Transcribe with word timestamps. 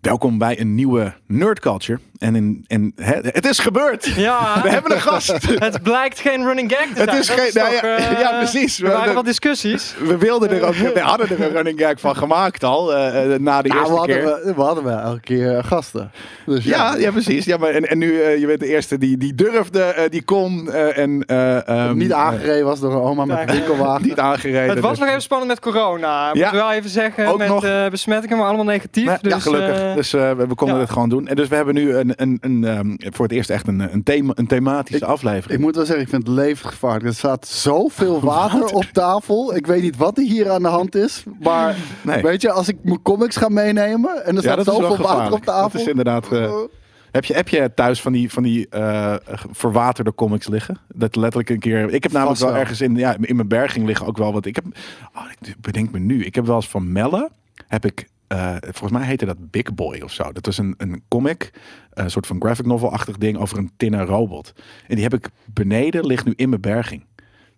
Welkom 0.00 0.38
bij 0.38 0.60
een 0.60 0.74
nieuwe 0.74 1.12
Nerd 1.26 1.60
Culture. 1.60 1.98
En, 2.18 2.34
in, 2.36 2.64
en 2.68 2.92
hè, 2.96 3.14
het 3.22 3.46
is 3.46 3.58
gebeurd. 3.58 4.04
Ja, 4.06 4.60
We 4.62 4.68
hebben 4.68 4.92
een 4.92 5.00
gast. 5.00 5.32
het 5.58 5.82
blijkt 5.82 6.18
geen 6.20 6.44
running 6.44 6.72
gag 6.72 6.86
te 6.94 7.00
Het 7.00 7.08
zijn. 7.10 7.18
is 7.20 7.26
Dat 7.26 7.38
geen- 7.40 7.50
nou 7.54 7.72
toch, 7.74 7.82
ja, 7.82 7.96
eh, 7.96 8.20
ja, 8.20 8.36
precies. 8.38 8.78
We- 8.78 8.88
waren 8.88 9.08
we- 9.08 9.14
wat 9.14 9.24
discussies. 9.24 9.94
We 10.04 10.16
wilden 10.16 10.50
er 10.50 10.62
ook, 10.66 10.74
we 10.74 11.00
hadden 11.00 11.28
er 11.30 11.40
een 11.42 11.50
running 11.50 11.80
gag 11.80 12.00
van 12.00 12.16
gemaakt 12.16 12.64
al, 12.64 12.94
eh, 12.94 13.34
eh, 13.34 13.40
na 13.40 13.62
de 13.62 13.68
Ja, 13.68 13.74
eerste 13.74 13.90
we 13.92 13.98
hadden, 13.98 14.16
keer. 14.16 14.24
we, 14.44 14.52
we 14.56 14.62
hadden 14.62 14.84
wel 14.84 14.98
elke 14.98 15.20
keer 15.20 15.64
gasten. 15.64 16.10
Dus 16.46 16.64
Ja, 16.64 16.94
ja, 16.96 17.10
precies. 17.10 17.44
Ja, 17.44 17.56
maar 17.56 17.70
en, 17.70 17.88
en 17.88 17.98
nu, 17.98 18.20
eh, 18.22 18.38
je 18.38 18.46
bent 18.46 18.60
de 18.60 18.66
eerste 18.66 18.98
die, 18.98 19.16
die 19.16 19.34
durfde, 19.34 19.82
eh, 19.82 20.10
die 20.10 20.22
kon 20.22 20.70
eh, 20.72 20.98
en... 20.98 21.24
eh, 21.26 21.68
ehm, 21.68 21.96
niet 21.96 22.12
aangereden 22.12 22.64
was 22.64 22.80
door 22.80 22.92
een 22.92 23.00
oma 23.02 23.24
met 23.24 23.50
winkelwagen. 23.52 24.06
niet 24.06 24.18
aangereden. 24.18 24.70
Het 24.74 24.80
was 24.80 24.90
dus- 24.90 24.98
nog 24.98 25.08
even 25.08 25.22
spannend 25.22 25.50
met 25.50 25.60
corona. 25.60 26.28
Moet 26.28 26.36
Ja. 26.38 26.52
wel 26.52 26.72
even 26.72 26.90
zeggen. 26.90 27.26
Ook 27.26 27.38
met 27.38 27.48
nog. 27.48 27.64
eh, 27.64 27.88
besmettingen, 27.88 28.36
maar 28.36 28.46
allemaal 28.46 28.64
negatief. 28.64 29.18
Dus, 29.20 29.32
ja, 29.32 29.38
gelukkig. 29.38 29.88
Eh, 29.90 29.96
dus 29.96 30.12
eh, 30.12 30.32
we, 30.32 30.46
we 30.46 30.54
konden 30.54 30.76
ja. 30.76 30.82
het 30.82 30.90
gewoon 30.90 31.08
doen. 31.08 31.28
En 31.28 31.36
dus 31.36 31.48
we 31.48 31.54
hebben 31.54 31.74
nu 31.74 31.94
een, 31.94 32.12
een, 32.16 32.38
een, 32.40 32.64
ehm, 32.64 33.12
voor 33.12 33.24
het 33.24 33.34
eerst 33.34 33.50
echt 33.50 33.68
een, 33.68 33.92
een, 33.92 34.02
thema, 34.02 34.32
een 34.34 34.46
thematische 34.46 35.04
Ik 35.04 35.10
aflevering. 35.10 35.58
Ik 35.58 35.64
moet 35.64 35.74
wel 35.74 35.84
zeggen, 35.84 36.04
ik 36.04 36.10
vind 36.10 36.26
het 36.26 36.36
levensgevaarlijk. 36.36 37.04
Er 37.04 37.14
staat 37.14 37.46
zoveel 37.46 38.20
water 38.34 38.64
op 38.64 38.84
tafel. 38.84 39.56
Ik 39.56 39.66
weet 39.66 39.82
niet 39.82 39.96
wat 39.96 40.18
er 40.18 40.24
hier 40.24 40.50
aan 40.50 40.62
de 40.62 40.68
hand 40.68 40.94
is. 40.94 41.24
Maar 41.40 41.76
Nee. 42.02 42.22
weet 42.22 42.42
je, 42.42 42.50
als 42.50 42.68
ik 42.68 42.76
mijn 42.82 43.02
comics 43.02 43.36
ga 43.36 43.48
meenemen 43.48 44.24
en 44.24 44.36
er 44.36 44.42
staat 44.42 44.64
zoveel 44.64 44.96
water 44.96 45.32
op 45.32 45.44
tafel. 45.44 45.70
Dat 45.70 45.80
is 45.80 45.86
inderdaad... 45.86 46.32
eh, 46.32 46.52
heb, 47.10 47.24
je, 47.24 47.34
heb 47.34 47.48
je 47.48 47.70
thuis 47.74 48.02
van 48.02 48.12
die, 48.12 48.32
van 48.32 48.42
die 48.42 48.68
eh, 48.68 49.14
verwaterde 49.50 50.14
comics 50.14 50.48
liggen? 50.48 50.78
Dat 50.94 51.16
letterlijk 51.16 51.50
een 51.50 51.58
keer... 51.58 51.90
Ik 51.90 52.02
heb 52.02 52.12
namelijk 52.12 52.40
wel, 52.40 52.50
wel. 52.50 52.58
ergens 52.58 52.80
in, 52.80 52.96
ja, 52.96 53.16
in 53.20 53.36
mijn 53.36 53.48
berging 53.48 53.86
liggen 53.86 54.06
ook 54.06 54.18
wel 54.18 54.32
wat... 54.32 54.46
Ik 54.46 54.54
heb... 54.54 54.64
Oh, 55.14 55.22
ik 55.40 55.54
bedenk 55.60 55.90
me 55.90 55.98
nu. 55.98 56.24
Ik 56.24 56.34
heb 56.34 56.46
wel 56.46 56.56
eens 56.56 56.68
van 56.68 56.92
Melle... 56.92 57.30
Heb 57.66 57.84
ik... 57.84 58.08
eh, 58.30 58.56
volgens 58.60 58.92
mij 58.92 59.06
heette 59.06 59.24
dat 59.24 59.50
Big 59.50 59.74
Boy 59.74 60.00
of 60.00 60.12
zo. 60.12 60.32
Dat 60.32 60.46
was 60.46 60.58
een, 60.58 60.74
een 60.78 61.02
comic, 61.08 61.52
een 61.90 62.10
soort 62.10 62.26
van 62.26 62.40
graphic 62.40 62.66
novel-achtig 62.66 63.18
ding 63.18 63.38
over 63.38 63.58
een 63.58 63.70
tinnen 63.76 64.04
robot. 64.04 64.52
En 64.86 64.94
die 64.94 65.04
heb 65.04 65.14
ik 65.14 65.30
beneden, 65.44 66.06
ligt 66.06 66.24
nu 66.24 66.32
in 66.36 66.48
mijn 66.48 66.60
berging. 66.60 67.04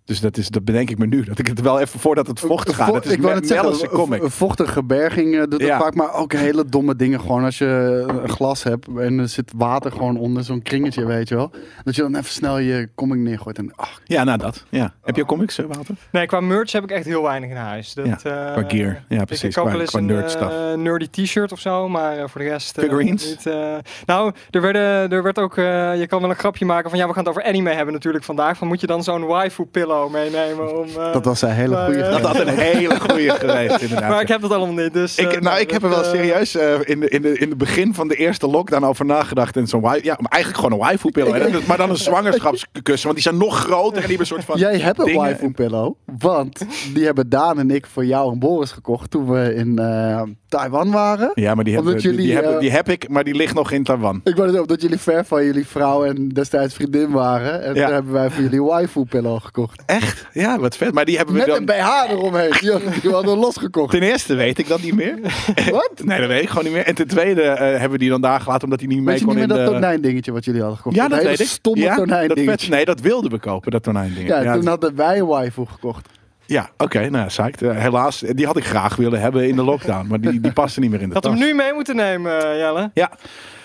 Dus 0.04 0.20
dat, 0.20 0.36
is, 0.36 0.48
dat 0.48 0.64
bedenk 0.64 0.90
ik 0.90 0.98
me 0.98 1.06
nu. 1.06 1.24
Dat 1.24 1.38
ik 1.38 1.46
het 1.46 1.60
wel 1.60 1.80
even 1.80 2.00
voordat 2.00 2.26
het 2.26 2.40
vocht 2.40 2.72
gaat. 2.72 2.92
Dat 2.92 3.04
is 3.04 3.12
ik 3.12 3.22
wou 3.22 3.34
net 3.34 3.48
Melle's 3.48 3.78
zeggen, 3.78 3.98
comic. 3.98 4.22
een 4.22 4.30
vochtige 4.30 4.82
berging 4.84 5.40
doet 5.40 5.52
het 5.52 5.62
Ja. 5.62 5.78
vaak, 5.78 5.94
maar 5.94 6.14
ook 6.14 6.32
hele 6.32 6.64
domme 6.64 6.96
dingen. 6.96 7.20
Gewoon 7.20 7.44
als 7.44 7.58
je 7.58 8.04
een 8.08 8.28
glas 8.28 8.62
hebt 8.62 8.86
en 8.98 9.18
er 9.18 9.28
zit 9.28 9.52
water 9.56 9.92
gewoon 9.92 10.16
onder 10.16 10.44
zo'n 10.44 10.62
kringetje, 10.62 11.04
weet 11.06 11.28
je 11.28 11.34
wel. 11.34 11.50
Dat 11.84 11.94
je 11.96 12.02
dan 12.02 12.14
even 12.16 12.30
snel 12.30 12.58
je 12.58 12.88
comic 12.94 13.18
neergooit 13.18 13.58
en 13.58 13.72
ach, 13.76 14.00
Ja, 14.04 14.24
nou 14.24 14.38
dat. 14.38 14.64
Ja. 14.68 14.94
Heb 15.02 15.16
je 15.16 15.24
comics, 15.24 15.58
eh, 15.58 15.66
Wouter? 15.66 15.94
Nee, 16.12 16.26
qua 16.26 16.40
merch 16.40 16.72
heb 16.72 16.82
ik 16.82 16.90
echt 16.90 17.04
heel 17.04 17.22
weinig 17.22 17.50
in 17.50 17.56
huis. 17.56 17.94
Dat, 17.94 18.06
Ja, 18.06 18.12
eh, 18.46 18.52
qua 18.52 18.68
gear. 18.68 19.04
Ja, 19.08 19.24
precies. 19.24 19.44
Ik 19.48 19.52
koop 19.52 19.62
Qua- 19.64 19.72
wel 19.72 19.80
eens 19.80 19.90
qua 19.90 19.98
een 19.98 20.06
nerd 20.06 20.34
eh, 20.34 20.72
nerdy 20.74 21.06
t-shirt 21.10 21.52
of 21.52 21.58
zo, 21.60 21.88
maar 21.88 22.30
voor 22.30 22.40
de 22.40 22.46
rest... 22.48 22.78
eh, 22.78 22.84
Figurines? 22.84 23.28
Niet, 23.28 23.46
eh. 23.46 23.74
nou, 24.06 24.32
er, 24.50 24.60
werden, 24.60 25.10
er 25.12 25.22
werd 25.22 25.38
ook... 25.38 25.56
eh, 25.58 25.98
je 26.00 26.06
kan 26.06 26.20
wel 26.20 26.30
een 26.30 26.36
grapje 26.36 26.64
maken 26.64 26.90
van... 26.90 26.98
Ja, 26.98 27.06
we 27.06 27.12
gaan 27.12 27.24
het 27.24 27.30
over 27.36 27.44
anime 27.48 27.70
hebben 27.70 27.94
natuurlijk 27.94 28.24
vandaag. 28.24 28.56
Van 28.56 28.68
moet 28.68 28.80
je 28.80 28.86
dan 28.86 29.02
zo'n 29.02 29.24
waifu 29.24 29.64
meenemen 30.12 30.78
om... 30.78 30.88
eh, 30.88 31.12
dat 31.12 31.24
was 31.24 31.42
een 31.42 31.50
hele 31.50 31.74
maar, 31.74 31.84
goede 31.84 32.00
Dat 32.10 32.20
had 32.20 32.38
een 32.40 32.48
hele 32.58 33.00
goeie 33.00 33.30
geweest, 33.30 33.80
inderdaad. 33.80 34.10
Maar 34.10 34.20
ik 34.20 34.28
heb 34.28 34.40
dat 34.40 34.50
allemaal 34.52 34.82
niet, 34.84 34.92
dus... 34.92 35.18
Ik, 35.18 35.32
eh, 35.32 35.40
nou, 35.40 35.60
ik 35.60 35.70
heb 35.70 35.82
er 35.82 35.88
wel 35.88 36.02
eh, 36.02 36.10
serieus 36.10 36.56
eh, 36.56 36.74
in, 36.84 37.00
de, 37.00 37.08
in, 37.08 37.22
de, 37.22 37.38
in 37.38 37.48
het 37.48 37.58
begin 37.58 37.94
van 37.94 38.08
de 38.08 38.14
eerste 38.16 38.46
lockdown 38.46 38.84
over 38.84 39.04
nagedacht. 39.04 39.56
En 39.56 39.66
zo'n 39.66 39.80
ja, 39.82 40.16
maar 40.20 40.30
eigenlijk 40.30 40.56
gewoon 40.64 40.72
een 40.72 40.78
waifu 40.86 41.10
pillow. 41.10 41.34
hè. 41.34 41.58
Maar 41.66 41.76
dan 41.76 41.90
een 41.90 41.96
zwangerschapskussen, 42.10 43.02
want 43.02 43.14
die 43.14 43.22
zijn 43.22 43.36
nog 43.36 43.58
groter 43.58 44.02
en 44.02 44.08
die 44.08 44.16
hebben 44.16 44.18
een 44.18 44.26
soort 44.26 44.44
van. 44.44 44.58
Jij 44.58 44.78
hebt 44.78 44.98
een 44.98 45.04
dingen. 45.04 45.20
waifu 45.20 45.50
pillow, 45.50 45.94
want 46.18 46.64
die 46.94 47.04
hebben 47.04 47.28
Daan 47.28 47.58
en 47.58 47.70
ik 47.70 47.86
voor 47.86 48.04
jou 48.04 48.32
en 48.32 48.38
Boris 48.38 48.72
gekocht 48.72 49.10
toen 49.10 49.30
we 49.32 49.54
in 49.54 49.78
eh, 49.78 50.22
Taiwan 50.48 50.90
waren. 50.90 51.30
Ja, 51.34 51.54
maar 51.54 51.64
die, 51.64 51.74
hebben, 51.74 51.92
Omdat 51.92 52.04
die, 52.08 52.16
die, 52.16 52.26
jullie, 52.26 52.42
hebben, 52.42 52.60
die 52.60 52.70
heb 52.70 52.88
ik, 52.88 53.08
maar 53.08 53.24
die 53.24 53.34
ligt 53.34 53.54
nog 53.54 53.70
in 53.70 53.84
Taiwan. 53.84 54.20
Ik 54.24 54.36
wou 54.36 54.48
het 54.48 54.58
ook 54.58 54.68
dat 54.68 54.82
jullie 54.82 54.98
ver 54.98 55.24
van 55.24 55.44
jullie 55.44 55.66
vrouw 55.66 56.04
en 56.04 56.28
destijds 56.28 56.74
vriendin 56.74 57.10
waren. 57.10 57.62
En 57.62 57.74
Ja. 57.74 57.84
toen 57.84 57.94
hebben 57.94 58.12
wij 58.12 58.30
voor 58.30 58.42
jullie 58.42 58.58
een 58.58 58.64
waifu 58.66 59.04
pillow 59.04 59.40
gekocht. 59.42 59.81
Echt? 59.86 60.26
Ja, 60.32 60.58
wat 60.58 60.76
vet. 60.76 60.92
Maar 60.94 61.04
die 61.04 61.16
hebben 61.16 61.34
we 61.34 61.40
Met 61.40 61.48
dan. 61.48 61.56
een 61.58 61.64
BH 61.64 62.10
eromheen. 62.10 62.50
Die 62.60 62.70
hadden 62.70 62.92
die 63.02 63.10
hadden 63.10 63.32
we 63.34 63.38
losgekocht. 63.40 63.90
Ten 63.90 64.02
eerste 64.02 64.34
weet 64.34 64.58
ik 64.58 64.68
dat 64.68 64.82
niet 64.82 64.94
meer. 64.94 65.18
Wat? 65.70 65.92
Nee, 66.04 66.18
dat 66.20 66.28
weet 66.28 66.42
ik 66.42 66.48
gewoon 66.48 66.64
niet 66.64 66.72
meer. 66.72 66.84
En 66.86 66.94
ten 66.94 67.06
tweede 67.08 67.42
eh, 67.42 67.58
hebben 67.70 67.90
we 67.90 67.98
die 67.98 68.08
dan 68.10 68.20
daar 68.20 68.40
gelaten 68.40 68.64
omdat 68.64 68.78
hij 68.80 68.88
niet 68.88 68.98
mee 68.98 69.06
Weet 69.06 69.18
je 69.18 69.24
kon 69.24 69.34
niet 69.34 69.42
in 69.42 69.48
meer 69.48 69.58
dat 69.58 69.66
de... 69.66 69.72
tonijndingetje 69.72 70.32
wat 70.32 70.44
jullie 70.44 70.60
hadden 70.60 70.76
gekocht? 70.78 70.96
Ja, 70.96 71.08
dat 71.08 71.16
hele 71.18 71.28
weet 71.30 71.40
ik. 71.40 71.46
stomme 71.46 71.80
ja, 71.82 71.88
dat 71.88 71.96
tonijndingetje. 72.08 72.50
vet- 72.50 72.68
nee, 72.68 72.84
dat 72.84 73.00
wilden 73.00 73.30
we 73.30 73.38
kopen, 73.38 73.70
dat 73.70 73.82
tonijnding. 73.82 74.28
Ja, 74.28 74.52
toen 74.54 74.66
hadden 74.66 74.96
wij 74.96 75.18
een 75.18 75.26
waifu 75.26 75.64
gekocht. 75.66 76.08
Ja, 76.46 76.70
oké, 76.76 77.10
nou, 77.10 77.26
psyched. 77.26 77.62
Eh, 77.62 77.76
helaas, 77.78 78.18
die 78.28 78.46
had 78.46 78.56
ik 78.56 78.64
graag 78.64 78.96
willen 78.96 79.20
hebben 79.20 79.48
in 79.48 79.56
de 79.56 79.62
lockdown, 79.64 80.06
maar 80.06 80.20
die, 80.20 80.40
die 80.40 80.52
paste 80.52 80.80
niet 80.80 80.90
meer 80.90 81.00
in 81.00 81.08
de 81.08 81.14
Had 81.14 81.22
tas. 81.22 81.32
hem 81.38 81.42
nu 81.42 81.54
mee 81.54 81.72
moeten 81.72 81.96
nemen, 81.96 82.50
eh, 82.52 82.58
Jelle. 82.58 82.90
Ja. 82.94 83.10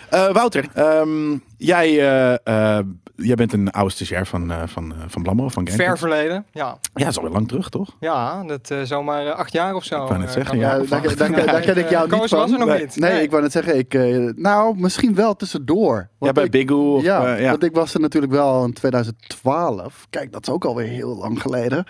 Eh, 0.10 0.32
Wouter, 0.34 0.66
ehm, 0.74 1.38
jij, 1.58 2.00
jij 3.18 3.36
bent 3.36 3.54
een 3.54 3.72
oude 3.72 3.92
stagiair 3.94 4.26
van, 4.26 4.52
eh 4.52 4.62
van, 4.66 4.92
eh, 4.94 4.98
van 5.08 5.22
Blammo, 5.24 5.44
van 5.50 5.68
Gamekings. 5.68 5.84
Ver 5.86 5.98
verleden, 5.98 6.46
ja. 6.52 6.64
Ja, 6.66 6.78
dat 6.94 7.08
is 7.08 7.18
alweer 7.18 7.32
lang 7.34 7.48
terug, 7.48 7.70
toch? 7.70 7.96
Ja, 8.00 8.44
dat 8.44 8.72
eh, 8.72 8.82
zomaar 8.82 9.32
acht 9.32 9.52
jaar 9.52 9.74
of 9.76 9.84
zo. 9.84 10.02
Ik 10.02 10.08
wou 10.08 10.20
net 10.20 10.32
zeggen, 10.32 10.52
kan 10.60 10.60
ja. 10.60 10.78
Daar, 10.78 10.88
daar, 11.16 11.32
daar, 11.32 11.46
daar 11.46 11.62
ken 11.62 11.78
ik 11.78 11.90
jou 11.90 12.10
niet 12.12 12.30
van. 12.30 12.40
was 12.40 12.52
er 12.52 12.58
nog 12.60 12.68
Nee. 12.68 12.80
niet. 12.80 12.96
Nee, 12.96 13.22
ik 13.22 13.30
wou 13.30 13.42
net 13.42 13.52
zeggen, 13.52 13.78
ik, 13.78 13.94
eh, 13.94 14.30
nou, 14.36 14.80
misschien 14.80 15.16
wel 15.16 15.36
tussendoor. 15.36 16.10
Ja, 16.20 16.32
bij 16.32 16.44
ik, 16.44 16.52
Bigoo. 16.52 16.96
Of, 16.96 17.04
ja, 17.04 17.36
ja. 17.36 17.50
want 17.50 17.64
ik 17.64 17.74
was 17.74 17.94
er 17.94 18.00
natuurlijk 18.00 18.34
wel 18.34 18.64
in 18.66 18.74
2012. 18.74 20.08
Kijk, 20.10 20.32
dat 20.32 20.48
is 20.48 20.54
ook 20.54 20.66
alweer 20.66 20.88
heel 20.88 21.16
lang 21.18 21.42
geleden. 21.42 21.86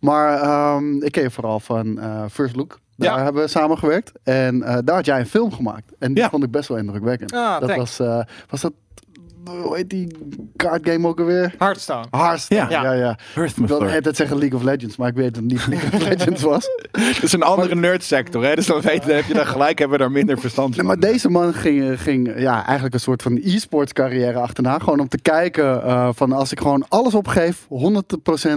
Maar 0.00 0.40
ehm, 0.40 1.02
ik 1.02 1.12
ken 1.12 1.22
je 1.22 1.30
vooral 1.30 1.60
van 1.60 1.98
eh, 1.98 2.22
First 2.30 2.56
Look. 2.56 2.78
Daar 2.96 3.18
Ja. 3.18 3.24
hebben 3.24 3.42
we 3.42 3.48
samengewerkt. 3.48 4.12
En 4.22 4.62
eh, 4.62 4.76
daar 4.84 4.94
had 4.96 5.06
jij 5.06 5.18
een 5.20 5.26
film 5.26 5.52
gemaakt. 5.52 5.92
En 5.98 6.14
die 6.14 6.22
Ja. 6.22 6.30
vond 6.30 6.44
ik 6.44 6.50
best 6.50 6.68
wel 6.68 6.78
indrukwekkend. 6.78 7.32
Ah, 7.32 7.60
dat 7.60 7.68
thanks. 7.68 7.96
was, 7.96 8.08
eh, 8.08 8.24
was 8.50 8.60
dat, 8.60 8.72
hoe 9.50 9.76
heet 9.76 9.90
die 9.90 10.16
card 10.56 10.88
game 10.88 11.08
ook 11.08 11.18
alweer? 11.20 11.54
Hearthstone. 11.58 12.04
Hearthstone. 12.10 12.60
Ja. 12.70 12.82
Ja, 12.82 12.92
ja. 12.92 13.18
Ik 13.34 13.68
hele 13.68 14.00
tijd 14.00 14.16
zeggen 14.16 14.38
League 14.38 14.58
of 14.58 14.64
Legends, 14.64 14.96
maar 14.96 15.08
ik 15.08 15.14
weet 15.14 15.34
dat 15.34 15.42
het 15.42 15.52
niet 15.52 15.66
League 15.66 15.90
of 16.00 16.08
Legends 16.08 16.42
was. 16.42 16.68
Het 16.92 17.22
is 17.22 17.32
een 17.32 17.42
andere 17.42 17.74
nerdsector, 17.74 18.44
hè? 18.44 18.54
Dus 18.54 18.66
dan 18.66 18.80
weet, 18.80 19.04
heb 19.04 19.24
je 19.24 19.34
daar 19.34 19.46
gelijk, 19.46 19.78
hebben 19.78 19.98
we 19.98 20.04
daar 20.04 20.12
minder 20.12 20.38
verstand 20.38 20.68
Nee, 20.68 20.76
van. 20.78 20.86
maar 20.86 20.98
deze 20.98 21.28
man 21.28 21.54
ging, 21.54 22.00
ging 22.02 22.32
ja, 22.38 22.64
eigenlijk 22.64 22.94
een 22.94 23.00
soort 23.00 23.22
van 23.22 23.40
e-sports 23.42 23.92
carrière 23.92 24.38
achterna. 24.38 24.78
Gewoon 24.78 25.00
om 25.00 25.08
te 25.08 25.18
kijken 25.22 25.82
eh, 25.82 26.08
van 26.14 26.32
als 26.32 26.52
ik 26.52 26.60
gewoon 26.60 26.84
alles 26.88 27.14
opgeef, 27.14 27.66
100% 27.66 27.66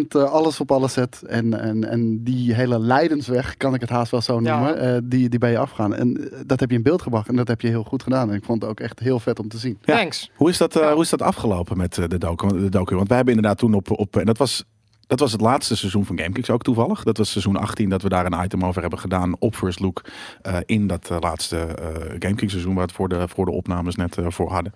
eh, 0.10 0.24
alles 0.24 0.60
op 0.60 0.72
alles 0.72 0.94
zet. 0.94 1.22
En, 1.28 1.62
en, 1.62 1.90
en 1.90 2.24
die 2.24 2.54
hele 2.54 2.80
lijdensweg, 2.80 3.58
kan 3.58 3.74
ik 3.74 3.82
het 3.82 3.90
haast 3.90 4.12
wel 4.12 4.22
zo 4.22 4.40
Ja. 4.42 4.56
noemen, 4.60 4.80
eh, 4.80 4.98
die, 5.04 5.30
die 5.30 5.40
ben 5.40 5.50
je 5.52 5.58
afgegaan. 5.58 5.96
En 5.96 6.18
eh, 6.32 6.38
dat 6.46 6.60
heb 6.60 6.70
je 6.70 6.76
in 6.76 6.84
beeld 6.84 7.02
gebracht 7.02 7.28
en 7.28 7.36
dat 7.36 7.48
heb 7.48 7.62
je 7.62 7.68
heel 7.68 7.84
goed 7.84 8.04
gedaan. 8.04 8.30
En 8.30 8.36
ik 8.36 8.44
vond 8.44 8.62
het 8.62 8.72
ook 8.72 8.80
echt 8.80 9.00
heel 9.00 9.20
vet 9.20 9.40
om 9.40 9.48
te 9.48 9.58
zien. 9.58 9.78
Ja. 9.82 9.96
Thanks. 9.96 10.32
Hoe 10.36 10.50
is 10.50 10.58
dat, 10.58 10.76
eh, 10.76 10.79
Ja. 10.80 10.94
hoe 10.94 11.04
is 11.04 11.10
dat 11.10 11.22
afgelopen 11.22 11.78
met 11.78 11.98
eh, 11.98 12.08
de, 12.08 12.18
docu, 12.18 12.48
de 12.48 12.70
docu? 12.70 12.96
Want 12.96 13.08
wij 13.08 13.18
hebben 13.18 13.36
inderdaad 13.36 13.60
toen 13.60 13.74
op... 13.74 14.00
op 14.00 14.18
en 14.18 14.26
dat 14.26 14.38
was, 14.38 14.66
dat 15.10 15.20
was 15.20 15.32
het 15.32 15.42
laatste 15.42 15.76
seizoen 15.76 16.06
van 16.06 16.20
GameKicks 16.20 16.50
ook 16.50 16.62
toevallig. 16.62 17.04
Dat 17.04 17.18
was 17.18 17.32
seizoen 17.32 17.56
18 17.56 17.90
dat 17.90 18.02
we 18.02 18.10
daar 18.10 18.26
een 18.26 18.44
item 18.44 18.66
over 18.66 18.82
hebben 18.82 19.00
gedaan 19.00 19.36
op 19.40 19.56
First 19.56 19.80
Look. 19.80 20.02
eh, 20.42 20.58
in 20.66 20.88
dat 20.88 21.10
eh, 21.10 21.18
laatste 21.20 21.58
eh 21.58 21.86
GameKicks 22.20 22.52
seizoen 22.52 22.74
waar 22.76 22.86
we 22.86 22.90
het 22.90 22.92
voor 22.92 23.10
de, 23.10 23.28
voor 23.28 23.46
de 23.46 23.52
opnames 23.52 23.96
net 23.96 24.18
eh, 24.18 24.26
voor 24.30 24.52
hadden. 24.52 24.74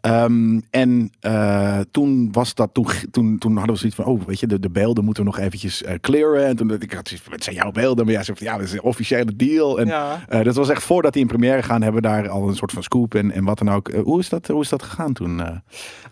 Ehm, 0.00 0.60
en 0.70 1.10
eh, 1.20 1.78
toen 1.90 2.28
was 2.32 2.54
dat, 2.54 2.70
toen, 2.72 2.86
toen, 3.10 3.38
toen 3.38 3.56
hadden 3.56 3.72
we 3.74 3.80
zoiets 3.80 3.96
van, 3.96 4.04
oh 4.04 4.22
weet 4.26 4.40
je, 4.40 4.46
de, 4.46 4.60
de 4.60 4.70
beelden 4.70 5.04
moeten 5.04 5.24
we 5.24 5.30
nog 5.30 5.38
eventjes 5.38 5.82
eh, 5.82 5.94
clearen. 6.00 6.46
En 6.46 6.56
toen 6.56 6.72
ik 6.72 6.92
had 6.92 7.08
zoiets 7.08 7.24
van, 7.26 7.34
het 7.34 7.44
zijn 7.44 7.56
jouw 7.56 7.70
beelden. 7.70 8.04
Maar 8.04 8.14
jij 8.14 8.24
van, 8.24 8.36
ja, 8.38 8.52
dat 8.56 8.66
is 8.66 8.72
een 8.72 8.82
officiële 8.82 9.36
deal. 9.36 9.78
En 9.80 9.86
Ja. 9.86 10.20
eh, 10.28 10.44
dat 10.44 10.54
was 10.54 10.68
echt 10.68 10.82
voordat 10.82 11.12
die 11.12 11.22
in 11.22 11.28
première 11.28 11.62
gaan, 11.62 11.82
hebben 11.82 12.02
we 12.02 12.08
daar 12.08 12.28
al 12.28 12.48
een 12.48 12.56
soort 12.56 12.72
van 12.72 12.82
scoop 12.82 13.14
en, 13.14 13.30
en 13.32 13.44
wat 13.44 13.58
dan 13.58 13.70
ook. 13.70 13.90
Hoe, 13.92 14.18
is 14.18 14.28
dat, 14.28 14.46
hoe 14.46 14.62
is 14.62 14.68
dat 14.68 14.82
gegaan 14.82 15.12
toen? 15.12 15.40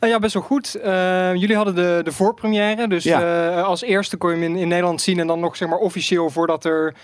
ja, 0.01 0.19
best 0.19 0.35
wel 0.35 0.43
goed. 0.43 0.79
Jullie 1.41 1.57
hadden 1.57 1.75
de, 1.75 2.01
de 2.05 2.13
voorpremière. 2.13 2.89
Dus 2.89 3.05
Ja. 3.05 3.61
als 3.61 3.83
eerste 3.83 4.17
kon 4.17 4.31
je 4.31 4.37
hem 4.37 4.45
in, 4.45 4.57
in 4.57 4.69
Nederland 4.69 5.01
zien. 5.01 5.19
En 5.19 5.27
dan 5.27 5.41
nog 5.41 5.57
zeg 5.57 5.69
maar 5.69 5.79
officieel 5.79 6.31
voordat, 6.31 6.65
er, 6.65 6.95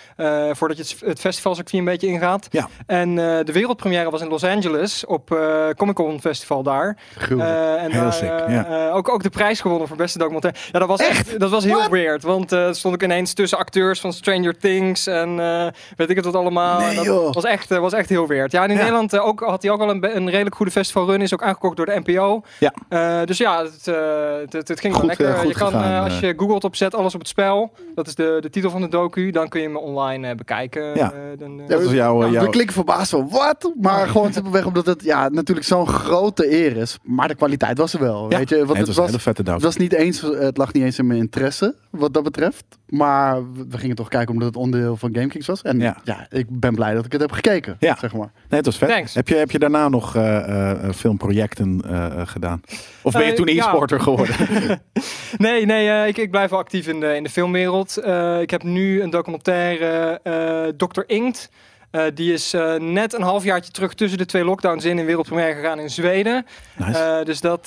voordat 0.53 0.77
je 0.77 1.06
het, 1.06 1.21
festivalcircuit 1.21 1.78
een 1.78 1.84
beetje 1.84 2.06
ingaat. 2.06 2.49
Ja. 2.50 2.69
En 2.87 3.15
de 3.15 3.53
wereldpremière 3.53 4.11
was 4.11 4.21
in 4.21 4.28
Los 4.28 4.44
Angeles 4.44 5.06
op 5.06 5.29
Comic 5.76 5.94
Con 5.94 6.20
Festival 6.20 6.62
daar. 6.62 6.74
Eh, 6.82 7.82
en 7.82 7.91
Heel 7.91 8.00
daar, 8.03 8.12
sick, 8.12 8.31
eh, 8.31 8.55
ja. 8.55 8.87
eh, 8.88 8.94
ook, 8.97 9.09
ook 9.09 9.23
de 9.23 9.31
prijs 9.31 9.61
gewonnen 9.61 9.88
voor 9.88 9.97
beste 9.97 10.19
documentaire. 10.19 10.61
Ja, 10.73 10.79
dat 10.79 10.88
was 10.88 11.00
echt, 11.00 11.41
dat 11.41 11.50
was 11.50 11.65
heel 11.65 11.88
weird. 11.91 12.23
Want 12.23 12.53
eh 12.53 12.69
stond 12.73 12.94
ik 12.94 13.03
ineens 13.03 13.32
tussen 13.32 13.59
acteurs 13.59 14.00
van 14.00 14.12
Stranger 14.12 14.59
Things 14.59 15.06
en 15.06 15.41
eh, 15.41 15.67
weet 15.97 16.11
ik 16.11 16.17
het 16.17 16.25
wat 16.25 16.35
allemaal. 16.35 16.81
Nee, 16.81 16.94
dat 16.94 17.05
joh. 17.05 17.32
was 17.32 17.44
echt, 17.44 17.69
was 17.69 17.93
echt 17.93 18.09
heel 18.09 18.26
weird. 18.26 18.53
Ja, 18.53 18.62
en 18.62 18.69
in 18.71 18.75
Ja. 18.76 18.81
Nederland 18.82 19.19
ook, 19.19 19.41
had 19.41 19.62
hij 19.62 19.71
ook 19.73 19.81
al 19.81 19.91
een, 19.91 20.17
een 20.17 20.31
redelijk 20.31 20.56
goede 20.56 20.71
festivalrun. 20.73 21.21
Is 21.23 21.32
ook 21.35 21.43
aangekocht 21.43 21.76
door 21.76 21.87
de 21.87 22.00
NPO. 22.05 22.43
Ja. 22.59 22.73
Eh, 22.88 23.25
dus 23.25 23.38
ja, 23.38 23.62
het, 23.62 23.87
het, 23.87 24.53
het, 24.53 24.69
het 24.69 24.81
ging 24.81 24.94
Goed, 24.94 25.06
wel 25.17 25.17
lekker. 25.27 25.37
goed 25.37 25.49
je 25.53 25.55
kan, 25.59 25.73
gegaan, 25.73 26.05
als 26.05 26.19
je 26.20 26.35
googelt 26.37 26.65
op 26.65 26.77
zet 26.77 26.94
alles 26.94 27.15
op 27.15 27.20
het 27.20 27.29
spel. 27.29 27.73
Dat 27.94 28.06
is 28.06 28.15
de, 28.15 28.38
de 28.41 28.50
titel 28.50 28.70
van 28.70 28.81
de 28.81 28.88
docu. 28.88 29.31
Dan 29.31 29.49
kun 29.49 29.61
je 29.61 29.67
hem 29.67 29.77
online 29.77 30.29
eh, 30.29 30.35
bekijken. 30.37 30.94
Ja. 30.94 31.12
Dan, 31.38 31.62
Dat 31.67 31.82
was 31.82 31.93
jouw... 31.93 32.25
Ja, 32.25 32.31
jouw- 32.31 32.44
we 32.44 32.50
klikken 32.50 32.75
verbaasd 32.75 33.11
van 33.11 33.29
wat? 33.31 33.73
Maar 33.81 34.09
gewoon 34.09 34.32
simpelweg 34.32 34.67
omdat 34.67 34.87
het 34.87 35.03
ja, 35.03 35.29
natuurlijk 35.29 35.67
zo'n 35.67 35.87
grote 35.88 36.53
eer 36.53 36.63
is. 36.72 36.99
Maar 37.02 37.28
de 37.28 37.34
kwaliteit 37.34 37.78
was 37.78 37.94
er 37.94 38.00
wel. 38.00 38.31
Ja. 38.31 38.38
Weet 38.38 38.49
je? 38.49 38.56
Want 38.56 38.69
Nee, 38.69 38.78
het 38.78 38.87
het, 38.87 38.96
was 38.96 39.06
hele 39.06 39.19
vette 39.19 39.50
het, 39.50 39.62
was 39.62 39.76
niet 39.76 39.93
eens, 39.93 40.20
het 40.20 40.56
lag 40.56 40.72
niet 40.72 40.82
eens 40.82 40.99
in 40.99 41.06
mijn 41.06 41.19
interesse. 41.19 41.75
wat 41.90 42.14
dat 42.14 42.22
betreft. 42.22 42.64
Maar 42.87 43.52
we 43.52 43.78
gingen 43.78 43.96
toch 43.96 44.08
kijken 44.08 44.32
omdat 44.32 44.49
het 44.49 44.56
onderdeel 44.56 44.96
van 44.96 45.14
GameKings 45.14 45.46
was. 45.46 45.62
En 45.62 45.78
Ja. 45.81 45.96
ja. 46.05 46.26
ik 46.31 46.46
ben 46.49 46.75
blij 46.75 46.94
dat 46.94 47.05
ik 47.05 47.12
het 47.12 47.20
heb 47.20 47.32
gekeken. 47.32 47.76
Ja. 47.81 47.96
Zeg 48.00 48.12
maar. 48.12 48.32
Nee, 48.34 48.58
het 48.58 48.64
was 48.66 48.78
vet. 48.78 48.88
Thanks. 48.88 49.14
Heb 49.14 49.28
je, 49.28 49.34
heb 49.34 49.50
je 49.50 49.58
daarna 49.58 49.88
nog 49.88 50.16
eh, 50.16 50.70
eh, 50.70 50.93
filmprojecten 50.94 51.82
eh, 51.84 52.06
eh, 52.06 52.26
gedaan? 52.26 52.61
Of 53.02 53.12
ben 53.12 53.26
je 53.26 53.32
toen 53.32 53.46
ja. 53.46 53.64
e-sporter 53.64 54.00
geworden? 54.00 54.37
Nee, 55.38 55.67
nee 55.67 55.88
eh, 55.88 56.06
ik, 56.06 56.17
ik 56.17 56.31
blijf 56.31 56.50
wel 56.50 56.58
actief 56.58 56.87
in 56.87 57.00
de, 57.00 57.17
in 57.17 57.22
de 57.22 57.31
filmwereld. 57.31 57.96
Eh, 57.96 58.40
ik 58.40 58.50
heb 58.50 58.62
nu 58.62 59.02
een 59.02 59.10
documentaire, 59.10 60.20
eh 60.22 60.87
Dr. 60.87 61.02
Inkt. 61.06 61.50
Eh, 61.94 62.02
die 62.14 62.32
is 62.32 62.52
eh, 62.52 62.75
net 62.75 63.14
een 63.14 63.23
halfjaartje 63.23 63.73
terug 63.73 63.94
tussen 63.94 64.19
de 64.19 64.26
twee 64.26 64.44
lockdowns 64.44 64.85
in 64.85 64.99
in 64.99 65.05
wereldpremière 65.05 65.55
gegaan 65.55 65.79
in 65.79 65.91
Zweden. 65.91 66.46
Nice. 66.76 66.99
Eh, 66.99 67.25
dus 67.25 67.41
dat, 67.41 67.64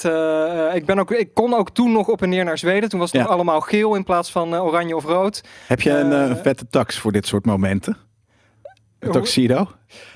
ik, 0.74 0.86
ben 0.86 1.00
ook, 1.00 1.12
ik 1.12 1.34
kon 1.34 1.54
ook 1.54 1.70
toen 1.70 1.92
nog 1.92 2.08
op 2.08 2.22
en 2.22 2.30
neer 2.30 2.44
naar 2.44 2.58
Zweden. 2.58 2.90
Toen 2.90 3.00
was 3.00 3.12
het 3.12 3.22
Ja. 3.22 3.26
nog 3.26 3.36
allemaal 3.36 3.62
geel 3.62 3.96
in 3.96 4.04
plaats 4.04 4.32
van 4.32 4.56
oranje 4.56 4.96
of 4.96 5.04
rood. 5.04 5.44
heb 5.68 5.82
je 5.82 5.92
een, 5.92 6.38
vette 6.38 6.68
tax 6.70 6.98
voor 6.98 7.12
dit 7.12 7.28
soort 7.28 7.46
momenten? 7.46 7.98
Een 9.00 9.12
tuxedo? 9.12 9.72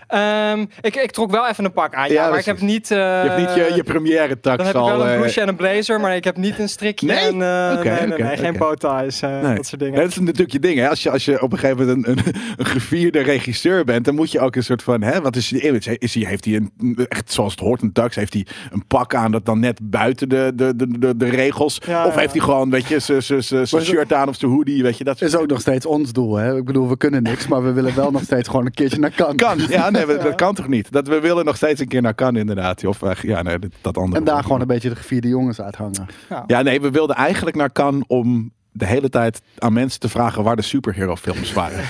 Ehm, 0.08 0.66
ik, 0.82 0.96
ik 0.96 1.12
trok 1.12 1.32
wel 1.32 1.48
even 1.48 1.66
een 1.66 1.72
pak 1.72 1.94
aan, 1.94 2.08
ja, 2.08 2.14
Ja, 2.14 2.30
maar 2.30 2.40
ik 2.40 2.46
heb 2.46 2.60
niet... 2.62 2.92
eh, 2.92 2.98
je 2.98 3.04
hebt 3.30 3.38
niet 3.38 3.54
je, 3.68 3.76
je 3.76 3.84
première 3.84 4.40
tax 4.40 4.58
Dan 4.58 4.66
heb 4.66 4.76
ik 4.76 4.82
wel 4.82 5.02
een 5.02 5.10
eh, 5.10 5.16
blouse 5.18 5.42
en 5.42 5.48
een 5.48 5.56
blazer, 5.56 6.00
maar 6.00 6.16
ik 6.16 6.24
heb 6.24 6.38
niet 6.38 6.60
een 6.60 6.70
strikje 6.70 7.06
Nee? 7.08 7.18
en 7.18 7.26
eh, 7.42 7.82
nee, 7.84 8.08
nee, 8.08 8.38
geen 8.38 8.56
oké. 8.62 8.76
bowties, 8.78 9.22
eh, 9.22 9.42
Nee. 9.42 9.56
dat 9.56 9.66
soort 9.66 9.82
dingen. 9.82 10.00
Dat 10.00 10.10
is 10.10 10.20
natuurlijk 10.20 10.52
je 10.52 10.60
ding. 10.60 10.80
Hè? 10.80 10.90
Als, 10.90 11.04
je, 11.04 11.10
als 11.12 11.26
je 11.26 11.42
op 11.42 11.52
een 11.52 11.58
gegeven 11.60 11.88
moment 11.88 12.08
een, 12.08 12.18
een, 12.28 12.34
een 12.58 12.66
gevierde 12.66 13.20
regisseur 13.22 13.84
bent, 13.84 14.06
dan 14.06 14.16
moet 14.16 14.32
je 14.32 14.40
ook 14.40 14.56
een 14.56 14.64
soort 14.64 14.84
van, 14.84 15.02
hè, 15.02 15.22
wat 15.22 15.36
is 15.36 15.52
image? 15.54 15.98
Is 15.98 16.14
hij, 16.14 16.24
heeft 16.24 16.46
hij 16.46 16.56
een, 16.56 17.06
echt 17.10 17.32
zoals 17.32 17.52
het 17.52 17.60
hoort, 17.62 17.82
een 17.82 17.92
tax? 17.92 18.16
Heeft 18.16 18.34
hij 18.34 18.46
een 18.72 18.88
pak 18.88 19.16
aan 19.16 19.32
dat 19.32 19.46
dan 19.46 19.60
net 19.60 19.80
buiten 19.84 20.30
de, 20.30 20.52
de, 20.56 20.76
de, 20.76 21.00
de, 21.00 21.18
de 21.18 21.30
regels? 21.30 21.82
Ja, 21.86 22.06
of 22.06 22.14
ja. 22.14 22.20
heeft 22.20 22.32
hij 22.34 22.42
gewoon, 22.42 22.70
weet 22.70 22.88
je, 22.88 23.00
zijn- 23.00 23.84
shirt 23.84 24.14
aan 24.14 24.28
of 24.28 24.36
zijn 24.36 24.52
hoodie, 24.52 24.84
weet 24.84 24.98
je, 24.98 25.04
dat 25.04 25.22
Is 25.22 25.36
ook 25.36 25.48
nog 25.48 25.60
steeds 25.62 25.86
ons 25.86 26.12
doel. 26.12 26.36
Hè? 26.36 26.58
Ik 26.58 26.66
bedoel, 26.66 26.90
we 26.90 26.98
kunnen 26.98 27.24
niks, 27.24 27.48
maar 27.48 27.64
we 27.64 27.72
willen 27.72 27.96
wel 27.96 28.12
nog 28.12 28.22
steeds 28.24 28.50
gewoon 28.50 28.66
een 28.66 28.72
keertje 28.74 29.00
naar 29.00 29.12
Cannes. 29.12 29.36
Kan, 29.36 29.58
ja, 29.78 29.90
nee, 29.90 30.06
we- 30.06 30.18
dat 30.24 30.36
kan 30.36 30.54
toch 30.56 30.68
niet? 30.68 30.92
Dat 30.92 31.08
we 31.08 31.19
willen 31.19 31.46
nog 31.46 31.56
steeds 31.56 31.81
een 31.81 31.88
keer 31.88 32.02
naar 32.02 32.16
Cannes, 32.16 32.42
inderdaad. 32.42 32.86
Of 32.86 33.02
eh, 33.02 33.12
ja, 33.22 33.42
nee, 33.42 33.60
dat- 33.60 33.72
dat 33.81 33.98
andere. 33.98 34.18
En 34.18 34.24
daar 34.24 34.44
gewoon 34.44 34.62
een 34.62 34.68
beetje 34.68 34.90
de 34.90 34.96
gevierde 34.96 35.28
jongens 35.28 35.62
uithangen. 35.62 36.08
Ja, 36.48 36.62
nee, 36.62 36.81
we 36.81 36.92
wilden 36.92 37.16
eigenlijk 37.16 37.56
naar 37.56 37.72
Cannes 37.72 38.04
om 38.08 38.52
de 38.74 38.86
hele 38.86 39.10
tijd 39.10 39.42
aan 39.58 39.74
mensen 39.74 40.00
te 40.00 40.10
vragen 40.10 40.44
waar 40.44 40.56
de 40.56 40.62
superhero 40.62 41.16
films 41.16 41.54
waren. 41.54 41.84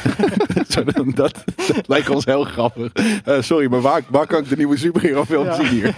Zo, 0.68 0.83
dat, 0.83 1.15
dat 1.15 1.44
lijkt 1.88 2.09
ons 2.09 2.25
heel 2.25 2.44
grappig. 2.44 2.91
Eh, 3.25 3.41
sorry, 3.41 3.69
maar 3.69 3.81
waar, 3.81 4.01
waar 4.09 4.27
kan 4.27 4.39
ik 4.44 4.50
de 4.50 4.56
nieuwe 4.56 4.77
superhero 4.77 5.23
film 5.25 5.45
Ja. 5.45 5.53
zien 5.53 5.65
hier? 5.68 5.95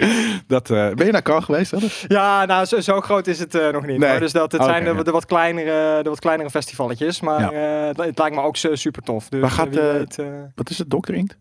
Dat, 0.47 0.69
eh, 0.69 0.91
ben 0.93 1.05
je 1.05 1.11
naar 1.11 1.21
Cannes 1.21 1.43
geweest? 1.45 2.05
Ja, 2.07 2.45
nou, 2.45 2.65
zo, 2.65 2.79
zo 2.79 3.01
groot 3.01 3.27
is 3.27 3.39
het 3.39 3.55
eh, 3.55 3.69
nog 3.69 3.85
niet. 3.85 3.97
Nee. 3.97 4.19
Dus 4.19 4.31
dat, 4.31 4.51
het 4.51 4.61
Oké, 4.61 4.69
zijn 4.69 4.83
de, 4.83 4.93
ja. 4.93 5.03
de 5.03 5.11
wat 5.11 5.25
kleinere, 5.25 6.03
de 6.03 6.09
wat 6.09 6.19
kleinere 6.19 6.49
festivalletjes. 6.49 7.21
Maar 7.21 7.51
eh, 7.53 7.87
het, 7.87 7.97
het 7.97 8.17
lijkt 8.17 8.35
me 8.35 8.41
ook 8.41 8.57
zo 8.57 8.75
super 8.75 9.01
tof. 9.03 9.29
Dus 9.29 9.41
Waar 9.41 9.49
gaat, 9.51 9.75
eh, 9.75 10.25
Wat 10.55 10.69
is 10.69 10.77
het, 10.77 10.89
Dr. 10.89 11.13
Inkt? 11.13 11.37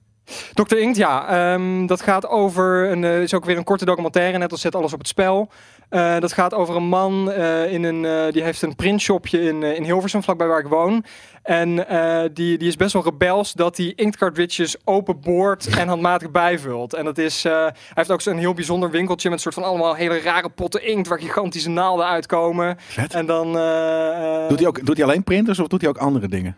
Dr. 0.55 0.77
Inkt, 0.77 0.97
ja. 0.97 1.29
ehm, 1.29 1.87
dat 1.87 2.01
gaat 2.01 2.29
over 2.29 2.91
een, 2.91 3.05
eh, 3.05 3.23
is 3.23 3.35
ook 3.35 3.45
weer 3.45 3.57
een 3.57 3.65
korte 3.65 3.85
documentaire, 3.85 4.39
net 4.39 4.51
als 4.51 4.61
zet 4.61 4.75
alles 4.75 4.93
op 4.93 4.99
het 4.99 5.09
spel. 5.09 5.49
Eh, 5.89 6.19
dat 6.19 6.33
gaat 6.33 6.55
over 6.55 6.77
een 6.77 6.89
man 6.89 7.31
eh, 7.33 7.73
in 7.73 7.85
een, 7.85 8.33
die 8.33 8.43
heeft 8.43 8.63
een 8.63 8.77
printshopje 8.77 9.41
in, 9.41 9.63
in 9.63 9.85
Hilversum, 9.85 10.23
vlakbij 10.23 10.47
waar 10.47 10.59
ik 10.59 10.67
woon. 10.67 11.05
En 11.43 11.75
die, 12.33 12.59
die 12.59 12.69
is 12.69 12.77
best 12.77 12.93
wel 12.93 13.03
rebels 13.03 13.53
dat 13.53 13.77
hij 13.77 13.93
inktcartridges 13.97 14.77
openboort 14.85 15.67
en 15.79 15.89
handmatig 15.89 16.31
bijvult. 16.31 16.95
En 16.95 17.05
dat 17.05 17.19
is, 17.19 17.43
hij 17.43 17.75
heeft 17.95 18.11
ook 18.11 18.21
zo'n 18.21 18.39
heel 18.39 18.55
bijzonder 18.55 18.91
winkeltje 18.91 19.29
met 19.29 19.39
een 19.39 19.43
soort 19.43 19.55
van 19.55 19.65
allemaal 19.65 19.95
hele 19.95 20.21
rare 20.21 20.49
potten 20.49 20.87
inkt 20.87 21.09
waar 21.09 21.21
gigantische 21.21 21.71
naalden 21.71 22.07
uitkomen. 22.07 22.77
Vet. 22.79 23.15
En 23.15 23.27
dan... 23.27 23.47
Doet 24.49 24.59
hij, 24.59 24.69
ook, 24.69 24.87
doet 24.87 24.97
hij 24.97 25.07
alleen 25.07 25.25
printers 25.25 25.59
of 25.59 25.67
doet 25.67 25.81
hij 25.81 25.91
ook 25.91 25.99
andere 25.99 26.29
dingen? 26.29 26.57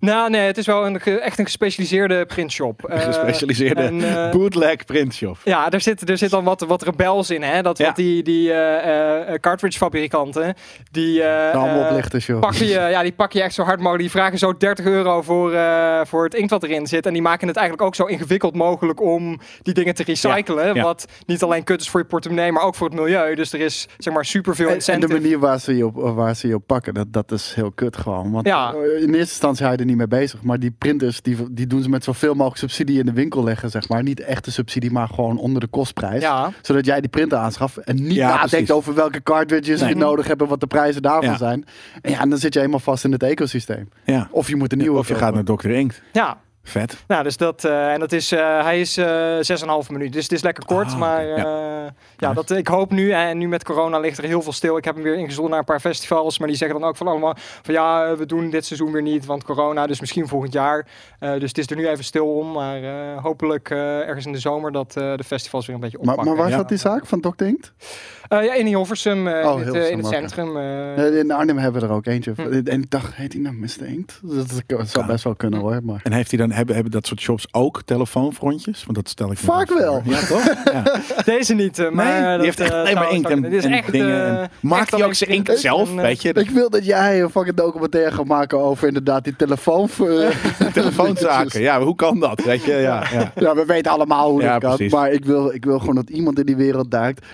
Nou, 0.00 0.30
nee, 0.30 0.40
het 0.46 0.58
is 0.58 0.66
wel 0.66 0.86
een, 0.86 1.00
echt 1.00 1.38
een 1.38 1.44
gespecialiseerde 1.44 2.26
printshop. 2.26 2.84
Eh, 2.84 3.00
Gespecialiseerde 3.00 3.82
en, 3.82 4.02
eh, 4.16 4.30
bootleg 4.30 4.84
printshop. 4.84 5.36
Ja, 5.44 5.70
er 5.70 5.80
zit, 5.80 6.08
er 6.10 6.18
zit 6.18 6.30
dan 6.30 6.44
wat, 6.44 6.60
wat 6.60 6.82
rebels 6.82 7.30
in, 7.30 7.42
hè? 7.42 7.62
Dat 7.62 7.78
Ja. 7.78 7.86
wat 7.86 7.96
die, 7.96 8.22
die 8.22 8.52
eh, 8.52 9.32
eh, 9.32 9.40
cartridge 9.40 9.78
fabrikanten, 9.78 10.54
die, 10.90 11.12
joh. 12.26 12.40
pakken 12.40 12.66
je, 12.66 12.72
ja, 12.72 13.02
die 13.02 13.12
pakken 13.12 13.38
je 13.38 13.44
echt 13.44 13.54
zo 13.54 13.62
hard 13.62 13.76
mogelijk. 13.78 14.00
Die 14.02 14.10
vragen 14.10 14.38
zo 14.38 14.56
30 14.56 14.84
euro 14.84 15.22
voor, 15.22 15.50
voor 16.06 16.24
het 16.24 16.34
inkt 16.34 16.50
wat 16.50 16.62
erin 16.62 16.86
zit. 16.86 17.06
En 17.06 17.12
die 17.12 17.22
maken 17.22 17.48
het 17.48 17.56
eigenlijk 17.56 17.86
ook 17.86 17.94
zo 17.94 18.04
ingewikkeld 18.04 18.54
mogelijk 18.54 19.00
om 19.02 19.40
die 19.62 19.74
dingen 19.74 19.94
te 19.94 20.02
recyclen. 20.02 20.74
ja. 20.74 20.82
Wat 20.82 21.06
niet 21.26 21.42
alleen 21.42 21.64
kut 21.64 21.80
is 21.80 21.88
voor 21.88 22.00
je 22.00 22.06
portemonnee, 22.06 22.52
maar 22.52 22.62
ook 22.62 22.74
voor 22.74 22.86
het 22.88 22.98
milieu. 23.00 23.34
Dus 23.34 23.52
er 23.52 23.60
is 23.60 23.88
zeg 23.98 24.14
maar 24.14 24.24
superveel 24.24 24.66
En, 24.68 24.72
en 24.72 24.78
de 24.78 24.84
incentive. 24.92 25.20
manier 25.20 25.38
waar 25.38 25.60
ze 25.60 25.76
je 25.76 25.86
op, 25.86 25.94
waar 26.14 26.36
ze 26.36 26.48
je 26.48 26.54
op 26.54 26.66
pakken, 26.66 26.94
dat, 26.94 27.12
dat 27.12 27.30
is 27.32 27.52
heel 27.54 27.70
kut 27.72 27.96
gewoon. 27.96 28.30
Want 28.32 28.46
Ja. 28.46 28.72
in 28.72 28.98
eerste 28.98 29.16
instantie 29.18 29.64
hou 29.64 29.72
je 29.76 29.80
er 29.82 29.88
niet 29.88 29.95
mee 29.96 30.06
bezig. 30.08 30.42
Maar 30.42 30.58
die 30.58 30.70
printers, 30.78 31.22
die, 31.22 31.36
die 31.50 31.66
doen 31.66 31.82
ze 31.82 31.88
met 31.88 32.04
zoveel 32.04 32.32
mogelijk 32.34 32.56
subsidie 32.58 32.98
in 32.98 33.06
de 33.06 33.12
winkel 33.12 33.44
leggen, 33.44 33.70
zeg 33.70 33.88
maar. 33.88 34.02
Niet 34.02 34.20
echte 34.20 34.50
subsidie, 34.52 34.90
maar 34.90 35.08
gewoon 35.08 35.38
onder 35.38 35.60
de 35.60 35.66
kostprijs. 35.66 36.22
Ja, 36.22 36.52
Zodat 36.62 36.84
jij 36.86 37.00
die 37.00 37.10
printer 37.10 37.38
aanschaft 37.38 37.76
en 37.76 37.94
niet 38.02 38.12
Ja, 38.12 38.28
nadenkt 38.28 38.50
precies. 38.50 38.70
over 38.70 38.94
welke 38.94 39.22
cartridges 39.22 39.80
Nee. 39.80 39.88
je 39.88 39.94
nodig 39.96 40.26
hebt 40.26 40.42
en 40.42 40.48
wat 40.48 40.60
de 40.60 40.66
prijzen 40.66 41.02
daarvan 41.02 41.30
Ja. 41.30 41.36
zijn. 41.36 41.64
En 42.02 42.10
ja, 42.10 42.20
en 42.20 42.28
dan 42.30 42.38
zit 42.38 42.52
je 42.52 42.58
helemaal 42.58 42.80
vast 42.80 43.04
in 43.04 43.12
het 43.12 43.22
ecosysteem. 43.22 43.88
Ja. 44.04 44.28
Of 44.30 44.48
je 44.48 44.56
moet 44.56 44.72
een 44.72 44.78
nieuwe 44.78 44.98
Of 44.98 45.08
je 45.08 45.14
gaat 45.14 45.34
naar 45.34 45.44
Dr. 45.44 45.70
Inkt. 45.70 46.02
ja. 46.12 46.38
Vet. 46.68 47.04
Nou, 47.06 47.22
dus 47.22 47.36
dat, 47.36 47.64
eh, 47.64 47.92
en 47.92 48.00
dat 48.00 48.12
is, 48.12 48.32
eh, 48.32 48.62
hij 48.62 48.80
is 48.80 48.96
eh 48.96 49.36
6,5 49.40 49.90
minuut. 49.90 50.12
Dus 50.12 50.22
het 50.22 50.32
is 50.32 50.42
lekker 50.42 50.64
kort. 50.64 50.86
Ah, 50.86 50.98
maar 50.98 51.28
eh, 51.28 51.36
ja. 51.36 51.94
ja, 52.16 52.32
dat, 52.32 52.50
ik 52.50 52.68
hoop 52.68 52.90
nu, 52.90 53.10
en 53.10 53.38
nu 53.38 53.48
met 53.48 53.64
corona 53.64 53.98
ligt 53.98 54.18
er 54.18 54.24
heel 54.24 54.42
veel 54.42 54.52
stil. 54.52 54.76
Ik 54.76 54.84
heb 54.84 54.94
hem 54.94 55.04
weer 55.04 55.14
ingezonden 55.16 55.50
naar 55.50 55.58
een 55.58 55.64
paar 55.64 55.80
festivals. 55.80 56.38
Maar 56.38 56.48
die 56.48 56.56
zeggen 56.56 56.80
dan 56.80 56.88
ook 56.88 56.96
van 56.96 57.06
allemaal 57.08 57.34
van 57.62 57.74
ja, 57.74 58.16
we 58.16 58.26
doen 58.26 58.50
dit 58.50 58.64
seizoen 58.64 58.92
weer 58.92 59.02
niet, 59.02 59.26
want 59.26 59.44
corona. 59.44 59.86
Dus 59.86 60.00
misschien 60.00 60.28
volgend 60.28 60.52
jaar. 60.52 60.86
Eh, 61.18 61.32
dus 61.32 61.48
het 61.48 61.58
is 61.58 61.70
er 61.70 61.76
nu 61.76 61.88
even 61.88 62.04
stil 62.04 62.34
om. 62.34 62.52
Maar 62.52 62.82
eh, 62.82 63.22
hopelijk 63.22 63.70
eh, 63.70 63.78
ergens 64.08 64.26
in 64.26 64.32
de 64.32 64.38
zomer 64.38 64.72
dat 64.72 64.96
eh, 64.96 65.16
de 65.16 65.24
festivals 65.24 65.66
weer 65.66 65.74
een 65.74 65.80
beetje 65.80 65.98
Maar, 66.00 66.08
oppakken. 66.08 66.34
maar 66.36 66.42
waar 66.50 66.58
Ja. 66.58 66.64
die 66.64 66.78
zaak 66.78 67.06
van? 67.06 67.20
Eh, 68.28 68.44
ja, 68.44 68.54
in 68.54 68.66
Hilversum, 68.66 69.28
eh, 69.28 69.46
Oh, 69.46 69.52
in 69.52 69.58
het, 69.58 69.64
Hilversum, 69.64 69.92
in 69.92 69.98
het 69.98 70.06
centrum. 70.06 70.56
In 71.16 71.30
Arnhem 71.30 71.58
hebben 71.58 71.80
we 71.80 71.86
er 71.86 71.92
ook 71.92 72.06
eentje. 72.06 72.32
Hm. 72.36 72.40
En 72.64 72.82
ik 72.82 72.90
dacht, 72.90 73.14
heet 73.14 73.30
die 73.30 73.40
nou 73.40 73.54
Mr. 73.54 73.86
Inkt? 73.86 74.20
Dat, 74.22 74.62
dat 74.66 74.88
zou 74.88 75.06
best 75.06 75.24
wel 75.24 75.34
kunnen 75.34 75.60
hoor. 75.60 75.80
Maar... 75.84 76.00
En 76.02 76.12
heeft 76.12 76.30
hij 76.30 76.38
dan, 76.38 76.50
hebben, 76.56 76.74
hebben 76.74 76.92
dat 76.92 77.06
soort 77.06 77.20
shops 77.20 77.46
ook 77.50 77.82
telefoonfrontjes? 77.84 78.84
Want 78.84 78.96
dat 78.96 79.08
stel 79.08 79.26
ik 79.32 79.40
me 79.40 79.46
Vaak 79.46 79.68
voor. 79.68 79.78
wel. 79.80 80.02
Ja, 80.04 80.18
toch? 80.26 80.44
Ja. 80.72 80.82
Deze 81.34 81.54
niet, 81.54 81.78
eh, 81.78 81.90
maar 81.90 82.06
Nee, 82.20 82.22
dat, 82.22 82.34
die 82.36 82.44
heeft 82.44 82.60
echt 82.60 82.70
eh, 82.72 82.78
alleen 82.78 82.94
maar 82.94 83.12
inkt 83.12 83.28
en, 83.30 83.42
Dit 83.42 83.52
is 83.52 83.64
en 83.64 83.72
echt, 83.72 83.92
dingen. 83.92 84.08
eh, 84.24 84.28
en- 84.28 84.40
echt 84.40 84.50
maakt 84.60 84.90
hij 84.90 85.04
ook 85.04 85.14
zijn 85.14 85.30
inkt 85.30 85.58
zelf, 85.58 85.90
en, 85.90 85.96
eh, 85.98 86.02
weet 86.04 86.22
je? 86.22 86.32
Ik 86.32 86.50
wil 86.50 86.70
dat 86.70 86.84
jij 86.84 87.22
een 87.22 87.30
fucking 87.30 87.56
documentaire 87.56 88.10
gaat 88.12 88.24
maken 88.26 88.58
over 88.58 88.88
inderdaad 88.88 89.24
die 89.24 89.36
telefoon... 89.36 89.88
eh, 90.00 90.28
telefoonzaken. 90.72 91.60
Ja, 91.60 91.80
hoe 91.82 91.94
kan 91.94 92.20
dat? 92.20 92.44
Weet 92.44 92.64
je? 92.64 92.72
Ja, 92.72 93.06
ja. 93.12 93.32
Ja, 93.34 93.54
we 93.54 93.64
weten 93.64 93.92
allemaal 93.92 94.30
hoe 94.30 94.42
Ja, 94.42 94.52
dat 94.52 94.60
kan. 94.62 94.76
precies. 94.76 94.92
Maar 94.92 95.10
ik 95.10 95.24
wil, 95.24 95.54
ik 95.54 95.64
wil 95.64 95.78
gewoon 95.78 95.94
dat 95.94 96.10
iemand 96.10 96.38
in 96.38 96.46
die 96.46 96.56
wereld 96.56 96.90
duikt. 96.90 97.26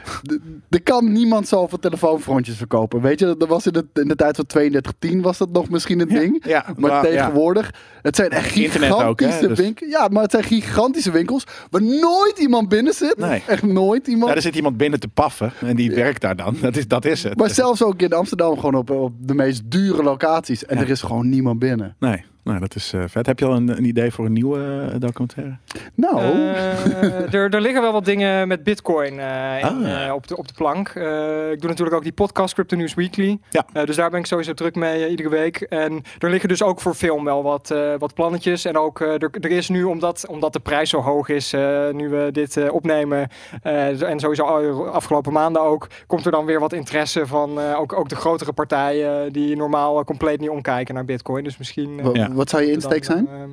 Er 0.70 0.82
kan 0.82 1.12
niemand 1.12 1.48
zoveel 1.48 1.78
telefoonfrontjes 1.78 2.56
verkopen. 2.56 3.00
Weet 3.00 3.18
je, 3.18 3.34
dat 3.38 3.48
was 3.48 3.66
in 3.66 3.72
de, 3.72 3.86
in 3.94 4.08
de 4.08 4.16
tijd 4.16 4.36
van 4.36 4.46
3210 4.46 5.22
was 5.22 5.38
dat 5.38 5.50
nog 5.52 5.68
misschien 5.68 6.00
een 6.00 6.08
ding. 6.08 6.42
Ja, 6.46 6.64
Maar 6.76 6.90
ja. 6.90 7.00
tegenwoordig, 7.00 7.70
het 8.02 8.16
zijn 8.16 8.30
echt 8.30 8.54
Internet 8.54 8.90
ook, 9.12 9.20
hè, 9.40 9.48
dus- 9.48 9.58
winkels. 9.58 9.90
Ja, 9.90 10.08
maar 10.08 10.22
het 10.22 10.30
zijn 10.30 10.44
gigantische 10.44 11.10
winkels 11.10 11.44
waar 11.70 11.82
nooit 11.82 12.38
iemand 12.38 12.68
binnen 12.68 12.92
zit. 12.94 13.16
Nee. 13.18 13.42
Echt 13.46 13.62
nooit 13.62 14.06
iemand. 14.06 14.28
Ja, 14.30 14.36
er 14.36 14.42
zit 14.42 14.56
iemand 14.56 14.76
binnen 14.76 15.00
te 15.00 15.08
paffen 15.08 15.52
en 15.60 15.76
die 15.76 15.90
werkt 15.94 16.20
daar 16.20 16.36
dan. 16.36 16.56
Dat 16.60 16.76
is, 16.76 16.88
dat 16.88 17.04
is 17.04 17.22
het. 17.22 17.36
Maar 17.38 17.50
zelfs 17.50 17.82
ook 17.82 18.02
in 18.02 18.12
Amsterdam 18.12 18.54
gewoon 18.54 18.74
op, 18.74 18.90
op 18.90 19.12
de 19.18 19.34
meest 19.34 19.62
dure 19.70 20.02
locaties. 20.02 20.64
En 20.64 20.76
Ja. 20.76 20.82
er 20.82 20.90
is 20.90 21.02
gewoon 21.02 21.28
niemand 21.28 21.58
binnen. 21.58 21.96
Nee, 21.98 22.24
nou, 22.44 22.60
dat 22.60 22.74
is 22.74 22.92
eh, 22.92 23.02
vet. 23.06 23.26
Heb 23.26 23.38
je 23.38 23.44
al 23.44 23.54
een, 23.54 23.68
een 23.68 23.84
idee 23.84 24.10
voor 24.12 24.24
een 24.26 24.32
nieuwe 24.32 24.88
eh, 24.92 25.00
documentaire? 25.00 25.56
Nou, 25.94 26.18
Eh, 26.20 27.34
er, 27.34 27.54
er 27.54 27.60
liggen 27.60 27.82
wel 27.82 27.92
wat 27.92 28.04
dingen 28.04 28.48
met 28.48 28.62
Bitcoin 28.62 29.18
eh, 29.18 29.58
in, 29.58 29.64
Ah. 29.86 30.06
eh, 30.06 30.14
op, 30.14 30.26
de, 30.26 30.36
op 30.36 30.48
de 30.48 30.54
plank. 30.54 30.88
Eh, 30.88 31.50
ik 31.50 31.60
doe 31.60 31.68
natuurlijk 31.70 31.96
ook 31.96 32.02
die 32.02 32.12
podcast 32.12 32.54
Crypto 32.54 32.76
News 32.76 32.94
Weekly. 32.94 33.38
Ja. 33.50 33.64
Eh, 33.72 33.84
dus 33.84 33.96
daar 33.96 34.10
ben 34.10 34.18
ik 34.20 34.26
sowieso 34.26 34.52
druk 34.54 34.74
mee 34.74 35.08
iedere 35.08 35.28
week. 35.28 35.60
En 35.60 36.02
er 36.18 36.30
liggen 36.30 36.48
dus 36.48 36.62
ook 36.62 36.80
voor 36.80 36.94
film 36.94 37.24
wel 37.24 37.42
wat, 37.42 37.70
eh, 37.70 37.94
wat 37.98 38.14
plannetjes. 38.14 38.64
En 38.64 38.76
ook 38.78 39.00
er, 39.00 39.30
er 39.40 39.50
is 39.50 39.68
nu, 39.68 39.84
omdat, 39.84 40.26
omdat 40.28 40.52
de 40.52 40.60
prijs 40.60 40.90
zo 40.90 41.00
hoog 41.00 41.28
is, 41.28 41.52
eh, 41.52 41.88
nu 41.90 42.08
we 42.08 42.28
dit 42.32 42.56
eh, 42.56 42.72
opnemen. 42.72 43.28
eh, 43.62 44.02
en 44.02 44.20
sowieso 44.20 44.44
afgelopen 44.86 45.32
maanden 45.32 45.62
ook, 45.62 45.86
komt 46.06 46.24
er 46.26 46.32
dan 46.32 46.44
weer 46.44 46.60
wat 46.60 46.72
interesse 46.72 47.26
van 47.26 47.60
eh, 47.60 47.80
ook, 47.80 47.92
ook 47.92 48.08
de 48.08 48.16
grotere 48.16 48.52
partijen 48.52 49.32
die 49.32 49.56
normaal 49.56 50.04
compleet 50.04 50.40
niet 50.40 50.50
omkijken 50.50 50.94
naar 50.94 51.04
Bitcoin. 51.04 51.44
Dus 51.44 51.58
misschien. 51.58 52.00
eh, 52.00 52.10
Ja. 52.12 52.30
Wat 52.34 52.50
zou 52.50 52.62
je 52.62 52.72
insteek 52.72 53.04
zijn? 53.04 53.28
eh, 53.28 53.44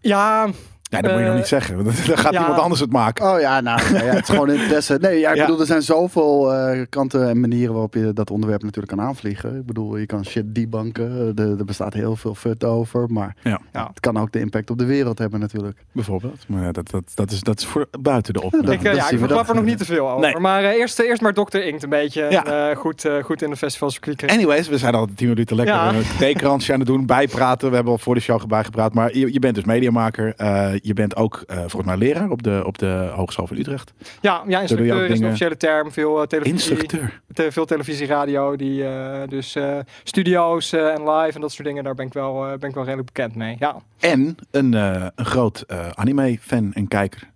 ja, 0.00 0.48
Ja, 0.90 1.00
dat 1.00 1.10
moet 1.10 1.20
je 1.20 1.24
nog 1.26 1.34
Eh, 1.34 1.38
niet 1.40 1.48
zeggen. 1.48 1.84
want 1.84 2.06
Dan 2.06 2.18
gaat 2.18 2.32
ja. 2.32 2.40
iemand 2.40 2.58
anders 2.60 2.80
het 2.80 2.92
maken. 2.92 3.32
Oh 3.32 3.40
ja, 3.40 3.60
nou, 3.60 3.80
ja, 3.94 4.02
ja, 4.02 4.14
het 4.14 4.22
is 4.22 4.28
gewoon 4.28 4.50
interesse. 4.50 4.98
Nee, 5.00 5.18
ja, 5.18 5.30
ik 5.30 5.36
Ja. 5.36 5.44
bedoel, 5.44 5.60
er 5.60 5.66
zijn 5.66 5.82
zoveel 5.82 6.54
eh, 6.54 6.80
kanten 6.88 7.28
en 7.28 7.40
manieren 7.40 7.72
waarop 7.72 7.94
je 7.94 8.12
dat 8.12 8.30
onderwerp 8.30 8.62
natuurlijk 8.62 8.96
kan 8.96 9.06
aanvliegen. 9.06 9.56
Ik 9.56 9.66
bedoel, 9.66 9.96
je 9.96 10.06
kan 10.06 10.24
shit 10.24 10.54
debunken. 10.54 11.32
Er, 11.36 11.58
er 11.58 11.64
bestaat 11.64 11.94
heel 11.94 12.16
veel 12.16 12.34
fut 12.34 12.64
over. 12.64 13.06
Maar 13.08 13.34
Ja. 13.42 13.60
Ja. 13.72 13.86
het 13.88 14.00
kan 14.00 14.16
ook 14.18 14.32
de 14.32 14.40
impact 14.40 14.70
op 14.70 14.78
de 14.78 14.84
wereld 14.84 15.18
hebben 15.18 15.40
natuurlijk. 15.40 15.78
Bijvoorbeeld. 15.92 16.44
Maar 16.48 16.62
ja, 16.62 16.72
dat, 16.72 16.90
dat, 16.90 17.02
dat, 17.14 17.30
is, 17.30 17.40
dat 17.40 17.58
is 17.58 17.66
voor 17.66 17.86
buiten 18.00 18.32
de 18.32 18.42
op. 18.42 18.52
Ja, 18.52 18.60
dat- 18.62 18.72
Ik, 18.72 18.82
eh, 18.84 18.94
ja, 18.94 19.10
ik 19.10 19.18
verklap 19.18 19.48
er 19.48 19.54
nog 19.54 19.64
niet 19.64 19.78
te 19.78 19.84
veel 19.84 20.08
over. 20.10 20.20
Nee. 20.20 20.38
Maar 20.38 20.62
eh, 20.64 20.70
eerst, 20.70 20.98
eerst 20.98 21.22
maar 21.22 21.32
Dr. 21.32 21.56
Inkt 21.58 21.82
een 21.82 21.88
beetje. 21.88 22.22
Eh, 22.22 22.76
goed, 22.76 23.04
eh, 23.04 23.24
goed 23.24 23.42
in 23.42 23.50
de 23.50 23.56
festivals 23.56 23.98
klikken. 23.98 24.28
Anyways, 24.28 24.68
we 24.68 24.78
zijn 24.78 24.94
al 24.94 25.06
tien 25.14 25.28
minuten 25.28 25.56
lekker 25.56 25.74
Ja. 25.74 25.92
een 25.94 26.02
theekransje 26.18 26.72
aan 26.72 26.78
het 26.78 26.88
doen, 26.88 27.06
bijpraten. 27.06 27.68
We 27.68 27.74
hebben 27.74 27.92
al 27.92 27.98
voor 27.98 28.14
de 28.14 28.20
show 28.20 28.46
bijgepraat. 28.46 28.94
Maar 28.94 29.16
je, 29.16 29.32
je 29.32 29.38
bent 29.38 29.54
dus 29.54 29.64
mediamaker. 29.64 30.32
Eh, 30.78 30.88
je 30.88 30.94
bent 30.94 31.16
ook 31.16 31.42
eh, 31.46 31.56
volgens 31.58 31.84
mij 31.84 31.96
leraar 31.96 32.30
op 32.30 32.42
de, 32.42 32.62
op 32.66 32.78
de 32.78 33.10
Hogeschool 33.14 33.46
van 33.46 33.56
Utrecht. 33.56 33.92
Ja, 34.20 34.42
ja 34.46 34.60
instructeur 34.60 34.96
is 34.96 35.02
een 35.02 35.08
dingen- 35.14 35.26
officiële 35.26 35.56
term. 35.56 35.92
Veel, 35.92 36.20
eh, 36.20 36.26
televisie, 36.26 36.70
Instructeur. 36.70 37.20
te- 37.32 37.52
veel 37.52 37.64
televisie, 37.64 38.06
radio. 38.06 38.56
Die, 38.56 38.84
dus 39.28 39.56
studio's 40.04 40.72
en 40.72 41.10
live 41.10 41.34
en 41.34 41.40
dat 41.40 41.52
soort 41.52 41.68
dingen. 41.68 41.84
Daar 41.84 41.94
ben 41.94 42.06
ik 42.06 42.12
wel, 42.12 42.56
ben 42.58 42.68
ik 42.68 42.74
wel 42.74 42.84
redelijk 42.84 43.12
bekend 43.12 43.34
mee. 43.34 43.56
Ja, 43.58 43.76
En 43.98 44.36
een, 44.50 44.72
een 44.72 45.12
groot 45.16 45.64
anime-fan 45.94 46.72
en 46.72 46.88
kijker. 46.88 47.28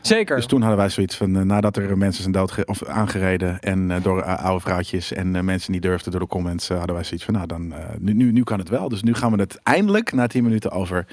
zeker. 0.00 0.36
Dus 0.36 0.46
toen 0.46 0.60
hadden 0.60 0.78
wij 0.78 0.88
zoiets 0.88 1.16
van, 1.16 1.46
nadat 1.46 1.76
er 1.76 1.98
mensen 1.98 2.22
zijn 2.22 2.34
dood 2.34 2.64
of 2.64 2.84
aangereden 2.84 3.60
en 3.60 3.92
door 4.02 4.22
oude 4.24 4.60
vrouwtjes 4.60 5.12
en 5.12 5.44
mensen 5.44 5.72
niet 5.72 5.82
durfden 5.82 6.10
door 6.10 6.20
de 6.20 6.26
comments, 6.26 6.68
hadden 6.68 6.94
wij 6.94 7.04
zoiets 7.04 7.24
van, 7.24 7.34
nou 7.34 7.46
dan, 7.46 7.74
nu, 7.98 8.12
nu, 8.12 8.32
nu 8.32 8.42
kan 8.42 8.58
het 8.58 8.68
wel. 8.68 8.88
Dus 8.88 9.02
nu 9.02 9.14
gaan 9.14 9.32
we 9.32 9.40
het 9.40 9.60
eindelijk 9.62 10.12
na 10.12 10.26
10 10.26 10.42
minuten 10.44 10.70
over, 10.70 11.06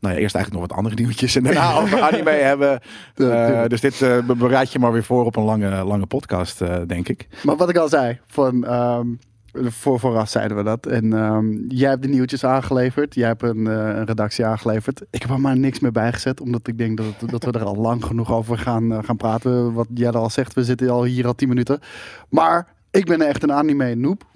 nou 0.00 0.14
ja, 0.14 0.20
eerst 0.20 0.34
eigenlijk 0.34 0.52
nog 0.52 0.60
wat 0.76 0.78
andere 0.84 1.02
nieuwtjes 1.02 1.36
en 1.36 1.42
daarna 1.42 1.74
over 1.74 2.00
anime 2.12 2.30
hebben. 2.30 2.80
Eh, 3.14 3.64
dus 3.66 3.80
dit 3.80 3.98
be- 4.26 4.34
bereid 4.36 4.72
je 4.72 4.78
maar 4.78 4.92
weer 4.92 5.04
voor 5.04 5.24
op 5.24 5.36
een 5.36 5.42
lange, 5.44 5.84
lange 5.84 6.06
podcast, 6.06 6.60
eh, 6.60 6.76
denk 6.86 7.08
ik. 7.08 7.28
Maar 7.44 7.56
wat 7.56 7.68
ik 7.68 7.76
al 7.76 7.88
zei, 7.88 8.18
van, 8.26 8.64
ehm, 8.66 9.06
voor, 9.52 10.00
vooraf 10.00 10.28
zeiden 10.28 10.56
we 10.56 10.62
dat. 10.62 10.86
En 10.86 11.12
ehm, 11.12 11.52
jij 11.68 11.88
hebt 11.90 12.02
de 12.02 12.08
nieuwtjes 12.08 12.44
aangeleverd. 12.44 13.14
Jij 13.14 13.26
hebt 13.28 13.42
een, 13.42 13.66
een 13.66 14.04
redactie 14.04 14.44
aangeleverd. 14.46 15.02
Ik 15.10 15.22
heb 15.22 15.30
er 15.30 15.40
maar 15.40 15.58
niks 15.58 15.80
meer 15.80 15.92
bijgezet. 15.92 16.40
Omdat 16.40 16.66
ik 16.68 16.78
denk 16.78 16.96
dat, 16.96 17.30
dat 17.30 17.44
we 17.44 17.50
er 17.58 17.64
al 17.64 17.76
lang 17.76 18.04
genoeg 18.04 18.32
over 18.32 18.58
gaan, 18.58 19.04
gaan 19.04 19.16
praten. 19.16 19.72
Wat 19.72 19.86
jij 19.94 20.10
al 20.10 20.30
zegt, 20.30 20.54
we 20.54 20.64
zitten 20.64 20.88
al 20.90 21.04
hier 21.04 21.26
al 21.26 21.34
10 21.34 21.48
minuten. 21.48 21.80
Maar 22.28 22.66
ik 22.90 23.04
ben 23.06 23.20
echt 23.20 23.42
een 23.42 23.52
anime 23.52 23.94
noob. 23.94 24.28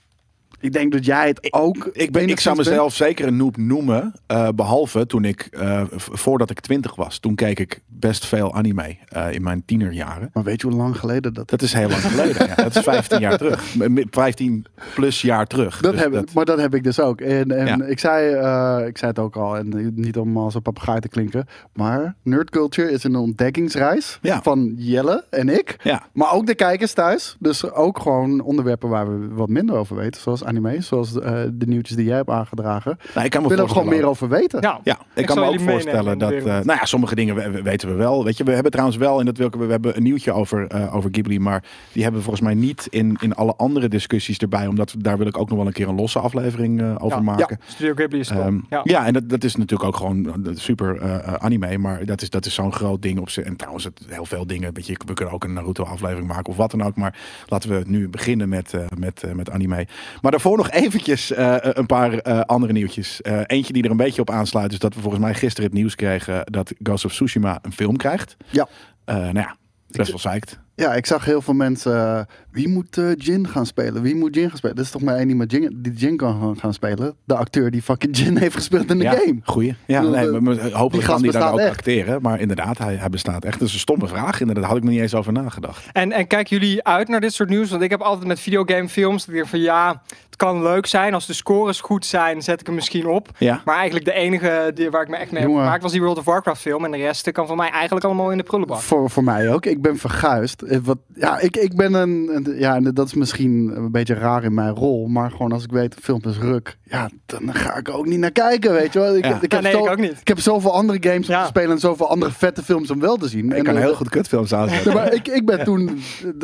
Ik 0.64 0.72
denk 0.72 0.92
dat 0.92 1.04
jij 1.04 1.26
het 1.28 1.52
ook. 1.52 1.88
Ik, 1.92 2.12
ben, 2.12 2.28
ik 2.28 2.40
zou 2.40 2.56
bent. 2.56 2.68
mezelf 2.68 2.94
zeker 2.94 3.26
een 3.26 3.36
noob 3.36 3.56
noemen. 3.56 4.12
eh, 4.26 4.48
behalve 4.54 5.06
toen 5.06 5.24
ik, 5.24 5.40
eh, 5.50 5.82
voordat 5.90 6.50
ik 6.50 6.60
20 6.60 6.94
was. 6.94 7.18
Toen 7.18 7.34
keek 7.34 7.58
ik 7.58 7.80
best 8.06 8.26
veel 8.26 8.54
anime 8.54 8.96
eh, 9.08 9.32
in 9.32 9.42
mijn 9.42 9.62
tienerjaren. 9.64 10.30
Maar 10.32 10.42
weet 10.42 10.60
je 10.60 10.66
hoe 10.66 10.76
lang 10.76 10.96
geleden 10.98 11.34
dat 11.34 11.50
Dat 11.50 11.62
is 11.62 11.72
heel 11.72 11.88
lang 11.88 12.00
geleden. 12.02 12.46
ja. 12.46 12.54
Dat 12.54 12.76
is 12.76 12.82
15 12.82 13.20
jaar 13.20 13.38
terug. 13.38 13.74
M- 13.74 13.92
m- 13.92 14.04
15 14.10 14.66
plus 14.94 15.20
jaar 15.22 15.46
terug. 15.46 15.80
Dat 15.80 15.92
Dus 15.92 16.00
heb, 16.00 16.24
Maar 16.34 16.44
dat 16.44 16.58
heb 16.60 16.74
ik 16.74 16.82
dus 16.84 17.00
ook. 17.00 17.20
En, 17.20 17.50
en 17.50 17.66
Ja. 17.66 17.84
ik, 17.86 17.98
zei, 17.98 18.34
eh, 18.34 18.86
ik 18.86 18.98
zei 18.98 19.10
het 19.10 19.18
ook 19.20 19.36
al, 19.36 19.56
en 19.56 19.92
niet 19.94 20.16
om 20.18 20.36
als 20.36 20.54
een 20.54 20.62
papegaai 20.62 21.00
te 21.00 21.08
klinken. 21.08 21.46
Maar 21.72 22.14
nerd 22.22 22.50
culture 22.50 22.90
is 22.90 23.04
een 23.04 23.16
ontdekkingsreis 23.16 24.18
Ja. 24.22 24.42
van 24.42 24.72
Jelle 24.76 25.24
en 25.30 25.48
ik. 25.48 25.76
Ja. 25.82 26.02
Maar 26.12 26.32
ook 26.32 26.46
de 26.46 26.54
kijkers 26.54 26.92
thuis. 26.92 27.36
Dus 27.38 27.70
ook 27.72 27.98
gewoon 27.98 28.40
onderwerpen 28.40 28.88
waar 28.88 29.08
we 29.20 29.28
wat 29.34 29.48
minder 29.48 29.76
over 29.76 29.96
weten. 29.96 30.20
Zoals 30.20 30.44
anime, 30.44 30.80
zoals 30.80 31.18
eh, 31.20 31.32
de 31.52 31.66
nieuwtjes 31.66 31.96
die 31.96 32.06
jij 32.06 32.16
hebt 32.16 32.30
aangedragen. 32.30 32.98
Nou, 33.14 33.24
ik 33.24 33.30
kan 33.32 33.42
me 33.42 33.48
Ik 33.48 33.54
wil 33.54 33.64
er 33.64 33.70
gewoon 33.70 33.88
meer 33.88 34.04
over 34.06 34.28
weten. 34.28 34.60
ja, 34.60 34.80
Ja, 34.84 34.92
ik, 34.92 35.20
Ik 35.20 35.26
kan 35.26 35.38
me 35.38 35.44
ook 35.44 35.60
voorstellen 35.60 36.18
dat. 36.18 36.32
eh, 36.32 36.44
nou 36.44 36.64
ja, 36.66 36.84
sommige 36.84 37.14
dingen 37.14 37.34
we- 37.34 37.50
we- 37.50 37.62
weten 37.62 37.88
we 37.96 38.02
wel. 38.02 38.24
Weet 38.24 38.36
je, 38.36 38.44
we 38.44 38.52
hebben 38.52 38.70
trouwens 38.70 38.98
wel, 38.98 39.18
en 39.18 39.24
dat 39.24 39.36
wil 39.36 39.46
ik, 39.46 39.54
we 39.54 39.64
hebben 39.66 39.96
een 39.96 40.02
nieuwtje 40.02 40.32
over, 40.32 40.66
eh, 40.66 40.94
over 40.94 41.10
Ghibli, 41.12 41.38
maar 41.38 41.64
die 41.92 42.02
hebben 42.02 42.20
we 42.20 42.26
volgens 42.26 42.46
mij 42.46 42.54
niet 42.54 42.86
in, 42.90 43.16
in 43.20 43.34
alle 43.34 43.54
andere 43.56 43.88
discussies 43.88 44.38
erbij, 44.38 44.66
omdat 44.66 44.92
we, 44.92 45.02
daar 45.02 45.18
wil 45.18 45.26
ik 45.26 45.38
ook 45.38 45.48
nog 45.48 45.58
wel 45.58 45.66
een 45.66 45.72
keer 45.72 45.88
een 45.88 45.94
losse 45.94 46.18
aflevering 46.18 46.80
eh, 46.80 46.94
over 46.98 47.18
Ja. 47.18 47.22
maken. 47.24 47.58
Studio 47.66 47.94
Ghibli 47.94 48.18
is. 48.18 48.30
Ehm, 48.30 48.58
ja. 48.70 48.80
ja. 48.84 49.06
en 49.06 49.12
dat, 49.12 49.28
dat 49.28 49.44
is 49.44 49.56
natuurlijk 49.56 49.88
ook 49.88 49.96
gewoon 49.96 50.46
eh, 50.46 50.52
super 50.54 51.02
anime, 51.38 51.78
maar 51.78 52.04
dat 52.04 52.22
is, 52.22 52.30
dat 52.30 52.46
is 52.46 52.54
zo'n 52.54 52.72
groot 52.72 53.02
ding 53.02 53.18
op 53.18 53.30
zich. 53.30 53.44
En 53.44 53.56
trouwens, 53.56 53.84
het, 53.84 54.00
heel 54.08 54.26
veel 54.26 54.46
dingen. 54.46 54.74
Weet 54.74 54.86
je, 54.86 54.96
we 55.06 55.12
kunnen 55.12 55.34
ook 55.34 55.44
een 55.44 55.52
Naruto-aflevering 55.52 56.26
maken 56.26 56.46
of 56.46 56.56
wat 56.56 56.70
dan 56.70 56.82
ook. 56.82 56.96
Maar 56.96 57.18
laten 57.46 57.70
we 57.70 57.82
nu 57.86 58.08
beginnen 58.08 58.48
met, 58.48 58.72
met, 58.98 59.22
met 59.34 59.50
anime. 59.50 59.86
Maar 60.22 60.30
daarvoor 60.30 60.56
nog 60.56 60.70
eventjes 60.70 61.32
een 61.60 61.86
paar 61.86 62.22
andere 62.44 62.72
nieuwtjes. 62.72 63.20
Eentje 63.46 63.72
die 63.72 63.82
er 63.82 63.90
een 63.90 63.96
beetje 63.96 64.20
op 64.20 64.30
aansluit, 64.30 64.72
is 64.72 64.78
dat 64.78 64.94
we 64.94 65.00
volgens 65.00 65.22
mij 65.22 65.34
gisteren 65.34 65.70
het 65.70 65.78
nieuws 65.78 65.94
kregen 65.94 66.44
dat 66.44 66.72
Ghost 66.82 67.04
of 67.04 67.12
Tsushima 67.12 67.58
een 67.62 67.72
film 67.74 67.96
krijgt. 67.96 68.36
Ja. 68.50 68.68
Eh, 69.04 69.14
nou 69.16 69.38
ja, 69.38 69.56
best 69.88 70.08
wel 70.08 70.18
psyched. 70.18 70.58
Ja, 70.76 70.94
ik 70.94 71.06
zag 71.06 71.24
heel 71.24 71.42
veel 71.42 71.54
mensen. 71.54 71.94
eh, 72.16 72.20
wie 72.50 72.68
moet 72.68 72.98
eh, 72.98 73.04
Jin 73.16 73.48
gaan 73.48 73.66
spelen? 73.66 74.02
Wie 74.02 74.14
moet 74.16 74.34
Jin 74.34 74.48
gaan 74.48 74.56
spelen? 74.56 74.76
Dat 74.76 74.84
is 74.84 74.90
toch 74.90 75.02
maar 75.02 75.16
één 75.16 75.26
die, 75.26 75.36
met 75.36 75.50
Jin, 75.50 75.78
die 75.82 75.92
Jin 75.92 76.16
kan 76.16 76.40
gaan- 76.40 76.58
gaan 76.58 76.74
spelen. 76.74 77.14
De 77.24 77.34
acteur 77.36 77.70
die 77.70 77.82
fucking 77.82 78.16
Jin 78.18 78.36
heeft 78.44 78.54
gespeeld 78.54 78.90
in 78.90 78.98
de 78.98 79.04
ja, 79.04 79.10
game. 79.12 79.38
Goeie. 79.44 79.74
Ja, 79.86 80.00
bedoel, 80.00 80.16
nee, 80.16 80.40
maar- 80.40 80.70
hopelijk 80.70 81.06
kan 81.08 81.22
die 81.22 81.30
daar 81.32 81.52
ook 81.52 81.58
echt. 81.58 81.70
acteren. 81.70 82.22
Maar 82.22 82.40
inderdaad, 82.40 82.78
hij, 82.78 82.94
hij 82.94 83.08
bestaat 83.08 83.44
echt. 83.44 83.58
Dat 83.58 83.68
is 83.68 83.74
een 83.74 83.80
stomme 83.80 84.08
vraag. 84.08 84.40
Inderdaad, 84.40 84.62
daar 84.62 84.72
had 84.72 84.76
ik 84.76 84.84
nog 84.84 84.92
niet 84.92 85.02
eens 85.02 85.14
over 85.14 85.32
nagedacht. 85.32 85.84
En, 85.92 86.12
en 86.12 86.26
kijken 86.26 86.58
jullie 86.58 86.84
uit 86.84 87.08
naar 87.08 87.20
dit 87.20 87.32
soort 87.32 87.48
nieuws? 87.48 87.70
Want 87.70 87.82
ik 87.82 87.90
heb 87.90 88.00
altijd 88.00 88.26
met 88.26 88.40
videogamefilms 88.40 89.24
dat 89.26 89.34
ik 89.34 89.46
van 89.46 89.60
ja, 89.60 90.02
het 90.26 90.36
kan 90.36 90.62
leuk 90.62 90.86
zijn. 90.86 91.14
Als 91.14 91.26
de 91.26 91.32
scores 91.32 91.80
goed 91.80 92.06
zijn, 92.06 92.42
zet 92.42 92.60
ik 92.60 92.66
hem 92.66 92.74
misschien 92.74 93.06
op. 93.06 93.28
Ja. 93.38 93.60
Maar 93.64 93.74
eigenlijk 93.76 94.04
de 94.04 94.12
enige 94.12 94.70
die, 94.74 94.90
waar 94.90 95.02
ik 95.02 95.08
me 95.08 95.16
echt 95.16 95.30
mee 95.30 95.40
heb 95.40 95.48
Jongen. 95.48 95.64
gemaakt 95.64 95.82
was 95.82 95.92
die 95.92 96.00
World 96.00 96.18
of 96.18 96.24
Warcraft 96.24 96.60
film. 96.60 96.84
En 96.84 96.90
de 96.90 96.96
rest 96.96 97.32
kan 97.32 97.46
van 97.46 97.56
mij 97.56 97.70
eigenlijk 97.70 98.04
allemaal 98.04 98.30
in 98.30 98.36
de 98.36 98.42
prullenbak. 98.42 98.78
Voor, 98.80 99.10
voor 99.10 99.24
mij 99.24 99.52
ook. 99.52 99.66
Ik 99.66 99.82
ben 99.82 99.96
verguisd. 99.96 100.62
Eh, 100.68 100.78
Wat, 100.82 100.98
ja, 101.14 101.38
ik, 101.40 101.56
ik 101.56 101.76
ben 101.76 101.94
een, 101.94 102.30
een- 102.34 102.58
Ja, 102.58 102.74
en 102.74 102.84
dat 102.94 103.06
is 103.06 103.14
misschien 103.14 103.72
een 103.76 103.90
beetje 103.90 104.14
raar 104.14 104.44
in 104.44 104.54
mijn 104.54 104.74
rol. 104.74 105.06
Maar 105.06 105.30
gewoon 105.30 105.52
als 105.52 105.64
ik 105.64 105.70
weet, 105.70 105.96
een 105.96 106.02
film 106.02 106.20
is 106.28 106.38
ruk. 106.38 106.76
Ja, 106.84 107.10
dan 107.26 107.54
ga 107.54 107.76
ik 107.76 107.88
er 107.88 107.94
ook 107.94 108.06
niet 108.06 108.18
naar 108.18 108.30
kijken, 108.30 108.72
weet 108.72 108.92
je 108.92 108.98
wel. 108.98 109.16
Ik, 109.16 109.24
Ja. 109.24 109.38
ik, 109.40 109.50
Ja, 109.52 109.56
heb 109.56 109.62
nee, 109.62 109.72
zo- 109.72 109.84
ik 109.84 109.90
ook 109.90 109.98
niet. 109.98 110.20
ik 110.20 110.28
heb 110.28 110.38
zoveel 110.40 110.72
andere 110.74 110.98
games 111.10 111.28
om 111.28 111.34
Ja. 111.34 111.40
te 111.42 111.46
spelen. 111.48 111.70
En 111.70 111.78
zoveel 111.78 112.08
andere 112.08 112.32
vette 112.32 112.62
films 112.62 112.90
om 112.90 113.00
wel 113.00 113.16
te 113.16 113.28
zien. 113.28 113.46
Ik 113.46 113.52
en, 113.56 113.64
kan 113.64 113.74
eh, 113.76 113.80
heel 113.80 113.94
goed 113.94 114.08
kutfilms 114.08 114.54
aanzetten. 114.54 114.90
Ja, 114.92 114.96
maar 114.98 115.12
ik, 115.12 115.28
ik 115.28 115.46
ben 115.46 115.64
toen, 115.64 115.98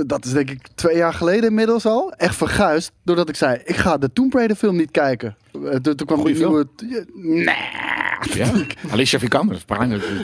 dat 0.06 0.24
is 0.24 0.32
denk 0.32 0.50
ik 0.50 0.66
twee 0.74 0.96
jaar 0.96 1.14
geleden 1.14 1.48
inmiddels 1.48 1.86
al, 1.86 2.12
echt 2.12 2.36
verguisd. 2.36 2.92
Doordat 3.04 3.28
ik 3.28 3.36
zei, 3.36 3.60
ik 3.64 3.76
ga 3.76 3.98
de 3.98 4.12
Tomb 4.12 4.34
Raider 4.34 4.56
film 4.56 4.76
niet 4.76 4.90
kijken. 4.90 5.36
Eh, 5.52 5.74
Toen, 5.76 5.94
kwam 6.06 6.24
de 6.24 6.32
nieuwe... 6.32 6.66
Nee. 7.14 7.44
Ja. 8.34 8.50
Alicia 8.90 9.18
Vikander. 9.18 9.64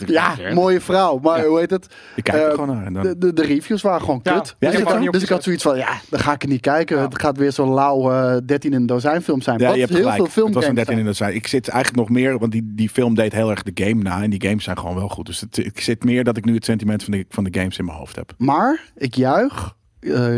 Ja, 0.07 0.35
mooie 0.55 0.81
vrouw. 0.81 1.19
Maar 1.23 1.39
Ja. 1.41 1.47
hoe 1.47 1.59
heet 1.59 1.71
het? 1.71 1.87
Ik 2.17 2.25
kijk 2.25 2.37
er 2.43 2.49
Eh, 2.49 2.51
gewoon 2.55 2.77
naar. 2.77 2.87
En 2.87 2.93
dan... 2.93 3.03
De, 3.03 3.19
de, 3.19 3.33
de 3.33 3.43
reviews 3.43 3.83
waren 3.83 4.01
gewoon 4.01 4.21
Ja. 4.23 4.33
kut. 4.39 4.57
Ja, 4.59 4.71
dus, 4.71 4.81
ik 4.81 5.13
dus 5.13 5.23
ik 5.23 5.29
had 5.29 5.43
zoiets 5.43 5.63
van, 5.63 5.77
ja, 5.77 5.89
dan 6.11 6.21
ga 6.21 6.33
ik 6.33 6.43
het 6.43 6.51
niet 6.51 6.61
kijken. 6.61 7.01
Het 7.01 7.21
gaat 7.21 7.37
weer 7.37 7.53
zo'n 7.53 7.75
lauw 7.75 8.11
eh 8.13 8.37
13 8.47 8.71
in 8.73 8.77
een 8.81 8.87
dozijn 8.87 9.23
film 9.23 9.41
zijn. 9.43 9.59
Ja, 9.59 9.65
Wat 9.67 9.75
je 9.75 9.81
hebt 9.81 9.93
heel 9.93 10.03
gelijk. 10.11 10.31
veel 10.31 10.45
het 10.45 10.55
was 10.55 10.65
een 10.65 10.71
filmgames 10.75 10.87
13 10.87 11.07
in 11.09 11.15
zijn. 11.15 11.31
de 11.31 11.33
zijn. 11.33 11.35
Ik 11.35 11.47
zit 11.47 11.69
eigenlijk 11.69 12.09
nog 12.09 12.19
meer, 12.19 12.39
want 12.39 12.53
die, 12.53 12.73
die 12.75 12.89
film 12.89 13.15
deed 13.15 13.33
heel 13.33 13.51
erg 13.51 13.63
de 13.63 13.85
game 13.85 14.03
na. 14.03 14.23
En 14.23 14.31
die 14.31 14.43
games 14.49 14.65
zijn 14.65 14.79
gewoon 14.79 14.95
wel 14.97 15.09
goed. 15.09 15.27
Dus 15.27 15.41
het, 15.41 15.57
ik 15.57 15.81
zit 15.81 16.05
meer 16.05 16.25
dat 16.25 16.37
ik 16.37 16.45
nu 16.45 16.55
het 16.55 16.65
sentiment 16.65 17.03
van 17.05 17.13
de, 17.13 17.27
van 17.29 17.45
de 17.45 17.59
games 17.59 17.79
in 17.79 17.85
mijn 17.85 17.99
hoofd 17.99 18.17
heb. 18.17 18.33
Maar 18.39 18.81
ik 18.97 19.15
juich 19.15 19.75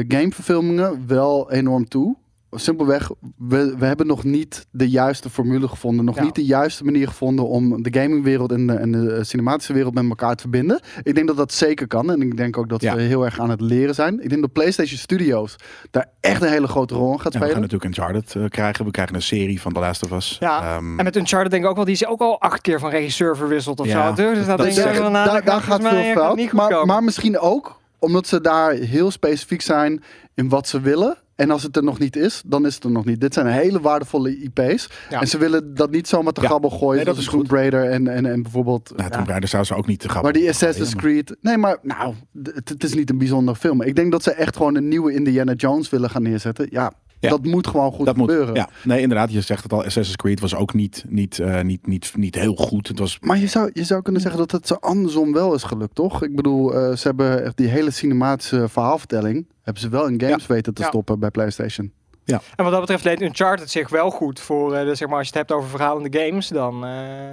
gameverfilmingen 0.08 1.04
wel 1.06 1.52
enorm 1.52 1.88
toe. 1.88 2.16
Simpelweg, 2.50 3.10
we, 3.36 3.74
we 3.78 3.84
hebben 3.86 4.06
nog 4.06 4.24
niet 4.24 4.66
de 4.70 4.88
juiste 4.88 5.30
formule 5.30 5.68
gevonden. 5.68 6.04
Nog 6.04 6.16
Ja. 6.16 6.22
niet 6.22 6.34
de 6.34 6.44
juiste 6.44 6.84
manier 6.84 7.08
gevonden 7.08 7.48
om 7.48 7.82
de 7.82 8.00
gamingwereld 8.00 8.52
en 8.52 8.66
de, 8.66 8.72
en 8.72 8.92
de 8.92 9.24
cinematische 9.24 9.72
wereld 9.72 9.94
met 9.94 10.08
elkaar 10.08 10.34
te 10.34 10.40
verbinden. 10.40 10.80
Ik 11.02 11.14
denk 11.14 11.26
dat 11.26 11.36
dat 11.36 11.52
zeker 11.52 11.86
kan. 11.86 12.10
En 12.10 12.20
ik 12.22 12.36
denk 12.36 12.58
ook 12.58 12.68
dat 12.68 12.80
Ja. 12.82 12.94
we 12.94 13.00
heel 13.02 13.24
erg 13.24 13.40
aan 13.40 13.50
het 13.50 13.60
leren 13.60 13.94
zijn. 13.94 14.22
Ik 14.22 14.28
denk 14.28 14.40
dat 14.40 14.52
PlayStation 14.52 14.98
Studios 14.98 15.56
daar 15.90 16.06
echt 16.20 16.42
een 16.42 16.48
hele 16.48 16.66
grote 16.68 16.94
rol 16.94 17.12
in 17.12 17.20
gaat 17.20 17.32
Ja, 17.32 17.38
we 17.38 17.44
gaan 17.44 17.54
spelen. 17.54 17.70
natuurlijk 17.70 17.98
Uncharted 17.98 18.34
uh, 18.34 18.48
krijgen. 18.48 18.84
We 18.84 18.90
krijgen 18.90 19.14
een 19.14 19.22
serie 19.22 19.60
van 19.60 19.72
The 19.72 19.80
Last 19.80 20.02
of 20.02 20.10
Us. 20.12 20.36
Ja, 20.40 20.76
Um, 20.76 20.98
en 20.98 21.04
met 21.04 21.16
Uncharted 21.16 21.50
denk 21.50 21.62
ik 21.64 21.68
ook 21.70 21.76
wel, 21.76 21.84
die 21.84 21.94
is 21.94 22.06
ook 22.06 22.20
al 22.20 22.40
acht 22.40 22.60
keer 22.60 22.78
van 22.80 22.90
regisseur 22.90 23.36
verwisseld 23.36 23.80
of 23.80 23.86
Ja, 23.86 24.16
zo. 24.16 24.22
Dus 24.34 24.36
dat, 24.38 24.46
dat 24.46 24.56
denk 24.58 24.70
is 24.70 24.76
ik 24.78 25.12
daar, 25.12 25.44
daar 25.44 25.60
gaat 25.60 25.80
veel 25.88 25.98
eh, 25.98 26.12
fout. 26.12 26.84
maar 26.86 27.02
misschien 27.04 27.38
ook 27.38 27.80
omdat 27.98 28.26
ze 28.26 28.40
daar 28.40 28.72
heel 28.72 29.10
specifiek 29.10 29.60
zijn 29.60 30.02
in 30.34 30.48
wat 30.48 30.68
ze 30.68 30.80
willen. 30.80 31.16
En 31.38 31.50
als 31.50 31.62
het 31.62 31.76
er 31.76 31.82
nog 31.84 31.98
niet 31.98 32.16
is, 32.16 32.42
dan 32.46 32.66
is 32.66 32.74
het 32.74 32.84
er 32.84 32.90
nog 32.90 33.04
niet. 33.04 33.20
Dit 33.20 33.34
zijn 33.34 33.46
hele 33.46 33.80
waardevolle 33.80 34.38
IP's. 34.38 34.88
Ja. 35.10 35.20
En 35.20 35.28
ze 35.28 35.38
willen 35.38 35.74
dat 35.74 35.90
niet 35.90 36.08
zomaar 36.08 36.32
te 36.32 36.40
Ja. 36.40 36.46
grabbel 36.46 36.70
gooien. 36.70 36.96
Nee, 36.96 37.04
dat 37.04 37.16
is 37.16 37.24
Tomb 37.24 37.50
Raider 37.50 37.90
en, 37.90 38.08
en, 38.08 38.26
en 38.26 38.42
bijvoorbeeld... 38.42 38.92
nou, 38.96 39.10
Tomb 39.10 39.28
Raider 39.28 39.48
zou 39.48 39.64
ze 39.64 39.74
ook 39.74 39.86
niet 39.86 40.00
te 40.00 40.08
grappig 40.08 40.32
maar 40.32 40.40
die 40.40 40.48
Assassin's 40.50 40.94
Creed... 40.94 41.36
Nee, 41.40 41.56
maar 41.56 41.78
nou, 41.82 42.14
het, 42.42 42.68
het 42.68 42.84
is 42.84 42.94
niet 42.94 43.10
een 43.10 43.18
bijzondere 43.18 43.56
film. 43.58 43.82
Ik 43.82 43.96
denk 43.96 44.12
dat 44.12 44.22
ze 44.22 44.30
echt 44.30 44.56
gewoon 44.56 44.74
een 44.74 44.88
nieuwe 44.88 45.14
Indiana 45.14 45.52
Jones 45.52 45.90
willen 45.90 46.10
gaan 46.10 46.22
neerzetten. 46.22 46.66
Ja, 46.70 46.92
Ja. 47.20 47.28
dat 47.28 47.44
moet 47.44 47.66
gewoon 47.66 47.92
goed 47.92 48.06
Dat 48.06 48.16
moet, 48.16 48.30
gebeuren. 48.30 48.54
ja. 48.54 48.68
Nee, 48.84 49.00
inderdaad. 49.00 49.32
Je 49.32 49.40
zegt 49.40 49.62
het 49.62 49.72
al. 49.72 49.78
Assassin's 49.84 50.16
Creed 50.16 50.40
was 50.40 50.54
ook 50.54 50.74
niet, 50.74 51.04
niet, 51.08 51.38
eh, 51.38 51.60
niet, 51.62 51.86
niet, 51.86 52.12
niet 52.16 52.34
heel 52.34 52.54
goed. 52.54 52.88
Het 52.88 52.98
was 52.98 53.18
Maar 53.20 53.38
je 53.38 53.46
zou, 53.46 53.70
je 53.72 53.84
zou 53.84 54.02
kunnen 54.02 54.22
zeggen 54.22 54.40
dat 54.40 54.50
het 54.52 54.66
zo 54.66 54.74
andersom 54.74 55.32
wel 55.32 55.54
is 55.54 55.62
gelukt, 55.62 55.94
toch? 55.94 56.22
Ik 56.24 56.36
bedoel, 56.36 56.74
eh, 56.74 56.96
ze 56.96 57.06
hebben 57.08 57.44
echt 57.44 57.56
die 57.56 57.68
hele 57.68 57.90
cinematische 57.90 58.68
verhaalvertelling... 58.68 59.46
hebben 59.62 59.82
ze 59.82 59.88
wel 59.88 60.06
in 60.08 60.20
games 60.20 60.46
weten 60.46 60.74
te 60.74 60.82
Ja. 60.82 60.88
stoppen 60.88 61.18
bij 61.18 61.30
PlayStation. 61.30 61.92
Ja. 62.28 62.40
En 62.56 62.62
wat 62.64 62.72
dat 62.72 62.80
betreft 62.80 63.04
leent 63.04 63.20
Uncharted 63.22 63.70
zich 63.70 63.88
wel 63.88 64.10
goed 64.10 64.40
voor, 64.40 64.74
eh, 64.74 64.84
de, 64.84 64.94
zeg 64.94 65.08
maar, 65.08 65.18
als 65.18 65.28
je 65.28 65.38
het 65.38 65.48
hebt 65.48 65.60
over 65.60 65.70
verhalende 65.70 66.18
games, 66.18 66.48
dan 66.48 66.84
eh, 66.84 66.90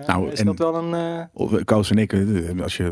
Nou, 0.07 0.29
is 0.31 0.39
dat 0.39 0.57
wel 0.57 0.75
een... 0.75 0.93
eh, 0.93 1.23
Of, 1.33 1.53
eh, 1.53 1.63
Koos 1.65 1.89
en 1.91 1.97
ik, 1.97 2.15
als 2.63 2.77
je 2.77 2.83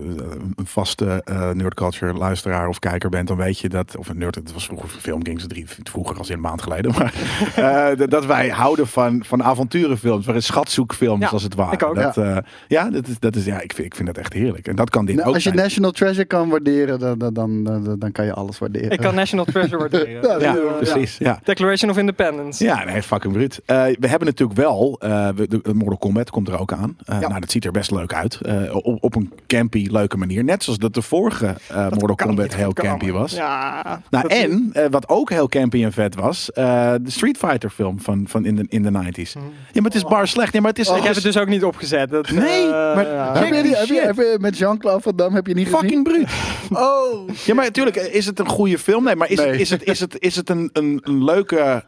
een 0.56 0.66
vaste 0.68 1.22
eh 1.26 1.50
nerdculture 1.52 2.14
luisteraar 2.14 2.68
of 2.68 2.80
kijker 2.80 3.10
bent, 3.10 3.28
dan 3.28 3.38
weet 3.38 3.60
je 3.60 3.70
dat, 3.70 3.98
of 3.98 4.10
een 4.10 4.18
nerd, 4.18 4.36
het 4.36 4.54
was 4.54 4.66
vroeger 4.66 4.90
film 4.90 5.26
ging 5.26 5.42
ze 5.42 5.48
drie, 5.48 5.66
vroeger 5.84 6.18
als 6.18 6.30
in 6.30 6.36
een 6.36 6.42
maand 6.42 6.62
geleden, 6.62 6.92
maar 6.98 7.14
eh, 7.56 8.08
dat- 8.10 8.26
wij 8.26 8.50
houden 8.50 8.88
van, 8.88 9.24
van 9.26 9.44
avonturenfilms, 9.44 10.26
van 10.26 10.42
schatzoekfilms 10.42 11.22
Ja, 11.22 11.28
als 11.28 11.44
het 11.44 11.56
ware. 11.56 11.72
ik 11.74 11.84
ook. 11.84 11.96
Dat, 11.96 12.16
ja, 12.16 12.44
ja, 12.68 12.90
dat 12.90 13.08
is, 13.08 13.20
dat 13.20 13.36
is, 13.36 13.46
ja 13.46 13.62
ik, 13.62 13.74
vind, 13.74 13.86
ik 13.88 13.96
vind 13.96 14.08
dat 14.08 14.18
echt 14.18 14.34
heerlijk. 14.34 14.68
En 14.68 14.76
dat 14.76 14.90
kan 14.90 15.06
dit 15.06 15.16
Nou, 15.16 15.28
ook 15.28 15.34
als 15.34 15.44
je 15.44 15.50
zijn. 15.50 15.62
National 15.62 15.92
Treasure 15.92 16.26
kan 16.26 16.50
waarderen, 16.50 17.00
dan, 17.00 17.18
dan, 17.18 17.34
dan, 17.34 17.64
dan, 17.64 17.96
dan 18.00 18.12
kan 18.12 18.26
je 18.26 18.34
alles 18.34 18.60
waarderen. 18.60 18.92
ik 18.92 19.00
kan 19.00 19.16
National 19.16 19.46
Treasure 19.46 19.78
waarderen. 19.78 20.22
Ja, 20.40 20.54
Ja, 20.54 20.56
precies. 20.78 21.18
Ja. 21.18 21.40
Declaration 21.44 21.92
of 21.94 22.00
Independence. 22.00 22.64
Ja, 22.64 22.84
nee, 22.84 23.04
fucking 23.04 23.34
bruut. 23.34 23.62
Eh, 23.66 23.84
we 24.00 24.08
hebben 24.08 24.28
natuurlijk 24.28 24.60
wel, 24.60 24.98
eh, 25.00 25.28
we- 25.36 25.48
de, 25.48 25.60
de 25.64 25.74
Mortal 25.74 25.98
Kombat 25.98 26.30
komt 26.30 26.48
er 26.48 26.60
ook 26.60 26.74
aan. 26.74 26.98
Eh, 27.06 27.22
Ja. 27.22 27.28
Nou, 27.28 27.40
dat 27.40 27.52
ziet 27.52 27.66
er 27.66 27.72
best 27.72 27.92
leuk 27.92 28.14
uit. 28.14 28.40
Eh, 28.42 28.76
op, 28.76 29.04
op 29.04 29.16
een 29.16 29.32
campy, 29.48 29.88
leuke 29.92 30.18
manier. 30.18 30.44
Net 30.44 30.64
zoals 30.64 30.80
dat 30.80 30.94
de 30.94 31.02
vorige 31.02 31.56
eh, 31.70 31.90
Mortal 31.90 32.16
Kombat 32.16 32.56
heel 32.56 32.74
campy 32.74 33.12
was. 33.12 33.32
Ja. 33.34 34.02
Nou, 34.10 34.28
en 34.28 34.70
eh, 34.74 34.86
wat 34.90 35.10
ook 35.10 35.30
heel 35.30 35.50
campy 35.50 35.84
en 35.84 35.92
vet 35.92 36.16
was, 36.16 36.52
eh, 36.52 36.94
de 37.02 37.12
Street 37.12 37.38
Fighter 37.38 37.70
film 37.70 38.00
van, 38.00 38.26
van 38.28 38.46
in 38.46 38.56
de, 38.56 38.66
in 38.70 38.84
de 38.84 38.90
90s. 38.92 39.32
Ja, 39.34 39.82
maar 39.82 39.84
het 39.84 39.96
is 39.96 40.04
bar 40.04 40.28
slecht. 40.28 40.54
Ja, 40.54 40.60
maar 40.62 40.70
het 40.70 40.80
is, 40.80 40.90
Oh, 40.90 40.98
ik 40.98 41.04
heb 41.04 41.14
het 41.16 41.24
dus 41.24 41.38
ook 41.38 41.48
niet 41.48 41.64
opgezet. 41.64 42.10
Dat, 42.10 42.30
Nee, 42.32 42.70
maar- 42.70 43.08
ja. 43.08 43.34
heb, 43.38 43.46
je 43.46 43.52
die, 43.54 43.62
die 43.62 43.76
heb, 43.76 43.88
je, 43.88 43.94
shit. 43.94 44.06
heb 44.06 44.16
je 44.16 44.38
met 44.40 44.58
Jean-Claude 44.58 45.02
Van 45.02 45.16
Damme 45.16 45.36
heb 45.36 45.48
je 45.48 45.54
niet 45.54 45.66
gezien? 45.68 45.80
fucking 45.80 46.04
bruut. 46.04 46.28
Oh, 46.72 47.30
Ja, 47.46 47.54
maar 47.54 47.66
natuurlijk, 47.66 47.96
is 47.96 48.26
het 48.26 48.40
een 48.40 48.48
goede 48.48 48.78
film? 48.80 49.04
Nee, 49.04 49.16
maar 49.16 49.30
is, 49.30 49.38
Nee. 49.38 49.48
Het, 49.48 49.60
is, 49.60 49.70
het, 49.70 49.84
is, 49.84 50.00
het, 50.00 50.16
is 50.20 50.36
het 50.36 50.50
een, 50.50 50.70
een, 50.74 51.00
een 51.04 51.24
leuke 51.24 51.83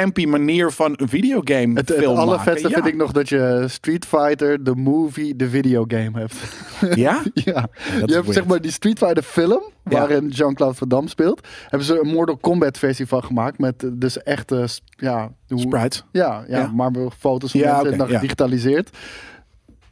campy 0.00 0.24
manier 0.26 0.72
van 0.72 0.92
een 0.96 1.08
videogame 1.08 1.74
het, 1.78 1.88
het 1.88 1.98
film 1.98 2.16
allervetste 2.16 2.62
maken? 2.68 2.82
vind 2.82 2.94
ik 2.94 3.00
nog 3.00 3.12
dat 3.12 3.28
je 3.28 3.64
Street 3.68 4.04
Fighter, 4.06 4.64
de 4.64 4.74
movie, 4.74 5.36
de 5.36 5.48
videogame 5.48 6.18
hebt. 6.18 6.34
Ja? 7.04 7.22
ja. 7.34 7.52
dat 7.52 7.70
Je 7.84 7.94
hebt 7.98 8.08
weird. 8.10 8.32
zeg 8.32 8.46
maar 8.46 8.60
die 8.60 8.70
Street 8.70 8.98
Fighter 8.98 9.22
film, 9.22 9.62
Ja. 9.84 9.98
waarin 9.98 10.28
Jean-Claude 10.28 10.74
Van 10.76 10.88
Damme 10.88 11.08
speelt. 11.08 11.46
Hebben 11.62 11.86
ze 11.86 12.00
een 12.00 12.08
Mortal 12.08 12.36
Kombat 12.36 12.78
versie 12.78 13.06
van 13.06 13.24
gemaakt. 13.24 13.58
Met 13.58 13.82
eh, 13.84 13.90
dus 13.92 14.22
echte, 14.22 14.66
s- 14.66 14.82
ja, 14.96 15.32
hoe- 15.48 15.58
Sprites. 15.60 16.04
ja, 16.12 16.44
ja, 16.48 16.58
Ja. 16.58 16.70
maar 16.74 16.90
foto's 17.18 17.50
van 17.50 17.60
Ja, 17.60 17.72
mensen 17.72 17.92
en 17.92 17.98
dan 17.98 18.08
ja. 18.08 18.14
gedigitaliseerd. 18.14 18.90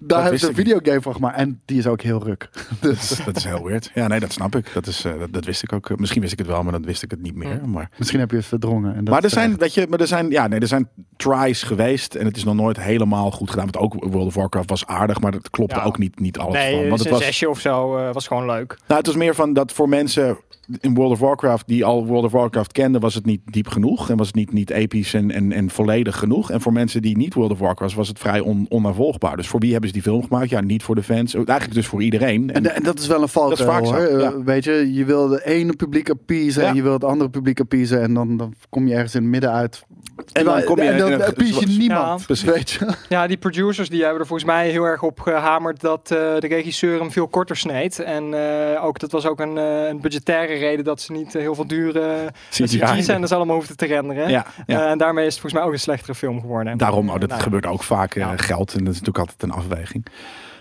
Daar 0.07 0.23
hebben 0.23 0.41
ze 0.41 0.49
een 0.49 0.55
videogame 0.55 1.03
van 1.03 1.15
gemaakt. 1.15 1.37
En 1.37 1.61
die 1.65 1.79
is 1.79 1.87
ook 1.87 2.01
heel 2.03 2.25
ruk. 2.25 2.49
Dus 2.81 3.09
Dat, 3.09 3.25
dat 3.25 3.37
is 3.37 3.45
heel 3.45 3.65
weird. 3.65 3.91
Ja, 3.95 4.07
nee, 4.07 4.21
dat 4.21 4.33
snap 4.33 4.57
ik. 4.57 4.71
Dat, 4.75 4.87
is, 4.87 5.05
eh, 5.05 5.19
dat, 5.19 5.33
dat 5.33 5.45
wist 5.45 5.63
ik 5.63 5.73
ook. 5.73 5.99
Misschien 5.99 6.21
wist 6.21 6.33
ik 6.33 6.39
het 6.39 6.47
wel, 6.49 6.63
maar 6.63 6.73
dan 6.73 6.85
wist 6.85 7.03
ik 7.03 7.11
het 7.11 7.23
niet 7.23 7.35
meer. 7.35 7.69
Maar, 7.69 7.91
misschien 7.97 8.21
heb 8.21 8.31
je 8.31 8.37
het 8.37 8.47
verdrongen. 8.47 8.95
En 8.95 9.05
dat 9.05 9.15
maar 9.15 9.25
er 9.25 9.31
zijn, 9.31 9.57
weet 9.57 9.75
je, 9.75 9.87
maar 9.89 10.01
er 10.01 10.07
zijn, 10.07 10.31
ja, 10.31 10.47
nee, 10.47 10.61
er 10.61 10.67
zijn 10.67 10.89
tries 11.17 11.63
geweest 11.63 12.15
en 12.15 12.25
het 12.27 12.37
is 12.37 12.45
nog 12.45 12.55
nooit 12.55 12.81
helemaal 12.81 13.31
goed 13.31 13.51
gedaan. 13.51 13.69
Want 13.71 13.85
ook 13.85 14.05
World 14.05 14.27
of 14.27 14.35
Warcraft 14.35 14.71
was 14.71 14.87
aardig, 14.87 15.21
maar 15.21 15.33
dat 15.33 15.51
klopte 15.51 15.77
Ja. 15.77 15.83
ook 15.83 15.99
niet, 15.99 16.19
niet 16.21 16.39
alles 16.39 16.55
Nee, 16.55 16.73
van. 16.77 16.89
Want 16.89 16.99
het 16.99 17.07
een 17.09 17.13
was, 17.15 17.25
zesje 17.25 17.49
of 17.49 17.61
zo 17.61 17.97
eh, 17.97 18.13
was 18.13 18.27
gewoon 18.27 18.47
leuk. 18.47 18.79
Nou, 18.87 18.99
het 18.99 19.07
was 19.07 19.17
meer 19.17 19.35
van 19.35 19.53
dat 19.53 19.73
voor 19.73 19.89
mensen 19.89 20.39
in 20.81 20.95
World 20.95 21.13
of 21.13 21.19
Warcraft 21.19 21.67
die 21.69 21.85
al 21.85 22.07
World 22.07 22.25
of 22.25 22.33
Warcraft 22.33 22.73
kenden, 22.73 23.01
was 23.01 23.15
het 23.15 23.27
niet 23.27 23.41
diep 23.45 23.69
genoeg 23.69 24.11
en 24.11 24.17
was 24.17 24.27
het 24.27 24.37
niet, 24.37 24.53
niet 24.53 24.71
episch 24.71 25.15
en, 25.15 25.31
en, 25.31 25.53
en 25.53 25.71
volledig 25.71 26.19
genoeg. 26.19 26.51
En 26.51 26.61
voor 26.61 26.73
mensen 26.73 27.03
die 27.03 27.17
niet 27.17 27.35
World 27.35 27.51
of 27.51 27.59
Warcraft 27.59 27.95
was 27.95 28.09
het 28.09 28.19
vrij 28.19 28.41
on, 28.41 28.67
onnavolgbaar. 28.69 29.37
Dus 29.37 29.49
voor 29.49 29.61
wie 29.61 29.71
hebben 29.71 29.89
ze 29.89 29.95
die 29.95 30.05
film 30.05 30.23
gemaakt? 30.23 30.51
Ja, 30.51 30.61
niet 30.61 30.83
voor 30.83 30.95
de 30.95 31.03
fans. 31.03 31.35
Eigenlijk 31.35 31.75
dus 31.75 31.87
voor 31.87 32.03
iedereen. 32.03 32.51
En, 32.53 32.65
En, 32.67 32.75
en 32.75 32.83
dat 32.83 32.99
is 32.99 33.07
wel 33.07 33.23
een 33.23 33.29
valkuil 33.29 33.57
Dat 33.57 33.67
is 33.67 33.73
vaak 33.75 33.87
zo, 33.87 34.11
hoor. 34.11 34.21
ja. 34.21 34.31
Eh, 34.33 34.45
Weet 34.45 34.65
je, 34.65 34.93
je 34.93 35.05
wil 35.05 35.29
de 35.29 35.45
ene 35.47 35.73
publiek 35.77 36.11
appeasen 36.11 36.63
Ja. 36.63 36.69
en 36.69 36.75
je 36.75 36.83
wil 36.83 36.93
het 36.93 37.05
andere 37.05 37.31
publiek 37.31 37.61
appeasen. 37.61 38.03
En 38.03 38.15
dan, 38.15 38.37
dan 38.37 38.55
kom 38.69 38.87
je 38.89 38.95
ergens 38.95 39.15
in 39.15 39.21
het 39.23 39.31
midden 39.31 39.51
uit. 39.51 39.85
en 40.33 40.45
dan 40.45 40.65
kom 40.65 40.77
je 40.77 40.83
en 40.83 40.99
dan 40.99 41.07
in 41.07 41.13
een- 41.15 41.23
appease 41.27 41.61
je 41.61 41.67
niemand. 41.79 42.25
Ja. 42.29 42.53
Weet 42.53 42.71
je? 42.71 42.87
Ja, 43.09 43.27
die 43.27 43.37
producers 43.37 43.89
die 43.89 44.03
hebben 44.03 44.21
er 44.21 44.27
volgens 44.27 44.49
mij 44.49 44.71
heel 44.71 44.85
erg 44.85 45.03
op 45.03 45.21
gehamerd 45.21 45.81
dat 45.81 46.01
eh, 46.11 46.19
de 46.39 46.47
regisseur 46.49 46.99
hem 47.01 47.11
veel 47.11 47.29
korter 47.29 47.57
sneed. 47.57 47.99
En 47.99 48.35
eh, 48.75 48.85
ook, 48.85 48.99
dat 48.99 49.13
was 49.13 49.27
ook 49.27 49.41
een, 49.41 49.59
eh, 49.59 49.87
een 49.89 50.01
budgettaire 50.01 50.54
reden 50.59 50.85
dat 50.85 51.01
ze 51.01 51.13
niet 51.13 51.35
eh, 51.35 51.41
heel 51.41 51.55
veel 51.55 51.67
dure 51.67 52.33
CGI-scènes 52.51 53.33
allemaal 53.33 53.57
hoefden 53.57 53.77
te 53.77 53.87
renderen. 53.87 54.29
Ja, 54.31 54.47
ja. 54.67 54.85
Eh, 54.85 54.91
en 54.91 54.99
daarmee 54.99 55.27
is 55.27 55.33
het 55.33 55.41
volgens 55.41 55.61
mij 55.61 55.63
ook 55.71 55.73
een 55.77 55.83
slechtere 55.83 56.15
film 56.15 56.41
geworden. 56.41 56.79
Daarom, 56.79 57.09
oh, 57.11 57.21
dat 57.21 57.29
Nou, 57.29 57.43
gebeurt 57.43 57.67
ook 57.67 57.83
vaak 57.83 58.15
eh, 58.15 58.23
Ja. 58.23 58.37
geld. 58.37 58.73
En 58.75 58.85
dat 58.85 58.95
is 58.95 59.01
natuurlijk 59.01 59.19
altijd 59.19 59.43
een 59.43 59.51
afweging. 59.59 60.07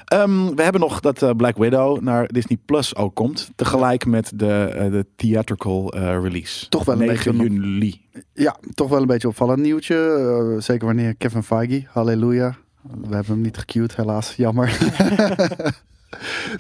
Ehm, 0.06 0.56
we 0.56 0.64
hebben 0.64 0.82
nog 0.82 1.00
dat 1.00 1.22
eh, 1.22 1.30
Black 1.38 1.58
Widow 1.58 2.02
naar 2.02 2.28
Disney 2.28 2.58
Plus 2.66 2.96
ook 2.96 3.16
komt. 3.16 3.50
Tegelijk 3.56 4.06
met 4.06 4.32
de, 4.36 4.64
eh, 4.76 4.92
de 4.92 5.06
theatrical 5.16 5.94
eh, 5.94 6.02
release. 6.22 6.70
Toch 6.70 6.86
wel 6.86 7.02
een 7.02 7.08
9 7.08 7.38
beetje 7.38 7.54
juli. 7.54 8.02
Ja, 8.34 8.58
toch 8.74 8.90
wel 8.90 9.02
een 9.02 9.08
beetje 9.08 9.28
opvallend 9.28 9.60
nieuwtje. 9.60 9.96
Eh, 10.56 10.62
zeker 10.62 10.86
wanneer 10.86 11.16
Kevin 11.16 11.44
Feige, 11.44 11.84
halleluja. 11.92 12.56
We 12.82 13.16
hebben 13.16 13.34
hem 13.34 13.42
niet 13.42 13.58
gecued, 13.58 13.96
helaas. 13.96 14.34
Jammer. 14.36 14.78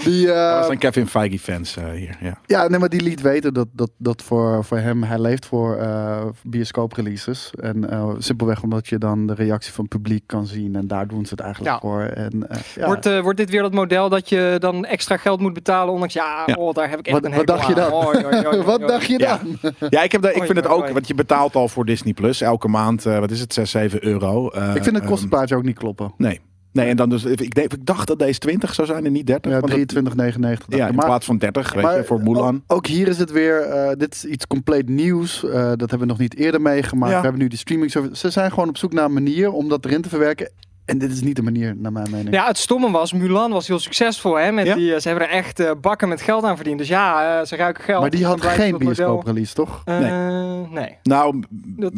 die, 0.03 0.31
eh, 0.31 0.55
dat 0.55 0.65
zijn 0.65 0.77
Kevin 0.77 1.07
Feige 1.07 1.39
fans 1.39 1.77
eh, 1.77 1.83
hier. 1.89 2.17
Ja. 2.21 2.37
ja, 2.45 2.67
nee, 2.67 2.79
maar 2.79 2.89
die 2.89 3.01
liet 3.01 3.21
weten 3.21 3.53
dat, 3.53 3.67
dat, 3.71 3.89
dat 3.97 4.21
voor, 4.21 4.63
voor 4.65 4.77
hem, 4.77 5.03
hij 5.03 5.19
leeft 5.19 5.45
voor 5.45 5.75
eh 5.77 6.01
bioscoop-releases. 6.43 7.51
En 7.61 7.89
eh, 7.89 8.09
simpelweg 8.17 8.63
omdat 8.63 8.87
je 8.87 8.97
dan 8.97 9.27
de 9.27 9.33
reactie 9.33 9.73
van 9.73 9.83
het 9.83 9.93
publiek 9.93 10.23
kan 10.27 10.45
zien. 10.47 10.75
En 10.75 10.87
daar 10.87 11.07
doen 11.07 11.25
ze 11.25 11.31
het 11.31 11.39
eigenlijk 11.39 11.73
Ja. 11.73 11.79
voor. 11.81 12.01
En, 12.01 12.49
eh, 12.49 12.57
ja. 12.75 12.85
Wordt, 12.85 13.05
eh, 13.05 13.19
wordt 13.19 13.37
dit 13.37 13.49
weer 13.49 13.61
dat 13.61 13.73
model 13.73 14.09
dat 14.09 14.29
je 14.29 14.55
dan 14.59 14.85
extra 14.85 15.17
geld 15.17 15.39
moet 15.39 15.53
betalen? 15.53 15.93
Ondanks, 15.93 16.13
ja, 16.13 16.43
Ja. 16.45 16.53
Oh, 16.53 16.73
daar 16.73 16.89
heb 16.89 16.99
ik 16.99 17.07
echt 17.07 17.19
wat, 17.21 17.25
een 17.31 17.37
wat 17.37 17.47
dacht 17.47 17.67
je 17.67 17.73
dan? 17.73 17.91
Wat 18.65 18.87
dacht 18.87 19.05
je 19.05 19.19
Ja. 19.19 19.39
dan? 19.61 19.73
Ja, 19.89 20.03
ik, 20.03 20.11
heb 20.11 20.21
de, 20.21 20.33
ik 20.33 20.43
vind 20.43 20.55
het 20.57 20.67
ook, 20.67 20.89
want 20.89 21.07
je 21.07 21.15
betaalt 21.15 21.55
al 21.55 21.67
voor 21.67 21.85
Disney 21.85 22.13
Plus 22.13 22.41
elke 22.41 22.67
maand, 22.67 23.05
eh, 23.05 23.19
wat 23.19 23.31
is 23.31 23.39
het, 23.39 23.53
6, 23.53 23.71
7 23.71 24.05
euro. 24.05 24.49
Eh, 24.49 24.67
ik 24.67 24.71
vind 24.83 24.85
het 24.85 24.95
ehm, 24.95 25.05
kostenplaatje 25.05 25.55
ook 25.55 25.63
niet 25.63 25.77
kloppen. 25.77 26.13
nee. 26.17 26.39
Nee, 26.73 26.87
en 26.87 26.95
dan 26.95 27.09
dus, 27.09 27.23
ik, 27.23 27.55
denk- 27.55 27.73
ik 27.73 27.85
dacht 27.85 28.07
dat 28.07 28.19
deze 28.19 28.39
20 28.39 28.73
zou 28.73 28.87
zijn 28.87 29.05
en 29.05 29.11
niet 29.11 29.27
30. 29.27 29.51
Ja, 29.51 29.59
want 29.59 29.71
dat- 29.71 29.87
23,99. 29.87 30.77
ja, 30.77 30.87
in 30.87 30.95
maar, 30.95 31.05
plaats 31.05 31.25
van 31.25 31.37
30, 31.37 31.73
weet 31.73 31.83
maar 31.83 31.97
je, 31.97 32.03
voor 32.03 32.21
Mulan. 32.21 32.55
Ook, 32.55 32.77
ook 32.77 32.87
hier 32.87 33.07
is 33.07 33.17
het 33.17 33.31
weer, 33.31 33.61
eh, 33.61 33.91
dit 33.97 34.13
is 34.13 34.25
iets 34.25 34.47
compleet 34.47 34.89
nieuws. 34.89 35.43
Eh, 35.45 35.51
dat 35.53 35.79
hebben 35.79 35.99
we 35.99 36.05
nog 36.05 36.17
niet 36.17 36.35
eerder 36.35 36.61
meegemaakt. 36.61 37.11
Ja. 37.11 37.17
We 37.17 37.23
hebben 37.23 37.41
nu 37.41 37.47
die 37.47 37.57
streaming 37.57 37.91
service. 37.91 38.15
Ze 38.15 38.29
zijn 38.29 38.49
gewoon 38.49 38.69
op 38.69 38.77
zoek 38.77 38.93
naar 38.93 39.05
een 39.05 39.13
manier 39.13 39.51
om 39.51 39.69
dat 39.69 39.85
erin 39.85 40.01
te 40.01 40.09
verwerken. 40.09 40.49
En 40.85 40.97
dit 40.97 41.11
is 41.11 41.21
niet 41.21 41.35
de 41.35 41.41
manier, 41.41 41.75
naar 41.77 41.91
mijn 41.91 42.07
mening. 42.11 42.33
Ja, 42.33 42.47
het 42.47 42.57
stomme 42.57 42.91
was, 42.91 43.13
Mulan 43.13 43.51
was 43.51 43.67
heel 43.67 43.79
succesvol. 43.79 44.35
Hè, 44.37 44.51
met 44.51 44.65
Ja. 44.65 44.75
die, 44.75 44.93
eh, 44.93 44.99
ze 44.99 45.07
hebben 45.07 45.27
er 45.29 45.33
echt 45.33 45.59
eh, 45.59 45.71
bakken 45.81 46.07
met 46.09 46.21
geld 46.21 46.43
aan 46.43 46.55
verdiend. 46.55 46.77
Dus 46.77 46.87
ja, 46.87 47.39
eh, 47.39 47.45
ze 47.45 47.55
ruiken 47.55 47.83
geld. 47.83 48.01
maar 48.01 48.09
die 48.09 48.25
had 48.25 48.41
geen 48.41 48.77
bioscoop-release, 48.77 49.53
toch? 49.53 49.81
Eh, 49.85 49.99
Nee. 49.99 50.67
nee. 50.71 50.97
Nou, 51.03 51.43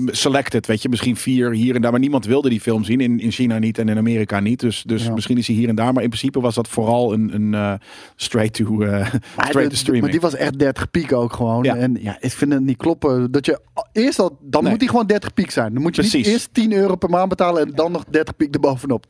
selected, 0.05 0.65
weet 0.67 0.81
je, 0.81 0.89
misschien 0.89 1.15
vier 1.15 1.51
hier 1.51 1.75
en 1.75 1.81
daar, 1.81 1.91
maar 1.91 1.99
niemand 1.99 2.25
wilde 2.25 2.49
die 2.49 2.61
film 2.61 2.83
zien. 2.83 2.99
In, 3.01 3.19
in 3.19 3.31
China 3.31 3.57
niet 3.59 3.77
en 3.77 3.89
in 3.89 3.97
Amerika 3.97 4.39
niet. 4.39 4.59
Dus, 4.59 4.83
dus 4.83 5.03
Ja. 5.05 5.13
misschien 5.13 5.37
is 5.37 5.47
hij 5.47 5.55
hier 5.55 5.69
en 5.69 5.75
daar, 5.75 5.93
maar 5.93 6.03
in 6.03 6.09
principe 6.09 6.39
was 6.41 6.55
dat 6.55 6.67
vooral 6.67 7.13
een, 7.13 7.33
een 7.35 7.53
eh, 7.53 7.73
straight 8.15 8.53
to 8.53 8.81
eh, 8.81 8.89
Maar, 8.89 9.11
straight 9.35 9.53
de- 9.63 9.67
to 9.69 9.75
streaming. 9.75 10.01
maar 10.03 10.11
die 10.11 10.21
was 10.21 10.35
echt 10.35 10.59
30 10.59 10.91
piek 10.91 11.13
ook 11.13 11.33
gewoon. 11.33 11.63
Ja. 11.63 11.75
En 11.75 11.97
ja, 12.01 12.17
ik 12.19 12.31
vind 12.31 12.53
het 12.53 12.61
niet 12.63 12.77
kloppen. 12.77 13.31
Dat 13.31 13.45
je 13.45 13.59
eerst 13.91 14.19
al, 14.19 14.37
dan 14.41 14.61
Nee. 14.61 14.71
moet 14.71 14.79
die 14.79 14.89
gewoon 14.89 15.07
30 15.07 15.33
piek 15.33 15.51
zijn. 15.51 15.73
Dan 15.73 15.81
moet 15.81 15.95
je 15.95 16.01
niet 16.01 16.11
Precies. 16.11 16.31
eerst 16.33 16.49
10 16.51 16.73
euro 16.73 16.95
per 16.95 17.09
maand 17.09 17.29
betalen 17.29 17.61
en 17.61 17.71
dan 17.75 17.91
nog 17.91 18.03
30 18.09 18.35
piek 18.35 18.51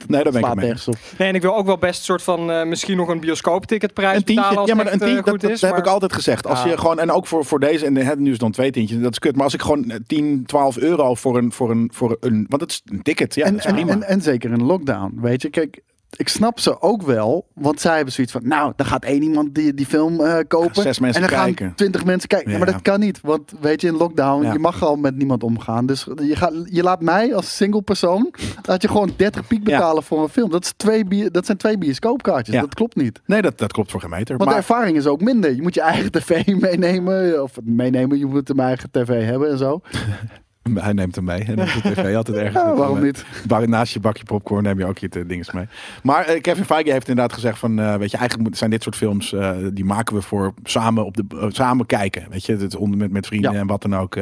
Nee, 0.08 0.24
daar 0.24 0.32
ben 0.32 0.44
ik 0.44 0.56
nergens 0.56 0.88
op. 0.88 0.96
nee. 1.18 1.28
En 1.28 1.36
ik 1.36 1.42
wil 1.42 1.56
ook 1.56 1.66
wel 1.66 1.78
best 1.78 2.04
soort 2.04 2.22
van, 2.24 2.52
eh, 2.52 2.66
misschien 2.66 2.98
nog 2.98 3.08
een 3.08 3.20
bioscoopticketprijs 3.20 4.18
Een 4.18 4.24
betalen 4.26 4.50
tientje, 4.50 4.68
ja, 4.70 4.76
maar 4.76 4.86
het 4.86 4.94
een 4.94 5.00
eh, 5.00 5.06
tientje, 5.08 5.24
dat, 5.24 5.34
goed 5.34 5.42
dat 5.42 5.52
is. 5.52 5.62
heb 5.62 5.70
maar- 5.72 5.80
ik 5.80 5.86
altijd 5.88 6.14
gezegd. 6.14 6.48
Als 6.48 6.64
Ja. 6.64 6.70
je 6.70 6.78
gewoon, 6.78 7.00
en 7.00 7.12
ook 7.12 7.28
voor, 7.28 7.46
voor 7.46 7.60
deze, 7.60 7.86
en 7.86 7.96
het 7.96 8.20
nu 8.20 8.32
is 8.32 8.38
dan 8.38 8.52
twee 8.52 8.72
tientjes, 8.72 9.00
dat 9.02 9.12
is 9.12 9.20
kut. 9.20 9.36
Maar 9.36 9.44
als 9.44 9.54
ik 9.54 9.62
gewoon 9.62 9.90
eh, 9.90 9.98
10, 10.08 10.44
12 10.46 10.78
euro 10.78 11.16
voor 11.16 11.38
een, 11.38 11.52
voor 11.52 11.72
een, 11.72 11.90
voor 11.94 12.18
een 12.20 12.46
want 12.50 12.62
het 12.62 12.72
is 12.72 12.82
een 12.86 13.02
ticket, 13.02 13.36
ja, 13.36 13.46
en, 13.46 13.52
dat 13.52 13.60
is 13.60 13.66
en, 13.66 13.74
prima. 13.76 13.92
en, 13.92 14.04
en 14.04 14.22
zeker 14.22 14.52
in 14.52 14.64
lockdown, 14.64 15.18
weet 15.22 15.42
je. 15.42 15.50
Kijk, 15.50 15.80
ik 16.18 16.28
snap 16.30 16.60
ze 16.60 16.82
ook 16.82 17.02
wel, 17.02 17.48
want 17.54 17.82
zij 17.82 17.96
hebben 17.96 18.14
zoiets 18.14 18.34
van, 18.34 18.42
nou, 18.48 18.74
dan 18.76 18.86
gaat 18.86 19.04
één 19.04 19.22
iemand 19.22 19.56
die, 19.56 19.74
die 19.74 19.86
film 19.86 20.22
eh, 20.22 20.38
kopen. 20.48 20.82
Zes 20.82 21.00
mensen 21.00 21.22
en 21.24 21.30
dan 21.30 21.38
kijken. 21.40 21.66
gaan 21.66 21.76
twintig 21.76 22.06
mensen 22.06 22.28
kijken. 22.30 22.52
Ja. 22.52 22.58
maar 22.58 22.68
Ja. 22.68 22.74
dat 22.74 22.82
kan 22.82 23.00
niet, 23.00 23.20
want 23.22 23.52
weet 23.62 23.82
je, 23.82 23.88
in 23.88 23.96
lockdown, 23.98 24.44
Ja. 24.44 24.54
je 24.54 24.60
mag 24.60 24.84
al 24.84 24.96
met 24.96 25.16
niemand 25.16 25.44
omgaan. 25.44 25.86
Dus 25.86 26.08
je, 26.22 26.36
gaat, 26.36 26.54
je 26.64 26.84
laat 26.84 27.02
mij 27.02 27.36
als 27.36 27.56
single 27.56 27.82
persoon, 27.82 28.34
laat 28.62 28.82
je 28.82 28.88
gewoon 28.88 29.12
30 29.16 29.48
piek 29.48 29.68
Ja. 29.68 29.78
betalen 29.78 30.04
voor 30.04 30.24
een 30.24 30.30
film. 30.30 30.50
Dat, 30.50 30.64
is 30.64 30.74
twee, 30.78 31.32
dat 31.32 31.46
zijn 31.46 31.58
twee 31.58 31.78
bioscoopkaartjes, 31.78 32.56
Ja. 32.56 32.62
dat 32.62 32.74
klopt 32.74 32.96
niet. 32.96 33.22
Nee, 33.26 33.42
dat, 33.42 33.58
dat 33.58 33.72
klopt 33.72 33.92
voor 33.92 34.00
geen 34.02 34.10
meter. 34.10 34.28
Want 34.38 34.40
de 34.40 34.46
Maar, 34.46 34.56
ervaring 34.56 34.98
is 34.98 35.08
ook 35.08 35.22
minder. 35.22 35.56
Je 35.56 35.62
moet 35.62 35.74
je 35.76 35.82
eigen 35.82 36.12
tv 36.22 36.46
meenemen. 36.48 37.44
Of 37.44 37.52
meenemen, 37.64 38.18
je 38.18 38.26
moet 38.26 38.50
een 38.50 38.60
eigen 38.60 38.92
tv 38.92 39.26
hebben 39.26 39.50
en 39.52 39.58
zo. 39.58 39.82
hij 40.74 40.94
neemt 40.94 41.16
hem 41.16 41.24
mee. 41.24 41.44
Hij 41.44 41.56
neemt 41.56 41.84
de 41.84 41.92
tv 41.92 42.16
altijd 42.16 42.38
ergens. 42.38 42.64
Ja, 42.64 42.76
waarom 42.76 43.02
niet? 43.04 43.26
Naast 43.66 43.94
je 43.94 44.00
bakje 44.00 44.24
popcorn 44.24 44.64
neem 44.64 44.80
je 44.80 44.86
ook 44.86 44.98
je 44.98 45.26
dinges 45.28 45.52
mee. 45.52 45.66
Maar 46.04 46.26
eh, 46.26 46.42
Kevin 46.42 46.66
Feige 46.66 46.92
heeft 46.92 47.08
inderdaad 47.08 47.34
gezegd 47.34 47.60
van, 47.60 47.80
eh, 47.80 47.96
weet 47.96 48.12
je, 48.12 48.18
eigenlijk 48.18 48.56
zijn 48.56 48.70
dit 48.70 48.84
soort 48.84 48.96
films, 48.96 49.34
eh, 49.34 49.52
die 49.74 49.86
maken 49.86 50.16
we 50.16 50.22
voor 50.22 50.54
samen 50.64 51.06
op 51.06 51.18
de 51.18 51.48
samen 51.48 51.86
kijken, 51.86 52.26
weet 52.30 52.46
je, 52.46 52.56
het 52.56 52.76
onder 52.76 52.98
met, 52.98 53.12
met 53.12 53.28
vrienden 53.28 53.52
Ja. 53.52 53.60
en 53.60 53.68
wat 53.68 53.82
dan 53.82 53.96
ook, 53.96 54.18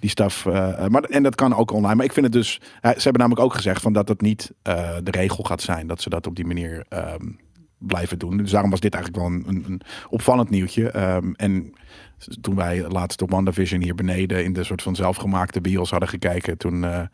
die 0.00 0.10
stuff. 0.10 0.44
maar 0.88 1.02
en 1.02 1.22
dat 1.22 1.34
kan 1.34 1.54
ook 1.56 1.70
online. 1.70 1.94
Maar 1.94 2.04
ik 2.04 2.12
vind 2.12 2.26
het 2.26 2.34
dus, 2.34 2.60
ze 2.80 2.88
hebben 3.02 3.20
namelijk 3.20 3.44
ook 3.44 3.54
gezegd 3.54 3.82
van 3.82 3.92
dat 3.92 4.06
dat 4.06 4.20
niet 4.20 4.52
de 4.62 5.10
regel 5.10 5.44
gaat 5.44 5.62
zijn, 5.62 5.86
dat 5.86 6.02
ze 6.02 6.08
dat 6.08 6.26
op 6.26 6.36
die 6.36 6.46
manier 6.46 6.84
ehm, 6.88 7.26
blijven 7.78 8.18
doen. 8.18 8.36
Dus 8.36 8.50
daarom 8.50 8.70
was 8.70 8.80
dit 8.80 8.94
eigenlijk 8.94 9.24
wel 9.24 9.32
een, 9.32 9.44
een, 9.48 9.64
een 9.66 9.80
opvallend 10.08 10.50
nieuwtje. 10.50 10.90
Ehm, 10.90 11.32
en 11.32 11.72
toen 12.40 12.54
wij 12.56 12.84
laatst 12.88 13.22
op 13.22 13.30
WandaVision 13.30 13.80
hier 13.82 13.94
beneden 13.94 14.44
in 14.44 14.52
de 14.52 14.64
soort 14.64 14.82
van 14.82 14.94
zelfgemaakte 14.96 15.60
bios 15.60 15.90
hadden 15.90 16.08
gekeken, 16.08 16.58
toen... 16.58 16.84
e- 16.84 17.08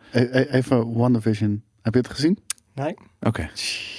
Even 0.50 0.92
WandaVision. 0.92 1.62
Heb 1.82 1.92
je 1.94 2.00
het 2.00 2.10
gezien? 2.10 2.38
Nee. 2.74 2.94
Oké. 3.20 3.48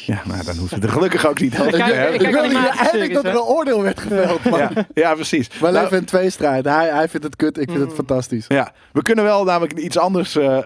Ja, 0.06 0.22
nou, 0.28 0.44
dan 0.46 0.58
hoeft 0.58 0.72
het 0.72 0.84
er 0.84 0.90
gelukkig 0.90 1.28
ook 1.28 1.40
niet 1.40 1.54
over 1.60 1.66
Ik 1.66 1.72
te 1.72 1.78
kijk- 1.78 1.94
hebben. 1.94 2.14
ik 2.14 2.20
kijk 2.20 2.34
wilde 2.52 2.68
eigenlijk 2.70 3.14
dat 3.14 3.24
er 3.26 3.32
een 3.32 3.38
oordeel 3.42 3.82
werd 3.82 4.00
geveld. 4.00 4.44
Maar 4.44 4.60
Ja, 4.74 4.88
ja, 4.94 5.14
precies. 5.14 5.48
we 5.48 5.58
Nou, 5.62 5.74
leven 5.74 5.98
in 5.98 6.06
twee 6.06 6.30
strijd. 6.30 6.66
Hij, 6.66 6.90
hij 6.90 7.10
vindt 7.10 7.26
het 7.26 7.36
kut, 7.36 7.58
ik 7.58 7.68
vind 7.70 7.80
het 7.82 7.90
Mm. 7.90 7.96
fantastisch. 7.96 8.46
Ja, 8.48 8.72
we 8.94 9.02
kunnen 9.02 9.24
wel 9.24 9.44
namelijk 9.44 9.78
iets 9.80 9.98
anders. 9.98 10.36
eh, 10.36 10.58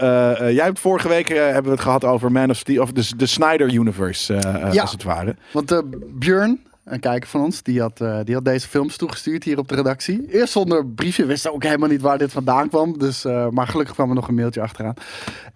eh, 0.41 0.55
jij 0.55 0.65
hebt 0.65 0.79
vorige 0.79 1.07
week 1.07 1.27
hebben 1.27 1.63
we 1.63 1.69
het 1.69 1.79
gehad 1.79 2.03
over 2.03 2.31
Man 2.31 2.49
of 2.49 2.57
Steel, 2.57 2.81
of 2.81 2.91
de, 2.91 3.15
de 3.17 3.25
Snyder 3.25 3.73
Universe, 3.73 4.33
eh, 4.33 4.63
eh, 4.67 4.73
Ja. 4.73 4.81
als 4.81 4.91
het 4.91 5.03
ware. 5.03 5.35
Want 5.51 5.81
Björn, 6.19 6.59
een 6.83 6.99
kijker 6.99 7.29
van 7.29 7.41
ons, 7.41 7.63
die 7.63 7.81
had, 7.81 8.01
eh, 8.01 8.19
die 8.23 8.35
had 8.35 8.45
deze 8.45 8.67
films 8.67 8.97
toegestuurd 8.97 9.43
hier 9.43 9.57
op 9.57 9.67
de 9.67 9.75
redactie. 9.75 10.27
Eerst 10.27 10.53
zonder 10.53 10.85
briefje, 10.87 11.25
wist 11.25 11.49
ook 11.49 11.63
helemaal 11.63 11.89
niet 11.89 12.01
waar 12.01 12.17
dit 12.17 12.31
vandaan 12.31 12.69
kwam. 12.69 12.97
Dus, 12.97 13.25
eh, 13.25 13.49
maar 13.49 13.67
gelukkig 13.67 13.95
kwam 13.95 14.09
er 14.09 14.15
nog 14.15 14.27
een 14.27 14.35
mailtje 14.35 14.61
achteraan. 14.61 14.93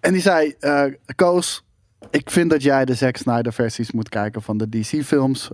En 0.00 0.12
die 0.12 0.22
zei, 0.22 0.54
eh, 0.60 0.84
Koos, 1.14 1.64
ik 2.10 2.30
vind 2.30 2.50
dat 2.50 2.62
jij 2.62 2.84
de 2.84 2.94
Zack 2.94 3.16
Snyder 3.16 3.52
versies 3.52 3.92
moet 3.92 4.08
kijken 4.08 4.42
van 4.42 4.58
de 4.58 4.68
DC 4.68 5.02
films. 5.04 5.48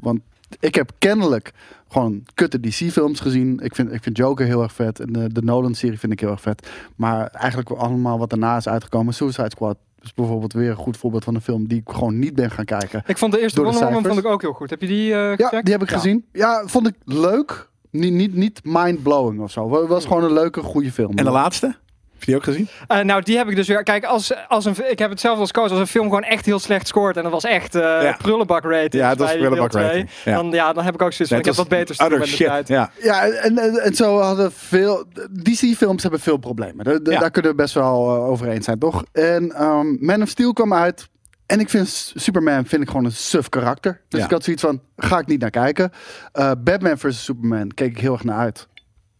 Want 0.00 0.20
ik 0.60 0.74
heb 0.74 0.90
kennelijk 0.98 1.52
gewoon 1.88 2.24
kutte 2.34 2.60
DC 2.60 2.90
films 2.90 3.20
gezien. 3.20 3.60
Ik 3.62 3.74
vind, 3.74 3.92
ik 3.92 4.02
vind 4.02 4.16
Joker 4.16 4.46
heel 4.46 4.62
erg 4.62 4.72
vet. 4.72 5.00
En 5.00 5.12
de, 5.12 5.32
de 5.32 5.42
Nolan 5.42 5.74
serie 5.74 5.98
vind 5.98 6.12
ik 6.12 6.20
heel 6.20 6.30
erg 6.30 6.40
vet. 6.40 6.68
Maar 6.96 7.26
eigenlijk 7.26 7.70
allemaal 7.70 8.18
wat 8.18 8.30
daarna 8.30 8.56
is 8.56 8.68
uitgekomen. 8.68 9.14
Suicide 9.14 9.50
Squad 9.50 9.76
is 10.02 10.14
bijvoorbeeld 10.14 10.52
weer 10.52 10.70
een 10.70 10.76
goed 10.76 10.96
voorbeeld 10.96 11.24
van 11.24 11.34
een 11.34 11.40
film 11.40 11.68
die 11.68 11.78
ik 11.86 11.88
gewoon 11.94 12.18
niet 12.18 12.34
ben 12.34 12.50
gaan 12.50 12.64
kijken. 12.64 13.02
Ik 13.06 13.18
vond 13.18 13.32
de 13.32 13.40
eerste 13.40 13.62
Wonder 13.62 13.84
Woman 13.84 14.04
vond 14.04 14.18
ik 14.18 14.26
ook 14.26 14.42
heel 14.42 14.52
goed. 14.52 14.70
Heb 14.70 14.80
je 14.80 14.86
die 14.86 15.12
eh 15.12 15.18
Ja, 15.18 15.34
gecheckt? 15.36 15.64
die 15.64 15.72
heb 15.74 15.82
ik 15.82 15.90
Ja. 15.90 15.96
gezien. 15.96 16.24
Ja, 16.32 16.62
vond 16.66 16.86
ik 16.86 16.94
leuk. 17.04 17.70
Niet, 17.90 18.12
niet, 18.12 18.34
niet 18.34 18.60
mind-blowing 18.64 19.40
of 19.40 19.50
zo. 19.50 19.80
Het 19.80 19.88
was 19.88 20.06
gewoon 20.06 20.24
een 20.24 20.32
leuke, 20.32 20.60
goede 20.62 20.92
film. 20.92 21.16
En 21.18 21.24
de 21.24 21.30
laatste? 21.30 21.74
Heb 22.22 22.30
je 22.30 22.36
die 22.38 22.48
ook 22.48 22.56
gezien? 22.56 22.68
Eh, 22.86 23.04
nou, 23.04 23.22
die 23.22 23.36
heb 23.36 23.48
ik 23.48 23.56
dus 23.56 23.68
weer. 23.68 23.82
Kijk, 23.82 24.04
als, 24.04 24.32
als 24.48 24.64
een, 24.64 24.74
ik 24.90 24.98
heb 24.98 25.10
hetzelfde 25.10 25.40
als 25.40 25.50
Koos. 25.52 25.70
Als 25.70 25.78
een 25.80 25.86
film 25.86 26.04
gewoon 26.04 26.22
echt 26.22 26.46
heel 26.46 26.58
slecht 26.58 26.86
scoort. 26.86 27.16
En 27.16 27.22
dat 27.22 27.32
was 27.32 27.44
echt 27.44 27.74
eh 27.74 27.80
Ja. 27.80 28.16
prullenbak 28.18 28.64
rating. 28.64 28.92
Ja, 28.92 29.14
bij 29.14 29.26
deel 29.26 29.36
prullenbak 29.36 29.72
rating. 29.72 30.10
Ja. 30.24 30.34
Dan, 30.34 30.50
ja, 30.50 30.72
dan 30.72 30.84
heb 30.84 30.94
ik 30.94 31.02
ook 31.02 31.12
zoiets 31.12 31.28
van, 31.28 31.38
ik 31.38 31.44
heb 31.44 31.54
wat 31.54 31.68
beter 31.68 32.04
Other 32.04 32.18
met 32.18 32.28
de 32.28 32.34
shit. 32.34 32.46
tijd. 32.46 32.68
Ja. 32.68 32.90
Ja, 33.02 33.26
en, 33.28 33.58
en, 33.58 33.74
en 33.82 33.94
zo 33.94 34.18
hadden 34.18 34.52
veel... 34.52 35.04
DC-films 35.42 36.02
hebben 36.02 36.20
veel 36.20 36.36
problemen. 36.36 36.84
Daar, 36.84 37.02
daar- 37.02 37.12
Ja. 37.14 37.20
daar 37.20 37.30
kunnen 37.30 37.50
we 37.50 37.56
best 37.56 37.74
wel 37.74 38.14
eh, 38.14 38.28
over 38.28 38.48
eens 38.48 38.64
zijn, 38.64 38.78
toch? 38.78 39.04
En 39.12 39.52
ehm, 39.52 40.04
Man 40.06 40.22
of 40.22 40.28
Steel 40.28 40.52
kwam 40.52 40.74
uit. 40.74 41.08
En 41.46 41.60
ik 41.60 41.70
vind 41.70 42.12
Superman 42.14 42.66
vind 42.66 42.82
ik 42.82 42.88
gewoon 42.88 43.04
een 43.04 43.12
suf 43.12 43.48
karakter. 43.48 44.00
Dus 44.08 44.18
Ja. 44.20 44.24
ik 44.26 44.30
had 44.32 44.44
zoiets 44.44 44.62
van, 44.62 44.80
ga 44.96 45.18
ik 45.18 45.26
niet 45.26 45.40
naar 45.40 45.50
kijken. 45.50 45.90
Eh, 46.32 46.50
Batman 46.58 46.98
vs. 46.98 47.24
Superman 47.24 47.68
keek 47.74 47.90
ik 47.90 47.98
heel 47.98 48.12
erg 48.12 48.24
naar 48.24 48.38
uit. 48.38 48.68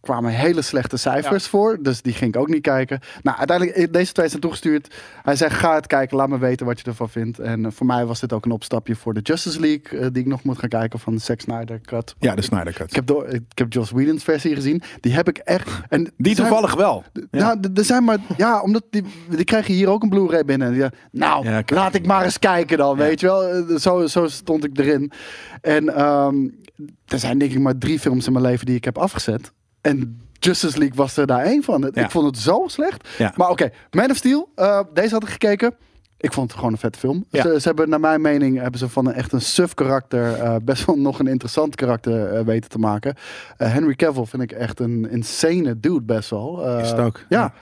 Kwamen 0.03 0.31
hele 0.31 0.61
slechte 0.61 0.97
cijfers 0.97 1.47
voor. 1.47 1.77
Dus 1.81 2.01
die 2.01 2.13
ging 2.13 2.33
ik 2.35 2.41
ook 2.41 2.47
niet 2.47 2.61
kijken. 2.61 2.99
Nou, 3.21 3.37
uiteindelijk, 3.37 3.77
eh, 3.77 3.87
deze 3.91 4.11
twee 4.11 4.27
zijn 4.27 4.41
toegestuurd. 4.41 4.95
Hij 5.23 5.35
zei, 5.35 5.49
ga 5.51 5.75
het 5.75 5.87
kijken. 5.87 6.17
Laat 6.17 6.29
me 6.29 6.37
weten 6.37 6.65
wat 6.65 6.79
je 6.79 6.85
ervan 6.85 7.09
vindt. 7.09 7.39
En 7.39 7.65
eh, 7.65 7.71
voor 7.71 7.85
mij 7.85 8.05
was 8.05 8.19
dit 8.19 8.33
ook 8.33 8.45
een 8.45 8.51
opstapje 8.51 8.95
voor 8.95 9.13
de 9.13 9.19
Justice 9.19 9.59
League. 9.59 9.99
eh, 9.99 10.07
die 10.11 10.21
ik 10.21 10.27
nog 10.27 10.43
moet 10.43 10.57
gaan 10.59 10.69
kijken 10.69 10.99
van 10.99 11.13
de 11.15 11.19
Zack 11.21 11.39
Snyder 11.41 11.81
Cut. 11.81 12.15
Ja, 12.19 12.35
de 12.35 12.41
Snyder 12.41 12.73
Cut. 12.73 12.89
Ik 12.89 12.95
heb, 12.95 13.05
door, 13.07 13.27
ik 13.27 13.41
heb 13.53 13.73
Joss 13.73 13.91
Whedon's 13.91 14.23
versie 14.23 14.55
gezien. 14.55 14.81
Die 14.99 15.13
heb 15.13 15.27
ik 15.27 15.37
echt... 15.37 15.69
En 15.89 16.11
Die 16.17 16.35
zijn- 16.35 16.47
toevallig 16.47 16.75
wel. 16.75 17.03
Ja. 17.13 17.53
Nou, 17.55 17.59
er 17.73 17.85
zijn 17.85 18.03
maar... 18.03 18.17
Ja, 18.37 18.61
omdat 18.61 18.83
die, 18.89 19.03
die 19.29 19.43
krijgen 19.45 19.73
hier 19.73 19.89
ook 19.89 20.03
een 20.03 20.09
Blu-ray 20.09 20.45
binnen. 20.45 20.73
Die 20.73 20.83
nou, 21.11 21.49
Ja, 21.49 21.63
laat 21.65 21.95
ik 21.95 22.05
maar 22.05 22.23
eens 22.23 22.39
kijken 22.39 22.77
dan, 22.77 22.97
Ja. 22.97 23.03
weet 23.03 23.19
je 23.19 23.25
wel. 23.25 23.79
Zo, 23.79 24.07
zo 24.07 24.27
stond 24.27 24.63
ik 24.63 24.77
erin. 24.79 25.11
En 25.61 25.95
ehm, 25.95 26.35
er 27.07 27.19
zijn 27.19 27.37
denk 27.37 27.51
ik 27.51 27.59
maar 27.59 27.77
drie 27.77 27.99
films 27.99 28.25
in 28.27 28.33
mijn 28.33 28.45
leven 28.45 28.65
die 28.65 28.75
ik 28.75 28.83
heb 28.85 28.97
afgezet. 28.97 29.51
En 29.83 30.21
Justice 30.39 30.77
League 30.77 30.97
was 30.97 31.17
er 31.17 31.27
daar 31.27 31.43
één 31.43 31.63
van. 31.63 31.91
Ja. 31.93 32.03
Ik 32.03 32.11
vond 32.11 32.25
het 32.25 32.37
zo 32.37 32.63
slecht. 32.67 33.07
Ja. 33.17 33.33
Maar 33.35 33.49
oké, 33.49 33.69
Man 33.91 34.09
of 34.11 34.17
Steel. 34.17 34.49
eh, 34.55 34.79
deze 34.93 35.13
had 35.13 35.23
ik 35.23 35.29
gekeken. 35.29 35.75
Ik 36.23 36.33
vond 36.33 36.47
het 36.47 36.57
gewoon 36.57 36.71
een 36.73 36.79
vette 36.79 36.99
film. 36.99 37.25
Ja. 37.29 37.41
Ze, 37.41 37.59
ze 37.59 37.67
hebben, 37.67 37.89
naar 37.89 37.99
mijn 37.99 38.21
mening, 38.21 38.59
hebben 38.59 38.79
ze 38.79 38.89
van 38.89 39.07
een 39.07 39.13
echt 39.13 39.31
een 39.31 39.41
suf 39.41 39.73
karakter 39.73 40.33
eh, 40.33 40.55
best 40.61 40.85
wel 40.85 40.95
nog 41.09 41.19
een 41.19 41.27
interessant 41.27 41.75
karakter 41.75 42.33
eh, 42.33 42.45
weten 42.45 42.69
te 42.69 42.77
maken. 42.79 43.15
Eh, 43.57 43.71
Henry 43.73 43.95
Cavill 43.95 44.25
vind 44.25 44.43
ik 44.43 44.51
echt 44.51 44.79
een 44.79 45.07
insane 45.11 45.79
dude 45.79 46.01
best 46.01 46.29
wel. 46.29 46.65
Eh, 46.67 46.79
Is 46.83 46.89
het 46.89 46.99
ook. 46.99 47.19
Ja, 47.29 47.53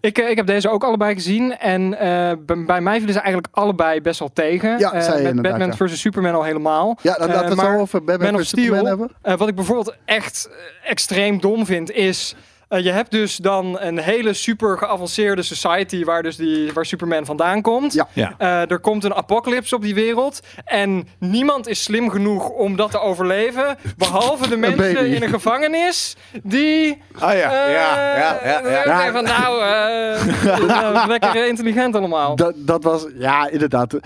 Ik, 0.00 0.18
ik 0.18 0.36
heb 0.36 0.46
deze 0.46 0.68
ook 0.70 0.84
allebei 0.84 1.14
gezien. 1.14 1.56
En 1.58 1.98
eh, 1.98 2.32
bij 2.66 2.80
mij 2.80 2.96
vielen 2.96 3.14
ze 3.14 3.20
eigenlijk 3.20 3.48
allebei 3.56 4.00
best 4.00 4.18
wel 4.18 4.30
tegen. 4.32 4.78
Ja, 4.78 4.92
Eh, 4.92 5.00
zei 5.02 5.16
met 5.16 5.26
inderdaad, 5.28 5.42
Batman 5.52 5.68
ja. 5.68 5.76
versus 5.76 6.00
Superman 6.00 6.34
al 6.34 6.44
helemaal. 6.44 6.98
ja 7.02 7.14
dan 7.18 7.28
Eh, 7.28 7.34
laten 7.34 7.56
we 7.56 7.62
het 7.62 7.70
zo 7.74 7.78
over 7.80 8.04
Batman 8.04 8.38
vs. 8.38 8.48
Superman 8.48 8.78
Steel, 8.78 8.86
hebben. 9.22 9.38
wat 9.38 9.48
ik 9.48 9.54
bijvoorbeeld 9.54 9.96
echt 10.04 10.50
extreem 10.84 11.40
dom 11.40 11.66
vind, 11.66 11.90
is... 11.90 12.36
eh, 12.70 12.84
je 12.84 12.90
hebt 12.90 13.10
dus 13.10 13.36
dan 13.36 13.80
een 13.80 13.98
hele 13.98 14.32
super 14.32 14.78
geavanceerde 14.78 15.42
society 15.42 16.04
waar, 16.04 16.22
dus 16.22 16.36
die, 16.36 16.72
waar 16.72 16.86
Superman 16.86 17.24
vandaan 17.24 17.62
komt. 17.62 17.92
Ja. 17.92 18.08
Ja. 18.12 18.34
Eh, 18.38 18.70
er 18.70 18.78
komt 18.80 19.04
een 19.04 19.14
apocalypse 19.14 19.74
op 19.74 19.82
die 19.82 19.94
wereld. 19.94 20.40
En 20.64 21.08
niemand 21.18 21.68
is 21.68 21.82
slim 21.82 22.10
genoeg 22.10 22.48
om 22.48 22.76
dat 22.76 22.90
te 22.90 23.00
overleven. 23.00 23.76
Behalve 23.96 24.48
de 24.48 24.56
mensen 24.66 24.94
baby. 24.94 25.08
in 25.14 25.22
een 25.22 25.28
gevangenis 25.28 26.16
die... 26.42 27.02
Ah 27.18 27.32
ja, 27.32 27.36
ja, 27.36 27.66
eh, 27.66 27.72
ja, 27.72 28.38
ja, 28.44 28.48
ja. 28.50 28.62
eh, 28.62 28.96
zeggen 28.96 29.12
van, 29.12 29.24
nou, 29.24 29.62
eh, 29.64 31.04
lekker 31.08 31.46
intelligent 31.48 31.96
allemaal. 31.96 32.36
Dat, 32.36 32.54
dat 32.56 32.84
was, 32.84 33.06
ja, 33.18 33.48
inderdaad. 33.48 33.98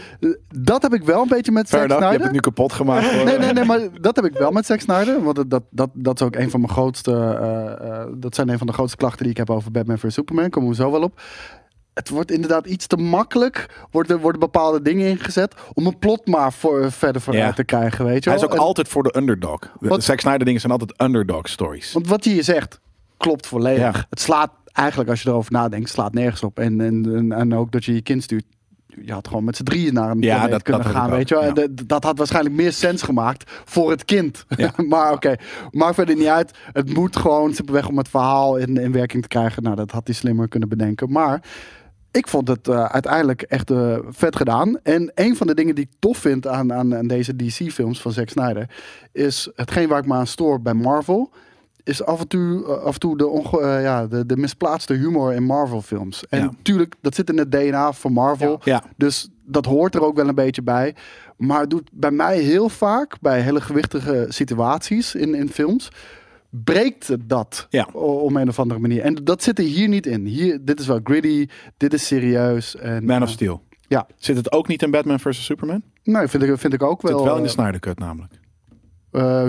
Dat 0.55 0.83
heb 0.83 0.95
ik 0.95 1.03
wel 1.03 1.23
een 1.23 1.29
beetje 1.29 1.53
met 1.53 1.69
Fair 1.69 1.89
Zack 1.89 1.91
enough, 1.91 2.13
je 2.13 2.19
hebt 2.19 2.25
Snyder. 2.25 2.27
het 2.27 2.33
nu 2.33 2.41
kapot 2.41 2.73
gemaakt. 2.73 3.11
hoor. 3.15 3.25
Nee, 3.25 3.39
nee, 3.39 3.53
nee, 3.53 3.65
maar 3.65 3.81
dat 4.01 4.17
heb 4.17 4.25
ik 4.25 4.33
wel 4.33 4.51
met 4.51 4.67
Zack 4.67 4.81
Snyder. 4.81 5.23
Want 5.23 5.37
dat, 5.37 5.51
dat, 5.51 5.63
dat, 5.71 5.91
dat 5.93 6.21
is 6.21 6.27
ook 6.27 6.37
een 6.37 6.51
van 6.51 6.61
mijn 6.61 6.73
grootste. 6.73 7.13
eh, 7.13 8.01
eh, 8.01 8.07
dat 8.15 8.35
zijn 8.35 8.49
een 8.55 8.59
van 8.59 8.67
de 8.67 8.73
grootste 8.73 8.97
klachten 8.97 9.23
die 9.23 9.31
ik 9.31 9.37
heb 9.37 9.51
over 9.51 9.71
Batman 9.71 9.99
vs 9.99 10.15
Superman. 10.15 10.51
Komen 10.51 10.69
we 10.69 10.75
zo 10.75 10.91
wel 10.91 11.03
op. 11.03 11.21
Het 11.95 12.09
wordt 12.09 12.31
inderdaad 12.31 12.67
iets 12.67 12.87
te 12.87 12.97
makkelijk. 12.97 13.87
Worden, 13.91 14.21
worden 14.21 14.41
bepaalde 14.41 14.83
dingen 14.83 15.09
ingezet. 15.09 15.55
om 15.73 15.87
een 15.87 15.99
plot 15.99 16.27
maar 16.27 16.53
voor, 16.53 16.93
verder 16.93 17.23
vooruit 17.23 17.47
Ja. 17.47 17.53
te 17.53 17.65
krijgen. 17.65 18.05
Weet 18.05 18.25
je 18.25 18.31
Hij 18.31 18.39
is 18.39 18.45
ook 18.45 18.53
En- 18.53 18.59
altijd 18.59 18.89
voor 18.89 19.03
de 19.03 19.15
underdog. 19.17 19.59
De 19.59 19.89
Wat- 19.89 20.05
Zack 20.05 20.21
Snyder 20.21 20.45
dingen 20.45 20.61
zijn 20.61 20.73
altijd 20.73 21.01
underdog 21.03 21.49
stories. 21.49 21.93
Want 21.93 22.09
wat 22.09 22.25
je 22.25 22.31
hier 22.31 22.45
zegt, 22.45 22.81
klopt 23.17 23.47
volledig. 23.47 23.95
Ja. 23.97 24.07
Het 24.11 24.21
slaat 24.21 24.51
eigenlijk, 24.73 25.11
als 25.11 25.23
je 25.23 25.29
erover 25.29 25.53
nadenkt, 25.53 25.89
slaat 25.91 26.13
nergens 26.15 26.43
op. 26.43 26.59
En, 26.59 26.81
en, 26.81 27.15
en, 27.17 27.33
en 27.33 27.55
ook 27.55 27.73
dat 27.73 27.85
je 27.85 27.95
je 27.95 28.03
kind 28.03 28.23
stuurt. 28.23 28.45
Je 29.03 29.13
had 29.13 29.29
gewoon 29.29 29.45
met 29.45 29.57
z'n 29.57 29.63
drieën 29.63 29.95
naar 29.95 30.11
een 30.11 30.21
Ja, 30.21 30.47
dat- 30.49 30.63
kunnen 30.63 30.83
dat 30.83 30.93
gaan, 30.93 31.11
weet 31.11 31.29
je 31.29 31.35
wel. 31.35 31.69
dat- 31.87 32.05
had 32.05 32.19
waarschijnlijk 32.19 32.55
meer 32.55 32.73
sens 32.73 33.03
gemaakt 33.03 33.51
voor 33.65 33.91
het 33.91 34.05
kind. 34.05 34.45
Ja. 34.57 34.71
maar 34.89 35.13
oké, 35.13 35.35
maakt 35.71 35.95
verder 35.95 36.17
niet 36.17 36.27
uit. 36.27 36.51
Het 36.73 36.95
moet 36.95 37.17
gewoon 37.17 37.55
simpelweg 37.55 37.89
om 37.89 37.99
het 37.99 38.09
verhaal 38.09 38.57
in, 38.57 38.77
in 38.77 38.93
werking 38.93 39.23
te 39.23 39.29
krijgen. 39.29 39.63
Nou, 39.63 39.77
dat 39.77 39.91
had 39.91 40.07
hij 40.07 40.15
slimmer 40.15 40.49
kunnen 40.49 40.69
bedenken. 40.69 41.13
Maar 41.13 41.43
ik 42.11 42.29
vond 42.29 42.49
het 42.49 42.69
eh, 42.69 42.85
uiteindelijk 42.85 43.43
echt 43.43 43.71
eh, 43.71 43.97
vet 44.09 44.37
gedaan. 44.37 44.79
En 44.83 45.13
een 45.15 45.37
van 45.37 45.47
de 45.47 45.55
dingen 45.55 45.75
die 45.75 45.85
ik 45.85 45.97
tof 45.99 46.19
vind 46.19 46.47
aan, 46.47 46.73
aan, 46.73 46.97
aan 46.97 47.07
deze 47.07 47.37
DC-films 47.37 48.01
van 48.01 48.13
Zack 48.13 48.29
Snyder... 48.29 48.71
is 49.13 49.51
hetgeen 49.55 49.89
waar 49.89 49.99
ik 49.99 50.07
me 50.07 50.15
aan 50.15 50.27
stoor 50.27 50.63
bij 50.63 50.75
Marvel... 50.75 51.31
is 51.85 52.05
af 52.05 52.21
en 52.21 52.29
toe, 52.29 52.65
eh, 52.65 52.83
af 52.83 52.95
en 52.95 53.01
toe 53.01 53.17
de, 53.17 53.27
onge- 53.27 53.61
eh, 53.61 53.83
ja, 53.83 54.07
de, 54.07 54.27
de 54.27 54.37
misplaatste 54.37 54.95
humor 54.95 55.33
in 55.33 55.43
Marvel-films. 55.43 56.27
En 56.29 56.39
Ja. 56.39 56.45
natuurlijk, 56.45 56.95
dat 57.01 57.15
zit 57.15 57.31
in 57.31 57.39
het 57.39 57.51
DNA 57.53 57.93
van 57.93 58.13
Marvel. 58.13 58.61
Ja. 58.65 58.83
Dus 58.97 59.29
dat 59.47 59.65
hoort 59.65 59.95
er 59.95 60.03
ook 60.05 60.17
wel 60.17 60.29
een 60.29 60.35
beetje 60.35 60.63
bij. 60.63 60.95
Maar 61.37 61.61
het 61.61 61.71
doet 61.71 61.91
bij 61.93 62.11
mij 62.11 62.39
heel 62.39 62.69
vaak, 62.69 63.21
bij 63.21 63.41
hele 63.41 63.61
gewichtige 63.61 64.27
situaties 64.29 65.15
in, 65.15 65.35
in 65.35 65.49
films, 65.49 65.89
breekt 66.51 67.07
het 67.09 67.29
dat 67.29 67.67
Ja. 67.71 67.89
om 67.93 68.37
een 68.37 68.49
of 68.49 68.59
andere 68.59 68.81
manier. 68.81 69.03
En 69.03 69.15
dat 69.15 69.43
zit 69.43 69.59
er 69.59 69.65
hier 69.65 69.89
niet 69.89 70.07
in. 70.07 70.27
Hier, 70.27 70.65
dit 70.65 70.81
is 70.81 70.87
wel 70.87 71.01
gritty, 71.05 71.47
dit 71.77 71.93
is 71.93 72.07
serieus. 72.07 72.77
En, 72.77 73.05
Man 73.05 73.23
of 73.23 73.29
eh, 73.29 73.35
Steel. 73.35 73.63
ja. 73.89 74.07
Zit 74.17 74.37
het 74.37 74.53
ook 74.53 74.69
niet 74.69 74.83
in 74.83 74.91
Batman 74.91 75.21
vs 75.21 75.45
Superman? 75.45 75.83
Nee, 76.03 76.29
vind 76.29 76.43
ik, 76.43 76.59
vind 76.59 76.73
ik 76.73 76.83
ook 76.83 77.01
Zit 77.01 77.11
wel. 77.11 77.25
wel 77.25 77.37
in 77.37 77.43
de 77.43 77.49
Snyder 77.49 77.81
Cut 77.81 77.99
namelijk. 77.99 78.33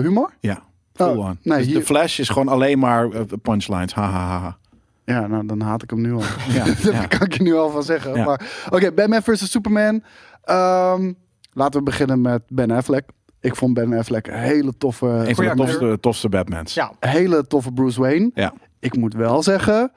humor? 0.02 0.30
Ja. 0.40 0.62
Full 0.96 1.06
Oh, 1.06 1.18
on. 1.18 1.38
nee, 1.42 1.58
Dus 1.58 1.66
hier- 1.66 1.78
De 1.78 1.84
Flash 1.84 2.18
is 2.18 2.28
gewoon 2.28 2.48
alleen 2.48 2.78
maar 2.78 3.10
eh, 3.10 3.20
punchlines. 3.42 3.94
Ha, 3.94 4.02
ha, 4.10 4.26
ha, 4.26 4.38
ha. 4.40 4.56
Ja, 5.04 5.26
nou 5.26 5.46
dan 5.46 5.60
haat 5.60 5.82
ik 5.82 5.90
hem 5.90 6.00
nu 6.00 6.12
al. 6.12 6.22
Ja, 6.48 6.64
dat 6.82 6.92
ja. 6.92 7.06
kan 7.06 7.20
ik 7.26 7.32
je 7.34 7.42
nu 7.42 7.54
al 7.54 7.70
van 7.70 7.82
zeggen. 7.82 8.14
Ja. 8.14 8.24
Maar 8.24 8.66
oké, 8.70 8.92
Batman 8.92 9.22
vs 9.22 9.50
Superman. 9.50 10.02
Ehm, 10.44 11.12
laten 11.52 11.78
we 11.78 11.84
beginnen 11.84 12.20
met 12.20 12.42
Ben 12.48 12.70
Affleck. 12.70 13.04
Ik 13.40 13.56
vond 13.56 13.74
Ben 13.74 13.92
Affleck 13.92 14.26
een 14.26 14.38
hele 14.38 14.72
toffe, 14.78 15.06
Een 15.06 15.34
van 15.34 15.44
de 15.46 15.54
tofste, 15.54 15.98
tofste 16.00 16.28
Batmans. 16.28 16.74
Ja, 16.74 16.92
hele 17.00 17.46
toffe 17.46 17.72
Bruce 17.72 18.00
Wayne. 18.00 18.30
Ja. 18.34 18.52
Ik 18.80 18.96
moet 18.96 19.14
wel 19.14 19.42
zeggen, 19.42 19.92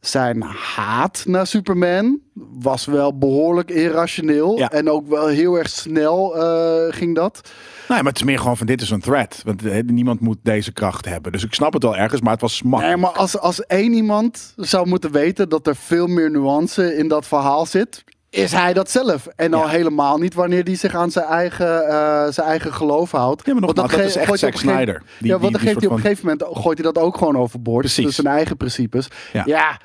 zijn 0.00 0.42
haat 0.42 1.22
naar 1.26 1.46
Superman 1.46 2.20
was 2.58 2.84
wel 2.84 3.18
behoorlijk 3.18 3.70
irrationeel. 3.70 4.58
Ja. 4.58 4.70
En 4.70 4.90
ook 4.90 5.08
wel 5.08 5.26
heel 5.26 5.58
erg 5.58 5.68
snel 5.68 6.36
eh, 6.36 6.94
ging 6.96 7.14
dat. 7.14 7.50
Nee, 7.88 7.98
maar 7.98 8.12
het 8.12 8.16
is 8.16 8.22
meer 8.22 8.38
gewoon 8.38 8.56
van 8.56 8.66
dit 8.66 8.80
is 8.80 8.90
een 8.90 9.00
threat. 9.00 9.42
Want 9.44 9.66
eh, 9.66 9.82
niemand 9.84 10.20
moet 10.20 10.38
deze 10.42 10.72
kracht 10.72 11.04
hebben. 11.04 11.32
Dus 11.32 11.44
ik 11.44 11.54
snap 11.54 11.72
het 11.72 11.82
wel 11.82 11.96
ergens, 11.96 12.20
maar 12.20 12.32
het 12.32 12.40
was 12.40 12.56
smak. 12.56 12.80
Nee, 12.80 12.96
maar 12.96 13.10
als, 13.10 13.38
als 13.38 13.66
één 13.66 13.92
iemand 13.92 14.52
zou 14.56 14.88
moeten 14.88 15.12
weten 15.12 15.48
dat 15.48 15.66
er 15.66 15.76
veel 15.76 16.06
meer 16.06 16.30
nuance 16.30 16.96
in 16.96 17.08
dat 17.08 17.26
verhaal 17.26 17.66
zit. 17.66 18.04
Is 18.30 18.52
hij 18.52 18.72
dat 18.72 18.90
zelf. 18.90 19.26
En 19.36 19.54
al 19.54 19.62
Ja. 19.64 19.68
helemaal 19.68 20.18
niet 20.18 20.34
wanneer 20.34 20.62
hij 20.64 20.74
zich 20.76 20.94
aan 20.94 21.10
zijn 21.10 21.24
eigen, 21.26 21.88
eh, 21.88 22.26
zijn 22.30 22.46
eigen 22.46 22.72
geloof 22.72 23.10
houdt. 23.10 23.46
Ja, 23.46 23.52
maar 23.52 23.62
Want 23.62 23.76
nogmaals, 23.76 23.96
dat 24.00 24.06
is 24.10 24.16
echt 24.16 24.38
Zack 24.38 24.54
Snyder. 24.56 25.02
Die- 25.18 25.28
ja, 25.30 25.38
want 25.38 25.52
dan 25.52 25.60
geeft 25.60 25.80
hij 25.80 25.86
op 25.88 25.94
een 25.96 26.00
gegeven 26.00 26.26
moment 26.26 26.58
gooit 26.58 26.78
hij 26.78 26.92
dat 26.92 27.02
ook 27.02 27.16
gewoon 27.16 27.36
overboord. 27.36 27.80
Precies. 27.84 28.04
Dus 28.04 28.14
zijn 28.14 28.26
eigen 28.26 28.56
principes. 28.56 29.08
Ja. 29.32 29.42
Ja. 29.46 29.80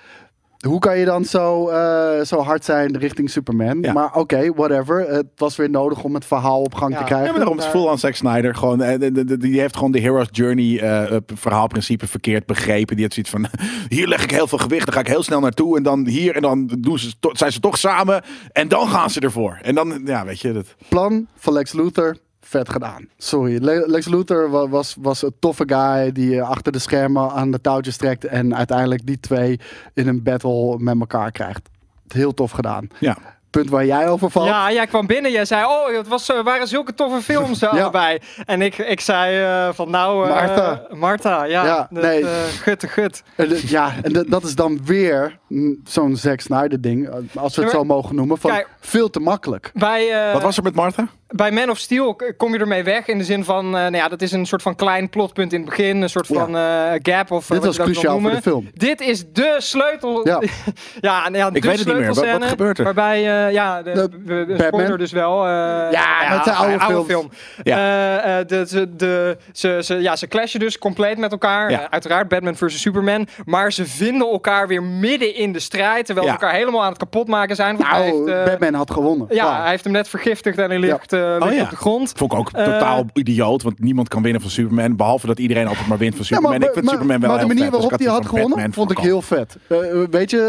Hoe 0.67 0.80
kan 0.80 0.97
je 0.97 1.06
dan 1.06 1.26
zo, 1.26 1.69
eh, 1.69 2.21
zo 2.21 2.39
hard 2.39 2.65
zijn 2.65 2.97
richting 2.97 3.30
Superman? 3.30 3.82
Ja. 3.82 3.93
Maar 3.93 4.13
oké, 4.15 4.54
whatever. 4.54 5.10
Het 5.10 5.26
was 5.36 5.56
weer 5.56 5.69
nodig 5.69 6.04
om 6.04 6.13
het 6.13 6.26
verhaal 6.26 6.62
op 6.62 6.76
gang 6.76 6.91
Ja. 6.91 6.97
te 6.97 7.04
krijgen. 7.04 7.26
Ja, 7.26 7.32
maar 7.32 7.39
daarom 7.39 7.58
is 7.58 7.63
het 7.63 7.73
full 7.73 7.88
aan 7.89 7.99
Zack 7.99 8.15
Snyder. 8.15 8.56
Gewoon, 8.56 8.82
eh, 8.82 9.12
die 9.39 9.60
heeft 9.60 9.76
gewoon 9.76 9.91
de 9.91 9.99
Hero's 9.99 10.28
Journey 10.32 10.80
eh, 10.80 11.15
eh, 11.15 11.21
verhaalprincipe 11.36 12.08
verkeerd 12.08 12.45
begrepen. 12.45 12.95
Die 12.95 13.08
heeft 13.10 13.13
zoiets 13.13 13.32
van, 13.32 13.45
hier 13.97 14.08
leg 14.08 14.23
ik 14.23 14.32
heel 14.32 14.47
veel 14.47 14.58
gewicht, 14.58 14.86
dan 14.86 14.93
ga 14.93 14.99
ik 14.99 15.08
heel 15.08 15.23
snel 15.23 15.39
naartoe. 15.39 15.78
En 15.78 15.84
dan 15.84 16.08
hier, 16.08 16.36
en 16.36 16.41
dan 16.41 16.71
doen 16.80 16.99
ze, 16.99 17.13
zijn 17.32 17.52
ze 17.52 17.60
toch 17.60 17.78
samen. 17.78 18.23
En 18.52 18.67
dan 18.67 18.88
gaan 18.88 19.10
ze 19.10 19.19
ervoor. 19.19 19.60
En 19.62 19.76
dan, 19.76 20.02
ja, 20.06 20.26
weet 20.26 20.39
je, 20.39 20.52
dat... 20.54 20.76
plan 20.88 21.28
van 21.38 21.54
Lex 21.54 21.73
Luthor, 21.73 22.17
vet 22.45 22.69
gedaan. 22.69 23.08
Sorry, 23.17 23.58
Le- 23.63 23.84
Lex 23.88 24.08
Luthor 24.08 24.49
wa- 24.49 24.67
was, 24.67 24.95
was 24.99 25.21
een 25.21 25.34
toffe 25.39 25.63
guy 25.67 26.12
die 26.12 26.39
eh, 26.39 26.49
achter 26.49 26.71
de 26.71 26.79
schermen 26.79 27.32
aan 27.32 27.51
de 27.51 27.62
touwtjes 27.62 27.97
trekt 27.97 28.25
en 28.25 28.56
uiteindelijk 28.56 29.06
die 29.06 29.19
twee 29.19 29.60
in 29.93 30.08
een 30.08 30.23
battle 30.23 30.77
met 30.79 30.99
elkaar 30.99 31.32
krijgt. 31.32 31.69
Heel 32.08 32.34
tof 32.34 32.51
gedaan. 32.51 32.88
Ja. 32.99 33.17
Punt 33.49 33.69
waar 33.69 33.86
jij 33.86 34.08
over 34.10 34.29
valt. 34.32 34.47
Ja, 34.47 34.71
jij 34.71 34.88
kwam 34.88 35.08
binnen. 35.08 35.32
Jij 35.32 35.45
zei, 35.45 35.65
oh, 35.65 35.97
het 35.97 36.08
was, 36.08 36.29
eh, 36.29 36.43
waren 36.43 36.67
zulke 36.67 36.93
toffe 36.93 37.21
films 37.21 37.62
eh, 37.63 37.73
Ja. 37.73 37.82
allebei. 37.82 38.19
En 38.45 38.62
ik, 38.62 38.77
ik 38.77 38.99
zei 38.99 39.43
eh, 39.43 39.73
van, 39.73 39.89
nou... 39.89 40.27
eh, 40.29 40.34
Martha. 40.36 40.82
Martha, 40.95 41.43
ja. 41.43 41.65
Ja, 41.65 41.88
dat, 41.91 42.03
nee. 42.03 42.23
gut, 42.62 42.82
de 42.82 42.88
gut. 42.88 43.23
En 43.36 43.49
de- 43.49 43.63
ja, 43.65 43.91
en 44.01 44.13
de- 44.13 44.29
dat 44.29 44.43
is 44.43 44.56
dan 44.56 44.79
weer 44.86 45.39
zo'n 45.86 46.15
Zack 46.15 46.39
Snyder 46.39 46.82
ding, 46.82 47.10
als 47.36 47.56
we 47.56 47.62
het 47.62 47.71
Ja, 47.71 47.77
zo 47.77 47.84
mogen 47.84 48.15
noemen, 48.15 48.38
van 48.38 48.51
Kijk. 48.51 48.67
veel 48.79 49.10
te 49.10 49.19
makkelijk. 49.19 49.71
Bij, 49.73 50.27
eh, 50.27 50.34
Wat 50.34 50.41
was 50.41 50.58
er 50.58 50.63
met 50.63 50.75
Martha? 50.75 51.08
Bij 51.36 51.52
Man 51.52 51.69
of 51.69 51.78
Steel 51.78 52.15
kom 52.38 52.54
je 52.54 52.60
ermee 52.60 52.84
weg 52.84 53.08
in 53.08 53.17
de 53.17 53.24
zin 53.24 53.43
van, 53.43 53.65
eh, 53.65 53.72
nou 53.72 53.96
ja, 53.96 54.08
dat 54.08 54.22
is 54.22 54.32
een 54.32 54.46
soort 54.46 54.62
van 54.62 54.76
klein 54.76 55.10
plotpunt 55.10 55.54
in 55.54 55.60
het 55.60 55.69
begin, 55.69 56.02
een 56.02 56.10
soort 56.10 56.28
Ja. 56.28 56.36
van 56.36 56.58
eh, 56.58 56.91
gap 57.02 57.32
of 57.32 57.50
eh, 57.50 57.56
Dit 57.56 57.65
was 57.65 57.78
cruciaal 57.78 58.19
voor 58.19 58.30
de 58.32 58.41
film. 58.41 58.69
Dit 58.74 59.02
is 59.02 59.24
de 59.34 59.56
sleutel. 59.58 60.28
Ja. 60.28 60.41
ja, 61.02 61.22
nou 61.30 61.38
ja, 61.38 61.50
de 61.50 61.60
weet 61.60 61.78
het 61.80 61.88
niet 61.88 61.96
meer. 61.98 62.13
Wat- 62.13 62.43
gebeurt 62.46 62.78
er? 62.78 62.84
Waarbij, 62.84 63.46
eh, 63.46 63.54
ja, 63.54 63.82
de, 63.82 64.10
De 64.26 64.54
spoiler 64.67 64.98
dus 64.98 65.12
wel. 65.12 65.46
eh, 65.46 65.52
ja, 65.91 66.30
met 66.30 66.43
zijn 66.43 66.56
oude 66.56 66.80
films. 66.80 67.08
film. 67.08 67.30
Ja. 67.63 67.78
Eh, 67.78 68.39
eh, 68.39 68.48
de, 68.48 68.65
de, 68.69 68.96
de, 68.96 69.38
ze, 69.54 69.80
ze, 69.84 69.96
ja, 70.02 70.15
ze 70.15 70.28
clashen 70.28 70.60
dus 70.60 70.78
compleet 70.78 71.17
met 71.17 71.32
elkaar. 71.32 71.72
Ja. 71.72 71.89
Uiteraard 71.91 72.28
Batman 72.28 72.56
versus 72.56 72.82
Superman. 72.82 73.28
Maar 73.46 73.72
ze 73.72 73.86
vinden 73.86 74.28
elkaar 74.28 74.67
weer 74.67 74.84
midden 74.84 75.36
in 75.36 75.52
de 75.52 75.60
strijd. 75.60 76.06
Terwijl 76.06 76.28
Ja. 76.28 76.34
ze 76.34 76.39
elkaar 76.39 76.56
helemaal 76.58 76.82
aan 76.84 76.89
het 76.89 76.98
kapotmaken 76.98 77.56
zijn. 77.56 77.78
Want 77.78 77.89
hij 77.89 78.12
Nou, 78.12 78.32
heeft, 78.32 78.46
Batman 78.50 78.74
had 78.74 78.91
gewonnen. 78.91 79.28
ja, 79.30 79.62
hij 79.62 79.69
heeft 79.69 79.84
hem 79.84 79.93
net 79.93 80.08
vergiftigd 80.08 80.58
en 80.58 80.69
hij 80.69 80.80
ligt, 80.80 81.13
eh, 81.39 81.47
Oh, 81.47 81.53
ja. 81.53 81.63
op 81.63 81.69
de 81.69 81.75
grond. 81.75 82.12
Vond 82.15 82.31
ik 82.33 82.38
ook 82.39 82.49
Eh, 82.51 82.63
totaal 82.65 83.05
idioot, 83.13 83.62
want 83.63 83.79
niemand 83.79 84.07
kan 84.07 84.21
winnen 84.21 84.41
van 84.41 84.49
Superman. 84.49 84.95
Behalve 84.95 85.27
dat 85.27 85.39
iedereen 85.39 85.67
altijd 85.67 85.88
maar 85.88 85.97
wint 85.97 86.15
van 86.15 86.19
Ja, 86.21 86.25
Superman. 86.36 86.59
maar, 86.59 86.67
ik 86.67 86.73
vind 86.73 86.86
maar- 86.86 86.93
Superman 86.93 87.19
wel 87.21 87.29
maar 87.29 87.39
de 87.39 87.45
manier 87.47 87.63
dus 87.71 87.71
waarop 87.81 87.99
hij 87.99 88.07
had 88.07 88.25
gewonnen, 88.25 88.49
Batman 88.49 88.73
vond 88.73 88.91
ik 88.91 88.97
heel 88.97 89.21
vet. 89.21 89.57
Eh, 89.67 89.77
weet 90.09 90.29
je, 90.31 90.41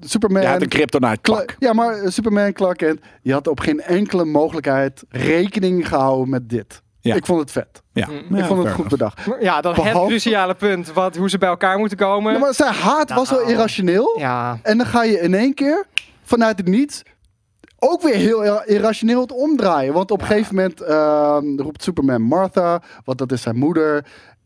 eh, 0.00 0.08
Superman... 0.08 0.38
Ja, 0.40 0.44
hij 0.44 0.52
had 0.52 0.62
een 0.62 0.68
kryptonite 0.68 1.20
pak. 1.32 1.56
Ja, 1.58 1.72
maar 1.72 1.96
Superman 2.12 2.52
Clark 2.52 2.76
Kent, 2.78 3.00
die 3.22 3.32
had 3.32 3.46
op 3.48 3.60
geen 3.60 3.80
enkele 3.80 4.24
mogelijkheid 4.24 5.04
rekening 5.08 5.88
gehouden 5.88 6.28
met 6.28 6.48
dit. 6.48 6.82
Ja. 7.00 7.14
Ik 7.14 7.26
vond 7.26 7.40
het 7.40 7.50
vet. 7.50 7.82
Ja. 7.92 8.06
Mm. 8.06 8.36
Ja, 8.36 8.42
ik 8.42 8.44
vond 8.44 8.64
het 8.64 8.72
goed 8.72 8.88
bedacht. 8.88 9.20
Ja, 9.40 9.60
dat 9.60 9.76
het 9.76 9.92
cruciale 10.06 10.54
punt. 10.54 10.92
Wat, 10.92 11.16
hoe 11.16 11.30
ze 11.30 11.38
bij 11.38 11.48
elkaar 11.48 11.78
moeten 11.78 11.96
komen. 11.96 12.32
Ja, 12.32 12.38
maar 12.38 12.54
zijn 12.54 12.74
haat 12.74 13.10
was 13.14 13.28
zo 13.28 13.34
Nou. 13.34 13.50
irrationeel. 13.50 14.16
Ja. 14.18 14.58
En 14.62 14.76
dan 14.78 14.86
ga 14.86 15.02
je 15.04 15.20
in 15.20 15.34
één 15.34 15.54
keer 15.54 15.86
vanuit 16.22 16.58
het 16.58 16.68
niets 16.68 17.02
ook 17.90 18.02
weer 18.02 18.14
heel 18.14 18.44
ir- 18.44 18.62
irrationeel 18.66 19.20
het 19.20 19.32
omdraaien. 19.32 19.92
Want 19.92 20.10
op 20.10 20.20
een 20.20 20.26
gegeven 20.26 20.54
moment 20.54 20.80
ehm, 20.80 21.60
roept 21.60 21.82
Superman 21.82 22.22
Martha, 22.22 22.82
want 23.04 23.18
dat 23.18 23.32
is 23.32 23.42
zijn 23.42 23.56
moeder. 23.56 24.04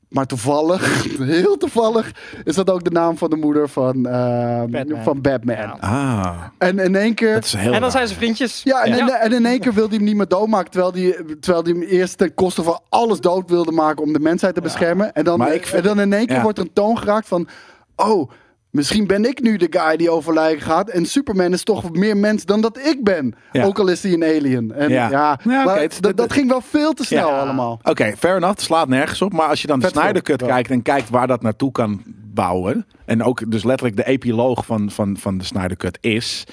Maar 0.09 0.27
toevallig, 0.27 1.05
heel 1.19 1.57
toevallig, 1.57 2.13
is 2.45 2.55
dat 2.55 2.71
ook 2.71 2.85
de 2.85 2.91
naam 2.91 3.17
van 3.19 3.31
de 3.31 3.37
moeder 3.37 3.69
van, 3.69 4.07
ehm, 4.07 4.71
Batman. 4.71 5.03
van 5.03 5.21
Batman. 5.21 5.57
Ja. 5.57 5.77
Ah, 5.81 6.37
En 6.59 6.79
in 6.79 6.97
één 6.97 7.15
keer 7.15 7.35
dat 7.35 7.45
is 7.45 7.53
heel 7.53 7.65
En 7.65 7.73
dan 7.73 7.81
raar. 7.81 7.91
zijn 7.91 8.09
ze 8.09 8.15
vriendjes. 8.15 8.63
Ja, 8.63 8.85
en, 8.85 8.97
Ja. 8.97 9.09
En, 9.09 9.21
en 9.21 9.33
in 9.33 9.47
één 9.47 9.61
keer 9.61 9.73
wilde 9.75 9.89
hij 9.89 9.97
hem 9.97 10.07
niet 10.07 10.17
meer 10.17 10.29
doodmaken. 10.29 10.71
Terwijl 10.71 10.93
hij, 10.93 11.25
terwijl 11.41 11.65
hij 11.65 11.73
hem 11.73 11.83
eerst 11.83 12.19
ten 12.19 12.35
koste 12.35 12.63
van 12.63 12.81
alles 12.89 13.21
dood 13.21 13.51
wilde 13.51 13.73
maken 13.73 14.03
om 14.05 14.13
de 14.13 14.21
mensheid 14.21 14.55
te 14.55 14.61
beschermen. 14.61 15.13
En 15.13 15.25
dan, 15.25 15.39
Maar 15.39 15.55
ik 15.55 15.67
vind- 15.67 15.77
en 15.77 15.89
dan 15.89 16.01
in 16.01 16.13
één 16.13 16.27
keer 16.27 16.37
ja. 16.37 16.43
wordt 16.43 16.59
er 16.59 16.65
een 16.65 16.73
toon 16.73 16.99
geraakt 16.99 17.29
van... 17.29 17.49
Oh, 17.97 18.31
misschien 18.79 19.07
ben 19.07 19.25
ik 19.25 19.41
nu 19.41 19.57
de 19.57 19.67
guy 19.71 19.97
die 19.97 20.11
over 20.11 20.35
lijken 20.35 20.63
gaat. 20.63 20.89
En 20.89 21.07
Superman 21.07 21.53
is 21.53 21.63
toch 21.63 21.93
meer 21.93 22.17
mens 22.17 22.45
dan 22.45 22.61
dat 22.61 22.79
ik 22.79 23.05
ben. 23.05 23.35
Ja. 23.53 23.65
Ook 23.65 23.79
al 23.79 23.89
is 23.89 24.03
hij 24.03 24.13
een 24.13 24.25
alien. 24.25 24.73
En 24.73 24.89
ja, 24.89 25.39
Ja. 25.45 25.89
Dat, 26.01 26.17
dat 26.17 26.33
ging 26.33 26.49
wel 26.49 26.61
veel 26.61 26.93
te 26.93 27.05
snel 27.05 27.31
allemaal. 27.31 27.81
Oké, 27.83 28.13
fair 28.19 28.37
enough. 28.37 28.55
Het 28.55 28.61
slaat 28.61 28.89
nergens 28.89 29.23
op. 29.23 29.33
Maar 29.33 29.49
als 29.49 29.61
je 29.61 29.67
dan 29.67 29.79
de 29.81 29.87
Vet 29.87 29.95
Snyder 29.97 30.23
Cut 30.23 30.43
kijkt 30.43 30.71
en 30.71 30.83
kijkt 30.83 31.11
waar 31.11 31.27
dat 31.27 31.43
naartoe 31.43 31.73
kan 31.73 32.03
bouwen. 32.35 32.87
En 33.05 33.23
ook 33.23 33.51
dus 33.51 33.65
letterlijk 33.65 33.97
de 33.97 34.07
epiloog 34.07 34.67
van, 34.67 34.91
van, 34.91 35.17
van 35.17 35.39
de 35.39 35.45
Snyder 35.45 35.77
Cut 35.77 35.99
is. 36.01 36.45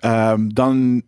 ehm, 0.00 0.48
dan 0.48 1.02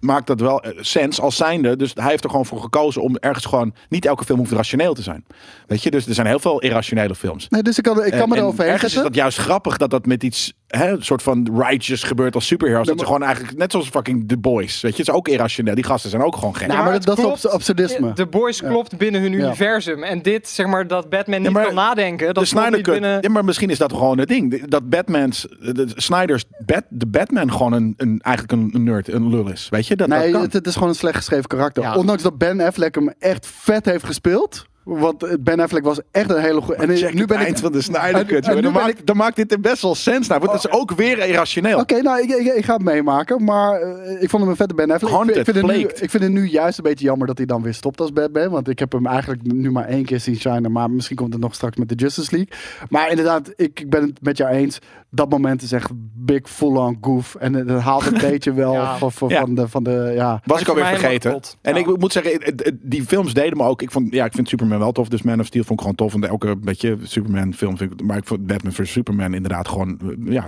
maakt 0.00 0.26
dat 0.26 0.40
wel 0.40 0.62
eh, 0.62 0.70
sens 0.80 1.20
als 1.20 1.36
zijnde. 1.36 1.76
Dus 1.76 1.90
hij 1.94 2.10
heeft 2.10 2.24
er 2.24 2.30
gewoon 2.30 2.46
voor 2.46 2.60
gekozen 2.60 3.02
om 3.02 3.16
ergens 3.16 3.44
gewoon... 3.46 3.74
Niet 3.88 4.06
elke 4.06 4.24
film 4.24 4.38
hoeft 4.38 4.52
rationeel 4.52 4.94
te 4.94 5.02
zijn. 5.02 5.24
Weet 5.66 5.82
je? 5.82 5.90
Dus 5.90 6.06
er 6.06 6.14
zijn 6.14 6.26
heel 6.26 6.38
veel 6.38 6.60
irrationele 6.60 7.14
films. 7.14 7.48
Nee, 7.48 7.62
dus 7.62 7.78
ik 7.78 7.84
kan, 7.84 8.04
ik 8.04 8.10
kan 8.12 8.18
me 8.18 8.24
En- 8.24 8.30
er 8.30 8.36
en 8.36 8.44
overheen 8.52 8.72
ergens 8.72 8.94
is 8.96 9.02
dat 9.02 9.14
juist 9.14 9.38
grappig 9.38 9.76
dat 9.76 9.90
dat 9.90 10.06
met 10.06 10.22
iets 10.22 10.52
hè, 10.70 10.90
een 10.90 11.02
soort 11.04 11.22
van 11.22 11.48
righteous 11.58 12.02
gebeurt 12.02 12.34
als 12.34 12.46
superheroes. 12.46 12.86
Dat 12.86 12.98
ze 12.98 13.04
gewoon 13.04 13.22
eigenlijk 13.22 13.56
net 13.58 13.70
zoals 13.72 13.88
fucking 13.88 14.28
The 14.28 14.38
Boys. 14.38 14.80
Weet 14.80 14.96
je, 14.96 14.98
het 15.02 15.08
is 15.08 15.14
ook 15.14 15.28
irrationeel. 15.28 15.74
Die 15.74 15.84
gasten 15.84 16.10
zijn 16.10 16.22
ook 16.22 16.34
gewoon 16.36 16.56
gek. 16.56 16.70
Ja, 16.72 16.82
maar 16.82 16.92
dat, 16.92 17.04
dat 17.04 17.18
is 17.18 17.24
klopt. 17.24 17.44
abs- 17.44 17.54
absurdisme. 17.54 18.12
De 18.12 18.26
Boys 18.26 18.60
klopt 18.62 18.96
binnen 18.98 19.20
hun 19.20 19.32
Ja. 19.32 19.38
universum. 19.38 20.02
En 20.02 20.22
dit, 20.22 20.48
zeg 20.48 20.66
maar, 20.66 20.86
dat 20.86 21.08
Batman 21.08 21.42
niet 21.42 21.50
maar 21.50 21.64
kan 21.64 21.74
nadenken. 21.74 22.34
Dat 22.34 22.46
de 22.46 22.68
niet 22.70 22.82
binnen... 22.82 23.18
Ja, 23.20 23.28
maar 23.28 23.44
misschien 23.44 23.70
is 23.70 23.78
dat 23.78 23.92
gewoon 23.92 24.18
het 24.18 24.28
ding. 24.28 24.64
Dat 24.68 24.88
Batman's, 24.88 25.46
de 25.60 25.86
Snyder's, 25.94 26.44
Bat, 26.66 26.82
de 26.88 27.06
Batman 27.06 27.52
gewoon 27.52 27.72
een, 27.72 27.94
een, 27.96 28.20
eigenlijk 28.22 28.74
een, 28.74 28.84
nerd, 28.84 29.08
een 29.12 29.28
lul 29.28 29.48
is. 29.50 29.68
Weet 29.70 29.86
je, 29.86 29.96
dat, 29.96 30.08
dat 30.08 30.18
Nee, 30.18 30.32
kan. 30.32 30.40
het, 30.42 30.52
het 30.52 30.66
is 30.66 30.74
gewoon 30.74 30.88
een 30.88 30.94
slecht 30.94 31.16
geschreven 31.16 31.46
karakter. 31.46 31.82
Ja. 31.82 31.94
Ondanks 31.96 32.22
dat 32.22 32.38
Ben 32.38 32.60
Affleck 32.60 32.94
hem 32.94 33.12
echt 33.18 33.46
vet 33.46 33.84
heeft 33.84 34.04
gespeeld. 34.04 34.68
Want 34.82 35.44
Ben 35.44 35.60
Affleck 35.60 35.84
was 35.84 36.00
echt 36.10 36.30
een 36.30 36.40
hele 36.40 36.60
goede. 36.60 36.82
En 36.82 36.96
check 36.96 37.14
nu 37.14 37.26
ben 37.26 37.40
ik. 37.40 37.46
eind 37.46 37.60
van 37.60 37.72
de 37.72 37.80
Snyder 37.80 38.24
Cut. 38.26 38.44
Dan, 38.44 38.60
ben 38.60 38.72
maakt, 38.72 39.06
dan 39.06 39.16
maakt 39.16 39.36
dit 39.36 39.60
best 39.60 39.82
wel 39.82 39.94
sens 39.94 40.28
naar. 40.28 40.40
Want 40.40 40.52
het 40.52 40.64
is 40.64 40.70
ook 40.70 40.92
weer 40.92 41.26
irrationeel. 41.26 41.78
Oké, 41.78 42.02
nou, 42.02 42.22
ik, 42.22 42.30
ik, 42.30 42.54
ik 42.54 42.64
ga 42.64 42.72
het 42.72 42.82
meemaken. 42.82 43.44
Maar 43.44 43.80
eh, 43.80 44.22
ik 44.22 44.30
vond 44.30 44.42
hem 44.42 44.50
een 44.50 44.56
vette 44.56 44.74
Ben 44.74 44.90
Affleck. 44.90 45.10
Ik 45.10 45.16
vind, 45.16 45.26
ik, 45.30 45.34
Haunted, 45.34 45.54
vind 45.54 45.66
het 45.66 45.76
nu, 45.76 46.04
ik 46.04 46.10
vind 46.10 46.22
het 46.22 46.32
nu 46.32 46.44
juist 46.44 46.78
een 46.78 46.84
beetje 46.84 47.04
jammer 47.04 47.26
dat 47.26 47.36
hij 47.36 47.46
dan 47.46 47.62
weer 47.62 47.74
stopt 47.74 48.00
als 48.00 48.12
Batman. 48.12 48.50
Want 48.50 48.68
ik 48.68 48.78
heb 48.78 48.92
hem 48.92 49.06
eigenlijk 49.06 49.42
nu 49.42 49.70
maar 49.70 49.86
één 49.86 50.04
keer 50.04 50.20
zien 50.20 50.36
shinen. 50.36 50.72
Maar 50.72 50.90
misschien 50.90 51.16
komt 51.16 51.32
het 51.32 51.42
nog 51.42 51.54
straks 51.54 51.76
met 51.76 51.88
de 51.88 51.94
Justice 51.94 52.36
League. 52.36 52.58
Maar 52.88 53.10
inderdaad, 53.10 53.52
ik, 53.56 53.80
ik 53.80 53.90
ben 53.90 54.02
het 54.02 54.22
met 54.22 54.36
jou 54.36 54.50
eens. 54.50 54.78
Dat 55.10 55.30
moment 55.30 55.62
is 55.62 55.72
echt 55.72 55.90
big 56.14 56.50
full-on 56.50 56.98
goof. 57.00 57.34
En 57.34 57.52
het 57.54 57.68
het 57.68 57.80
haalt 57.80 58.06
een 58.06 58.18
beetje 58.30 58.52
wel 58.52 58.72
Ja. 58.72 58.98
van, 58.98 59.12
van, 59.12 59.28
Ja. 59.28 59.40
van 59.40 59.54
de... 59.54 59.68
Van 59.68 59.82
de 59.82 60.12
ja. 60.14 60.40
Was 60.44 60.60
ik 60.60 60.68
alweer 60.68 60.86
vergeten. 60.86 61.40
En 61.62 61.74
Ja. 61.74 61.80
ik 61.80 61.98
moet 61.98 62.12
zeggen, 62.12 62.40
die 62.82 63.02
films 63.04 63.34
deden 63.34 63.56
me 63.56 63.64
ook. 63.64 63.82
Ik, 63.82 63.90
vond, 63.90 64.12
ja, 64.12 64.24
ik 64.24 64.32
vind 64.32 64.48
Superman 64.48 64.78
wel 64.78 64.92
tof. 64.92 65.08
Dus 65.08 65.22
Man 65.22 65.40
of 65.40 65.46
Steel 65.46 65.64
vond 65.64 65.80
ik 65.80 65.86
gewoon 65.86 65.96
tof. 66.10 66.14
En 66.14 66.28
elke 66.28 66.56
beetje 66.56 66.96
Superman 67.02 67.54
film 67.54 67.76
vind 67.76 67.92
ik. 67.92 68.02
Maar 68.02 68.16
ik 68.16 68.26
vond 68.26 68.46
Batman 68.46 68.72
vs 68.72 68.92
Superman 68.92 69.34
inderdaad 69.34 69.68
gewoon. 69.68 69.98
eh, 70.26 70.32
Ja, 70.32 70.44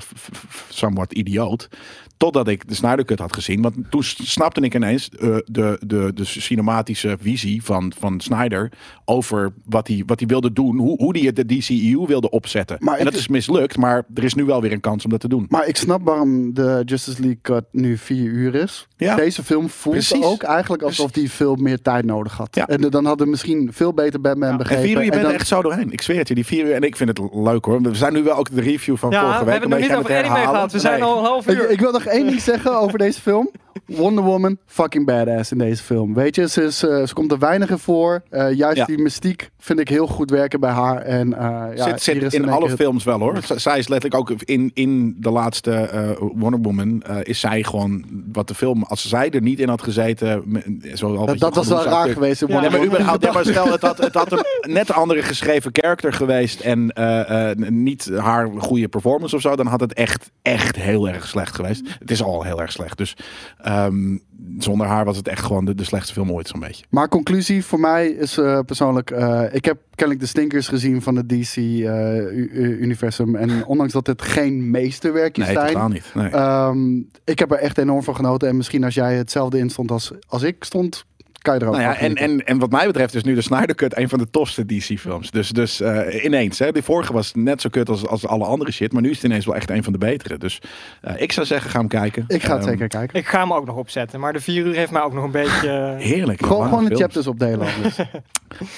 somewhat 0.69 1.13
idioot. 1.13 1.69
Totdat 2.17 2.49
ik 2.49 2.69
de 2.69 2.75
Snyder 2.75 3.05
Cut 3.05 3.19
had 3.19 3.35
gezien. 3.35 3.63
Want 3.63 3.75
toen 3.91 4.03
snapte 4.03 4.61
ik 4.61 4.75
ineens 4.75 5.09
eh, 5.09 5.37
de, 5.45 5.81
de, 5.87 6.11
de 6.15 6.25
cinematische 6.25 7.17
visie 7.21 7.63
van, 7.65 7.93
van 7.99 8.21
Snyder. 8.21 8.73
Over 9.05 9.53
wat 9.65 9.89
hij, 9.89 10.03
wat 10.07 10.19
hij 10.19 10.29
wilde 10.29 10.53
doen. 10.53 10.79
Hoe, 10.79 10.97
hoe 10.97 11.19
hij 11.19 11.27
het 11.27 11.37
de 11.37 11.47
DCEU 11.47 12.07
wilde 12.07 12.31
opzetten. 12.31 12.77
Maar 12.81 12.99
en 12.99 13.05
dat 13.05 13.13
ik- 13.13 13.19
is 13.19 13.29
mislukt. 13.29 13.77
Maar 13.77 14.05
er 14.15 14.25
is 14.25 14.35
nu 14.35 14.45
wel 14.45 14.52
weer 14.61 14.73
een 14.73 14.81
kans 14.81 15.05
om 15.05 15.11
dat 15.11 15.21
te 15.21 15.29
doen. 15.29 15.47
Maar 15.49 15.67
ik 15.69 15.77
snap 15.77 16.01
waarom 16.05 16.55
de 16.55 16.83
Justice 16.85 17.21
League 17.21 17.39
cut 17.43 17.65
nu 17.71 17.97
vier 17.97 18.25
uur 18.31 18.55
is. 18.55 18.87
Ja. 18.97 19.15
Deze 19.17 19.45
film 19.45 19.69
voelt 19.69 19.95
Precies. 19.97 20.25
ook 20.25 20.43
eigenlijk 20.43 20.83
alsof 20.83 21.11
die 21.11 21.31
veel 21.31 21.55
meer 21.57 21.83
tijd 21.83 22.05
nodig 22.05 22.37
had. 22.37 22.49
Ja. 22.55 22.67
En 22.67 22.81
dan 22.81 23.05
hadden 23.05 23.25
we 23.25 23.31
misschien 23.31 23.71
veel 23.73 23.93
beter 23.93 24.21
Batman 24.21 24.49
Ja. 24.51 24.57
begrepen. 24.57 24.83
En 24.83 24.89
vier 24.89 24.97
uur, 24.99 25.05
je 25.05 25.11
bent 25.11 25.23
dan- 25.23 25.31
er 25.31 25.37
echt 25.37 25.47
zo 25.49 25.63
doorheen. 25.63 25.93
Ik 25.93 26.03
zweer 26.03 26.19
het 26.19 26.29
je, 26.29 26.35
die 26.35 26.47
vier 26.47 26.65
uur. 26.67 26.73
En 26.75 26.83
ik 26.83 26.97
vind 26.97 27.09
het 27.19 27.21
leuk 27.33 27.65
hoor. 27.65 27.83
We 27.83 27.95
zijn 27.95 28.13
nu 28.13 28.23
wel 28.23 28.37
ook 28.37 28.51
de 28.55 28.61
review 28.61 28.97
van 28.97 29.11
Ja, 29.11 29.21
vorige 29.21 29.39
we 29.39 29.45
week. 29.45 29.53
hebben 29.61 29.71
het 29.71 29.81
nog 29.91 29.91
een 29.91 29.97
niet 30.05 30.11
over 30.23 30.31
anime 30.33 30.47
gehad. 30.53 30.73
We 30.73 30.79
zijn 30.79 31.01
Nee. 31.01 31.09
al 31.09 31.19
een 31.19 31.25
half 31.25 31.49
Ik, 31.49 31.57
uur. 31.57 31.71
ik 31.71 31.81
wil 31.81 31.93
nog 31.93 32.05
één 32.05 32.27
ding 32.27 32.41
zeggen 32.41 32.79
over 32.81 32.99
deze 32.99 33.21
film. 33.21 33.51
Wonder 33.87 34.25
Woman, 34.25 34.57
fucking 34.67 35.07
badass 35.07 35.53
in 35.53 35.59
deze 35.59 35.83
film. 35.83 36.15
Weet 36.15 36.35
je, 36.35 36.49
ze, 36.49 36.63
is, 36.63 36.83
eh, 36.83 37.07
ze 37.07 37.15
komt 37.15 37.33
er 37.33 37.39
weinig 37.39 37.71
in 37.71 37.79
voor. 37.79 38.23
Eh, 38.31 38.53
juist 38.53 38.77
Ja. 38.77 38.85
die 38.85 38.99
mystiek 38.99 39.51
vind 39.59 39.79
ik 39.79 39.89
heel 39.89 40.07
goed 40.07 40.31
werken 40.31 40.61
bij 40.61 40.71
haar. 40.71 40.97
En, 41.03 41.35
eh, 41.39 41.65
ja, 41.77 41.97
zit 41.99 42.33
in 42.35 42.49
alle 42.49 42.71
films 42.71 43.05
wel 43.05 43.19
hoor. 43.19 43.37
Z- 43.43 43.51
Zij 43.51 43.79
is 43.79 43.89
letterlijk 43.89 44.31
ook 44.31 44.41
in, 44.45 44.71
in 44.75 45.17
de 45.19 45.31
laatste 45.31 45.73
eh, 45.73 46.11
Wonder 46.19 46.61
Woman. 46.61 47.03
eh, 47.03 47.17
is 47.23 47.41
zij 47.41 47.63
gewoon 47.63 48.05
wat 48.33 48.49
de 48.49 48.55
film. 48.55 48.83
Als 48.83 49.09
zij 49.09 49.31
er 49.31 49.43
niet 49.43 49.61
in 49.61 49.69
had 49.69 49.83
gezeten. 49.83 50.63
Zo 50.95 51.17
al 51.17 51.27
Dat, 51.27 51.39
dat 51.39 51.55
was 51.55 51.69
wel 51.69 51.85
raar 51.85 52.09
geweest. 52.09 52.45
Ja, 52.49 52.71
maar 52.71 52.85
überhaupt, 52.85 53.25
ja, 53.25 53.33
maar 53.33 53.45
stel, 53.45 53.73
het 53.73 53.83
had, 53.83 53.99
het 53.99 54.15
had 54.15 54.33
een 54.33 54.45
net 54.73 54.93
andere 54.93 55.23
geschreven 55.23 55.73
karakter 55.73 56.13
geweest 56.13 56.61
en 56.61 56.91
eh, 56.91 57.51
niet 57.69 58.11
haar 58.17 58.51
goede 58.59 58.89
performance 58.89 59.37
of 59.37 59.41
zo, 59.41 59.57
dan 59.57 59.67
had 59.67 59.81
het 59.81 59.93
echt, 59.93 60.31
echt 60.43 60.77
heel 60.77 61.09
erg 61.09 61.29
slecht 61.29 61.55
geweest. 61.55 61.83
Het 61.99 62.11
is 62.11 62.23
al 62.23 62.43
heel 62.43 62.61
erg 62.61 62.73
slecht. 62.73 62.99
Dus 62.99 63.17
ehm, 63.63 64.17
zonder 64.59 64.87
haar 64.87 65.05
was 65.05 65.17
het 65.17 65.29
echt 65.29 65.45
gewoon 65.45 65.65
de, 65.65 65.75
de 65.75 65.85
slechtste 65.85 66.13
film 66.13 66.33
ooit, 66.33 66.49
zo'n 66.49 66.61
beetje. 66.61 66.85
Maar 66.89 67.09
conclusie 67.09 67.65
voor 67.65 67.81
mij 67.81 68.09
is 68.09 68.39
eh, 68.39 68.59
persoonlijk... 68.67 69.11
eh, 69.11 69.43
ik 69.53 69.65
heb 69.65 69.79
kennelijk 69.95 70.25
de 70.25 70.31
stinkers 70.31 70.69
gezien 70.69 71.03
van 71.03 71.17
het 71.17 71.29
DC-universum. 71.29 73.37
en 73.37 73.65
ondanks 73.67 73.93
dat 73.93 74.07
het 74.07 74.23
geen 74.23 74.71
meesterwerkjes 74.71 75.47
Nee, 75.47 75.55
zijn... 75.55 75.67
totaal 75.73 75.89
niet. 75.89 76.11
Nee. 76.15 76.29
Ehm, 76.31 76.97
ik 77.25 77.39
heb 77.39 77.51
er 77.51 77.59
echt 77.59 77.79
enorm 77.79 78.03
van 78.03 78.17
genoten. 78.17 78.49
En 78.49 78.57
misschien 78.57 78.85
als 78.85 78.95
jij 78.95 79.17
hetzelfde 79.17 79.59
instond 79.59 79.91
als, 79.91 80.13
als 80.27 80.43
ik 80.43 80.65
stond, 80.65 81.05
kan 81.43 81.55
je 81.55 81.61
er 81.61 81.67
ook 81.67 81.73
Nou 81.73 81.85
ja, 81.85 81.97
en, 81.99 82.15
en, 82.15 82.47
en 82.47 82.59
wat 82.59 82.71
mij 82.71 82.87
betreft 82.87 83.15
is 83.15 83.23
nu 83.23 83.35
de 83.35 83.41
Snyder 83.41 83.75
Cut 83.75 83.97
een 83.97 84.09
van 84.09 84.19
de 84.19 84.31
tofste 84.31 84.67
DC-films. 84.67 85.31
Dus, 85.31 85.49
dus 85.51 85.81
eh, 85.81 86.25
ineens, 86.25 86.59
hè, 86.59 86.73
die 86.73 86.83
vorige 86.83 87.13
was 87.13 87.33
net 87.35 87.61
zo 87.61 87.69
kut 87.69 87.89
als, 87.89 88.07
als 88.07 88.27
alle 88.27 88.45
andere 88.45 88.73
shit, 88.73 88.93
maar 88.93 89.03
nu 89.03 89.11
is 89.11 89.17
het 89.17 89.25
ineens 89.25 89.47
wel 89.47 89.55
echt 89.55 89.71
een 89.71 89.83
van 89.85 89.93
de 89.93 89.99
betere. 89.99 90.39
Dus 90.39 90.59
eh, 91.01 91.21
ik 91.21 91.33
zou 91.33 91.47
zeggen, 91.47 91.71
ga 91.71 91.79
hem 91.79 91.89
kijken. 91.89 92.25
Ik 92.29 92.43
ga 92.43 92.53
het 92.53 92.61
Ehm, 92.63 92.71
zeker 92.71 92.89
kijken. 92.89 93.19
Ik 93.19 93.27
ga 93.27 93.41
hem 93.41 93.53
ook 93.53 93.67
nog 93.67 93.77
opzetten, 93.77 94.21
maar 94.21 94.33
de 94.33 94.41
vier 94.41 94.67
uur 94.67 94.75
heeft 94.75 94.91
mij 94.91 95.03
ook 95.03 95.13
nog 95.15 95.25
een 95.25 95.31
beetje... 95.31 95.69
eh, 95.99 96.05
Heerlijk. 96.11 96.47
Gewoon, 96.47 96.65
gewoon 96.65 96.81
de 96.81 96.87
films. 96.87 97.01
chapters 97.03 97.27
opdelen. 97.27 97.67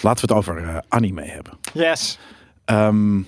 Laten 0.02 0.26
we 0.28 0.32
het 0.32 0.32
over 0.32 0.82
anime 0.88 1.22
hebben. 1.22 1.52
yes. 1.72 2.18
Ehm, 2.64 3.18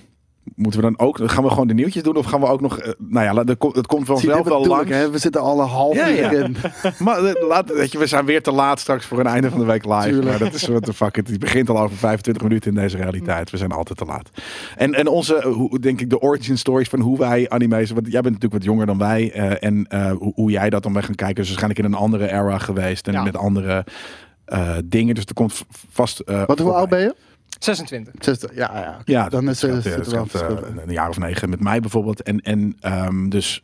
moeten 0.57 0.81
we 0.81 0.85
dan 0.95 1.07
ook, 1.07 1.19
gaan 1.31 1.43
we 1.43 1.49
gewoon 1.49 1.67
de 1.67 1.73
nieuwtjes 1.73 2.03
doen 2.03 2.15
of 2.15 2.25
gaan 2.25 2.39
we 2.39 2.47
ook 2.47 2.61
nog, 2.61 2.79
eh, 2.79 2.91
nou 2.97 3.25
ja, 3.25 3.43
het 3.73 3.87
komt 3.87 4.05
vanzelf 4.05 4.47
wel 4.47 4.65
langs. 4.65 4.85
ik, 4.85 4.91
hè? 4.93 5.09
We 5.11 5.17
zitten 5.17 5.41
alle 5.41 5.63
half 5.63 5.95
Ja, 5.95 6.09
uur 6.09 6.15
ja. 6.15 6.31
in. 6.31 6.55
Maar 7.05 7.23
eh, 7.23 7.47
laat, 7.47 7.73
weet 7.73 7.91
je, 7.91 7.97
we 7.97 8.07
zijn 8.07 8.25
weer 8.25 8.41
te 8.43 8.51
laat 8.51 8.79
straks 8.79 9.05
voor 9.05 9.19
een 9.19 9.27
einde 9.27 9.49
van 9.49 9.59
de 9.59 9.65
week 9.65 9.85
live. 9.85 10.01
Tuurlijk. 10.07 10.25
Maar 10.29 10.39
dat 10.39 10.53
is 10.53 10.67
wat 10.67 10.85
de 10.85 10.93
fuck. 10.93 11.15
Het 11.15 11.39
begint 11.39 11.69
al 11.69 11.79
over 11.79 11.97
25 11.97 12.43
minuten 12.43 12.69
in 12.75 12.77
deze 12.81 12.97
realiteit. 12.97 13.49
We 13.51 13.57
zijn 13.57 13.71
altijd 13.71 13.97
te 13.97 14.05
laat. 14.05 14.29
En, 14.75 14.93
en 14.93 15.07
onze, 15.07 15.35
eh, 15.35 15.53
hoe, 15.53 15.79
denk 15.79 16.01
ik, 16.01 16.09
de 16.09 16.19
origin 16.19 16.57
stories 16.57 16.89
van 16.89 16.99
hoe 16.99 17.17
wij 17.17 17.49
anime's. 17.49 17.91
Want 17.91 18.05
jij 18.11 18.21
bent 18.21 18.33
natuurlijk 18.33 18.53
wat 18.53 18.63
jonger 18.63 18.85
dan 18.85 18.97
wij. 18.97 19.31
eh, 19.31 19.67
en 19.69 19.85
eh, 19.87 20.11
hoe, 20.11 20.31
hoe 20.35 20.51
jij 20.51 20.69
dat 20.69 20.83
dan 20.83 20.93
bent 20.93 21.05
gaan 21.05 21.15
kijken. 21.15 21.43
is 21.43 21.47
waarschijnlijk 21.49 21.79
in 21.85 21.93
een 21.93 21.99
andere 21.99 22.31
era 22.31 22.57
geweest. 22.57 23.07
En 23.07 23.13
Ja. 23.13 23.23
met 23.23 23.37
andere 23.37 23.85
eh, 24.45 24.75
dingen. 24.85 25.15
Dus 25.15 25.25
er 25.25 25.33
komt 25.33 25.63
vast. 25.91 26.19
eh, 26.19 26.43
Wat, 26.45 26.59
hoe 26.59 26.71
oud 26.73 26.89
ben 26.89 26.99
je? 26.99 27.15
26. 27.59 28.13
60. 28.19 28.55
Ja, 28.55 28.79
ja. 28.79 28.97
Ja, 29.05 29.29
dan 29.29 29.49
is, 29.49 29.61
het 29.61 29.85
eh, 29.85 29.93
eh, 29.93 30.03
wel 30.03 30.21
het 30.21 30.31
verschil 30.31 30.63
eh, 30.63 30.69
in. 30.69 30.77
een 30.77 30.93
jaar 30.93 31.09
of 31.09 31.17
negen 31.17 31.49
met 31.49 31.59
mij 31.59 31.79
bijvoorbeeld. 31.79 32.23
En, 32.23 32.41
en 32.41 32.75
ehm, 32.79 33.29
dus, 33.29 33.63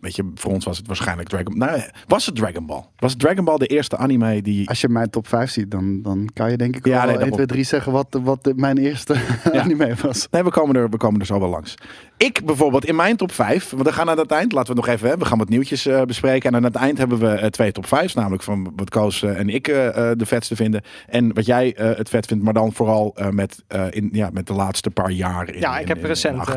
weet 0.00 0.16
je, 0.16 0.30
voor 0.34 0.52
ons 0.52 0.64
was 0.64 0.76
het 0.76 0.86
waarschijnlijk 0.86 1.28
Dragon 1.28 1.58
Nou, 1.58 1.82
was 2.06 2.26
het 2.26 2.36
Dragon 2.36 2.66
Ball? 2.66 2.84
Was 2.96 3.16
Dragon 3.16 3.44
Ball 3.44 3.56
de 3.56 3.66
eerste 3.66 3.96
anime 3.96 4.42
die... 4.42 4.68
Als 4.68 4.80
je 4.80 4.88
mijn 4.88 5.10
top 5.10 5.28
5 5.28 5.50
ziet, 5.50 5.70
dan, 5.70 6.02
dan 6.02 6.30
kan 6.32 6.50
je 6.50 6.56
denk 6.56 6.76
ik 6.76 6.86
Ja, 6.86 6.90
wel 6.90 7.00
nee, 7.00 7.08
1, 7.08 7.18
daarom. 7.18 7.36
2, 7.36 7.46
3 7.46 7.64
zeggen 7.64 7.92
wat, 7.92 8.18
wat 8.22 8.52
mijn 8.56 8.78
eerste 8.78 9.14
anime 9.52 9.94
was. 10.02 10.28
Nee, 10.30 10.42
we 10.42 10.50
komen, 10.50 10.76
er, 10.76 10.90
we 10.90 10.96
komen 10.96 11.20
er 11.20 11.26
zo 11.26 11.40
wel 11.40 11.48
langs. 11.48 11.74
Ik 12.22 12.44
bijvoorbeeld 12.44 12.84
in 12.84 12.96
mijn 12.96 13.16
top 13.16 13.32
5, 13.32 13.70
want 13.70 13.82
we 13.82 13.92
gaan 13.92 14.10
aan 14.10 14.18
het 14.18 14.30
eind, 14.30 14.52
laten 14.52 14.72
we 14.74 14.78
het 14.80 14.86
nog 14.86 14.94
even 14.94 15.08
hebben. 15.08 15.24
We 15.24 15.30
gaan 15.30 15.38
wat 15.38 15.48
nieuwtjes 15.48 15.86
eh, 15.86 16.02
bespreken. 16.02 16.50
En 16.50 16.56
aan 16.56 16.64
het 16.64 16.74
eind 16.74 16.98
hebben 16.98 17.18
we 17.18 17.28
eh, 17.28 17.46
twee 17.46 17.72
top 17.72 17.84
5's, 17.86 18.14
namelijk 18.14 18.42
van 18.42 18.72
wat 18.76 18.90
Koos 18.90 19.22
eh, 19.22 19.38
en 19.38 19.48
ik 19.48 19.64
de 19.64 20.14
vetste 20.26 20.56
vinden. 20.56 20.82
En 21.08 21.34
wat 21.34 21.46
jij 21.46 21.74
eh, 21.74 21.96
het 21.96 22.08
vet 22.08 22.26
vindt, 22.26 22.44
maar 22.44 22.52
dan 22.52 22.72
vooral 22.72 23.12
eh, 23.16 23.28
met, 23.28 23.62
eh, 23.66 23.84
in, 23.90 24.08
ja, 24.12 24.30
met 24.32 24.46
de 24.46 24.52
laatste 24.52 24.90
paar 24.90 25.10
jaar. 25.10 25.48
In, 25.54 25.60
Ja, 25.60 25.74
ik 25.74 25.80
in- 25.82 25.88
heb 25.88 25.98
in- 25.98 26.06
recent, 26.06 26.48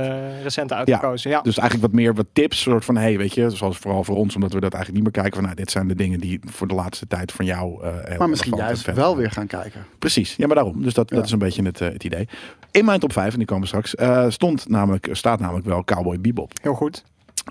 recent 0.44 0.74
uitgekozen. 0.74 1.30
Ja. 1.30 1.42
Dus 1.42 1.58
eigenlijk 1.58 1.92
wat 1.92 2.02
meer 2.02 2.14
wat 2.16 2.26
tips, 2.34 2.62
soort 2.62 2.86
van, 2.86 2.98
hey, 2.98 3.18
weet 3.18 3.34
je, 3.34 3.50
zoals 3.50 3.78
vooral 3.78 4.04
voor 4.04 4.16
ons, 4.16 4.36
omdat 4.36 4.54
we 4.54 4.60
dat 4.60 4.74
eigenlijk 4.74 5.04
niet 5.04 5.14
meer 5.14 5.24
kijken 5.24 5.34
van, 5.40 5.44
nou, 5.44 5.56
dit 5.56 5.72
zijn 5.72 5.88
de 5.88 5.96
dingen 5.96 6.20
die 6.20 6.40
voor 6.46 6.68
de 6.68 6.74
laatste 6.76 7.08
tijd 7.08 7.32
van 7.32 7.46
jou. 7.46 7.84
eh, 7.84 8.18
Maar 8.18 8.30
misschien 8.30 8.58
juist 8.58 8.94
wel 8.94 9.18
weer 9.18 9.32
gaan 9.32 9.48
kijken. 9.48 9.86
Precies, 10.00 10.36
ja, 10.36 10.46
maar 10.48 10.56
daarom. 10.56 10.82
Dus 10.84 10.94
dat, 10.94 11.10
Ja. 11.10 11.16
dat 11.16 11.26
is 11.26 11.32
een 11.32 11.40
beetje 11.40 11.64
het, 11.64 11.80
het 11.80 12.04
idee. 12.04 12.28
In 12.74 12.86
mijn 12.86 13.00
top 13.00 13.14
5, 13.14 13.32
en 13.32 13.38
die 13.38 13.48
komen 13.48 13.68
straks, 13.68 13.96
eh, 13.96 14.26
stond 14.30 14.70
namelijk, 14.70 15.10
staat 15.12 15.40
namelijk 15.40 15.66
wel 15.66 15.84
Cowboy 15.84 16.20
Bebop. 16.20 16.52
Heel 16.62 16.74
goed. 16.74 17.04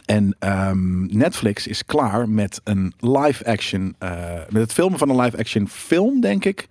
En 0.04 0.37
ehm, 0.38 1.16
Netflix 1.16 1.66
is 1.66 1.85
klaar 1.85 2.28
met 2.28 2.61
een 2.64 2.92
live-action, 2.98 3.94
eh, 3.98 4.11
met 4.48 4.62
het 4.62 4.72
filmen 4.72 4.98
van 4.98 5.08
een 5.08 5.20
live-action 5.20 5.68
film, 5.68 6.20
denk 6.20 6.44
ik. 6.44 6.68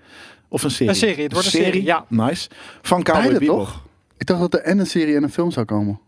Of 0.47 0.63
een 0.63 0.71
serie. 0.71 0.89
Een 0.89 0.95
serie, 0.95 1.23
het 1.23 1.31
wordt 1.31 1.47
een 1.47 1.53
serie, 1.53 1.83
ja. 1.83 2.05
Nice. 2.07 2.49
Van 2.81 3.03
Cowboy 3.03 3.23
Beide 3.23 3.39
Bebop. 3.39 3.57
toch? 3.57 3.85
Ik 4.17 4.27
dacht 4.27 4.39
dat 4.39 4.53
er 4.53 4.61
en 4.61 4.79
een 4.79 4.87
serie 4.87 5.15
en 5.15 5.23
een 5.23 5.31
film 5.31 5.51
zou 5.51 5.65
komen. 5.65 5.99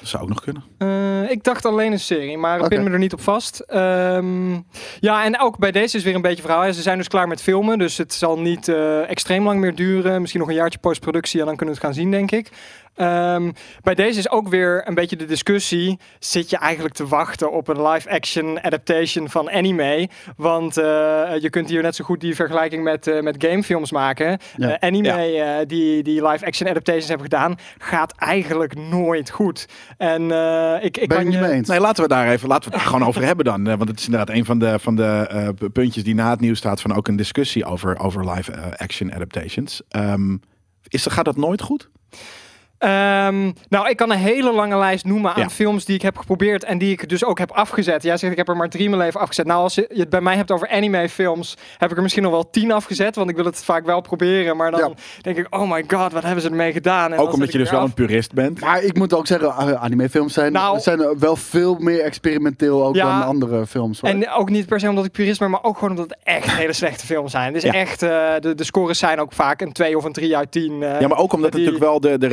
Dat 0.00 0.08
zou 0.08 0.22
ook 0.22 0.28
nog 0.28 0.40
kunnen. 0.40 0.64
Eh, 0.78 1.30
ik 1.30 1.44
dacht 1.44 1.64
alleen 1.64 1.92
een 1.92 2.00
serie, 2.00 2.38
maar 2.38 2.60
ik 2.60 2.68
pin 2.68 2.82
me 2.82 2.90
er 2.90 2.98
niet 2.98 3.12
op 3.12 3.20
vast. 3.20 3.58
Ehm, 3.58 4.52
ja, 5.00 5.24
en 5.24 5.40
ook 5.40 5.58
bij 5.58 5.70
deze 5.70 5.96
is 5.96 6.02
weer 6.02 6.14
een 6.14 6.22
beetje 6.22 6.42
verhaal. 6.42 6.72
Ze 6.72 6.82
zijn 6.82 6.98
dus 6.98 7.08
klaar 7.08 7.28
met 7.28 7.42
filmen, 7.42 7.78
dus 7.78 7.96
het 7.96 8.14
zal 8.14 8.38
niet 8.38 8.68
eh, 8.68 9.10
extreem 9.10 9.44
lang 9.44 9.60
meer 9.60 9.74
duren. 9.74 10.20
Misschien 10.20 10.40
nog 10.40 10.50
een 10.50 10.56
jaartje 10.56 10.78
postproductie 10.78 11.40
en 11.40 11.46
dan 11.46 11.56
kunnen 11.56 11.74
we 11.74 11.80
het 11.80 11.90
gaan 11.90 12.02
zien, 12.02 12.10
denk 12.10 12.30
ik. 12.30 12.50
Ehm, 12.94 13.50
bij 13.82 13.94
deze 13.94 14.18
is 14.18 14.30
ook 14.30 14.48
weer 14.48 14.88
een 14.88 14.94
beetje 14.94 15.16
de 15.16 15.24
discussie. 15.24 15.98
Zit 16.18 16.50
je 16.50 16.56
eigenlijk 16.56 16.94
te 16.94 17.06
wachten 17.06 17.52
op 17.52 17.68
een 17.68 17.82
live-action 17.88 18.62
adaptation 18.62 19.28
van 19.30 19.50
anime? 19.50 20.08
Want 20.36 20.76
eh, 20.76 20.84
je 21.40 21.50
kunt 21.50 21.68
hier 21.68 21.82
net 21.82 21.94
zo 21.94 22.04
goed 22.04 22.20
die 22.20 22.34
vergelijking 22.34 22.82
met, 22.84 23.06
eh, 23.06 23.20
met 23.22 23.44
gamefilms 23.44 23.92
maken. 23.92 24.38
Ja. 24.56 24.68
Eh, 24.78 24.88
anime 24.88 25.22
Ja. 25.22 25.58
eh, 25.60 25.66
die, 25.66 26.02
die 26.02 26.26
live-action 26.28 26.68
adaptations 26.68 27.08
hebben 27.08 27.26
gedaan, 27.30 27.56
gaat 27.78 28.12
eigenlijk 28.16 28.74
nooit 28.74 29.30
goed. 29.30 29.66
En 29.98 30.30
eh, 30.30 30.74
ik, 30.80 30.96
ik 30.96 31.08
ben 31.08 31.18
je 31.18 31.22
kan 31.22 31.24
niet 31.24 31.34
je... 31.34 31.40
mee 31.40 31.50
eens? 31.52 31.68
Nee, 31.68 31.80
laten 31.80 32.02
we 32.02 32.08
daar 32.08 32.28
even 32.28 32.48
laten 32.48 32.70
we 32.70 32.76
het 32.76 32.86
gewoon 32.86 33.06
over 33.06 33.22
hebben 33.22 33.44
dan. 33.44 33.64
Want 33.64 33.88
het 33.88 33.98
is 33.98 34.04
inderdaad 34.04 34.36
een 34.36 34.44
van 34.44 34.58
de, 34.58 34.78
van 34.78 34.96
de 34.96 35.26
eh, 35.30 35.68
puntjes 35.72 36.04
die 36.04 36.14
na 36.14 36.30
het 36.30 36.40
nieuws 36.40 36.58
staat 36.58 36.80
van 36.80 36.94
ook 36.94 37.08
een 37.08 37.16
discussie 37.16 37.64
over, 37.64 37.98
over 37.98 38.30
live 38.30 38.52
eh, 38.52 38.72
action 38.76 39.12
adaptations. 39.14 39.82
Ehm, 39.88 40.36
is, 40.88 41.06
gaat 41.06 41.24
dat 41.24 41.36
nooit 41.36 41.62
goed? 41.62 41.90
Ehm, 42.84 43.50
nou, 43.68 43.88
ik 43.88 43.96
kan 43.96 44.10
een 44.10 44.18
hele 44.18 44.52
lange 44.52 44.76
lijst 44.76 45.04
noemen 45.04 45.34
aan 45.34 45.42
Ja. 45.42 45.48
films 45.50 45.84
die 45.84 45.94
ik 45.94 46.02
heb 46.02 46.16
geprobeerd 46.16 46.64
en 46.64 46.78
die 46.78 46.90
ik 46.92 47.08
dus 47.08 47.24
ook 47.24 47.38
heb 47.38 47.50
afgezet. 47.50 48.02
Jij 48.02 48.16
zegt 48.16 48.32
ik 48.32 48.38
heb 48.38 48.48
er 48.48 48.56
maar 48.56 48.68
drie 48.68 48.84
in 48.84 48.90
mijn 48.90 49.02
leven 49.02 49.20
afgezet. 49.20 49.46
Nou, 49.46 49.62
als 49.62 49.74
je 49.74 49.86
het 49.94 50.10
bij 50.10 50.20
mij 50.20 50.36
hebt 50.36 50.50
over 50.50 50.68
anime-films, 50.68 51.56
heb 51.78 51.90
ik 51.90 51.96
er 51.96 52.02
misschien 52.02 52.22
nog 52.22 52.32
wel 52.32 52.50
tien 52.50 52.72
afgezet, 52.72 53.16
want 53.16 53.30
ik 53.30 53.36
wil 53.36 53.44
het 53.44 53.64
vaak 53.64 53.84
wel 53.86 54.00
proberen. 54.00 54.56
Maar 54.56 54.70
dan 54.70 54.80
Ja. 54.80 54.90
denk 55.20 55.36
ik, 55.36 55.46
oh 55.54 55.70
my 55.70 55.84
god, 55.88 56.12
wat 56.12 56.22
hebben 56.22 56.42
ze 56.42 56.48
ermee 56.48 56.72
gedaan? 56.72 57.12
En 57.12 57.18
ook 57.18 57.32
omdat 57.32 57.52
je 57.52 57.58
dus 57.58 57.70
wel 57.70 57.80
af. 57.80 57.86
een 57.86 57.94
purist 57.94 58.32
bent. 58.32 58.60
Maar 58.60 58.82
ik 58.82 58.96
moet 58.96 59.14
ook 59.14 59.26
zeggen, 59.26 59.48
uh, 59.48 59.72
animefilms 59.82 60.32
zijn, 60.34 60.52
Nou- 60.52 60.80
zijn 60.80 61.18
wel 61.18 61.36
veel 61.36 61.76
meer 61.78 62.00
experimenteel 62.00 62.84
ook 62.86 62.94
Ja. 62.94 63.18
dan 63.18 63.28
andere 63.28 63.66
films. 63.66 64.00
Hoor. 64.00 64.10
En 64.10 64.30
ook 64.30 64.50
niet 64.50 64.66
per 64.66 64.80
se 64.80 64.88
omdat 64.88 65.04
ik 65.04 65.12
purist 65.12 65.38
ben, 65.38 65.50
maar 65.50 65.62
ook 65.62 65.74
gewoon 65.78 65.90
omdat 65.90 66.04
het 66.08 66.18
echt 66.22 66.50
hele 66.56 66.72
slechte 66.72 67.06
films 67.06 67.30
zijn. 67.30 67.52
Dus 67.52 67.62
Ja. 67.62 67.72
echt, 67.72 68.02
eh, 68.02 68.10
de, 68.40 68.54
de 68.54 68.64
scores 68.64 68.98
zijn 68.98 69.20
ook 69.20 69.32
vaak 69.32 69.60
een 69.60 69.72
2 69.72 69.96
of 69.96 70.04
een 70.04 70.12
3 70.12 70.36
uit 70.36 70.52
10. 70.52 70.82
eh. 70.82 71.00
Ja, 71.00 71.08
maar 71.08 71.18
ook 71.18 71.32
omdat 71.32 71.52
die- 71.52 71.60
natuurlijk 71.60 71.90
wel 71.90 72.00
de, 72.00 72.18
de 72.18 72.26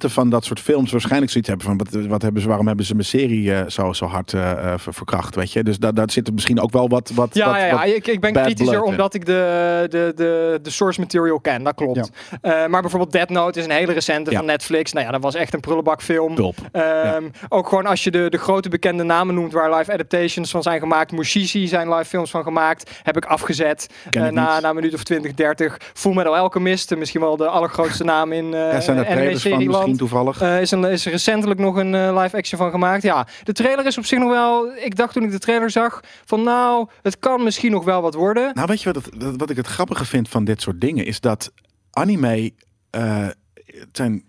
van 0.00 0.30
dat 0.30 0.44
soort 0.44 0.60
films 0.60 0.90
waarschijnlijk 0.90 1.30
zoiets 1.30 1.48
hebben 1.50 1.66
van 1.66 1.76
wat, 1.78 2.06
wat 2.06 2.22
hebben 2.22 2.42
ze, 2.42 2.48
waarom 2.48 2.66
hebben 2.66 2.84
ze 2.86 2.94
mijn 2.94 3.06
serie 3.06 3.54
eh, 3.54 3.68
zo, 3.68 3.92
zo 3.92 4.06
hard 4.06 4.32
eh, 4.32 4.50
eh, 4.50 4.78
ver- 4.78 4.94
verkracht, 4.94 5.34
weet 5.34 5.52
je? 5.52 5.62
Dus 5.64 5.78
daar, 5.78 5.94
daar 5.94 6.10
zit 6.10 6.26
er 6.26 6.32
misschien 6.34 6.60
ook 6.60 6.70
wel 6.72 6.88
wat. 6.88 7.10
wat 7.14 7.34
Ja, 7.34 7.46
wat, 7.46 7.54
ja, 7.56 7.66
ja. 7.66 7.74
wat- 7.76 7.86
Ik, 7.86 8.06
ik 8.06 8.20
ben 8.20 8.32
kritischer 8.32 8.82
omdat 8.82 9.14
ik 9.14 9.26
de, 9.26 9.86
de, 9.90 10.12
de, 10.16 10.58
de 10.62 10.70
source 10.70 11.00
material 11.00 11.40
ken. 11.40 11.62
Dat 11.62 11.74
klopt. 11.74 12.10
Maar 12.42 12.80
bijvoorbeeld 12.80 13.12
Dead 13.12 13.28
Note 13.28 13.58
is 13.58 13.64
een 13.64 13.70
hele 13.70 13.92
recente 13.92 14.30
Ja. 14.30 14.36
van 14.36 14.46
Netflix. 14.46 14.92
Nou 14.92 15.06
ja, 15.06 15.12
dat 15.12 15.22
was 15.22 15.34
echt 15.34 15.54
een 15.54 15.60
prullenbakfilm. 15.60 16.34
Top. 16.34 16.54
Ehm, 16.72 17.24
Ook 17.48 17.68
gewoon 17.68 17.86
als 17.86 18.04
je 18.04 18.10
de, 18.10 18.26
de 18.30 18.38
grote 18.38 18.68
bekende 18.68 19.02
namen 19.02 19.34
noemt 19.34 19.52
waar 19.52 19.74
live 19.74 19.92
adaptations 19.92 20.50
van 20.50 20.62
zijn 20.62 20.80
gemaakt. 20.80 21.12
Mushishi 21.12 21.66
zijn 21.66 21.88
live 21.94 22.04
films 22.04 22.30
van 22.30 22.42
gemaakt. 22.42 22.90
Heb 23.02 23.16
ik 23.16 23.24
afgezet 23.24 23.86
na, 24.10 24.30
na 24.30 24.64
een 24.68 24.74
minuut 24.74 24.94
of 24.94 25.02
20, 25.04 25.34
30. 25.34 25.76
Full 25.94 26.14
Metal 26.14 26.36
Alchemist, 26.36 26.96
misschien 26.96 27.20
wel 27.20 27.36
de 27.36 27.46
allergrootste 27.46 28.04
naam 28.04 28.32
in 28.32 28.50
Ja, 28.50 28.80
zijn 28.80 28.96
er 28.96 29.04
trailers 29.04 29.42
anime-serieland. 29.74 29.98
toevallig? 29.98 30.40
Eh, 30.40 30.60
is, 30.60 30.70
een, 30.70 30.84
is 30.84 31.04
er 31.06 31.12
recentelijk 31.12 31.60
nog 31.60 31.76
een 31.76 31.94
eh, 31.94 32.20
live 32.22 32.36
action 32.36 32.58
van 32.58 32.70
gemaakt. 32.70 33.02
Ja, 33.02 33.26
de 33.44 33.52
trailer 33.52 33.86
is 33.86 33.98
op 33.98 34.04
zich 34.04 34.18
nog 34.18 34.30
wel. 34.30 34.72
Ik 34.76 34.96
dacht 34.96 35.12
toen 35.14 35.22
ik 35.22 35.30
de 35.30 35.38
trailer 35.38 35.70
zag 35.70 36.00
van 36.24 36.42
nou, 36.42 36.88
het 37.02 37.18
kan 37.18 37.42
misschien 37.42 37.70
nog 37.70 37.84
wel 37.84 38.02
wat 38.02 38.14
worden. 38.14 38.50
Nou, 38.54 38.66
weet 38.66 38.82
je 38.82 38.92
wat, 38.92 39.04
het, 39.04 39.36
wat 39.36 39.50
ik 39.50 39.56
het 39.56 39.66
grappige 39.66 40.04
vind 40.04 40.28
van 40.28 40.44
dit 40.44 40.60
soort 40.62 40.80
dingen? 40.80 41.04
Is 41.06 41.20
dat 41.20 41.52
anime, 41.90 42.52
eh, 42.90 43.26
het 43.66 43.88
zijn 43.92 44.24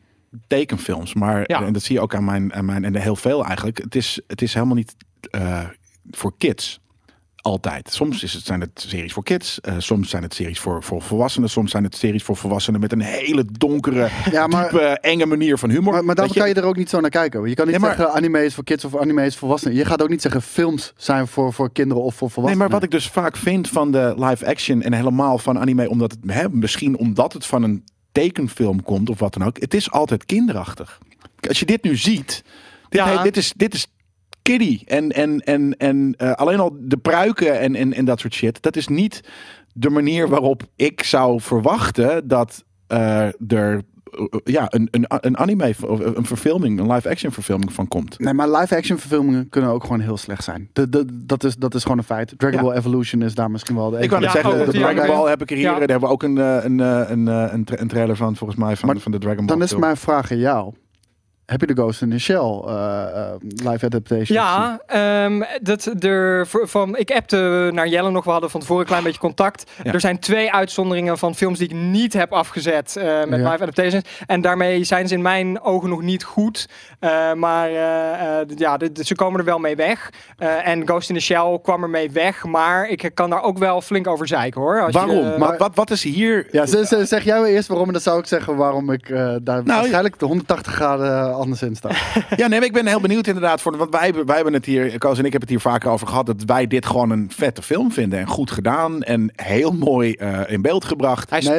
tekenfilms, 0.47 1.13
maar 1.13 1.43
Ja. 1.45 1.61
en 1.63 1.73
dat 1.73 1.81
zie 1.81 1.95
je 1.95 2.01
ook 2.01 2.15
aan 2.15 2.25
mijn, 2.25 2.53
aan 2.53 2.65
mijn 2.65 2.83
en 2.83 2.95
heel 2.95 3.15
veel 3.15 3.45
eigenlijk. 3.45 3.77
Het 3.77 3.95
is, 3.95 4.21
het 4.27 4.41
is 4.41 4.53
helemaal 4.53 4.75
niet 4.75 4.95
voor 6.11 6.33
kids. 6.37 6.79
Altijd. 7.43 7.93
Soms 7.93 8.23
is 8.23 8.33
het, 8.33 8.45
zijn 8.45 8.61
het 8.61 8.85
series 8.87 9.13
voor 9.13 9.23
kids, 9.23 9.61
eh, 9.61 9.73
soms 9.77 10.09
zijn 10.09 10.23
het 10.23 10.33
series 10.33 10.59
voor, 10.59 10.83
voor 10.83 11.01
volwassenen, 11.01 11.49
soms 11.49 11.71
zijn 11.71 11.83
het 11.83 11.95
series 11.95 12.23
voor 12.23 12.37
volwassenen 12.37 12.79
met 12.79 12.91
een 12.91 13.01
hele 13.01 13.45
donkere, 13.51 14.09
Ja, 14.31 14.47
maar- 14.47 14.69
diepe, 14.69 14.85
enge 14.99 15.25
manier 15.25 15.57
van 15.57 15.69
humor. 15.69 15.93
Maar, 15.93 16.03
maar 16.05 16.27
je? 16.27 16.33
kan 16.33 16.47
je 16.47 16.53
er 16.53 16.63
ook 16.63 16.75
niet 16.77 16.89
zo 16.89 16.99
naar 16.99 17.09
kijken. 17.09 17.49
Je 17.49 17.55
kan 17.55 17.65
niet 17.67 17.75
Nee, 17.79 17.83
maar- 17.87 17.95
zeggen 17.95 18.15
anime 18.15 18.45
is 18.45 18.53
voor 18.53 18.63
kids 18.63 18.85
of 18.85 18.95
anime 18.97 19.21
is 19.25 19.31
voor 19.31 19.39
volwassenen. 19.39 19.75
Je 19.77 19.85
gaat 19.85 20.01
ook 20.01 20.09
niet 20.09 20.21
zeggen 20.21 20.41
films 20.41 20.93
zijn 20.97 21.27
voor, 21.27 21.53
voor 21.53 21.71
kinderen 21.71 22.03
of 22.03 22.15
voor 22.15 22.27
Nee, 22.27 22.33
volwassenen. 22.33 22.69
maar 22.69 22.79
wat 22.79 22.83
ik 22.87 22.91
dus 22.91 23.07
vaak 23.09 23.37
vind 23.37 23.69
van 23.69 23.91
de 23.91 24.13
live 24.17 24.45
action 24.47 24.81
en 24.81 24.93
helemaal 24.93 25.37
van 25.37 25.59
anime, 25.59 25.89
omdat 25.89 26.11
het, 26.11 26.31
hè, 26.35 26.49
misschien 26.49 26.97
omdat 26.97 27.33
het 27.33 27.45
van 27.45 27.63
een 27.63 27.83
tekenfilm 28.11 28.83
komt 28.83 29.09
of 29.09 29.19
wat 29.19 29.33
dan 29.33 29.43
ook, 29.47 29.59
het 29.59 29.73
is 29.73 29.91
altijd 29.91 30.25
kinderachtig. 30.25 30.99
Als 31.47 31.59
je 31.59 31.65
dit 31.65 31.83
nu 31.83 31.95
ziet, 31.97 32.43
dit, 32.89 33.01
Ja. 33.01 33.07
he- 33.17 33.23
dit 33.23 33.37
is, 33.37 33.53
dit 33.55 33.73
is 33.73 33.87
kiddie. 34.43 34.81
En, 34.85 35.11
en, 35.11 35.39
en, 35.39 35.77
en 35.77 36.13
eh, 36.17 36.31
alleen 36.31 36.59
al 36.59 36.75
de 36.79 36.97
pruiken 36.97 37.59
en, 37.59 37.75
en, 37.75 37.93
en 37.93 38.05
dat 38.05 38.19
soort 38.19 38.33
shit, 38.33 38.61
dat 38.61 38.75
is 38.75 38.87
niet 38.87 39.21
de 39.73 39.89
manier 39.89 40.27
waarop 40.27 40.63
ik 40.75 41.03
zou 41.03 41.41
verwachten 41.41 42.27
dat 42.27 42.63
eh, 42.87 43.27
er 43.47 43.81
eh, 44.11 44.25
ja, 44.43 44.65
een, 44.69 44.87
een, 44.91 45.05
een 45.07 45.37
anime 45.37 45.73
of 45.87 45.99
een 45.99 46.25
verfilming, 46.25 46.79
een 46.79 46.91
live 46.91 47.09
action 47.09 47.31
verfilming 47.31 47.73
van 47.73 47.87
komt. 47.87 48.19
Nee, 48.19 48.33
maar 48.33 48.49
live-action 48.49 48.97
verfilmingen 48.97 49.49
kunnen 49.49 49.69
ook 49.71 49.81
gewoon 49.83 49.99
heel 49.99 50.17
slecht 50.17 50.43
zijn. 50.43 50.69
De, 50.73 50.89
de, 50.89 51.05
dat, 51.25 51.43
is, 51.43 51.55
dat 51.55 51.75
is 51.75 51.81
gewoon 51.83 51.97
een 51.97 52.03
feit. 52.03 52.33
Dragon 52.37 52.57
Ja. 52.59 52.63
Ball 52.65 52.75
Evolution 52.77 53.21
is 53.21 53.35
daar 53.35 53.51
misschien 53.51 53.75
wel 53.75 53.89
de 53.89 53.99
Ik 53.99 54.09
wou 54.09 54.21
net 54.21 54.33
Ja, 54.33 54.41
zeggen, 54.41 54.65
de 54.65 54.71
Dragon. 54.71 55.07
Ball 55.07 55.29
heb 55.29 55.41
ik 55.41 55.49
er 55.49 55.55
hier. 55.55 55.65
Ja. 55.65 55.71
Daar 55.79 55.89
hebben 55.89 56.07
we 56.07 56.13
ook 56.13 56.23
een, 56.23 56.37
een, 56.37 56.79
een, 56.79 57.27
een, 57.27 57.63
tra- 57.63 57.79
een 57.79 57.87
trailer 57.87 58.15
van, 58.15 58.35
volgens 58.35 58.59
mij, 58.59 58.75
van, 58.75 58.89
Maar 58.89 58.97
van 58.99 59.11
de 59.11 59.17
Dragon 59.17 59.45
Ball. 59.45 59.55
Dan 59.55 59.61
is 59.63 59.69
film. 59.69 59.81
mijn 59.81 59.97
vraag 59.97 60.31
aan 60.31 60.37
jou. 60.37 60.73
Heb 61.45 61.59
je 61.61 61.67
de 61.67 61.73
Ghost 61.73 62.01
in 62.01 62.09
the 62.09 62.19
Shell 62.19 62.35
eh, 62.65 63.03
eh, 63.15 63.33
live 63.39 63.85
adaptation? 63.85 64.37
Ja, 64.37 64.79
ehm, 64.87 65.41
dat 65.61 65.89
er 66.03 66.47
van, 66.49 66.97
ik 66.97 67.11
appte 67.11 67.69
naar 67.73 67.87
Jelle 67.87 68.11
nog. 68.11 68.23
We 68.25 68.31
hadden 68.31 68.49
van 68.49 68.59
tevoren 68.59 68.81
een 68.81 68.87
klein 68.87 69.03
beetje 69.03 69.19
contact. 69.19 69.71
Ja. 69.83 69.93
Er 69.93 69.99
zijn 69.99 70.19
twee 70.19 70.51
uitzonderingen 70.53 71.17
van 71.17 71.35
films 71.35 71.57
die 71.59 71.67
ik 71.69 71.75
niet 71.75 72.13
heb 72.13 72.31
afgezet 72.31 72.95
eh, 72.95 73.05
met 73.05 73.39
Ja. 73.39 73.49
live 73.51 73.61
adaptations. 73.63 74.03
En 74.25 74.41
daarmee 74.41 74.83
zijn 74.83 75.07
ze 75.07 75.13
in 75.13 75.21
mijn 75.21 75.61
ogen 75.61 75.89
nog 75.89 76.01
niet 76.01 76.23
goed. 76.23 76.69
Eh, 76.99 77.33
maar 77.33 77.69
ja, 77.71 78.77
de- 78.77 78.91
de- 78.91 79.05
ze 79.05 79.15
komen 79.15 79.39
er 79.39 79.45
wel 79.45 79.59
mee 79.59 79.75
weg. 79.75 80.09
Eh, 80.37 80.67
en 80.67 80.87
Ghost 80.87 81.09
in 81.09 81.15
the 81.15 81.21
Shell 81.21 81.59
kwam 81.61 81.83
er 81.83 81.89
mee 81.89 82.11
weg. 82.11 82.43
Maar 82.45 82.87
ik 82.89 83.11
kan 83.13 83.29
daar 83.29 83.43
ook 83.43 83.57
wel 83.57 83.81
flink 83.81 84.07
over 84.07 84.27
zeiken 84.27 84.61
hoor. 84.61 84.81
Als 84.81 84.93
Waarom? 84.93 85.15
Je, 85.31 85.35
maar 85.37 85.57
wat, 85.57 85.75
wat 85.75 85.91
is 85.91 86.03
hier... 86.03 86.47
Ja, 86.51 86.65
ze- 86.65 86.85
ze- 86.85 87.05
zeg 87.05 87.23
jij 87.23 87.43
eerst 87.43 87.67
waarom 87.67 87.87
en 87.87 87.93
dan 87.93 88.01
zou 88.01 88.19
ik 88.19 88.25
zeggen 88.25 88.55
waarom 88.55 88.91
ik 88.91 89.09
eh, 89.09 89.35
daar 89.41 89.63
waarschijnlijk 89.63 90.19
de 90.19 90.25
180 90.25 90.73
graden 90.73 91.32
anders 91.33 91.61
in 91.61 91.75
sta. 91.75 91.89
Ja, 92.35 92.47
nee, 92.47 92.59
ik 92.59 92.73
ben 92.73 92.87
heel 92.87 93.01
benieuwd 93.01 93.27
inderdaad. 93.27 93.61
Voor, 93.61 93.77
want 93.77 93.91
wij, 93.91 94.13
wij 94.25 94.35
hebben 94.35 94.53
het 94.53 94.65
hier, 94.65 94.97
Koos 94.97 95.17
en 95.17 95.25
ik 95.25 95.31
hebben 95.31 95.49
het 95.49 95.49
hier 95.49 95.71
vaker 95.71 95.91
over 95.91 96.07
gehad. 96.07 96.25
Dat 96.25 96.43
wij 96.45 96.67
dit 96.67 96.85
gewoon 96.85 97.09
een 97.09 97.31
vette 97.35 97.61
film 97.61 97.91
vinden. 97.91 98.19
En 98.19 98.27
goed 98.27 98.51
gedaan. 98.51 99.01
En 99.01 99.31
heel 99.35 99.71
mooi 99.71 100.13
eh, 100.13 100.41
in 100.47 100.61
beeld 100.61 100.85
gebracht. 100.85 101.29
hij 101.29 101.39
is 101.39 101.45
Nee, 101.45 101.57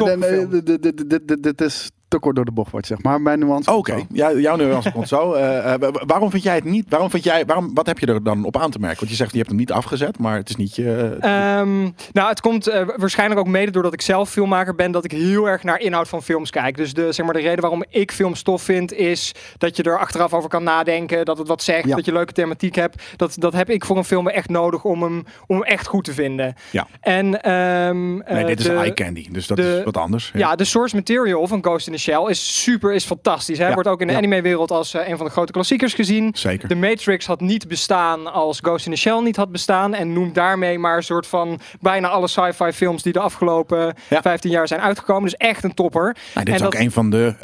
dit 1.40 1.60
is 1.60 1.90
te 2.14 2.20
kort 2.20 2.36
door 2.36 2.44
de 2.44 2.52
bocht 2.52 2.70
wordt, 2.70 2.86
zeg 2.86 3.02
maar. 3.02 3.20
Mijn 3.20 3.38
nuance. 3.38 3.74
Oké, 3.74 4.06
ja, 4.12 4.32
jouw 4.32 4.56
nuance 4.56 4.92
komt 4.92 5.08
zo. 5.08 5.32
Eh, 5.32 5.72
eh, 5.74 5.80
wa- 5.80 6.02
waarom 6.06 6.30
vind 6.30 6.42
jij 6.42 6.54
het 6.54 6.64
niet? 6.64 6.86
Waarom 6.88 7.10
vind 7.10 7.24
jij, 7.24 7.44
waarom, 7.46 7.74
wat 7.74 7.86
heb 7.86 7.98
je 7.98 8.06
er 8.06 8.22
dan 8.22 8.44
op 8.44 8.56
aan 8.56 8.70
te 8.70 8.78
merken? 8.78 8.98
Want 8.98 9.10
je 9.10 9.16
zegt 9.16 9.30
je 9.30 9.36
hebt 9.36 9.48
hem 9.48 9.58
niet 9.58 9.72
afgezet, 9.72 10.18
maar 10.18 10.36
het 10.36 10.48
is 10.48 10.56
niet 10.56 10.76
je. 10.76 11.16
Ehm, 11.20 11.80
nou, 12.12 12.28
het 12.28 12.40
komt 12.40 12.66
eh, 12.66 12.86
waarschijnlijk 12.96 13.40
ook 13.40 13.46
mede 13.48 13.70
doordat 13.70 13.92
ik 13.92 14.00
zelf 14.02 14.30
filmmaker 14.30 14.74
ben, 14.74 14.92
dat 14.92 15.04
ik 15.04 15.10
heel 15.10 15.48
erg 15.48 15.62
naar 15.62 15.80
inhoud 15.80 16.08
van 16.08 16.22
films 16.22 16.50
kijk. 16.50 16.76
Dus 16.76 16.94
de, 16.94 17.12
zeg 17.12 17.24
maar, 17.24 17.34
de 17.34 17.40
reden 17.40 17.60
waarom 17.60 17.84
ik 17.88 18.12
films 18.12 18.42
tof 18.42 18.62
vind, 18.62 18.92
is 18.92 19.34
dat 19.58 19.76
je 19.76 19.82
er 19.82 19.98
achteraf 19.98 20.32
over 20.34 20.48
kan 20.48 20.62
nadenken, 20.62 21.24
dat 21.24 21.38
het 21.38 21.48
wat 21.48 21.62
zegt, 21.62 21.88
Ja. 21.88 21.96
dat 21.96 22.04
je 22.04 22.12
leuke 22.12 22.32
thematiek 22.32 22.74
hebt. 22.74 23.02
Dat, 23.16 23.34
dat 23.38 23.52
heb 23.52 23.70
ik 23.70 23.84
voor 23.84 23.96
een 23.96 24.04
film 24.04 24.28
echt 24.28 24.48
nodig 24.48 24.84
om 24.84 25.02
hem, 25.02 25.24
om 25.46 25.56
hem 25.56 25.64
echt 25.64 25.86
goed 25.86 26.04
te 26.04 26.12
vinden. 26.12 26.54
Ja. 26.70 26.86
En, 27.00 27.42
ehm, 27.42 28.12
nee, 28.14 28.22
eh, 28.24 28.46
dit 28.46 28.60
is 28.60 28.66
eye 28.68 28.94
candy. 28.94 29.28
Dus 29.30 29.46
dat 29.46 29.56
de- 29.56 29.76
is 29.78 29.84
wat 29.84 29.96
anders. 29.96 30.30
ja, 30.34 30.54
de 30.56 30.64
source 30.64 30.94
material 30.96 31.46
van 31.46 31.62
Ghost 31.64 31.86
in 31.86 31.92
the 31.92 31.98
Shell 32.04 32.24
is 32.30 32.62
super, 32.62 32.92
is 32.92 33.04
fantastisch. 33.04 33.58
Hè? 33.58 33.66
Ja. 33.68 33.74
Wordt 33.74 33.88
ook 33.88 34.00
in 34.00 34.06
de 34.06 34.12
Ja. 34.12 34.18
anime-wereld 34.18 34.70
als 34.70 34.94
eh, 34.94 35.08
een 35.08 35.16
van 35.16 35.26
de 35.26 35.32
grote 35.32 35.52
klassiekers 35.52 35.94
gezien. 35.94 36.30
Zeker. 36.36 36.68
De 36.68 36.74
Matrix 36.74 37.26
had 37.26 37.40
niet 37.40 37.68
bestaan 37.68 38.32
als 38.32 38.58
Ghost 38.62 38.86
in 38.86 38.92
the 38.92 38.98
Shell 38.98 39.20
niet 39.22 39.36
had 39.36 39.50
bestaan. 39.52 39.94
En 39.94 40.12
noemt 40.12 40.34
daarmee 40.34 40.78
maar 40.78 40.96
een 40.96 41.02
soort 41.02 41.26
van 41.26 41.60
bijna 41.80 42.08
alle 42.08 42.28
sci-fi 42.28 42.72
films 42.72 43.02
die 43.02 43.12
de 43.12 43.20
afgelopen 43.20 43.94
Ja. 44.08 44.22
15 44.22 44.50
jaar 44.50 44.68
zijn 44.68 44.80
uitgekomen. 44.80 45.22
Dus 45.22 45.34
echt 45.34 45.64
een 45.64 45.74
topper. 45.74 46.02
Nou, 46.34 46.44
dit 46.46 46.48
en 46.48 46.60
is 46.60 46.66
ook 46.66 46.74
een 46.74 46.90
van 46.90 47.10
de, 47.10 47.34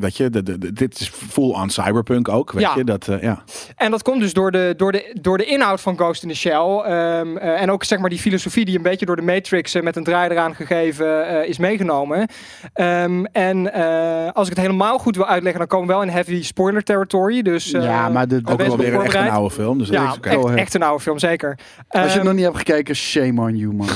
weet 0.00 0.16
je, 0.16 0.30
de, 0.30 0.42
de, 0.42 0.58
de- 0.58 0.72
dit 0.72 1.00
is 1.00 1.08
full 1.08 1.50
on 1.50 1.70
cyberpunk 1.70 2.28
ook, 2.28 2.52
weet 2.52 2.62
Ja. 2.62 2.72
je. 2.76 2.84
Dat, 2.84 3.08
eh, 3.08 3.22
ja. 3.22 3.42
En 3.76 3.90
dat 3.90 4.02
komt 4.02 4.20
dus 4.20 4.32
door 4.32 4.50
de, 4.50 4.74
door 4.76 4.92
de, 4.92 5.16
door 5.20 5.38
de 5.38 5.44
inhoud 5.44 5.80
van 5.80 5.96
Ghost 5.96 6.22
in 6.22 6.28
the 6.28 6.34
Shell. 6.34 6.54
ehm, 6.84 7.36
eh, 7.36 7.62
en 7.62 7.70
ook 7.70 7.84
zeg 7.84 7.98
maar 7.98 8.10
die 8.10 8.18
filosofie 8.18 8.64
die 8.64 8.76
een 8.76 8.82
beetje 8.82 9.06
door 9.06 9.16
de 9.16 9.22
Matrix 9.22 9.74
met 9.80 9.96
een 9.96 10.04
draai 10.04 10.30
eraan 10.30 10.54
gegeven 10.54 11.46
is 11.48 11.58
meegenomen. 11.58 12.28
Ehm, 12.72 13.24
en 13.24 13.72
eh, 14.26 14.32
als 14.32 14.48
ik 14.48 14.54
het 14.56 14.64
helemaal 14.64 14.98
goed 14.98 15.16
wil 15.16 15.26
uitleggen, 15.26 15.58
dan 15.58 15.68
komen 15.68 15.86
we 15.86 15.92
wel 15.92 16.02
in 16.02 16.08
heavy 16.08 16.42
spoiler 16.42 16.82
territory. 16.82 17.42
Dus, 17.42 17.72
eh, 17.72 17.82
Ja, 17.84 18.08
maar 18.08 18.28
de- 18.28 18.34
wees 18.34 18.52
Ook 18.52 18.58
wel 18.58 18.66
erop 18.66 18.78
weer 18.78 18.94
een 18.94 19.02
echt 19.02 19.14
een 19.14 19.28
oude 19.30 19.50
film. 19.54 19.78
Dus 19.78 19.88
dat 19.88 19.96
Ja, 20.22 20.30
echt, 20.54 20.74
een 20.74 20.82
oude 20.82 21.02
film, 21.02 21.18
zeker. 21.18 21.58
Als 21.88 22.02
je 22.02 22.08
Ehm, 22.08 22.12
het 22.12 22.22
nog 22.22 22.34
niet 22.34 22.44
hebt 22.44 22.56
gekeken, 22.56 22.94
shame 22.96 23.40
on 23.40 23.56
you, 23.56 23.72
man. 23.74 23.86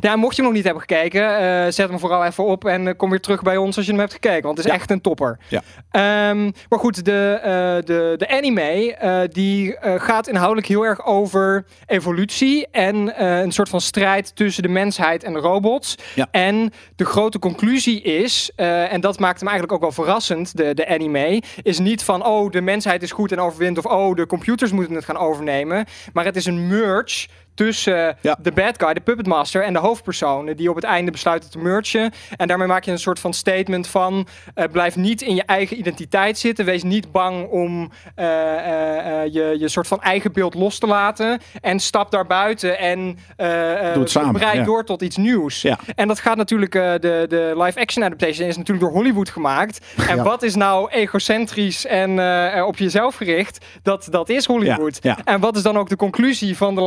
Ja, 0.00 0.16
mocht 0.16 0.36
je 0.36 0.42
nog 0.42 0.52
niet 0.52 0.64
hebben 0.64 0.80
gekeken, 0.82 1.38
eh, 1.38 1.72
zet 1.72 1.88
hem 1.88 1.98
vooral 1.98 2.24
even 2.24 2.44
op 2.44 2.64
en 2.64 2.88
eh, 2.88 2.94
kom 2.96 3.10
weer 3.10 3.20
terug 3.20 3.42
bij 3.42 3.56
ons 3.56 3.76
als 3.76 3.84
je 3.86 3.90
hem 3.90 4.00
hebt 4.00 4.12
gekeken. 4.12 4.42
Want 4.42 4.56
het 4.56 4.66
is 4.66 4.72
Ja. 4.72 4.78
echt 4.78 4.90
een 4.90 5.00
topper. 5.00 5.38
Ja. 5.48 5.60
Ehm, 5.90 6.42
maar 6.68 6.78
goed, 6.78 7.04
de, 7.04 7.38
eh, 7.42 7.50
de, 7.86 8.14
de 8.16 8.28
anime 8.28 8.94
eh, 8.94 9.20
die 9.28 9.76
eh, 9.76 10.00
gaat 10.00 10.28
inhoudelijk 10.28 10.66
heel 10.66 10.82
erg 10.86 11.06
over 11.06 11.64
evolutie 11.86 12.66
en 12.70 13.16
eh, 13.16 13.40
een 13.40 13.52
soort 13.52 13.68
van 13.68 13.80
strijd 13.80 14.36
tussen 14.36 14.62
de 14.62 14.68
mensheid 14.68 15.24
en 15.24 15.32
de 15.32 15.38
robots. 15.38 15.94
Ja. 16.14 16.26
En 16.30 16.72
de 16.96 17.04
grote 17.04 17.38
conclusie 17.38 18.02
is, 18.02 18.50
eh, 18.56 18.92
en 18.92 19.00
dat 19.00 19.18
maakt 19.18 19.40
hem 19.40 19.48
eigenlijk 19.50 19.72
ook 19.72 19.80
wel 19.80 20.04
verrassend, 20.04 20.56
de, 20.56 20.74
de 20.74 20.88
anime, 20.88 21.42
is 21.62 21.78
niet 21.78 22.02
van 22.02 22.26
oh 22.26 22.50
de 22.50 22.60
mensheid 22.60 23.02
is 23.02 23.12
goed 23.12 23.32
en 23.32 23.40
overwint 23.40 23.78
of 23.78 23.86
oh 23.86 24.16
de 24.16 24.26
computers 24.26 24.72
moeten 24.72 24.94
het 24.94 25.04
gaan 25.04 25.16
overnemen. 25.16 25.86
Maar 26.12 26.24
het 26.24 26.36
is 26.36 26.46
een 26.46 26.68
merge 26.68 27.28
tussen 27.64 28.16
Ja. 28.20 28.36
de 28.42 28.52
bad 28.52 28.74
guy, 28.82 28.94
de 28.94 29.00
puppet 29.00 29.26
master 29.26 29.62
en 29.64 29.72
de 29.72 29.78
hoofdpersonen 29.78 30.56
die 30.56 30.68
op 30.70 30.74
het 30.74 30.84
einde 30.84 31.10
besluiten 31.10 31.50
te 31.50 31.58
mergen. 31.58 32.12
En 32.36 32.48
daarmee 32.48 32.66
maak 32.66 32.84
je 32.84 32.90
een 32.90 32.98
soort 32.98 33.18
van 33.18 33.34
statement 33.34 33.86
van 33.86 34.26
eh, 34.54 34.64
blijf 34.72 34.96
niet 34.96 35.22
in 35.22 35.34
je 35.34 35.42
eigen 35.42 35.78
identiteit 35.78 36.38
zitten. 36.38 36.64
Wees 36.64 36.82
niet 36.82 37.12
bang 37.12 37.48
om 37.48 37.90
eh, 38.14 38.26
eh, 38.26 39.22
eh, 39.22 39.32
je, 39.32 39.56
je 39.58 39.68
soort 39.68 39.86
van 39.86 40.00
eigen 40.02 40.32
beeld 40.32 40.54
los 40.54 40.78
te 40.78 40.86
laten. 40.86 41.40
En 41.60 41.80
stap 41.80 42.10
daar 42.10 42.26
buiten 42.26 42.78
en 42.78 43.18
eh, 43.36 43.94
eh, 43.94 44.00
samen, 44.04 44.32
breid 44.32 44.56
ja. 44.56 44.64
door 44.64 44.84
tot 44.84 45.02
iets 45.02 45.16
nieuws. 45.16 45.62
Ja. 45.62 45.78
En 45.94 46.08
dat 46.08 46.20
gaat 46.20 46.36
natuurlijk, 46.36 46.74
eh, 46.74 46.92
de, 46.92 47.24
de 47.28 47.52
live-action 47.56 48.04
adaptation 48.04 48.48
is 48.48 48.56
natuurlijk 48.56 48.86
door 48.86 48.96
Hollywood 48.96 49.28
gemaakt. 49.28 49.86
En 50.08 50.22
wat 50.22 50.42
is 50.42 50.54
nou 50.54 50.90
egocentrisch 50.90 51.86
en 51.86 52.18
eh, 52.18 52.66
op 52.66 52.78
jezelf 52.78 53.14
gericht? 53.14 53.64
Dat, 53.82 54.08
dat 54.10 54.28
is 54.28 54.46
Hollywood. 54.46 54.98
En 55.24 55.40
wat 55.40 55.56
is 55.56 55.62
dan 55.62 55.78
ook 55.78 55.88
de 55.88 55.96
conclusie 55.96 56.56
van 56.56 56.74
de 56.74 56.82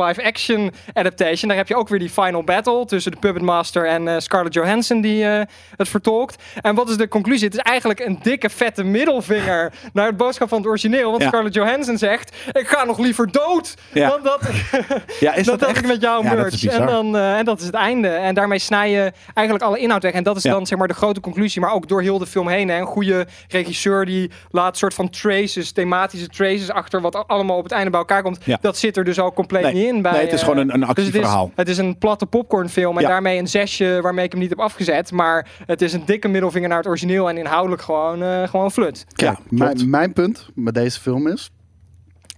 adaptation? 0.92 1.48
Daar 1.48 1.56
heb 1.56 1.68
je 1.68 1.76
ook 1.76 1.88
weer 1.88 1.98
die 1.98 2.10
final 2.10 2.42
battle 2.42 2.84
tussen 2.86 3.12
de 3.12 3.18
Puppet 3.18 3.42
Master 3.42 3.86
en 3.86 4.08
eh, 4.08 4.14
Scarlett 4.18 4.54
Johansson 4.54 5.00
die 5.00 5.24
eh, 5.24 5.40
het 5.76 5.88
vertolkt. 5.88 6.42
En 6.60 6.74
wat 6.74 6.88
is 6.88 6.96
de 6.96 7.08
conclusie? 7.08 7.44
Het 7.46 7.54
is 7.56 7.62
eigenlijk 7.62 8.00
een 8.00 8.18
dikke 8.22 8.50
vette 8.50 8.84
middelvinger 8.84 9.72
naar 9.92 10.06
het 10.06 10.16
boodschap 10.16 10.48
van 10.48 10.58
het 10.58 10.66
origineel. 10.66 11.10
Want 11.10 11.22
Ja. 11.22 11.28
Scarlett 11.28 11.54
Johansson 11.54 11.98
zegt, 11.98 12.36
ik 12.52 12.68
ga 12.68 12.84
nog 12.84 12.98
liever 12.98 13.30
dood 13.32 13.74
Ja. 13.92 14.08
dan 14.08 14.20
dat, 14.22 14.40
Ja, 15.20 15.34
is 15.34 15.46
dat, 15.46 15.60
dat, 15.60 15.76
ik 15.76 15.86
met 15.86 16.00
jou 16.00 16.24
Ja, 16.24 16.34
merge. 16.34 16.70
En, 16.70 16.86
dan, 16.86 17.16
eh, 17.16 17.38
en 17.38 17.44
dat 17.44 17.60
is 17.60 17.66
het 17.66 17.74
einde. 17.74 18.08
En 18.08 18.34
daarmee 18.34 18.58
snij 18.58 18.90
je 18.90 19.12
eigenlijk 19.34 19.66
alle 19.66 19.78
inhoud 19.78 20.02
weg. 20.02 20.12
En 20.12 20.22
dat 20.22 20.36
is 20.36 20.42
dan 20.42 20.66
zeg 20.66 20.78
maar 20.78 20.88
de 20.88 20.94
grote 20.94 21.20
conclusie. 21.20 21.60
Maar 21.60 21.72
ook 21.72 21.88
door 21.88 22.02
heel 22.02 22.18
de 22.18 22.26
film 22.26 22.48
heen. 22.48 22.68
Hè. 22.68 22.78
Een 22.78 22.86
goede 22.86 23.26
regisseur 23.48 24.04
die 24.04 24.30
laat 24.50 24.76
soort 24.78 24.94
van 24.94 25.10
traces, 25.10 25.72
thematische 25.72 26.28
traces 26.28 26.70
achter. 26.70 27.00
Wat 27.00 27.28
allemaal 27.28 27.56
op 27.56 27.62
het 27.62 27.72
einde 27.72 27.90
bij 27.90 27.98
elkaar 27.98 28.22
komt. 28.22 28.38
Dat 28.60 28.76
zit 28.78 28.96
er 28.96 29.04
dus 29.04 29.18
ook 29.18 29.34
compleet 29.34 29.62
Nee. 29.62 29.72
niet 29.72 29.84
in. 29.84 30.02
Bij, 30.02 30.12
Nee, 30.12 30.20
het 30.20 30.32
is 30.32 30.40
eh, 30.40 30.46
gewoon 30.56 30.74
een, 30.74 30.74
een 30.74 30.80
dus 30.80 30.88
het 30.88 30.98
is, 30.98 31.04
actieverhaal. 31.04 31.52
het 31.54 31.68
is 31.68 31.78
een 31.78 31.98
platte 31.98 32.26
popcornfilm 32.26 32.96
en 32.96 33.02
Ja. 33.02 33.08
daarmee 33.08 33.38
een 33.38 33.48
zesje 33.48 33.98
waarmee 34.02 34.24
ik 34.24 34.30
hem 34.32 34.40
niet 34.40 34.50
heb 34.50 34.60
afgezet. 34.60 35.12
Maar 35.12 35.48
het 35.66 35.82
is 35.82 35.92
een 35.92 36.04
dikke 36.04 36.28
middelvinger 36.28 36.68
naar 36.68 36.78
het 36.78 36.86
origineel 36.86 37.28
en 37.28 37.36
inhoudelijk 37.36 37.82
gewoon, 37.82 38.22
eh, 38.22 38.48
gewoon 38.48 38.70
flut. 38.72 39.04
Ja, 39.08 39.14
Kijk, 39.34 39.50
mijn, 39.50 39.90
mijn 39.90 40.12
punt 40.12 40.48
met 40.54 40.74
deze 40.74 41.00
film 41.00 41.26
is: 41.28 41.50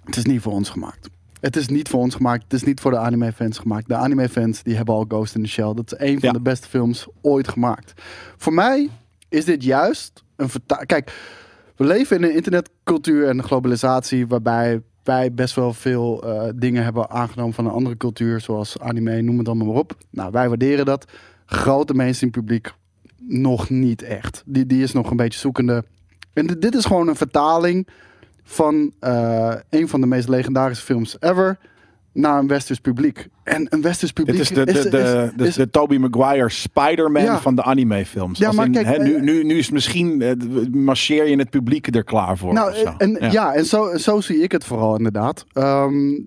het 0.05 0.17
is 0.17 0.25
niet 0.25 0.41
voor 0.41 0.53
ons 0.53 0.69
gemaakt. 0.71 1.09
Het 1.41 1.57
is 1.57 1.69
niet 1.69 1.89
voor 1.89 2.01
ons 2.01 2.15
gemaakt. 2.15 2.43
Het 2.43 2.53
is 2.53 2.63
niet 2.63 2.81
voor 2.81 2.91
de 2.91 2.99
anime-fans 2.99 3.59
gemaakt. 3.59 3.89
De 3.89 3.95
anime-fans 3.95 4.63
die 4.63 4.77
hebben 4.77 4.95
al 4.95 5.05
Ghost 5.09 5.35
in 5.35 5.43
the 5.43 5.49
Shell. 5.49 5.75
Dat 5.75 5.93
is 5.93 5.99
een 6.09 6.21
van 6.21 6.29
Ja. 6.29 6.33
de 6.35 6.41
beste 6.41 6.69
films 6.69 7.07
ooit 7.23 7.49
gemaakt. 7.49 7.93
Voor 8.37 8.53
mij 8.55 8.89
is 9.29 9.45
dit 9.45 9.63
juist 9.65 10.23
een 10.37 10.49
verta- 10.49 10.85
Kijk, 10.87 11.13
we 11.77 11.85
leven 11.85 12.17
in 12.17 12.23
een 12.23 12.35
internetcultuur 12.35 13.29
en 13.29 13.43
globalisatie 13.43 14.27
waarbij 14.27 14.81
wij 15.07 15.33
best 15.35 15.55
wel 15.55 15.73
veel 15.73 16.23
eh, 16.23 16.49
dingen 16.55 16.85
hebben 16.85 17.11
aangenomen 17.11 17.55
van 17.55 17.65
een 17.67 17.73
andere 17.73 17.97
cultuur, 17.97 18.41
zoals 18.41 18.79
anime, 18.81 19.23
noem 19.23 19.39
het 19.39 19.47
allemaal 19.49 19.67
maar 19.67 19.77
op. 19.77 19.97
Nou, 20.11 20.31
wij 20.31 20.49
waarderen 20.49 20.85
dat. 20.85 21.05
Grote 21.47 21.95
mainstream 21.95 22.33
publiek 22.33 22.73
nog 23.29 23.71
niet 23.71 24.03
echt. 24.03 24.43
Die, 24.47 24.67
die 24.67 24.83
is 24.83 24.93
nog 24.93 25.11
een 25.11 25.17
beetje 25.17 25.39
zoekende. 25.41 25.85
En 26.33 26.47
dit- 26.47 26.63
dit 26.63 26.75
is 26.75 26.85
gewoon 26.85 27.09
een 27.09 27.17
vertaling 27.17 27.89
van 28.43 28.93
eh, 29.01 29.55
een 29.71 29.89
van 29.89 30.01
de 30.01 30.07
meest 30.07 30.29
legendarische 30.29 30.85
films 30.85 31.17
ever 31.21 31.59
naar 32.17 32.39
een 32.39 32.47
westers 32.47 32.79
publiek. 32.81 33.29
En 33.43 33.67
een 33.71 33.83
westers 33.83 34.13
publiek 34.13 34.37
Dit 34.37 34.43
is 34.45 34.49
de, 34.57 34.65
de, 34.65 34.73
de, 34.73 34.79
is- 34.99 35.31
de, 35.37 35.47
is- 35.47 35.55
de 35.55 35.71
Tobey 35.71 35.99
Maguire 35.99 36.49
Spider-Man 36.51 37.23
Ja. 37.23 37.41
van 37.41 37.55
de 37.55 37.63
animefilms. 37.63 38.39
Ja, 38.39 38.47
Als 38.47 38.57
maar 38.57 38.67
in, 38.67 38.73
kijk, 38.73 39.03
nu, 39.03 39.15
eh, 39.15 39.23
nu, 39.23 39.45
nu 39.45 39.59
is 39.59 39.65
het 39.65 39.75
misschien, 39.75 40.23
eh, 40.23 40.33
marcheer 40.71 41.29
je 41.29 41.37
het 41.37 41.51
publiek 41.51 41.95
er 41.97 42.05
klaar 42.05 42.39
voor. 42.39 42.53
Nou, 42.53 42.75
zo. 42.75 42.95
en, 42.99 43.31
ja. 43.31 43.55
en 43.55 43.65
zo, 43.65 43.97
zo 43.97 44.21
zie 44.21 44.39
ik 44.43 44.53
het 44.53 44.65
vooral 44.65 44.97
inderdaad. 44.97 45.45
Ehm, 45.53 46.21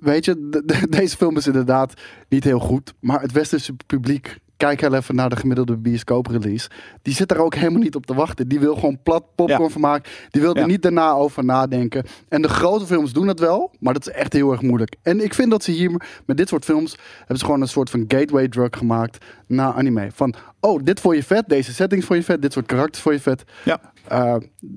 weet 0.00 0.24
je, 0.24 0.48
de- 0.50 0.62
de- 0.64 0.86
deze 0.98 1.16
film 1.16 1.36
is 1.36 1.46
inderdaad 1.46 1.94
niet 2.28 2.44
heel 2.44 2.60
goed. 2.60 2.94
Maar 3.00 3.20
het 3.20 3.32
westerse 3.32 3.74
publiek, 3.86 4.38
kijk 4.60 4.80
heel 4.80 4.94
even 4.94 5.14
naar 5.14 5.28
de 5.28 5.36
gemiddelde 5.36 5.76
bioscoop-release. 5.76 6.70
Die 7.02 7.14
zit 7.14 7.30
er 7.30 7.38
ook 7.38 7.54
helemaal 7.54 7.82
niet 7.82 7.94
op 7.94 8.06
te 8.06 8.14
wachten. 8.14 8.48
Die 8.48 8.60
wil 8.60 8.74
gewoon 8.74 9.02
plat 9.02 9.24
popcorn 9.34 9.62
Ja. 9.62 9.68
vermaak. 9.70 10.26
Die 10.30 10.42
wil 10.42 10.54
er 10.54 10.60
Ja. 10.60 10.66
niet 10.66 10.82
daarna 10.82 11.10
over 11.12 11.44
nadenken. 11.44 12.04
En 12.28 12.42
de 12.42 12.48
grote 12.48 12.86
films 12.86 13.12
doen 13.12 13.28
het 13.28 13.40
wel, 13.40 13.74
maar 13.80 13.92
dat 13.92 14.06
is 14.08 14.12
echt 14.12 14.32
heel 14.32 14.50
erg 14.52 14.62
moeilijk. 14.62 14.96
En 15.02 15.24
ik 15.24 15.34
vind 15.34 15.50
dat 15.50 15.62
ze 15.62 15.70
hier 15.70 16.02
met 16.26 16.36
dit 16.36 16.48
soort 16.48 16.64
films 16.64 16.96
hebben 17.18 17.38
ze 17.38 17.44
gewoon 17.44 17.60
een 17.60 17.68
soort 17.68 17.90
van 17.90 18.04
gateway 18.08 18.48
drug 18.48 18.68
gemaakt 18.70 19.24
naar 19.46 19.72
anime. 19.72 20.08
Van, 20.14 20.34
oh, 20.60 20.80
dit 20.84 21.00
vond 21.00 21.16
je 21.16 21.22
vet, 21.22 21.44
deze 21.48 21.72
settings 21.74 22.06
vond 22.06 22.18
je 22.18 22.24
vet, 22.24 22.42
dit 22.42 22.52
soort 22.52 22.66
karakters 22.66 23.02
vond 23.02 23.14
je 23.14 23.20
vet. 23.20 23.42
ja, 23.64 23.80
Eh, 24.10 24.34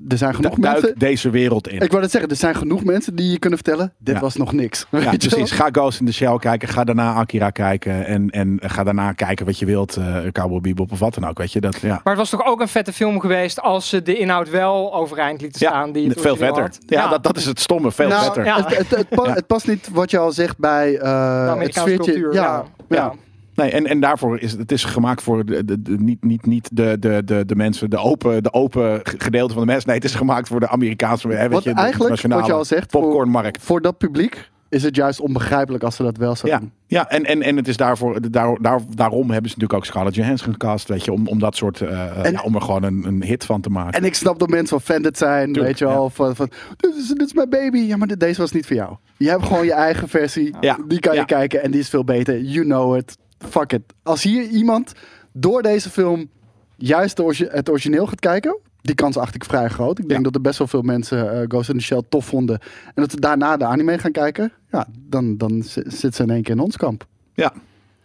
er 0.07 0.17
zijn 0.17 0.35
genoeg 0.35 0.55
duik 0.55 0.81
mensen. 0.81 0.99
deze 0.99 1.29
wereld 1.29 1.67
in. 1.67 1.79
Ik 1.79 1.89
wou 1.89 2.01
net 2.01 2.11
zeggen, 2.11 2.29
er 2.29 2.35
zijn 2.35 2.55
genoeg 2.55 2.83
mensen 2.83 3.15
die 3.15 3.31
je 3.31 3.39
kunnen 3.39 3.59
vertellen. 3.63 3.93
Dit 3.97 4.15
Ja. 4.15 4.21
was 4.21 4.35
nog 4.35 4.51
niks. 4.53 4.85
Ja, 4.91 5.09
precies. 5.17 5.51
Ga 5.51 5.69
Ghost 5.71 5.99
in 5.99 6.05
the 6.05 6.13
Shell 6.13 6.37
kijken. 6.37 6.67
Ga 6.67 6.83
daarna 6.83 7.13
Akira 7.13 7.49
kijken. 7.49 8.05
En, 8.05 8.29
en 8.29 8.59
ga 8.61 8.83
daarna 8.83 9.11
kijken 9.11 9.45
wat 9.45 9.59
je 9.59 9.65
wilt. 9.65 9.95
eh 9.97 10.17
Cowboy 10.31 10.61
Bebop 10.61 10.91
of 10.91 10.99
wat 10.99 11.13
dan 11.13 11.27
ook. 11.29 11.37
Weet 11.37 11.51
je, 11.51 11.61
dat, 11.61 11.79
ja. 11.81 11.87
Maar 11.89 12.01
het 12.03 12.17
was 12.17 12.29
toch 12.29 12.45
ook 12.45 12.61
een 12.61 12.67
vette 12.67 12.93
film 12.93 13.19
geweest 13.19 13.61
als 13.61 13.89
ze 13.89 14.01
de 14.01 14.17
inhoud 14.17 14.49
wel 14.49 14.93
overeind 14.93 15.41
lieten 15.41 15.59
staan. 15.59 15.91
die 15.91 16.09
het 16.09 16.21
veel 16.21 16.35
vetter. 16.35 16.61
had. 16.61 16.79
Ja, 16.85 17.07
Dat, 17.09 17.23
dat 17.23 17.37
is 17.37 17.45
het 17.45 17.59
stomme. 17.59 17.91
Veel 17.91 18.07
Nou, 18.07 18.23
vetter. 18.23 18.45
ja. 18.45 18.55
Het, 18.55 18.77
het, 18.77 18.89
het, 18.89 19.09
pa- 19.09 19.25
Ja. 19.27 19.33
het 19.33 19.47
past 19.47 19.67
niet 19.67 19.89
wat 19.91 20.11
je 20.11 20.17
al 20.17 20.31
zegt 20.31 20.57
bij 20.57 20.97
eh, 20.97 21.55
het 21.59 21.75
sfeertje. 21.75 21.95
cultuur, 22.11 22.33
Ja, 22.33 22.63
ja. 22.89 23.13
Nee, 23.55 23.71
en, 23.71 23.87
en 23.87 23.99
daarvoor 23.99 24.39
is 24.39 24.51
het, 24.51 24.71
is 24.71 24.83
gemaakt 24.83 25.21
voor 25.21 25.45
de, 25.45 25.65
de, 25.65 25.81
de- 25.81 25.91
niet, 25.99 26.23
niet, 26.23 26.45
niet 26.45 26.69
de, 26.73 26.97
de, 26.99 27.21
de, 27.25 27.45
de 27.45 27.55
mensen, 27.55 27.89
de 27.89 27.97
open, 27.97 28.43
de 28.43 28.53
open 28.53 28.99
gedeelte 29.03 29.53
van 29.53 29.61
de 29.61 29.67
mensen. 29.71 29.87
Nee, 29.89 29.97
het 29.97 30.05
is 30.05 30.15
gemaakt 30.15 30.47
voor 30.47 30.59
de 30.59 30.67
Amerikaanse, 30.69 31.27
hè, 31.27 31.35
weet 31.37 31.49
Wat 31.51 31.63
je, 31.63 31.73
eigenlijk, 31.73 32.21
wat 32.27 32.45
je 32.45 32.53
al 32.53 32.65
zegt, 32.65 32.91
voor, 32.91 33.01
popcornmarkt. 33.01 33.61
voor 33.63 33.81
dat 33.81 33.97
publiek 33.97 34.51
is 34.69 34.83
het 34.83 34.95
juist 34.95 35.19
onbegrijpelijk 35.19 35.83
als 35.83 35.95
ze 35.95 36.03
dat 36.03 36.17
wel 36.17 36.35
zouden 36.35 36.51
Ja, 36.51 36.59
doen. 36.59 36.71
ja 36.87 37.09
en, 37.09 37.23
en, 37.25 37.41
en 37.41 37.55
het 37.55 37.67
is 37.67 37.77
daarvoor, 37.77 38.31
daar, 38.31 38.57
daar, 38.61 38.79
daarom 38.95 39.31
hebben 39.31 39.49
ze 39.51 39.55
natuurlijk 39.59 39.73
ook 39.73 39.85
Scarlett 39.85 40.15
Johansson 40.15 40.51
gecast, 40.51 40.87
weet 40.87 41.05
je, 41.05 41.11
om, 41.13 41.27
om 41.27 41.39
dat 41.39 41.55
soort, 41.55 41.81
eh, 41.81 42.25
En- 42.25 42.31
ja, 42.31 42.41
om 42.41 42.55
er 42.55 42.61
gewoon 42.61 42.83
een, 42.83 43.03
een 43.05 43.23
hit 43.23 43.45
van 43.45 43.61
te 43.61 43.69
maken. 43.69 43.93
En 43.99 44.05
ik 44.05 44.15
snap 44.15 44.39
dat 44.39 44.49
mensen 44.49 44.75
offended 44.77 45.17
zijn, 45.17 45.45
Tuurlijk, 45.45 45.65
weet 45.65 45.77
je 45.79 45.85
wel. 45.85 46.09
Van, 46.09 46.35
van 46.35 46.49
dit, 46.77 46.95
is, 46.95 47.07
dit 47.07 47.21
is 47.21 47.33
mijn 47.33 47.49
baby. 47.49 47.77
Ja, 47.77 47.97
maar 47.97 48.07
dit- 48.07 48.19
deze 48.19 48.41
was 48.41 48.51
niet 48.51 48.65
voor 48.65 48.75
jou. 48.75 48.95
Je 49.17 49.29
hebt 49.29 49.43
gewoon 49.45 49.65
je 49.65 49.73
eigen 49.73 50.07
versie. 50.09 50.55
Ja. 50.61 50.77
Die 50.87 50.99
kan 50.99 51.15
je 51.15 51.25
kijken 51.25 51.63
en 51.63 51.71
die 51.71 51.79
is 51.79 51.89
veel 51.89 52.03
beter. 52.03 52.41
You 52.41 52.65
know 52.65 52.95
it. 52.97 53.17
Fuck 53.49 53.71
it. 53.73 53.81
Als 54.03 54.23
hier 54.23 54.43
iemand 54.47 54.91
door 55.31 55.61
deze 55.61 55.89
film 55.89 56.29
juist 56.75 57.17
het 57.37 57.69
origineel 57.69 58.07
gaat 58.07 58.19
kijken... 58.19 58.57
Die 58.81 58.95
kans 58.95 59.17
acht 59.17 59.35
ik 59.35 59.43
vrij 59.45 59.69
groot. 59.69 59.99
Ik 59.99 60.07
denk 60.07 60.17
Ja. 60.19 60.25
dat 60.25 60.35
er 60.35 60.41
best 60.41 60.57
wel 60.57 60.67
veel 60.67 60.81
mensen 60.81 61.31
eh, 61.41 61.45
Ghost 61.47 61.69
in 61.69 61.77
the 61.77 61.83
Shell 61.83 62.01
tof 62.09 62.25
vonden. 62.25 62.59
En 62.85 63.01
dat 63.01 63.11
ze 63.11 63.19
daarna 63.19 63.57
de 63.57 63.65
anime 63.65 63.97
gaan 63.97 64.11
kijken. 64.11 64.51
Ja, 64.71 64.87
dan, 64.99 65.37
dan 65.37 65.61
zi- 65.63 65.83
zit 65.85 66.15
ze 66.15 66.23
in 66.23 66.29
één 66.29 66.41
keer 66.43 66.53
in 66.55 66.59
ons 66.61 66.77
kamp. 66.77 67.05
ja, 67.33 67.53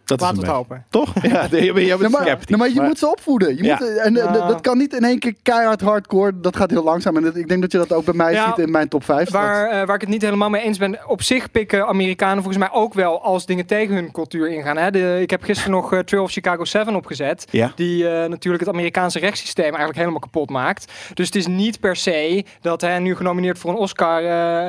dat 0.09 0.19
Laten 0.19 0.35
is 0.41 0.47
het 0.47 0.57
beetje- 0.57 0.75
hopen. 0.75 0.85
Toch? 0.89 1.13
Ja, 1.33 1.47
je 1.65 1.73
bent, 1.73 1.87
je 1.87 1.97
bent 1.97 2.11
maar, 2.11 2.21
sceptisch. 2.21 2.55
maar 2.57 2.69
je 2.69 2.81
moet 2.81 2.97
ze 2.99 3.09
opvoeden. 3.11 3.55
Je 3.57 3.63
Ja. 3.63 3.77
moet, 3.79 3.97
en 3.97 4.17
eh, 4.17 4.23
Ja. 4.23 4.47
dat 4.47 4.61
kan 4.61 4.77
niet 4.77 4.93
in 4.93 5.03
één 5.03 5.19
keer 5.19 5.33
keihard 5.43 5.81
hardcore. 5.81 6.39
Dat 6.39 6.55
gaat 6.55 6.69
heel 6.69 6.83
langzaam. 6.83 7.17
En 7.17 7.23
dat- 7.23 7.35
ik 7.35 7.47
denk 7.47 7.61
dat 7.61 7.71
je 7.71 7.77
dat 7.77 7.93
ook 7.93 8.05
bij 8.05 8.13
mij 8.13 8.33
Ja. 8.33 8.45
ziet 8.47 8.65
in 8.65 8.71
mijn 8.71 8.87
top 8.87 9.03
5. 9.03 9.29
Waar, 9.31 9.65
eh, 9.69 9.85
waar 9.85 9.95
ik 9.95 10.01
het 10.01 10.09
niet 10.09 10.21
helemaal 10.21 10.49
mee 10.49 10.61
eens 10.61 10.77
ben. 10.77 10.99
Op 11.07 11.21
zich 11.21 11.51
pikken 11.51 11.87
Amerikanen 11.87 12.43
volgens 12.43 12.57
mij 12.57 12.71
ook 12.71 12.93
wel 12.93 13.21
als 13.23 13.45
dingen 13.45 13.65
tegen 13.65 13.95
hun 13.95 14.11
cultuur 14.11 14.49
ingaan. 14.49 14.77
Hè? 14.77 14.91
De, 14.91 15.17
ik 15.21 15.29
heb 15.29 15.43
gisteren 15.43 15.71
nog 15.71 15.93
eh, 15.93 15.99
Trail 15.99 16.23
of 16.23 16.31
Chicago 16.31 16.65
7 16.65 16.95
opgezet. 16.95 17.45
Die 17.75 18.03
natuurlijk 18.03 18.63
het 18.65 18.73
Amerikaanse 18.73 19.19
rechtssysteem 19.19 19.65
eigenlijk 19.67 19.97
helemaal 19.97 20.19
kapot 20.19 20.49
maakt. 20.49 20.91
Dus 21.13 21.25
het 21.25 21.35
is 21.35 21.47
niet 21.47 21.79
per 21.79 21.95
se 21.95 22.45
dat 22.61 22.81
hij 22.81 22.99
nu 22.99 23.15
genomineerd 23.15 23.59
voor 23.59 23.69
een 23.71 23.77
Oscar. 23.77 24.21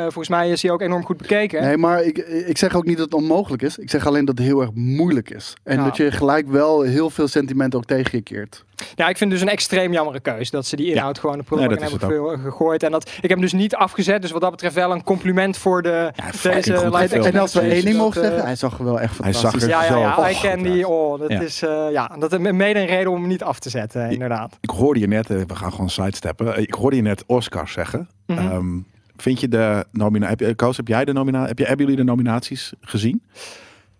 volgens 0.02 0.28
mij 0.28 0.50
is 0.50 0.62
hij 0.62 0.70
ook 0.70 0.80
enorm 0.80 1.04
goed 1.04 1.16
bekeken. 1.16 1.62
Nee, 1.62 1.76
maar 1.76 2.02
ik, 2.04 2.18
ik 2.46 2.58
zeg 2.58 2.74
ook 2.74 2.84
niet 2.84 2.96
dat 2.96 3.04
het 3.04 3.14
onmogelijk 3.14 3.62
is. 3.62 3.78
Ik 3.78 3.90
zeg 3.90 4.06
alleen 4.06 4.24
dat 4.24 4.38
het 4.38 4.46
heel 4.46 4.60
erg 4.60 4.70
moeilijk 4.74 5.29
is. 5.30 5.54
En 5.62 5.76
Ja. 5.76 5.84
dat 5.84 5.96
je 5.96 6.10
gelijk 6.10 6.48
wel 6.48 6.82
heel 6.82 7.10
veel 7.10 7.28
sentimenten 7.28 7.78
ook 7.78 7.84
tegen 7.84 8.10
je 8.18 8.22
keert. 8.24 8.64
Ja, 8.94 9.08
ik 9.08 9.16
vind 9.16 9.30
dus 9.30 9.40
een 9.40 9.48
extreem 9.48 9.92
jammere 9.92 10.20
keus 10.20 10.50
dat 10.50 10.66
ze 10.66 10.76
die 10.76 10.90
inhoud 10.92 11.18
gewoon 11.18 11.38
de 11.38 11.44
Nee, 11.50 11.58
prullenbak 11.68 11.90
hebben 12.00 12.28
ge- 12.38 12.42
gegooid. 12.42 12.82
En 12.82 12.90
dat, 12.90 13.08
ik 13.08 13.20
heb 13.20 13.30
hem 13.30 13.40
dus 13.40 13.52
niet 13.52 13.74
afgezet. 13.74 14.22
Dus 14.22 14.30
wat 14.30 14.40
dat 14.40 14.50
betreft 14.50 14.74
wel 14.74 14.92
een 14.92 15.02
compliment 15.04 15.56
voor 15.56 15.82
de 15.82 16.12
deze 16.42 16.88
live 16.96 17.18
En 17.30 17.36
als 17.38 17.54
we 17.54 17.60
één 17.60 17.84
ding 17.84 17.96
mogen 17.96 18.22
eh, 18.22 18.26
zeggen, 18.28 18.44
hij 18.46 18.56
zag 18.56 18.78
er 18.78 18.84
wel 18.84 19.00
echt 19.00 19.18
Hij 19.18 19.32
zag 19.32 19.40
fantastisch 19.42 19.62
er 19.62 19.68
Ja, 19.68 19.84
ja, 19.84 19.98
ja. 19.98 20.14
zo 20.14 20.28
I 20.30 20.34
can 20.54 20.62
die. 20.62 20.72
uit. 20.72 20.84
Oh, 20.84 21.18
dat 21.20 21.30
Ja. 21.30 21.40
is 21.40 21.62
eh, 21.62 21.86
ja, 21.92 22.16
dat 22.18 22.32
is 22.32 22.38
mede 22.38 22.80
een 22.80 22.86
reden 22.86 23.10
om 23.12 23.18
hem 23.20 23.28
niet 23.28 23.42
af 23.42 23.58
te 23.58 23.70
zetten, 23.70 24.10
inderdaad. 24.10 24.56
Ik 24.60 24.70
hoorde 24.70 25.00
je 25.00 25.06
net, 25.06 25.30
eh, 25.30 25.36
we 25.46 25.54
gaan 25.56 25.70
gewoon 25.72 25.90
sidesteppen. 25.90 26.60
Ik 26.60 26.74
hoorde 26.74 26.96
je 26.96 27.02
net 27.02 27.24
Oscars 27.26 27.72
zeggen. 27.72 28.08
Mhm. 28.26 28.38
Ehm, 28.38 28.78
vind 29.16 29.40
je 29.40 29.48
de 29.48 29.84
nominatie, 29.92 30.36
heb, 30.36 30.48
je- 30.48 30.54
Koos, 30.54 30.76
heb 30.76 30.88
jij 30.88 31.04
de 31.04 31.12
nominatie, 31.12 31.48
heb 31.48 31.58
je, 31.58 31.64
hebben 31.64 31.84
jullie 31.86 32.00
de 32.00 32.06
nominaties 32.10 32.72
gezien? 32.80 33.22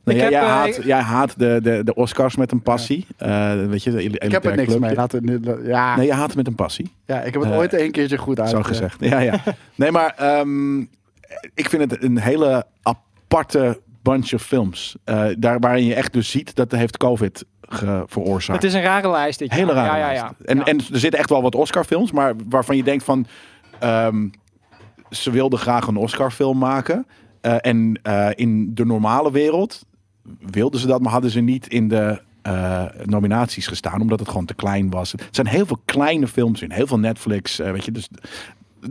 Nee, 0.04 0.16
Ik 0.16 0.22
jij, 0.22 0.30
heb, 0.30 0.40
jij, 0.40 0.48
eh, 0.50 0.56
haat, 0.56 0.66
ik- 0.76 0.84
jij 0.84 1.00
haat 1.00 1.38
de, 1.38 1.58
de, 1.62 1.80
de 1.84 1.94
Oscars 1.94 2.36
met 2.36 2.52
een 2.52 2.62
passie. 2.62 3.06
Eh, 3.16 3.52
weet 3.66 3.82
je, 3.82 3.90
de 3.90 4.02
Ik 4.02 4.32
heb 4.32 4.44
er 4.44 4.56
niks 4.56 4.68
clubje. 4.74 4.96
mee. 5.20 5.30
We, 5.40 5.50
nu- 5.60 5.66
ja, 5.68 5.96
Nee, 5.96 6.06
je 6.06 6.12
haat 6.12 6.26
het 6.26 6.36
met 6.36 6.46
een 6.46 6.54
passie. 6.54 6.94
ja, 7.06 7.20
ik 7.22 7.32
heb 7.32 7.42
het 7.42 7.50
Eh, 7.52 7.58
ooit 7.58 7.72
een 7.72 7.90
keertje 7.90 8.18
goed 8.18 8.40
uit. 8.40 8.48
Zo 8.50 8.62
gezegd. 8.62 8.96
Ja, 9.00 9.18
ja. 9.18 9.34
Nee, 9.74 9.90
maar 9.90 10.14
ehm, 10.16 10.78
ik 11.54 11.68
vind 11.68 11.90
het 11.90 12.02
een 12.02 12.18
hele 12.18 12.66
aparte 12.82 13.80
bunch 14.02 14.32
of 14.32 14.42
films. 14.42 14.96
Eh, 15.04 15.24
daar 15.38 15.58
waarin 15.60 15.84
je 15.84 15.94
echt 15.94 16.12
dus 16.12 16.30
ziet 16.30 16.54
dat 16.54 16.72
heeft 16.72 16.96
COVID 16.96 17.44
veroorzaakt. 18.06 18.62
Het 18.62 18.70
is 18.70 18.76
een 18.76 18.82
rare 18.82 19.10
lijst 19.10 19.38
dit 19.38 19.48
jaar. 19.50 19.58
Hele 19.58 19.72
rare 19.72 19.86
ja, 19.86 19.96
ja, 19.98 20.06
lijst. 20.06 20.22
ja. 20.22 20.32
En, 20.44 20.56
Ja. 20.56 20.64
en 20.64 20.78
er 20.78 20.98
zitten 20.98 21.18
echt 21.20 21.30
wel 21.30 21.42
wat 21.42 21.54
Oscar-films, 21.54 22.12
maar 22.12 22.34
waarvan 22.48 22.76
je 22.76 22.82
denkt 22.82 23.04
van... 23.04 23.26
ehm, 23.78 24.28
ze 25.10 25.30
wilden 25.30 25.58
graag 25.58 25.86
een 25.86 25.96
Oscar-film 25.96 26.58
maken. 26.58 27.06
Eh, 27.40 27.54
en 27.60 28.00
eh, 28.02 28.28
in 28.34 28.74
de 28.74 28.84
normale 28.86 29.32
wereld 29.32 29.86
wilden 30.50 30.80
ze 30.80 30.86
dat, 30.86 31.00
maar 31.00 31.12
hadden 31.12 31.30
ze 31.30 31.40
niet 31.40 31.66
in 31.68 31.88
de 31.88 32.22
eh, 32.42 32.84
nominaties 33.04 33.66
gestaan, 33.66 34.00
omdat 34.00 34.18
het 34.18 34.28
gewoon 34.28 34.44
te 34.44 34.54
klein 34.54 34.90
was. 34.90 35.12
Er 35.12 35.28
zijn 35.30 35.46
heel 35.46 35.66
veel 35.66 35.80
kleine 35.84 36.28
films 36.28 36.62
in, 36.62 36.70
heel 36.70 36.86
veel 36.86 36.98
Netflix, 36.98 37.58
eh, 37.58 37.70
weet 37.70 37.84
je. 37.84 37.92
Dus 37.92 38.08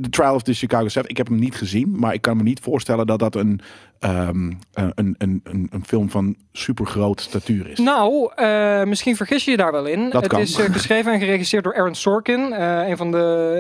The 0.02 0.10
Trial 0.10 0.36
of 0.36 0.44
the 0.44 0.54
Chicago 0.54 0.88
7, 0.88 1.10
ik 1.10 1.18
heb 1.18 1.28
hem 1.28 1.40
niet 1.40 1.56
gezien, 1.56 2.00
maar 2.00 2.14
ik 2.14 2.22
kan 2.22 2.38
me 2.38 2.44
niet 2.44 2.60
voorstellen 2.60 3.08
dat 3.08 3.20
dat 3.20 3.36
een, 3.36 3.60
ehm, 4.00 4.52
een, 4.74 4.94
een, 4.96 5.42
een, 5.44 5.68
een 5.70 5.86
film 5.86 6.10
van 6.10 6.36
supergroot 6.60 7.22
statuur 7.22 7.70
is. 7.70 7.78
Nou, 7.80 8.32
eh, 8.36 8.84
misschien 8.84 9.16
vergis 9.16 9.46
je 9.46 9.52
je 9.52 9.58
daar 9.58 9.72
wel 9.72 9.86
in. 9.86 10.10
Dat 10.10 10.22
het 10.22 10.32
kan. 10.32 10.42
is 10.42 10.58
eh, 10.60 10.66
geschreven 10.72 11.14
en 11.14 11.20
geregisseerd 11.20 11.64
door 11.64 11.76
Aaron 11.76 11.96
Sorkin. 11.96 12.54
eh, 12.54 12.88
een 12.88 12.98
van 12.98 13.12
de 13.12 13.18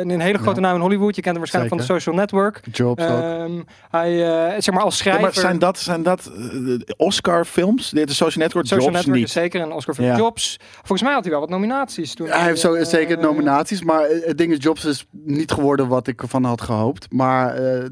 een 0.07 0.19
hele 0.19 0.37
grote 0.37 0.59
Ja. 0.61 0.65
naam 0.65 0.75
in 0.75 0.81
Hollywood. 0.81 1.15
Je 1.15 1.21
kent 1.21 1.25
hem 1.25 1.37
waarschijnlijk 1.37 1.75
van. 1.75 1.85
The 1.85 1.93
Social 1.93 2.15
Network. 2.15 2.61
Jobs 2.71 3.03
ook. 3.03 3.09
Ehm, 3.09 3.51
hij, 3.89 4.11
eh, 4.53 4.61
zeg 4.61 4.73
maar 4.73 4.83
als 4.83 4.95
Ja, 4.97 5.01
schrijver. 5.01 5.21
maar 5.23 5.33
zijn 5.33 5.59
dat, 5.59 5.79
zijn 5.79 6.03
dat 6.03 6.31
eh, 6.37 6.95
Oscar-films? 6.97 7.89
Dit 7.89 8.09
is 8.09 8.15
Social 8.17 8.43
Network 8.43 8.65
Social 8.67 8.85
Jobs 8.85 8.97
Network 8.97 9.17
niet. 9.19 9.27
is 9.27 9.33
zeker 9.33 9.61
een 9.61 9.71
Oscar 9.71 9.95
voor 9.95 10.03
Ja. 10.05 10.17
Jobs. 10.17 10.59
Volgens 10.75 11.01
mij 11.01 11.13
had 11.13 11.21
hij 11.21 11.31
wel 11.31 11.39
wat 11.41 11.49
nominaties 11.49 12.13
toen. 12.13 12.27
Hij 12.27 12.43
heeft 12.43 12.59
zo, 12.59 12.73
eh, 12.73 12.85
zeker 12.85 13.17
nominaties, 13.19 13.83
maar 13.83 14.03
eh, 14.03 14.25
het 14.27 14.37
ding 14.37 14.51
is, 14.51 14.57
Jobs 14.63 14.85
is 14.85 15.05
niet 15.11 15.51
geworden 15.51 15.87
wat 15.87 16.07
ik 16.07 16.21
ervan 16.21 16.43
had 16.43 16.61
gehoopt. 16.61 17.07
Maar 17.13 17.55
eh, 17.55 17.85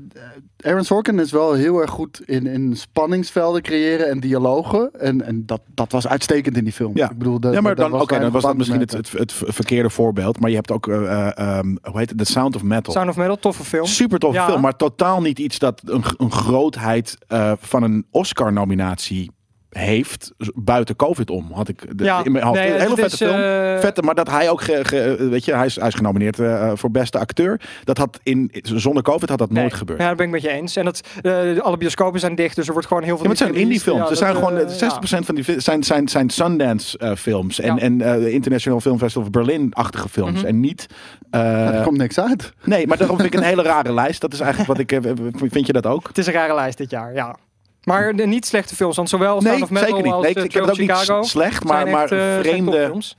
Aaron 0.65 0.83
Sorkin 0.83 1.19
is 1.19 1.31
wel 1.31 1.53
heel 1.53 1.79
erg 1.81 1.89
goed 1.89 2.21
in, 2.25 2.47
in 2.47 2.75
spanningsvelden 2.75 3.61
creëren 3.61 4.09
en 4.09 4.19
dialogen. 4.19 4.89
En, 4.99 5.21
en 5.21 5.45
dat, 5.45 5.61
dat 5.73 5.91
was 5.91 6.07
uitstekend 6.07 6.57
in 6.57 6.63
die 6.63 6.73
film. 6.73 6.91
Ja. 6.95 7.09
Ik 7.11 7.17
bedoel, 7.17 7.37
Ja, 7.51 7.61
maar 7.61 7.75
dan, 7.75 7.91
was 7.91 8.07
dan 8.07 8.31
dat 8.41 8.57
misschien 8.57 8.79
het, 8.79 8.91
het, 8.91 9.11
het 9.11 9.33
verkeerde 9.35 9.89
voorbeeld. 9.89 10.39
Maar 10.39 10.49
je 10.49 10.55
hebt 10.55 10.71
ook, 10.71 10.87
ehm, 10.87 11.75
hoe 11.81 11.99
heet 11.99 12.09
het, 12.09 12.17
The 12.17 12.25
Sound 12.25 12.55
of 12.55 12.63
Metal. 12.63 12.93
Sound 12.93 13.09
of 13.09 13.15
Metal, 13.17 13.37
toffe 13.39 13.63
film. 13.63 13.85
Super 13.85 14.19
toffe 14.19 14.37
Ja. 14.39 14.45
film, 14.45 14.61
maar 14.61 14.75
totaal 14.75 15.21
niet 15.21 15.39
iets 15.39 15.59
dat 15.59 15.81
een, 15.85 16.03
een 16.17 16.31
grootheid 16.31 17.17
eh, 17.27 17.51
van 17.59 17.83
een 17.83 18.05
Oscar-nominatie 18.11 19.31
heeft. 19.69 20.33
Buiten 20.55 20.95
COVID 20.95 21.29
om, 21.29 21.51
had 21.53 21.67
ik 21.67 21.97
de, 21.97 22.03
Ja, 22.03 22.23
in 22.23 22.31
mijn 22.31 22.43
hoofd. 22.45 22.59
nee, 22.59 22.71
hele 22.71 22.85
vette 22.95 23.03
is, 23.03 23.15
film. 23.15 23.33
eh, 23.41 23.79
Vette, 23.79 24.01
maar 24.01 24.15
dat 24.15 24.29
hij 24.29 24.49
ook, 24.49 24.61
ge- 24.61 24.85
ge- 24.85 25.27
weet 25.29 25.45
je, 25.45 25.53
hij 25.55 25.65
is, 25.65 25.75
hij 25.75 25.87
is 25.87 25.93
genomineerd 25.93 26.39
eh, 26.39 26.71
voor 26.75 26.91
beste 26.91 27.19
acteur. 27.19 27.61
Dat 27.83 27.97
had 27.97 28.19
in, 28.23 28.49
zonder 28.61 29.03
COVID 29.03 29.29
had 29.29 29.37
dat 29.37 29.51
Nee. 29.51 29.61
nooit 29.61 29.73
gebeurd. 29.73 29.99
Ja, 30.01 30.07
dat 30.07 30.17
ben 30.17 30.25
ik 30.25 30.31
met 30.31 30.41
je 30.41 30.49
eens. 30.49 30.75
En 30.75 30.85
dat, 30.85 31.01
eh, 31.21 31.57
alle 31.59 31.77
bioscopen 31.77 32.19
zijn 32.19 32.35
dicht, 32.35 32.55
dus 32.55 32.65
er 32.67 32.73
wordt 32.73 32.87
gewoon 32.87 33.03
heel 33.03 33.17
veel. 33.17 33.23
Ja, 33.25 33.29
maar 33.29 33.37
het 33.39 33.47
zijn 33.53 33.61
indie 33.63 33.79
films. 33.79 34.03
Ja, 34.03 34.09
er 34.09 34.15
zijn 34.15 34.33
dat, 34.33 34.43
gewoon 34.43 34.57
eh, 34.59 34.63
eh, 34.63 35.21
60% 35.21 35.25
van 35.25 35.35
die 35.35 35.61
zijn, 35.61 35.83
zijn, 35.83 36.07
zijn 36.07 36.29
Sundance 36.29 36.97
eh, 36.97 37.15
films. 37.15 37.59
En, 37.59 37.75
Ja. 37.75 37.81
en 37.81 38.01
eh, 38.01 38.13
de 38.13 38.31
International 38.31 38.79
Film 38.79 38.97
Festival 38.97 39.23
of 39.23 39.29
Berlin-achtige 39.29 40.09
films. 40.09 40.37
Mhm. 40.39 40.45
En 40.47 40.59
niet. 40.59 40.85
Ja, 41.31 41.71
er 41.73 41.83
komt 41.83 41.97
niks 41.97 42.19
uit. 42.19 42.53
nee, 42.63 42.87
maar 42.87 42.97
daarom 42.97 43.17
vind 43.19 43.33
ik 43.33 43.39
een 43.39 43.45
hele 43.45 43.61
rare 43.63 43.93
lijst. 43.93 44.21
Dat 44.21 44.33
is 44.33 44.39
eigenlijk 44.39 44.69
wat 44.69 44.79
ik. 44.79 44.99
vind 45.51 45.65
je 45.67 45.73
dat 45.73 45.85
ook? 45.85 46.07
Het 46.07 46.17
is 46.17 46.27
een 46.27 46.33
rare 46.33 46.55
lijst 46.55 46.77
dit 46.77 46.89
jaar, 46.89 47.13
ja. 47.13 47.35
Maar 47.87 48.15
de 48.15 48.25
niet 48.25 48.45
slechte 48.45 48.75
films, 48.75 48.95
want 48.95 49.09
zowel 49.09 49.41
Sound 49.41 49.43
Nee, 49.53 49.63
of 49.63 49.69
Metal 49.69 49.87
zeker 49.87 50.03
niet. 50.03 50.13
als 50.13 50.25
Nee, 50.25 50.33
eh, 50.33 50.43
ik 50.43 50.51
heb 50.53 50.61
het 50.61 50.71
ook 50.71 50.77
Trail 50.77 50.89
niet 50.89 50.99
Chicago 50.99 51.23
slecht, 51.23 51.63
maar, 51.63 51.87
maar 51.87 52.11
eh, 52.11 52.39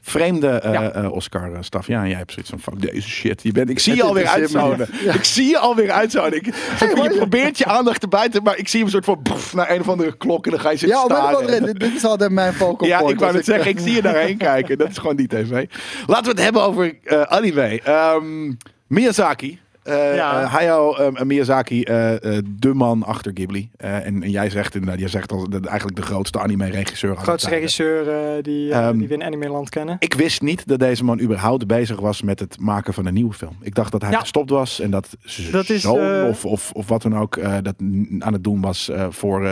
vreemde, 0.01 0.49
eh, 0.49 0.73
Ja. 0.73 0.91
eh, 0.93 1.13
Oscar-staf. 1.13 1.87
Ja, 1.87 2.03
en 2.03 2.09
jij 2.09 2.17
hebt 2.19 2.33
zoiets 2.33 2.51
van, 2.51 2.61
fuck 2.61 2.93
deze 2.93 3.09
shit. 3.09 3.43
Je 3.43 3.53
bent, 3.53 3.71
ik 3.71 3.79
zie 3.79 3.93
Het 3.93 4.01
je 4.03 4.09
alweer 4.09 4.27
uitzouden. 4.27 4.89
Ik 5.15 5.25
zie 5.25 5.49
je 5.49 5.59
alweer 5.59 5.91
uitzouden. 5.91 6.39
Ik, 6.39 6.55
maar 6.81 7.03
je 7.03 7.17
probeert 7.17 7.59
je 7.59 7.65
aandacht 7.65 8.01
te 8.01 8.09
buiten, 8.09 8.43
maar 8.43 8.57
ik 8.57 8.69
zie 8.69 8.79
hem 8.79 8.87
een 8.89 8.93
soort 9.03 9.05
van 9.05 9.23
pff, 9.23 9.55
naar 9.55 9.71
een 9.71 9.81
of 9.81 9.89
andere 9.89 10.17
klok 10.17 10.45
en 10.45 10.51
dan 10.51 10.61
ga 10.61 10.71
je 10.71 10.77
zitten 10.77 10.99
Ja, 10.99 11.05
staren. 11.05 11.37
andere 11.37 11.73
dit 11.73 11.95
is 11.95 12.05
altijd 12.05 12.31
mijn 12.31 12.53
focal 12.53 12.89
Ja, 12.89 13.01
ik 13.07 13.19
wou 13.19 13.33
net 13.33 13.45
zeggen, 13.45 13.71
ik 13.71 13.79
zie 13.79 13.95
je 13.95 14.03
daarheen 14.03 14.37
kijken. 14.53 14.79
Dat 14.79 14.89
is 14.91 14.99
gewoon 14.99 15.17
die 15.17 15.29
tv. 15.29 15.67
Laten 16.07 16.25
we 16.25 16.31
het 16.31 16.41
hebben 16.43 16.63
over 16.63 16.99
eh, 17.05 17.23
anime. 17.23 17.81
Ehm, 17.85 18.53
Miyazaki. 18.87 19.59
Ja. 19.95 20.43
eh, 20.43 20.53
Hayao 20.53 20.95
eh, 20.97 21.23
Miyazaki, 21.23 21.83
de 21.83 22.71
man 22.75 23.03
achter 23.03 23.31
Ghibli. 23.35 23.71
En, 23.77 24.23
en 24.23 24.31
jij 24.31 24.51
zegt 24.51 24.75
inderdaad, 24.75 24.99
jij 25.01 25.09
zegt 25.09 25.29
de, 25.29 25.61
eigenlijk 25.69 25.97
de 25.97 26.03
grootste 26.03 26.39
anime-regisseur. 26.41 27.11
aller 27.11 27.23
Grootste 27.23 27.51
regisseur 27.51 28.05
die, 28.43 28.73
eh, 28.73 28.87
Ehm, 28.89 28.99
die 28.99 29.09
we 29.09 29.15
in 29.15 29.23
Animeland 29.25 29.69
kennen. 29.69 29.97
Ik 29.99 30.15
wist 30.15 30.43
niet 30.43 30.69
dat 30.69 30.79
deze 30.79 31.05
man 31.05 31.21
überhaupt 31.21 31.67
bezig 31.67 32.01
was 32.01 32.23
met 32.23 32.39
het 32.41 32.61
maken 32.61 32.95
van 32.95 33.07
een 33.07 33.15
nieuwe 33.15 33.33
film. 33.35 33.57
Ik 33.63 33.75
dacht 33.75 33.93
dat 33.93 34.03
hij 34.03 34.11
Ja. 34.11 34.19
gestopt 34.21 34.51
was 34.51 34.81
en 34.81 34.91
dat 34.91 35.17
Dat 35.53 35.69
is, 35.69 35.85
of, 35.85 36.45
of, 36.45 36.73
of 36.73 36.89
wat 36.89 37.03
dan 37.03 37.19
ook 37.19 37.41
dat 37.63 37.75
aan 38.19 38.33
het 38.33 38.45
doen 38.45 38.61
was 38.61 38.91
voor, 39.09 39.49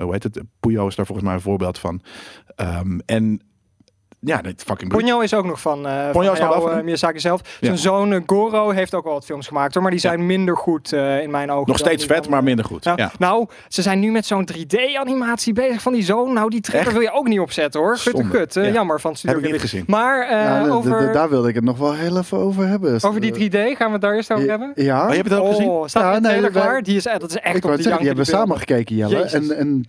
hoe 0.00 0.12
heet 0.12 0.22
het, 0.22 0.40
Puyo 0.60 0.86
is 0.86 0.94
daar 0.94 1.06
volgens 1.06 1.26
mij 1.26 1.36
een 1.36 1.42
voorbeeld 1.42 1.78
van. 1.78 2.00
Ehm, 2.56 2.98
en 3.06 3.40
ja, 4.26 4.42
dat 4.42 4.52
fucking. 4.56 4.90
Ponyo 4.90 5.20
is 5.20 5.34
ook 5.34 5.44
nog 5.44 5.60
van, 5.60 5.86
eh 5.86 6.10
Ponyo 6.10 6.34
van 6.34 6.60
van 6.60 6.70
eh? 6.70 6.82
Miyazaki 6.82 7.20
zelf. 7.20 7.40
Ja. 7.44 7.66
Zijn 7.66 7.78
zoon 7.78 8.12
eh, 8.12 8.20
Goro 8.26 8.70
heeft 8.70 8.94
ook 8.94 9.04
wel 9.04 9.12
wat 9.12 9.24
films 9.24 9.46
gemaakt 9.46 9.74
hoor, 9.74 9.82
maar 9.82 9.92
die 9.92 10.00
zijn 10.00 10.26
minder 10.26 10.56
goed 10.56 10.92
eh, 10.92 11.22
in 11.22 11.30
mijn 11.30 11.50
ogen. 11.50 11.68
Nog 11.68 11.78
steeds 11.78 12.06
die 12.06 12.14
vet, 12.14 12.28
maar 12.28 12.42
minder 12.42 12.64
goed. 12.64 12.84
Ja. 12.84 12.92
Ja. 12.96 13.12
Nou, 13.18 13.46
ze 13.68 13.82
zijn 13.82 14.00
nu 14.00 14.10
met 14.10 14.26
zo'n 14.26 14.48
3D-animatie 14.52 15.52
bezig 15.52 15.82
van 15.82 15.92
die 15.92 16.02
zoon. 16.02 16.32
Nou, 16.32 16.50
die 16.50 16.60
trailer 16.60 16.92
wil 16.92 17.00
je 17.02 17.12
ook 17.12 17.28
niet 17.28 17.40
opzetten 17.40 17.80
hoor. 17.80 17.96
Gut 17.98 18.16
Zonde. 18.16 18.28
kut. 18.30 18.54
Ja. 18.54 18.68
Jammer 18.68 19.00
van 19.00 19.10
Heb 19.10 19.18
Studio 19.18 19.36
ik 19.38 19.42
niet 19.42 19.52
Ghibli. 19.52 19.68
gezien. 19.68 19.84
Maar 19.86 20.28
eh, 20.64 20.74
over, 20.74 21.12
daar 21.12 21.28
wilde 21.28 21.48
ik 21.48 21.54
het 21.54 21.64
nog 21.64 21.78
wel 21.78 21.94
heel 21.94 22.18
even 22.18 22.38
over 22.38 22.66
hebben. 22.66 22.94
over 23.02 23.20
die 23.20 23.32
3D, 23.50 23.76
gaan 23.76 23.86
we 23.86 23.92
het 23.92 24.00
daar 24.00 24.14
eerst 24.14 24.32
over 24.32 24.48
hebben? 24.48 24.72
Ja, 24.74 25.02
Oh, 25.04 25.10
je 25.10 25.16
hebt 25.16 25.30
het 25.30 25.38
ook 25.38 25.48
gezien? 25.48 25.68
Oh, 25.68 25.86
staat 25.86 26.02
Ja, 26.02 26.14
de 26.14 26.20
nee, 26.20 26.30
trailer 26.30 26.50
klaar? 26.50 26.82
Die 26.82 26.96
is, 26.96 27.02
dat 27.02 27.30
is 27.30 27.36
echt 27.36 27.56
ik 27.56 27.64
op 27.64 27.70
zeggen, 27.70 27.96
die 27.98 28.06
hebben 28.06 28.24
we 28.24 28.30
samen 28.30 28.58
gekeken, 28.58 28.96
Jelle. 28.96 29.28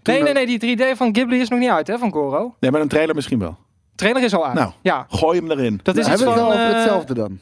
Nee, 0.04 0.22
nee, 0.22 0.34
nee, 0.34 0.58
die 0.58 0.78
3D 0.78 0.98
van 0.98 1.10
Ghibli 1.16 1.40
is 1.40 1.50
nog 1.50 1.60
niet 1.60 1.70
uit 1.70 1.88
hè, 1.88 1.98
van 1.98 2.12
Goro. 2.12 2.56
Nee, 2.60 2.72
maar 2.72 2.82
een 2.82 2.88
trailer 2.88 3.16
misschien 3.16 3.40
wel. 3.40 3.58
Trailer 3.98 4.24
is 4.24 4.34
al 4.34 4.46
uit. 4.46 4.54
Nou. 4.56 4.72
Ja, 4.82 5.06
Gooi 5.10 5.40
hem 5.40 5.52
erin. 5.52 5.80
dat 5.84 5.98
is 5.98 6.06
Nou, 6.06 6.14
iets 6.16 6.24
hebben 6.26 6.44
we 6.44 6.50
van... 6.50 6.50
het 6.50 6.58
wel 6.60 6.66
over 6.68 6.76
eh, 6.76 6.82
hetzelfde 6.84 7.14
dan? 7.14 7.40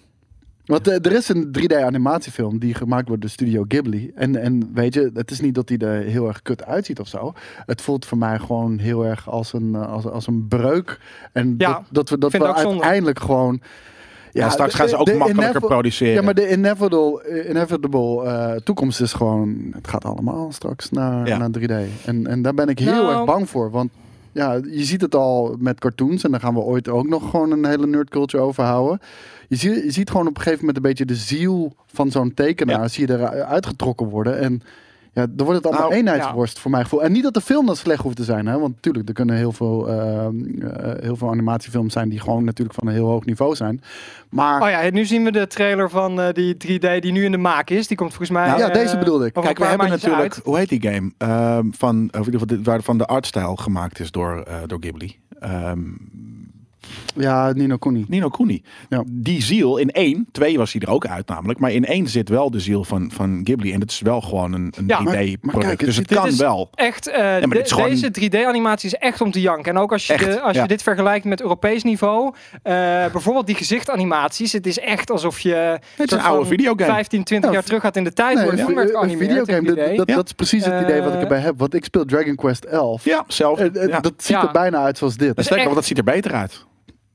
Want 0.66 0.88
eh, 0.88 0.94
er 1.06 1.12
is 1.12 1.30
een 1.30 1.56
3D-animatiefilm 1.60 2.58
die 2.60 2.74
gemaakt 2.74 3.08
wordt 3.08 3.22
door 3.22 3.32
Studio 3.32 3.66
Ghibli. 3.68 4.12
En, 4.16 4.36
en 4.36 4.70
weet 4.74 4.94
je, 4.94 5.12
het 5.14 5.32
is 5.32 5.40
niet 5.40 5.56
dat 5.56 5.70
hij 5.70 5.78
er 5.78 6.04
heel 6.04 6.28
erg 6.28 6.42
kut 6.42 6.66
uitziet 6.66 7.00
of 7.00 7.08
zo. 7.08 7.34
Het 7.66 7.82
voelt 7.82 8.06
voor 8.06 8.18
mij 8.18 8.40
gewoon 8.40 8.78
heel 8.78 9.06
erg 9.06 9.30
als 9.30 9.54
een, 9.54 9.76
eh, 9.76 9.92
als, 9.92 10.06
als 10.06 10.28
een 10.28 10.48
breuk. 10.48 11.00
En 11.32 11.56
Ja, 11.58 11.74
dat, 11.74 11.86
dat 11.92 12.10
we, 12.10 12.18
dat 12.18 12.32
we 12.32 12.38
zonde. 12.38 12.66
uiteindelijk 12.68 13.20
gewoon... 13.20 13.62
Ja, 14.32 14.50
straks 14.50 14.72
de- 14.72 14.78
gaan 14.78 14.90
ze 14.90 14.96
ook 14.98 15.14
makkelijker 15.14 15.62
produceren. 15.62 16.14
Ja, 16.14 16.22
maar 16.22 16.34
de 16.34 16.52
inevitable, 16.52 17.46
inevitable 17.50 18.24
eh, 18.24 18.52
toekomst 18.64 19.02
is 19.02 19.14
gewoon... 19.14 19.72
Het 19.76 19.88
gaat 19.88 20.06
allemaal 20.06 20.52
straks 20.52 20.92
naar, 20.92 21.28
Ja. 21.28 21.38
naar 21.38 21.50
3D. 21.60 22.06
En, 22.06 22.28
en 22.28 22.42
daar 22.42 22.54
ben 22.54 22.68
ik 22.68 22.80
heel 22.80 22.94
Nou. 23.04 23.16
erg 23.16 23.26
bang 23.26 23.50
voor. 23.50 23.72
Want 23.72 23.92
ja, 24.36 24.54
je 24.54 24.84
ziet 24.84 25.02
het 25.02 25.16
al 25.16 25.56
met 25.60 25.80
cartoons. 25.80 26.24
En 26.24 26.32
daar 26.32 26.40
gaan 26.40 26.54
we 26.54 26.60
ooit 26.60 26.88
ook 26.90 27.08
nog 27.08 27.30
gewoon 27.30 27.52
een 27.52 27.66
hele 27.66 27.88
nerdculture 27.88 28.44
over 28.44 28.64
houden. 28.64 29.00
Je, 29.48 29.56
zie, 29.56 29.84
je 29.84 29.92
ziet 29.92 30.10
gewoon 30.10 30.28
op 30.28 30.36
een 30.36 30.42
gegeven 30.42 30.60
moment 30.60 30.78
een 30.78 30.90
beetje 30.90 31.06
de 31.06 31.16
ziel 31.16 31.76
van 31.86 32.12
zo'n 32.12 32.34
tekenaar. 32.34 32.82
Ja. 32.82 32.88
Zie 32.88 33.08
je 33.08 33.14
eruit 33.14 33.66
getrokken 33.66 34.08
worden. 34.08 34.40
En 34.40 34.62
ja, 35.16 35.26
dan 35.30 35.46
wordt 35.46 35.64
het 35.64 35.66
allemaal 35.66 35.90
Nou, 35.90 36.00
eenheidsworst 36.02 36.60
voor 36.60 36.72
mijn 36.72 36.84
gevoel. 36.84 37.04
En 37.04 37.12
niet 37.12 37.24
dat 37.24 37.34
de 37.34 37.42
film 37.42 37.66
dan 37.66 37.76
slecht 37.76 38.02
hoeft 38.04 38.16
te 38.16 38.24
zijn. 38.24 38.46
Hè? 38.46 38.60
Want 38.60 38.76
natuurlijk, 38.76 39.08
er 39.08 39.14
kunnen 39.14 39.36
heel 39.36 39.52
veel, 39.52 39.90
ehm, 39.90 40.62
eh, 40.62 40.94
heel 41.04 41.16
veel 41.16 41.30
animatiefilms 41.30 41.94
zijn 41.94 42.10
die 42.10 42.20
gewoon 42.20 42.44
natuurlijk 42.44 42.76
van 42.80 42.88
een 42.88 42.94
heel 42.94 43.08
hoog 43.08 43.26
niveau 43.26 43.56
zijn. 43.56 43.82
Maar 44.30 44.62
Oh 44.62 44.70
ja, 44.70 44.90
nu 44.90 45.06
zien 45.06 45.24
we 45.24 45.32
de 45.32 45.48
trailer 45.48 45.90
van 45.90 46.22
eh, 46.22 46.34
die 46.34 46.54
3D 46.58 47.02
die 47.02 47.12
nu 47.12 47.24
in 47.26 47.32
de 47.32 47.38
maak 47.38 47.70
is. 47.70 47.88
Die 47.88 47.98
komt 47.98 48.10
volgens 48.10 48.30
mij... 48.30 48.48
Nou, 48.48 48.60
ja, 48.60 48.68
eh, 48.68 48.74
deze 48.74 48.98
bedoelde 48.98 49.26
ik. 49.26 49.34
Kijk, 49.34 49.58
we 49.58 49.66
hebben 49.66 49.90
natuurlijk, 49.90 50.22
uit. 50.22 50.42
hoe 50.44 50.58
heet 50.58 50.70
die 50.70 50.82
game? 50.82 51.12
Ehm, 51.18 51.66
van, 51.72 51.96
of 51.96 52.20
in 52.20 52.26
ieder 52.26 52.40
geval, 52.40 52.48
dit- 52.58 52.66
waarvan 52.66 52.98
de 52.98 53.06
artstijl 53.06 53.56
gemaakt 53.56 54.00
is 54.00 54.12
door, 54.12 54.42
eh, 54.48 54.56
door 54.66 54.78
Ghibli. 54.82 55.20
Ehm, 55.40 55.80
ja, 57.16 57.52
Nino 57.52 57.78
Kuni. 57.78 58.06
Nino 58.08 58.30
Kuni. 58.30 58.62
Ja. 58.90 59.04
Die 59.08 59.42
ziel 59.42 59.78
in 59.78 59.92
één, 59.92 60.28
twee 60.32 60.58
was 60.58 60.72
hij 60.74 60.82
er 60.82 60.90
ook 60.90 61.08
uit 61.08 61.28
namelijk, 61.28 61.60
maar 61.60 61.72
in 61.72 61.86
één 61.86 62.08
zit 62.08 62.30
wel 62.30 62.52
de 62.52 62.60
ziel 62.60 62.84
van, 62.84 63.12
van 63.14 63.42
Ghibli. 63.44 63.74
En 63.74 63.80
het 63.80 63.92
is 63.92 64.00
wel 64.00 64.22
gewoon 64.22 64.54
een, 64.54 64.74
een 64.78 64.84
Ja, 64.88 65.00
maar- 65.00 65.14
3D-product. 65.16 65.44
maar 65.54 65.54
kijk, 65.66 65.78
het 65.80 65.88
dus 65.88 65.96
het 65.98 66.08
kan 66.08 66.28
is- 66.28 66.38
wel. 66.38 66.70
Echt, 66.76 67.08
eh, 67.08 67.22
maar 67.22 67.42
de- 67.42 67.48
dit 67.48 67.66
is 67.66 67.72
gewoon- 67.72 67.90
deze 67.90 68.12
3D-animatie 68.12 68.88
is 68.90 68.96
echt 68.96 69.22
om 69.22 69.32
te 69.32 69.42
janken. 69.42 69.74
En 69.76 69.82
ook 69.82 69.92
als 69.92 70.08
je, 70.08 70.14
Echt, 70.14 70.26
de- 70.26 70.42
als 70.42 70.56
ja. 70.56 70.62
je 70.62 70.68
dit 70.68 70.82
vergelijkt 70.84 71.26
met 71.26 71.42
Europees 71.42 71.84
niveau. 71.84 72.34
eh, 72.64 72.74
bijvoorbeeld 73.12 73.46
die 73.48 73.56
gezichtanimaties. 73.56 74.52
Het 74.52 74.68
is 74.68 74.80
echt 74.80 75.12
alsof 75.12 75.40
je 75.40 75.54
Het 75.96 76.12
is 76.12 76.18
een 76.18 76.24
oude 76.24 76.46
videogame. 76.50 76.92
15, 76.92 77.24
20 77.24 77.50
Ja, 77.50 77.56
jaar 77.56 77.66
terug 77.66 77.82
gaat 77.82 77.96
in 77.96 78.04
de 78.04 78.14
tijd. 78.14 78.38
Nee, 78.38 78.50
een 78.50 79.18
videogame, 79.18 79.62
3D. 79.74 79.76
dat, 79.88 79.96
dat, 79.98 80.08
Ja. 80.10 80.16
dat 80.16 80.26
is 80.26 80.32
precies 80.34 80.66
het 80.66 80.82
idee 80.84 81.00
wat 81.02 81.10
ik 81.10 81.16
Eh, 81.16 81.22
erbij 81.22 81.40
heb. 81.40 81.54
Want 81.58 81.74
ik 81.74 81.84
speel 81.86 82.06
Dragon 82.06 82.36
Quest 82.36 82.64
11. 82.66 83.04
Ja, 83.06 83.24
zelf. 83.28 83.60
Dat 83.60 84.14
ziet 84.18 84.28
Ja. 84.28 84.42
er 84.48 84.52
bijna 84.52 84.78
uit 84.84 84.98
zoals 84.98 85.16
dit. 85.18 85.36
Dat 85.36 85.48
echt- 85.48 85.74
dat 85.76 85.86
ziet 85.86 85.98
er 85.98 86.04
beter 86.04 86.34
uit. 86.34 86.66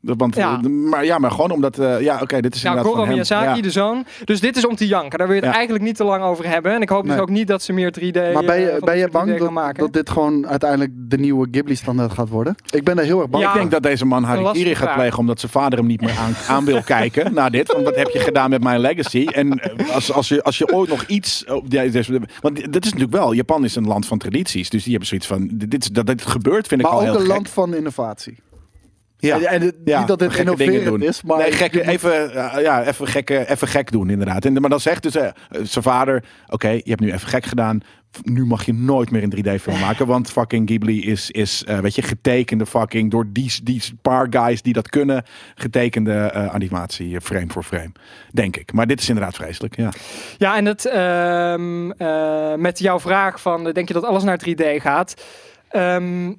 Want, 0.00 0.36
Ja. 0.36 0.60
eh, 0.64 0.70
maar 0.70 1.04
ja, 1.04 1.18
maar 1.18 1.30
gewoon 1.30 1.50
omdat, 1.50 1.78
eh, 1.78 2.00
ja, 2.00 2.18
oké, 2.22 2.40
dit 2.40 2.54
is 2.54 2.62
Ja, 2.62 2.68
inderdaad 2.68 2.92
Goro 2.92 3.04
van. 3.04 3.14
Miyazaki, 3.14 3.56
Ja. 3.56 3.62
de 3.62 3.70
zoon. 3.70 4.04
Dus 4.24 4.40
dit 4.40 4.56
is 4.56 4.66
om 4.66 4.76
te 4.76 4.86
janken. 4.86 5.18
Daar 5.18 5.26
wil 5.26 5.36
je 5.36 5.42
het 5.42 5.50
Ja. 5.50 5.56
eigenlijk 5.56 5.84
niet 5.86 5.96
te 5.96 6.04
lang 6.04 6.22
over 6.22 6.48
hebben. 6.48 6.72
En 6.74 6.82
ik 6.82 6.88
hoop 6.88 7.06
dus 7.06 7.18
ook 7.18 7.30
niet 7.30 7.46
dat 7.46 7.62
ze 7.62 7.72
meer 7.72 7.90
3D 7.92 8.14
Maar 8.32 8.44
ben 8.44 8.54
eh, 8.54 8.60
je, 8.60 8.68
van 8.70 8.78
ben 8.80 8.94
dit 8.94 9.04
je 9.04 9.10
bang 9.10 9.26
3D 9.26 9.30
gaan 9.30 9.38
dat, 9.44 9.50
maken. 9.50 9.80
dat 9.82 9.92
dit 9.92 10.10
gewoon 10.10 10.46
uiteindelijk 10.46 10.90
de 10.94 11.18
nieuwe 11.18 11.48
Ghibli-standaard 11.50 12.12
gaat 12.12 12.28
worden? 12.28 12.54
Ik 12.70 12.84
ben 12.84 12.96
daar 12.96 13.04
heel 13.04 13.20
erg 13.20 13.28
bang 13.30 13.42
Ja. 13.44 13.50
Ik 13.50 13.56
denk 13.58 13.70
dat 13.70 13.82
deze 13.82 14.04
man 14.04 14.24
Harikiri 14.24 14.74
gaat 14.74 14.94
plegen 14.94 15.18
omdat 15.18 15.40
zijn 15.40 15.52
vader 15.52 15.78
hem 15.78 15.88
niet 15.88 16.00
meer 16.00 16.16
aan, 16.18 16.32
aan 16.56 16.64
wil 16.64 16.82
kijken 16.82 17.34
na 17.34 17.48
dit. 17.50 17.72
Want 17.72 17.84
wat 17.84 17.96
heb 17.96 18.08
je 18.08 18.18
gedaan 18.18 18.50
met 18.50 18.62
mijn 18.62 18.80
legacy? 18.80 19.26
En 19.32 19.58
eh, 19.58 19.94
als, 19.94 20.12
als, 20.12 20.28
je, 20.28 20.42
als 20.42 20.58
je 20.58 20.72
ooit 20.72 20.88
nog 20.88 21.04
iets... 21.06 21.44
deze- 21.64 22.20
Want 22.40 22.72
dat 22.72 22.84
is 22.84 22.92
natuurlijk 22.92 23.12
wel... 23.12 23.32
Japan 23.32 23.64
is 23.64 23.76
een 23.76 23.86
land 23.86 24.06
van 24.06 24.18
tradities. 24.18 24.70
Dus 24.70 24.82
die 24.82 24.90
hebben 24.90 25.08
zoiets 25.08 25.26
van... 25.26 25.50
Dit, 25.52 25.94
dat 25.94 26.06
dit 26.06 26.26
gebeurt 26.26 26.66
vind 26.66 26.80
ik 26.80 26.86
Maar 26.86 26.96
al 26.96 27.00
ook 27.02 27.06
heel 27.06 27.14
een 27.20 27.26
gek. 27.26 27.34
land 27.34 27.48
van 27.48 27.74
innovatie. 27.74 28.38
Ja. 29.20 29.36
En, 29.36 29.46
en 29.46 29.60
het- 29.62 29.76
Ja, 29.84 29.98
niet 29.98 30.08
dat 30.08 30.20
het 30.20 30.32
gekke 30.32 30.56
dingen 30.56 30.72
innoverend 30.74 31.00
doen. 31.00 31.08
is, 31.08 31.22
maar... 31.22 31.38
nee, 31.38 31.50
moet- 31.60 31.74
even, 31.86 32.34
eh, 32.34 32.62
ja, 32.62 32.84
even, 32.84 33.06
gekke, 33.06 33.50
even 33.50 33.68
gek 33.68 33.90
doen 33.92 34.10
inderdaad. 34.10 34.44
En, 34.44 34.52
maar 34.52 34.70
dan 34.70 34.80
zegt 34.80 35.02
dus 35.02 35.14
eh, 35.16 35.28
zijn 35.62 35.84
vader... 35.84 36.24
Oké, 36.48 36.68
je 36.68 36.82
hebt 36.84 37.00
nu 37.00 37.12
even 37.12 37.28
gek 37.28 37.44
gedaan. 37.44 37.80
Nu 38.22 38.44
mag 38.46 38.64
je 38.66 38.74
nooit 38.74 39.10
meer 39.10 39.22
een 39.22 39.34
3D-film 39.36 39.78
maken. 39.86 40.06
Want 40.06 40.30
fucking 40.30 40.68
Ghibli 40.68 41.04
is, 41.06 41.30
is 41.30 41.64
eh, 41.64 41.78
weet 41.78 41.94
je, 41.94 42.02
getekende 42.02 42.66
fucking... 42.66 43.10
door 43.10 43.26
die, 43.32 43.52
die 43.62 43.82
paar 44.02 44.26
guys 44.30 44.62
die 44.62 44.72
dat 44.72 44.88
kunnen... 44.88 45.22
getekende 45.54 46.12
eh, 46.14 46.46
animatie, 46.46 47.20
frame 47.20 47.48
voor 47.48 47.62
frame. 47.62 47.92
Denk 48.32 48.56
ik. 48.56 48.72
Maar 48.72 48.86
dit 48.86 49.00
is 49.00 49.08
inderdaad 49.08 49.34
vreselijk, 49.36 49.76
ja. 49.76 49.88
Ja, 50.38 50.56
en 50.56 50.64
het, 50.64 50.84
ehm, 50.86 51.90
eh, 51.90 52.54
met 52.54 52.78
jouw 52.78 53.00
vraag 53.00 53.40
van, 53.40 53.64
denk 53.72 53.88
je 53.88 53.94
dat 53.94 54.04
alles 54.04 54.22
naar 54.22 54.40
3D 54.48 54.64
gaat? 54.82 55.14
Ehm, 55.68 56.32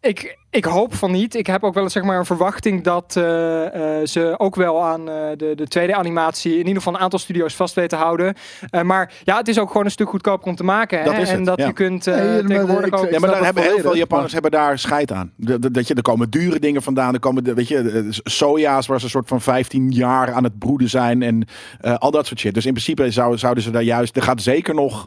ik, 0.00 0.38
ik 0.50 0.64
hoop 0.64 0.94
van 0.94 1.10
niet. 1.10 1.34
Ik 1.34 1.46
heb 1.46 1.64
ook 1.64 1.74
wel 1.74 1.82
eens 1.82 1.92
zeg 1.92 2.02
maar, 2.02 2.18
een 2.18 2.24
verwachting 2.24 2.82
dat 2.82 3.16
eh, 3.16 4.00
eh, 4.00 4.06
ze 4.06 4.34
ook 4.38 4.54
wel 4.54 4.82
aan 4.82 5.08
eh, 5.08 5.14
de, 5.36 5.52
de 5.54 5.68
tweede 5.68 5.94
animatie 5.94 6.52
in 6.52 6.58
ieder 6.58 6.74
geval 6.74 6.94
een 6.94 7.00
aantal 7.00 7.18
studio's 7.18 7.54
vast 7.54 7.74
weten 7.74 7.98
te 7.98 8.04
houden. 8.04 8.34
Eh, 8.70 8.82
maar 8.82 9.12
ja, 9.24 9.36
het 9.36 9.48
is 9.48 9.58
ook 9.58 9.68
gewoon 9.68 9.84
een 9.84 9.90
stuk 9.90 10.08
goedkoper 10.08 10.48
om 10.48 10.56
te 10.56 10.64
maken. 10.64 10.98
Hè? 10.98 11.04
Dat 11.04 11.18
is 11.18 11.30
en 11.30 11.44
dat 11.44 11.58
ja. 11.58 11.66
je 11.66 11.72
kunt 11.72 12.06
eh, 12.06 12.36
tegenwoordig 12.36 12.92
ook... 12.92 13.10
Ja, 13.10 13.18
maar 13.18 13.30
daar 13.30 13.44
hebben 13.44 13.62
heel 13.62 13.78
veel 13.78 13.96
Japanners 13.96 14.32
hebben 14.32 14.50
daar 14.50 14.78
scheid 14.78 15.12
aan. 15.12 15.32
Dat, 15.36 15.88
je, 15.88 15.94
er 15.94 16.02
komen 16.02 16.30
dure 16.30 16.58
dingen 16.58 16.82
vandaan. 16.82 17.14
Er 17.14 17.20
komen, 17.20 17.44
de, 17.44 17.54
weet 17.54 17.68
je, 17.68 18.06
soja's 18.10 18.86
waar 18.86 18.98
ze 18.98 19.04
een 19.04 19.10
soort 19.10 19.28
van 19.28 19.40
15 19.40 19.90
jaar 19.90 20.32
aan 20.32 20.44
het 20.44 20.58
broeden 20.58 20.88
zijn. 20.88 21.22
En 21.22 21.48
eh, 21.80 21.94
al 21.94 22.10
dat 22.10 22.26
soort 22.26 22.40
shit. 22.40 22.54
Dus 22.54 22.66
in 22.66 22.72
principe 22.72 23.10
zou, 23.10 23.38
zouden 23.38 23.62
ze 23.62 23.70
daar 23.70 23.82
juist... 23.82 24.16
Er 24.16 24.22
gaat 24.22 24.42
zeker 24.42 24.74
nog 24.74 25.06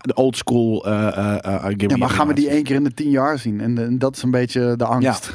de 0.00 0.14
old 0.14 0.36
school 0.36 0.80
Ghibli 0.80 1.86
Ja, 1.86 1.96
maar 1.96 2.10
gaan 2.10 2.26
we 2.26 2.34
die 2.34 2.48
één 2.48 2.62
keer 2.62 2.76
in 2.76 2.84
de 2.84 2.94
tien 2.94 3.10
jaar 3.10 3.38
zien? 3.38 3.60
En, 3.60 3.78
en 3.78 3.98
dat 3.98 4.16
is 4.16 4.22
een 4.22 4.30
beetje 4.30 4.76
de 4.76 4.84
angst. 4.84 5.26
Ja, 5.26 5.32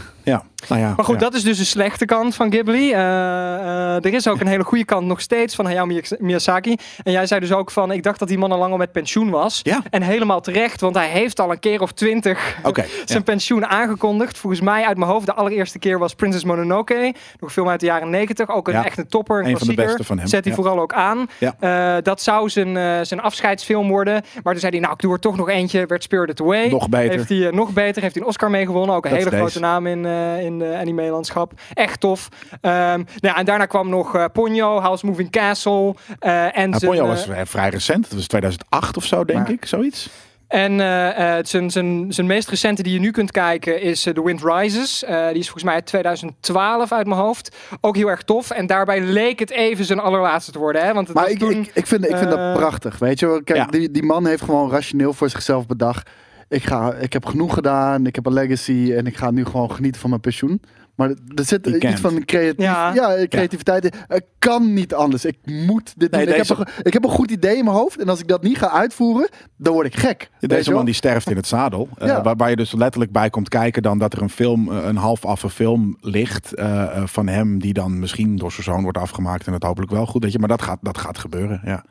nou 0.68 0.82
ja. 0.82 0.94
Maar 0.96 1.06
goed, 1.06 1.14
ja. 1.16 1.20
dat 1.22 1.34
is 1.34 1.44
dus 1.44 1.58
de 1.58 1.64
slechte 1.66 2.06
kant 2.06 2.36
van 2.36 2.52
Ghibli. 2.52 2.92
Eh, 2.92 3.00
eh, 3.00 3.96
er 4.06 4.14
is 4.14 4.28
ook 4.28 4.40
een 4.40 4.48
hele 4.48 4.64
goede 4.64 4.86
kant 4.86 5.08
nog 5.08 5.22
steeds 5.22 5.56
van 5.56 5.66
Hayao 5.66 5.86
Miya- 5.86 6.02
Miyazaki. 6.20 6.76
En 7.04 7.12
jij 7.12 7.26
zei 7.26 7.40
dus 7.40 7.52
ook 7.54 7.72
van, 7.72 7.92
ik 7.92 8.04
dacht 8.04 8.20
dat 8.20 8.28
die 8.28 8.38
man 8.38 8.52
al 8.52 8.58
lang 8.58 8.72
al 8.72 8.78
met 8.78 8.92
pensioen 8.92 9.30
was. 9.30 9.60
Ja. 9.64 9.82
En 9.90 10.02
helemaal 10.02 10.42
terecht, 10.42 10.82
want 10.82 10.96
hij 10.96 11.08
heeft 11.10 11.40
al 11.40 11.52
een 11.52 11.60
keer 11.60 11.82
of 11.82 11.92
twintig 11.92 12.58
ja. 12.74 12.84
zijn 13.06 13.24
pensioen 13.24 13.66
aangekondigd. 13.66 14.38
Volgens 14.38 14.62
mij 14.62 14.84
uit 14.86 14.98
mijn 14.98 15.10
hoofd, 15.12 15.26
de 15.26 15.34
allereerste 15.34 15.80
keer 15.80 16.00
was 16.00 16.14
Princess 16.16 16.44
Mononoke. 16.44 16.94
Nog 17.04 17.14
een 17.40 17.50
film 17.50 17.70
uit 17.70 17.80
de 17.80 17.86
jaren 17.86 18.10
negentig. 18.10 18.50
Ook 18.50 18.68
een 18.68 18.74
Ja, 18.74 18.86
echt 18.86 18.98
een 18.98 19.08
topper, 19.08 19.40
een 19.40 19.46
een 19.46 19.58
van 19.58 19.68
de 19.68 19.74
klassieker. 19.74 19.86
beste 19.86 20.04
van 20.04 20.18
hem, 20.18 20.28
Zet 20.28 20.44
hij 20.44 20.54
ja. 20.56 20.62
vooral 20.62 20.80
ook 20.82 20.94
aan. 20.94 21.28
Ja. 21.40 21.56
Eh, 21.60 22.04
dat 22.04 22.22
zou 22.22 22.50
zijn, 22.50 23.06
zijn 23.06 23.22
afscheidsfilm 23.22 23.88
worden. 23.88 24.14
Maar 24.44 24.52
toen 24.54 24.62
zei 24.62 24.72
hij, 24.72 24.82
nou 24.82 24.94
ik 24.94 25.00
doe 25.00 25.14
er 25.14 25.20
toch 25.20 25.36
nog 25.38 25.50
eentje. 25.50 25.86
Werd 25.86 26.04
Spirited 26.04 26.42
Away. 26.42 26.68
Nog 26.70 26.90
beter. 26.90 27.18
Heeft 27.18 27.30
hij 27.30 27.50
nog 27.52 27.74
beter. 27.74 28.02
Heeft 28.02 28.14
hij 28.16 28.24
een 28.24 28.30
Oscar 28.30 28.50
mee 28.50 28.66
gewonnen. 28.66 28.96
Ook 28.96 29.06
een 29.06 29.12
Dat 29.12 29.20
hele 29.20 29.36
grote 29.36 29.60
naam 29.60 29.88
in, 29.88 30.06
in 30.44 30.60
de 30.60 30.76
anime-landschap. 30.78 31.52
Echt 31.74 32.00
tof. 32.00 32.30
Ehm, 32.62 32.72
nou 32.74 33.06
ja, 33.20 33.36
en 33.36 33.46
daarna 33.46 33.66
kwam 33.66 33.90
nog 33.90 34.16
eh, 34.16 34.26
Ponyo, 34.34 34.80
House 34.80 35.06
Moving 35.06 35.30
Castle. 35.32 35.96
eh, 36.20 36.58
en 36.58 36.70
Nou, 36.70 36.80
zijn, 36.80 36.92
Ponyo 36.92 37.04
eh, 37.04 37.10
was 37.10 37.24
vrij- 37.24 37.46
vrij 37.46 37.70
recent. 37.70 38.04
Dat 38.04 38.14
was 38.14 38.28
2008 38.28 38.98
of 38.98 39.06
zo, 39.06 39.26
denk 39.26 39.40
Maar- 39.40 39.52
ik. 39.52 39.66
Zoiets. 39.66 40.10
En 40.48 40.80
eh, 40.80 41.38
eh, 41.38 41.46
zijn, 41.46 41.72
zijn, 41.72 42.06
zijn 42.14 42.28
meest 42.28 42.50
recente 42.50 42.84
die 42.84 42.94
je 42.94 43.00
nu 43.00 43.12
kunt 43.12 43.32
kijken 43.32 43.82
is 43.82 44.06
eh, 44.06 44.14
The 44.14 44.24
Wind 44.24 44.44
Rises. 44.44 45.04
Eh, 45.04 45.28
die 45.28 45.38
is 45.38 45.44
volgens 45.44 45.64
mij 45.64 45.74
uit 45.74 45.86
2012 45.86 46.92
uit 46.92 47.08
mijn 47.08 47.20
hoofd. 47.20 47.56
Ook 47.82 47.96
heel 47.96 48.08
erg 48.08 48.22
tof. 48.22 48.50
En 48.52 48.68
daarbij 48.68 49.02
leek 49.02 49.40
het 49.40 49.50
even 49.52 49.86
zijn 49.86 50.00
allerlaatste 50.00 50.52
te 50.52 50.60
worden. 50.60 50.86
Hè? 50.86 50.94
Want 50.94 51.08
het 51.08 51.16
Maar 51.16 51.24
was 51.26 51.34
ik, 51.34 51.40
toen, 51.40 51.52
ik, 51.52 51.72
ik 51.74 51.88
vind, 51.88 52.04
ik 52.10 52.18
vind 52.18 52.32
eh, 52.34 52.38
dat 52.38 52.54
prachtig. 52.58 53.00
Weet 53.00 53.20
je, 53.20 53.28
wel. 53.28 53.44
kijk, 53.44 53.58
Ja. 53.60 53.66
die, 53.66 53.92
die 53.92 54.04
man 54.04 54.26
heeft 54.28 54.44
gewoon 54.44 54.72
rationeel 54.72 55.14
voor 55.14 55.30
zichzelf 55.30 55.66
bedacht. 55.66 56.10
Ik, 56.54 56.64
ga, 56.64 56.94
ik 56.94 57.14
heb 57.14 57.26
genoeg 57.26 57.54
gedaan, 57.54 58.06
ik 58.06 58.16
heb 58.16 58.26
een 58.26 58.34
legacy 58.34 58.94
en 58.98 59.06
ik 59.06 59.18
ga 59.18 59.32
nu 59.32 59.46
gewoon 59.46 59.72
genieten 59.72 60.02
van 60.02 60.10
mijn 60.10 60.22
pensioen. 60.22 60.62
Maar 60.96 61.10
er 61.10 61.46
zit 61.46 61.66
Je 61.66 61.72
iets 61.72 61.80
kent. 61.80 62.00
van 62.00 62.26
creatief, 62.26 62.66
Ja. 62.66 62.94
ja. 62.94 63.28
creativiteit. 63.28 63.86
in. 63.86 63.92
Het 64.08 64.26
kan 64.40 64.74
niet 64.74 64.94
anders. 64.94 65.26
Ik 65.26 65.38
moet 65.44 65.94
dit 65.98 66.12
Nee, 66.12 66.26
doen. 66.26 66.36
Ik, 66.36 66.48
heb 66.48 66.58
een, 66.58 66.68
ik 66.84 66.94
heb 66.94 67.04
een 67.04 67.10
goed 67.10 67.32
idee 67.32 67.58
in 67.58 67.64
mijn 67.64 67.76
hoofd. 67.76 68.00
En 68.00 68.10
als 68.10 68.20
ik 68.20 68.28
dat 68.28 68.44
niet 68.44 68.58
ga 68.58 68.70
uitvoeren, 68.72 69.30
dan 69.58 69.74
word 69.74 69.86
ik 69.88 69.96
gek. 69.98 70.30
Deze 70.40 70.72
man 70.72 70.86
die 70.86 70.94
sterft 70.94 71.30
in 71.30 71.36
het 71.36 71.48
zadel. 71.48 71.90
Eh, 71.98 72.08
Ja. 72.08 72.22
waar, 72.24 72.36
waar 72.36 72.50
je 72.50 72.56
dus 72.56 72.72
letterlijk 72.74 73.12
bij 73.12 73.30
komt 73.30 73.50
kijken 73.50 73.82
dan 73.82 73.98
dat 73.98 74.14
er 74.14 74.22
een 74.22 74.30
film, 74.30 74.72
eh, 74.72 74.86
een 74.86 74.96
half 74.98 75.26
affe 75.26 75.50
film 75.50 75.98
ligt 76.00 76.54
eh, 76.54 77.04
van 77.06 77.28
hem 77.28 77.60
die 77.60 77.74
dan 77.74 78.00
misschien 78.00 78.36
door 78.36 78.52
zijn 78.52 78.64
zoon 78.64 78.84
wordt 78.84 78.98
afgemaakt 78.98 79.48
en 79.48 79.54
het 79.54 79.64
hopelijk 79.64 79.92
wel 79.92 80.06
goed. 80.06 80.24
Weet 80.24 80.32
je, 80.32 80.40
maar 80.40 80.48
dat 80.48 80.62
gaat, 80.62 80.80
dat 80.82 80.98
gaat 80.98 81.18
gebeuren. 81.18 81.62
Ja. 81.66 81.84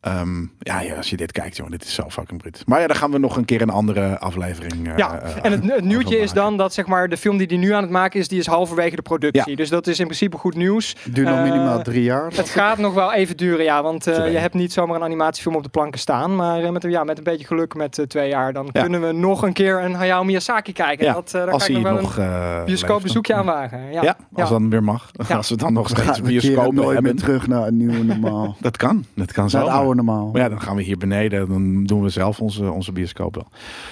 Ehm, 0.00 0.40
ja, 0.58 0.80
ja, 0.80 0.94
als 0.96 1.10
je 1.10 1.16
dit 1.16 1.32
kijkt, 1.32 1.56
jongen, 1.56 1.72
dit 1.72 1.84
is 1.84 1.94
zo 1.94 2.04
fucking 2.08 2.40
Brit. 2.40 2.62
Maar 2.66 2.80
ja, 2.80 2.86
dan 2.86 2.96
gaan 2.96 3.10
we 3.10 3.18
nog 3.18 3.36
een 3.36 3.44
keer 3.44 3.62
een 3.62 3.70
andere 3.70 4.18
aflevering. 4.18 4.88
eh, 4.88 4.96
Ja, 4.96 5.18
eh, 5.20 5.30
en 5.42 5.52
het, 5.52 5.64
het 5.72 5.84
nieuwtje 5.84 6.18
is 6.18 6.32
dan 6.32 6.56
dat 6.56 6.74
zeg 6.74 6.86
maar, 6.86 7.08
de 7.08 7.16
film 7.16 7.36
die 7.36 7.46
hij 7.46 7.56
nu 7.56 7.72
aan 7.72 7.82
het 7.82 7.90
maken 7.90 8.20
is, 8.20 8.28
die 8.28 8.38
is 8.38 8.46
halverwege 8.46 8.96
de 8.96 9.02
productie. 9.02 9.50
Ja. 9.50 9.56
Dus 9.56 9.68
dat 9.68 9.86
is 9.86 9.98
in 9.98 10.04
principe 10.04 10.36
goed 10.36 10.54
nieuws. 10.54 10.96
Het 11.02 11.14
duurt 11.14 11.28
nog 11.28 11.36
Eh, 11.36 11.42
minimaal 11.42 11.82
drie 11.82 12.02
jaar. 12.02 12.30
Het 12.34 12.48
gaat 12.48 12.78
nog 12.78 12.94
wel 12.94 13.12
even 13.12 13.36
duren, 13.36 13.64
ja. 13.64 13.82
Want 13.82 14.06
eh, 14.06 14.32
je 14.32 14.38
hebt 14.38 14.54
niet 14.54 14.72
zomaar 14.72 14.96
een 14.96 15.02
animatiefilm 15.02 15.54
op 15.56 15.62
de 15.62 15.68
planken 15.68 16.00
staan. 16.00 16.36
Maar 16.36 16.62
eh, 16.62 16.70
met, 16.70 16.84
een- 16.84 16.90
ja, 16.90 17.04
met 17.04 17.18
een 17.18 17.24
beetje 17.24 17.46
geluk 17.46 17.74
met 17.74 18.04
twee 18.08 18.28
jaar... 18.28 18.52
dan 18.52 18.68
Ja. 18.72 18.80
kunnen 18.82 19.00
we 19.06 19.12
nog 19.12 19.42
een 19.42 19.52
keer 19.52 19.82
een 19.84 19.94
Hayao 19.94 20.24
Miyazaki 20.24 20.72
kijken. 20.72 21.06
Ja, 21.06 21.12
dat, 21.12 21.26
eh, 21.26 21.32
daar 21.32 21.50
als 21.50 21.66
kan 21.66 21.76
ik 21.76 21.82
nog 21.82 21.92
wel 21.92 22.02
nog 22.02 22.16
een 22.16 22.64
bioscoopbezoekje 22.64 23.34
aan 23.34 23.44
wagen. 23.46 23.92
Ja, 23.92 24.02
Ja, 24.02 24.16
als 24.32 24.48
Ja. 24.48 24.54
dan 24.54 24.70
weer 24.70 24.82
mag. 24.84 25.10
Ja. 25.28 25.36
Als 25.40 25.48
we 25.48 25.56
dan 25.56 25.72
nog 25.72 25.88
steeds 25.88 26.20
bioscopen 26.22 26.74
nooit 26.74 26.92
hebben. 26.92 27.02
meer 27.14 27.22
terug 27.22 27.46
naar 27.46 27.66
een 27.66 27.76
nieuwe 27.76 28.04
normaal. 28.04 28.56
Dat 28.60 28.76
kan, 28.76 29.04
dat 29.14 29.32
kan 29.32 29.50
zo. 29.50 29.88
Normaal. 29.94 30.30
Maar 30.32 30.40
ja, 30.40 30.48
dan 30.48 30.60
gaan 30.60 30.76
we 30.76 30.82
hier 30.82 30.96
beneden. 30.96 31.48
Dan 31.48 31.84
doen 31.84 32.02
we 32.02 32.08
zelf 32.08 32.40
onze, 32.40 32.70
onze 32.70 32.92
bioscoop 32.92 33.34
wel. 33.34 33.48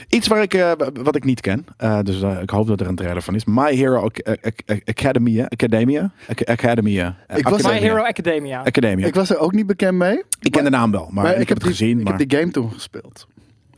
Iets 0.09 0.27
waar 0.29 0.43
ik, 0.43 0.55
eh, 0.55 0.73
wat 1.03 1.17
ik 1.17 1.25
niet 1.25 1.41
ken. 1.41 1.67
eh, 1.77 1.99
dus 2.03 2.23
eh, 2.23 2.41
ik 2.43 2.51
hoop 2.51 2.67
dat 2.67 2.81
er 2.81 2.87
een 2.87 2.95
trailer 2.97 3.23
van 3.23 3.35
is. 3.35 3.45
My 3.45 3.75
Hero 3.77 4.01
Ac- 4.05 4.39
Ac- 4.43 4.81
Academia. 4.85 5.45
Academia. 5.49 6.11
Ac- 6.29 6.49
Academia. 6.49 7.17
Ik 7.37 7.49
was- 7.49 7.63
My. 7.63 7.79
Hero 7.79 8.03
Academia. 8.03 8.63
Academia. 8.65 9.03
Ik 9.07 9.07
Ik, 9.09 9.15
was 9.15 9.31
er 9.31 9.39
ook 9.39 9.53
niet 9.53 9.67
bekend 9.67 9.99
mee. 9.99 10.23
ken 10.51 10.65
de 10.65 10.71
naam 10.71 10.91
wel, 10.91 11.09
maar, 11.13 11.31
ik, 11.41 11.49
heb 11.49 11.49
het 11.49 11.61
die, 11.61 11.71
gezien. 11.71 11.99
Ik 11.99 12.05
maar... 12.05 12.19
heb 12.19 12.29
die 12.29 12.39
game 12.39 12.51
toen 12.53 12.73
gespeeld. 12.73 13.27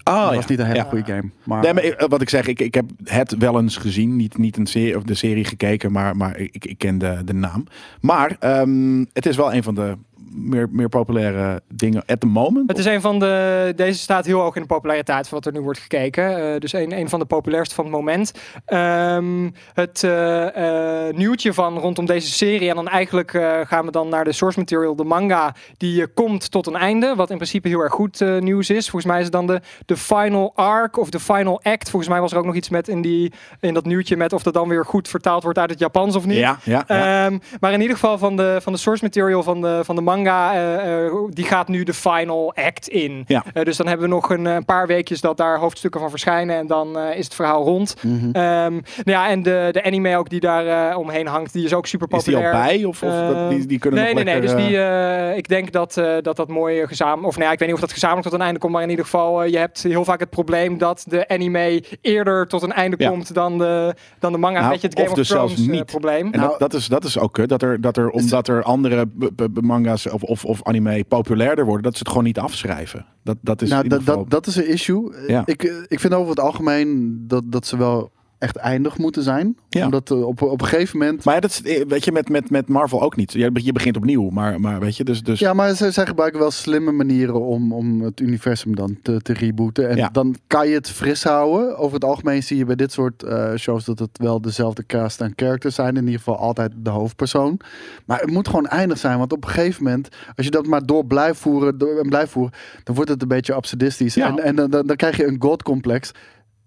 Oh, 0.04 0.20
dat 0.20 0.30
ja. 0.30 0.34
was 0.36 0.46
niet 0.46 0.58
een 0.58 0.64
hele 0.64 0.76
Ja. 0.78 0.84
goede 0.84 1.04
game. 1.04 1.30
Maar, 1.44 1.62
Nee, 1.62 1.74
maar 1.74 1.84
ik- 1.84 2.04
wat 2.08 2.20
ik 2.20 2.28
zeg, 2.28 2.46
ik, 2.46 2.60
ik 2.60 2.74
heb 2.74 2.84
het 3.04 3.36
wel 3.38 3.60
eens 3.60 3.76
gezien. 3.76 4.16
Niet, 4.16 4.38
niet 4.38 4.56
een 4.56 4.66
serie, 4.66 4.96
of 4.96 5.02
de 5.02 5.14
serie 5.14 5.44
gekeken, 5.44 5.92
maar, 5.92 6.16
maar 6.16 6.38
ik, 6.38 6.64
ik 6.66 6.78
ken 6.78 6.98
de, 6.98 7.18
de 7.24 7.34
naam. 7.34 7.64
Maar 8.00 8.36
ehm, 8.38 9.04
het 9.12 9.26
is 9.26 9.36
wel 9.36 9.54
een 9.54 9.62
van 9.62 9.74
de 9.74 9.96
meer, 10.30 10.68
meer 10.70 10.88
populaire 10.88 11.62
dingen 11.74 12.02
at 12.06 12.20
the 12.20 12.26
moment. 12.26 12.68
Het 12.68 12.78
is 12.78 12.84
een 12.84 13.00
van 13.00 13.18
de. 13.18 13.72
Deze 13.76 13.98
staat 13.98 14.26
heel 14.26 14.40
hoog 14.40 14.54
in 14.54 14.62
de 14.62 14.68
populariteit 14.68 15.28
van 15.28 15.38
wat 15.38 15.46
er 15.46 15.52
nu 15.52 15.60
wordt 15.60 15.78
gekeken. 15.78 16.54
Eh, 16.54 16.60
dus 16.60 16.72
een, 16.72 16.98
een 16.98 17.08
van 17.08 17.18
de 17.18 17.24
populairste 17.24 17.74
van 17.74 17.84
het 17.84 17.92
moment. 17.92 18.32
Ehm, 18.64 19.50
het 19.74 20.04
eh, 20.04 21.06
eh, 21.08 21.14
nieuwtje 21.14 21.52
van 21.52 21.78
rondom 21.78 22.06
deze 22.06 22.30
serie. 22.30 22.68
En 22.68 22.74
dan 22.74 22.88
eigenlijk 22.88 23.30
gaan 23.66 23.84
we 23.84 23.90
dan 23.90 24.08
naar 24.08 24.24
de 24.24 24.32
source 24.32 24.58
material, 24.58 24.96
de 24.96 25.04
manga. 25.04 25.54
Die 25.76 26.06
komt 26.06 26.50
tot 26.50 26.66
een 26.66 26.76
einde. 26.76 27.14
Wat 27.16 27.30
in 27.30 27.36
principe 27.36 27.68
heel 27.68 27.80
erg 27.80 27.92
goed 27.92 28.20
nieuws 28.40 28.70
is. 28.70 28.90
Volgens 28.90 29.12
mij 29.12 29.18
is 29.18 29.24
het 29.24 29.32
dan 29.32 29.46
de, 29.46 29.60
de 29.86 29.96
final 29.96 30.52
arc 30.54 30.98
of 30.98 31.10
de 31.10 31.20
final 31.20 31.60
act. 31.62 31.90
Volgens 31.90 32.10
mij 32.10 32.20
was 32.20 32.32
er 32.32 32.38
ook 32.38 32.44
nog 32.44 32.54
iets 32.54 32.68
met 32.68 32.88
in, 32.88 33.02
die, 33.02 33.32
in 33.60 33.74
dat 33.74 33.84
nieuwtje 33.84 34.16
met 34.16 34.32
of 34.32 34.42
dat 34.42 34.54
dan 34.54 34.68
weer 34.68 34.84
goed 34.84 35.08
vertaald 35.08 35.42
wordt 35.42 35.58
uit 35.58 35.70
het 35.70 35.78
Japans 35.78 36.16
of 36.16 36.26
niet. 36.26 36.38
Ja, 36.38 36.58
ja, 36.62 36.84
ja. 36.86 37.24
Ehm, 37.26 37.38
maar 37.60 37.72
in 37.72 37.80
ieder 37.80 37.96
geval 37.96 38.18
van 38.18 38.36
de, 38.36 38.58
van 38.62 38.72
de 38.72 38.78
source 38.78 39.04
material 39.04 39.42
van 39.42 39.60
de, 39.60 39.80
van 39.84 39.94
de 39.94 40.00
manga, 40.00 40.19
eh, 40.26 41.04
eh, 41.06 41.12
die 41.28 41.44
gaat 41.44 41.68
nu 41.68 41.82
de 41.82 41.94
final 41.94 42.52
act 42.54 42.88
in. 42.88 43.24
Ja. 43.26 43.44
Eh, 43.54 43.64
dus 43.64 43.76
dan 43.76 43.86
hebben 43.86 44.08
we 44.08 44.14
nog 44.14 44.30
een, 44.30 44.46
eh, 44.46 44.56
paar 44.66 44.86
weekjes 44.86 45.20
dat 45.20 45.36
daar 45.36 45.58
hoofdstukken 45.58 46.00
van 46.00 46.10
verschijnen 46.10 46.56
en 46.56 46.66
dan 46.66 46.98
eh, 46.98 47.18
is 47.18 47.24
het 47.24 47.34
verhaal 47.34 47.64
rond. 47.64 47.94
Mhm. 48.02 48.24
Ehm, 48.32 48.72
nou 48.72 48.80
ja, 49.04 49.28
en 49.28 49.42
de, 49.42 49.68
de 49.72 49.84
anime 49.84 50.16
ook 50.16 50.28
die 50.30 50.40
daar 50.40 50.90
eh, 50.90 50.98
omheen 50.98 51.26
hangt, 51.26 51.52
die 51.52 51.64
is 51.64 51.74
ook 51.74 51.86
super 51.86 52.08
is 52.10 52.24
die 52.24 52.36
al 52.36 52.42
populair. 52.42 52.66
bij? 52.66 52.84
Of, 52.84 53.02
of 53.02 53.10
dat, 53.10 53.50
die, 53.50 53.66
die 53.66 53.78
kunnen 53.78 54.00
nee, 54.04 54.14
nog 54.14 54.24
nee, 54.24 54.32
nee. 54.32 54.42
Dus 54.42 54.54
die, 54.54 55.36
ik 55.36 55.48
denk 55.48 55.72
dat, 55.72 55.96
eh, 55.96 56.14
dat 56.22 56.36
dat 56.36 56.48
mooi 56.48 56.86
gezamenlijk... 56.86 57.26
Of 57.28 57.34
nou 57.34 57.46
ja, 57.46 57.52
ik 57.52 57.58
weet 57.58 57.68
niet 57.68 57.76
of 57.76 57.82
dat 57.82 57.92
gezamenlijk 57.92 58.26
tot 58.28 58.38
een 58.38 58.44
einde 58.44 58.60
komt. 58.60 58.72
Maar 58.72 58.82
in 58.82 58.90
ieder 58.90 59.04
geval, 59.04 59.42
eh, 59.42 59.50
je 59.50 59.58
hebt 59.58 59.82
heel 59.82 60.04
vaak 60.04 60.20
het 60.20 60.30
probleem 60.30 60.78
dat 60.78 61.04
de 61.08 61.28
anime 61.28 61.82
eerder 62.00 62.46
tot 62.46 62.62
een 62.62 62.72
einde 62.72 62.96
Ja. 62.98 63.08
komt 63.08 63.34
dan 63.34 63.58
de, 63.58 63.94
dan 64.18 64.32
de 64.32 64.38
manga. 64.38 64.60
Nou, 64.60 64.72
Een 64.74 64.78
het 64.80 64.92
Game 64.94 65.04
of 65.04 65.10
of, 65.10 65.16
dus 65.18 65.28
zelfs 65.28 65.54
Thrones 65.54 65.72
niet. 65.72 65.86
probleem. 65.86 66.32
En 66.32 66.38
Nou- 66.38 66.50
dat, 66.50 66.58
dat, 66.58 66.74
is, 66.74 66.86
dat 66.86 67.04
is 67.04 67.18
ook 67.18 67.32
kut. 67.32 67.48
Dat 67.48 67.62
er, 67.62 67.80
dat 67.80 67.96
er, 67.96 68.10
omdat 68.10 68.48
er 68.48 68.62
andere 68.62 69.06
b- 69.06 69.30
b- 69.36 69.48
b- 69.54 69.60
manga's 69.60 70.09
of, 70.12 70.22
of, 70.22 70.44
of 70.44 70.64
anime 70.64 71.04
populairder 71.04 71.64
worden, 71.64 71.82
dat 71.82 71.92
ze 71.92 71.98
het 71.98 72.08
gewoon 72.08 72.24
niet 72.24 72.38
afschrijven. 72.38 73.06
Dat, 73.22 73.36
dat 73.40 73.62
is 73.62 73.70
nou, 73.70 73.88
dat, 73.88 73.98
geval... 73.98 74.16
dat, 74.16 74.30
dat 74.30 74.46
is 74.46 74.56
een 74.56 74.68
issue. 74.68 75.12
Ja. 75.26 75.42
Ik, 75.44 75.64
eh, 75.64 75.74
ik 75.86 76.00
vind 76.00 76.14
over 76.14 76.30
het 76.30 76.40
algemeen 76.40 77.18
dat, 77.26 77.42
dat 77.46 77.66
ze 77.66 77.76
wel 77.76 78.12
echt 78.40 78.56
eindig 78.56 78.98
moeten 78.98 79.22
zijn. 79.22 79.56
Ja. 79.68 79.84
Omdat 79.84 80.10
eh, 80.10 80.26
op, 80.26 80.42
op 80.42 80.60
een 80.60 80.66
gegeven 80.66 80.98
moment... 80.98 81.24
Maar 81.24 81.34
ja, 81.34 81.40
dat 81.40 81.50
is, 81.50 81.62
eh, 81.62 81.84
weet 81.88 82.04
je, 82.04 82.12
met, 82.12 82.28
met, 82.28 82.50
met 82.50 82.68
Marvel 82.68 83.02
ook 83.02 83.16
niet. 83.16 83.32
Je, 83.32 83.50
je 83.54 83.72
begint 83.72 83.96
opnieuw, 83.96 84.30
maar, 84.30 84.60
maar 84.60 84.80
weet 84.80 84.96
je, 84.96 85.04
dus... 85.04 85.22
dus 85.22 85.38
Ja, 85.38 85.52
maar 85.52 85.74
ze, 85.74 85.90
zij 85.90 86.06
gebruiken 86.06 86.40
wel 86.40 86.50
slimme 86.50 86.92
manieren 86.92 87.40
om, 87.40 87.72
om 87.72 88.02
het 88.02 88.20
universum 88.20 88.74
dan 88.76 88.98
te, 89.02 89.20
te 89.20 89.32
rebooten. 89.32 89.88
En 89.88 89.96
Ja. 89.96 90.08
dan 90.08 90.36
kan 90.46 90.68
je 90.68 90.74
het 90.74 90.90
fris 90.90 91.22
houden. 91.24 91.76
Over 91.76 91.94
het 91.94 92.04
algemeen 92.04 92.42
zie 92.42 92.56
je 92.56 92.64
bij 92.64 92.74
dit 92.76 92.92
soort 92.92 93.22
eh, 93.22 93.54
shows 93.56 93.84
dat 93.84 93.98
het 93.98 94.10
wel 94.12 94.40
dezelfde 94.40 94.86
cast 94.86 95.20
en 95.20 95.32
characters 95.36 95.74
zijn. 95.74 95.96
In 95.96 96.04
ieder 96.04 96.18
geval 96.18 96.36
altijd 96.36 96.72
de 96.76 96.90
hoofdpersoon. 96.90 97.60
Maar 98.06 98.20
het 98.20 98.30
moet 98.30 98.48
gewoon 98.48 98.66
eindig 98.66 98.98
zijn. 98.98 99.18
Want 99.18 99.32
op 99.32 99.44
een 99.44 99.50
gegeven 99.50 99.84
moment, 99.84 100.08
als 100.36 100.44
je 100.46 100.52
dat 100.52 100.66
maar 100.66 100.86
door 100.86 101.06
blijft 101.06 101.40
voeren 101.40 101.78
door, 101.78 101.98
en 101.98 102.08
blijft 102.08 102.30
voeren, 102.32 102.52
dan 102.84 102.94
wordt 102.94 103.10
het 103.10 103.22
een 103.22 103.28
beetje 103.28 103.52
absurdistisch. 103.54 104.16
En, 104.16 104.38
en 104.38 104.56
dan, 104.56 104.70
dan, 104.70 104.86
dan 104.86 104.96
krijg 104.96 105.16
je 105.16 105.26
een 105.26 105.36
god-complex. 105.38 106.10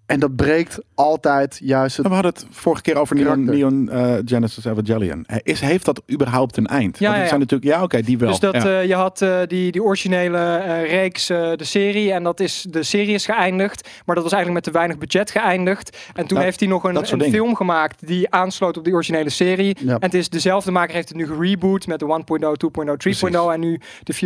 En 0.05 0.19
dat 0.19 0.35
breekt 0.35 0.79
altijd 0.95 1.59
juist 1.63 1.97
het 1.97 2.07
we 2.07 2.13
hadden 2.13 2.31
het 2.33 2.45
vorige 2.49 2.81
keer 2.81 2.97
over 2.97 3.15
Neon, 3.15 3.27
Karakter. 3.27 3.55
Neon 3.55 3.89
eh, 3.89 4.15
Genesis 4.25 4.65
Evangelion. 4.65 5.25
Is, 5.43 5.59
heeft 5.59 5.85
dat 5.85 6.01
überhaupt 6.11 6.57
een 6.57 6.67
eind? 6.67 6.99
Ja, 6.99 7.05
Want 7.09 7.21
ja, 7.21 7.27
zijn 7.27 7.39
ja. 7.39 7.45
natuurlijk, 7.45 7.71
ja, 7.71 7.83
oké, 7.83 8.01
die 8.01 8.17
wel. 8.17 8.29
Dus 8.29 8.39
dat 8.39 8.53
ja. 8.53 8.79
eh, 8.79 8.87
je 8.87 8.95
had 8.95 9.21
eh, 9.21 9.39
die, 9.47 9.71
die 9.71 9.83
originele 9.83 10.37
eh, 10.37 10.89
reeks, 10.89 11.29
eh, 11.29 11.51
de 11.55 11.63
serie, 11.63 12.11
en 12.11 12.23
dat 12.23 12.39
is 12.39 12.65
de 12.69 12.83
serie 12.83 13.13
is 13.13 13.25
geëindigd, 13.25 13.89
maar 14.05 14.15
dat 14.15 14.23
was 14.23 14.33
eigenlijk 14.33 14.65
met 14.65 14.73
te 14.73 14.79
weinig 14.79 14.97
budget 14.97 15.31
geëindigd. 15.31 15.97
En 16.13 16.27
toen 16.27 16.37
heeft 16.37 16.59
hij 16.59 16.69
nog 16.69 16.83
een, 16.83 17.21
film 17.21 17.55
gemaakt 17.55 18.07
die 18.07 18.29
aansloot 18.29 18.77
op 18.77 18.83
die 18.83 18.93
originele 18.93 19.29
serie. 19.29 19.77
Ja. 19.79 19.93
En 19.93 19.97
het 19.99 20.13
is 20.13 20.29
dezelfde 20.29 20.71
maker 20.71 20.95
heeft 20.95 21.07
het 21.09 21.17
nu 21.17 21.27
gereboot 21.27 21.87
met 21.87 21.99
de 21.99 22.05
1.0, 22.05 22.11
2.0, 22.83 22.87
3.0 22.87 22.97
Precies. 22.97 23.21
en 23.21 23.59
nu 23.59 23.79
de 24.03 24.13
4.0 24.13 24.21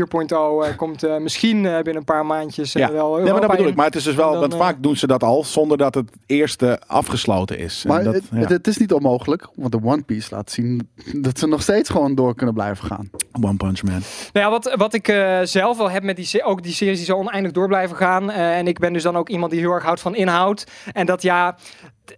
eh, 0.69 0.77
komt 0.77 1.03
eh, 1.03 1.17
misschien 1.17 1.65
eh, 1.65 1.73
binnen 1.73 1.95
een 1.95 2.03
paar 2.03 2.25
maandjes 2.25 2.75
eh, 2.75 2.81
Ja. 2.81 2.91
wel. 2.91 3.15
Nee, 3.15 3.31
maar 3.31 3.41
dat 3.41 3.49
bedoel 3.49 3.65
in. 3.65 3.71
ik. 3.71 3.75
Maar 3.75 3.85
het 3.85 3.95
is 3.95 4.03
dus 4.03 4.15
wel, 4.15 4.31
dan, 4.31 4.39
want 4.39 4.55
vaak 4.55 4.75
doen 4.83 4.95
ze 4.95 5.07
dat 5.07 5.23
al 5.23 5.43
zonder 5.43 5.66
dat 5.75 5.95
het 5.95 6.11
eerste 6.25 6.79
afgesloten 6.87 7.57
is. 7.57 7.83
En 7.83 7.89
Maar 7.89 8.03
dat, 8.03 8.13
het, 8.13 8.23
ja. 8.31 8.37
het, 8.37 8.49
het 8.49 8.67
is 8.67 8.77
niet 8.77 8.93
onmogelijk, 8.93 9.47
want 9.55 9.71
de 9.71 9.79
One 9.83 10.01
Piece 10.01 10.35
laat 10.35 10.51
zien 10.51 10.89
dat 11.15 11.39
ze 11.39 11.47
nog 11.47 11.61
steeds 11.61 11.89
gewoon 11.89 12.15
door 12.15 12.35
kunnen 12.35 12.55
blijven 12.55 12.85
gaan. 12.87 13.09
One 13.41 13.55
Punch 13.55 13.83
Man. 13.83 14.01
Nou 14.33 14.45
ja, 14.45 14.49
wat, 14.49 14.73
wat 14.75 14.93
ik 14.93 15.07
eh, 15.07 15.39
zelf 15.43 15.77
wel 15.77 15.89
heb 15.89 16.03
met 16.03 16.15
die, 16.15 16.43
ook 16.43 16.63
die 16.63 16.73
series 16.73 16.97
die 16.97 17.05
zo 17.05 17.17
oneindig 17.17 17.51
door 17.51 17.67
blijven 17.67 17.95
gaan. 17.97 18.31
eh, 18.31 18.57
en 18.57 18.67
ik 18.67 18.79
ben 18.79 18.93
dus 18.93 19.03
dan 19.03 19.15
ook 19.15 19.29
iemand 19.29 19.51
die 19.51 19.59
heel 19.59 19.71
erg 19.71 19.83
houdt 19.83 20.01
van 20.01 20.15
inhoud. 20.15 20.67
En 20.93 21.05
dat 21.05 21.21
ja, 21.21 21.57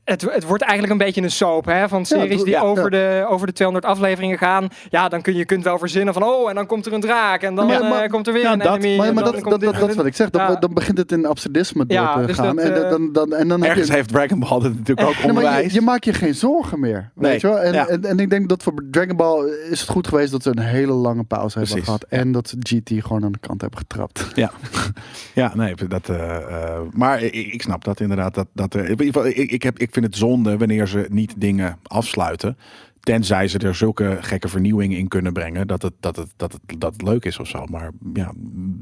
het, 0.04 0.22
het 0.22 0.44
wordt 0.44 0.64
eigenlijk 0.64 0.92
een 1.00 1.06
beetje 1.06 1.22
een 1.22 1.32
soap 1.32 1.66
hè, 1.66 1.88
van 1.88 2.06
series 2.06 2.44
die 2.44 2.50
ja, 2.54 2.62
over, 2.62 2.84
ja. 2.84 2.90
De, 3.20 3.26
over 3.30 3.48
de 3.48 3.54
200 3.54 3.88
afleveringen 3.92 4.38
gaan. 4.38 4.68
Ja, 4.90 5.10
dan 5.10 5.22
kun 5.22 5.36
je 5.36 5.46
kunt 5.46 5.64
wel 5.64 5.78
verzinnen 5.80 6.14
van 6.14 6.24
oh, 6.24 6.50
en 6.50 6.56
dan 6.56 6.66
komt 6.66 6.86
er 6.86 6.94
een 6.94 7.02
draak. 7.02 7.42
En 7.42 7.56
dan 7.56 7.68
maar- 7.68 8.04
eh, 8.04 8.10
komt 8.10 8.28
er 8.28 8.34
weer 8.34 8.42
ja, 8.42 8.54
een 8.54 8.60
dat- 8.60 8.68
enemy. 8.78 8.98
Maar, 8.98 9.14
maar 9.14 9.24
dat, 9.24 9.44
dat, 9.44 9.62
dat, 9.62 9.90
is 9.90 9.96
wat 9.96 10.06
ik 10.06 10.16
zeg. 10.16 10.30
Dan, 10.30 10.42
Ja. 10.42 10.56
dan 10.56 10.74
begint 10.74 10.98
het 10.98 11.12
in 11.12 11.26
absurdisme 11.26 11.86
door 11.86 12.12
te 12.14 12.26
dus 12.26 12.36
gaan. 12.36 12.56
dat, 12.56 12.66
en, 12.66 12.84
eh, 12.84 12.90
dan, 12.90 13.12
dan, 13.12 13.34
en 13.34 13.48
dan 13.48 13.60
heb 13.62 13.70
Ergens 13.70 13.88
je... 13.88 13.94
heeft 13.94 14.10
Dragon 14.10 14.40
Ball 14.40 14.60
het 14.62 14.78
natuurlijk 14.78 15.08
ook 15.08 15.16
Nee, 15.24 15.30
onwijs. 15.32 15.66
je, 15.66 15.74
je 15.74 15.82
maakt 15.82 16.06
je 16.06 16.14
geen 16.14 16.36
zorgen 16.36 16.80
meer. 16.80 17.12
Nee, 17.16 17.32
Weet 17.32 17.42
je 17.42 17.48
wel? 17.48 17.60
En, 17.60 17.74
ja. 17.74 17.88
en, 17.88 18.06
en 18.06 18.20
ik 18.20 18.30
denk 18.30 18.50
dat 18.50 18.64
voor 18.64 18.74
Dragon 18.92 19.16
Ball 19.16 19.46
is 19.70 19.80
het 19.80 19.90
goed 19.90 20.08
geweest 20.08 20.32
dat 20.32 20.44
ze 20.44 20.50
een 20.50 20.60
hele 20.60 20.92
lange 20.94 21.24
pauze 21.24 21.60
hebben 21.60 21.84
gehad. 21.84 22.04
En 22.10 22.32
dat 22.32 22.50
ze 22.50 22.56
GT 22.60 23.04
gewoon 23.06 23.24
aan 23.24 23.32
de 23.32 23.40
kant 23.40 23.62
hebben 23.62 23.80
getrapt. 23.80 24.28
Ja, 24.36 24.52
ja 25.34 25.52
nee, 25.56 25.76
dat, 25.88 26.10
eh, 26.10 26.36
eh, 26.36 26.80
maar 26.92 27.22
ik, 27.22 27.34
ik 27.54 27.62
snap 27.62 27.84
dat 27.84 28.00
inderdaad. 28.00 28.34
Dat, 28.34 28.48
dat, 28.54 28.74
er- 28.74 28.90
ik, 29.26 29.52
ik, 29.52 29.64
heb, 29.64 29.79
ik 29.82 29.94
vind 29.94 30.06
het 30.06 30.16
zonde 30.16 30.58
wanneer 30.58 30.88
ze 30.88 31.06
niet 31.10 31.34
dingen 31.38 31.78
afsluiten. 31.84 32.58
Tenzij 33.00 33.48
ze 33.48 33.58
er 33.60 33.76
zulke 33.76 34.18
gekke 34.22 34.48
vernieuwingen 34.48 34.98
in 34.98 35.08
kunnen 35.08 35.34
brengen. 35.34 35.68
Dat 35.68 35.82
het, 35.82 35.94
dat 36.00 36.16
het, 36.16 36.34
dat 36.36 36.52
het, 36.52 36.62
dat 36.80 36.94
het 36.94 37.02
leuk 37.02 37.26
is 37.26 37.40
of 37.40 37.48
zo. 37.48 37.66
Maar 37.66 37.92
ja, 38.14 38.32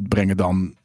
brengen 0.10 0.38
dan. 0.38 0.76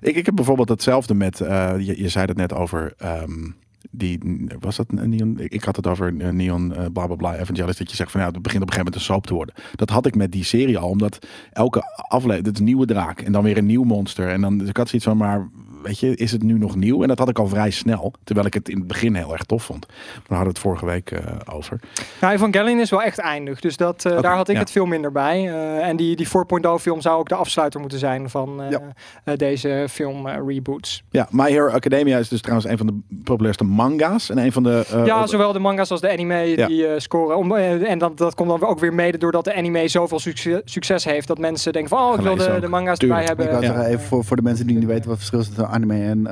Ik, 0.00 0.16
ik 0.16 0.26
heb 0.26 0.34
bijvoorbeeld 0.34 0.68
hetzelfde 0.68 1.14
met. 1.14 1.40
eh, 1.40 1.74
je, 1.78 2.02
je 2.02 2.08
zei 2.08 2.26
het 2.26 2.36
net 2.36 2.52
over. 2.52 2.94
ehm, 2.98 3.50
die, 3.90 4.46
was 4.60 4.76
dat 4.76 4.86
een 4.94 5.10
Neon? 5.10 5.36
Ik 5.38 5.64
had 5.64 5.76
het 5.76 5.86
over 5.86 6.14
eh, 6.18 6.28
Neon, 6.28 6.74
eh, 6.74 6.84
bla 6.92 7.06
bla 7.06 7.16
bla, 7.16 7.36
Evangelis. 7.36 7.76
Dat 7.76 7.90
je 7.90 7.96
zegt 7.96 8.10
van 8.10 8.20
ja, 8.20 8.26
het 8.26 8.42
begint 8.42 8.62
op 8.62 8.68
een 8.68 8.74
gegeven 8.74 8.92
moment 8.92 9.08
een 9.08 9.14
soap 9.14 9.26
te 9.26 9.34
worden. 9.34 9.54
Dat 9.74 9.90
had 9.90 10.06
ik 10.06 10.14
met 10.14 10.32
die 10.32 10.44
serie 10.44 10.78
al, 10.78 10.88
omdat 10.88 11.26
elke 11.52 11.82
aflevering, 12.08 12.46
het 12.46 12.54
is 12.54 12.64
nieuwe 12.64 12.86
draak 12.86 13.20
en 13.20 13.32
dan 13.32 13.42
weer 13.42 13.56
een 13.56 13.66
nieuw 13.66 13.82
monster. 13.84 14.28
En 14.28 14.40
dan, 14.40 14.58
dus 14.58 14.68
ik 14.68 14.76
had 14.76 14.88
zoiets 14.88 15.08
van, 15.08 15.16
maar 15.16 15.48
weet 15.82 15.98
je, 15.98 16.16
is 16.16 16.32
het 16.32 16.42
nu 16.42 16.58
nog 16.58 16.76
nieuw? 16.76 17.02
En 17.02 17.08
dat 17.08 17.18
had 17.18 17.28
ik 17.28 17.38
al 17.38 17.48
vrij 17.48 17.70
snel, 17.70 18.12
terwijl 18.24 18.46
ik 18.46 18.54
het 18.54 18.68
in 18.68 18.78
het 18.78 18.86
begin 18.86 19.14
heel 19.14 19.32
erg 19.32 19.42
tof 19.44 19.62
vond. 19.64 19.86
Maar 19.86 19.96
daar 20.26 20.38
hadden 20.38 20.46
we 20.46 20.48
het 20.48 20.58
vorige 20.58 20.86
week 20.86 21.10
eh, 21.10 21.54
over. 21.54 21.80
Nou, 22.20 22.34
Evangelion 22.34 22.78
is 22.78 22.90
wel 22.90 23.02
echt 23.02 23.18
eindig. 23.18 23.60
Dus 23.60 23.76
dat, 23.76 24.02
daar 24.02 24.36
had 24.36 24.48
ik 24.48 24.54
ja. 24.54 24.60
het 24.60 24.70
veel 24.70 24.86
minder 24.86 25.12
bij. 25.12 25.48
En 25.80 25.96
die, 25.96 26.16
die 26.16 26.26
4.0 26.26 26.32
film 26.80 27.00
zou 27.00 27.18
ook 27.18 27.28
de 27.28 27.34
afsluiter 27.34 27.80
moeten 27.80 27.98
zijn 27.98 28.30
van 28.30 28.62
Ja. 28.70 29.36
deze 29.36 29.86
film 29.90 30.28
reboots. 30.28 31.02
Ja, 31.10 31.28
My 31.30 31.50
Hero 31.50 31.68
Academia 31.68 32.18
is 32.18 32.28
dus 32.28 32.40
trouwens 32.40 32.68
een 32.68 32.78
van 32.78 32.86
de 32.86 33.16
populairste 33.24 33.64
manga's. 33.76 34.30
En 34.30 34.38
een 34.38 34.52
van 34.52 34.62
de... 34.62 34.86
eh, 34.92 35.06
ja, 35.06 35.26
zowel 35.26 35.52
de 35.52 35.58
manga's 35.58 35.90
als 35.90 36.00
de 36.00 36.10
anime 36.10 36.34
Ja. 36.38 36.66
die 36.66 36.86
eh, 36.86 36.98
scoren. 37.00 37.36
Om, 37.36 37.56
eh, 37.56 37.90
en 37.90 37.98
dat, 37.98 38.18
dat 38.18 38.34
komt 38.34 38.48
dan 38.48 38.62
ook 38.68 38.78
weer 38.78 38.94
mede 38.94 39.18
doordat 39.18 39.44
de 39.44 39.54
anime 39.54 39.88
zoveel 39.88 40.18
succes, 40.18 40.60
succes 40.64 41.04
heeft. 41.04 41.26
Dat 41.28 41.38
mensen 41.38 41.72
denken 41.72 41.90
van, 41.90 42.08
oh, 42.08 42.14
ik 42.14 42.20
wil 42.20 42.36
de, 42.36 42.56
de 42.60 42.68
manga's 42.68 42.98
Tuurlijk. 42.98 43.28
erbij 43.28 43.46
hebben. 43.46 43.68
Ik 43.68 43.76
Ja. 43.76 43.86
even 43.86 44.00
voor, 44.04 44.24
voor 44.24 44.36
de 44.36 44.42
mensen 44.42 44.66
die 44.66 44.76
niet 44.76 44.86
weten 44.86 45.08
wat 45.08 45.18
het 45.18 45.28
verschil 45.28 45.38
is 45.40 45.46
tussen 45.46 45.68
anime 45.68 46.04
en 46.04 46.22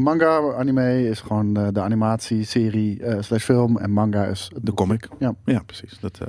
manga. 0.00 0.52
Anime 0.58 1.08
is 1.08 1.20
gewoon 1.20 1.56
eh, 1.56 1.66
de 1.72 1.80
animatie, 1.80 2.44
serie 2.44 3.02
eh, 3.02 3.16
slash 3.20 3.44
film. 3.44 3.78
En 3.78 3.90
manga 3.90 4.24
is 4.24 4.50
De 4.62 4.74
comic. 4.74 5.08
Ja. 5.18 5.34
ja 5.44 5.62
precies. 5.66 5.98
Dat, 6.00 6.18
eh, 6.22 6.28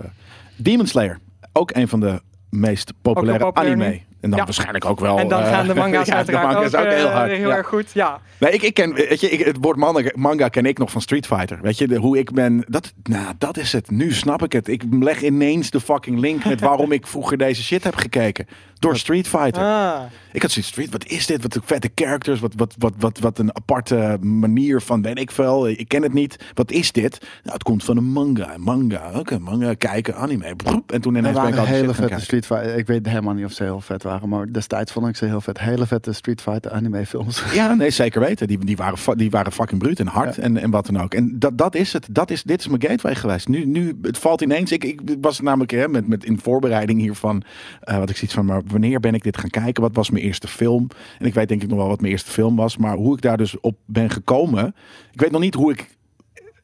Demon 0.55 0.87
Slayer. 0.87 1.19
Ook 1.53 1.75
een 1.75 1.87
van 1.87 1.99
de 1.99 2.21
meest 2.49 2.93
populaire 3.01 3.53
anime. 3.53 4.01
En 4.25 4.31
dan 4.31 4.39
Ja. 4.39 4.45
waarschijnlijk 4.45 4.85
ook 4.85 4.99
wel... 4.99 5.17
en 5.17 5.27
dan 5.27 5.41
eh, 5.41 5.49
gaan 5.49 5.67
de 5.67 5.75
manga's 5.83 6.05
ja, 6.07 6.11
de 6.11 6.17
uiteraard 6.17 6.53
manga's 6.53 6.73
ook, 6.73 6.85
ook 6.85 6.91
heel 6.91 7.07
eh, 7.07 7.13
hard. 7.13 7.31
heel 7.31 7.47
ja. 7.49 7.55
erg 7.55 7.67
goed. 7.67 7.91
Ja. 7.93 8.19
Nee, 8.37 8.51
ik, 8.51 8.61
ik 8.61 8.73
ken, 8.73 8.93
weet 8.93 9.19
je, 9.19 9.29
ik, 9.29 9.45
het 9.45 9.57
woord 9.61 9.77
manga, 9.77 10.11
manga 10.15 10.47
ken 10.47 10.65
ik 10.65 10.77
nog 10.77 10.91
van 10.91 11.01
Street 11.01 11.27
Fighter. 11.27 11.59
Weet 11.61 11.77
je, 11.77 11.87
de, 11.87 11.95
hoe 11.95 12.17
ik 12.17 12.31
ben, 12.31 12.65
dat, 12.67 12.93
nou, 13.03 13.33
dat 13.37 13.57
is 13.57 13.71
het. 13.71 13.91
Nu 13.91 14.13
snap 14.13 14.43
ik 14.43 14.51
het. 14.51 14.67
Ik 14.67 14.83
leg 14.89 15.21
ineens 15.21 15.69
de 15.69 15.79
fucking 15.81 16.19
link 16.19 16.45
met 16.45 16.61
waarom 16.69 16.91
ik 16.91 17.07
vroeger 17.07 17.37
deze 17.37 17.63
shit 17.63 17.83
heb 17.83 17.95
gekeken. 17.95 18.47
Door 18.79 18.97
Street 18.97 19.27
Fighter. 19.27 19.63
Ah. 19.63 20.01
Ik 20.31 20.41
had 20.41 20.51
zoiets, 20.51 20.71
Street, 20.71 20.91
wat 20.91 21.05
is 21.05 21.25
dit? 21.25 21.41
Wat 21.41 21.55
een 21.55 21.61
vette 21.65 21.89
characters, 21.95 22.39
wat, 22.39 22.53
wat, 22.55 22.75
wat, 22.77 22.93
wat, 22.97 23.19
wat 23.19 23.39
een 23.39 23.55
aparte 23.55 24.17
manier 24.21 24.81
van, 24.81 25.01
weet 25.01 25.19
ik 25.19 25.31
veel. 25.31 25.67
Ik 25.67 25.87
ken 25.87 26.01
het 26.03 26.13
niet. 26.13 26.39
Wat 26.53 26.71
is 26.71 26.91
dit? 26.91 27.17
Nou, 27.21 27.53
het 27.53 27.63
komt 27.63 27.83
van 27.83 27.97
een 27.97 28.11
manga. 28.11 28.53
Manga, 28.57 29.11
oké, 29.13 29.39
manga, 29.39 29.73
kijken, 29.73 30.15
anime. 30.15 30.55
Broep. 30.55 30.91
En 30.91 31.01
toen 31.01 31.15
ineens 31.15 31.39
ben 31.39 31.47
ik 31.47 31.57
al 31.57 31.65
hele 31.65 31.93
vette. 31.93 32.19
Street 32.19 32.45
Fighter. 32.45 32.77
Ik 32.77 32.87
weet 32.87 33.05
helemaal 33.07 33.33
niet 33.33 33.45
of 33.45 33.51
ze 33.51 33.63
heel 33.63 33.81
vet 33.81 34.03
waren, 34.03 34.14
maar 34.23 34.51
destijds 34.51 34.91
vond 34.91 35.07
ik 35.07 35.15
ze 35.15 35.25
heel 35.25 35.41
vet. 35.41 35.59
Hele 35.59 35.85
vette 35.85 36.13
Street 36.13 36.41
Fighter 36.41 36.71
anime 36.71 37.05
films. 37.05 37.43
Ja, 37.53 37.73
nee, 37.73 37.89
zeker 37.89 38.19
weten. 38.21 38.47
Die, 38.47 38.65
die, 38.65 38.75
waren, 38.77 39.17
die 39.17 39.29
waren 39.29 39.51
fucking 39.51 39.81
bruut 39.81 39.99
en 39.99 40.07
hard 40.07 40.35
Ja. 40.35 40.41
en, 40.41 40.57
en 40.57 40.69
wat 40.71 40.85
dan 40.85 41.01
ook. 41.01 41.13
En 41.13 41.39
dat, 41.39 41.57
dat 41.57 41.75
is 41.75 41.93
het. 41.93 42.07
Dat 42.11 42.31
is, 42.31 42.43
dit 42.43 42.59
is 42.59 42.67
mijn 42.67 42.81
gateway 42.81 43.15
geweest. 43.15 43.47
Nu, 43.47 43.65
nu 43.65 43.97
het 44.01 44.17
valt 44.17 44.41
ineens. 44.41 44.71
Ik, 44.71 44.83
ik 44.83 45.01
was 45.21 45.39
namelijk 45.39 45.71
hè, 45.71 45.87
met, 45.87 46.07
met 46.07 46.23
in 46.25 46.39
voorbereiding 46.39 46.99
hiervan. 46.99 47.43
eh 47.81 47.97
wat 47.97 48.09
ik 48.09 48.15
zoiets 48.15 48.35
van, 48.35 48.45
maar 48.45 48.61
wanneer 48.67 48.99
ben 48.99 49.13
ik 49.13 49.23
dit 49.23 49.37
gaan 49.37 49.49
kijken? 49.49 49.83
Wat 49.83 49.95
was 49.95 50.09
mijn 50.09 50.23
eerste 50.23 50.47
film? 50.47 50.87
En 51.19 51.25
ik 51.25 51.33
weet 51.33 51.47
denk 51.47 51.63
ik 51.63 51.69
nog 51.69 51.77
wel 51.77 51.87
wat 51.87 51.99
mijn 52.01 52.11
eerste 52.11 52.31
film 52.31 52.55
was. 52.55 52.77
Maar 52.77 52.95
hoe 52.95 53.15
ik 53.15 53.21
daar 53.21 53.37
dus 53.37 53.59
op 53.59 53.77
ben 53.85 54.09
gekomen. 54.09 54.75
Ik 55.11 55.19
weet 55.21 55.31
nog 55.31 55.41
niet 55.41 55.53
hoe 55.55 55.71
ik. 55.71 55.93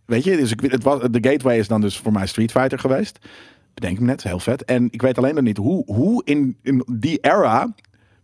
Weet 0.05 0.23
je, 0.23 0.37
dus 0.37 0.51
ik, 0.51 0.61
het 0.61 0.83
was, 0.83 0.99
de 1.11 1.29
gateway 1.29 1.57
is 1.57 1.67
dan 1.67 1.81
dus 1.81 1.97
voor 1.97 2.11
mij 2.11 2.27
Street 2.27 2.51
Fighter 2.51 2.79
geweest. 2.79 3.19
Bedenk 3.73 3.99
me 3.99 4.05
net, 4.05 4.23
heel 4.23 4.39
vet. 4.39 4.63
En 4.65 4.87
ik 4.91 5.01
weet 5.01 5.17
alleen 5.17 5.35
nog 5.35 5.43
niet 5.43 5.57
hoe, 5.57 5.83
hoe 5.85 6.21
in, 6.25 6.57
in 6.61 6.85
die 6.91 7.17
era 7.21 7.73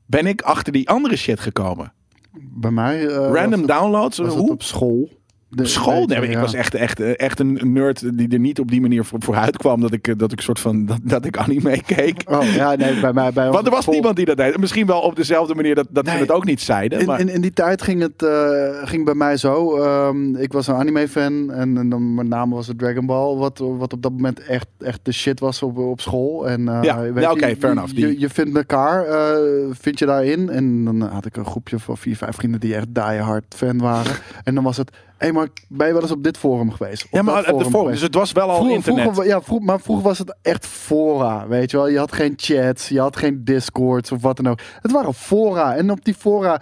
ben 0.06 0.26
ik 0.28 0.42
achter 0.42 0.74
die 0.74 0.90
andere 0.90 1.16
shit 1.16 1.40
gekomen. 1.40 1.94
Bij 2.40 2.72
mij... 2.72 3.08
eh, 3.08 3.32
Random 3.34 3.66
downloads. 3.66 4.18
was 4.18 4.34
hoe? 4.34 4.52
op 4.52 4.64
school. 4.64 5.10
De- 5.50 5.66
school? 5.66 6.06
Nee, 6.06 6.22
ik 6.22 6.32
ja. 6.32 6.40
was 6.42 6.54
echt, 6.54 6.74
echt, 6.76 7.00
echt 7.00 7.40
een 7.40 7.60
nerd 7.64 8.18
die 8.18 8.28
er 8.30 8.40
niet 8.40 8.60
op 8.60 8.72
die 8.72 8.82
manier 8.82 9.04
voor, 9.06 9.20
vooruit 9.24 9.58
kwam 9.58 9.82
dat 9.82 9.92
ik, 9.92 10.08
eh, 10.08 10.14
dat 10.18 10.32
ik 10.32 10.42
soort 10.42 10.60
van 10.60 10.86
dat, 10.86 11.00
dat 11.04 11.26
ik 11.26 11.38
anime 11.38 11.82
keek. 11.86 12.22
Oh 12.30 12.44
ja, 12.54 12.76
nee, 12.76 13.00
bij 13.00 13.14
mij. 13.14 13.32
Bij 13.32 13.50
Want 13.50 13.66
er 13.66 13.72
was 13.72 13.88
niemand 13.88 14.16
die 14.16 14.26
dat 14.26 14.38
deed. 14.38 14.58
Misschien 14.58 14.86
wel 14.86 15.00
op 15.00 15.16
dezelfde 15.16 15.56
manier 15.56 15.76
dat, 15.76 15.88
dat 15.90 16.08
ze 16.08 16.14
het 16.14 16.32
ook 16.32 16.46
niet 16.46 16.62
zeiden. 16.62 17.00
In, 17.00 17.06
Maar, 17.06 17.20
in, 17.20 17.30
in 17.30 17.42
die 17.42 17.54
tijd 17.54 17.82
ging 17.82 18.02
het 18.02 18.22
uh, 18.24 18.68
ging 18.84 19.06
bij 19.06 19.14
mij 19.14 19.38
zo. 19.38 19.78
Um, 20.08 20.36
ik 20.36 20.54
was 20.54 20.68
een 20.68 20.76
anime-fan 20.76 21.52
en, 21.52 21.78
en 21.78 21.90
dan 21.90 22.14
met 22.16 22.28
name 22.28 22.56
was 22.56 22.68
het 22.68 22.78
Dragon 22.80 23.06
Ball, 23.06 23.36
wat, 23.36 23.58
wat 23.78 23.94
op 23.94 24.02
dat 24.02 24.12
moment 24.12 24.40
echt, 24.40 24.68
echt 24.80 25.00
de 25.04 25.12
shit 25.12 25.40
was 25.40 25.62
op, 25.64 25.78
op 25.78 26.02
school. 26.02 26.48
En, 26.48 26.62
uh, 26.62 26.80
Ja, 26.82 27.32
oké, 27.32 27.56
fair 27.60 27.72
enough. 27.72 27.94
Die- 27.94 28.08
Je, 28.08 28.20
je 28.20 28.30
vindt 28.30 28.56
elkaar, 28.58 29.08
uh, 29.08 29.66
vind 29.72 30.00
je 30.00 30.06
daarin. 30.06 30.50
En 30.50 30.84
dan 30.86 31.02
had 31.02 31.26
ik 31.26 31.38
een 31.38 31.46
groepje 31.46 31.80
van 31.80 31.98
vier, 31.98 32.16
vijf 32.18 32.36
vrienden 32.36 32.60
die 32.60 32.76
echt 32.76 32.88
diehard 32.96 33.46
fan 33.56 33.78
waren. 33.78 34.16
en 34.44 34.56
dan 34.56 34.64
was 34.64 34.78
het, 34.78 34.92
hey, 35.18 35.32
maar 35.32 35.48
ben 35.68 35.88
je 35.88 35.94
wel 35.94 36.02
eens 36.02 36.12
op 36.12 36.24
dit 36.24 36.38
forum 36.38 36.72
geweest? 36.72 37.04
Op 37.04 37.10
ja, 37.12 37.22
maar 37.22 37.44
de 37.58 37.66
forum, 37.66 37.92
dus 37.92 38.02
het 38.02 38.16
was 38.16 38.32
wel 38.32 38.50
al 38.50 38.56
Vroeger, 38.56 38.76
internet. 38.76 39.04
vroeger, 39.04 39.26
ja, 39.26 39.42
vroeg, 39.42 39.62
maar 39.62 39.80
vroeger 39.80 40.06
was 40.06 40.18
het 40.18 40.36
echt 40.42 40.66
fora, 40.66 41.48
weet 41.48 41.72
je 41.72 41.78
wel. 41.78 41.88
Je 41.88 41.98
had 41.98 42.12
geen 42.12 42.34
chats, 42.36 42.88
je 42.88 43.00
had 43.00 43.18
geen 43.18 43.44
discords 43.44 44.12
of 44.12 44.22
wat 44.22 44.36
dan 44.36 44.48
ook. 44.48 44.60
Het 44.82 44.92
waren 44.92 45.14
fora. 45.14 45.76
En 45.76 45.92
op 45.92 46.06
die 46.06 46.16
fora... 46.16 46.62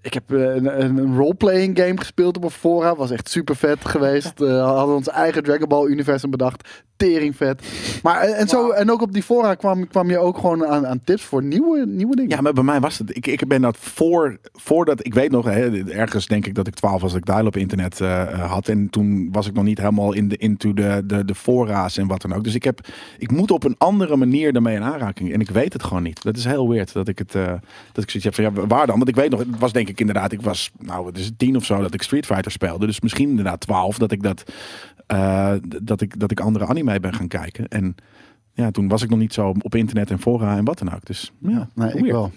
Ik 0.00 0.14
heb 0.14 0.32
eh, 0.32 0.40
een, 0.40 0.82
een, 0.82 1.16
roleplaying 1.16 1.78
game 1.78 1.98
gespeeld 1.98 2.36
op 2.36 2.44
een 2.44 2.50
fora. 2.50 2.96
Was 2.96 3.10
echt 3.10 3.28
super 3.28 3.56
vet 3.56 3.84
geweest. 3.84 4.40
Uh, 4.40 4.64
hadden 4.76 4.94
ons 4.94 5.08
eigen 5.08 5.42
Dragon 5.42 5.68
Ball 5.68 5.86
universum 5.86 6.30
bedacht. 6.30 6.68
Tering 6.96 7.36
vet. 7.36 7.62
Maar 8.02 8.20
en, 8.20 8.34
en 8.34 8.48
zo, 8.48 8.70
en 8.70 8.90
ook 8.90 9.02
op 9.02 9.12
die 9.12 9.22
fora 9.22 9.54
kwam, 9.54 9.88
kwam 9.88 10.10
je 10.10 10.18
ook 10.18 10.38
gewoon 10.38 10.66
aan, 10.66 10.86
aan 10.86 11.00
tips 11.04 11.22
voor 11.22 11.42
nieuwe, 11.42 11.86
nieuwe 11.86 12.16
dingen. 12.16 12.30
Ja, 12.30 12.40
maar 12.40 12.52
bij 12.52 12.64
mij 12.64 12.80
was 12.80 12.98
het. 12.98 13.16
Ik, 13.16 13.26
ik 13.26 13.46
ben 13.46 13.60
dat 13.60 13.76
voor, 13.76 14.38
voordat. 14.52 15.06
Ik 15.06 15.14
weet 15.14 15.30
nog, 15.30 15.44
hè, 15.44 15.84
ergens 15.90 16.26
denk 16.26 16.46
ik 16.46 16.54
dat 16.54 16.66
ik 16.66 16.74
12 16.74 17.00
was, 17.00 17.12
dat 17.12 17.20
ik 17.20 17.26
dial 17.26 17.46
op 17.46 17.56
internet 17.56 18.00
uh, 18.00 18.50
had. 18.50 18.68
En 18.68 18.90
toen 18.90 19.28
was 19.32 19.46
ik 19.46 19.54
nog 19.54 19.64
niet 19.64 19.78
helemaal 19.78 20.12
in 20.12 20.28
de, 20.28 20.36
into 20.36 20.74
de, 20.74 21.02
de, 21.04 21.24
de 21.24 21.34
fora's 21.34 21.96
en 21.96 22.06
wat 22.06 22.22
dan 22.22 22.32
ook. 22.32 22.44
Dus 22.44 22.54
ik, 22.54 22.64
heb, 22.64 22.80
ik 23.18 23.30
moet 23.30 23.50
op 23.50 23.64
een 23.64 23.74
andere 23.78 24.16
manier 24.16 24.52
daarmee 24.52 24.76
in 24.76 24.82
aanraking. 24.82 25.32
En 25.32 25.40
ik 25.40 25.50
weet 25.50 25.72
het 25.72 25.82
gewoon 25.82 26.02
niet. 26.02 26.22
Dat 26.22 26.36
is 26.36 26.44
heel 26.44 26.68
weird 26.68 26.92
dat 26.92 27.08
ik 27.08 27.18
het. 27.18 27.34
Uh, 27.34 27.52
dat 27.92 28.04
ik 28.04 28.10
zoiets 28.10 28.24
heb 28.24 28.34
van 28.34 28.44
ja, 28.44 28.66
waar 28.66 28.86
dan? 28.86 28.96
Want 28.96 29.08
ik 29.08 29.14
weet 29.14 29.30
nog, 29.30 29.38
het 29.38 29.58
was 29.58 29.72
denk 29.72 29.81
ik 29.88 30.00
inderdaad, 30.00 30.32
ik 30.32 30.40
was, 30.40 30.70
nou, 30.78 31.06
het 31.06 31.18
is 31.18 31.30
tien 31.36 31.56
of 31.56 31.64
zo 31.64 31.80
dat 31.80 31.94
ik 31.94 32.02
Street 32.02 32.26
Fighter 32.26 32.50
speelde. 32.50 32.86
Dus 32.86 33.00
misschien 33.00 33.28
inderdaad 33.28 33.60
12 33.60 33.98
dat 33.98 34.12
ik 34.12 34.22
dat. 34.22 34.52
Uh, 35.12 35.52
dat, 35.82 36.00
ik, 36.00 36.20
dat 36.20 36.30
ik 36.30 36.40
andere 36.40 36.66
anime 36.66 37.00
ben 37.00 37.14
gaan 37.14 37.28
kijken. 37.28 37.68
En 37.68 37.94
ja, 38.52 38.70
toen 38.70 38.88
was 38.88 39.02
ik 39.02 39.10
nog 39.10 39.18
niet 39.18 39.32
zo 39.32 39.54
op 39.58 39.74
internet 39.74 40.10
en 40.10 40.20
fora 40.20 40.56
en 40.56 40.64
wat 40.64 40.78
dan 40.78 40.94
ook. 40.94 41.04
Dus 41.04 41.32
ja, 41.38 41.68
nee, 41.74 41.92
ik 41.92 42.12
wel. 42.12 42.32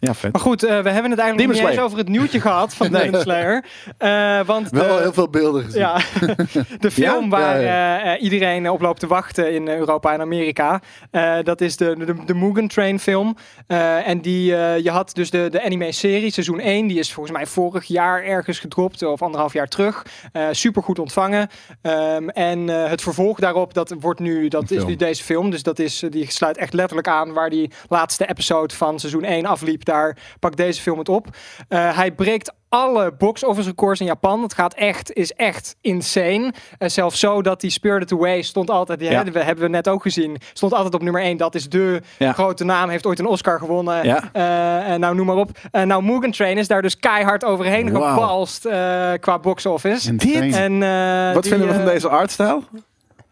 Ja, 0.00 0.14
vet. 0.14 0.32
Maar 0.32 0.40
goed, 0.40 0.64
uh, 0.64 0.68
we 0.68 0.90
hebben 0.90 1.10
het 1.10 1.20
eigenlijk 1.20 1.52
niet 1.52 1.66
eens 1.68 1.78
over 1.78 1.98
het 1.98 2.08
nieuwtje 2.08 2.40
gehad 2.40 2.74
van 2.74 2.90
Nee. 2.92 3.02
Demon 3.02 3.20
Slayer. 3.20 3.64
Uh, 3.98 4.46
want 4.46 4.70
Wel 4.70 4.96
de- 4.96 5.02
heel 5.02 5.12
veel 5.12 5.28
beelden 5.28 5.64
gezien. 5.64 5.80
Ja, 5.80 5.94
de 6.78 6.90
film 6.90 7.22
Ja? 7.22 7.28
waar 7.28 7.60
Ja, 7.62 8.00
eh, 8.02 8.12
eh, 8.12 8.22
iedereen 8.22 8.70
op 8.70 8.80
loopt 8.80 9.00
te 9.00 9.06
wachten 9.06 9.52
in 9.54 9.68
Europa 9.68 10.12
en 10.12 10.20
Amerika. 10.20 10.80
Eh, 11.10 11.36
dat 11.42 11.60
is 11.60 11.76
de, 11.76 11.94
de, 11.98 12.14
de 12.26 12.34
Mugen 12.34 12.68
Train 12.68 13.00
film. 13.00 13.36
Eh, 13.66 14.08
en 14.08 14.20
die, 14.20 14.56
eh, 14.56 14.78
je 14.84 14.90
had 14.90 15.14
dus 15.14 15.30
de, 15.30 15.48
de 15.50 15.64
anime-serie, 15.64 16.32
seizoen 16.32 16.60
1. 16.60 16.86
Die 16.86 16.98
is 16.98 17.12
volgens 17.12 17.36
mij 17.36 17.46
vorig 17.46 17.84
jaar 17.84 18.22
ergens 18.24 18.58
gedropt, 18.58 19.02
of 19.02 19.22
anderhalf 19.22 19.52
jaar 19.52 19.68
terug. 19.68 20.06
Eh 20.32 20.46
super 20.50 20.82
goed 20.82 20.98
ontvangen. 20.98 21.48
Ehm, 21.82 22.28
en 22.28 22.68
eh, 22.68 22.90
het 22.90 23.02
vervolg 23.02 23.38
daarop, 23.38 23.74
dat 23.74 23.94
wordt 24.00 24.20
nu, 24.20 24.48
dat 24.48 24.70
is 24.70 24.84
nu 24.84 24.96
deze 24.96 25.24
film. 25.24 25.50
Dus 25.50 25.62
dat 25.62 25.78
is, 25.78 26.04
die 26.10 26.30
sluit 26.30 26.56
echt 26.56 26.72
letterlijk 26.72 27.08
aan 27.08 27.32
waar 27.32 27.50
die 27.50 27.70
laatste 27.88 28.28
episode 28.28 28.74
van 28.74 28.98
seizoen 28.98 29.24
1 29.24 29.46
afliep. 29.46 29.84
Daar 29.88 30.16
pakt 30.40 30.56
deze 30.56 30.80
film 30.82 30.98
het 30.98 31.08
op. 31.08 31.26
Eh, 31.68 31.96
hij 31.96 32.12
breekt 32.12 32.52
alle 32.68 33.12
box 33.18 33.44
office 33.44 33.68
records 33.68 34.00
in 34.00 34.06
Japan. 34.06 34.42
Het 34.42 34.54
gaat 34.54 34.74
echt, 34.74 35.12
is 35.12 35.32
echt 35.32 35.76
insane. 35.80 36.52
Uh, 36.78 36.88
zelfs 36.88 37.18
zo 37.20 37.42
dat 37.42 37.60
die 37.60 37.70
Spirited 37.70 38.12
Away 38.12 38.42
stond 38.42 38.70
altijd, 38.70 38.98
die 38.98 39.10
Ja. 39.10 39.24
we 39.24 39.42
hebben 39.42 39.64
we 39.64 39.70
net 39.70 39.88
ook 39.88 40.02
gezien, 40.02 40.36
stond 40.52 40.72
altijd 40.72 40.94
op 40.94 41.02
nummer 41.02 41.22
1. 41.22 41.36
Dat 41.36 41.54
is 41.54 41.68
de 41.68 42.00
Ja. 42.18 42.32
grote 42.32 42.64
naam, 42.64 42.88
heeft 42.88 43.06
ooit 43.06 43.18
een 43.18 43.26
Oscar 43.26 43.58
gewonnen. 43.58 44.04
Ja. 44.04 44.22
Eh, 44.32 44.90
en 44.92 45.00
nou, 45.00 45.14
noem 45.14 45.26
maar 45.26 45.36
op. 45.36 45.50
Eh, 45.70 45.82
nou, 45.82 46.02
Mugen 46.02 46.30
Train 46.30 46.58
is 46.58 46.68
daar 46.68 46.82
dus 46.82 46.96
keihard 46.98 47.44
overheen 47.44 47.92
Wauw. 47.92 48.12
gebalst 48.14 48.64
eh, 48.64 49.12
qua 49.20 49.38
box 49.38 49.66
office. 49.66 50.10
Insane. 50.12 50.56
En, 50.56 51.34
Wat 51.34 51.42
die, 51.42 51.52
vinden 51.52 51.68
we 51.68 51.74
van 51.74 51.84
deze 51.84 52.08
artstijl? 52.08 52.64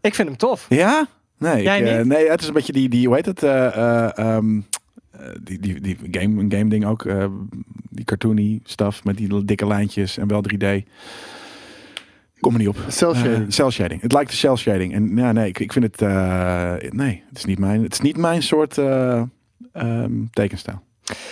Ik 0.00 0.14
vind 0.14 0.28
hem 0.28 0.36
tof. 0.36 0.66
Ja? 0.68 1.06
Nee, 1.38 1.62
ik, 1.62 2.04
nee, 2.04 2.28
het 2.30 2.40
is 2.40 2.46
een 2.46 2.52
beetje 2.54 2.72
die, 2.72 2.88
die 2.88 3.06
hoe 3.06 3.16
heet 3.16 3.26
het? 3.26 3.42
eh, 3.42 3.66
eh, 3.66 4.18
ehm, 4.18 4.56
eh, 4.56 4.62
die, 5.42 5.58
die, 5.60 5.80
die 5.80 5.96
game, 6.10 6.42
een 6.42 6.52
game 6.52 6.68
ding 6.68 6.84
ook. 6.86 7.04
eh, 7.04 7.26
die 7.90 8.04
cartoony 8.04 8.60
stuff 8.64 9.04
met 9.04 9.16
die 9.16 9.44
dikke 9.44 9.66
lijntjes 9.66 10.18
en 10.18 10.28
wel 10.28 10.42
3D. 10.52 10.66
Kom 12.40 12.52
er 12.52 12.58
niet 12.58 12.68
op. 12.68 12.76
Cell 12.88 13.08
Eh, 13.08 13.16
shading. 13.22 13.52
cell 13.54 13.70
shading. 13.70 14.00
Het 14.00 14.12
lijkt 14.12 14.30
de 14.30 14.36
cell 14.36 14.56
shading. 14.56 14.94
En 14.94 15.16
ja, 15.16 15.32
nee, 15.32 15.48
ik, 15.48 15.58
ik 15.58 15.72
vind 15.72 15.84
het. 15.84 16.02
eh, 16.02 16.74
nee, 16.90 17.22
het 17.28 17.38
is 17.38 17.44
niet 17.44 17.58
mijn, 17.58 17.82
het 17.82 17.92
is 17.92 18.00
niet 18.00 18.16
mijn 18.16 18.42
soort 18.42 18.78
eh, 18.78 19.22
ehm, 19.72 20.12
tekenstijl. 20.32 20.84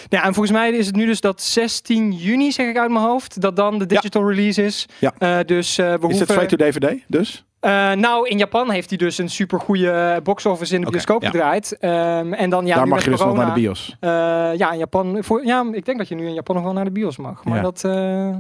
Ja, 0.09 0.25
en 0.25 0.35
volgens 0.35 0.57
mij 0.57 0.71
is 0.71 0.87
het 0.87 0.97
nu 0.97 1.07
dus 1.07 1.21
dat 1.21 1.43
16 1.43 2.13
juni, 2.13 2.53
zeg 2.53 2.69
ik 2.69 2.79
uit 2.79 2.91
mijn 2.91 3.05
hoofd, 3.05 3.41
dat 3.41 3.57
dan 3.57 3.79
de 3.79 3.87
digital 3.87 4.29
release 4.29 4.63
is. 4.65 4.87
Ja. 5.01 5.15
Eh, 5.19 5.39
dus 5.47 5.79
eh, 5.79 5.95
we 5.95 6.09
Is 6.09 6.19
het 6.19 6.29
straight 6.31 6.59
to 6.59 6.67
DVD 6.67 7.05
dus? 7.09 7.45
Eh, 7.65 7.93
nou, 7.93 8.29
in 8.29 8.39
Japan 8.39 8.71
heeft 8.71 8.89
hij 8.89 8.99
dus 8.99 9.19
een 9.19 9.29
super 9.29 9.61
goede 9.61 10.21
box 10.23 10.47
office 10.47 10.75
in 10.75 10.81
de 10.81 10.91
bioscoop 10.91 11.23
ja. 11.23 11.31
gedraaid. 11.31 11.77
Ehm, 11.81 12.33
en 12.33 12.51
dan 12.51 12.67
ja, 12.67 12.75
Daar 12.75 12.85
nu 12.85 12.91
mag 12.91 13.05
je 13.05 13.11
dus 13.11 13.19
nog 13.19 13.29
corona, 13.29 13.47
naar 13.47 13.55
de 13.55 13.61
bios. 13.61 13.97
eh, 14.01 14.11
ja, 14.57 14.73
in 14.73 14.79
Japan. 14.79 15.17
Voor, 15.21 15.45
ja, 15.47 15.65
ik 15.73 15.85
denk 15.85 15.99
dat 15.99 16.09
je 16.09 16.15
nu 16.15 16.27
in 16.27 16.35
Japan 16.35 16.55
nog 16.57 16.65
wel 16.65 16.73
naar 16.73 16.85
de 16.85 16.91
bios 16.91 17.17
mag. 17.17 17.45
Maar 17.45 17.57
Ja. 17.57 17.63
dat, 17.63 17.85
eh, 17.85 17.93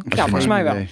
ja, 0.08 0.22
volgens 0.22 0.46
mij 0.46 0.64
wel. 0.64 0.72
Idee. 0.74 0.88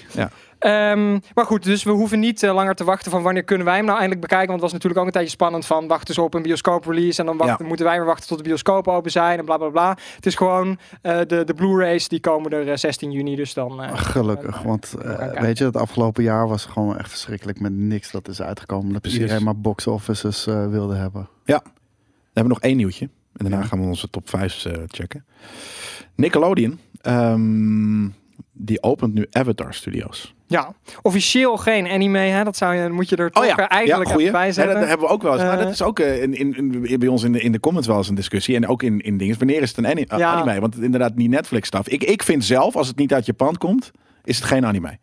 Ehm, 0.63 1.19
maar 1.35 1.45
goed, 1.47 1.63
dus 1.63 1.83
we 1.83 1.91
hoeven 1.91 2.21
niet 2.21 2.43
eh, 2.43 2.55
langer 2.55 2.75
te 2.75 2.85
wachten 2.85 3.11
van 3.11 3.23
wanneer 3.23 3.43
kunnen 3.45 3.67
wij 3.67 3.77
hem 3.77 3.85
nou 3.85 3.99
eindelijk 3.99 4.21
bekijken. 4.29 4.49
Want 4.49 4.63
het 4.63 4.71
was 4.71 4.81
natuurlijk 4.83 5.01
ook 5.01 5.07
een 5.07 5.13
tijdje 5.13 5.31
spannend 5.31 5.67
van 5.67 5.87
wachten 5.87 6.15
ze 6.15 6.23
op 6.23 6.35
een 6.35 6.43
bioscoop 6.43 6.85
release. 6.85 7.21
En 7.21 7.27
dan 7.27 7.37
wachten, 7.37 7.67
moeten 7.67 7.87
wij 7.87 7.97
weer 7.97 8.07
wachten 8.07 8.29
tot 8.29 8.39
de 8.39 8.45
bioscoop 8.45 8.89
open 8.89 9.11
zijn 9.11 9.39
en 9.39 9.45
bla 9.45 9.57
bla 9.57 9.69
bla. 9.69 9.97
Het 10.17 10.27
is 10.27 10.35
gewoon 10.35 10.79
eh, 11.03 11.19
de, 11.27 11.45
de 11.45 11.55
Blu-rays 11.55 12.09
die 12.09 12.21
komen 12.21 12.51
er 12.51 12.69
eh, 12.71 12.77
16 12.77 13.11
juni. 13.13 13.37
Dus 13.37 13.55
dan. 13.55 13.83
eh, 13.83 13.91
Gelukkig, 13.99 14.63
want 14.63 14.95
eh, 15.03 15.41
weet 15.41 15.59
je, 15.59 15.65
het 15.65 15.77
afgelopen 15.77 16.23
jaar 16.23 16.49
was 16.49 16.65
gewoon 16.65 16.99
echt 16.99 17.09
verschrikkelijk 17.11 17.61
met 17.61 17.73
niks 17.73 18.11
dat 18.11 18.29
is 18.29 18.43
uitgekomen. 18.43 18.93
Dat 18.93 19.01
Precies. 19.03 19.21
iedereen 19.21 19.45
maar 19.45 19.57
box 19.61 19.87
offices 19.87 20.47
eh, 20.47 20.67
wilde 20.69 20.95
hebben. 20.95 21.29
We 21.45 21.61
hebben 22.41 22.53
nog 22.53 22.61
één 22.63 22.77
nieuwtje. 22.77 23.05
En 23.05 23.45
daarna 23.45 23.59
Ja. 23.61 23.65
gaan 23.67 23.81
we 23.81 23.87
onze 23.87 24.11
top 24.11 24.29
5 24.29 24.67
checken. 24.87 25.25
Nickelodeon. 26.15 26.79
ehm, 27.01 28.05
die 28.65 28.83
opent 28.83 29.15
nu 29.15 29.27
Avatar 29.31 29.75
Studios. 29.75 30.35
Ja, 30.47 30.73
officieel 31.03 31.57
geen 31.57 31.87
anime, 31.89 32.19
hè? 32.19 32.45
Dat 32.45 32.57
zou 32.57 32.75
je, 32.75 32.89
moet 32.89 33.09
je 33.09 33.17
er 33.17 33.31
toch 33.31 33.45
eh, 33.45 33.65
eigenlijk 33.69 34.11
even 34.21 34.33
bij 34.33 34.47
Ja, 34.47 34.53
zetten. 34.53 34.75
dat 34.81 34.89
hebben 34.89 35.07
we 35.07 35.13
ook 35.13 35.23
wel 35.23 35.33
eens. 35.33 35.43
maar 35.43 35.59
Eh. 35.59 35.65
dat 35.65 35.73
is 35.73 35.83
ook 35.83 35.99
eh, 35.99 36.23
in, 36.23 36.35
in, 36.35 36.85
in- 36.85 36.99
bij 36.99 37.09
ons 37.09 37.23
in 37.23 37.33
de, 37.33 37.41
in 37.41 37.53
de 37.53 37.61
comments 37.61 37.89
wel 37.89 37.97
eens 37.97 38.09
een 38.09 38.15
discussie. 38.15 38.57
En 38.57 38.67
ook 38.69 38.83
in, 38.83 39.01
in 39.01 39.17
dingen. 39.19 39.39
Wanneer 39.39 39.63
is 39.63 39.69
het 39.69 39.79
een 39.79 39.87
ani- 39.87 40.03
eh, 40.09 40.19
Ja. 40.19 40.33
anime? 40.33 40.61
Want 40.61 40.81
inderdaad, 40.81 41.17
die 41.17 41.29
Netflix 41.29 41.67
stuff. 41.69 41.89
Ik, 41.89 42.05
ik 42.05 42.23
vind 42.23 42.45
zelf, 42.45 42.77
als 42.77 42.89
het 42.89 42.97
niet 42.97 43.13
uit 43.15 43.27
Japan 43.27 43.57
komt, 43.57 43.91
is 44.25 44.37
het 44.37 44.47
geen 44.47 44.67
anime. 44.67 44.99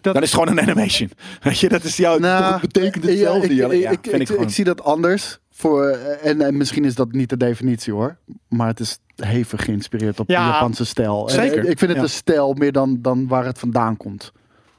Dat- 0.00 0.14
Dan 0.14 0.22
is 0.22 0.32
het 0.32 0.40
gewoon 0.40 0.58
een 0.58 0.64
animation. 0.64 1.10
Weet 1.42 1.58
je, 1.60 1.68
dat 1.68 1.84
is 1.84 1.96
jouw. 1.96 2.18
Nou, 2.18 2.50
dat 2.52 2.60
betekent 2.60 3.04
hetzelfde. 3.04 3.46
ik, 3.48 3.52
Ja, 3.56 3.66
ik, 3.70 3.80
ja, 3.80 3.90
ik, 4.18 4.28
ik 4.28 4.48
zie 4.50 4.64
dat 4.64 4.84
anders. 4.84 5.38
Voor, 5.56 5.86
eh, 5.88 6.30
en, 6.30 6.40
en 6.40 6.56
misschien 6.56 6.84
is 6.84 6.94
dat 6.94 7.12
niet 7.12 7.28
de 7.28 7.36
definitie 7.36 7.92
hoor. 7.92 8.16
Maar 8.48 8.66
het 8.66 8.80
is 8.80 8.98
hevig 9.16 9.64
geïnspireerd 9.64 10.20
op 10.20 10.28
Ja, 10.28 10.46
de 10.46 10.52
Japanse 10.52 10.84
stijl. 10.84 11.28
Zeker. 11.28 11.64
eh, 11.64 11.70
ik 11.70 11.78
vind 11.78 11.90
het 11.90 11.96
Ja. 11.96 12.02
een 12.02 12.08
stijl 12.08 12.52
meer 12.54 12.72
dan, 12.72 12.98
dan 13.02 13.28
waar 13.28 13.44
het 13.44 13.58
vandaan 13.58 13.96
komt. 13.96 14.32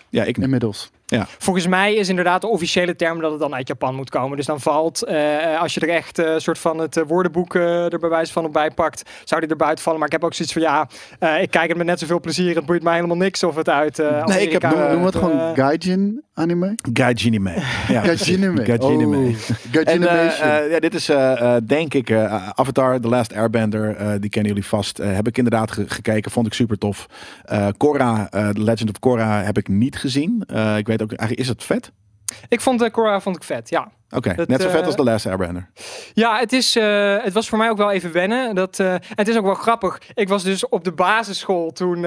ja, 0.09 0.23
ik 0.23 0.37
niet. 0.37 0.89
Inmiddels. 1.09 1.37
Volgens 1.43 1.67
mij 1.67 1.93
is 1.95 2.09
inderdaad 2.09 2.41
de 2.41 2.47
officiële 2.47 2.95
term 2.95 3.21
dat 3.21 3.31
het 3.31 3.39
dan 3.39 3.55
uit 3.55 3.67
Japan 3.67 3.95
moet 3.95 4.09
komen. 4.09 4.37
Dus 4.37 4.45
dan 4.45 4.59
valt, 4.61 5.03
eh, 5.03 5.61
als 5.61 5.73
je 5.73 5.79
er 5.79 5.89
echt 5.89 6.17
een 6.17 6.41
soort 6.41 6.57
van 6.59 6.77
het 6.77 6.97
eh, 6.97 7.03
woordenboek 7.07 7.55
eh, 7.55 7.93
er 7.93 7.99
bij 7.99 8.09
wijze 8.09 8.33
van 8.33 8.45
op 8.45 8.53
bijpakt, 8.53 9.09
zou 9.23 9.41
die 9.41 9.49
er 9.49 9.55
buiten 9.55 9.83
vallen. 9.83 9.99
Maar 9.99 10.07
ik 10.07 10.13
heb 10.13 10.23
ook 10.23 10.33
zoiets 10.33 10.53
van, 10.53 10.61
ja, 10.61 10.87
eh, 11.19 11.41
ik 11.41 11.51
kijk 11.51 11.67
het 11.67 11.77
met 11.77 11.85
net 11.87 11.99
zoveel 11.99 12.19
plezier. 12.19 12.55
Het 12.55 12.65
boeit 12.65 12.83
mij 12.83 12.95
helemaal 12.95 13.17
niks 13.17 13.43
of 13.43 13.55
het 13.55 13.69
uit 13.69 13.99
eh 13.99 14.25
Nee, 14.25 14.41
ik 14.41 14.51
heb- 14.51 14.61
noem- 14.61 14.91
Noem 14.91 15.05
het 15.05 15.15
eh, 15.15 15.21
gewoon 15.23 15.55
Gaijin 15.55 16.23
anime? 16.33 16.75
Gaijinime. 16.93 17.51
Ja, 17.87 18.01
Gaijinime. 18.01 18.65
Gaijinime. 18.65 19.17
Oh, 19.17 19.23
En 19.25 19.35
Gaijinimation. 19.71 20.47
eh, 20.49 20.57
eh, 20.65 20.71
ja, 20.71 20.79
dit 20.79 20.93
is 20.93 21.09
eh, 21.09 21.55
eh, 21.55 21.61
denk 21.65 21.93
ik 21.93 22.09
eh, 22.09 22.49
Avatar, 22.49 22.99
The 22.99 23.07
Last 23.07 23.33
Airbender. 23.35 23.95
eh, 23.95 24.11
die 24.19 24.29
kennen 24.29 24.51
jullie 24.53 24.67
vast. 24.67 24.99
Eh, 24.99 25.13
heb 25.15 25.27
ik 25.27 25.37
inderdaad 25.37 25.71
ge- 25.71 25.85
gekeken. 25.87 26.31
Vond 26.31 26.47
ik 26.47 26.53
super 26.53 26.77
tof. 26.77 27.05
Eh 27.45 27.67
Korra, 27.77 28.27
eh, 28.31 28.49
The 28.49 28.61
Legend 28.61 28.89
of 28.89 28.99
Korra 28.99 29.43
heb 29.43 29.57
ik 29.57 29.67
niet 29.67 29.97
gezien. 29.97 30.43
Eh, 30.47 30.77
ik 30.77 30.87
weet 30.87 30.94
ook, 31.01 31.13
eigenlijk 31.13 31.39
is 31.39 31.47
het 31.47 31.63
vet? 31.63 31.91
Ik 32.47 32.61
vond 32.61 32.81
uh, 32.81 32.89
Korra 32.89 33.19
vond 33.19 33.35
ik 33.35 33.43
vet, 33.43 33.69
ja. 33.69 33.91
Oké, 34.15 34.33
net 34.47 34.61
zo 34.61 34.69
vet 34.69 34.79
eh, 34.79 34.85
als 34.85 34.95
The 34.95 35.03
Last 35.03 35.25
Airbender. 35.25 35.69
Ja, 36.13 36.39
het, 36.39 36.53
is, 36.53 36.75
eh, 36.75 37.15
het 37.23 37.33
was 37.33 37.49
voor 37.49 37.57
mij 37.57 37.69
ook 37.69 37.77
wel 37.77 37.91
even 37.91 38.11
wennen. 38.11 38.55
Dat, 38.55 38.79
eh, 38.79 38.95
het 39.15 39.27
is 39.27 39.37
ook 39.37 39.45
wel 39.45 39.53
grappig. 39.53 39.99
Ik 40.13 40.29
was 40.29 40.43
dus 40.43 40.69
op 40.69 40.83
de 40.83 40.91
basisschool 40.91 41.71
toen 41.71 42.01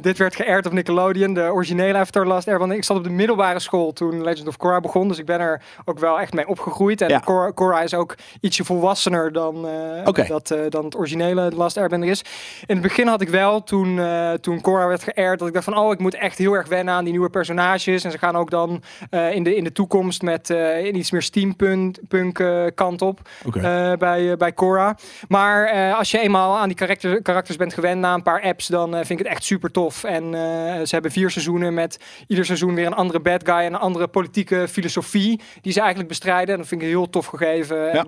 dit 0.00 0.18
werd 0.18 0.36
geëerd 0.36 0.66
op 0.66 0.72
Nickelodeon. 0.72 1.34
De 1.34 1.52
originele 1.52 1.98
Avatar 1.98 2.26
Last 2.26 2.48
Airbender. 2.48 2.76
Ik 2.76 2.84
zat 2.84 2.96
op 2.96 3.04
de 3.04 3.10
middelbare 3.10 3.58
school 3.58 3.92
toen 3.92 4.22
Legend 4.22 4.48
of 4.48 4.56
Korra 4.56 4.80
begon. 4.80 5.08
Dus 5.08 5.18
ik 5.18 5.26
ben 5.26 5.40
er 5.40 5.62
ook 5.84 5.98
wel 5.98 6.20
echt 6.20 6.32
mee 6.32 6.48
opgegroeid. 6.48 7.00
En 7.00 7.08
Ja. 7.08 7.18
Korra, 7.18 7.50
Korra 7.50 7.82
is 7.82 7.94
ook 7.94 8.14
ietsje 8.40 8.64
volwassener 8.64 9.32
dan, 9.32 9.66
Oké. 10.04 10.26
dat, 10.26 10.54
dan 10.68 10.84
het 10.84 10.96
originele 10.96 11.50
Last 11.54 11.76
Airbender 11.76 12.08
is. 12.08 12.22
In 12.66 12.74
het 12.74 12.82
begin 12.82 13.06
had 13.06 13.20
ik 13.20 13.28
wel, 13.28 13.64
toen, 13.64 14.00
toen 14.40 14.60
Korra 14.60 14.86
werd 14.86 15.02
geëerd, 15.02 15.38
dat 15.38 15.48
ik 15.48 15.54
dacht 15.54 15.64
van... 15.64 15.78
oh, 15.78 15.92
ik 15.92 15.98
moet 15.98 16.14
echt 16.14 16.38
heel 16.38 16.52
erg 16.52 16.68
wennen 16.68 16.94
aan 16.94 17.04
die 17.04 17.12
nieuwe 17.12 17.30
personages. 17.30 18.04
En 18.04 18.10
ze 18.10 18.18
gaan 18.18 18.36
ook 18.36 18.50
dan 18.50 18.82
in, 19.10 19.42
de, 19.42 19.56
in 19.56 19.64
de 19.64 19.72
toekomst 19.72 20.22
met 20.22 20.48
een 20.48 20.96
iets 20.96 21.10
meer 21.10 21.22
steampunk 21.52 21.96
punk, 22.08 22.38
eh, 22.38 22.64
kant 22.74 23.02
op 23.02 23.20
eh, 23.54 23.92
bij, 23.92 24.30
eh, 24.30 24.36
bij 24.36 24.52
Cora. 24.52 24.96
Maar 25.28 25.92
als 25.94 26.10
je 26.10 26.18
eenmaal 26.18 26.58
aan 26.58 26.68
die 26.68 26.76
karakter, 26.76 27.22
karakters 27.22 27.56
bent 27.56 27.74
gewend 27.74 28.00
na 28.00 28.14
een 28.14 28.22
paar 28.22 28.42
apps, 28.42 28.66
dan 28.66 28.90
vind 28.90 29.10
ik 29.10 29.18
het 29.18 29.26
echt 29.26 29.44
super 29.44 29.70
tof. 29.70 30.04
En 30.04 30.32
ze 30.86 30.88
hebben 30.88 31.10
vier 31.10 31.30
seizoenen 31.30 31.74
met 31.74 31.98
ieder 32.26 32.44
seizoen 32.44 32.74
weer 32.74 32.86
een 32.86 32.94
andere 32.94 33.20
bad 33.20 33.42
guy 33.44 33.54
en 33.54 33.74
een 33.74 33.80
andere 33.80 34.06
politieke 34.08 34.68
filosofie 34.68 35.40
die 35.60 35.72
ze 35.72 35.78
eigenlijk 35.78 36.08
bestrijden. 36.08 36.54
En 36.54 36.60
dat 36.60 36.68
vind 36.68 36.82
ik 36.82 36.88
heel 36.88 37.10
tof 37.10 37.26
gegeven 37.26 37.76
Ja. 37.76 38.04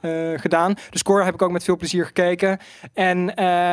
en 0.00 0.40
gedaan. 0.40 0.74
Dus 0.90 1.02
Cora 1.02 1.24
heb 1.24 1.34
ik 1.34 1.42
ook 1.42 1.50
met 1.50 1.64
veel 1.64 1.76
plezier 1.76 2.06
gekeken. 2.06 2.58
En 2.94 3.28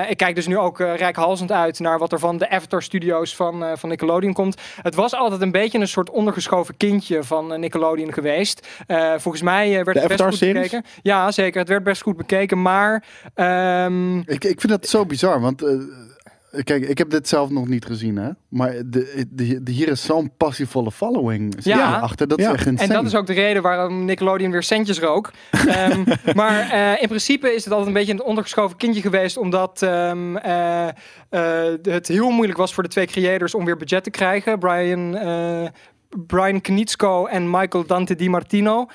ik 0.10 0.18
kijk 0.18 0.36
dus 0.36 0.48
nu 0.48 0.58
ook 0.58 0.80
rijkhalsend 0.80 1.52
uit 1.52 1.80
naar 1.80 2.00
wat 2.00 2.12
er 2.12 2.20
van 2.20 2.38
de 2.38 2.50
Avatar 2.50 2.84
Studios 2.84 3.36
van, 3.36 3.78
van 3.78 3.90
Nickelodeon 3.90 4.34
komt. 4.34 4.62
Het 4.82 4.96
was 4.96 5.14
altijd 5.14 5.42
een 5.42 5.52
beetje 5.52 5.80
een 5.80 5.88
soort 5.88 6.10
ondergeschoven 6.10 6.78
kindje 6.78 7.24
van 7.24 7.60
Nickelodeon 7.60 8.14
geweest. 8.14 8.68
Eh, 8.88 9.14
volgens 9.18 9.44
mij 9.44 9.68
eh, 9.70 9.84
werd 9.86 9.94
De 9.98 10.00
het 10.00 10.08
best 10.18 10.22
goed 10.24 10.40
bekeken. 10.54 10.84
Ja, 11.02 11.32
zeker. 11.32 11.60
Het 11.60 11.70
werd 11.70 11.84
best 11.84 12.02
goed 12.02 12.18
bekeken. 12.18 12.62
Maar 12.62 13.04
ehm, 13.34 14.18
Ik, 14.20 14.44
ik 14.44 14.60
vind 14.62 14.70
dat 14.70 14.88
zo 14.88 15.06
bizar, 15.06 15.42
want 15.42 15.64
eh, 15.64 16.64
kijk, 16.64 16.88
ik 16.90 16.98
heb 16.98 17.10
dit 17.10 17.28
zelf 17.28 17.50
nog 17.50 17.68
niet 17.68 17.86
gezien, 17.86 18.16
hè. 18.18 18.30
Maar 18.50 18.72
de, 18.86 19.26
de, 19.30 19.64
de- 19.64 19.72
hier 19.72 19.88
is 19.88 20.02
zo'n 20.06 20.32
passievolle 20.38 20.92
following 20.92 21.56
Ja. 21.60 22.00
achter. 22.00 22.28
Dat 22.28 22.40
Ja. 22.40 22.48
is 22.48 22.54
echt 22.66 22.66
En 22.82 22.90
dat 22.90 23.06
is 23.06 23.16
ook 23.16 23.28
de 23.28 23.34
reden 23.34 23.62
waarom 23.62 24.06
Nickelodeon 24.06 24.52
weer 24.52 24.64
centjes 24.64 25.00
rook. 25.00 25.32
Ehm, 25.68 26.04
maar 26.36 26.70
eh, 26.70 27.02
in 27.02 27.08
principe 27.08 27.54
is 27.54 27.64
het 27.64 27.74
altijd 27.74 27.88
een 27.88 27.94
beetje 27.94 28.14
een 28.14 28.24
ondergeschoven 28.24 28.78
kindje 28.78 29.02
geweest. 29.02 29.38
Omdat 29.38 29.82
ehm, 29.82 30.36
eh, 30.38 30.88
eh, 30.88 30.94
het 31.82 32.08
heel 32.08 32.30
moeilijk 32.30 32.58
was 32.58 32.74
voor 32.74 32.84
de 32.84 32.90
twee 32.90 33.06
creators 33.08 33.56
om 33.56 33.66
weer 33.66 33.78
budget 33.78 34.04
te 34.04 34.10
krijgen. 34.10 34.60
Brian, 34.60 35.18
eh 35.18 35.68
Brian 36.16 36.62
Knitsko 36.62 37.28
and 37.32 37.50
Michael 37.50 37.84
Dante 37.84 38.16
Di 38.16 38.30
Martino. 38.30 38.88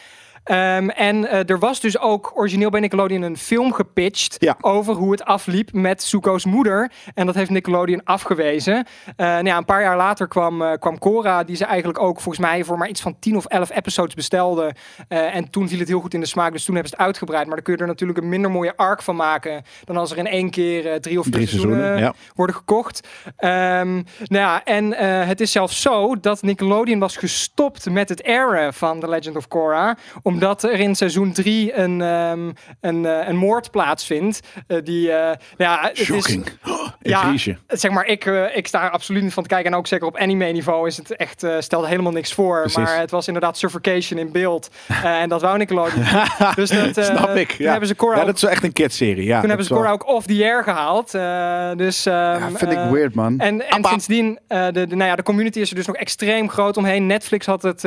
Ehm, 0.46 0.88
en 0.88 1.28
eh, 1.30 1.50
er 1.50 1.58
was 1.58 1.80
dus 1.80 1.98
ook 1.98 2.32
origineel 2.34 2.70
bij 2.70 2.80
Nickelodeon 2.80 3.22
een 3.22 3.36
film 3.36 3.72
gepitcht 3.72 4.36
Ja. 4.38 4.56
over 4.60 4.94
hoe 4.94 5.10
het 5.10 5.24
afliep 5.24 5.72
met 5.72 6.02
Zuko's 6.02 6.44
moeder. 6.44 6.90
En 7.14 7.26
dat 7.26 7.34
heeft 7.34 7.50
Nickelodeon 7.50 8.04
afgewezen. 8.04 8.86
Eh, 9.16 9.26
nou 9.26 9.44
ja, 9.46 9.56
een 9.56 9.64
paar 9.64 9.82
jaar 9.82 9.96
later 9.96 10.28
kwam, 10.28 10.62
eh, 10.62 10.72
kwam 10.78 10.98
Cora, 10.98 11.44
die 11.44 11.56
ze 11.56 11.64
eigenlijk 11.64 12.00
ook 12.00 12.20
volgens 12.20 12.46
mij 12.46 12.64
voor 12.64 12.78
maar 12.78 12.88
iets 12.88 13.00
van 13.00 13.18
10 13.18 13.36
of 13.36 13.44
11 13.46 13.70
episodes 13.70 14.14
bestelde. 14.14 14.74
En 15.08 15.50
toen 15.50 15.68
viel 15.68 15.78
het 15.78 15.88
heel 15.88 16.00
goed 16.00 16.14
in 16.14 16.20
de 16.20 16.26
smaak, 16.26 16.52
dus 16.52 16.64
toen 16.64 16.74
hebben 16.74 16.92
ze 16.92 16.96
het 16.96 17.06
uitgebreid. 17.06 17.46
Maar 17.46 17.54
dan 17.54 17.64
kun 17.64 17.74
je 17.74 17.80
er 17.80 17.86
natuurlijk 17.86 18.18
een 18.18 18.28
minder 18.28 18.50
mooie 18.50 18.76
arc 18.76 19.02
van 19.02 19.16
maken 19.16 19.62
dan 19.84 19.96
als 19.96 20.10
er 20.10 20.18
in 20.18 20.26
één 20.26 20.50
keer 20.50 21.00
drie 21.00 21.18
of 21.18 21.24
vier 21.24 21.34
Drie 21.34 21.46
seizoenen, 21.46 21.78
seizoenen, 21.78 22.12
ja. 22.14 22.32
worden 22.34 22.56
gekocht. 22.56 23.08
Ehm, 23.36 23.94
nou 23.94 24.04
ja, 24.28 24.64
en 24.64 24.92
het 25.26 25.40
is 25.40 25.52
zelfs 25.52 25.82
zo 25.82 26.20
dat 26.20 26.42
Nickelodeon 26.42 26.98
was 26.98 27.16
gestopt 27.16 27.90
met 27.90 28.08
het 28.08 28.24
airen 28.24 28.74
van 28.74 29.00
The 29.00 29.08
Legend 29.08 29.36
of 29.36 29.48
Korra. 29.48 29.96
Omdat 30.36 30.62
er 30.62 30.72
in 30.80 30.94
seizoen 30.94 31.32
3 31.32 31.74
een, 31.78 32.00
ehm, 32.02 32.50
een, 32.80 33.06
eh, 33.06 33.28
een 33.28 33.36
moord 33.36 33.70
plaatsvindt. 33.70 34.40
eh, 34.66 34.78
die, 34.84 35.12
eh, 35.12 35.36
ja, 35.56 35.78
het 35.82 35.98
is, 35.98 36.04
Shocking. 36.04 36.46
Oh, 36.66 36.86
ik 37.02 37.10
ja, 37.10 37.34
zeg 37.68 37.90
maar, 37.90 38.06
ik, 38.06 38.24
ik 38.54 38.66
sta 38.66 38.84
er 38.84 38.90
absoluut 38.90 39.22
niet 39.22 39.32
van 39.32 39.42
te 39.42 39.48
kijken. 39.48 39.72
En 39.72 39.78
ook 39.78 39.86
zeker 39.86 40.06
op 40.06 40.16
anime-niveau 40.16 40.86
is 40.86 40.96
het 40.96 41.16
echt, 41.16 41.46
stelde 41.58 41.86
helemaal 41.88 42.12
niks 42.12 42.32
voor. 42.32 42.60
Precies. 42.60 42.76
Maar 42.78 42.98
het 42.98 43.10
was 43.10 43.26
inderdaad 43.26 43.58
suffocation 43.58 44.18
in 44.20 44.32
beeld. 44.32 44.68
En 45.02 45.28
dat 45.28 45.40
wou 45.40 45.58
Nickelodeon. 45.58 46.04
dus 46.54 46.70
dat, 46.70 47.04
Snap 47.04 47.34
ik. 47.34 47.50
Ja. 47.50 47.70
hebben 47.70 47.88
ze 47.88 47.94
Korra 47.94 48.14
ja, 48.14 48.20
ook- 48.20 48.26
dat 48.26 48.36
is 48.36 48.42
wel 48.42 48.50
echt 48.50 48.64
een 48.64 48.72
kidserie. 48.72 49.24
Ja, 49.24 49.40
toen 49.40 49.48
dat 49.48 49.48
hebben 49.48 49.66
ze 49.66 49.72
is 49.72 49.78
Korra 49.78 49.92
ook 49.92 50.06
off 50.06 50.26
the 50.26 50.42
air 50.44 50.62
gehaald. 50.62 51.14
Eh, 51.14 51.70
dus, 51.76 52.06
ehm, 52.06 52.16
Ja, 52.16 52.50
vind 52.54 52.72
ik 52.72 52.78
weird, 52.90 53.14
man. 53.14 53.38
En, 53.38 53.62
sindsdien, 53.80 54.38
de, 54.48 54.70
de, 54.72 54.86
nou 54.86 55.04
ja, 55.10 55.16
de 55.16 55.22
community 55.22 55.60
is 55.60 55.70
er 55.70 55.76
dus 55.76 55.86
nog 55.86 55.96
extreem 55.96 56.50
groot 56.50 56.76
omheen. 56.76 57.06
Netflix 57.06 57.46
had 57.46 57.62
het, 57.62 57.84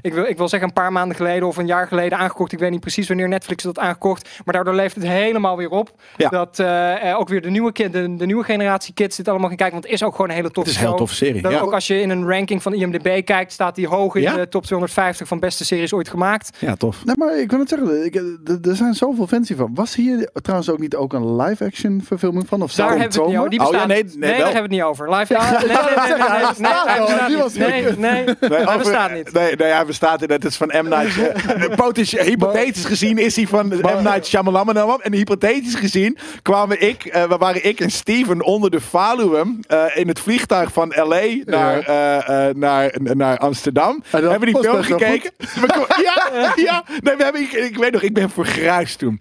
ik, 0.00 0.14
wil, 0.14 0.24
ik 0.24 0.36
wil 0.36 0.48
zeggen 0.48 0.68
een 0.68 0.74
paar 0.74 0.92
maanden 0.92 1.16
geleden 1.16 1.48
of 1.48 1.56
een 1.56 1.66
jaar 1.66 1.85
geleden 1.86 2.18
aangekocht. 2.18 2.52
Ik 2.52 2.58
weet 2.58 2.70
niet 2.70 2.80
precies 2.80 3.08
wanneer 3.08 3.28
Netflix 3.28 3.62
dat 3.62 3.78
aangekocht. 3.78 4.28
Maar 4.44 4.54
daardoor 4.54 4.74
leeft 4.74 4.94
het 4.94 5.04
helemaal 5.06 5.56
weer 5.56 5.68
op. 5.70 5.90
Ja. 6.16 6.28
Dat 6.28 6.58
eh, 6.58 7.10
eh, 7.10 7.18
ook 7.18 7.28
weer 7.28 7.42
de 7.42 7.50
nieuwe, 7.50 7.72
ki- 7.72 7.90
de, 7.90 8.16
de 8.16 8.26
nieuwe 8.26 8.44
generatie 8.44 8.94
kids 8.94 9.16
dit 9.16 9.28
allemaal 9.28 9.48
gaan 9.48 9.56
kijken. 9.56 9.74
Want 9.74 9.84
het 9.86 9.94
is 10.00 10.06
ook 10.06 10.12
gewoon 10.12 10.26
een 10.28 10.34
hele 10.34 10.46
Het 10.46 10.54
toffe 10.54 10.70
is 10.70 10.76
een 10.76 10.82
heel 10.86 10.94
toffe 10.96 11.14
serie. 11.14 11.42
Dat 11.42 11.52
Ja. 11.52 11.60
Ook 11.60 11.72
als 11.72 11.86
je 11.86 12.00
in 12.00 12.10
een 12.10 12.28
ranking 12.28 12.62
van 12.62 12.72
IMDb 12.74 13.24
kijkt, 13.24 13.52
staat 13.52 13.74
die 13.74 13.86
hoog 13.88 14.14
in 14.14 14.22
Ja? 14.22 14.34
de 14.34 14.48
top 14.48 14.64
250 14.64 15.28
van 15.28 15.38
beste 15.40 15.64
series 15.64 15.92
ooit 15.92 16.08
gemaakt. 16.08 16.56
ja, 16.58 16.74
tof. 16.74 17.04
Nee, 17.04 17.14
maar 17.18 17.38
ik 17.38 17.50
wil 17.50 17.58
het 17.60 17.68
zeggen, 17.68 18.04
ik, 18.04 18.14
er- 18.14 18.58
er 18.70 18.76
zijn 18.76 18.94
zoveel 18.94 19.26
fans 19.26 19.48
hiervan. 19.48 19.70
Was 19.74 19.94
hier 19.94 20.30
trouwens 20.32 20.70
ook 20.70 20.78
niet 20.78 20.94
ook 20.96 21.12
een 21.12 21.36
live-action 21.36 22.02
verfilming 22.04 22.48
van? 22.48 22.62
Of 22.62 22.70
zou 22.70 22.88
Daar 22.88 22.98
het 22.98 23.14
hebben 23.14 23.32
we 23.32 23.38
het 23.38 23.50
niet 23.50 23.58
over. 23.58 23.58
Die 23.58 23.60
Oh, 23.60 23.66
ja, 23.66 23.86
bestaat 23.86 23.88
nee, 23.88 24.02
niet. 24.04 24.12
nee, 24.12 24.30
nee, 24.30 24.30
wel. 24.30 24.38
daar 24.52 24.54
hebben 24.54 24.70
we 24.70 24.76
het 24.76 24.84
niet 24.84 24.90
over. 24.92 25.14
Live. 25.18 25.34
Ja, 25.34 25.50
nee, 25.50 25.58
nee, 25.58 25.68
nee, 25.68 25.76
nee, 25.76 25.84
nee, 25.86 26.06
nee, 26.08 26.56
nee, 26.58 27.46
Nee, 27.56 27.82
nee, 27.82 27.96
Nee. 27.96 28.24
Nee, 28.36 29.56
nee. 29.56 30.38
Het 30.38 30.56
van 30.56 30.70
eh, 30.70 31.75
potentieel- 31.76 32.24
hypothetisch 32.24 32.84
gezien 32.84 33.18
is 33.18 33.36
hij 33.36 33.46
van 33.46 33.66
M. 33.68 34.02
Night 34.02 34.26
Shyamalan. 34.26 35.02
En 35.02 35.12
hypothetisch 35.12 35.74
gezien 35.74 36.18
kwamen 36.42 36.80
ik, 36.80 37.02
we 37.28 37.36
waren 37.38 37.64
ik 37.64 37.80
en 37.80 37.90
Steven 37.90 38.42
onder 38.44 38.70
de 38.70 38.80
Valuum 38.80 39.60
eh, 39.66 39.84
in 39.94 40.08
het 40.08 40.20
vliegtuig 40.20 40.72
van 40.72 40.92
LA 40.96 41.22
naar, 41.44 41.78
eh, 41.78 42.54
naar, 42.54 42.94
naar 43.00 43.38
Amsterdam. 43.38 43.90
En 43.94 44.02
dat 44.10 44.20
We 44.20 44.28
hebben 44.28 44.52
die 44.52 44.62
film 44.62 44.82
gekeken. 44.82 45.30
Ja, 46.02 46.52
ja. 46.56 46.84
Nee, 47.00 47.16
we 47.16 47.22
hebben, 47.24 47.42
ik, 47.42 47.52
ik 47.52 47.76
weet 47.76 47.92
nog, 47.92 48.02
ik 48.02 48.14
ben 48.14 48.30
vergruisd 48.30 48.98
toen. 48.98 49.20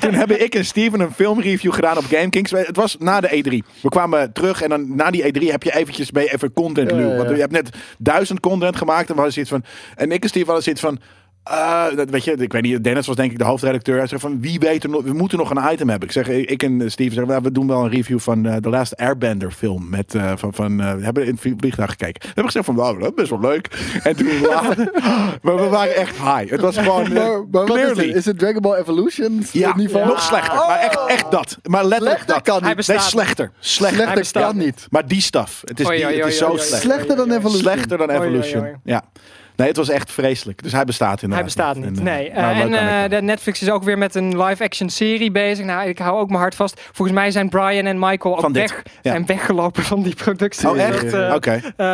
Toen 0.00 0.14
hebben 0.14 0.42
ik 0.42 0.54
en 0.54 0.64
Steven 0.64 1.00
een 1.00 1.12
filmreview 1.12 1.72
gedaan 1.72 1.96
op 1.96 2.04
GameKings. 2.04 2.50
Het 2.50 2.76
was 2.76 2.96
na 2.98 3.20
de 3.20 3.28
E3. 3.28 3.80
We 3.82 3.88
kwamen 3.88 4.32
terug 4.32 4.62
en 4.62 4.68
dan 4.68 4.96
na 4.96 5.10
die 5.10 5.22
E3 5.22 5.50
heb 5.50 5.62
je 5.62 5.74
eventjes 5.74 6.08
je 6.12 6.32
even 6.32 6.52
content 6.52 6.90
loop. 6.90 7.16
Want 7.16 7.28
je 7.30 7.36
hebt 7.36 7.52
net 7.52 7.68
duizend 7.98 8.40
content 8.40 8.76
gemaakt 8.76 9.08
en 9.08 9.14
we 9.14 9.20
hadden 9.20 9.32
zoiets 9.32 9.50
van. 9.50 9.64
En 9.96 10.12
ik 10.12 10.22
en 10.22 10.28
Steven 10.28 10.46
hadden 10.46 10.64
zoiets 10.64 10.82
van. 10.82 10.98
Dat 11.96 12.10
weet 12.10 12.24
je, 12.24 12.32
ik 12.32 12.52
weet 12.52 12.62
niet. 12.62 12.84
Dennis 12.84 13.06
was 13.06 13.16
denk 13.16 13.32
ik 13.32 13.38
de 13.38 13.44
hoofdredacteur. 13.44 13.96
Hij 13.98 14.06
zei 14.06 14.20
van 14.20 14.40
wie 14.40 14.58
weet 14.58 14.84
er 14.84 14.90
nog, 14.90 15.02
we 15.02 15.12
moeten 15.12 15.38
nog 15.38 15.50
een 15.50 15.72
item 15.72 15.88
hebben. 15.88 16.08
Ik 16.08 16.14
zeg, 16.14 16.28
ik 16.28 16.62
en 16.62 16.90
Steven 16.90 17.12
zeggen, 17.12 17.32
nou, 17.32 17.42
we 17.42 17.52
doen 17.52 17.66
wel 17.66 17.84
een 17.84 17.90
review 17.90 18.18
van 18.18 18.46
eh, 18.46 18.56
de 18.60 18.68
Last 18.68 18.96
Airbender 18.96 19.50
film 19.50 19.88
met 19.88 20.14
eh, 20.14 20.32
van, 20.36 20.54
van 20.54 20.80
eh, 20.80 20.94
we 20.94 21.04
hebben 21.04 21.26
in 21.26 21.30
het 21.30 21.40
vliegtuig 21.40 21.90
gekeken. 21.90 22.20
We 22.20 22.26
hebben 22.26 22.44
gezegd 22.44 22.64
van, 22.64 22.74
wauw, 22.74 22.98
dat 22.98 23.08
is 23.08 23.14
best 23.14 23.30
wel 23.30 23.40
leuk. 23.40 23.68
En 24.02 24.16
toen 24.16 24.40
later, 24.48 24.90
maar 25.42 25.56
we 25.56 25.68
waren 25.68 25.94
echt 25.94 26.16
high. 26.16 26.50
Het 26.50 26.60
was 26.60 26.76
gewoon 26.78 27.04
eh, 27.04 27.12
Maar, 27.12 27.44
maar 27.50 27.66
wat 27.66 27.76
is 27.76 27.82
het? 27.82 27.92
clearly. 27.92 28.16
Is 28.16 28.24
het 28.24 28.38
Dragon 28.38 28.60
Ball 28.62 28.78
Evolution 28.78 29.42
ja, 29.52 29.76
niveau? 29.76 30.06
nog 30.06 30.22
slechter. 30.22 30.54
Maar 30.54 30.78
echt, 30.78 31.06
echt 31.06 31.30
dat. 31.30 31.58
Maar 31.62 31.84
letterlijk 31.84 32.20
Slechter 32.20 32.34
dat. 32.34 32.42
kan 32.42 32.54
niet. 32.56 32.64
Hij 32.64 32.74
bestaat 32.74 32.96
Nee, 32.96 33.06
slechter. 33.06 33.50
Slechter. 33.58 34.06
Slechter 34.06 34.42
kan 34.42 34.56
niet. 34.56 34.86
Maar 34.90 35.06
die 35.06 35.20
stuff. 35.20 35.62
Het 35.64 35.80
is, 35.80 35.86
die, 35.88 36.04
het 36.04 36.26
is 36.26 36.38
zo 36.38 36.56
slecht. 36.56 36.82
Slechter 36.82 37.16
dan 37.16 37.30
Evolution. 37.30 37.60
Slechter 37.60 37.98
dan 37.98 38.10
Evolution. 38.10 38.80
Ja. 38.84 39.04
Nee, 39.60 39.68
het 39.68 39.76
was 39.76 39.88
echt 39.88 40.12
vreselijk. 40.12 40.62
Dus 40.62 40.72
hij 40.72 40.84
bestaat 40.84 41.22
inderdaad. 41.22 41.36
Hij 41.36 41.44
bestaat 41.44 41.76
niet. 41.90 41.98
En, 41.98 42.04
Nee. 42.04 42.30
eh, 42.30 42.36
Eh, 42.50 42.56
nou, 42.56 42.70
leuk 42.70 42.78
en 42.80 43.02
eh, 43.04 43.10
de 43.10 43.22
Netflix 43.22 43.62
is 43.62 43.70
ook 43.70 43.82
weer 43.82 43.98
met 43.98 44.14
een 44.14 44.42
live-action 44.42 44.88
serie 44.90 45.30
bezig. 45.30 45.64
Nou, 45.64 45.88
ik 45.88 45.98
hou 45.98 46.18
ook 46.20 46.28
mijn 46.28 46.40
hart 46.40 46.54
vast. 46.54 46.80
Volgens 46.92 47.16
mij 47.16 47.30
zijn 47.30 47.48
Brian 47.48 47.86
en 47.86 47.98
Michael 47.98 48.34
ook 48.34 48.40
Van 48.40 48.52
dit, 48.52 48.62
weg, 48.70 48.82
ja. 49.02 49.10
zijn 49.10 49.26
weggelopen 49.26 49.82
van 49.82 50.02
die 50.02 50.14
productie. 50.14 50.68
Oh, 50.68 50.78
echt? 50.78 51.12
Eh, 51.12 51.32
Oké. 51.34 51.50
eh, 51.76 51.86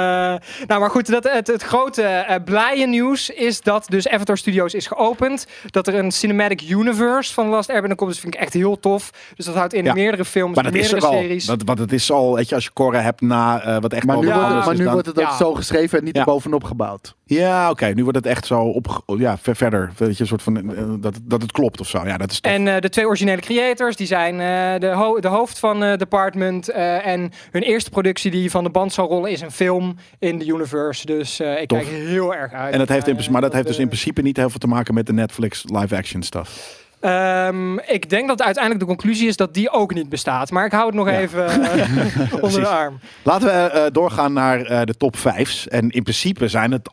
nou, 0.66 0.80
maar 0.80 0.90
goed, 0.90 1.10
dat, 1.10 1.24
het, 1.32 1.46
het 1.46 1.62
grote 1.62 2.02
eh 2.02 2.36
blije 2.44 2.86
nieuws 2.86 3.30
is 3.30 3.60
dat 3.60 3.84
dus 3.88 4.08
Avatar 4.08 4.36
Studios 4.38 4.74
is 4.74 4.86
geopend. 4.86 5.46
Dat 5.70 5.86
er 5.86 5.94
een 5.94 6.12
cinematic 6.12 6.62
universe 6.70 7.34
van 7.34 7.48
Last 7.48 7.70
Airbender 7.70 7.96
komt. 7.96 8.10
Dus 8.10 8.20
vind 8.20 8.34
ik 8.34 8.40
echt 8.40 8.52
heel 8.52 8.80
tof. 8.80 9.10
Dus 9.36 9.44
dat 9.46 9.54
houdt 9.54 9.74
in 9.74 9.84
Ja. 9.84 9.92
meerdere 9.92 10.24
films, 10.24 10.54
Maar 10.54 10.64
dat 10.64 10.74
is 10.74 10.80
meerdere 10.80 11.06
er 11.06 11.12
al. 11.12 11.20
series. 11.22 11.44
Dat, 11.46 11.62
want 11.64 11.78
het 11.78 11.92
is 11.92 12.10
al, 12.10 12.34
weet 12.34 12.48
je, 12.48 12.54
als 12.54 12.64
je 12.64 12.70
Korra 12.72 13.00
hebt 13.00 13.20
na 13.20 13.60
eh, 13.62 13.76
wat 13.80 13.92
echt 13.92 14.04
Maar 14.06 14.16
al 14.16 14.22
nu, 14.22 14.28
Ja, 14.28 14.34
wordt, 14.34 14.48
het, 14.48 14.58
is, 14.58 14.64
maar 14.64 14.70
dus 14.70 14.78
nu 14.78 14.84
dan- 14.84 14.92
wordt 14.92 15.08
het 15.08 15.18
ook 15.18 15.24
Ja. 15.30 15.36
zo 15.36 15.54
geschreven 15.54 15.98
en 15.98 16.04
niet 16.04 16.14
Ja. 16.14 16.20
erbovenop 16.20 16.64
gebouwd. 16.64 17.14
Ja, 17.24 17.55
oké. 17.70 17.86
Nu 17.86 18.02
wordt 18.02 18.18
het 18.18 18.26
echt 18.26 18.46
zo 18.46 18.60
op, 18.60 19.02
ja, 19.18 19.38
ver- 19.38 19.56
verder. 19.56 19.92
Weet 19.96 20.14
je, 20.16 20.20
een 20.22 20.28
soort 20.28 20.42
van, 20.42 20.74
eh, 20.76 20.82
dat, 21.00 21.18
dat 21.22 21.42
het 21.42 21.52
klopt 21.52 21.80
of 21.80 21.88
zo. 21.88 22.06
Ja, 22.06 22.16
dat 22.16 22.30
is 22.30 22.40
tof. 22.40 22.52
En 22.52 22.68
eh, 22.68 22.80
de 22.80 22.88
twee 22.88 23.06
originele 23.06 23.40
creators, 23.40 23.96
die 23.96 24.06
zijn 24.06 24.32
eh, 24.40 24.80
de, 24.80 24.94
ho- 24.94 25.20
de 25.20 25.28
hoofd 25.28 25.58
van 25.58 25.82
eh 25.84 25.96
Department. 25.96 26.68
en 26.68 27.32
hun 27.50 27.62
eerste 27.62 27.90
productie 27.90 28.30
die 28.30 28.50
van 28.50 28.64
de 28.64 28.70
band 28.70 28.92
zal 28.92 29.08
rollen 29.08 29.30
is 29.30 29.40
een 29.40 29.50
film 29.50 29.96
in 30.18 30.38
de 30.38 30.46
universe. 30.46 31.06
Dus 31.06 31.40
ik 31.40 31.68
Tof. 31.68 31.78
kijk 31.78 31.90
heel 31.90 32.34
erg 32.34 32.52
uit. 32.52 32.72
en 32.72 32.78
dat 32.78 32.88
heeft 32.88 33.06
in, 33.08 33.18
maar 33.30 33.40
dat 33.40 33.52
heeft 33.52 33.66
dus 33.66 33.78
in 33.78 33.86
principe 33.88 34.22
niet 34.22 34.36
heel 34.36 34.50
veel 34.50 34.58
te 34.58 34.66
maken 34.66 34.94
met 34.94 35.06
de 35.06 35.12
Netflix 35.12 35.64
live-action 35.72 36.22
stuff. 36.22 36.84
Ehm, 37.00 37.78
ik 37.78 38.10
denk 38.10 38.28
dat 38.28 38.42
uiteindelijk 38.42 38.84
de 38.84 38.90
conclusie 38.96 39.28
is 39.28 39.36
dat 39.36 39.54
die 39.54 39.70
ook 39.70 39.94
niet 39.94 40.08
bestaat. 40.08 40.50
Maar 40.50 40.64
ik 40.66 40.72
hou 40.72 40.86
het 40.86 40.94
nog 40.94 41.10
Ja. 41.10 41.18
even 41.18 41.46
onder 42.44 42.60
de 42.60 42.66
arm. 42.68 42.98
Laten 43.22 43.46
we 43.46 43.88
doorgaan 43.92 44.32
naar 44.32 44.86
de 44.86 44.94
top 44.96 45.16
5. 45.16 45.66
En 45.66 45.90
in 45.90 46.02
principe 46.02 46.48
zijn 46.48 46.72
het 46.72 46.90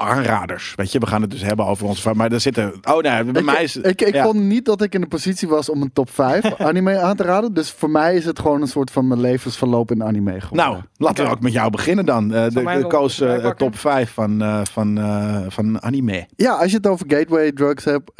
aanraders. 0.00 0.72
Weet 0.76 0.92
je, 0.92 0.98
we 0.98 1.06
gaan 1.06 1.22
het 1.22 1.30
dus 1.30 1.42
hebben 1.42 1.66
over 1.66 1.86
onze. 1.86 2.14
Maar 2.14 2.32
er 2.32 2.40
zitten. 2.40 2.72
Oh 2.82 3.02
nee, 3.02 3.24
bij 3.24 3.40
Ik, 3.40 3.44
mij 3.44 3.62
is. 3.62 3.76
ik, 3.76 4.02
ik 4.02 4.14
ja. 4.14 4.24
vond 4.24 4.40
niet 4.40 4.64
dat 4.64 4.82
ik 4.82 4.94
in 4.94 5.00
de 5.00 5.06
positie 5.06 5.48
was 5.48 5.68
om 5.68 5.82
een 5.82 5.92
top 5.92 6.10
5 6.10 6.54
anime 6.60 6.98
aan 6.98 7.16
te 7.16 7.22
raden. 7.22 7.54
Dus 7.54 7.70
voor 7.70 7.90
mij 7.90 8.14
is 8.14 8.24
het 8.24 8.38
gewoon 8.38 8.60
een 8.60 8.68
soort 8.68 8.90
van 8.90 9.08
mijn 9.08 9.20
levensverloop 9.20 9.90
in 9.90 10.04
anime 10.04 10.40
geworden. 10.40 10.70
Nou, 10.70 10.82
laten 10.96 11.24
we 11.24 11.30
ook 11.30 11.40
met 11.40 11.52
jou 11.52 11.70
beginnen 11.70 12.06
dan. 12.06 12.34
Eh, 12.34 12.48
de 12.50 12.84
koos 12.88 13.20
eh, 13.20 13.32
pakken? 13.32 13.56
top 13.56 13.76
5 13.76 14.12
van, 14.12 14.42
eh, 14.42 14.60
van, 14.70 14.98
eh, 14.98 15.40
van 15.48 15.82
anime. 15.82 16.26
Ja, 16.36 16.52
als 16.52 16.70
je 16.70 16.76
het 16.76 16.86
over 16.86 17.06
gateway 17.08 17.52
drugs 17.52 17.84
hebt, 17.84 18.10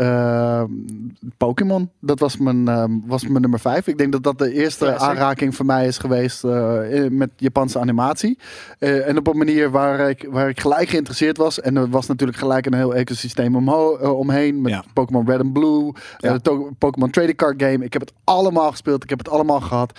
Pokémon, 1.36 1.90
dat 2.00 2.18
was 2.18 2.36
mijn, 2.36 2.64
was 3.06 3.26
mijn 3.26 3.40
nummer 3.40 3.60
5. 3.60 3.86
Ik 3.86 3.98
denk 3.98 4.12
dat 4.12 4.22
dat 4.22 4.38
de 4.38 4.52
eerste 4.52 4.84
Ja, 4.84 4.96
aanraking 4.96 5.56
voor 5.56 5.66
mij 5.66 5.86
is 5.86 5.98
geweest 5.98 6.44
eh, 6.44 7.10
met 7.10 7.30
Japanse 7.36 7.78
animatie. 7.78 8.38
Eh, 8.78 9.08
en 9.08 9.18
op 9.18 9.26
een 9.26 9.38
manier 9.38 9.70
waar 9.70 10.08
ik, 10.08 10.26
waar 10.30 10.48
ik 10.48 10.60
gelijk 10.60 10.88
geïnteresseerd 10.88 11.36
was. 11.36 11.60
En 11.70 11.76
er 11.76 11.88
was 11.90 12.06
natuurlijk 12.06 12.38
gelijk 12.38 12.66
een 12.66 12.74
heel 12.74 12.94
ecosysteem 12.94 13.56
omho- 13.56 13.96
eh, 13.96 14.18
omheen 14.18 14.60
met 14.60 14.72
Ja. 14.72 14.84
Pokémon 14.94 15.26
Red 15.26 15.40
en 15.40 15.52
Blue, 15.52 15.92
eh, 16.18 16.30
Ja. 16.30 16.38
Pokémon 16.78 17.10
Trading 17.10 17.36
Card 17.36 17.62
Game. 17.62 17.84
Ik 17.84 17.92
heb 17.92 18.02
het 18.02 18.12
allemaal 18.24 18.70
gespeeld, 18.70 19.02
ik 19.02 19.08
heb 19.10 19.18
het 19.18 19.28
allemaal 19.28 19.60
gehad. 19.60 19.98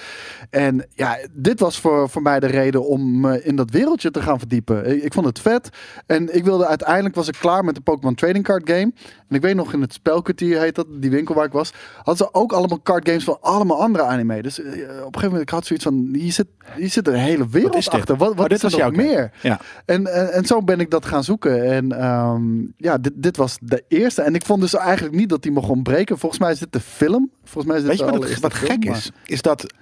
En 0.49 0.85
ja, 0.93 1.17
dit 1.31 1.59
was 1.59 1.79
voor, 1.79 2.09
voor 2.09 2.21
mij 2.21 2.39
de 2.39 2.47
reden 2.47 2.85
om 2.87 3.19
me 3.19 3.43
in 3.43 3.55
dat 3.55 3.69
wereldje 3.69 4.11
te 4.11 4.21
gaan 4.21 4.39
verdiepen. 4.39 4.85
Ik, 4.95 5.03
ik 5.03 5.13
vond 5.13 5.25
het 5.25 5.39
vet. 5.39 5.69
En 6.05 6.35
ik 6.35 6.43
wilde 6.43 6.65
uiteindelijk 6.67 7.15
was 7.15 7.27
ik 7.27 7.35
klaar 7.39 7.63
met 7.63 7.75
de 7.75 7.81
Pokémon 7.81 8.15
Trading 8.15 8.43
Card 8.43 8.69
Game. 8.69 8.91
En 9.27 9.35
ik 9.37 9.41
weet 9.41 9.55
nog 9.55 9.73
in 9.73 9.81
het 9.81 9.93
spelkwartier 9.93 10.59
heet 10.59 10.75
dat, 10.75 10.85
die 10.89 11.09
winkel 11.09 11.35
waar 11.35 11.45
ik 11.45 11.51
was, 11.51 11.73
hadden 11.95 12.17
ze 12.17 12.33
ook 12.33 12.51
allemaal 12.53 12.81
card 12.81 13.07
games 13.07 13.23
van 13.23 13.37
allemaal 13.41 13.81
andere 13.81 14.03
anime. 14.03 14.41
Dus 14.41 14.59
eh, 14.61 14.65
op 14.67 14.75
een 14.75 14.85
gegeven 14.85 15.23
moment 15.23 15.41
ik 15.41 15.49
had 15.49 15.65
zoiets 15.65 15.85
van, 15.85 16.09
hier 16.13 16.31
zit, 16.31 16.47
hier 16.75 16.89
zit 16.89 17.07
een 17.07 17.13
hele 17.13 17.47
wereld 17.49 17.75
achter. 17.89 18.17
Wat, 18.17 18.27
wat 18.27 18.39
Oh, 18.39 18.43
dit 18.43 18.51
is 18.51 18.63
er 18.63 18.69
was 18.69 18.79
nog 18.79 18.95
jouw 18.95 19.05
meer? 19.05 19.31
Ja. 19.41 19.59
En, 19.85 20.07
en, 20.13 20.31
en 20.33 20.45
zo 20.45 20.61
ben 20.63 20.79
ik 20.79 20.89
dat 20.89 21.05
gaan 21.05 21.23
zoeken. 21.23 21.60
En 21.65 21.91
ehm, 21.99 22.43
ja, 22.77 22.97
dit, 22.97 23.11
dit 23.15 23.37
was 23.37 23.57
de 23.61 23.83
eerste. 23.87 24.21
En 24.21 24.35
ik 24.35 24.45
vond 24.45 24.61
dus 24.61 24.73
eigenlijk 24.75 25.15
niet 25.15 25.29
dat 25.29 25.41
die 25.43 25.51
mocht 25.51 25.69
ontbreken. 25.69 26.17
Volgens 26.17 26.41
mij 26.41 26.51
is 26.51 26.59
dit 26.59 26.73
de 26.73 26.79
film. 26.79 27.29
Volgens 27.43 27.65
mij 27.65 27.75
is 27.75 27.81
dit 27.81 27.89
Weet 27.91 27.99
je 27.99 28.05
wat, 28.05 28.13
het, 28.13 28.23
allereerste 28.23 28.47
wat 28.47 28.57
film, 28.57 28.71
gek 28.71 28.85
maar- 28.89 28.97
is? 28.97 29.11
Is 29.25 29.41
dat, 29.41 29.73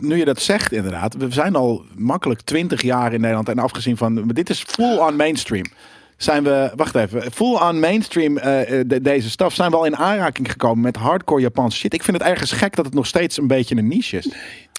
nu 0.00 0.16
je 0.16 0.24
dat 0.24 0.40
zegt 0.40 0.72
inderdaad, 0.72 1.14
we 1.14 1.30
zijn 1.32 1.56
al 1.56 1.84
makkelijk 1.96 2.40
20 2.40 2.82
jaar 2.82 3.12
in 3.12 3.20
Nederland 3.20 3.48
en 3.48 3.58
afgezien 3.58 3.96
van, 3.96 4.26
dit 4.26 4.50
is 4.50 4.62
full 4.66 4.96
on 4.98 5.16
mainstream. 5.16 5.64
Zijn 6.16 6.44
we, 6.44 6.72
wacht 6.76 6.94
even, 6.94 7.32
full 7.32 7.54
on 7.54 7.80
mainstream 7.80 8.36
eh, 8.38 8.80
eh, 8.80 8.84
de- 8.88 9.00
deze 9.00 9.30
staf 9.30 9.54
zijn 9.54 9.70
we 9.70 9.76
al 9.76 9.84
in 9.84 9.96
aanraking 9.96 10.50
gekomen 10.50 10.80
met 10.82 10.96
hardcore 10.96 11.40
Japanse 11.40 11.76
shit. 11.78 11.94
Ik 11.94 12.02
vind 12.02 12.16
het 12.18 12.26
ergens 12.26 12.52
gek 12.52 12.76
dat 12.76 12.84
het 12.84 12.94
nog 12.94 13.06
steeds 13.06 13.38
een 13.38 13.46
beetje 13.46 13.76
een 13.76 13.88
niche 13.88 14.16
is. 14.16 14.28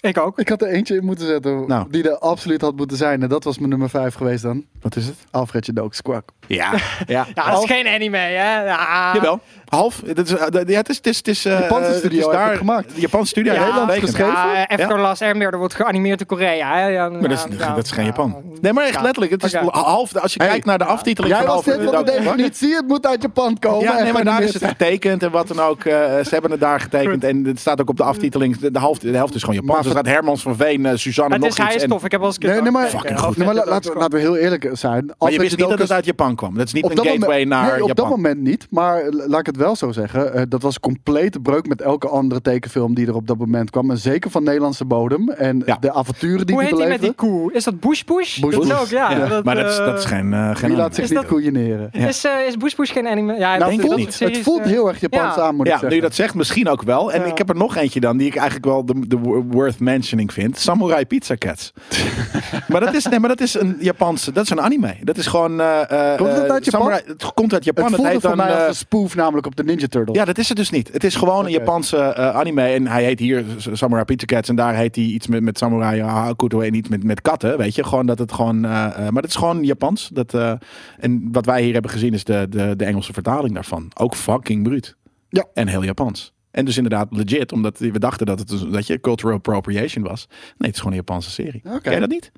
Ik 0.04 0.18
ook. 0.18 0.38
Ik 0.38 0.48
had 0.48 0.62
er 0.62 0.68
eentje 0.68 0.96
in 0.96 1.04
moeten 1.04 1.26
zetten 1.26 1.66
Nou. 1.66 1.86
die 1.90 2.08
er 2.10 2.18
absoluut 2.18 2.60
had 2.60 2.76
moeten 2.76 2.96
zijn. 2.96 3.22
En 3.22 3.28
dat 3.28 3.44
was 3.44 3.58
mijn 3.58 3.70
nummer 3.70 3.90
5 3.90 4.14
geweest 4.14 4.42
dan. 4.42 4.64
Wat 4.80 4.96
is 4.96 5.06
het? 5.06 5.16
Alfredje 5.30 5.72
Dook 5.72 5.94
Squawk. 5.94 6.28
Ja, 6.46 6.72
ja. 7.06 7.26
Ja, 7.34 7.50
dat 7.50 7.62
is 7.62 7.70
geen 7.70 7.86
anime, 7.86 8.16
hè? 8.16 8.28
Ja. 8.64 9.12
Jawel, 9.14 9.40
half. 9.74 10.02
Het 10.06 10.18
is, 10.18 10.34
eh, 10.36 10.46
ja, 10.66 10.76
het 10.76 10.88
is, 10.88 10.96
het 10.96 11.06
is, 11.06 11.16
het 11.16 11.28
is 11.28 11.44
eh, 11.44 11.60
Japanse 11.60 11.88
het 11.88 11.98
studio 11.98 12.18
is 12.18 12.34
daar 12.36 12.48
het 12.48 12.58
gemaakt. 12.58 12.94
De 12.94 13.00
Japanse 13.00 13.26
studio 13.28 13.52
Ja, 13.52 13.64
het 13.64 13.72
getekend. 13.74 14.00
geschreven. 14.10 14.32
Ja, 14.32 14.68
Avatar 14.68 15.00
Last 15.00 15.22
Airbender 15.22 15.58
wordt 15.58 15.74
geanimeerd 15.74 16.20
in 16.20 16.26
Korea. 16.26 16.76
Hè? 16.76 16.86
Ja, 16.86 17.08
Maar 17.08 17.28
dat 17.28 17.30
is, 17.50 17.58
ja, 17.58 17.74
dat 17.74 17.84
is 17.84 17.90
geen 17.90 18.04
ja. 18.04 18.10
Japan. 18.10 18.42
Nee, 18.60 18.72
maar 18.72 18.84
echt 18.84 19.00
letterlijk. 19.02 19.32
Het 19.32 19.44
is 19.44 19.54
half. 19.54 20.16
Als 20.16 20.32
je 20.32 20.38
Hey. 20.42 20.48
kijkt 20.52 20.66
naar 20.66 20.78
de 20.78 20.84
aftiteling 20.84 21.34
Jij 21.34 21.44
van 21.44 21.54
was 21.54 21.64
dit 21.64 21.82
van 21.82 22.04
de 22.04 22.10
definitie. 22.12 22.74
Het 22.74 22.86
moet 22.86 23.06
uit 23.06 23.22
Japan 23.22 23.58
komen. 23.58 23.82
Ja, 23.82 24.02
nee, 24.02 24.12
maar 24.12 24.24
daar 24.24 24.42
is 24.42 24.54
het 24.54 24.64
getekend 24.64 25.22
en 25.22 25.30
wat 25.30 25.48
dan 25.48 25.60
ook. 25.60 25.84
eh, 25.84 25.94
ze 25.94 26.28
hebben 26.30 26.50
het 26.50 26.60
daar 26.60 26.80
getekend 26.80 27.24
en 27.24 27.44
het 27.44 27.58
staat 27.60 27.80
ook 27.80 27.88
op 27.88 27.96
de 27.96 28.02
aftiteling. 28.02 28.56
De, 28.58 28.78
helft, 28.78 29.00
de 29.00 29.08
helft 29.16 29.34
is 29.34 29.40
gewoon 29.40 29.54
Japan. 29.56 29.74
Maar 29.76 29.84
er 29.84 29.90
staat 29.90 30.06
Hermans 30.06 30.42
van 30.42 30.56
Veen, 30.56 30.86
eh, 30.86 30.92
Suzanne 30.96 31.32
Het 31.32 31.42
nog 31.42 31.50
is, 31.50 31.56
hij 31.56 31.66
iets. 31.66 31.76
is 31.76 31.82
en- 31.82 31.88
tof. 31.88 32.04
Ik 32.04 32.10
heb 32.10 32.20
wel 32.20 32.28
eens 32.28 32.36
een 32.56 32.62
Nee, 32.62 32.70
maar, 32.72 32.86
Fucking 32.88 33.18
goed. 33.20 33.36
Nee, 33.36 33.46
maar 33.46 33.54
laten, 33.54 33.92
we, 33.92 33.98
laten 33.98 34.12
we 34.14 34.18
heel 34.18 34.36
eerlijk 34.36 34.68
zijn. 34.72 35.12
maar 35.18 35.32
je 35.32 35.38
wist 35.38 35.56
niet 35.56 35.68
dat 35.68 35.78
het 35.78 35.92
uit 35.92 36.04
Japan 36.04 36.34
kwam. 36.36 36.54
Dat 36.56 36.66
is 36.66 36.72
niet 36.72 36.90
een 36.90 36.98
gateway 37.06 37.44
naar 37.44 37.72
nee, 37.72 37.82
op 37.82 37.88
Japan. 37.88 38.04
dat 38.08 38.16
moment 38.16 38.40
niet. 38.40 38.66
Maar 38.70 39.02
laat 39.10 39.40
ik 39.40 39.46
het 39.46 39.56
wel 39.56 39.63
zo 39.72 39.92
zeggen. 39.92 40.32
eh, 40.34 40.42
dat 40.48 40.62
was 40.62 40.74
een 40.74 40.80
complete 40.80 41.40
breuk 41.40 41.66
met 41.68 41.80
elke 41.80 42.08
andere 42.08 42.40
tekenfilm 42.40 42.94
die 42.94 43.06
er 43.06 43.14
op 43.14 43.26
dat 43.26 43.38
moment 43.38 43.70
kwam. 43.70 43.90
En 43.90 43.98
zeker 43.98 44.30
van 44.30 44.42
Nederlandse 44.44 44.84
bodem. 44.84 45.28
En 45.28 45.62
Ja. 45.66 45.76
de 45.80 45.92
avonturen 45.92 46.46
die 46.46 46.54
Hoe 46.54 46.64
die 46.64 46.72
heet 46.72 46.80
die 46.80 46.90
met 46.92 47.00
die 47.00 47.12
koe? 47.12 47.52
Is 47.52 47.64
dat 47.64 47.80
Bush 47.80 48.02
Bush? 48.02 48.38
Bush 48.40 48.56
dat 48.68 48.80
ook, 48.80 48.86
ja. 48.88 49.10
Ja, 49.10 49.40
maar 49.44 49.54
dat 49.54 49.70
is, 49.70 49.76
dat 49.76 49.98
is 49.98 50.04
geen, 50.04 50.32
eh 50.32 50.38
geen 50.56 50.68
Wie 50.68 50.76
laat 50.76 50.78
anime. 50.78 50.94
zich 50.94 51.04
Is 51.04 51.10
niet 51.10 51.18
dat- 51.18 51.28
koeieneren. 51.28 51.88
Ja. 51.92 52.06
Is, 52.06 52.24
eh, 52.24 52.32
is 52.46 52.56
Bush 52.56 52.74
Bush 52.74 52.92
geen 52.92 53.06
anime? 53.06 53.32
Ja, 53.34 53.38
Nou, 53.38 53.54
ik 53.54 53.60
het, 53.60 53.68
denk 53.68 53.80
voelt, 53.80 54.18
dat 54.18 54.28
het 54.28 54.38
voelt 54.38 54.62
heel 54.64 54.88
erg 54.88 55.00
Japans 55.00 55.34
ja. 55.36 55.42
aan, 55.42 55.54
moet 55.54 55.66
Ja, 55.66 55.72
ik 55.74 55.80
nu 55.82 55.88
zeggen. 55.88 55.96
je 55.96 56.00
dat 56.02 56.14
zegt, 56.14 56.34
misschien 56.34 56.68
ook 56.68 56.82
wel. 56.82 57.12
En 57.12 57.20
Ja. 57.20 57.26
ik 57.26 57.38
heb 57.38 57.48
er 57.48 57.56
nog 57.56 57.76
eentje 57.76 58.00
dan 58.00 58.16
die 58.16 58.26
ik 58.26 58.34
eigenlijk 58.36 58.64
wel 58.66 58.84
de, 58.86 59.06
de 59.08 59.18
worth 59.50 59.80
mentioning 59.80 60.32
vind. 60.32 60.58
Samurai 60.58 61.06
Pizza 61.06 61.34
Cats. 61.38 61.72
maar 62.68 62.80
dat 62.80 62.94
is, 62.94 63.06
nee, 63.06 63.18
maar 63.20 63.28
dat 63.28 63.40
is 63.40 63.54
een 63.54 63.76
Japanse, 63.80 64.32
dat 64.32 64.44
is 64.44 64.50
een 64.50 64.60
anime. 64.60 64.96
Dat 65.02 65.16
is 65.16 65.26
gewoon. 65.26 65.60
eh, 65.60 66.12
eh, 66.12 66.16
Komt 66.18 66.30
het 66.32 66.50
uit 66.50 66.64
Japan? 66.64 66.80
Samurai- 66.80 67.02
het 67.06 67.32
komt 67.34 67.52
uit 67.52 67.64
Japan. 67.64 67.82
Het 67.84 67.92
Het, 67.92 68.00
voelde 68.00 68.12
heet 68.12 68.20
voor 68.26 68.36
dan. 68.36 68.46
mij 68.46 68.54
als 68.58 68.68
een 68.68 68.74
spoof 68.74 69.14
namelijk 69.14 69.46
op 69.46 69.53
de 69.54 69.64
Ninja 69.64 69.86
Turtle. 69.86 70.14
Ja, 70.14 70.24
dat 70.24 70.38
is 70.38 70.48
het 70.48 70.56
dus 70.56 70.70
niet. 70.70 70.92
Het 70.92 71.04
is 71.04 71.14
gewoon 71.14 71.44
een. 71.44 71.50
Japanse 71.50 71.96
eh, 71.96 72.28
anime. 72.36 72.62
En 72.62 72.86
hij 72.86 73.04
heet 73.04 73.18
hier 73.18 73.44
Samurai 73.72 74.04
Pizza 74.04 74.26
Cats. 74.26 74.48
En 74.48 74.56
daar 74.56 74.74
heet 74.74 74.94
hij 74.96 75.04
iets 75.04 75.26
met, 75.26 75.42
met 75.42 75.58
Samurai 75.58 76.02
Hakuto 76.02 76.60
en 76.60 76.74
iets 76.74 76.88
met, 76.88 77.04
met 77.04 77.20
katten. 77.20 77.58
Weet 77.58 77.74
je, 77.74 77.84
gewoon 77.84 78.06
dat 78.06 78.18
het 78.18 78.32
gewoon. 78.32 78.64
eh, 78.64 78.84
eh, 78.86 78.96
maar 78.96 79.22
het 79.22 79.30
is 79.30 79.36
gewoon 79.36 79.64
Japans. 79.64 80.10
Dat, 80.12 80.34
eh, 80.34 80.52
en 80.98 81.28
wat 81.32 81.46
wij 81.46 81.62
hier 81.62 81.72
hebben 81.72 81.90
gezien 81.90 82.12
is 82.12 82.24
de, 82.24 82.46
de, 82.50 82.76
de 82.76 82.84
Engelse 82.84 83.12
vertaling 83.12 83.54
daarvan. 83.54 83.90
Ook 83.94 84.14
fucking 84.14 84.62
bruut. 84.62 84.96
Ja. 85.28 85.44
En 85.54 85.68
heel 85.68 85.84
Japans. 85.84 86.32
En 86.50 86.64
dus 86.64 86.76
inderdaad 86.76 87.06
legit, 87.10 87.52
omdat 87.52 87.78
we 87.78 87.98
dachten 87.98 88.26
dat 88.26 88.38
het 88.38 88.48
dus- 88.48 88.64
dat 88.70 88.86
je 88.86 89.00
cultural 89.00 89.34
appropriation 89.36 90.04
was. 90.04 90.26
Nee, 90.28 90.38
het 90.56 90.68
is 90.70 90.76
gewoon 90.76 90.92
een 90.92 90.98
Japanse 91.06 91.30
serie. 91.30 91.62
Oké. 91.64 91.80
Ken 91.80 91.92
je 91.92 92.00
dat 92.00 92.08
niet? 92.08 92.32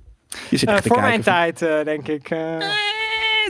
Je 0.50 0.56
zit 0.56 0.68
echt 0.68 0.82
te 0.82 0.88
voor 0.88 1.00
mijn 1.00 1.22
van- 1.22 1.32
tijd, 1.32 1.58
denk 1.84 2.08
ik. 2.08 2.30
eh. 2.30 2.38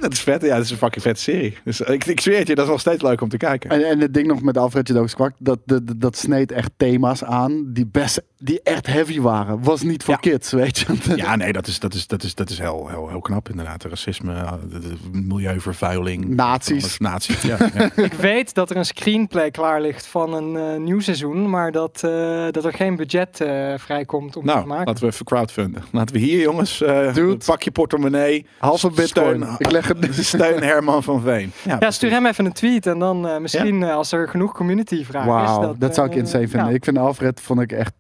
Dat 0.00 0.12
is 0.12 0.20
vet. 0.20 0.42
Ja, 0.42 0.56
dat 0.56 0.64
is 0.64 0.70
een 0.70 0.76
fucking 0.76 1.02
vette 1.02 1.20
serie. 1.22 1.56
Dus 1.64 1.80
ik, 1.80 2.04
ik 2.04 2.20
zweer 2.20 2.38
het 2.38 2.48
je, 2.48 2.54
dat 2.54 2.64
is 2.64 2.70
nog 2.70 2.80
steeds 2.80 3.02
leuk 3.02 3.20
om 3.20 3.28
te 3.28 3.36
kijken. 3.36 3.70
En, 3.70 3.84
en 3.88 4.00
het 4.00 4.14
ding 4.14 4.26
nog 4.26 4.42
met 4.42 4.58
Alfred 4.58 4.88
Jodocus 4.88 5.14
Kwak, 5.14 5.32
dat, 5.38 5.58
dat, 5.64 5.86
dat, 5.86 6.00
dat 6.00 6.16
sneed 6.16 6.52
echt 6.52 6.70
thema's 6.76 7.24
aan 7.24 7.72
die, 7.72 7.86
best, 7.86 8.22
die 8.38 8.60
echt 8.62 8.86
heavy 8.86 9.20
waren. 9.20 9.62
Was 9.62 9.82
niet 9.82 10.02
voor 10.04 10.14
Ja. 10.14 10.20
kids, 10.30 10.52
weet 10.52 10.78
je. 10.78 10.86
Ja, 11.16 11.36
nee, 11.36 11.52
dat 11.52 11.66
is, 11.66 11.78
dat 11.80 11.94
is, 11.94 12.06
dat 12.06 12.22
is, 12.22 12.34
dat 12.34 12.50
is 12.50 12.58
heel, 12.58 12.88
heel, 12.88 13.08
heel 13.08 13.20
knap 13.20 13.48
inderdaad. 13.48 13.84
Racisme, 13.84 14.34
eh, 14.34 14.52
de- 14.70 14.78
de 14.80 14.94
milieuvervuiling. 15.12 16.28
Nazi's. 16.28 16.98
Nazi's, 16.98 17.42
ja. 17.42 17.56
ja. 17.74 17.90
Ik 17.96 18.12
weet 18.12 18.54
dat 18.54 18.70
er 18.70 18.76
een 18.76 18.84
screenplay 18.84 19.50
klaar 19.50 19.80
ligt 19.80 20.06
van 20.06 20.32
een 20.34 20.56
eh, 20.56 20.80
nieuw 20.80 21.00
seizoen, 21.00 21.50
maar 21.50 21.72
dat, 21.72 22.00
eh, 22.04 22.46
dat 22.50 22.64
er 22.64 22.72
geen 22.72 22.96
budget 22.96 23.40
eh, 23.40 23.74
vrijkomt 23.78 24.36
om 24.36 24.42
het 24.42 24.50
te 24.52 24.56
Nou, 24.56 24.66
maken. 24.66 24.86
laten 24.86 25.04
we 25.04 25.10
even 25.12 25.24
crowdfunden. 25.24 25.82
Laten 25.92 26.14
we 26.14 26.20
hier, 26.20 26.40
jongens, 26.40 26.82
eh, 26.82 27.14
Dude. 27.14 27.44
pak 27.44 27.62
je 27.62 27.70
portemonnee. 27.70 28.46
Halve 28.58 28.90
bitcoin. 28.90 29.36
Steun- 29.42 29.54
Ik 29.58 29.70
leg 29.70 29.85
Steun 30.10 30.62
Herman 30.62 31.02
van 31.02 31.20
Veen. 31.22 31.52
Ja, 31.78 31.90
stuur 31.90 32.10
hem 32.10 32.26
even 32.26 32.44
een 32.44 32.52
tweet 32.52 32.86
en 32.86 32.98
dan 32.98 33.28
eh, 33.28 33.38
misschien 33.38 33.82
eh, 33.82 33.94
als 33.94 34.12
er 34.12 34.28
genoeg 34.28 34.52
community 34.52 35.04
vragen 35.04 35.30
Wauw, 35.30 35.70
is. 35.72 35.78
dat, 35.78 35.94
zou 35.94 36.06
ik 36.06 36.12
eh, 36.12 36.18
insane 36.18 36.48
vinden. 36.48 36.68
ja. 36.68 36.74
Ik 36.74 36.84
vind 36.84 36.98
Alfred 36.98 37.40
vond 37.40 37.60
ik 37.60 37.72
echt 37.72 37.92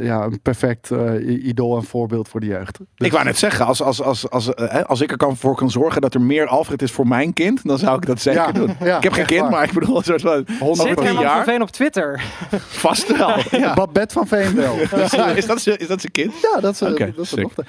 ja, 0.00 0.22
een 0.24 0.40
perfect 0.42 0.90
eh, 0.90 1.46
idool 1.46 1.76
en 1.76 1.84
voorbeeld 1.84 2.28
voor 2.28 2.40
de 2.40 2.46
jeugd. 2.46 2.78
Dus- 2.94 3.06
Ik 3.06 3.12
wou 3.12 3.24
net 3.24 3.38
zeggen, 3.38 3.66
als, 3.66 3.82
als, 3.82 4.02
als, 4.02 4.30
als, 4.30 4.46
hè, 4.54 4.86
als 4.86 5.00
ik 5.00 5.10
er 5.10 5.16
kan 5.16 5.36
voor 5.36 5.54
kan 5.56 5.70
zorgen 5.70 6.00
dat 6.00 6.14
er 6.14 6.20
meer 6.20 6.46
Alfred 6.46 6.82
is 6.82 6.92
voor 6.92 7.06
mijn 7.06 7.32
kind, 7.32 7.60
dan 7.64 7.78
zou 7.78 7.96
ik 7.96 8.06
dat 8.06 8.20
zeker 8.20 8.40
Ja, 8.42 8.52
doen. 8.52 8.76
ja, 8.80 8.96
ik 8.96 9.02
heb 9.02 9.12
geen 9.12 9.26
kind, 9.26 9.40
waar. 9.40 9.50
maar 9.50 9.64
ik 9.64 9.72
bedoel, 9.72 9.96
een 9.96 10.04
soort 10.04 10.20
van 10.20 10.46
100 10.58 10.88
Zit 10.88 11.00
Herman 11.04 11.22
jaar? 11.22 11.34
van 11.34 11.44
Veen 11.44 11.62
op 11.62 11.70
Twitter? 11.70 12.20
vast 12.86 13.16
wel. 13.16 13.30
Ja. 13.50 13.74
Babette 13.74 14.14
van 14.14 14.26
Veen 14.26 14.54
wel. 14.54 14.74
Dus, 14.96 15.12
Is, 15.34 15.46
dat, 15.46 15.60
zijn- 15.60 15.78
is 15.78 15.86
dat 15.86 16.00
zijn 16.00 16.12
kind? 16.12 16.32
ja, 16.54 16.60
dat 16.60 16.72
is, 16.72 16.78
dat 16.78 16.96
dochter. 17.16 17.66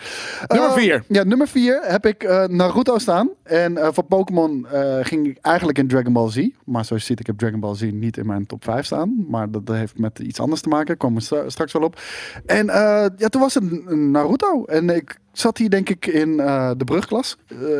Nummer 0.47 0.69
Eh, 0.69 0.73
vier. 0.75 1.03
Ja, 1.07 1.23
nummer 1.23 1.47
vier 1.47 1.81
heb 1.83 2.05
ik 2.05 2.23
eh, 2.23 2.43
Naruto 2.45 2.97
staan. 2.97 3.16
En 3.43 3.77
eh, 3.77 3.87
voor 3.91 4.03
Pokémon 4.03 4.67
eh, 4.67 4.97
ging 5.01 5.27
ik 5.27 5.37
eigenlijk 5.41 5.77
in 5.77 5.87
Dragon 5.87 6.13
Ball 6.13 6.29
Z. 6.31 6.47
Maar 6.65 6.85
zoals 6.85 7.01
je 7.01 7.07
ziet, 7.07 7.19
ik 7.19 7.27
heb 7.27 7.37
Dragon 7.37 7.59
Ball 7.59 7.75
Z 7.75 7.81
niet 7.91 8.17
in 8.17 8.25
mijn 8.25 8.45
top 8.45 8.63
5 8.63 8.85
staan. 8.85 9.25
Maar 9.29 9.51
dat 9.51 9.67
heeft 9.67 9.99
met 9.99 10.19
iets 10.19 10.39
anders 10.39 10.61
te 10.61 10.69
maken. 10.69 10.97
Komen 10.97 11.17
we 11.17 11.23
stra- 11.23 11.49
straks 11.49 11.73
wel 11.73 11.81
op. 11.81 12.01
En 12.45 12.69
eh, 12.69 13.05
ja, 13.17 13.27
toen 13.29 13.41
was 13.41 13.53
het 13.53 13.89
Naruto. 13.95 14.65
En 14.65 14.89
ik 14.89 15.19
zat 15.31 15.57
hier 15.57 15.69
denk 15.69 15.89
ik 15.89 16.05
in 16.05 16.37
de 16.77 16.83
brugklas. 16.85 17.37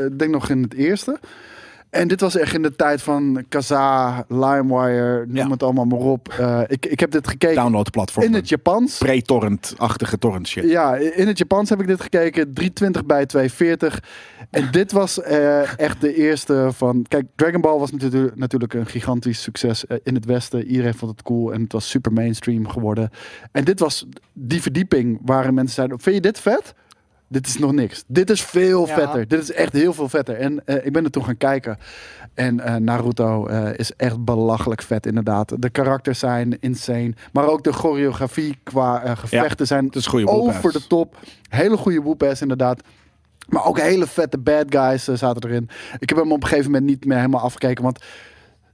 Ik 0.08 0.20
denk 0.20 0.32
nog 0.32 0.50
in 0.50 0.62
het 0.62 0.74
eerste. 0.74 1.20
En 1.90 2.08
dit 2.08 2.22
was 2.22 2.36
echt 2.36 2.54
in 2.54 2.62
de 2.62 2.76
tijd 2.76 3.02
van 3.02 3.46
Kaza, 3.50 4.26
LimeWire, 4.28 5.26
noem 5.26 5.36
Ja. 5.36 5.50
het 5.50 5.64
allemaal 5.64 5.86
maar 5.86 6.00
op. 6.00 6.30
Eh, 6.40 6.62
ik, 6.68 6.86
ik 6.86 7.00
heb 7.00 7.12
dit 7.12 7.28
gekeken 7.28 7.56
Downloadplatform. 7.56 8.26
in 8.26 8.34
het 8.34 8.50
Japans. 8.50 8.98
Pre-torrent-achtige 8.98 10.18
torrent 10.18 10.48
shit. 10.48 10.64
Ja, 10.70 10.96
in 10.96 11.28
het 11.28 11.38
Japans 11.38 11.70
heb 11.70 11.82
ik 11.82 11.88
dit 11.88 12.02
gekeken. 12.02 12.54
320 12.54 13.06
bij 13.06 13.26
240. 13.26 14.04
En 14.50 14.72
dit 14.72 14.92
was 14.92 15.22
eh, 15.22 15.80
echt 15.80 16.02
de 16.02 16.14
eerste 16.16 16.70
van... 16.74 17.06
Kijk, 17.08 17.26
Dragon 17.36 17.62
Ball 17.62 17.80
was 17.80 17.92
natuurlijk, 17.92 18.36
natuurlijk 18.36 18.74
een 18.74 18.86
gigantisch 18.86 19.42
succes 19.42 19.86
eh, 19.86 19.98
in 20.04 20.16
het 20.16 20.26
Westen. 20.26 20.66
Iedereen 20.66 20.94
vond 20.94 21.12
het 21.12 21.22
cool 21.22 21.54
en 21.54 21.62
het 21.62 21.72
was 21.72 21.90
super 21.90 22.14
mainstream 22.14 22.68
geworden. 22.68 23.10
En 23.52 23.64
dit 23.64 23.80
was 23.80 24.06
die 24.34 24.62
verdieping 24.62 25.20
waarin 25.26 25.54
mensen 25.54 25.76
zeiden... 25.76 26.00
Vind 26.00 26.16
je 26.16 26.22
dit 26.22 26.40
vet? 26.40 26.74
Dit 27.28 27.48
is 27.48 27.58
nog 27.58 27.72
niks. 27.72 28.04
Dit 28.08 28.30
is 28.30 28.42
veel 28.42 28.88
Ja. 28.88 28.94
vetter. 28.94 29.28
Dit 29.28 29.42
is 29.42 29.52
echt 29.52 29.74
heel 29.74 29.94
veel 29.94 30.10
vetter. 30.10 30.36
En 30.36 30.66
eh, 30.66 30.86
ik 30.86 30.92
ben 30.92 31.04
er 31.04 31.12
toen 31.12 31.24
gaan 31.24 31.38
kijken. 31.38 31.78
En 32.34 32.60
eh, 32.60 32.76
Naruto 32.76 33.48
eh, 33.48 33.70
is 33.78 33.92
echt 33.92 34.26
belachelijk 34.26 34.82
vet 34.82 35.06
inderdaad. 35.06 35.62
De 35.62 35.70
karakters 35.70 36.20
zijn 36.20 36.60
insane. 36.60 37.14
Maar 37.32 37.48
ook 37.48 37.64
de 37.64 37.74
choreografie 37.74 38.60
qua 38.64 39.16
gevechten 39.16 39.68
zijn 39.68 39.86
Het 39.86 39.96
is 39.96 40.06
een 40.06 40.12
goede 40.12 40.28
over 40.28 40.72
de 40.72 40.88
top. 40.88 41.16
Hele 41.50 41.78
goede 41.78 42.02
whoop-ass 42.02 42.42
inderdaad. 42.42 42.82
Maar 43.50 43.66
ook 43.66 43.80
hele 43.80 44.08
vette 44.08 44.38
bad 44.38 44.66
guys 44.70 45.04
zaten 45.04 45.50
erin. 45.50 45.70
Ik 46.00 46.10
heb 46.10 46.18
hem 46.18 46.32
op 46.32 46.42
een 46.42 46.48
gegeven 46.48 46.72
moment 46.72 46.90
niet 46.90 47.06
meer 47.06 47.18
helemaal 47.18 47.42
afgekeken. 47.42 47.84
Want 47.84 48.04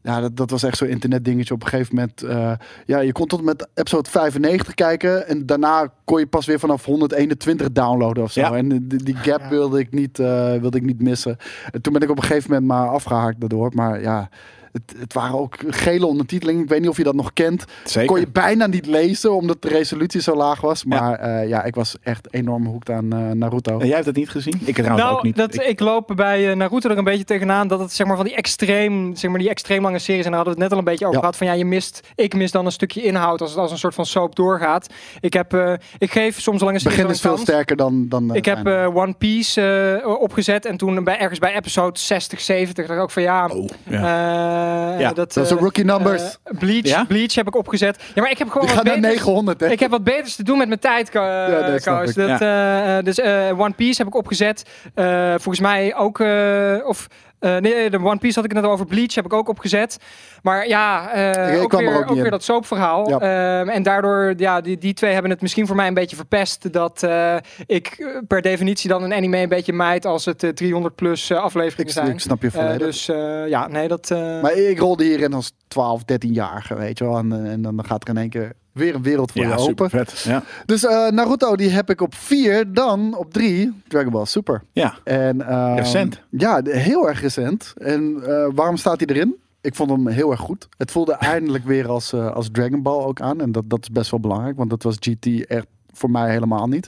ja, 0.03 0.21
dat, 0.21 0.37
dat 0.37 0.49
was 0.49 0.63
echt 0.63 0.77
zo'n 0.77 0.87
internetdingetje. 0.87 1.53
Op 1.53 1.63
een 1.63 1.67
gegeven 1.67 1.95
moment, 1.95 2.21
eh, 2.21 2.51
ja, 2.85 2.99
je 2.99 3.11
kon 3.11 3.27
tot 3.27 3.41
met 3.41 3.67
episode 3.73 4.09
95 4.09 4.73
kijken. 4.73 5.27
En 5.27 5.45
daarna 5.45 5.93
kon 6.03 6.19
je 6.19 6.27
pas 6.27 6.45
weer 6.45 6.59
vanaf 6.59 6.85
121 6.85 7.71
downloaden 7.71 8.23
of 8.23 8.31
zo. 8.31 8.39
Ja. 8.39 8.55
En 8.55 8.87
die, 8.87 9.03
die 9.03 9.15
gap 9.15 9.41
Ja. 9.41 9.49
wilde, 9.49 9.79
ik 9.79 9.91
niet, 9.91 10.19
eh, 10.19 10.55
wilde 10.55 10.77
ik 10.77 10.83
niet 10.83 11.01
missen. 11.01 11.37
En 11.71 11.81
toen 11.81 11.93
ben 11.93 12.01
ik 12.01 12.09
op 12.09 12.17
een 12.17 12.23
gegeven 12.23 12.51
moment 12.51 12.71
maar 12.71 12.87
afgehaakt 12.87 13.39
daardoor. 13.39 13.71
Maar 13.73 14.01
ja, 14.01 14.29
het, 14.73 14.93
het 14.99 15.13
waren 15.13 15.39
ook 15.39 15.55
gele 15.67 16.05
ondertitelingen. 16.05 16.63
Ik 16.63 16.69
weet 16.69 16.79
niet 16.79 16.89
of 16.89 16.97
je 16.97 17.03
dat 17.03 17.15
nog 17.15 17.33
kent. 17.33 17.65
Zeker. 17.83 18.07
Kon 18.09 18.19
je 18.19 18.27
bijna 18.27 18.67
niet 18.67 18.85
lezen, 18.85 19.35
omdat 19.35 19.61
de 19.61 19.67
resolutie 19.67 20.21
zo 20.21 20.35
laag 20.35 20.61
was. 20.61 20.83
Maar 20.85 21.27
ja, 21.27 21.39
ja 21.41 21.63
ik 21.63 21.75
was 21.75 21.95
echt 22.01 22.27
enorm 22.33 22.65
hoekt 22.65 22.89
aan 22.89 23.13
eh, 23.13 23.31
Naruto. 23.31 23.79
En 23.79 23.85
jij 23.85 23.93
hebt 23.95 24.05
het 24.07 24.15
niet 24.15 24.29
gezien? 24.29 24.61
Ik 24.65 24.73
trouwens 24.75 25.03
nou, 25.03 25.15
ook 25.17 25.23
niet. 25.23 25.35
Dat, 25.35 25.53
Ik- 25.55 25.61
ik, 25.61 25.79
loop 25.79 26.11
bij 26.15 26.49
eh, 26.49 26.55
Naruto 26.55 26.89
er 26.89 26.97
een 26.97 27.03
beetje 27.03 27.23
tegenaan 27.23 27.67
dat 27.67 27.79
het 27.79 27.91
zeg 27.93 28.07
maar 28.07 28.15
van 28.15 28.25
die 28.25 28.35
extreem, 28.35 29.15
zeg 29.15 29.29
maar 29.29 29.39
die 29.39 29.49
extreem 29.49 29.83
lange 29.83 29.99
series 29.99 30.25
en 30.25 30.31
daar 30.31 30.39
hadden 30.39 30.55
we 30.57 30.61
het 30.63 30.69
net 30.69 30.79
al 30.79 30.85
een 30.85 30.91
beetje 30.91 31.05
over 31.05 31.15
Ja. 31.17 31.25
gehad 31.25 31.37
van 31.37 31.47
ja 31.47 31.53
je 31.53 31.65
mist, 31.65 32.07
ik 32.15 32.33
mis 32.35 32.51
dan 32.51 32.65
een 32.65 32.71
stukje 32.71 33.03
inhoud 33.03 33.41
als 33.41 33.49
het 33.49 33.59
als 33.59 33.71
een 33.71 33.77
soort 33.77 33.93
van 33.95 34.05
soap 34.05 34.35
doorgaat. 34.35 34.87
Ik 35.19 35.33
heb, 35.33 35.53
eh, 35.53 35.73
ik 35.97 36.11
geef 36.11 36.39
soms 36.41 36.59
lange 36.61 36.73
Het 36.73 36.81
series 36.81 36.97
begin 36.99 37.13
is 37.13 37.21
veel 37.21 37.29
kans. 37.31 37.41
sterker 37.43 37.75
dan... 37.75 38.05
dan 38.09 38.29
eh, 38.29 38.35
Ik 38.35 38.45
heb 38.45 38.67
eh, 38.67 38.95
One 38.95 39.13
Piece 39.13 39.61
eh, 40.03 40.21
opgezet 40.21 40.65
en 40.65 40.77
toen 40.77 41.03
bij, 41.03 41.17
ergens 41.19 41.39
bij 41.39 41.55
episode 41.55 41.99
60, 41.99 42.41
70 42.41 42.85
dacht 42.85 42.97
ik 42.97 43.03
ook 43.03 43.11
van 43.11 43.23
ja, 43.23 43.45
Oh, 43.47 43.69
ja. 43.89 44.61
Eh, 44.93 44.99
Ja, 44.99 45.13
dat, 45.13 45.33
dat 45.33 45.43
is 45.45 45.49
een 45.51 45.57
eh, 45.57 45.63
rookie 45.63 45.83
numbers. 45.85 46.21
eh, 46.43 46.57
Bleach, 46.59 46.85
Ja? 46.87 47.03
Bleach 47.07 47.35
heb 47.35 47.47
ik 47.47 47.55
opgezet. 47.55 48.03
Ja, 48.15 48.21
maar 48.21 48.31
ik 48.31 48.37
heb 48.37 48.47
gewoon 48.49 48.67
wat 48.67 48.75
gaat 48.75 48.85
naar 48.85 48.93
beters- 48.95 49.13
900, 49.13 49.59
hè? 49.59 49.67
ik 49.67 49.79
heb 49.79 49.91
wat 49.91 50.03
beters 50.03 50.35
te 50.35 50.43
doen 50.43 50.57
met 50.57 50.67
mijn 50.67 50.79
tijd, 50.79 51.09
Ja, 51.13 51.47
dat 51.61 51.75
ik. 52.07 52.15
Dat, 52.15 52.41
eh, 52.41 52.97
dus 53.03 53.19
eh, 53.19 53.59
One 53.59 53.73
Piece 53.73 53.97
heb 53.97 54.07
ik 54.07 54.15
opgezet. 54.15 54.63
Eh, 54.93 55.29
volgens 55.29 55.59
mij 55.59 55.95
ook... 55.95 56.19
eh, 56.19 56.75
of, 56.85 57.07
eh, 57.43 57.57
nee, 57.57 57.89
de 57.89 57.99
One 57.99 58.17
Piece 58.17 58.35
had 58.39 58.45
ik 58.45 58.53
net 58.53 58.63
over. 58.63 58.85
Bleach 58.85 59.15
heb 59.15 59.25
ik 59.25 59.33
ook 59.33 59.49
opgezet. 59.49 59.97
Maar 60.41 60.67
ja, 60.67 61.11
Ik 61.13 61.63
ook, 61.63 61.73
er 61.73 61.79
weer, 61.79 62.07
ook 62.07 62.15
weer 62.15 62.31
dat 62.31 62.43
soapverhaal. 62.43 63.09
Ja. 63.09 63.19
Ehm, 63.19 63.69
en 63.69 63.83
daardoor, 63.83 64.33
ja, 64.37 64.61
die, 64.61 64.77
die 64.77 64.93
twee 64.93 65.13
hebben 65.13 65.31
het 65.31 65.41
misschien 65.41 65.67
voor 65.67 65.75
mij 65.75 65.87
een 65.87 65.93
beetje 65.93 66.15
verpest. 66.15 66.73
Dat 66.73 67.03
eh, 67.03 67.35
ik 67.65 68.17
per 68.27 68.41
definitie 68.41 68.89
dan 68.89 69.03
een 69.03 69.13
anime 69.13 69.37
een 69.37 69.49
beetje 69.49 69.73
mijt 69.73 70.05
als 70.05 70.25
het 70.25 70.43
eh, 70.43 70.49
300 70.49 70.95
plus 70.95 71.31
afleveringen 71.31 71.87
ik, 71.87 71.91
zijn. 71.91 72.09
ik 72.09 72.19
snap 72.19 72.41
je 72.41 72.51
volledig. 72.51 72.77
dus 72.77 73.05
ja, 73.47 73.67
nee, 73.67 73.87
dat... 73.87 74.09
maar 74.41 74.53
ik 74.53 74.79
rolde 74.79 75.03
hierin 75.03 75.33
als 75.33 75.51
12, 75.67 76.01
13-jarige, 76.01 76.75
weet 76.75 76.97
je 76.97 77.03
wel. 77.03 77.17
En, 77.17 77.45
en 77.45 77.61
dan 77.61 77.85
gaat 77.85 78.03
er 78.03 78.09
in 78.09 78.17
één 78.17 78.29
keer 78.29 78.53
weer 78.73 78.95
een 78.95 79.03
wereld 79.03 79.31
voor 79.31 79.41
ja, 79.41 79.47
je 79.53 79.59
super 79.59 79.85
open. 79.85 79.89
vet. 79.89 80.19
Ja. 80.19 80.43
Dus 80.65 80.85
eh, 80.85 81.07
Naruto, 81.07 81.55
die 81.55 81.69
heb 81.69 81.89
ik 81.89 82.01
op 82.01 82.15
4. 82.15 82.73
Dan 82.73 83.15
op 83.17 83.33
3, 83.33 83.73
Dragon 83.87 84.11
Ball 84.11 84.25
Super. 84.25 84.63
ja. 84.71 84.95
En, 85.03 85.41
ehm, 85.47 85.75
Recent. 85.75 86.21
Ja, 86.29 86.61
heel 86.63 87.07
erg 87.07 87.21
recent. 87.21 87.73
En 87.77 88.23
eh, 88.25 88.47
waarom 88.55 88.77
staat 88.77 88.99
hij 88.99 89.07
erin? 89.15 89.35
Ik 89.61 89.75
vond 89.75 89.89
hem 89.89 90.07
heel 90.07 90.31
erg 90.31 90.39
goed. 90.39 90.67
Het 90.77 90.91
voelde 90.91 91.13
eindelijk 91.13 91.65
weer 91.65 91.87
als, 91.87 92.13
eh, 92.13 92.33
als 92.33 92.49
Dragon 92.51 92.81
Ball 92.81 93.03
ook 93.03 93.21
aan. 93.21 93.41
En 93.41 93.51
dat, 93.51 93.63
dat 93.69 93.81
is 93.81 93.89
best 93.89 94.11
wel 94.11 94.19
belangrijk, 94.19 94.57
want 94.57 94.69
dat 94.69 94.83
was 94.83 94.95
GT 94.99 95.45
echt 95.45 95.65
voor 95.93 96.11
mij 96.11 96.31
helemaal 96.31 96.67
niet. 96.67 96.87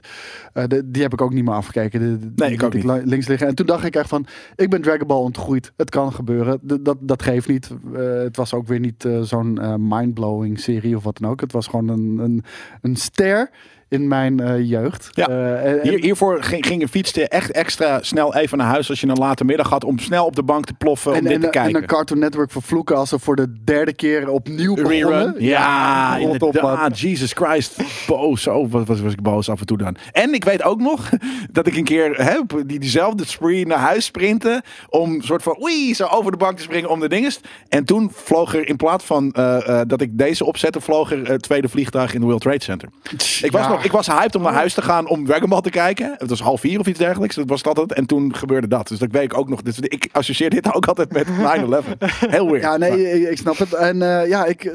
Eh, 0.53 0.64
de- 0.68 0.91
die 0.91 1.02
heb 1.02 1.14
ik 1.14 1.22
ook 1.22 1.34
niet 1.34 1.44
meer 1.44 1.53
afgekeken. 1.53 1.99
De- 1.99 2.19
de- 2.19 2.34
die 2.45 2.52
ik 2.53 2.64
ook 2.64 2.73
niet. 2.73 2.84
links 3.06 3.27
liggen. 3.27 3.48
En 3.48 3.56
toen 3.56 3.65
dacht 3.65 3.86
ik 3.86 3.95
echt 3.95 4.10
van, 4.10 4.26
ik 4.56 4.69
ben 4.69 4.82
Dragon 4.82 5.07
Ball 5.07 5.22
ontgroeid. 5.22 5.73
Het 5.77 5.90
kan 5.90 6.14
gebeuren. 6.14 6.60
Dat, 6.61 6.98
dat 6.99 7.23
geeft 7.23 7.48
niet. 7.48 7.69
Eh, 7.94 8.02
het 8.03 8.38
was 8.38 8.53
ook 8.53 8.68
weer 8.68 8.80
niet 8.80 9.06
eh, 9.06 9.22
zo'n 9.22 9.60
mindblowing 9.88 10.60
serie 10.60 10.95
of 10.95 11.03
wat 11.03 11.18
dan 11.18 11.30
ook. 11.32 11.41
Het 11.41 11.52
was 11.52 11.68
gewoon 11.68 11.88
een, 11.88 12.18
een, 12.18 12.44
een 12.82 12.95
ster 12.95 13.49
in 13.89 14.07
mijn 14.07 14.39
eh, 14.39 14.69
jeugd. 14.69 15.09
Ja. 15.11 15.27
Eh, 15.27 15.71
en- 15.71 15.79
Hier, 15.89 15.99
hiervoor 15.99 16.43
ging, 16.43 16.79
je 16.81 16.87
fietste 16.87 17.27
echt 17.27 17.51
extra 17.51 17.99
snel 18.01 18.35
even 18.35 18.57
naar 18.57 18.67
huis 18.67 18.89
als 18.89 18.99
je 19.01 19.07
een 19.07 19.17
late 19.17 19.45
middag 19.45 19.69
had 19.69 19.83
om 19.83 19.99
snel 19.99 20.25
op 20.25 20.35
de 20.35 20.43
bank 20.43 20.65
te 20.65 20.73
ploffen 20.73 21.11
om 21.11 21.17
en, 21.17 21.23
dit 21.23 21.31
en, 21.33 21.39
te 21.39 21.45
en 21.45 21.51
kijken. 21.51 21.75
een 21.81 21.87
Cartoon 21.87 22.19
Network 22.19 22.51
vervloeken 22.51 22.95
als 22.97 23.09
ze 23.09 23.19
voor 23.19 23.35
de 23.35 23.53
derde 23.63 23.93
keer 23.93 24.29
opnieuw 24.29 24.75
begonnen. 24.75 25.35
Ja, 25.37 26.17
rot 26.17 26.41
op, 26.41 26.55
inderdaad. 26.55 26.99
Jesus 26.99 27.31
Christ. 27.33 27.81
Boos. 28.07 28.41
Zo 28.41 28.67
was, 28.67 28.83
was, 28.85 29.01
was 29.01 29.11
ik 29.13 29.21
boos 29.21 29.49
af 29.49 29.59
en 29.59 29.65
toe 29.65 29.77
dan. 29.77 29.95
En 30.11 30.33
ik 30.33 30.43
weet 30.43 30.63
ook 30.63 30.79
nog 30.79 31.09
dat 31.51 31.67
ik 31.67 31.75
een 31.75 31.83
keer 31.83 32.15
hè, 32.23 32.39
die, 32.65 32.79
diezelfde 32.79 33.25
spree 33.25 33.65
naar 33.67 33.77
huis 33.77 34.05
sprintte. 34.05 34.63
Om 34.89 35.21
soort 35.21 35.43
van 35.43 35.57
oei, 35.61 35.93
zo 35.93 36.05
over 36.05 36.31
de 36.31 36.37
bank 36.37 36.57
te 36.57 36.63
springen 36.63 36.89
om 36.89 36.99
de 36.99 37.09
dinges. 37.09 37.39
En 37.69 37.85
toen 37.85 38.11
vloog 38.13 38.55
er 38.55 38.67
in 38.67 38.75
plaats 38.75 39.05
van 39.05 39.31
eh, 39.31 39.81
dat 39.87 40.01
ik 40.01 40.17
deze 40.17 40.45
opzette, 40.45 40.81
vloog 40.81 41.11
er 41.11 41.27
het 41.27 41.41
tweede 41.41 41.69
vliegtuig 41.69 42.13
in 42.13 42.19
de 42.19 42.25
World 42.25 42.41
Trade 42.41 42.63
Center. 42.63 42.89
Ik 43.41 43.51
was, 43.51 43.61
Ja. 43.61 43.67
nog, 43.69 43.74
ik 43.84 43.91
was 43.91 44.07
hyped 44.07 44.35
om 44.35 44.41
naar 44.41 44.53
huis 44.53 44.73
te 44.73 44.81
gaan 44.81 45.07
om 45.07 45.26
Dragon 45.26 45.49
Ball 45.49 45.61
te 45.61 45.69
kijken. 45.69 46.15
Het 46.18 46.30
was 46.30 46.41
half 46.41 46.60
vier 46.60 46.80
of 46.80 46.88
iets 46.88 46.99
dergelijks. 46.99 47.35
Dat 47.35 47.49
was 47.49 47.61
dat 47.61 47.77
het. 47.77 47.93
En 47.93 48.06
toen 48.06 48.35
gebeurde 48.35 48.68
dat. 48.68 48.88
Dus 48.88 48.99
dat 48.99 49.11
weet 49.11 49.23
ik 49.23 49.38
ook 49.38 49.49
nog. 49.49 49.61
Dus 49.61 49.80
ik 49.80 50.10
associeer 50.11 50.49
dit 50.49 50.73
ook 50.73 50.85
altijd 50.85 51.11
met 51.11 51.27
9-11. 51.30 51.31
Heel 52.30 52.45
weird. 52.45 52.64
Ja, 52.64 52.77
nee, 52.77 53.22
ik, 53.22 53.30
ik 53.30 53.38
snap 53.38 53.57
het. 53.57 53.73
En 53.73 54.02
eh, 54.02 54.27
ja, 54.27 54.45
ik, 54.45 54.64
eh, 54.64 54.73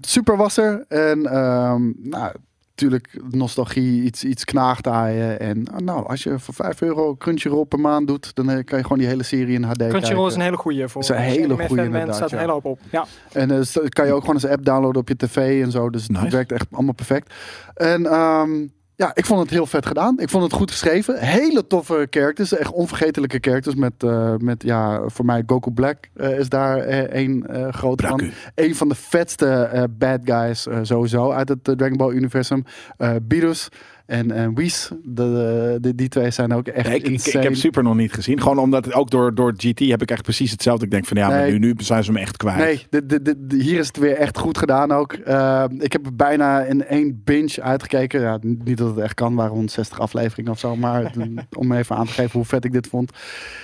super 0.00 0.36
was 0.36 0.56
er. 0.56 0.84
En 0.88 1.26
ehm, 1.26 1.82
nou, 2.02 2.32
natuurlijk 2.74 3.20
nostalgie, 3.30 4.02
iets, 4.02 4.24
iets 4.24 4.44
knaagt 4.44 4.86
aan 4.86 5.12
je. 5.12 5.32
En 5.32 5.68
ah, 5.72 5.78
nou, 5.78 6.06
als 6.06 6.22
je 6.22 6.38
voor 6.38 6.54
5 6.54 6.80
euro 6.80 7.14
Crunchyroll 7.16 7.64
per 7.64 7.80
maand 7.80 8.06
doet, 8.06 8.34
dan 8.34 8.50
eh, 8.50 8.64
kan 8.64 8.78
je 8.78 8.82
gewoon 8.82 8.98
die 8.98 9.06
hele 9.06 9.22
serie 9.22 9.54
in 9.54 9.62
HD 9.62 9.76
Crunchyroll 9.76 10.02
is 10.02 10.08
kijken. 10.08 10.34
een 10.34 10.40
hele 10.40 10.56
goede 10.56 10.88
voor. 10.88 11.02
Is 11.02 11.08
een 11.08 11.14
je 11.16 11.22
hele 11.22 11.54
bent, 11.54 11.70
inderdaad, 11.70 12.14
staat 12.14 12.32
een 12.32 12.36
ja. 12.36 12.42
hele 12.42 12.52
hoop 12.52 12.64
op. 12.64 12.80
Ja. 12.90 13.06
En 13.32 13.50
eh, 13.50 13.56
dus 13.56 13.78
kan 13.88 14.06
je 14.06 14.12
ook 14.12 14.20
gewoon 14.20 14.34
eens 14.34 14.44
een 14.44 14.50
app 14.50 14.64
downloaden 14.64 15.00
op 15.00 15.08
je 15.08 15.16
tv 15.16 15.62
en 15.62 15.70
zo. 15.70 15.90
Dus 15.90 16.08
Nice. 16.08 16.22
het 16.22 16.32
werkt 16.32 16.52
echt 16.52 16.66
allemaal 16.70 16.94
perfect. 16.94 17.34
En 17.74 18.06
ehm, 18.06 18.66
ja, 18.96 19.10
ik 19.14 19.24
vond 19.24 19.40
het 19.40 19.50
heel 19.50 19.66
vet 19.66 19.86
gedaan. 19.86 20.18
Ik 20.18 20.30
vond 20.30 20.42
het 20.42 20.52
goed 20.52 20.70
geschreven. 20.70 21.18
Hele 21.18 21.66
toffe 21.66 22.06
characters. 22.10 22.56
Echt 22.56 22.72
onvergetelijke 22.72 23.38
characters. 23.40 23.74
Met, 23.74 23.92
eh, 23.98 24.34
met 24.36 24.62
ja, 24.62 25.08
voor 25.08 25.24
mij 25.24 25.42
Goku 25.46 25.70
Black 25.70 26.08
eh, 26.14 26.38
is 26.38 26.48
daar 26.48 26.78
eh, 26.78 26.98
één 26.98 27.46
eh 27.46 27.72
groot 27.72 28.00
van. 28.00 28.30
Een 28.54 28.74
van 28.74 28.88
de 28.88 28.94
vetste 28.94 29.88
bad 29.98 30.20
guys 30.24 30.66
sowieso 30.82 31.30
uit 31.30 31.48
het 31.48 31.64
Dragon 31.64 31.96
Ball 31.96 32.12
universum. 32.12 32.64
Beerus 33.22 33.68
en, 34.06 34.30
en 34.30 34.54
Whis. 34.54 34.90
De, 35.02 35.78
de, 35.80 35.94
die 35.94 36.08
twee 36.08 36.30
zijn 36.30 36.52
ook 36.52 36.66
echt 36.66 36.88
Nee, 36.88 36.96
ik, 37.00 37.26
ik, 37.26 37.32
heb 37.32 37.54
Super 37.54 37.82
nog 37.82 37.94
niet 37.94 38.12
gezien. 38.12 38.40
Gewoon 38.40 38.58
omdat 38.58 38.92
ook 38.92 39.10
door, 39.10 39.34
door 39.34 39.54
GT 39.56 39.78
heb 39.78 40.02
ik 40.02 40.10
echt 40.10 40.22
precies 40.22 40.50
hetzelfde. 40.50 40.84
Ik 40.84 40.90
denk 40.90 41.06
van 41.06 41.16
ja, 41.16 41.28
maar 41.28 41.50
nu, 41.50 41.58
nu 41.58 41.74
zijn 41.78 42.04
ze 42.04 42.12
me 42.12 42.20
echt 42.20 42.36
kwijt. 42.36 42.58
Nee, 42.58 42.86
dit, 42.90 43.08
dit, 43.08 43.24
dit- 43.24 43.62
hier 43.62 43.78
is 43.78 43.86
het 43.86 43.96
weer 43.96 44.16
echt 44.16 44.38
goed 44.38 44.58
gedaan 44.58 44.92
ook. 44.92 45.12
Eh, 45.12 45.64
ik 45.78 45.92
heb 45.92 46.10
bijna 46.14 46.62
in 46.62 46.86
één 46.86 47.20
binge 47.24 47.62
uitgekeken. 47.62 48.20
Ja, 48.20 48.38
niet 48.40 48.78
dat 48.78 48.88
het 48.88 48.98
echt 48.98 49.14
kan, 49.14 49.34
waren 49.34 49.52
160 49.52 50.00
afleveringen 50.00 50.52
of 50.52 50.58
zo. 50.58 50.76
Maar 50.76 51.12
om 51.58 51.72
even 51.72 51.96
aan 51.96 52.06
te 52.06 52.12
geven 52.12 52.32
hoe 52.32 52.44
vet 52.44 52.64
ik 52.64 52.72
dit 52.72 52.86
vond. 52.86 53.12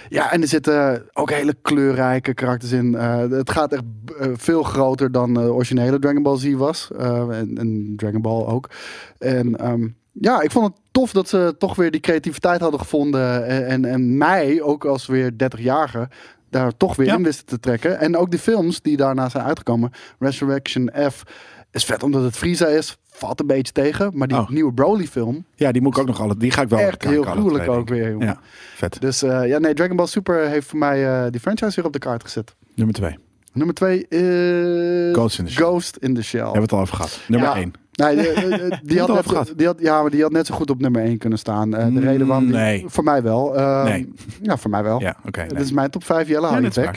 Ja, 0.09 0.33
en 0.33 0.43
er 0.43 0.49
zitten 0.49 1.03
ook 1.13 1.31
hele 1.31 1.55
kleurrijke 1.63 2.35
karakters 2.35 2.73
in. 2.73 2.95
Eh, 2.95 3.19
het 3.19 3.51
gaat 3.51 3.73
echt 3.73 3.83
eh, 4.19 4.29
veel 4.33 4.63
groter 4.63 5.13
dan 5.13 5.35
de 5.35 5.53
originele 5.53 5.99
Dragon 5.99 6.23
Ball 6.23 6.39
Z 6.39 6.53
was. 6.53 6.91
Eh, 6.99 7.39
en, 7.39 7.59
en 7.59 7.93
Dragon 7.97 8.23
Ball 8.23 8.45
ook. 8.45 8.71
En 9.19 9.57
ehm, 9.57 9.87
ja, 10.13 10.41
ik 10.41 10.51
vond 10.51 10.67
het 10.67 10.77
tof 10.91 11.13
dat 11.13 11.29
ze 11.29 11.55
toch 11.59 11.75
weer 11.77 11.91
die 11.91 12.01
creativiteit 12.01 12.61
hadden 12.61 12.81
gevonden. 12.81 13.47
En, 13.47 13.67
en, 13.67 13.85
en 13.85 14.17
mij, 14.19 14.63
ook 14.63 14.85
als 14.85 15.07
weer 15.07 15.33
30-jarige, 15.33 16.09
daar 16.51 16.77
toch 16.77 16.97
weer 16.97 17.07
Ja. 17.07 17.15
in 17.17 17.23
wisten 17.23 17.47
te 17.47 17.61
trekken. 17.61 17.99
En 17.99 18.17
ook 18.17 18.31
de 18.31 18.39
films 18.39 18.81
die 18.83 18.97
daarna 18.97 19.29
zijn 19.29 19.45
uitgekomen. 19.45 19.91
Resurrection 20.19 20.91
F 21.11 21.23
is 21.71 21.85
vet 21.85 22.03
omdat 22.03 22.23
het 22.23 22.37
Frieza 22.37 22.67
is. 22.67 22.97
Valt 23.11 23.41
een 23.41 23.47
beetje 23.47 23.73
tegen. 23.73 24.11
Maar 24.15 24.29
die 24.29 24.37
Oh. 24.37 24.49
nieuwe 24.49 24.73
Broly 24.73 25.07
film, 25.07 25.45
Ja, 25.55 25.73
die 25.73 25.83
moet 25.83 25.95
ik 25.97 26.01
ook 26.01 26.07
nog 26.07 26.21
alle. 26.21 26.37
Die 26.37 26.51
ga 26.51 26.63
ik 26.63 26.69
wel 26.69 26.79
echt 26.79 27.05
heel 27.05 27.23
gruwelijk 27.23 27.69
ook 27.69 27.89
weer. 27.89 28.11
jongen. 28.11 28.27
Ja, 28.27 28.39
vet. 28.75 29.01
Dus 29.01 29.23
eh, 29.23 29.47
ja, 29.49 29.59
nee, 29.59 29.75
Dragon 29.75 29.97
Ball 29.97 30.07
Super 30.07 30.49
heeft 30.49 30.67
voor 30.67 30.79
mij 30.79 31.25
eh, 31.25 31.31
die 31.31 31.41
franchise 31.41 31.75
weer 31.77 31.85
op 31.85 31.93
de 31.93 31.99
kaart 31.99 32.23
gezet. 32.23 32.55
Nummer 32.75 32.95
twee. 32.95 33.19
Nummer 33.53 33.75
twee 33.75 34.09
is 34.09 35.15
Ghost 35.15 35.39
in 35.39 35.45
the 35.45 35.51
Shell. 35.51 35.65
Ghost 35.65 35.97
in 35.97 36.15
the 36.15 36.23
Shell. 36.23 36.39
Hebben 36.41 36.55
we 36.57 36.61
het 36.63 36.73
al 36.73 36.81
over 36.81 36.95
gehad. 36.97 37.21
Nummer 37.29 37.49
Ja. 37.49 37.57
één. 37.57 37.73
Nee, 38.01 38.17
die, 38.17 38.79
die, 38.83 39.01
had 39.01 39.31
net, 39.33 39.53
die 39.57 39.67
had, 39.67 39.77
ja, 39.81 40.01
maar 40.03 40.11
die 40.11 40.23
had 40.23 40.33
net 40.33 40.47
zo 40.47 40.55
goed 40.55 40.71
op 40.71 40.81
nummer 40.81 41.03
1 41.03 41.19
kunnen 41.19 41.39
staan. 41.39 41.75
Eh, 41.75 41.87
de 41.95 42.01
reden 42.01 42.27
waarom 42.27 42.47
Nee. 42.51 42.85
voor 42.87 43.05
mij 43.05 43.23
wel. 43.23 43.57
Eh, 43.57 43.85
Nee. 43.85 44.13
Ja, 44.43 44.57
voor 44.57 44.71
mij 44.71 44.83
wel. 44.83 45.01
Ja, 45.01 45.17
oké. 45.27 45.43
Dit 45.43 45.53
nee. 45.53 45.63
is 45.63 45.73
mijn 45.73 45.91
top 45.91 46.05
5. 46.05 46.29
Jelle, 46.29 46.61
Ja. 46.73 46.93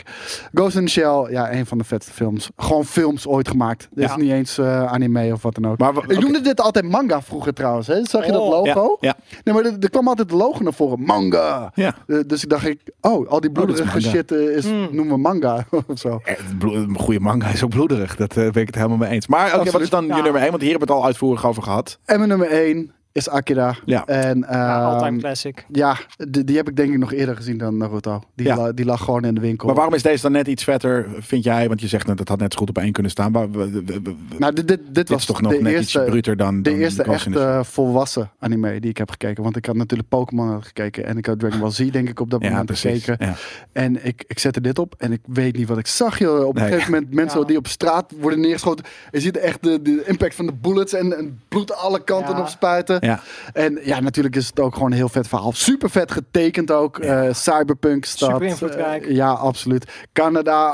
Ghost 0.53 0.75
in 0.75 0.85
the 0.85 0.91
Shell, 0.91 1.27
ja, 1.29 1.53
een 1.53 1.65
van 1.65 1.77
de 1.77 1.83
vetste 1.83 2.11
films. 2.11 2.49
Gewoon 2.57 2.85
films 2.85 3.27
ooit 3.27 3.47
gemaakt. 3.47 3.87
Dit 3.91 4.03
Ja. 4.03 4.09
is 4.09 4.21
niet 4.21 4.31
eens 4.31 4.57
eh, 4.57 4.85
anime 4.91 5.33
of 5.33 5.41
wat 5.41 5.55
dan 5.55 5.67
ook. 5.71 5.77
Maar 5.77 5.93
we- 5.93 6.01
Ik 6.01 6.11
oké. 6.11 6.19
noemde 6.19 6.41
dit 6.41 6.61
altijd 6.61 6.89
manga 6.89 7.21
vroeger 7.21 7.53
trouwens. 7.53 7.87
Hè? 7.87 8.05
Zag 8.05 8.25
je 8.25 8.31
dat 8.31 8.41
Oh. 8.41 8.49
logo? 8.49 8.97
Ja, 8.99 9.15
Nee, 9.43 9.53
maar 9.55 9.65
er, 9.65 9.73
er 9.79 9.89
kwam 9.89 10.07
altijd 10.07 10.29
de 10.29 10.35
logo 10.35 10.63
naar 10.63 10.73
voren. 10.73 10.99
Manga. 11.03 11.71
ja. 11.75 11.95
Eh, 12.07 12.17
dus 12.27 12.43
ik 12.43 12.49
dacht, 12.49 12.65
ik, 12.67 12.79
oh, 13.01 13.29
al 13.29 13.39
die 13.41 13.49
is 13.49 13.55
bloederige 13.63 14.01
shit 14.01 14.31
is, 14.31 14.65
Hmm. 14.65 14.87
noemen 14.91 15.13
we 15.15 15.19
manga 15.21 15.65
of 15.87 15.99
zo. 15.99 16.19
Eh, 16.23 16.35
Een 16.59 16.97
goede 16.97 17.19
manga 17.19 17.47
is 17.47 17.63
ook 17.63 17.69
bloederig. 17.69 18.15
Dat 18.15 18.33
ben 18.33 18.47
ik 18.55 18.65
het 18.67 18.75
helemaal 18.75 18.97
mee 18.97 19.09
eens. 19.09 19.27
Maar 19.27 19.59
oké, 19.59 19.71
wat 19.71 19.81
is 19.81 19.89
dan 19.89 20.05
je 20.05 20.13
nummer 20.21 20.41
één? 20.41 20.49
Want 20.49 20.61
hier 20.61 20.69
hebben 20.71 20.87
we 20.87 20.92
het 20.92 20.92
al 20.93 21.05
uitvoerig 21.05 21.45
over 21.45 21.63
gehad. 21.63 21.99
En 22.05 22.17
mijn 22.17 22.29
nummer 22.29 22.47
1 22.47 22.91
is 23.13 23.29
Akira. 23.29 23.75
Ja. 23.85 24.05
En, 24.05 24.39
Ja, 24.39 24.45
ehm, 24.79 24.85
all-time 24.85 25.17
classic. 25.19 25.65
Ja, 25.71 25.97
die, 26.29 26.43
die 26.43 26.55
heb 26.57 26.69
ik 26.69 26.75
denk 26.75 26.91
ik 26.93 26.97
nog 26.97 27.13
eerder 27.13 27.35
gezien 27.35 27.57
dan 27.57 27.77
Naruto. 27.77 28.21
Die, 28.35 28.45
Ja. 28.47 28.55
la- 28.57 28.71
die 28.71 28.85
lag 28.85 29.03
gewoon 29.03 29.23
in 29.25 29.35
de 29.35 29.41
winkel. 29.41 29.65
Maar 29.67 29.75
waarom 29.75 29.93
is 29.93 30.01
deze 30.01 30.21
dan 30.21 30.31
net 30.31 30.47
iets 30.47 30.63
vetter, 30.63 31.07
vind 31.19 31.43
jij? 31.43 31.67
Want 31.67 31.81
je 31.81 31.87
zegt 31.87 32.07
net, 32.07 32.17
dat 32.17 32.27
had 32.27 32.39
net 32.39 32.53
zo 32.53 32.59
goed 32.59 32.69
op 32.69 32.77
één 32.77 32.91
kunnen 32.91 33.11
staan. 33.11 33.31
Maar 33.31 33.51
we- 33.51 33.69
we- 33.71 33.83
we- 33.85 34.01
we- 34.01 34.15
Nou, 34.37 34.53
dit, 34.53 34.79
dit, 34.89 35.09
was 35.09 35.19
is 35.19 35.25
toch 35.25 35.41
nog 35.41 35.51
de 35.51 35.61
net 35.61 35.73
eerste, 35.73 35.99
iets 36.01 36.09
bruter 36.09 36.37
dan, 36.37 36.61
de 36.61 36.69
dan 36.69 36.79
eerste 36.79 37.03
echte 37.03 37.61
volwassen 37.63 38.31
anime 38.39 38.79
die 38.79 38.89
ik 38.89 38.97
heb 38.97 39.09
gekeken. 39.09 39.43
Want 39.43 39.55
ik 39.55 39.65
had 39.65 39.75
natuurlijk 39.75 40.09
Pokémon 40.09 40.63
gekeken. 40.63 41.05
En 41.05 41.17
ik 41.17 41.25
had 41.25 41.39
Dragon 41.39 41.59
Ball 41.59 41.71
Z 41.71 41.89
denk 41.89 42.09
ik 42.09 42.19
op 42.19 42.29
dat. 42.31 42.41
Ja, 42.41 42.49
moment 42.49 42.65
precies. 42.65 43.03
gekeken. 43.03 43.25
Ja. 43.27 43.35
En 43.71 44.05
ik, 44.05 44.23
ik 44.27 44.39
zette 44.39 44.61
dit 44.61 44.79
op 44.79 44.95
en 44.97 45.11
ik 45.11 45.21
weet 45.25 45.55
niet 45.57 45.67
wat 45.67 45.77
ik 45.77 45.87
zag. 45.87 46.19
Joh. 46.19 46.45
Op 46.47 46.55
een 46.55 46.61
Nee. 46.61 46.71
gegeven 46.71 46.91
moment 46.93 47.13
mensen 47.21 47.39
Ja. 47.39 47.45
die 47.45 47.57
op 47.57 47.67
straat 47.67 48.13
worden 48.19 48.39
neergeschoten. 48.39 48.85
Je 49.11 49.19
ziet 49.19 49.37
echt 49.37 49.63
de, 49.63 49.81
de 49.81 50.03
impact 50.05 50.35
van 50.35 50.45
de 50.45 50.53
bullets 50.53 50.93
en, 50.93 51.17
en 51.17 51.39
bloed 51.47 51.73
alle 51.75 52.03
kanten 52.03 52.35
Ja. 52.35 52.41
op 52.41 52.47
spuiten. 52.47 53.01
Ja. 53.05 53.19
En 53.53 53.79
ja, 53.83 53.99
natuurlijk 53.99 54.35
is 54.35 54.47
het 54.47 54.59
ook 54.59 54.73
gewoon 54.73 54.91
een 54.91 54.97
heel 54.97 55.09
vet 55.09 55.27
verhaal. 55.27 55.51
Super 55.51 55.89
vet 55.89 56.11
getekend 56.11 56.71
ook. 56.71 56.99
Eh, 56.99 57.33
cyberpunk 57.33 58.05
stad. 58.05 58.29
Super 58.31 58.47
invloedrijk. 58.47 59.05
Eh, 59.05 59.15
ja, 59.15 59.31
absoluut. 59.31 59.91
Canada 60.13 60.67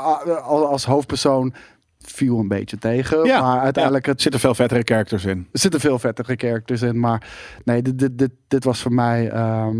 al- 0.44 0.66
als 0.66 0.84
hoofdpersoon 0.84 1.54
viel 1.98 2.38
een 2.38 2.48
beetje 2.48 2.78
tegen. 2.78 3.24
Ja, 3.24 3.40
maar 3.42 3.60
uiteindelijk 3.60 4.04
Er 4.06 4.12
het, 4.12 4.22
zitten 4.22 4.40
veel 4.40 4.54
vettere 4.54 4.82
characters 4.84 5.24
in. 5.24 5.48
er 5.52 5.58
zitten 5.60 5.80
veel 5.80 5.98
vettere 5.98 6.34
characters 6.36 6.82
in. 6.82 7.00
Maar 7.00 7.28
nee, 7.64 7.82
dit, 7.82 7.98
dit, 7.98 8.18
dit, 8.18 8.30
dit 8.48 8.64
was 8.64 8.80
voor 8.82 8.92
mij 8.92 9.28
ehm, 9.30 9.76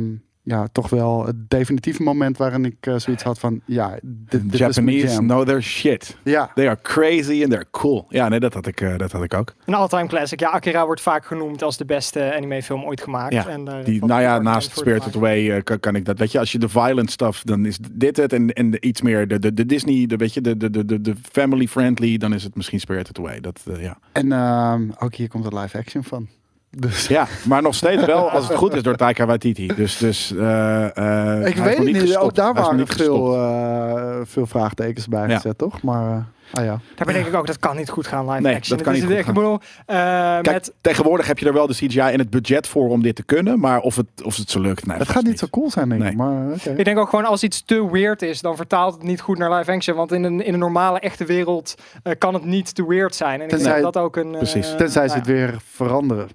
ja, 0.51 0.69
toch 0.73 0.89
wel 0.89 1.27
het 1.27 1.51
definitieve 1.51 2.03
moment 2.03 2.37
waarin 2.37 2.65
ik 2.65 2.77
eh, 2.81 2.95
zoiets 2.97 3.23
had 3.23 3.39
van... 3.39 3.61
Ja, 3.65 3.99
dit, 4.03 4.31
dit 4.31 4.53
is 4.53 4.59
mijn 4.59 4.73
Japanese 4.73 5.15
jam. 5.15 5.27
know 5.27 5.47
their 5.47 5.63
shit. 5.63 6.17
Ja, 6.23 6.51
They 6.55 6.69
are 6.69 6.79
crazy 6.83 7.43
and 7.43 7.51
they're 7.51 7.67
cool. 7.71 8.07
Ja, 8.09 8.29
nee, 8.29 8.41
dat 8.41 8.55
had 8.55 8.67
ik, 8.67 8.81
eh, 8.81 8.99
dat 8.99 9.13
had 9.13 9.23
ik 9.23 9.35
ook. 9.35 9.55
Een 9.65 9.75
all-time 9.75 10.07
classic. 10.07 10.41
Ja, 10.41 10.49
Akira 10.49 10.87
wordt 10.87 11.01
vaak 11.01 11.25
genoemd 11.25 11.63
als 11.63 11.77
de 11.77 11.85
beste 11.85 12.35
animefilm 12.37 12.85
ooit 12.85 13.01
gemaakt. 13.01 13.33
Ja, 13.33 13.47
En, 13.47 13.65
daar 13.65 13.85
Die, 13.85 14.05
nou 14.05 14.21
ja, 14.21 14.39
naast 14.39 14.79
Spirited. 14.79 15.17
Away 15.17 15.51
eh, 15.51 15.63
kan, 15.63 15.81
kan 15.81 15.95
ik 15.95 16.05
dat. 16.05 16.19
Weet 16.19 16.33
je, 16.33 16.39
als 16.39 16.53
je 16.53 16.59
de 16.59 16.69
violent 16.69 17.11
stuff, 17.11 17.43
dan 17.43 17.67
is 17.67 17.79
dit 17.93 18.17
het. 18.17 18.33
En, 18.33 18.53
en 18.53 18.71
de, 18.71 18.81
iets 18.81 19.03
meer 19.03 19.29
de, 19.29 19.39
de, 19.39 19.55
de 19.55 19.67
Disney, 19.67 20.07
de, 20.07 20.17
weet 20.17 20.35
je, 20.35 20.41
de, 20.41 20.57
de, 20.57 20.71
de, 20.71 20.85
de, 20.85 21.01
de 21.01 21.15
family 21.33 21.67
friendly, 21.67 22.17
dan 22.17 22.35
is 22.35 22.43
het 22.43 22.57
misschien 22.57 22.81
Spirited 22.81 23.19
Away. 23.19 23.41
Dat, 23.41 23.61
eh, 23.71 23.83
ja. 23.83 23.99
en 24.13 24.33
ehm, 24.33 24.91
ook 24.99 25.15
hier 25.15 25.29
komt 25.29 25.45
een 25.45 25.59
live 25.59 25.79
action 25.79 26.05
van. 26.05 26.29
Dus 26.77 27.07
ja, 27.07 27.27
maar 27.45 27.63
nog 27.63 27.75
steeds 27.75 28.05
wel, 28.05 28.31
als 28.31 28.49
het 28.49 28.57
goed 28.57 28.75
is, 28.75 28.83
door 28.83 28.97
Taika 28.97 29.27
Waititi. 29.27 29.67
Dus, 29.67 29.97
dus 29.97 30.35
eh, 30.37 30.97
eh, 31.39 31.47
ik 31.47 31.57
weet 31.57 31.79
niet. 31.85 31.99
gestopt. 31.99 32.25
Ook 32.25 32.35
daar 32.35 32.55
waren 32.55 32.77
niet 32.77 32.95
veel, 32.95 33.35
eh, 33.37 34.17
veel 34.25 34.47
vraagtekens 34.47 35.09
bij 35.09 35.29
Ja. 35.29 35.35
gezet, 35.35 35.59
toch? 35.59 35.83
Maar 35.83 36.11
eh, 36.11 36.59
ah 36.59 36.65
ja. 36.65 36.79
Daar 36.95 37.13
denk 37.13 37.27
ik 37.27 37.35
ook, 37.35 37.47
dat 37.47 37.59
kan 37.59 37.77
niet 37.77 37.89
goed 37.91 38.07
gaan 38.07 38.29
live 38.31 38.41
Nee, 38.43 38.55
action. 38.57 38.77
dat 38.77 38.85
kan 38.87 38.95
niet 38.95 39.03
is- 39.03 39.09
goed 39.09 39.19
ik 39.19 39.27
bedoel, 39.35 39.59
Kijk, 39.87 40.47
met, 40.47 40.73
tegenwoordig 40.81 41.27
heb 41.27 41.39
je 41.39 41.47
er 41.47 41.53
wel 41.53 41.67
de 41.67 41.75
CGI 41.75 41.99
en 42.01 42.19
het 42.19 42.31
budget 42.31 42.67
voor 42.67 42.89
om 42.89 43.03
dit 43.03 43.17
te 43.17 43.23
kunnen. 43.23 43.61
Maar 43.61 43.81
of 43.81 43.97
het, 43.97 44.07
of 44.25 44.37
het 44.37 44.51
zo 44.51 44.61
lukt, 44.61 44.87
nee, 44.87 44.97
Het 44.99 45.09
gaat 45.09 45.23
niet 45.25 45.39
zo 45.39 45.47
cool 45.51 45.71
zijn, 45.71 45.89
denk 45.89 46.01
ik. 46.03 46.07
Nee. 46.07 46.17
Maar 46.17 46.47
ik 46.77 46.85
denk 46.85 46.99
ook 46.99 47.09
gewoon 47.09 47.25
als 47.25 47.43
iets 47.43 47.63
te 47.65 47.91
weird 47.91 48.23
is, 48.23 48.41
dan 48.41 48.57
vertaalt 48.57 48.95
het 48.95 49.03
niet 49.03 49.21
goed 49.21 49.39
naar 49.39 49.53
live 49.59 49.73
action. 49.73 49.97
Want 49.97 50.13
in 50.13 50.25
een, 50.25 50.45
in 50.45 50.53
een 50.53 50.59
normale, 50.59 51.01
echte 51.01 51.25
wereld 51.25 51.75
eh, 52.03 52.13
kan 52.19 52.35
het 52.35 52.45
niet 52.45 52.75
te 52.75 52.87
weird 52.87 53.15
zijn. 53.15 53.39
En 53.39 53.45
ik 53.45 53.51
Tenzij- 53.51 53.73
denk 53.73 53.85
dat 53.93 53.97
ook 54.03 54.17
een... 54.17 54.33
eh, 54.33 54.37
Precies. 54.39 54.75
Tenzij 54.77 55.09
ze 55.09 55.17
nou 55.17 55.19
het 55.19 55.27
weer 55.27 55.55
veranderen. 55.73 56.29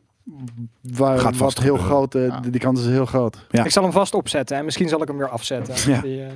Waar, 0.81 1.19
Gaat 1.19 1.35
vast 1.35 1.55
wat 1.55 1.63
heel 1.63 1.77
groot, 1.77 2.15
eh, 2.15 2.27
Ja. 2.27 2.39
die 2.39 2.59
kans 2.59 2.79
is 2.79 2.85
heel 2.87 3.05
groot. 3.05 3.45
Ja. 3.49 3.63
Ik 3.63 3.71
zal 3.71 3.83
hem 3.83 3.91
vast 3.91 4.13
opzetten 4.13 4.57
en 4.57 4.65
misschien 4.65 4.89
zal 4.89 5.01
ik 5.01 5.07
hem 5.07 5.17
weer 5.17 5.29
afzetten. 5.29 5.73
Ja. 5.93 6.01
Die, 6.01 6.21
eh, 6.21 6.27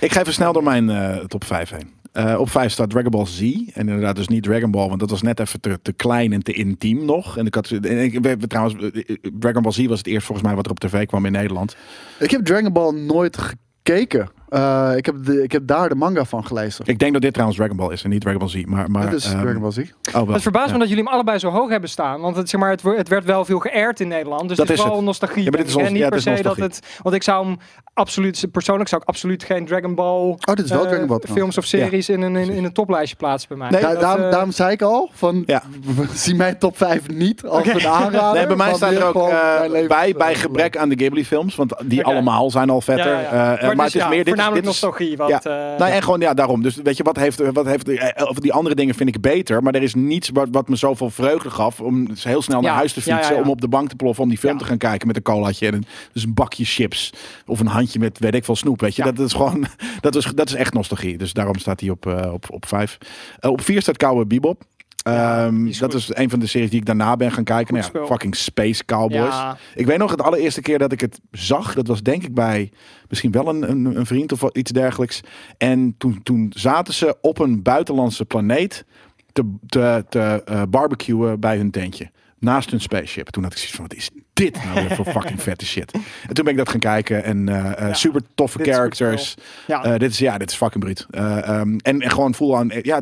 Ik 0.00 0.12
ga 0.12 0.20
even 0.20 0.32
snel 0.32 0.52
door 0.52 0.62
mijn 0.62 0.90
eh, 0.90 1.16
top 1.24 1.44
5 1.44 1.70
heen. 1.70 1.90
Eh, 2.12 2.40
op 2.40 2.50
5 2.50 2.72
staat 2.72 2.90
Dragon 2.90 3.10
Ball 3.10 3.26
Z. 3.26 3.40
En 3.40 3.88
inderdaad 3.88 4.16
dus 4.16 4.28
niet 4.28 4.42
Dragon 4.42 4.70
Ball, 4.70 4.88
want 4.88 5.00
dat 5.00 5.10
was 5.10 5.22
net 5.22 5.40
even 5.40 5.60
te, 5.60 5.78
te 5.82 5.92
klein 5.92 6.32
en 6.32 6.42
te 6.42 6.52
intiem 6.52 7.04
nog. 7.04 7.36
En 7.36 7.46
ik 7.46 7.54
had, 7.54 7.68
en 7.70 7.98
ik, 8.02 8.12
we, 8.22 8.36
we- 8.36 8.46
trouwens, 8.46 8.92
Dragon 9.38 9.62
Ball 9.62 9.72
Z 9.72 9.86
was 9.86 9.98
het 9.98 10.06
eerst 10.06 10.26
volgens 10.26 10.46
mij 10.46 10.56
wat 10.56 10.64
er 10.64 10.70
op 10.70 10.78
tv 10.80 11.06
kwam 11.06 11.24
in 11.26 11.32
Nederland. 11.32 11.76
Ik 12.18 12.30
heb 12.30 12.44
Dragon 12.44 12.72
Ball 12.72 12.92
nooit 12.92 13.38
gekeken. 13.38 14.28
Eh, 14.48 14.90
ik, 14.96 15.06
heb 15.06 15.14
de, 15.24 15.42
ik 15.42 15.52
heb 15.52 15.66
daar 15.66 15.88
de 15.88 15.94
manga 15.94 16.24
van 16.24 16.46
gelezen. 16.46 16.84
Ik 16.86 16.98
denk 16.98 17.12
dat 17.12 17.22
dit 17.22 17.32
trouwens 17.32 17.58
Dragon 17.58 17.76
Ball 17.76 17.92
is 17.92 18.02
en 18.02 18.10
niet 18.10 18.20
Dragon 18.20 18.38
Ball 18.38 18.48
Z. 18.48 18.62
Maar, 18.64 18.90
maar, 18.90 19.10
Dit 19.10 19.18
is 19.18 19.32
ehm, 19.32 19.40
Dragon 19.42 19.60
Ball 19.60 19.70
Z. 19.70 19.78
Oh, 19.78 20.12
wel. 20.12 20.32
Het 20.32 20.42
verbaast 20.42 20.66
Ja. 20.66 20.72
me 20.72 20.78
dat 20.78 20.88
jullie 20.88 21.04
hem 21.04 21.12
allebei 21.12 21.38
zo 21.38 21.50
hoog 21.50 21.70
hebben 21.70 21.90
staan. 21.90 22.20
Want 22.20 22.36
het, 22.36 22.48
zeg 22.48 22.60
maar, 22.60 22.70
het, 22.70 22.82
het 22.82 23.08
werd 23.08 23.24
wel 23.24 23.44
veel 23.44 23.58
geëerd 23.58 24.00
in 24.00 24.08
Nederland. 24.08 24.48
Dus 24.48 24.56
Dat 24.56 24.68
het 24.68 24.78
is 24.78 24.84
het. 24.84 25.00
nostalgie. 25.00 25.42
Ja, 25.44 25.50
maar 25.50 25.58
dit 25.58 25.68
is 25.68 25.74
ons- 25.74 25.86
en 25.86 25.92
niet 25.92 26.02
het 26.04 26.14
is 26.14 26.24
per 26.24 26.36
se 26.36 26.42
dat 26.42 26.56
het... 26.56 26.80
Want 27.02 27.14
ik 27.14 27.22
zou 27.22 27.46
hem 27.46 27.56
absoluut... 27.94 28.46
Persoonlijk 28.52 28.88
zou 28.88 29.02
ik 29.02 29.08
absoluut 29.08 29.42
geen 29.44 29.66
Dragon 29.66 29.94
Ball... 29.94 30.28
Oh, 30.28 30.36
dit 30.44 30.64
is 30.64 30.70
wel 30.70 30.82
eh, 30.84 30.88
Dragon 30.88 31.06
Ball 31.06 31.20
films 31.32 31.58
of 31.58 31.64
series 31.64 32.08
in, 32.08 32.22
een, 32.22 32.36
in, 32.36 32.50
in 32.50 32.64
een 32.64 32.72
toplijstje 32.72 33.16
plaatsen 33.16 33.48
bij 33.48 33.58
mij. 33.58 33.70
Nee, 33.70 33.80
Da- 33.80 33.90
Dat, 33.92 34.00
daarom, 34.00 34.24
eh, 34.24 34.30
daarom 34.30 34.50
zei 34.52 34.70
ik 34.72 34.82
al, 34.82 35.10
van, 35.12 35.42
Ja. 35.46 35.62
zie 36.14 36.34
mijn 36.34 36.58
top 36.58 36.76
5 36.76 37.08
niet 37.08 37.44
als 37.46 37.58
Oké. 37.58 37.70
een 37.70 37.86
aanrader. 37.86 38.34
Nee, 38.38 38.46
bij 38.46 38.56
mij 38.56 38.74
staat 38.74 38.92
er 38.92 39.04
ook 39.04 39.28
eh, 39.28 39.86
bij, 39.88 40.14
bij 40.18 40.34
gebrek 40.34 40.76
aan 40.76 40.88
de 40.88 40.94
Ghibli 40.96 41.24
films. 41.24 41.54
Want 41.56 41.74
die 41.84 42.04
allemaal 42.04 42.50
zijn 42.50 42.70
al 42.70 42.80
vetter. 42.80 43.16
maar, 43.32 43.58
dus 43.76 43.92
het 43.92 43.94
is 44.02 44.08
meer 44.08 44.24
voornamelijk 44.44 44.66
is, 44.66 44.72
nostalgie. 44.72 45.16
Wat, 45.16 45.28
Ja. 45.28 45.76
Nou, 45.78 45.90
en 45.90 46.02
gewoon, 46.02 46.20
ja, 46.20 46.34
daarom. 46.34 46.62
Dus 46.62 46.76
weet 46.76 46.96
je, 46.96 47.02
wat 47.02 47.16
heeft, 47.16 47.52
wat 47.52 47.66
heeft 47.66 47.88
eh, 47.88 48.28
of 48.28 48.36
die 48.36 48.52
andere 48.52 48.74
dingen 48.74 48.94
vind 48.94 49.08
ik 49.08 49.20
beter. 49.20 49.62
Maar 49.62 49.74
er 49.74 49.82
is 49.82 49.94
niets 49.94 50.30
wat, 50.32 50.48
wat 50.50 50.68
me 50.68 50.76
zoveel 50.76 51.10
vreugde 51.10 51.50
gaf 51.50 51.80
om 51.80 52.08
heel 52.22 52.42
snel 52.42 52.60
naar 52.60 52.74
huis 52.74 52.92
te 52.92 53.02
fietsen. 53.02 53.36
Om 53.36 53.50
op 53.50 53.60
de 53.60 53.68
bank 53.68 53.88
te 53.88 53.96
ploffen, 53.96 54.22
om 54.22 54.28
die 54.28 54.38
film 54.38 54.58
te 54.58 54.64
gaan 54.64 54.78
kijken 54.78 55.06
met 55.06 55.16
een 55.16 55.22
colaatje. 55.22 55.66
En 55.66 55.74
een, 55.74 55.84
dus 56.12 56.24
een 56.24 56.34
bakje 56.34 56.64
chips. 56.64 57.12
Of 57.46 57.60
een 57.60 57.66
handje 57.66 57.98
met, 57.98 58.18
weet 58.18 58.34
ik 58.34 58.44
veel, 58.44 58.56
snoep. 58.56 58.80
Weet 58.80 58.96
je, 58.96 59.02
dat 59.02 59.18
is 59.18 59.32
gewoon, 59.32 59.66
dat 60.00 60.14
is, 60.14 60.24
dat 60.24 60.48
is 60.48 60.54
echt 60.54 60.72
nostalgie. 60.72 61.18
Dus 61.18 61.32
daarom 61.32 61.58
staat 61.58 61.80
hij 61.80 61.90
op, 61.90 62.06
eh, 62.06 62.32
op, 62.32 62.46
op 62.50 62.66
vijf. 62.66 62.98
Op 63.40 63.60
vier 63.60 63.82
staat 63.82 63.96
Cowboy 63.96 64.26
Bebop. 64.26 64.62
Ja, 65.10 65.46
Ehm, 65.46 65.78
dat 65.78 65.94
is 65.94 66.10
een 66.12 66.30
van 66.30 66.38
de 66.38 66.46
series 66.46 66.70
die 66.70 66.80
ik 66.80 66.86
daarna 66.86 67.16
ben 67.16 67.32
gaan 67.32 67.44
kijken. 67.44 67.74
Nou 67.74 67.86
ja, 67.92 68.06
fucking 68.06 68.36
Space 68.36 68.84
Cowboys. 68.84 69.34
ja, 69.34 69.56
Ik 69.74 69.86
weet 69.86 69.98
nog, 69.98 70.10
het 70.10 70.22
allereerste 70.22 70.60
keer 70.60 70.78
dat 70.78 70.92
ik 70.92 71.00
het 71.00 71.20
zag, 71.30 71.74
dat 71.74 71.86
was 71.86 72.02
denk 72.02 72.22
ik 72.22 72.34
bij 72.34 72.70
misschien 73.08 73.30
wel 73.30 73.48
een, 73.48 73.70
een, 73.70 73.96
een 73.96 74.06
vriend 74.06 74.32
of 74.32 74.42
iets 74.52 74.72
dergelijks. 74.72 75.20
En 75.58 75.94
toen, 75.98 76.22
toen 76.22 76.52
zaten 76.54 76.94
ze 76.94 77.16
op 77.20 77.38
een 77.38 77.62
buitenlandse 77.62 78.24
planeet 78.24 78.84
te, 79.32 79.54
te, 79.66 80.04
te 80.08 80.42
eh, 80.44 80.62
barbecuen 80.70 81.40
bij 81.40 81.56
hun 81.56 81.70
tentje. 81.70 82.10
Naast 82.40 82.70
hun 82.70 82.80
spaceship. 82.80 83.28
Toen 83.28 83.42
had 83.42 83.52
ik 83.52 83.58
zoiets 83.58 83.76
van, 83.76 83.86
wat 83.88 83.96
is 83.96 84.10
dit 84.32 84.64
nou 84.64 84.74
weer 84.86 84.94
voor 84.96 85.04
fucking 85.04 85.42
vette 85.42 85.66
shit? 85.66 85.92
En 86.28 86.34
toen 86.34 86.44
ben 86.44 86.52
ik 86.52 86.58
dat 86.58 86.68
gaan 86.68 86.80
kijken 86.80 87.24
en 87.24 87.48
eh, 87.48 87.88
eh, 87.88 87.94
super 87.94 88.20
toffe 88.34 88.62
is 88.62 88.74
characters. 88.74 89.34
Ja. 89.66 89.84
Eh, 89.84 89.98
dit 89.98 90.10
is 90.10 90.18
ja, 90.18 90.38
dit 90.38 90.50
is 90.50 90.56
fucking 90.56 90.82
bruut. 90.84 91.06
Eh, 91.10 91.48
ehm, 91.48 91.76
en, 91.78 92.00
en 92.00 92.10
gewoon 92.10 92.34
full 92.34 92.54
aan. 92.54 92.70
Ja, 92.82 93.00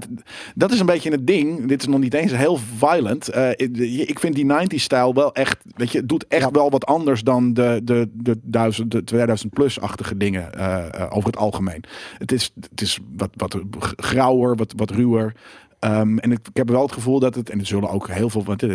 dat 0.54 0.72
is 0.72 0.80
een 0.80 0.86
beetje 0.86 1.10
het 1.10 1.26
ding. 1.26 1.66
Dit 1.68 1.80
is 1.80 1.86
nog 1.88 2.00
niet 2.00 2.14
eens 2.14 2.32
heel 2.36 2.58
violent. 2.76 3.28
Ik- 3.56 4.18
vind 4.18 4.34
die 4.34 4.44
90s 4.44 4.82
stijl 4.82 5.14
wel 5.14 5.34
echt. 5.34 5.56
Weet 5.76 5.92
je, 5.92 5.98
het 5.98 6.08
doet 6.08 6.26
echt 6.28 6.42
Ja. 6.42 6.50
wel 6.50 6.70
wat 6.70 6.86
anders 6.86 7.22
dan 7.22 7.54
de, 7.54 7.80
de, 7.84 8.08
de, 8.12 8.38
duizend, 8.42 8.90
de 8.90 9.04
2000 9.04 9.52
plus-achtige 9.52 10.16
dingen 10.16 10.54
eh, 10.54 10.76
eh, 10.94 11.06
over 11.16 11.26
het 11.30 11.36
algemeen. 11.36 11.84
Het 12.18 12.32
is, 12.32 12.50
het 12.70 12.80
is 12.80 12.98
wat, 13.16 13.30
wat 13.34 13.60
grauwer, 13.96 14.56
wat, 14.56 14.72
wat 14.76 14.90
ruwer. 14.90 15.34
Ehm, 15.78 16.18
en 16.18 16.32
ik, 16.32 16.48
ik 16.48 16.56
heb 16.56 16.68
wel 16.68 16.82
het 16.82 16.92
gevoel 16.92 17.20
dat 17.20 17.34
het, 17.34 17.50
en 17.50 17.58
er 17.58 17.66
zullen 17.66 17.90
ook 17.90 18.08
heel 18.08 18.30
veel, 18.30 18.44
want 18.44 18.62
er 18.62 18.68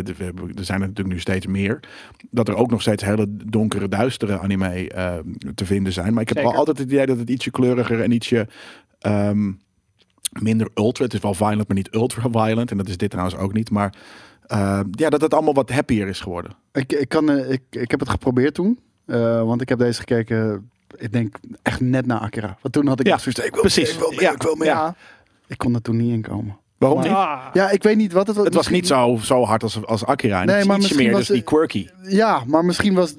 zijn 0.54 0.80
er 0.80 0.86
natuurlijk 0.88 1.14
nu 1.14 1.18
steeds 1.20 1.46
meer, 1.46 1.80
dat 2.30 2.48
er 2.48 2.54
ook 2.56 2.70
nog 2.70 2.80
steeds 2.80 3.04
hele 3.04 3.26
donkere, 3.28 3.88
duistere 3.88 4.38
anime 4.38 4.88
eh, 4.90 5.14
te 5.54 5.66
vinden 5.66 5.92
zijn. 5.92 6.12
Maar 6.12 6.22
ik 6.22 6.28
heb 6.28 6.42
wel 6.42 6.54
altijd 6.54 6.78
het 6.78 6.90
idee 6.90 7.06
dat 7.06 7.18
het 7.18 7.30
ietsje 7.30 7.50
kleuriger 7.50 8.02
en 8.02 8.10
ietsje 8.12 8.48
ehm, 8.98 9.52
minder 10.40 10.68
ultra. 10.74 11.04
Het 11.04 11.14
is 11.14 11.20
wel 11.20 11.34
violent, 11.34 11.68
maar 11.68 11.76
niet 11.76 11.94
ultra 11.94 12.30
violent. 12.30 12.70
En 12.70 12.76
dat 12.76 12.88
is 12.88 12.96
dit 12.96 13.10
trouwens 13.10 13.36
ook 13.36 13.52
niet. 13.52 13.70
Maar 13.70 13.94
ja, 14.90 15.10
dat 15.10 15.20
het 15.20 15.34
allemaal 15.34 15.54
wat 15.54 15.70
happier 15.70 16.08
is 16.08 16.20
geworden. 16.20 16.52
Ik, 16.72 16.92
ik, 16.92 17.08
kan, 17.08 17.30
eh, 17.30 17.50
ik, 17.50 17.62
ik 17.70 17.90
heb 17.90 18.00
het 18.00 18.08
geprobeerd 18.08 18.54
toen. 18.54 18.78
eh, 19.06 19.42
want 19.42 19.60
ik 19.60 19.68
heb 19.68 19.78
deze 19.78 19.98
gekeken, 19.98 20.70
ik 20.96 21.12
denk 21.12 21.36
echt 21.62 21.80
net 21.80 22.06
na 22.06 22.20
Akira. 22.20 22.56
Want 22.60 22.74
toen 22.74 22.86
had 22.86 23.00
ik 23.00 23.06
Ja, 23.06 23.18
zoiets, 23.18 23.40
ik 23.44 23.52
wil 23.52 23.60
precies. 23.60 23.92
ik 23.92 23.98
wil 23.98 24.10
meer, 24.10 24.20
Ja, 24.22 24.32
ik 24.32 24.42
wil 24.42 24.54
meer. 24.54 24.66
ja. 24.66 24.94
Ik 25.46 25.58
kon 25.58 25.74
er 25.74 25.82
toen 25.82 25.96
niet 25.96 26.12
in 26.12 26.22
komen. 26.22 26.56
Waarom 26.82 27.00
niet? 27.02 27.12
Ah. 27.12 27.38
Ja, 27.52 27.70
ik 27.70 27.82
weet 27.82 27.96
niet 27.96 28.12
wat 28.12 28.26
het 28.26 28.36
was. 28.36 28.44
Het 28.44 28.54
was 28.54 28.68
Misschien- 28.68 28.96
niet 28.98 29.20
zo, 29.26 29.34
zo 29.34 29.44
hard 29.44 29.62
als, 29.62 29.86
als 29.86 30.04
Akira. 30.04 30.40
En 30.40 30.46
Nee, 30.46 30.64
maar 30.64 30.76
misschien 30.76 30.96
meer, 31.02 31.10
was 31.10 31.26
dus 31.26 31.28
die 31.36 31.42
quirky. 31.44 31.86
Ja, 32.02 32.42
maar 32.46 32.64
misschien 32.64 32.94
was, 32.94 33.14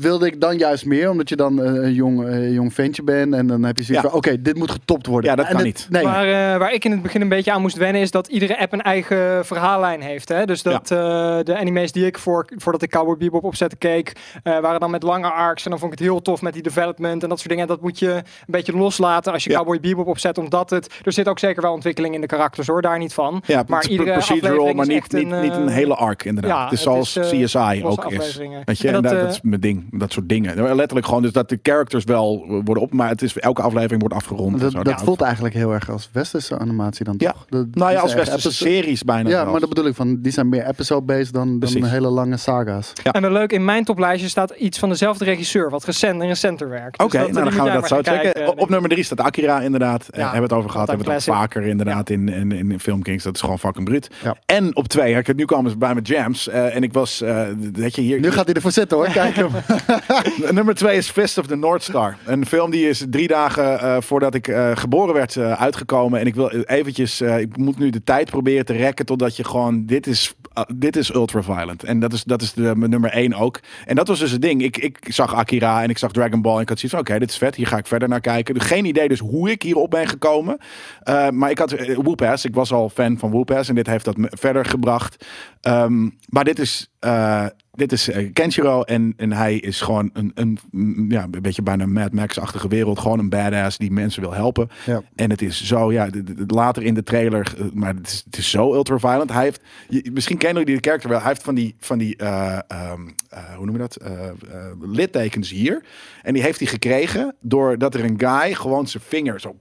wilde 0.00 0.26
ik 0.26 0.40
dan 0.40 0.56
juist 0.56 0.86
meer. 0.86 1.10
Omdat 1.10 1.28
je 1.28 1.36
dan 1.36 1.62
eh, 1.62 1.72
een 1.72 1.92
jong, 1.92 2.26
eh, 2.26 2.52
jong 2.52 2.74
ventje 2.74 3.02
bent. 3.02 3.34
En 3.34 3.46
dan 3.46 3.62
heb 3.62 3.76
je 3.78 3.84
zoiets 3.84 4.04
Ja. 4.04 4.10
van, 4.10 4.18
oké, 4.18 4.42
dit 4.42 4.56
moet 4.56 4.70
getopt 4.70 5.06
worden. 5.06 5.30
Ja, 5.30 5.36
dat 5.36 5.46
kan 5.46 5.62
niet. 5.62 5.86
Nee, 5.90 6.04
Maar 6.04 6.26
eh, 6.26 6.58
waar 6.58 6.72
ik 6.72 6.84
in 6.84 6.90
het 6.90 7.02
begin 7.02 7.20
een 7.20 7.28
beetje 7.28 7.52
aan 7.52 7.60
moest 7.60 7.76
wennen 7.76 8.02
is 8.02 8.10
dat 8.10 8.26
iedere 8.26 8.58
app 8.58 8.72
een 8.72 8.82
eigen 8.82 9.46
verhaallijn 9.46 10.00
heeft. 10.00 10.28
Hè? 10.28 10.44
Dus 10.44 10.62
dat 10.62 10.90
eh, 10.90 10.98
de 11.42 11.56
anime's 11.58 11.92
die 11.92 12.06
ik 12.06 12.18
voor, 12.18 12.46
voordat 12.56 12.82
ik 12.82 12.90
Cowboy 12.90 13.16
Bebop 13.16 13.44
opzette 13.44 13.76
keek, 13.76 14.12
eh, 14.42 14.58
waren 14.58 14.80
dan 14.80 14.90
met 14.90 15.02
lange 15.02 15.30
arcs. 15.30 15.64
En 15.64 15.70
dan 15.70 15.78
vond 15.78 15.92
ik 15.92 15.98
het 15.98 16.08
heel 16.08 16.22
tof 16.22 16.42
met 16.42 16.52
die 16.52 16.62
development 16.62 17.22
en 17.22 17.28
dat 17.28 17.38
soort 17.38 17.48
dingen. 17.50 17.64
En 17.64 17.70
dat 17.74 17.80
moet 17.82 17.98
je 17.98 18.10
een 18.12 18.22
beetje 18.46 18.76
loslaten 18.76 19.32
als 19.32 19.44
je 19.44 19.50
Ja. 19.50 19.56
Cowboy 19.56 19.80
Bebop 19.80 20.06
opzet, 20.06 20.38
omdat 20.38 20.70
het... 20.70 20.94
Er 21.04 21.12
zit 21.12 21.28
ook 21.28 21.38
zeker 21.38 21.62
wel 21.62 21.72
ontwikkeling 21.72 22.14
in 22.14 22.20
de 22.20 22.26
karakters 22.26 22.66
hoor, 22.66 22.82
daar 22.82 22.98
niet 22.98 23.14
van. 23.14 23.42
Ja, 23.46 23.64
Maar 23.66 23.80
het 23.80 23.86
is 23.90 23.96
iedere 23.96 24.12
procedural, 24.12 24.72
maar 24.72 24.86
niet, 24.86 24.96
echt 24.96 25.12
niet, 25.12 25.32
een, 25.32 25.40
niet 25.40 25.54
een 25.54 25.68
hele 25.68 25.94
arc 25.94 26.24
inderdaad. 26.24 26.50
ja, 26.56 26.64
het 26.64 26.72
is 26.72 26.84
het 26.84 26.88
zoals 26.92 27.16
is, 27.16 27.52
CSI 27.52 27.84
ook 27.84 28.12
is. 28.12 28.36
Weet 28.64 28.78
je, 28.78 28.88
En 28.88 28.94
en 28.94 29.02
dat, 29.02 29.12
dat 29.12 29.30
is 29.30 29.40
mijn 29.42 29.60
ding. 29.60 29.83
Dat 29.90 30.12
soort 30.12 30.28
dingen. 30.28 30.74
Letterlijk 30.74 31.06
gewoon 31.06 31.22
dus 31.22 31.32
dat 31.32 31.48
de 31.48 31.58
characters 31.62 32.04
wel 32.04 32.44
worden 32.64 32.82
op, 32.82 32.92
maar 32.92 33.08
het 33.08 33.22
is 33.22 33.38
elke 33.38 33.62
aflevering 33.62 34.00
wordt 34.00 34.14
afgerond. 34.16 34.54
en 34.54 34.60
dat, 34.60 34.72
zo. 34.72 34.82
dat 34.82 34.98
Ja, 34.98 35.04
voelt 35.04 35.20
eigenlijk 35.20 35.54
heel 35.54 35.72
erg 35.72 35.90
als 35.90 36.08
westerse 36.12 36.58
animatie 36.58 37.04
dan 37.04 37.14
Ja. 37.18 37.30
toch? 37.32 37.44
Dat- 37.48 37.66
Nou 37.74 37.92
ja, 37.92 38.00
als 38.00 38.14
westerse 38.14 38.52
series 38.52 39.02
bijna. 39.02 39.28
Ja, 39.28 39.34
zelfs. 39.34 39.50
maar 39.50 39.60
dat 39.60 39.68
bedoel 39.68 39.86
ik 39.86 39.94
van, 39.94 40.20
die 40.20 40.32
zijn 40.32 40.48
meer 40.48 40.66
episode-based 40.66 41.32
dan, 41.32 41.58
dan 41.58 41.84
hele 41.84 42.08
lange 42.08 42.36
saga's. 42.36 42.92
Ja. 43.02 43.12
En 43.12 43.22
wel 43.22 43.30
leuk, 43.30 43.52
in 43.52 43.64
mijn 43.64 43.84
toplijstje 43.84 44.28
staat 44.28 44.50
iets 44.50 44.78
van 44.78 44.88
dezelfde 44.88 45.24
regisseur, 45.24 45.70
wat 45.70 45.84
recent 45.84 46.20
en 46.20 46.26
recenter 46.26 46.68
werkt. 46.68 47.02
Oké, 47.02 47.10
Dus 47.18 47.20
dat- 47.26 47.30
nou 47.32 47.44
dan 47.44 47.52
gaan 47.54 47.64
we 47.66 47.72
dat 47.72 47.88
zo 47.88 47.96
checken. 47.96 48.32
kijken, 48.32 48.58
op, 48.58 48.68
nummer 48.68 48.90
drie 48.90 49.02
staat 49.04 49.20
Akira 49.20 49.60
inderdaad. 49.60 50.08
Eh, 50.08 50.18
hebben 50.20 50.36
we 50.36 50.42
het 50.42 50.52
over 50.52 50.70
gehad. 50.70 50.88
Hebben 50.88 51.06
we 51.06 51.12
het 51.12 51.28
ook 51.28 51.34
vaker 51.34 51.62
inderdaad 51.62 52.10
in, 52.10 52.28
in, 52.28 52.52
in, 52.52 52.70
in 52.72 52.80
Film 52.80 53.02
Kings. 53.02 53.24
Dat 53.24 53.34
is 53.34 53.40
gewoon 53.40 53.58
fucking 53.58 53.84
bruut. 53.84 54.10
Ja. 54.22 54.36
En 54.46 54.76
op 54.76 54.88
twee, 54.88 55.14
hè, 55.14 55.20
nu 55.36 55.44
komen 55.44 55.70
ze 55.70 55.76
bij 55.76 55.92
mijn 55.92 56.04
jams. 56.04 56.48
eh, 56.48 56.74
en 56.76 56.82
ik 56.82 56.92
was, 56.92 57.20
eh 57.20 57.46
weet 57.72 57.94
je, 57.94 58.00
hier... 58.02 58.20
Nu 58.20 58.30
gaat 58.30 58.44
hij 58.44 58.54
ervoor 58.54 58.72
zitten 58.72 58.96
hoor, 58.96 59.08
kijk 59.22 59.34
hem. 59.36 59.48
Nummer 60.52 60.74
twee 60.74 60.96
is 60.96 61.10
Fist 61.10 61.38
of 61.38 61.46
the 61.46 61.56
North 61.56 61.82
Star. 61.82 62.16
Een 62.26 62.46
film 62.46 62.70
die 62.70 62.88
is 62.88 63.04
drie 63.10 63.28
dagen 63.28 63.80
eh, 63.80 63.96
voordat 64.00 64.34
ik 64.34 64.48
eh, 64.48 64.70
geboren 64.74 65.14
werd 65.14 65.36
eh, 65.36 65.52
uitgekomen. 65.52 66.20
En 66.20 66.26
ik 66.26 66.34
wil 66.34 66.50
eventjes, 66.50 67.20
ik 67.20 67.56
moet 67.56 67.78
nu 67.78 67.90
de 67.90 68.04
tijd 68.04 68.30
proberen 68.30 68.64
te 68.64 68.72
rekken 68.72 69.06
totdat 69.06 69.36
je 69.36 69.44
gewoon, 69.44 69.86
dit 69.86 70.06
is, 70.06 70.34
dit 70.74 70.96
is 70.96 71.14
ultra 71.14 71.42
violent. 71.42 71.84
En 71.84 72.00
dat 72.00 72.12
is, 72.12 72.24
dat 72.24 72.42
is 72.42 72.52
de, 72.52 72.72
mijn 72.76 72.90
nummer 72.90 73.10
één 73.10 73.34
ook. 73.34 73.60
En 73.84 73.94
dat 73.94 74.08
was 74.08 74.18
dus 74.18 74.30
het 74.30 74.42
ding. 74.42 74.62
Ik, 74.62 74.76
ik 74.76 74.98
zag 75.08 75.34
Akira 75.34 75.82
en 75.82 75.90
ik 75.90 75.98
zag 75.98 76.12
Dragon 76.12 76.42
Ball 76.42 76.56
en 76.56 76.62
ik 76.62 76.68
had 76.68 76.78
zoiets 76.78 76.98
van, 76.98 77.06
oké, 77.08 77.18
dit 77.18 77.30
is 77.30 77.38
vet. 77.38 77.54
Hier 77.54 77.66
ga 77.66 77.76
ik 77.76 77.86
verder 77.86 78.08
naar 78.08 78.20
kijken. 78.20 78.60
Geen 78.60 78.84
idee 78.84 79.08
dus 79.08 79.18
hoe 79.18 79.50
ik 79.50 79.62
hierop 79.62 79.90
ben 79.90 80.08
gekomen. 80.08 80.58
Maar 81.30 81.50
ik 81.50 81.58
had 81.58 81.74
Whoop-Ass. 81.86 82.44
Ik 82.44 82.54
was 82.54 82.72
al 82.72 82.88
fan 82.88 83.18
van 83.18 83.30
Whoop-Ass 83.30 83.68
en 83.68 83.74
dit 83.74 83.86
heeft 83.86 84.04
dat 84.04 84.16
verder 84.18 84.64
gebracht. 84.64 85.26
Um, 85.62 86.18
maar 86.28 86.44
dit 86.44 86.58
is... 86.58 86.90
Dit 87.74 87.92
is 87.92 88.08
uh, 88.08 88.32
Kenshiro 88.32 88.82
en, 88.82 89.14
en 89.16 89.32
hij 89.32 89.56
is 89.56 89.80
gewoon 89.80 90.10
een, 90.12 90.32
een, 90.34 90.58
ja, 91.08 91.22
een 91.30 91.42
beetje 91.42 91.62
bijna 91.62 91.86
Mad 91.86 92.12
Max-achtige 92.12 92.68
wereld. 92.68 92.98
Gewoon 92.98 93.18
een 93.18 93.28
badass 93.28 93.78
die 93.78 93.90
mensen 93.90 94.22
wil 94.22 94.32
helpen. 94.32 94.68
Ja. 94.86 95.02
En 95.14 95.30
het 95.30 95.42
is 95.42 95.64
zo, 95.64 95.92
ja, 95.92 96.08
later 96.46 96.82
in 96.82 96.94
de 96.94 97.02
trailer, 97.02 97.54
uh, 97.58 97.66
maar 97.72 97.94
het 97.94 98.06
is, 98.06 98.22
het 98.24 98.36
is 98.36 98.50
zo 98.50 98.74
ultra-violent. 98.74 99.32
Hij 99.32 99.42
heeft, 99.42 99.60
je, 99.88 100.10
misschien 100.12 100.38
kennen 100.38 100.58
jullie 100.58 100.74
de 100.74 100.80
karakter 100.80 101.08
wel, 101.08 101.18
hij 101.18 101.28
heeft 101.28 101.42
van 101.42 101.54
die, 101.54 101.74
van 101.78 101.98
die 101.98 102.22
uh, 102.22 102.58
um, 102.92 103.14
hoe 103.56 103.66
noem 103.66 103.74
je 103.74 103.78
dat, 103.78 103.96
littekens 104.80 105.50
hier. 105.50 105.84
En 106.22 106.34
die 106.34 106.42
heeft 106.42 106.58
hij 106.58 106.68
gekregen 106.68 107.34
doordat 107.40 107.94
er 107.94 108.04
een 108.04 108.20
guy 108.20 108.54
gewoon 108.54 108.86
zijn 108.86 109.02
vinger 109.06 109.40
zo... 109.40 109.56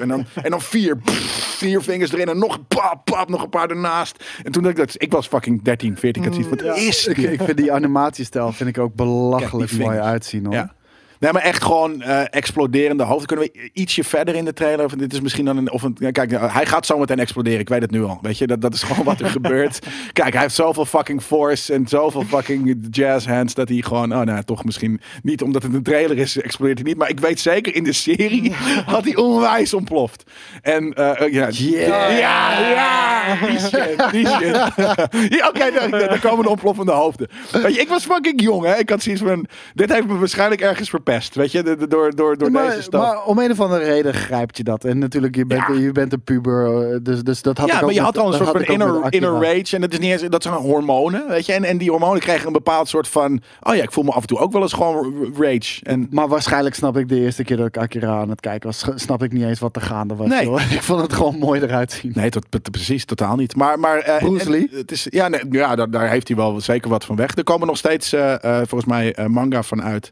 En 0.00 0.08
dan, 0.08 0.26
en 0.42 0.50
dan 0.50 0.60
vier, 0.60 0.96
pff, 0.96 1.56
vier 1.58 1.82
vingers 1.82 2.12
erin 2.12 2.28
en 2.28 2.38
nog 2.38 2.56
een 2.56 2.66
pap, 2.66 3.04
pap, 3.04 3.28
nog 3.28 3.42
een 3.42 3.48
paar 3.48 3.70
ernaast. 3.70 4.24
En 4.42 4.52
toen 4.52 4.62
dacht 4.62 4.78
ik 4.78 4.86
dat, 4.86 4.94
ik 5.02 5.12
was 5.12 5.26
fucking 5.26 5.62
13, 5.62 5.96
14, 5.96 6.22
ik 6.22 6.28
had 6.28 6.38
zoiets, 6.38 6.62
wat 6.62 6.76
is 6.76 7.06
ik, 7.06 7.16
ik 7.16 7.42
vind 7.42 7.56
die 7.56 7.72
animatiestijl 7.72 8.52
vind 8.52 8.68
ik 8.68 8.78
ook 8.78 8.94
belachelijk 8.94 9.72
mooi 9.78 9.98
uitzien 9.98 10.44
hoor. 10.44 10.54
Ja. 10.54 10.74
Nee, 11.20 11.32
maar 11.32 11.42
echt 11.42 11.62
gewoon 11.62 12.02
uh, 12.02 12.22
exploderende 12.30 13.02
hoofd. 13.02 13.26
Kunnen 13.26 13.48
we 13.52 13.70
ietsje 13.72 14.04
verder 14.04 14.34
in 14.34 14.44
de 14.44 14.52
trailer? 14.52 14.84
Of 14.84 14.92
dit 14.92 15.12
is 15.12 15.20
misschien 15.20 15.44
dan 15.44 15.56
een. 15.56 15.72
Of 15.72 15.82
een 15.82 15.96
ja, 15.98 16.10
kijk, 16.10 16.30
hij 16.30 16.66
gaat 16.66 16.86
zo 16.86 16.98
meteen 16.98 17.18
exploderen. 17.18 17.60
Ik 17.60 17.68
weet 17.68 17.82
het 17.82 17.90
nu 17.90 18.02
al. 18.04 18.18
Weet 18.22 18.38
je, 18.38 18.46
dat, 18.46 18.60
dat 18.60 18.74
is 18.74 18.82
gewoon 18.82 19.04
wat 19.04 19.20
er 19.20 19.30
gebeurt. 19.40 19.78
Kijk, 20.12 20.32
hij 20.32 20.42
heeft 20.42 20.54
zoveel 20.54 20.84
fucking 20.84 21.22
force 21.22 21.72
en 21.72 21.88
zoveel 21.88 22.22
fucking 22.22 22.86
jazz 22.90 23.26
hands. 23.26 23.54
Dat 23.54 23.68
hij 23.68 23.82
gewoon. 23.82 24.12
Oh, 24.12 24.20
nou, 24.20 24.42
toch 24.42 24.64
misschien 24.64 25.00
niet 25.22 25.42
omdat 25.42 25.62
het 25.62 25.74
een 25.74 25.82
trailer 25.82 26.18
is, 26.18 26.40
explodeert 26.40 26.78
hij 26.78 26.88
niet. 26.88 26.96
Maar 26.96 27.08
ik 27.08 27.20
weet 27.20 27.40
zeker 27.40 27.74
in 27.74 27.84
de 27.84 27.92
serie 27.92 28.52
had 28.86 29.04
hij 29.04 29.16
onwijs 29.16 29.74
ontploft. 29.74 30.30
En 30.62 30.84
uh, 30.84 31.32
ja, 31.32 31.48
yeah. 31.48 32.18
ja, 32.18 32.60
ja, 32.60 33.46
die 33.46 33.58
shit, 33.58 34.10
die 34.10 34.26
shit. 34.26 34.54
ja, 35.38 35.48
Oké, 35.48 35.58
okay, 35.58 35.70
daar, 35.70 35.90
daar 35.90 36.20
komen 36.20 36.44
de 36.44 36.50
ontploffende 36.50 36.92
hoofden. 36.92 37.28
Weet 37.52 37.74
je, 37.74 37.80
ik 37.80 37.88
was 37.88 38.04
fucking 38.04 38.42
jong, 38.42 38.64
hè? 38.64 38.78
Ik 38.78 38.90
had 38.90 39.02
zoiets 39.02 39.22
van. 39.22 39.46
Dit 39.74 39.92
heeft 39.92 40.06
me 40.06 40.18
waarschijnlijk 40.18 40.60
ergens 40.60 40.88
verpest. 40.88 41.08
Weet 41.34 41.52
je, 41.52 41.62
door, 41.88 42.14
door, 42.14 42.38
door 42.38 42.50
maar, 42.50 42.66
deze 42.68 42.82
stap. 42.82 43.02
Maar 43.02 43.24
om 43.24 43.38
een 43.38 43.50
of 43.50 43.60
andere 43.60 43.84
reden 43.84 44.14
grijpt 44.14 44.56
je 44.56 44.64
dat. 44.64 44.84
En 44.84 44.98
natuurlijk, 44.98 45.36
je 45.36 45.46
bent, 45.46 45.62
Ja. 45.68 45.74
je 45.74 45.92
bent 45.92 46.12
een 46.12 46.22
puber. 46.22 47.02
Dus, 47.02 47.22
dus 47.22 47.42
dat 47.42 47.58
had 47.58 47.66
ja, 47.68 47.72
ik 47.74 47.78
ook 47.80 47.84
maar 47.86 47.94
je 47.94 48.00
met- 48.02 48.14
had 48.14 48.18
al 48.18 48.24
een 48.32 48.38
dat 48.38 48.46
soort 48.48 48.66
van 48.66 48.74
inner, 49.10 49.32
rage. 49.32 49.74
En 49.74 49.80
dat, 49.80 49.92
is 49.92 49.98
niet 49.98 50.10
eens, 50.10 50.22
dat 50.22 50.42
zijn 50.42 50.54
hormonen, 50.54 51.28
weet 51.28 51.46
je. 51.46 51.52
En, 51.52 51.64
en 51.64 51.78
die 51.78 51.90
hormonen 51.90 52.20
krijgen 52.20 52.46
een 52.46 52.52
bepaald 52.52 52.88
soort 52.88 53.08
van... 53.08 53.40
Oh 53.62 53.74
ja, 53.74 53.82
ik 53.82 53.92
voel 53.92 54.04
me 54.04 54.10
af 54.10 54.20
en 54.20 54.26
toe 54.26 54.38
ook 54.38 54.52
wel 54.52 54.62
eens 54.62 54.72
gewoon 54.72 55.14
rage. 55.38 55.80
En 55.84 56.06
Maar 56.10 56.28
waarschijnlijk 56.28 56.74
snap 56.74 56.96
ik 56.96 57.08
de 57.08 57.20
eerste 57.20 57.44
keer 57.44 57.56
dat 57.56 57.66
ik 57.66 57.76
Akira 57.76 58.18
aan 58.20 58.30
het 58.30 58.40
kijken 58.40 58.68
was, 58.68 58.84
snap 58.94 59.22
ik 59.22 59.32
niet 59.32 59.44
eens 59.44 59.58
wat 59.60 59.76
er 59.76 59.82
gaande 59.82 60.14
was. 60.16 60.26
Nee. 60.28 60.44
joh. 60.44 60.60
Ik 60.80 60.82
vond 60.82 61.00
het 61.00 61.12
gewoon 61.12 61.38
mooi 61.38 61.60
eruit 61.60 61.92
zien. 61.92 62.12
Nee, 62.14 62.30
tot, 62.30 62.46
tot- 62.48 62.70
precies, 62.70 63.04
totaal 63.04 63.36
niet. 63.36 63.56
Maar, 63.56 63.78
maar 63.78 63.98
eh, 63.98 64.16
Bruce 64.16 64.44
en- 64.44 64.50
Lee? 64.50 64.68
Het 64.72 64.90
is, 64.90 65.06
ja, 65.10 65.28
nee, 65.28 65.40
ja 65.50 65.74
daar, 65.76 65.90
daar 65.90 66.08
heeft 66.10 66.28
hij 66.28 66.36
wel 66.36 66.60
zeker 66.60 66.90
wat 66.90 67.04
van 67.04 67.16
weg. 67.16 67.36
Er 67.36 67.44
komen 67.44 67.66
nog 67.66 67.76
steeds, 67.76 68.12
eh, 68.12 68.44
eh, 68.44 68.56
volgens 68.56 68.84
mij, 68.84 69.14
eh, 69.14 69.26
manga 69.26 69.62
van 69.62 69.82
uit. 69.82 70.10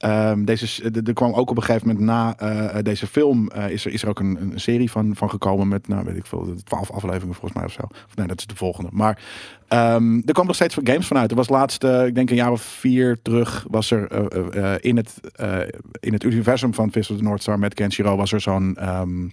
Ehm, 0.00 0.44
deze, 0.44 0.90
er 1.04 1.12
kwam 1.12 1.32
ook 1.32 1.50
op 1.50 1.56
een 1.56 1.62
gegeven 1.62 1.88
moment 1.88 2.06
na 2.06 2.36
eh, 2.36 2.82
deze 2.82 3.06
film 3.06 3.48
eh, 3.48 3.70
is, 3.70 3.84
er, 3.84 3.92
is 3.92 4.02
er 4.02 4.08
ook 4.08 4.20
een, 4.20 4.38
een 4.40 4.60
serie 4.60 4.90
van, 4.90 5.16
van 5.16 5.30
gekomen 5.30 5.68
met, 5.68 5.88
nou 5.88 6.04
weet 6.04 6.16
ik 6.16 6.26
veel, 6.26 6.54
twaalf 6.64 6.90
afleveringen 6.90 7.34
volgens 7.34 7.52
mij 7.52 7.64
of 7.64 7.72
zo. 7.72 7.82
Of 7.82 8.16
nee, 8.16 8.26
dat 8.26 8.38
is 8.38 8.46
de 8.46 8.56
volgende. 8.56 8.90
Maar 8.92 9.22
ehm, 9.68 10.14
er 10.14 10.32
komen 10.32 10.46
nog 10.46 10.54
steeds 10.54 10.74
voor 10.74 10.86
games 10.86 11.06
vanuit. 11.06 11.30
Er 11.30 11.36
was 11.36 11.48
laatst, 11.48 11.84
eh, 11.84 12.06
ik 12.06 12.14
denk 12.14 12.30
een 12.30 12.36
jaar 12.36 12.52
of 12.52 12.62
vier 12.62 13.22
terug, 13.22 13.66
was 13.70 13.90
er 13.90 14.10
eh, 14.10 14.38
eh, 14.38 14.74
eh, 14.74 14.78
in, 14.80 14.96
het, 14.96 15.20
eh, 15.34 15.58
in 16.00 16.12
het 16.12 16.24
universum 16.24 16.74
van 16.74 16.92
Fist 16.92 17.10
of 17.10 17.16
the 17.16 17.22
North 17.22 17.42
Star 17.42 17.58
met 17.58 17.74
Kenshiro 17.74 18.16
was 18.16 18.32
er 18.32 18.40
zo'n 18.40 18.76
ehm, 18.76 19.28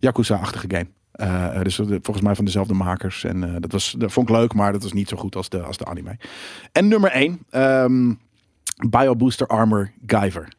Yakuza-achtige 0.00 0.66
game. 0.68 1.62
Dus 1.62 1.76
volgens 1.76 2.20
mij 2.20 2.34
van 2.34 2.44
dezelfde 2.44 2.74
makers. 2.74 3.24
En 3.24 3.60
dat, 3.60 3.72
was, 3.72 3.94
dat 3.98 4.12
vond 4.12 4.28
ik 4.28 4.36
leuk, 4.36 4.54
maar 4.54 4.72
dat 4.72 4.82
was 4.82 4.92
niet 4.92 5.08
zo 5.08 5.16
goed 5.16 5.36
als 5.36 5.48
de, 5.48 5.62
als 5.62 5.76
de 5.76 5.84
anime. 5.84 6.16
En 6.72 6.88
nummer 6.88 7.10
1, 7.10 7.42
um, 7.50 8.18
Bio 8.84 9.14
Booster 9.14 9.50
Armor 9.50 9.92
Guyver. 10.06 10.50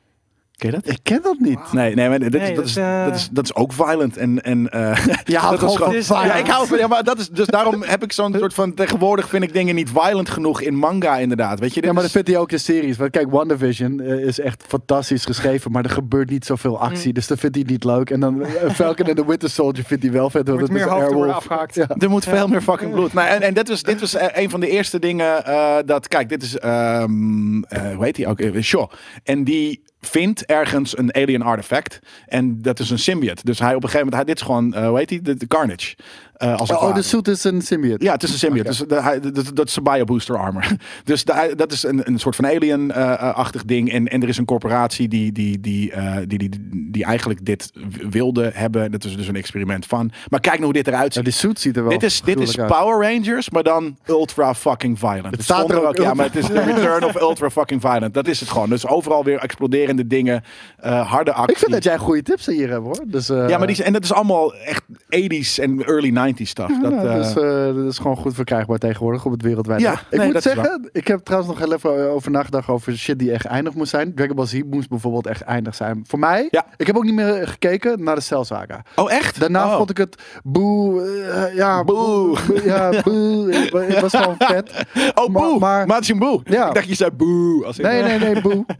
Ken 0.59 0.69
je 0.71 0.75
dat? 0.81 0.93
Ik 0.93 0.99
ken 1.03 1.19
dat 1.21 1.39
niet. 1.39 1.59
Nee, 1.71 1.95
nee, 1.95 2.09
maar 2.09 2.19
dit, 2.19 2.31
Nee, 2.31 2.45
dat, 2.47 2.55
dat 2.55 2.65
is, 2.65 2.75
eh, 2.75 3.05
dat, 3.05 3.15
is, 3.15 3.29
dat 3.31 3.43
is 3.43 3.55
ook 3.55 3.73
violent. 3.73 4.17
En, 4.17 4.41
en, 4.43 4.69
eh, 4.69 5.05
Ja, 5.23 5.49
dat 5.51 5.63
is 5.93 6.07
gewoon, 6.07 6.25
ja, 6.25 6.35
ik 6.35 6.47
hou 6.47 6.67
van, 6.67 6.77
ja, 6.77 6.87
maar 6.87 7.03
dat 7.03 7.19
is, 7.19 7.29
dus 7.29 7.47
daarom 7.47 7.83
heb 7.83 8.03
ik 8.03 8.11
zo'n 8.11 8.35
soort 8.39 8.53
van, 8.53 8.73
tegenwoordig 8.73 9.29
vind 9.29 9.43
ik 9.43 9.53
dingen 9.53 9.75
niet 9.75 9.89
violent 9.89 10.29
genoeg 10.29 10.61
in 10.61 10.75
manga 10.75 11.17
inderdaad. 11.17 11.59
Weet 11.59 11.73
je, 11.73 11.81
Ja, 11.83 11.93
maar 11.93 12.01
dat 12.01 12.11
vindt 12.11 12.27
hij 12.27 12.37
ook 12.37 12.51
in 12.51 12.59
series. 12.59 12.97
Want 12.97 13.11
kijk, 13.11 13.31
WandaVision 13.31 13.99
eh, 13.99 14.17
is 14.25 14.39
echt 14.39 14.63
fantastisch 14.67 15.25
geschreven, 15.25 15.71
maar 15.71 15.83
er 15.83 15.89
gebeurt 15.89 16.29
niet 16.29 16.45
zoveel 16.45 16.79
actie. 16.79 17.13
Dus 17.13 17.27
dat 17.27 17.39
vindt 17.39 17.55
hij 17.55 17.65
niet 17.67 17.83
leuk. 17.83 18.09
En 18.09 18.19
dan 18.19 18.43
eh, 18.45 18.69
Falcon 18.73 19.05
en 19.05 19.15
the 19.15 19.25
Winter 19.25 19.49
Soldier 19.49 19.83
vindt 19.83 20.03
hij 20.03 20.11
wel 20.11 20.29
vet. 20.29 20.47
want 20.47 20.59
Wordt 20.59 20.73
het 20.73 20.81
is 20.81 20.85
meer 20.87 21.01
Airwolf. 21.03 21.31
afgehakt. 21.35 21.75
Ja. 21.75 21.87
Er 21.97 22.09
moet 22.09 22.23
veel 22.25 22.47
meer 22.47 22.61
fucking 22.61 22.91
bloed. 22.91 23.13
Nou, 23.13 23.27
en, 23.27 23.41
en 23.41 23.53
dit 23.53 23.67
was, 23.69 23.83
dit 23.83 23.99
was 23.99 24.15
eh, 24.15 24.43
een 24.43 24.49
van 24.49 24.59
de 24.59 24.69
eerste 24.69 24.99
dingen 24.99 25.45
eh, 25.45 25.75
dat, 25.85 26.07
kijk, 26.07 26.29
dit 26.29 26.43
is, 26.43 26.57
ehm 26.57 27.63
eh, 27.63 27.95
hoe 27.95 28.03
heet 28.05 28.15
die 28.15 28.27
ook? 28.27 28.39
Eh, 28.39 28.61
Shaw. 28.61 28.89
En 29.23 29.43
die 29.43 29.81
vindt 30.01 30.45
ergens 30.45 30.97
een 30.97 31.15
alien 31.15 31.41
artifact. 31.41 31.99
En 32.25 32.61
dat 32.61 32.79
is 32.79 32.89
een 32.89 32.99
symbiote. 32.99 33.41
Dus 33.43 33.59
hij 33.59 33.75
op 33.75 33.83
een 33.83 33.89
gegeven 33.89 34.05
moment, 34.05 34.15
hij, 34.15 34.33
dit 34.33 34.35
is 34.35 34.41
gewoon, 34.41 34.73
eh, 34.73 34.87
hoe 34.87 34.97
heet? 34.97 35.25
De, 35.25 35.35
de 35.35 35.47
Carnage. 35.47 35.95
Eh, 36.39 36.55
als 36.55 36.71
Oh, 36.71 36.81
ware. 36.81 36.93
de 36.93 37.01
suit 37.01 37.27
is 37.27 37.43
een 37.43 37.61
symbiote. 37.61 38.05
Ja, 38.05 38.11
het 38.11 38.23
is 38.23 38.31
een 38.31 38.37
symbiote. 38.37 38.67
Dus 38.67 38.83
hij- 39.03 39.19
dat, 39.19 39.51
dat 39.53 39.67
is 39.67 39.75
een 39.75 39.83
biobooster 39.83 40.37
armor. 40.37 40.65
Dus 41.03 41.23
de- 41.23 41.53
dat 41.55 41.71
is 41.71 41.83
een, 41.83 42.07
een 42.07 42.19
soort 42.19 42.35
van 42.35 42.45
alien-achtig 42.45 43.65
ding. 43.65 43.91
En, 43.91 44.07
en 44.07 44.21
er 44.21 44.27
is 44.27 44.37
een 44.37 44.45
corporatie 44.45 45.07
die, 45.07 45.31
die, 45.31 45.59
die, 45.59 45.91
eh, 45.91 46.17
die, 46.27 46.37
die, 46.37 46.49
die 46.91 47.03
eigenlijk 47.05 47.45
dit 47.45 47.71
wilde 48.09 48.51
hebben. 48.53 48.91
Dat 48.91 49.03
is 49.03 49.17
dus 49.17 49.27
een 49.27 49.35
experiment 49.35 49.85
van. 49.85 50.11
Maar 50.29 50.39
kijk 50.39 50.53
nou 50.53 50.65
hoe 50.65 50.73
dit 50.73 50.87
eruit 50.87 51.05
Ja, 51.07 51.11
ziet. 51.13 51.23
die 51.23 51.33
suit 51.33 51.59
ziet 51.59 51.75
er 51.77 51.81
wel 51.83 51.91
Dit 51.91 52.03
is, 52.03 52.21
dit 52.21 52.39
is 52.39 52.59
uit. 52.59 52.71
Power 52.71 53.11
Rangers, 53.11 53.49
maar 53.49 53.63
dan 53.63 53.97
ultra 54.07 54.53
fucking 54.55 54.99
violent. 54.99 55.31
Het 55.31 55.43
staat 55.43 55.69
er 55.69 55.87
ook, 55.87 55.97
ja, 55.97 56.13
maar 56.13 56.25
het 56.25 56.35
is 56.35 56.47
de 56.47 56.61
return 56.63 57.03
of 57.05 57.21
ultra 57.21 57.49
fucking 57.49 57.81
violent. 57.81 58.13
Dat 58.13 58.27
is 58.27 58.39
het 58.39 58.49
gewoon. 58.49 58.69
Dus 58.69 58.87
overal 58.87 59.23
weer 59.23 59.39
exploderende 59.39 60.07
dingen, 60.07 60.43
eh, 60.77 61.09
harde 61.11 61.33
actie. 61.33 61.53
Ik 61.53 61.57
vind 61.59 61.71
dat 61.71 61.83
jij 61.83 61.97
goede 61.97 62.21
tips 62.21 62.45
hier 62.45 62.69
hebt 62.69 62.83
hoor. 62.83 62.99
Dus, 63.07 63.29
eh, 63.29 63.49
Ja, 63.49 63.57
maar 63.57 63.67
die, 63.67 63.83
en 63.83 63.93
dat 63.93 64.03
is 64.03 64.13
allemaal 64.13 64.53
echt 64.55 64.83
80s 65.09 65.59
en 65.59 65.83
early 65.85 66.09
90s 66.09 66.27
stuff. 66.37 66.79
dat, 66.81 66.91
ja, 66.91 67.03
eh, 67.03 67.15
dus, 67.15 67.27
eh, 67.35 67.75
dat 67.75 67.91
is 67.91 67.97
gewoon 67.97 68.17
goed 68.17 68.33
verkrijgbaar 68.33 68.77
tegenwoordig 68.77 69.25
op 69.25 69.31
het 69.31 69.41
wereldwijd. 69.41 69.81
Ja, 69.81 69.93
ik 70.09 70.17
nee, 70.17 70.25
moet 70.25 70.35
is 70.35 70.43
zeggen, 70.43 70.89
ik 70.91 71.07
heb 71.07 71.19
trouwens 71.23 71.51
nog 71.51 71.59
heel 71.63 71.73
even 71.73 72.09
over 72.11 72.31
nagedacht 72.31 72.67
over 72.67 72.97
shit 72.97 73.19
die 73.19 73.31
echt 73.31 73.45
eindig 73.45 73.73
moest 73.73 73.89
zijn. 73.89 74.13
Dragon 74.15 74.35
Ball 74.35 74.45
Z 74.45 74.61
moest 74.69 74.89
bijvoorbeeld 74.89 75.27
echt 75.27 75.41
eindig 75.41 75.75
zijn. 75.75 76.03
Voor 76.07 76.19
mij, 76.19 76.47
Ja. 76.51 76.65
ik 76.77 76.87
heb 76.87 76.95
ook 76.97 77.03
niet 77.03 77.13
meer 77.13 77.47
gekeken 77.47 78.03
naar 78.03 78.15
de 78.15 78.21
Cell 78.21 78.43
Saga. 78.43 78.81
oh, 78.95 79.11
echt? 79.11 79.39
Daarna 79.39 79.65
Oh. 79.65 79.75
vond 79.77 79.89
ik 79.89 79.97
het 79.97 80.21
boe, 80.43 81.01
eh, 81.01 81.55
ja, 81.55 81.83
Boe. 81.83 82.37
boe, 82.47 82.63
ja, 82.63 83.01
boe. 83.03 83.53
Het 83.53 83.69
wa- 83.71 83.79
Het 83.81 83.99
was 83.99 84.13
gewoon 84.15 84.35
vet. 84.37 84.71
Oh, 85.15 85.27
Maar- 85.27 85.43
boe. 85.43 85.59
maar- 85.59 85.87
Majin 85.87 86.19
Boe. 86.19 86.41
Ja. 86.43 86.67
Ik 86.67 86.73
dacht 86.73 86.87
je 86.87 86.95
zei 86.95 87.11
boe. 87.11 87.65
Als 87.65 87.79
ik- 87.79 87.85
Nee, 87.85 88.03
nee, 88.03 88.19
nee, 88.19 88.41
boe. 88.41 88.65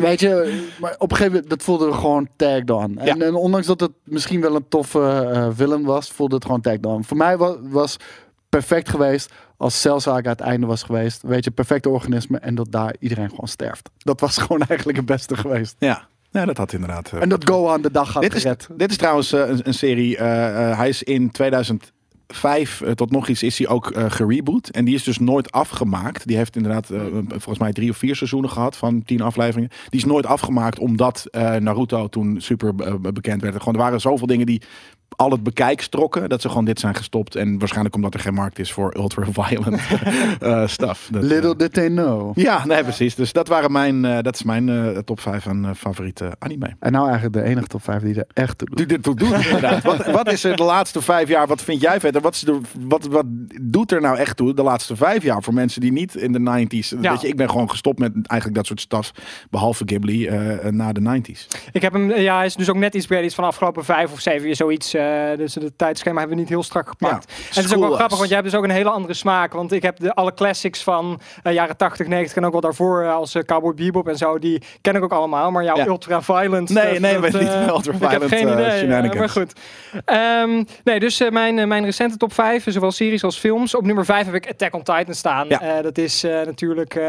Weet 0.00 0.20
je, 0.20 0.66
maar 0.80 0.94
op 0.98 1.10
een 1.10 1.16
gegeven 1.16 1.32
moment, 1.32 1.50
dat 1.50 1.62
voelde 1.62 1.92
gewoon 1.92 2.28
tagged 2.36 2.70
on. 2.70 2.98
En, 2.98 3.06
Ja. 3.18 3.26
en 3.26 3.34
ondanks 3.34 3.66
dat 3.66 3.80
het 3.80 3.90
misschien 4.04 4.40
wel 4.40 4.54
een 4.54 4.68
toffe 4.68 5.28
eh 5.32 5.48
villain 5.52 5.84
was, 5.84 6.10
voelde 6.10 6.34
het 6.34 6.44
gewoon 6.44 6.60
tagged 6.60 6.86
on. 6.86 7.04
Voor 7.04 7.16
mij 7.16 7.36
was, 7.36 7.56
was 7.62 7.96
perfect 8.48 8.88
geweest 8.88 9.32
als 9.56 9.80
Cell 9.80 9.98
Saga 10.00 10.30
het 10.30 10.40
einde 10.40 10.66
was 10.66 10.82
geweest. 10.82 11.22
Weet 11.22 11.44
je, 11.44 11.50
perfecte 11.50 11.88
organisme 11.88 12.38
en 12.38 12.54
dat 12.54 12.72
daar 12.72 12.94
iedereen 12.98 13.28
gewoon 13.28 13.48
sterft. 13.48 13.90
Dat 13.98 14.20
was 14.20 14.38
gewoon 14.42 14.62
eigenlijk 14.62 14.98
het 14.98 15.06
beste 15.06 15.36
geweest. 15.36 15.76
Ja. 15.78 16.06
ja, 16.30 16.44
dat 16.44 16.56
had 16.56 16.72
inderdaad. 16.72 17.12
eh, 17.12 17.22
En 17.22 17.28
dat 17.28 17.48
Gohan 17.48 17.82
de 17.82 17.90
dag 17.90 18.12
had 18.12 18.22
dit, 18.22 18.34
is, 18.34 18.42
dit 18.76 18.90
is 18.90 18.96
trouwens 18.96 19.32
eh, 19.32 19.48
een, 19.48 19.60
een 19.62 19.74
serie. 19.74 20.16
hij 20.18 20.88
is 20.88 21.02
in 21.02 21.30
2005 22.30 22.80
eh, 22.80 22.92
tot 22.92 23.10
nog 23.10 23.28
iets 23.28 23.42
is 23.42 23.58
hij 23.58 23.68
ook 23.68 23.90
eh 23.90 24.10
gereboot. 24.10 24.68
En 24.68 24.84
die 24.84 24.94
is 24.94 25.04
dus 25.04 25.18
nooit 25.18 25.52
afgemaakt. 25.52 26.26
Die 26.26 26.36
heeft 26.36 26.56
inderdaad 26.56 26.90
eh, 26.90 27.00
volgens 27.28 27.58
mij 27.58 27.72
drie 27.72 27.90
of 27.90 27.96
vier 27.96 28.16
seizoenen 28.16 28.50
gehad 28.50 28.76
van 28.76 29.02
tien 29.02 29.20
afleveringen. 29.20 29.70
Die 29.88 30.00
is 30.00 30.06
nooit 30.06 30.26
afgemaakt 30.26 30.78
omdat 30.78 31.26
Naruto 31.58 32.08
toen 32.08 32.40
super 32.40 32.74
bekend 33.00 33.42
werd. 33.42 33.56
Gewoon, 33.56 33.74
er 33.74 33.80
waren 33.80 34.00
zoveel 34.00 34.26
dingen 34.26 34.46
die 34.46 34.62
al 35.16 35.30
het 35.30 35.42
bekijk 35.42 35.80
strokken. 35.80 36.28
Dat 36.28 36.40
ze 36.40 36.48
gewoon 36.48 36.64
dit 36.64 36.80
zijn 36.80 36.94
gestopt. 36.94 37.34
En 37.36 37.58
waarschijnlijk 37.58 37.94
omdat 37.94 38.14
er 38.14 38.20
geen 38.20 38.34
markt 38.34 38.58
is 38.58 38.72
voor 38.72 38.94
ultra-violent 38.96 39.80
eh 40.40 40.66
stuff. 40.66 41.08
Dat, 41.12 41.22
eh, 41.22 41.28
Little 41.28 41.56
did 41.56 41.72
they 41.72 41.88
know. 41.88 42.38
ja, 42.38 42.66
nee, 42.66 42.82
precies. 42.82 43.14
Dus 43.14 43.32
dat 43.32 43.48
waren 43.48 43.72
mijn, 43.72 44.04
eh, 44.04 44.22
dat 44.22 44.34
is 44.34 44.42
mijn 44.42 44.68
eh, 44.68 44.98
top 44.98 45.20
5 45.20 45.46
aan 45.46 45.64
eh, 45.64 45.70
favoriete 45.76 46.30
anime. 46.38 46.76
En 46.78 46.92
nou 46.92 47.04
eigenlijk 47.08 47.34
de 47.34 47.42
enige 47.42 47.66
top 47.66 47.82
5 47.82 48.02
die 48.02 48.14
er 48.14 48.26
echt 48.32 48.58
toe 48.58 48.68
doet. 48.68 48.76
Die 48.76 48.86
dit 48.86 49.02
toe 49.02 49.14
doet, 49.14 49.44
inderdaad. 49.44 49.82
Wat, 49.82 50.06
wat 50.06 50.32
is 50.32 50.44
er 50.44 50.56
de 50.56 50.62
laatste 50.62 51.02
vijf 51.02 51.28
jaar? 51.28 51.46
Wat 51.46 51.62
vind 51.62 51.80
jij 51.80 52.00
vet? 52.00 52.16
En 52.16 52.22
wat, 52.22 52.34
is 52.34 52.44
wat, 52.80 53.06
wat 53.06 53.24
doet 53.60 53.92
er 53.92 54.00
nou 54.00 54.16
echt 54.16 54.36
toe 54.36 54.54
de 54.54 54.62
laatste 54.62 54.96
vijf 54.96 55.22
jaar 55.22 55.42
voor 55.42 55.54
mensen 55.54 55.80
die 55.80 55.92
niet 55.92 56.14
in 56.14 56.32
de 56.32 56.38
90s. 56.38 57.00
Ja. 57.00 57.10
Weet 57.10 57.20
je, 57.20 57.28
ik 57.28 57.36
ben 57.36 57.50
gewoon 57.50 57.70
gestopt 57.70 57.98
met 57.98 58.12
eigenlijk 58.14 58.54
dat 58.54 58.66
soort 58.66 58.80
stuff. 58.80 59.12
Behalve 59.50 59.82
Ghibli 59.86 60.30
na 60.70 60.92
de 60.92 61.20
90s. 61.20 61.46
Ik 61.72 61.82
heb 61.82 61.92
hem, 61.92 62.12
ja, 62.12 62.36
hij 62.36 62.46
is 62.46 62.54
dus 62.54 62.70
ook 62.70 62.76
net 62.76 62.94
iets 62.94 63.06
breder, 63.06 63.24
iets 63.24 63.34
van 63.34 63.44
de 63.44 63.50
afgelopen 63.50 63.84
vijf 63.84 64.12
of 64.12 64.20
zeven 64.20 64.46
jaar 64.46 64.56
zoiets. 64.56 64.94
Eh, 65.00 65.38
dus 65.38 65.54
het 65.54 65.78
tijdschema 65.78 66.18
hebben 66.18 66.36
we 66.36 66.42
niet 66.42 66.50
heel 66.50 66.62
strak 66.62 66.88
gepakt. 66.88 67.30
Ja. 67.30 67.36
En 67.36 67.44
het 67.54 67.64
is 67.64 67.74
ook 67.74 67.80
wel 67.80 67.92
grappig, 67.92 68.16
want 68.16 68.28
jij 68.28 68.38
hebt 68.38 68.50
dus 68.50 68.58
ook 68.58 68.64
een 68.64 68.70
hele 68.70 68.90
andere 68.90 69.14
smaak. 69.14 69.52
Want 69.52 69.72
ik 69.72 69.82
heb 69.82 69.98
de, 69.98 70.14
alle 70.14 70.34
classics 70.34 70.82
van 70.82 71.20
eh, 71.42 71.52
jaren 71.52 71.76
80, 71.76 72.06
90 72.06 72.36
en 72.36 72.44
ook 72.44 72.52
wel 72.52 72.60
daarvoor 72.60 73.02
eh, 73.02 73.14
als 73.14 73.36
Cowboy 73.46 73.74
Bebop 73.74 74.08
en 74.08 74.16
zo, 74.16 74.38
die 74.38 74.62
ken 74.80 74.96
ik 74.96 75.02
ook 75.02 75.12
allemaal. 75.12 75.50
Maar 75.50 75.64
jouw 75.64 75.76
Ja. 75.76 75.86
ultra-violent 75.86 76.68
Nee, 76.68 77.00
nee, 77.00 77.20
dat, 77.20 77.22
niet 77.22 77.32
met 77.32 77.68
ultra-violent, 77.68 78.22
Ik 78.22 78.30
heb 78.30 78.40
geen 78.40 78.48
idee, 79.08 79.18
maar 79.18 79.28
goed. 79.28 79.52
Ehm, 80.04 80.64
nee, 80.84 81.00
dus 81.00 81.30
mijn, 81.30 81.68
mijn 81.68 81.84
recente 81.84 82.16
top 82.16 82.32
5, 82.32 82.64
zowel 82.66 82.90
series 82.92 83.24
als 83.24 83.38
films. 83.38 83.74
Op 83.74 83.84
nummer 83.84 84.04
5 84.04 84.24
heb 84.24 84.34
ik 84.34 84.48
Attack 84.48 84.74
on 84.74 84.82
Titan 84.82 85.14
staan. 85.14 85.48
Ja. 85.48 85.82
Dat 85.82 85.98
is 85.98 86.22
natuurlijk... 86.22 87.00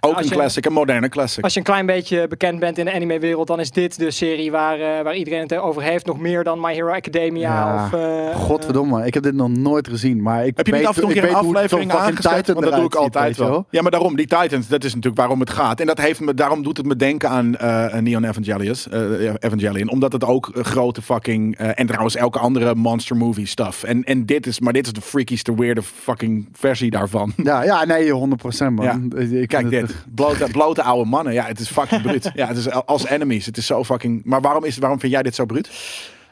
Ook 0.00 0.20
een 0.20 0.28
classic, 0.28 0.66
een 0.66 0.72
moderne 0.72 1.08
classic. 1.08 1.44
als 1.44 1.52
je 1.52 1.58
een 1.58 1.64
klein 1.64 1.86
beetje 1.86 2.28
bekend 2.28 2.60
bent 2.60 2.78
in 2.78 2.84
de 2.84 2.92
anime-wereld, 2.92 3.46
dan 3.46 3.60
is 3.60 3.70
dit 3.70 3.98
de 3.98 4.10
serie 4.10 4.50
waar, 4.50 4.78
waar 4.78 5.14
iedereen 5.14 5.40
het 5.40 5.56
over 5.56 5.82
heeft. 5.82 6.06
Nog 6.06 6.18
meer 6.18 6.44
dan 6.44 6.60
My 6.60 6.72
Hero 6.72 6.92
Academia. 6.92 7.37
Ja, 7.38 7.84
Of, 7.84 7.92
eh, 7.92 8.36
Godverdomme, 8.36 9.06
ik 9.06 9.14
heb 9.14 9.22
dit 9.22 9.34
nog 9.34 9.48
nooit 9.48 9.88
gezien. 9.88 10.22
Maar 10.22 10.46
ik 10.46 10.56
Heb 10.56 10.66
je 10.66 10.72
weet, 10.72 10.80
niet 10.80 10.88
af 10.90 10.96
en 10.96 11.02
toe 11.02 11.10
een 11.10 11.16
ik 11.16 11.22
keer 11.22 11.30
een 11.30 11.36
aflevering 11.36 11.92
aangezet? 11.92 12.46
Want 12.46 12.64
dat 12.64 12.74
doe 12.74 12.84
ik 12.84 12.94
altijd 12.94 13.36
wel. 13.36 13.66
Ja, 13.70 13.82
maar 13.82 13.90
daarom, 13.90 14.16
die 14.16 14.26
Titans, 14.26 14.68
dat 14.68 14.84
is 14.84 14.94
natuurlijk 14.94 15.16
waarom 15.16 15.40
het 15.40 15.50
gaat. 15.50 15.80
En 15.80 15.86
dat 15.86 15.98
heeft 16.00 16.20
me, 16.20 16.34
daarom 16.34 16.62
doet 16.62 16.76
het 16.76 16.86
me 16.86 16.96
denken 16.96 17.28
aan 17.28 17.56
eh 17.56 17.94
Neon 18.00 18.24
Evangelius, 18.24 18.88
eh, 18.88 19.00
Evangelion. 19.38 19.90
Omdat 19.90 20.12
het 20.12 20.24
ook 20.24 20.50
grote 20.54 21.02
fucking... 21.02 21.56
en 21.56 21.86
trouwens 21.86 22.16
elke 22.16 22.38
andere 22.38 22.74
monster 22.74 23.16
movie 23.16 23.46
stuff. 23.46 23.82
En, 23.82 24.04
en 24.04 24.26
dit 24.26 24.46
is, 24.46 24.60
maar 24.60 24.72
dit 24.72 24.86
is 24.86 24.92
de 24.92 25.00
freakieste, 25.00 25.54
weirde 25.54 25.82
fucking 25.82 26.48
versie 26.52 26.90
daarvan. 26.90 27.32
Ja, 27.42 27.62
ja, 27.62 27.84
nee, 27.84 28.10
100% 28.12 28.72
man. 28.72 28.84
Ja. 28.84 29.20
Ik, 29.20 29.48
Kijk 29.48 29.70
dit, 29.70 30.04
blote, 30.14 30.46
blote 30.52 30.82
oude 30.82 31.10
mannen. 31.10 31.32
Ja, 31.32 31.44
het 31.44 31.60
is 31.60 31.70
fucking 31.70 32.02
bruut. 32.02 32.30
Ja, 32.38 32.46
het 32.46 32.56
is 32.56 32.70
als 32.70 33.06
enemies. 33.08 33.46
Het 33.46 33.56
is 33.56 33.66
zo 33.66 33.84
fucking... 33.84 34.20
Maar 34.24 34.40
waarom, 34.40 34.64
is, 34.64 34.78
waarom 34.78 35.00
vind 35.00 35.12
jij 35.12 35.22
dit 35.22 35.34
zo 35.34 35.46
bruut? 35.46 35.70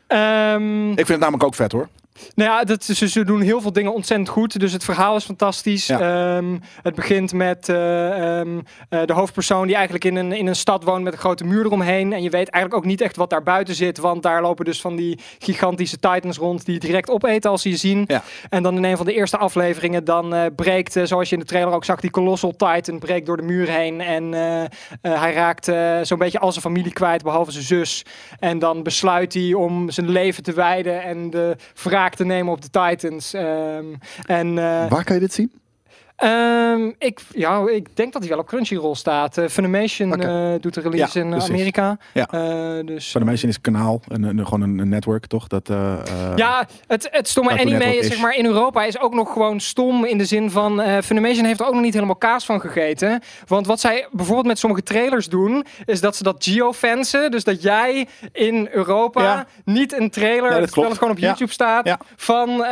Ehm, 0.07 0.89
Ik 0.91 0.97
vind 0.97 1.09
het 1.09 1.19
namelijk 1.19 1.45
ook 1.45 1.55
vet 1.55 1.73
hoor. 1.73 1.89
Nou 2.35 2.51
ja, 2.51 2.65
dat, 2.65 2.85
ze, 2.85 3.09
ze 3.09 3.25
doen 3.25 3.41
heel 3.41 3.61
veel 3.61 3.73
dingen 3.73 3.95
ontzettend 3.95 4.29
goed. 4.29 4.61
Dus 4.61 4.73
het 4.73 4.85
verhaal 4.85 5.17
is 5.17 5.25
fantastisch. 5.25 5.87
Ja. 5.87 6.01
Ehm, 6.37 6.59
het 6.83 6.95
begint 6.95 7.33
met 7.33 7.69
eh, 7.69 8.39
ehm, 8.39 8.61
eh, 8.89 9.01
de 9.05 9.13
hoofdpersoon 9.13 9.67
die 9.67 9.75
eigenlijk 9.75 10.05
in 10.05 10.17
een, 10.17 10.33
in 10.33 10.47
een 10.47 10.57
stad 10.57 10.85
woont 10.85 11.05
met 11.05 11.13
een 11.13 11.19
grote 11.19 11.45
muur 11.45 11.65
eromheen. 11.65 12.13
En 12.13 12.23
je 12.23 12.31
weet 12.31 12.49
eigenlijk 12.49 12.85
ook 12.85 12.91
niet 12.91 13.01
echt 13.01 13.17
wat 13.17 13.31
daar 13.31 13.43
buiten 13.43 13.75
zit. 13.75 13.99
Want 13.99 14.23
daar 14.23 14.43
lopen 14.43 14.65
dus 14.65 14.81
van 14.81 14.97
die 14.97 15.19
gigantische 15.39 15.99
titans 15.99 16.39
rond 16.39 16.65
die 16.65 16.79
direct 16.79 17.11
opeten 17.11 17.51
als 17.51 17.63
ze 17.63 17.69
je 17.69 17.77
zien. 17.77 18.05
Ja. 18.07 18.23
En 18.49 18.63
dan 18.63 18.77
in 18.77 18.85
een 18.85 18.97
van 18.97 19.07
de 19.07 19.15
eerste 19.15 19.37
afleveringen 19.37 20.05
dan 20.05 20.35
eh, 20.35 20.47
breekt, 20.57 21.01
zoals 21.03 21.29
je 21.29 21.35
in 21.35 21.41
de 21.41 21.49
trailer 21.49 21.75
ook 21.75 21.85
zag, 21.85 22.01
die 22.01 22.11
Colossal 22.11 22.57
Titan 22.57 22.99
breekt 22.99 23.27
door 23.27 23.37
de 23.37 23.43
muur 23.43 23.69
heen. 23.69 24.01
En 24.01 24.33
hij 25.01 25.33
raakt 25.33 25.71
zo'n 26.03 26.19
beetje 26.19 26.39
al 26.39 26.51
zijn 26.51 26.65
familie 26.65 26.93
kwijt, 26.93 27.23
behalve 27.23 27.51
zijn 27.51 27.65
zus. 27.65 28.05
En 28.39 28.59
dan 28.59 28.83
besluit 28.83 29.35
hij 29.35 29.55
om 29.55 29.91
zijn 29.91 30.09
leven 30.09 30.43
te 30.43 30.53
wijden 30.53 31.03
en 31.03 31.31
de 31.31 31.57
wraak 32.07 32.19
te 32.19 32.25
nemen 32.25 32.53
op 32.53 32.63
de 32.63 32.71
Titans. 32.71 33.33
Ehm, 33.33 33.85
en 34.27 34.59
eh, 34.59 34.89
Waar 34.89 35.05
kan 35.05 35.15
je 35.15 35.21
dit 35.21 35.33
zien? 35.33 35.53
Ehm, 36.17 36.91
ik, 36.99 37.21
ja, 37.33 37.69
ik 37.69 37.97
denk 37.97 38.13
dat 38.13 38.23
hij 38.23 38.31
wel 38.31 38.41
op 38.41 38.47
Crunchyroll 38.47 38.95
staat. 38.95 39.39
Eh, 39.39 39.49
Funimation 39.49 40.21
eh, 40.21 40.55
doet 40.61 40.75
de 40.75 40.81
release 40.81 41.19
Ja, 41.19 41.25
in 41.25 41.31
eh, 41.31 41.37
precies. 41.37 41.55
Amerika. 41.55 41.99
Ja. 42.13 42.27
Dus, 42.83 43.15
meesten 43.15 43.49
is 43.49 43.55
het 43.55 43.61
kanaal, 43.61 44.01
een, 44.09 44.23
een, 44.23 44.45
gewoon 44.45 44.61
een, 44.61 44.79
een 44.79 44.89
network 44.89 45.27
toch? 45.27 45.47
Dat, 45.47 45.69
Ja, 46.37 46.67
het, 46.87 47.09
het 47.11 47.29
stomme 47.29 47.51
anime 47.51 47.97
is, 47.97 48.07
zeg 48.07 48.21
maar, 48.21 48.37
in 48.37 48.47
Europa 48.47 48.85
is 48.85 49.01
ook 49.01 49.15
nog 49.15 49.33
gewoon 49.33 49.61
stom 49.61 50.05
in 50.05 50.19
de 50.19 50.25
zin 50.25 50.51
van 50.51 51.03
Funimation 51.03 51.45
heeft 51.45 51.61
er 51.61 51.67
ook 51.67 51.73
nog 51.73 51.83
niet 51.83 51.95
helemaal 51.95 52.17
kaas 52.17 52.45
van 52.45 52.61
gegeten. 52.61 53.21
Want 53.47 53.67
wat 53.67 53.81
zij 53.81 54.07
bijvoorbeeld 54.11 54.47
met 54.47 54.59
sommige 54.59 54.83
trailers 54.83 55.29
doen, 55.29 55.65
is 55.85 56.01
dat 56.01 56.17
ze 56.17 56.23
dat 56.23 56.45
geofansen. 56.45 57.31
Dus 57.31 57.45
dat 57.45 57.63
jij 57.63 58.07
in 58.33 58.69
Europa 58.73 59.23
Ja. 59.23 59.47
niet 59.65 59.93
een 59.93 60.11
trailer, 60.11 60.51
dat 60.51 60.67
terwijl 60.67 60.89
het 60.89 60.99
gewoon 60.99 61.13
op. 61.15 61.19
YouTube 61.19 61.53
staat, 61.53 61.97
van... 62.17 62.65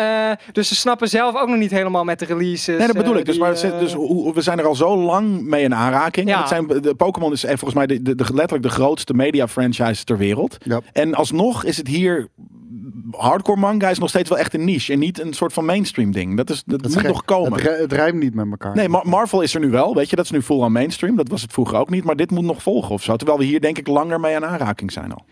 dus 0.52 0.68
ze 0.68 0.74
snappen 0.74 1.08
zelf 1.08 1.36
ook 1.36 1.48
nog 1.48 1.58
niet 1.58 1.70
helemaal 1.70 2.04
met 2.04 2.18
de 2.18 2.24
releases. 2.24 2.78
Nee, 2.78 2.86
dat 2.86 2.96
bedoel 2.96 3.16
ik. 3.16 3.24
Dus, 3.24 3.34
die, 3.35 3.43
maar 3.43 3.56
zit- 3.56 3.73
eh, 3.73 3.78
dus 3.78 3.93
hoe- 3.94 4.35
we 4.35 4.40
zijn 4.40 4.59
er 4.59 4.66
al 4.66 4.74
zo 4.74 4.97
lang 4.97 5.43
mee 5.43 5.62
in 5.65 5.74
aanraking. 5.74 6.28
Ja. 6.28 6.35
En 6.35 6.39
het 6.40 6.48
zijn, 6.48 6.82
de 6.82 6.94
Pokémon 6.94 7.32
is 7.32 7.44
eh, 7.44 7.48
volgens 7.51 7.74
mij 7.74 7.86
de, 7.86 8.02
de, 8.02 8.15
de- 8.15 8.24
letterlijk 8.35 8.62
de 8.62 8.69
grootste 8.69 9.15
media 9.15 9.48
franchise 9.48 10.05
ter 10.05 10.19
wereld. 10.19 10.56
Ja. 10.62 10.81
En 10.93 11.15
alsnog 11.15 11.65
is 11.65 11.77
het 11.77 11.89
hier 11.89 12.28
hardcore 13.11 13.61
manga 13.61 13.90
is 13.90 13.98
nog 13.98 14.09
steeds 14.09 14.28
wel 14.28 14.39
echt 14.39 14.55
een 14.55 14.65
niche 14.65 14.93
en 14.93 14.98
niet 14.98 15.20
een 15.20 15.32
soort 15.32 15.52
van 15.52 15.65
mainstream 15.65 16.12
ding. 16.12 16.36
Dat, 16.36 16.51
is, 16.51 16.62
dat, 16.66 16.82
moet 16.82 16.97
gek. 16.97 17.06
nog 17.06 17.24
komen. 17.24 17.52
Het, 17.52 17.78
het 17.78 17.93
rijmt 17.93 18.19
niet 18.23 18.35
met 18.35 18.47
elkaar. 18.51 18.74
Nee, 18.74 18.89
Mar- 18.89 19.09
Marvel 19.09 19.40
is 19.40 19.55
er 19.55 19.61
nu 19.61 19.70
wel. 19.70 19.94
Weet 19.94 20.11
je, 20.11 20.16
dat 20.16 20.24
is 20.24 20.31
nu 20.31 20.43
full 20.43 20.62
aan 20.62 20.73
mainstream. 20.73 21.16
Dat 21.16 21.28
was 21.28 21.43
het 21.43 21.52
vroeger 21.52 21.78
ook 21.78 21.90
niet. 21.90 22.05
Maar 22.05 22.16
dit 22.16 22.31
moet 22.31 22.44
nog 22.44 22.62
volgen 22.62 22.90
of 22.94 23.02
zo. 23.02 23.16
Terwijl 23.16 23.39
we 23.39 23.44
hier 23.44 23.61
denk 23.61 23.78
ik 23.78 23.86
langer 23.86 24.20
mee 24.20 24.36
aan 24.36 24.44
aanraking 24.44 24.93
zijn 24.93 25.12
al. 25.12 25.24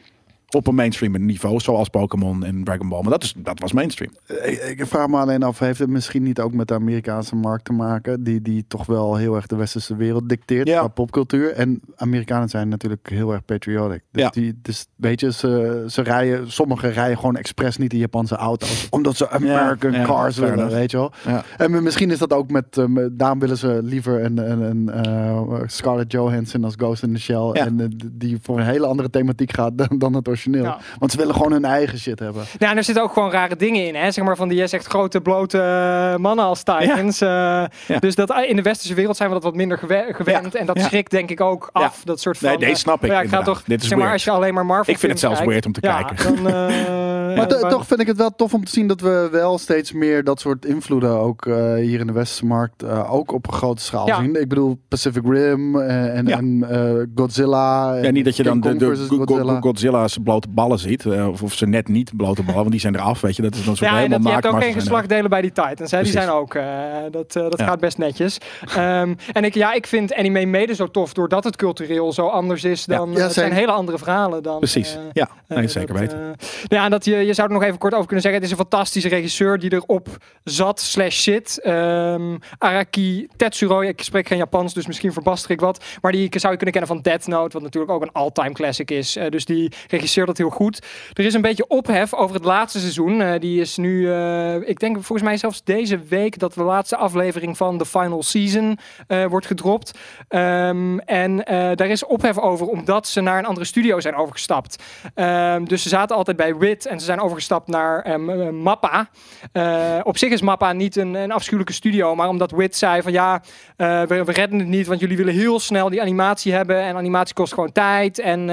Op 0.54 0.66
een 0.66 0.74
mainstream 0.74 1.24
niveau, 1.26 1.60
zoals 1.60 1.88
Pokémon 1.88 2.44
en 2.44 2.64
Dragon 2.64 2.88
Ball. 2.88 3.00
Maar 3.02 3.10
dat, 3.10 3.22
is, 3.22 3.34
dat 3.36 3.58
was 3.60 3.72
mainstream. 3.72 4.12
Ik, 4.26 4.58
ik 4.78 4.86
vraag 4.86 5.06
me 5.08 5.16
alleen 5.16 5.42
af, 5.42 5.58
heeft 5.58 5.78
het 5.78 5.88
misschien 5.88 6.22
niet 6.22 6.40
ook 6.40 6.52
met 6.52 6.68
de 6.68 6.74
Amerikaanse 6.74 7.36
markt 7.36 7.64
te 7.64 7.72
maken? 7.72 8.24
Die, 8.24 8.42
die 8.42 8.64
toch 8.68 8.86
wel 8.86 9.16
heel 9.16 9.34
erg 9.34 9.46
de 9.46 9.56
westerse 9.56 9.96
wereld 9.96 10.28
dicteert 10.28 10.68
Ja. 10.68 10.78
qua 10.78 10.88
popcultuur. 10.88 11.52
En 11.52 11.80
Amerikanen 11.96 12.48
zijn 12.48 12.68
natuurlijk 12.68 13.08
heel 13.10 13.32
erg 13.32 13.44
patriotic. 13.44 14.02
Dus, 14.10 14.22
Ja. 14.22 14.28
die, 14.30 14.58
dus 14.62 14.86
weet 14.96 15.20
je, 15.20 15.32
ze, 15.32 15.84
ze 15.88 16.02
rijden, 16.02 16.52
sommigen 16.52 16.92
rijden 16.92 17.16
gewoon 17.18 17.36
expres 17.36 17.76
niet 17.76 17.92
in 17.92 17.98
Japanse 17.98 18.36
auto's. 18.36 18.86
Omdat 18.90 19.16
ze 19.16 19.30
American 19.30 19.92
ja, 19.92 20.04
cars 20.04 20.36
willen, 20.38 20.68
weet 20.70 20.90
je 20.90 20.96
wel. 20.96 21.12
Ja. 21.26 21.44
En 21.56 21.82
misschien 21.82 22.10
is 22.10 22.18
dat 22.18 22.32
ook 22.32 22.50
met, 22.50 22.76
eh, 22.78 22.84
daarom 23.12 23.38
willen 23.38 23.58
ze 23.58 23.80
liever 23.82 24.24
een, 24.24 24.50
een, 24.50 24.60
een 24.60 24.90
eh, 24.90 25.60
Scarlett 25.66 26.12
Johansson 26.12 26.64
als 26.64 26.74
Ghost 26.76 27.02
in 27.02 27.12
the 27.14 27.20
Shell. 27.20 27.50
En 27.50 27.80
eh, 27.80 27.86
die 28.12 28.38
voor 28.42 28.58
een 28.58 28.64
hele 28.66 28.86
andere 28.86 29.10
thematiek 29.10 29.52
gaat 29.52 29.78
dan, 29.78 29.98
dan 29.98 30.14
het 30.14 30.28
origineel. 30.28 30.40
Ja. 30.50 30.78
Want 30.98 31.10
ze 31.12 31.18
willen 31.18 31.34
gewoon 31.34 31.52
hun 31.52 31.64
eigen 31.64 31.98
shit 31.98 32.18
hebben. 32.18 32.44
Ja, 32.58 32.70
en 32.70 32.76
er 32.76 32.84
zitten 32.84 33.04
ook 33.04 33.12
gewoon 33.12 33.30
rare 33.30 33.56
dingen 33.56 33.86
in. 33.86 33.94
Hè? 33.94 34.10
Zeg 34.10 34.24
maar 34.24 34.36
van 34.36 34.48
die 34.48 34.62
echt 34.62 34.86
grote 34.86 35.20
blote 35.20 35.58
eh, 35.58 36.16
mannen 36.16 36.44
als 36.44 36.62
Titans. 36.62 37.20
eh. 37.20 37.64
Dus 37.98 38.14
dat 38.14 38.34
in 38.48 38.56
de 38.56 38.62
westerse 38.62 38.94
wereld 38.94 39.16
zijn 39.16 39.28
we 39.28 39.34
dat 39.34 39.44
wat 39.44 39.54
minder 39.54 39.78
gewe- 39.78 40.06
gewend. 40.10 40.54
En 40.54 40.66
dat 40.66 40.80
schrikt 40.80 41.10
denk 41.10 41.30
ik 41.30 41.40
ook 41.40 41.68
af. 41.72 42.00
Dat 42.04 42.20
soort 42.20 42.38
van. 42.38 42.48
Nee, 42.48 42.58
deze 42.58 42.70
eh, 42.70 42.76
snap 42.76 43.04
ik 43.04 43.10
Ja, 43.10 43.20
ik 43.20 43.28
ga 43.28 43.42
toch. 43.42 43.62
Dit 43.66 43.82
is 43.82 43.88
zeg 43.88 43.98
maar, 43.98 44.12
als 44.12 44.24
je 44.24 44.30
alleen 44.30 44.54
maar 44.54 44.66
Marvel. 44.66 44.92
Ik 44.92 44.98
vind 44.98 45.12
het 45.12 45.20
zelfs 45.20 45.40
weird 45.44 45.66
om 45.66 45.72
te 45.72 45.80
ja, 45.82 46.02
kijken. 46.02 46.42
Dan, 46.42 46.52
Maar 47.36 47.50
ja, 47.50 47.58
to- 47.58 47.68
toch 47.68 47.86
vind 47.86 48.00
ik 48.00 48.06
het 48.06 48.16
wel 48.16 48.30
tof 48.34 48.54
om 48.54 48.64
te 48.64 48.70
zien 48.70 48.86
dat 48.86 49.00
we 49.00 49.28
wel 49.32 49.58
steeds 49.58 49.92
meer 49.92 50.24
dat 50.24 50.40
soort 50.40 50.64
invloeden 50.64 51.10
ook 51.10 51.46
eh, 51.46 51.74
hier 51.74 52.00
in 52.00 52.06
de 52.06 52.12
westerse 52.12 52.46
markt 52.46 52.82
eh, 52.82 53.12
ook 53.14 53.32
op 53.32 53.46
een 53.46 53.52
grote 53.52 53.82
schaal 53.82 54.06
Ja. 54.06 54.20
zien. 54.20 54.40
Ik 54.40 54.48
bedoel 54.48 54.78
Pacific 54.88 55.22
Rim 55.26 55.80
eh, 55.80 56.16
en, 56.16 56.26
Ja. 56.26 56.36
en 56.36 56.64
eh, 56.68 57.02
Godzilla. 57.14 57.94
Ja, 57.94 58.10
niet 58.10 58.24
dat 58.24 58.36
je 58.36 58.42
dan 58.42 58.60
de, 58.60 58.96
Godzilla. 59.08 59.60
Godzilla's 59.60 60.18
blote 60.24 60.48
ballen 60.48 60.78
ziet. 60.78 61.06
eh, 61.06 61.28
Of, 61.28 61.42
of 61.42 61.52
ze 61.54 61.66
net 61.66 61.88
niet 61.88 62.16
blote 62.16 62.42
ballen, 62.42 62.58
want 62.60 62.70
die 62.70 62.80
zijn 62.80 62.94
eraf. 62.94 63.20
Weet 63.20 63.36
je, 63.36 63.42
dat 63.42 63.54
is 63.54 63.64
dan 63.64 63.76
zo 63.76 63.84
Ja, 63.84 63.90
en 63.90 63.96
helemaal 63.96 64.18
dat, 64.18 64.26
je 64.28 64.32
hebt 64.32 64.42
naakt. 64.44 64.54
ook 64.54 64.60
maar 64.60 64.68
geen 64.70 64.78
er. 64.78 64.80
geslachtdelen 64.86 65.30
bij 65.30 65.40
die 65.40 65.52
Titans. 65.52 65.90
Hè? 65.90 66.02
Die 66.02 66.12
zijn 66.12 66.28
ook. 66.30 66.54
eh, 66.54 66.64
dat 67.10 67.36
eh, 67.36 67.42
dat 67.42 67.58
Ja. 67.58 67.66
gaat 67.66 67.80
best 67.80 67.98
netjes. 67.98 68.38
Ehm, 68.76 69.14
en 69.32 69.44
ik, 69.44 69.54
ja, 69.54 69.72
ik 69.72 69.86
vind 69.86 70.14
anime 70.14 70.44
mede 70.46 70.74
zo 70.74 70.86
tof 70.90 71.12
doordat 71.12 71.44
het 71.44 71.56
cultureel 71.56 72.12
zo 72.12 72.26
anders 72.26 72.64
is 72.64 72.84
dan. 72.84 73.10
Ja, 73.10 73.16
eh, 73.16 73.22
het 73.22 73.32
zijn 73.32 73.52
hele 73.52 73.72
andere 73.72 73.98
verhalen 73.98 74.42
dan. 74.42 74.58
Precies, 74.58 74.94
eh, 74.94 75.00
ja, 75.12 75.28
eh, 75.48 75.56
nee, 75.56 75.68
zeker 75.68 75.88
dat, 75.88 75.98
weten. 75.98 76.18
eh, 76.18 76.46
ja, 76.68 76.84
en 76.84 76.90
dat 76.90 77.04
je, 77.04 77.16
je 77.26 77.34
zou 77.34 77.48
er 77.48 77.54
nog 77.54 77.62
even 77.62 77.78
kort 77.78 77.92
over 77.92 78.06
kunnen 78.06 78.22
zeggen. 78.22 78.42
Het 78.42 78.50
is 78.50 78.58
een 78.58 78.64
fantastische 78.68 79.08
regisseur 79.08 79.58
die 79.58 79.72
erop 79.72 80.08
zat 80.44 80.80
slash 80.80 81.22
zit. 81.22 81.60
Ehm, 81.62 82.36
Araki 82.58 83.28
Tetsuro. 83.36 83.80
Ik 83.80 84.02
spreek 84.02 84.26
geen 84.28 84.38
Japans, 84.38 84.74
dus 84.74 84.86
misschien 84.86 85.12
verbaster 85.12 85.50
ik 85.50 85.60
wat. 85.60 85.84
Maar 86.00 86.12
die 86.12 86.28
zou 86.30 86.52
je 86.52 86.58
kunnen 86.58 86.74
kennen 86.74 86.94
van 86.94 87.00
Death 87.00 87.26
Note, 87.26 87.52
wat 87.52 87.62
natuurlijk 87.62 87.92
ook 87.92 88.02
een 88.02 88.12
all-time 88.12 88.52
classic 88.52 88.90
is. 88.90 89.16
Eh, 89.16 89.28
dus 89.28 89.44
die 89.44 89.72
regisseert 89.88 90.26
dat 90.26 90.38
heel 90.38 90.50
goed. 90.50 90.86
Er 91.12 91.24
is 91.24 91.34
een 91.34 91.40
beetje 91.40 91.66
ophef 91.68 92.14
over 92.14 92.34
het 92.34 92.44
laatste 92.44 92.78
seizoen. 92.78 93.20
Eh, 93.20 93.40
die 93.40 93.60
is 93.60 93.76
nu, 93.76 94.12
eh, 94.12 94.54
ik 94.54 94.80
denk 94.80 94.94
volgens 94.94 95.22
mij 95.22 95.36
zelfs 95.36 95.64
deze 95.64 95.98
week 95.98 96.38
dat 96.38 96.54
de 96.54 96.62
laatste 96.62 96.96
aflevering 96.96 97.56
van 97.56 97.78
de 97.78 97.86
final 97.86 98.22
season 98.22 98.78
eh, 99.06 99.24
wordt 99.24 99.46
gedropt. 99.46 99.98
Ehm, 100.28 100.98
en 100.98 101.44
eh, 101.44 101.70
daar 101.74 101.88
is 101.88 102.04
ophef 102.04 102.38
over 102.38 102.66
omdat 102.66 103.06
ze 103.06 103.20
naar 103.20 103.38
een 103.38 103.46
andere 103.46 103.66
studio 103.66 104.00
zijn 104.00 104.14
overgestapt. 104.14 104.82
Ehm, 105.14 105.64
dus 105.64 105.82
ze 105.82 105.88
zaten 105.88 106.16
altijd 106.16 106.36
bij 106.36 106.56
WIT 106.56 106.86
en 106.86 107.00
ze 107.02 107.08
zijn 107.08 107.20
overgestapt 107.20 107.68
naar 107.68 108.02
ehm, 108.02 108.30
eh, 108.30 108.48
Mappa. 108.48 109.08
Eh, 109.52 109.98
op 110.02 110.18
zich 110.18 110.30
is 110.32 110.40
Mappa 110.42 110.72
niet 110.72 110.96
een, 110.96 111.14
een 111.14 111.32
afschuwelijke 111.32 111.72
studio, 111.72 112.14
maar 112.14 112.28
omdat 112.28 112.50
WIT 112.50 112.76
zei 112.76 113.02
van 113.02 113.12
ja, 113.12 113.42
eh, 113.76 114.02
we, 114.02 114.24
we 114.24 114.32
redden 114.32 114.58
het 114.58 114.68
niet, 114.68 114.86
want 114.86 115.00
jullie 115.00 115.16
willen 115.16 115.34
heel 115.34 115.60
snel 115.60 115.88
die 115.90 116.00
animatie 116.00 116.52
hebben 116.52 116.76
en 116.82 116.96
animatie 116.96 117.34
kost 117.34 117.54
gewoon 117.54 117.72
tijd. 117.72 118.18
En 118.18 118.50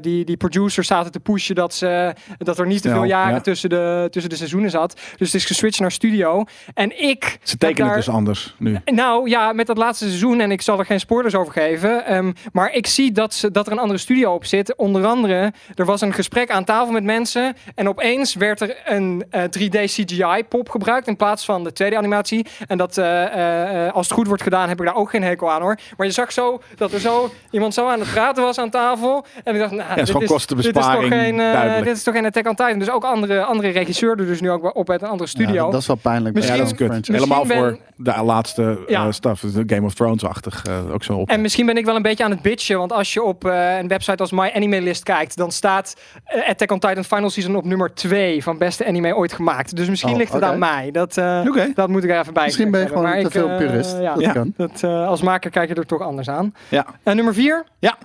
die, 0.00 0.24
die 0.24 0.36
producers 0.36 0.86
zaten 0.86 1.12
te 1.12 1.20
pushen 1.20 1.54
dat, 1.54 1.74
ze, 1.74 2.14
dat 2.38 2.58
er 2.58 2.66
niet 2.66 2.82
te 2.82 2.90
veel 2.90 3.04
jaren 3.04 3.34
ja. 3.34 3.40
tussen, 3.40 3.68
de, 3.68 4.08
tussen 4.10 4.30
de 4.30 4.36
seizoenen 4.36 4.70
zat. 4.70 5.00
Dus 5.16 5.32
het 5.32 5.40
is 5.40 5.44
geswitcht 5.44 5.80
naar 5.80 5.92
studio. 5.92 6.44
En 6.74 7.02
ik 7.02 7.38
Ze 7.42 7.56
tekenen 7.56 7.86
daar- 7.86 7.96
het 7.96 8.04
dus 8.04 8.14
anders 8.14 8.54
nu. 8.58 8.78
nou 8.84 9.28
ja, 9.28 9.52
met 9.52 9.66
dat 9.66 9.76
laatste 9.78 10.04
seizoen, 10.04 10.40
en 10.40 10.50
ik 10.50 10.62
zal 10.62 10.78
er 10.78 10.86
geen 10.86 11.00
spoilers 11.00 11.34
over 11.34 11.52
geven. 11.52 12.06
ehm, 12.06 12.32
maar 12.52 12.72
ik 12.72 12.86
zie 12.86 13.12
dat, 13.12 13.34
ze, 13.34 13.50
dat 13.50 13.66
er 13.66 13.72
een 13.72 13.78
andere 13.78 13.98
studio 13.98 14.32
op 14.34 14.44
zit. 14.44 14.76
Onder 14.76 15.06
andere, 15.06 15.52
er 15.74 15.84
was 15.84 16.00
een 16.00 16.12
gesprek 16.12 16.50
aan 16.50 16.64
tafel 16.64 16.92
met 16.92 17.04
mensen. 17.04 17.39
En 17.74 17.88
opeens 17.88 18.34
werd 18.34 18.60
er 18.60 18.76
een 18.84 19.24
eh, 19.30 19.42
3D 19.42 19.78
CGI-pop 19.84 20.68
gebruikt 20.68 21.06
in 21.06 21.16
plaats 21.16 21.44
van 21.44 21.64
de 21.64 21.72
2D-animatie. 21.72 22.46
En 22.66 22.78
dat, 22.78 22.98
eh, 22.98 23.22
eh, 23.24 23.86
eh, 23.86 23.94
als 23.94 24.06
het 24.06 24.14
goed 24.16 24.26
wordt 24.26 24.42
gedaan, 24.42 24.68
heb 24.68 24.80
ik 24.80 24.86
daar 24.86 24.94
ook 24.96 25.10
geen 25.10 25.22
hekel 25.22 25.50
aan 25.50 25.60
hoor. 25.62 25.78
Maar 25.96 26.06
je 26.06 26.12
zag 26.12 26.32
zo 26.32 26.60
dat 26.76 26.92
er 26.92 27.00
zo 27.00 27.30
iemand 27.50 27.74
zo 27.74 27.88
aan 27.88 28.00
het 28.00 28.10
praten 28.10 28.42
was 28.42 28.58
aan 28.58 28.70
tafel. 28.70 29.24
En 29.44 29.54
ik 29.54 29.60
dacht, 29.60 29.72
nou, 29.72 29.82
is 29.82 29.94
dit, 29.94 29.98
is, 29.98 30.06
dit 30.06 30.14
is 30.22 30.26
toch 30.28 30.36
kostenbesparing, 30.36 31.12
geen, 31.12 31.40
eh, 31.40 31.52
duidelijk. 31.52 31.84
dit 31.84 31.96
is 31.96 32.02
toch 32.02 32.14
geen 32.14 32.26
Attack 32.26 32.48
on 32.48 32.54
Titan. 32.54 32.78
Dus 32.78 32.90
ook 32.90 33.04
andere, 33.04 33.42
andere 33.44 33.68
regisseur 33.68 34.10
er 34.10 34.26
dus 34.26 34.40
nu 34.40 34.50
ook 34.50 34.76
op 34.76 34.90
uit 34.90 35.02
een 35.02 35.08
andere 35.08 35.28
studio. 35.28 35.54
Ja, 35.54 35.62
dat, 35.62 35.72
dat 35.72 35.80
is 35.80 35.86
wel 35.86 35.96
pijnlijk. 35.96 36.34
Misschien- 36.34 36.56
Ja, 36.56 36.62
dat 36.62 36.70
is 36.72 36.76
kut. 36.76 37.06
Helemaal 37.06 37.38
Misschien 37.44 37.60
voor 37.62 37.78
de 37.96 38.22
laatste 38.24 38.62
eh, 38.86 38.88
Ja. 38.88 39.12
stuff. 39.12 39.40
Dus 39.40 39.52
Game 39.66 39.86
of 39.86 39.94
Thrones-achtig 39.94 40.64
eh, 40.64 40.92
ook 40.92 41.04
zo 41.04 41.12
op. 41.12 41.28
En 41.28 41.40
misschien 41.40 41.66
ben 41.66 41.76
ik 41.76 41.84
wel 41.84 41.96
een 41.96 42.02
beetje 42.02 42.24
aan 42.24 42.30
het 42.30 42.42
bitchen, 42.42 42.78
want 42.78 42.92
als 42.92 43.12
je 43.12 43.22
op 43.22 43.44
eh, 43.44 43.78
een 43.78 43.88
website 43.88 44.16
als 44.22 44.30
My 44.30 44.50
Anime 44.54 44.80
List 44.80 45.02
kijkt, 45.02 45.36
dan 45.36 45.52
staat 45.52 45.96
eh, 46.24 46.48
Attack 46.48 46.70
on 46.70 46.78
Titan 46.78 47.04
Final 47.04 47.29
Season 47.30 47.56
op 47.56 47.64
nummer 47.64 47.94
2 47.94 48.42
van 48.42 48.58
beste 48.58 48.86
anime 48.86 49.16
ooit 49.16 49.32
gemaakt. 49.32 49.76
Dus 49.76 49.88
misschien 49.88 50.10
Oh, 50.12 50.16
ligt 50.18 50.32
het 50.32 50.42
aan 50.42 50.58
mij. 50.58 50.90
Dat, 50.90 51.16
eh, 51.16 51.44
dat 51.74 51.88
moet 51.88 52.04
ik 52.04 52.10
er 52.10 52.18
even 52.20 52.32
bij 52.34 52.44
Misschien 52.44 52.70
ben 52.70 52.80
je 52.80 52.86
gewoon 52.86 53.22
te 53.22 53.30
veel 53.30 53.44
ik, 53.46 53.50
eh, 53.50 53.56
purist. 53.66 53.96
ja, 54.00 54.14
Dat 54.14 54.22
Ja. 54.22 54.32
kan. 54.32 54.52
dat, 54.56 54.82
eh, 54.82 55.06
als 55.06 55.22
maker 55.22 55.50
kijk 55.50 55.68
je 55.68 55.74
er 55.74 55.86
toch 55.86 56.00
anders 56.00 56.28
aan. 56.28 56.54
Ja. 56.68 56.86
Nummer 57.04 57.34
4. 57.34 57.64
Ja. 57.78 57.98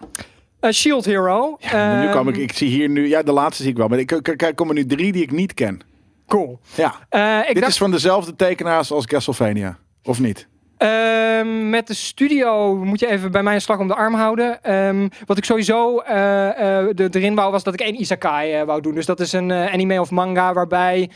Shield 0.72 1.06
Hero. 1.06 1.57
En 1.60 1.99
nu 1.99 2.06
Ehm, 2.06 2.15
kom 2.15 2.27
ik, 2.27 2.38
ik 2.38 2.53
zie 2.53 2.69
hier 2.69 2.89
nu, 2.89 3.07
ja, 3.07 3.23
de 3.23 3.31
laatste 3.31 3.61
zie 3.64 3.72
ik 3.72 3.77
wel, 3.77 3.88
maar 3.88 3.99
ik, 3.99 4.11
ik, 4.11 4.27
ik 4.41 4.56
kom 4.56 4.68
er 4.68 4.73
nu 4.73 4.85
drie 4.85 5.11
die 5.11 5.22
ik 5.23 5.31
niet 5.31 5.53
ken. 5.53 5.80
Cool. 6.27 6.60
Ja, 6.76 6.95
ik 7.41 7.45
dit 7.47 7.56
dacht, 7.56 7.68
is 7.68 7.77
van 7.77 7.91
dezelfde 7.91 8.35
tekenaars 8.35 8.91
als 8.91 9.06
Castlevania, 9.06 9.77
of 10.03 10.19
niet? 10.19 10.47
Ehm, 10.77 11.69
met 11.69 11.88
de 11.88 11.93
studio 11.93 12.76
moet 12.76 12.99
je 12.99 13.07
even 13.07 13.31
bij 13.31 13.43
mij 13.43 13.53
een 13.53 13.61
slag 13.61 13.80
om 13.80 13.88
de 13.88 13.95
arm 13.95 14.14
houden. 14.14 14.64
Ehm, 14.64 15.07
wat 15.26 15.38
ik 15.38 15.45
sowieso 15.45 15.97
eh, 15.99 16.80
eh, 16.80 16.88
de, 16.95 17.10
erin 17.11 17.35
wou, 17.35 17.52
was 17.52 17.64
dat 17.64 17.73
ik 17.73 17.80
één 17.81 17.99
isekai 18.02 18.53
eh, 18.53 18.64
wou 18.65 18.81
doen. 18.81 18.93
Dus 18.93 19.06
dat 19.06 19.19
is 19.19 19.31
een 19.34 19.52
anime 19.52 19.99
of 19.99 20.11
manga 20.11 20.53
waarbij 20.53 21.10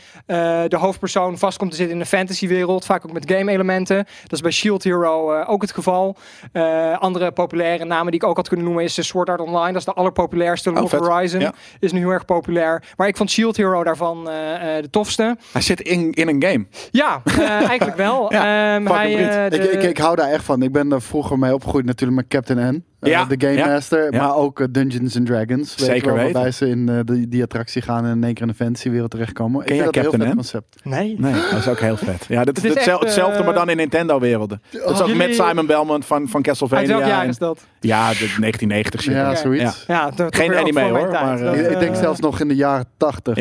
de 0.68 0.76
hoofdpersoon 0.76 1.38
vast 1.38 1.58
komt 1.58 1.70
te 1.70 1.76
zitten 1.76 1.94
in 1.94 2.00
een 2.00 2.06
fantasywereld. 2.08 2.84
Vaak 2.84 3.04
ook 3.06 3.12
met 3.12 3.30
game 3.32 3.52
elementen. 3.52 3.96
Dat 4.22 4.32
is 4.32 4.40
bij 4.40 4.50
Shield 4.50 4.84
Hero 4.84 5.42
ook 5.42 5.62
het 5.62 5.72
geval. 5.72 6.16
Andere 6.98 7.30
populaire 7.32 7.84
namen 7.84 8.12
die 8.12 8.20
ik 8.20 8.26
ook 8.26 8.36
had 8.36 8.48
kunnen 8.48 8.66
noemen 8.66 8.84
is 8.84 9.06
Sword 9.06 9.28
Art 9.28 9.40
Online. 9.40 9.66
Dat 9.66 9.76
is 9.76 9.84
de 9.84 9.92
allerpopulairste. 9.92 10.70
Oh, 10.70 10.76
Log 10.76 10.90
vet. 10.90 11.00
Horizon 11.00 11.40
Ja. 11.40 11.52
is 11.80 11.92
nu 11.92 11.98
heel 11.98 12.10
erg 12.10 12.24
populair. 12.24 12.82
Maar 12.96 13.08
ik 13.08 13.16
vond 13.16 13.30
Shield 13.30 13.56
Hero 13.56 13.84
daarvan 13.84 14.24
de 14.24 14.88
tofste. 14.90 15.36
Hij 15.52 15.62
zit 15.62 15.80
in, 15.80 16.12
in 16.12 16.28
een 16.28 16.42
game. 16.42 16.66
Ja, 16.90 17.22
eigenlijk 17.68 17.96
wel. 17.96 18.28
Ja, 18.32 18.74
Ehm, 18.74 18.86
hij, 18.86 19.49
Ik, 19.50 19.62
ik, 19.64 19.82
ik 19.82 19.98
hou 19.98 20.16
daar 20.16 20.28
echt 20.30 20.44
van. 20.44 20.62
Ik 20.62 20.72
ben 20.72 20.92
er 20.92 21.02
vroeger 21.02 21.38
mee 21.38 21.54
opgegroeid 21.54 21.84
natuurlijk 21.84 22.20
met 22.20 22.28
Captain 22.28 22.74
N. 22.74 22.84
eh, 23.00 23.10
Ja, 23.10 23.24
de 23.24 23.34
Game 23.38 23.52
ja, 23.56 23.66
Master. 23.66 24.12
ja. 24.12 24.22
Maar 24.26 24.34
ook 24.36 24.60
eh, 24.60 24.66
Dungeons 24.70 25.16
and 25.16 25.26
Dragons. 25.26 25.74
Weet 25.74 25.86
Zeker 25.86 25.94
je 25.94 26.06
wel, 26.06 26.14
weten. 26.14 26.32
Waarbij 26.32 26.50
ze 26.52 26.68
in 26.68 26.88
eh, 26.88 26.98
die, 27.04 27.28
die 27.28 27.42
attractie 27.42 27.82
gaan 27.82 28.04
en 28.04 28.10
in 28.16 28.24
één 28.24 28.34
keer 28.34 28.42
in 28.42 28.48
de 28.48 28.54
fantasywereld 28.54 29.10
terechtkomen. 29.10 29.64
Ken 29.64 29.74
ik 29.76 29.80
vind 29.82 29.94
dat 29.94 30.20
heel 30.22 30.34
concept. 30.34 30.76
Nee. 30.84 31.14
Nee, 31.18 31.32
dat 31.32 31.58
is 31.58 31.68
ook 31.68 31.78
heel 31.80 31.96
vet. 31.96 32.24
Ja, 32.28 32.44
dat 32.44 32.56
is, 32.56 32.62
Het 32.62 32.70
is 32.72 32.76
hetzel- 32.78 32.92
echt, 32.94 33.02
hetzelfde, 33.04 33.42
maar 33.42 33.54
dan 33.54 33.68
in 33.68 33.76
Nintendo-werelden. 33.76 34.62
Dat 34.70 34.90
is 34.90 35.00
ook 35.00 35.06
jullie- 35.08 35.26
met 35.26 35.34
Simon 35.34 35.66
Belmont 35.66 36.04
van, 36.04 36.26
van 36.28 36.34
Uit 36.34 36.44
Castlevania. 36.44 36.88
welk 36.88 37.04
jaar 37.04 37.22
en- 37.22 37.28
is 37.28 37.38
dat? 37.38 37.66
Ja, 37.80 38.08
de 38.10 38.14
1990 38.16 39.02
shit. 39.02 39.12
Ja, 39.12 39.30
Ja. 39.30 39.36
Zoiets. 39.36 39.84
Ja, 39.86 40.10
Geen 40.16 40.54
anime, 40.56 40.80
hoor, 40.82 40.98
tijd. 41.10 41.22
maar, 41.24 41.38
Dat, 41.38 41.54
Ik, 41.56 41.78
denk 41.80 41.96
zelfs 41.96 42.20
nog 42.20 42.40
in 42.40 42.48
de 42.48 42.54
jaren 42.56 42.84
tachtig. 42.96 43.36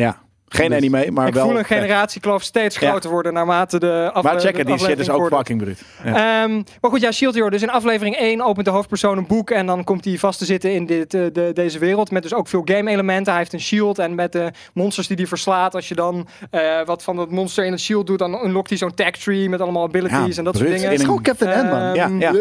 Geen 0.49 0.67
Dus- 0.69 0.77
anime, 0.77 1.11
maar 1.11 1.27
ik 1.27 1.33
wel... 1.33 1.45
voel 1.47 1.57
een 1.57 1.65
generatiekloof 1.65 2.43
steeds 2.43 2.77
Ja. 2.79 2.89
groter 2.89 3.09
worden 3.09 3.33
naarmate 3.33 3.79
de 3.79 4.09
af, 4.13 4.23
Maar 4.23 4.39
checken, 4.39 4.65
die 4.65 4.77
shit 4.77 4.89
aflevering 4.89 4.99
is 4.99 5.09
ook 5.31 5.37
fucking 5.37 5.61
bruut. 5.61 5.81
Ja. 6.03 6.43
Ehm, 6.43 6.53
maar 6.81 6.91
goed, 6.91 7.01
ja, 7.01 7.11
Shield 7.11 7.33
Hero. 7.33 7.49
Dus 7.49 7.61
in 7.61 7.69
aflevering 7.69 8.15
1 8.19 8.41
opent 8.41 8.65
de 8.65 8.71
hoofdpersoon 8.71 9.17
een 9.17 9.27
boek 9.27 9.49
en 9.49 9.65
dan 9.65 9.83
komt 9.83 10.05
hij 10.05 10.17
vast 10.17 10.39
te 10.39 10.45
zitten 10.45 10.73
in 10.73 10.85
dit, 10.85 11.13
eh, 11.13 11.21
de, 11.33 11.51
deze 11.53 11.79
wereld. 11.79 12.11
Met 12.11 12.23
dus 12.23 12.33
ook 12.33 12.47
veel 12.47 12.61
game 12.65 12.91
elementen. 12.91 13.31
Hij 13.31 13.41
heeft 13.41 13.53
een 13.53 13.61
shield 13.61 13.99
en 13.99 14.15
met 14.15 14.31
de 14.31 14.51
monsters 14.73 15.07
die 15.07 15.17
hij 15.17 15.27
verslaat. 15.27 15.75
Als 15.75 15.87
je 15.87 15.95
dan 15.95 16.27
eh, 16.51 16.61
wat 16.85 17.03
van 17.03 17.15
dat 17.15 17.29
monster 17.31 17.65
in 17.65 17.71
het 17.71 17.81
shield 17.81 18.07
doet, 18.07 18.19
dan 18.19 18.45
unlockt 18.45 18.69
hij 18.69 18.77
zo'n 18.77 18.93
tag 18.93 19.11
tree 19.11 19.49
met 19.49 19.61
allemaal 19.61 19.83
abilities 19.83 20.17
Ja, 20.17 20.37
en 20.37 20.43
dat 20.43 20.55
soort 20.57 20.67
dingen. 20.69 20.83
Het 20.83 20.93
is 20.93 20.99
In 20.99 21.05
gewoon 21.05 21.21
Captain 21.21 21.65
N, 21.65 21.69
man. 21.69 21.95
Ehm, 21.95 22.19
Ja, 22.19 22.31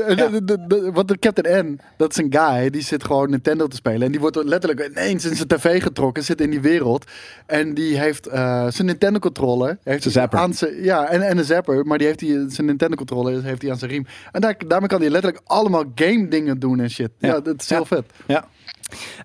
de- 0.44 0.90
Want 0.94 1.08
de 1.08 1.18
Captain 1.18 1.66
N, 1.66 1.80
dat 1.96 2.10
is 2.10 2.16
een 2.16 2.32
guy, 2.38 2.70
die 2.70 2.82
zit 2.82 3.04
gewoon 3.04 3.30
Nintendo 3.30 3.66
te 3.66 3.76
spelen. 3.76 4.02
En 4.02 4.10
die 4.10 4.20
wordt 4.20 4.36
letterlijk 4.44 4.88
ineens 4.90 5.24
in 5.24 5.36
zijn 5.36 5.48
tv 5.48 5.82
getrokken, 5.82 6.24
zit 6.24 6.40
in 6.40 6.50
die 6.50 6.60
wereld. 6.60 7.04
En 7.46 7.74
die 7.74 7.97
heeft 7.98 8.26
eh, 8.26 8.66
zijn 8.68 8.86
Nintendo 8.86 9.18
controller. 9.18 9.78
Heeft 9.82 10.02
Zijn 10.02 10.14
zapper. 10.14 10.38
Aan 10.38 10.54
zijn, 10.54 10.82
ja, 10.82 11.06
en, 11.08 11.22
en 11.22 11.38
een 11.38 11.44
zapper. 11.44 11.86
Maar 11.86 11.98
die 11.98 12.06
heeft 12.06 12.20
hij, 12.20 12.44
zijn 12.48 12.66
Nintendo 12.66 12.96
controller 12.96 13.42
heeft 13.44 13.62
hij 13.62 13.70
aan 13.70 13.78
zijn 13.78 13.90
riem. 13.90 14.06
En 14.32 14.40
daar, 14.40 14.54
daarmee 14.66 14.88
kan 14.88 15.00
hij 15.00 15.10
letterlijk 15.10 15.42
allemaal 15.46 15.84
game 15.94 16.28
dingen 16.28 16.58
doen 16.58 16.80
en 16.80 16.90
shit. 16.90 17.10
Ja, 17.18 17.28
Ja. 17.28 17.40
dat 17.40 17.60
is 17.62 17.70
heel 17.70 17.84
vet. 17.84 18.04
Ja. 18.26 18.44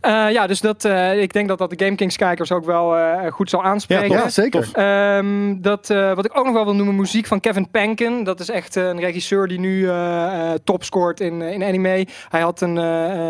Eh, 0.02 0.31
ja, 0.31 0.48
dus 0.48 0.61
dat, 0.61 0.85
eh, 0.85 1.22
ik 1.22 1.34
denk 1.34 1.48
dat 1.48 1.57
dat 1.57 1.69
de 1.69 1.84
GameKings 1.85 2.15
kijkers 2.15 2.52
ook 2.52 2.65
wel 2.65 2.98
eh, 2.98 3.31
goed 3.31 3.49
zal 3.49 3.64
aanspreken. 3.64 4.10
Ja, 4.10 4.30
zeker. 4.30 4.69
Ehm, 4.73 5.61
dat, 5.61 5.90
eh, 5.90 6.14
wat 6.14 6.26
ik 6.26 6.38
ook 6.38 6.45
nog 6.45 6.53
wel 6.53 6.64
wil 6.65 6.76
noemen, 6.76 6.95
muziek 6.95 7.26
van 7.26 7.40
Kevin 7.40 7.69
Penkin. 7.72 8.23
Dat 8.23 8.40
is 8.40 8.49
echt 8.49 8.76
een 8.76 8.99
regisseur 8.99 9.48
die 9.48 9.60
nu 9.60 9.88
eh, 9.88 10.52
eh, 10.52 10.60
top 10.64 10.84
scoort 10.84 11.19
in, 11.19 11.41
in 11.41 11.64
anime. 11.64 12.07
Hij 12.30 12.41
had 12.41 12.61
een 12.61 12.77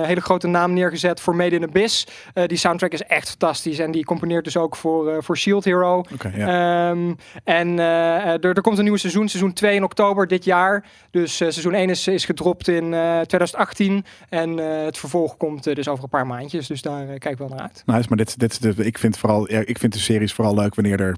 hele 0.06 0.22
grote 0.22 0.48
naam 0.48 0.74
neergezet 0.74 1.20
voor 1.20 1.36
Made 1.36 1.56
in 1.56 1.64
Abyss. 1.64 2.08
Eh, 2.34 2.48
die 2.48 2.58
soundtrack 2.58 2.92
is 2.92 3.04
echt 3.04 3.30
fantastisch. 3.30 3.80
En 3.80 3.92
die 3.92 4.06
componeert 4.06 4.44
dus 4.44 4.58
ook 4.58 4.76
voor, 4.76 5.10
eh, 5.10 5.18
voor 5.20 5.38
Shield 5.38 5.64
Hero. 5.64 6.04
Ehm, 6.20 7.14
en 7.44 7.80
eh, 7.80 8.26
er, 8.26 8.46
er 8.46 8.62
komt 8.62 8.78
een 8.78 8.84
nieuwe 8.84 9.00
seizoen, 9.00 9.30
seizoen 9.30 9.54
2 9.54 9.76
in 9.76 9.84
oktober 9.84 10.28
dit 10.28 10.46
jaar. 10.46 10.84
Dus 11.12 11.42
eh, 11.42 11.50
seizoen 11.50 11.74
1 11.74 11.90
is, 11.90 12.08
is 12.08 12.26
gedropt 12.26 12.68
in 12.68 12.94
eh, 12.94 13.20
2018. 13.20 14.06
En 14.30 14.60
eh, 14.60 14.86
het 14.86 14.98
vervolg 14.98 15.38
komt 15.38 15.64
dus 15.64 15.88
over 15.88 16.04
een 16.04 16.10
paar 16.10 16.23
maandjes. 16.28 16.68
Dus 16.68 16.82
daar 16.82 17.02
eh, 17.02 17.08
kijk 17.08 17.26
ik 17.26 17.38
wel 17.38 17.48
naar 17.50 17.60
uit. 17.60 17.84
Nice, 17.86 18.06
maar 18.10 18.18
dit, 18.18 18.40
dit, 18.40 18.52
is 18.52 18.60
de- 18.60 18.86
ik, 18.86 18.98
vind 18.98 19.18
vooral, 19.18 19.52
ja, 19.52 19.60
ik 19.66 19.78
vind 19.80 19.94
de 19.94 20.00
series 20.00 20.34
vooral 20.34 20.56
leuk 20.56 20.76
wanneer 20.76 21.00
er 21.00 21.16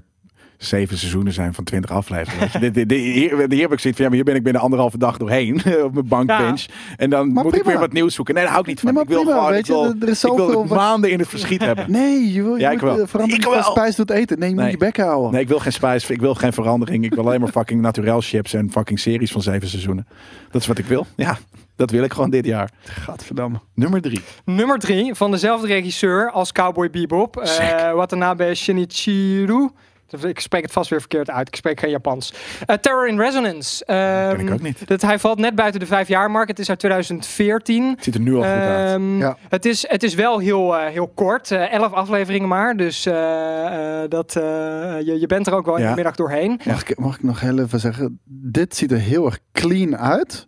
zeven 0.56 0.98
seizoenen 0.98 1.32
zijn 1.32 1.54
van 1.54 1.64
twintig 1.64 1.90
afleveringen. 1.90 2.60
dit, 2.60 2.74
dit, 2.74 2.88
dit- 2.88 3.00
hier, 3.00 3.36
heb 3.38 3.72
ik 3.72 3.78
zoiets 3.80 3.82
van, 3.82 3.92
ja, 3.94 4.02
maar 4.02 4.12
hier 4.14 4.24
ben 4.24 4.34
ik 4.34 4.42
binnen 4.42 4.62
anderhalve 4.62 4.98
dag 4.98 5.16
doorheen 5.16 5.54
op 5.84 5.92
mijn 5.94 6.08
bankbench. 6.08 6.66
En 6.96 7.10
dan 7.10 7.32
Maar 7.32 7.44
moet 7.44 7.54
ik 7.56 7.62
weer 7.64 7.78
wat 7.78 7.92
nieuws 7.92 8.14
zoeken. 8.14 8.34
Nee, 8.34 8.42
daar 8.42 8.52
hou 8.52 8.64
ik 8.64 8.70
niet 8.70 8.80
van. 8.80 8.94
Nee, 8.94 9.02
ik 9.02 9.08
wil 9.08 9.18
prima, 9.22 9.34
gewoon, 9.36 9.50
weet 9.50 9.58
ik 9.60 9.66
wil, 9.66 9.82
je, 9.84 9.94
er 10.00 10.08
is 10.08 10.24
ik 10.24 10.30
wil 10.30 10.36
zoveel 10.46 10.60
het 10.60 10.68
wat- 10.68 10.78
maanden 10.78 11.10
in 11.10 11.18
het 11.18 11.28
verschiet 11.28 11.60
hebben. 11.64 11.90
Nee, 12.00 12.32
je 12.32 12.42
wil, 12.42 12.54
je 12.54 12.60
Ja, 12.60 12.70
ik 12.70 12.78
de 12.80 12.86
verandering 13.06 13.32
Ik 13.32 13.42
van 13.42 13.52
wel. 13.52 13.62
spijs 13.70 13.96
doet 13.96 14.10
eten. 14.10 14.38
Nee, 14.38 14.48
je 14.48 14.54
moet 14.54 14.62
Nee. 14.64 14.72
je 14.72 14.78
bek 14.78 14.96
houden. 14.96 15.32
Nee, 15.32 15.40
ik 15.40 15.48
wil 15.48 15.58
geen 15.58 15.72
spijs, 15.72 16.10
ik 16.10 16.20
wil 16.20 16.34
geen 16.34 16.52
verandering. 16.52 17.04
Ik 17.04 17.14
wil 17.14 17.26
alleen 17.26 17.40
maar 17.40 17.50
fucking 17.50 17.80
naturel 17.90 18.20
chips 18.20 18.54
en 18.54 18.70
fucking 18.70 18.98
series 18.98 19.32
van 19.32 19.42
zeven 19.42 19.68
seizoenen. 19.68 20.06
Dat 20.50 20.60
is 20.60 20.66
wat 20.66 20.78
ik 20.78 20.84
wil. 20.86 21.06
Ja, 21.16 21.38
dat 21.76 21.90
wil 21.90 22.02
ik 22.02 22.12
gewoon 22.12 22.30
dit 22.30 22.44
jaar. 22.46 22.70
Gadverdamme. 22.84 23.58
Nummer 23.74 24.00
drie. 24.00 24.20
Nummer 24.44 24.78
3 24.78 25.14
van 25.14 25.30
dezelfde 25.30 25.66
regisseur 25.66 26.30
als 26.30 26.52
Cowboy 26.52 26.90
Bebop. 26.90 27.36
Eh 27.36 27.92
Watanabe 27.92 28.54
Shinichiro. 28.54 29.70
Ik 30.22 30.40
spreek 30.40 30.62
het 30.62 30.72
vast 30.72 30.90
weer 30.90 30.98
verkeerd 31.00 31.30
uit. 31.30 31.48
Ik 31.48 31.56
spreek 31.56 31.80
geen 31.80 31.90
Japans. 31.90 32.32
Eh, 32.66 32.76
Terror 32.76 33.08
in 33.08 33.18
Resonance. 33.20 33.84
ken 33.84 34.32
ik 34.40 34.44
Ehm, 34.46 34.52
ook 34.52 34.62
niet. 34.62 34.86
Dat, 34.88 35.02
hij 35.02 35.18
valt 35.18 35.38
net 35.38 35.54
buiten 35.54 35.80
de 35.80 35.86
vijf 35.86 36.08
jaar 36.08 36.30
mark. 36.30 36.48
Het 36.48 36.58
is 36.58 36.68
uit 36.68 36.78
2014. 36.78 37.88
Het 37.90 38.04
ziet 38.04 38.14
er 38.14 38.20
nu 38.20 38.34
al 38.34 38.42
goed 38.42 38.50
uit. 38.50 38.94
Ehm, 38.94 39.18
Ja. 39.18 39.36
het, 39.48 39.64
is, 39.64 39.88
het 39.88 40.02
is 40.02 40.14
wel 40.14 40.38
heel, 40.38 40.76
eh, 40.76 40.86
heel 40.92 41.08
kort. 41.14 41.50
eh, 41.50 41.72
elf 41.72 41.92
afleveringen 41.92 42.48
maar. 42.48 42.76
Dus 42.76 43.06
eh, 43.06 44.02
eh, 44.02 44.10
dat, 44.10 44.36
eh, 44.36 44.42
je, 45.04 45.16
je 45.20 45.26
bent 45.26 45.46
er 45.46 45.54
ook 45.54 45.66
wel 45.66 45.76
in 45.76 45.86
de 45.88 45.94
middag 45.94 46.14
doorheen. 46.14 46.60
Mag 46.66 46.88
ik, 46.88 46.98
mag 46.98 47.14
ik 47.16 47.22
nog 47.22 47.40
heel 47.40 47.58
even 47.58 47.80
zeggen? 47.80 48.20
Dit 48.24 48.76
ziet 48.76 48.92
er 48.92 48.98
heel 48.98 49.26
erg 49.26 49.38
clean 49.52 49.96
uit. 49.96 50.46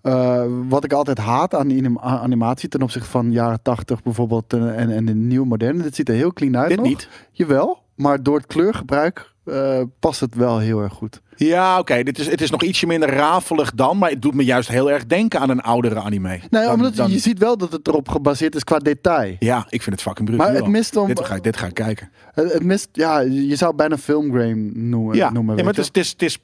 Eh, 0.00 0.44
wat 0.68 0.84
ik 0.84 0.92
altijd 0.92 1.18
haat 1.18 1.54
aan 1.54 2.00
animatie 2.00 2.68
ten 2.68 2.82
opzichte 2.82 3.08
van 3.08 3.32
jaren 3.32 3.62
80 3.62 4.02
bijvoorbeeld 4.02 4.52
eh, 4.52 4.80
en, 4.80 4.90
en 4.90 5.04
de 5.04 5.14
nieuwe 5.14 5.46
moderne. 5.46 5.82
Dit 5.82 5.94
ziet 5.94 6.08
er 6.08 6.14
heel 6.14 6.32
clean 6.32 6.56
uit 6.56 6.68
Dit 6.68 6.76
nog. 6.76 6.86
niet. 6.86 7.08
Jawel, 7.32 7.82
maar 7.94 8.22
door 8.22 8.36
het 8.36 8.46
kleurgebruik 8.46 9.32
eh, 9.44 9.82
past 9.98 10.20
het 10.20 10.34
wel 10.34 10.58
heel 10.58 10.80
erg 10.80 10.92
goed. 10.92 11.20
Ja, 11.46 11.78
oké. 11.78 12.02
dit 12.02 12.18
is 12.18 12.26
Het 12.26 12.40
is 12.40 12.50
nog 12.50 12.62
ietsje 12.62 12.86
minder 12.86 13.08
rafelig 13.10 13.72
dan, 13.74 13.98
maar 13.98 14.10
het 14.10 14.22
doet 14.22 14.34
me 14.34 14.44
juist 14.44 14.68
heel 14.68 14.90
erg 14.90 15.06
denken 15.06 15.40
aan 15.40 15.50
een 15.50 15.60
oudere 15.60 16.00
anime. 16.00 16.28
Nee, 16.28 16.62
Dan- 16.64 16.72
omdat 16.72 16.94
dan- 16.96 17.10
je 17.10 17.18
ziet 17.18 17.38
wel 17.38 17.56
dat 17.58 17.72
het 17.72 17.88
erop 17.88 18.08
gebaseerd 18.08 18.54
is 18.54 18.64
qua 18.64 18.78
detail. 18.78 19.36
Ja, 19.38 19.66
ik 19.68 19.82
vind 19.82 19.94
het 19.96 20.04
fucking 20.04 20.26
bruut. 20.26 20.40
Maar 20.40 20.54
het 20.54 20.66
mist 20.66 20.96
om. 20.96 21.06
Dit 21.06 21.24
ga, 21.24 21.34
ik, 21.34 21.42
dit 21.42 21.56
ga 21.56 21.66
ik 21.66 21.74
kijken. 21.74 22.10
Het, 22.34 22.52
het 22.52 22.62
mist, 22.62 22.88
ja, 22.92 23.20
je 23.20 23.56
zou 23.56 23.68
het 23.70 23.76
bijna 23.76 23.98
filmgrain 23.98 24.88
noemen. 24.88 25.16
Ja, 25.16 25.30
noemen 25.30 25.56
ja 25.56 25.62
maar 25.62 25.72
het 25.74 25.80
is, 25.82 25.86
het, 25.86 25.96
is, 25.96 26.10
het 26.10 26.22
is, 26.22 26.38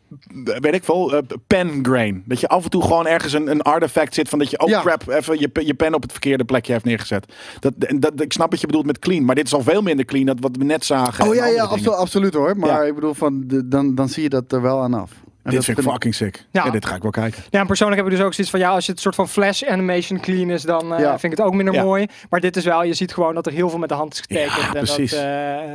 weet 0.60 0.74
ik 0.74 0.84
veel, 0.84 1.12
eh, 1.14 1.18
pen 1.46 1.78
grain. 1.82 2.22
Dat 2.26 2.40
je 2.40 2.48
af 2.48 2.64
en 2.64 2.70
toe 2.70 2.82
gewoon 2.82 3.06
ergens 3.06 3.32
een, 3.32 3.50
een 3.50 3.62
artefact 3.62 4.14
zit 4.14 4.28
van 4.28 4.38
dat 4.38 4.50
je, 4.50 4.58
oh 4.60 4.68
Ja. 4.68 4.80
crap, 4.80 5.08
even 5.08 5.40
je, 5.40 5.50
je 5.64 5.74
pen 5.74 5.94
op 5.94 6.02
het 6.02 6.12
verkeerde 6.12 6.44
plekje 6.44 6.72
heeft 6.72 6.84
neergezet. 6.84 7.32
Dat, 7.60 7.72
dat, 7.98 8.20
ik 8.20 8.32
snap 8.32 8.50
wat 8.50 8.60
je 8.60 8.66
bedoelt 8.66 8.86
met 8.86 8.98
clean, 8.98 9.24
maar 9.24 9.34
dit 9.34 9.46
is 9.46 9.54
al 9.54 9.62
veel 9.62 9.82
minder 9.82 10.04
clean 10.04 10.26
dan 10.26 10.36
wat 10.40 10.56
we 10.56 10.64
net 10.64 10.84
zagen. 10.84 11.28
Oh 11.28 11.34
ja, 11.34 11.46
ja 11.46 11.62
absolu- 11.64 11.94
absoluut 11.96 12.34
hoor. 12.34 12.56
Maar 12.56 12.68
Ja. 12.70 12.82
ik 12.82 12.94
bedoel, 12.94 13.14
van 13.14 13.42
de, 13.46 13.68
dan, 13.68 13.94
dan 13.94 14.08
zie 14.08 14.22
je 14.22 14.28
dat 14.28 14.52
er 14.52 14.62
wel 14.62 14.82
aan 14.84 14.94
af. 14.94 15.23
En 15.44 15.50
Dit 15.50 15.64
vind 15.64 15.78
ik 15.78 15.84
fucking 15.84 16.14
sick. 16.14 16.44
Ja. 16.50 16.64
Ja. 16.64 16.70
dit 16.70 16.86
ga 16.86 16.94
ik 16.94 17.02
wel 17.02 17.10
kijken. 17.10 17.42
Ja, 17.50 17.60
en 17.60 17.66
persoonlijk 17.66 18.00
heb 18.00 18.10
ik 18.10 18.16
dus 18.16 18.26
ook 18.26 18.34
zoiets 18.34 18.52
van, 18.52 18.60
ja, 18.60 18.70
als 18.70 18.86
je 18.86 18.92
het 18.92 19.00
soort 19.00 19.14
van 19.14 19.28
flash 19.28 19.62
animation 19.62 20.20
clean 20.20 20.50
is, 20.50 20.62
dan 20.62 20.94
eh, 20.94 21.00
Ja. 21.00 21.10
vind 21.18 21.32
ik 21.32 21.38
het 21.38 21.46
ook 21.46 21.54
minder 21.54 21.74
Ja. 21.74 21.82
mooi. 21.82 22.06
Maar 22.30 22.40
dit 22.40 22.56
is 22.56 22.64
wel, 22.64 22.82
je 22.84 22.94
ziet 22.94 23.14
gewoon 23.14 23.34
dat 23.34 23.46
er 23.46 23.52
heel 23.52 23.68
veel 23.70 23.78
met 23.78 23.88
de 23.88 23.94
hand 23.94 24.12
is 24.12 24.20
getekend. 24.20 24.56
Ja, 24.60 24.66
en 24.66 24.72
precies. 24.72 25.10
Dat, 25.10 25.20
eh, 25.20 25.26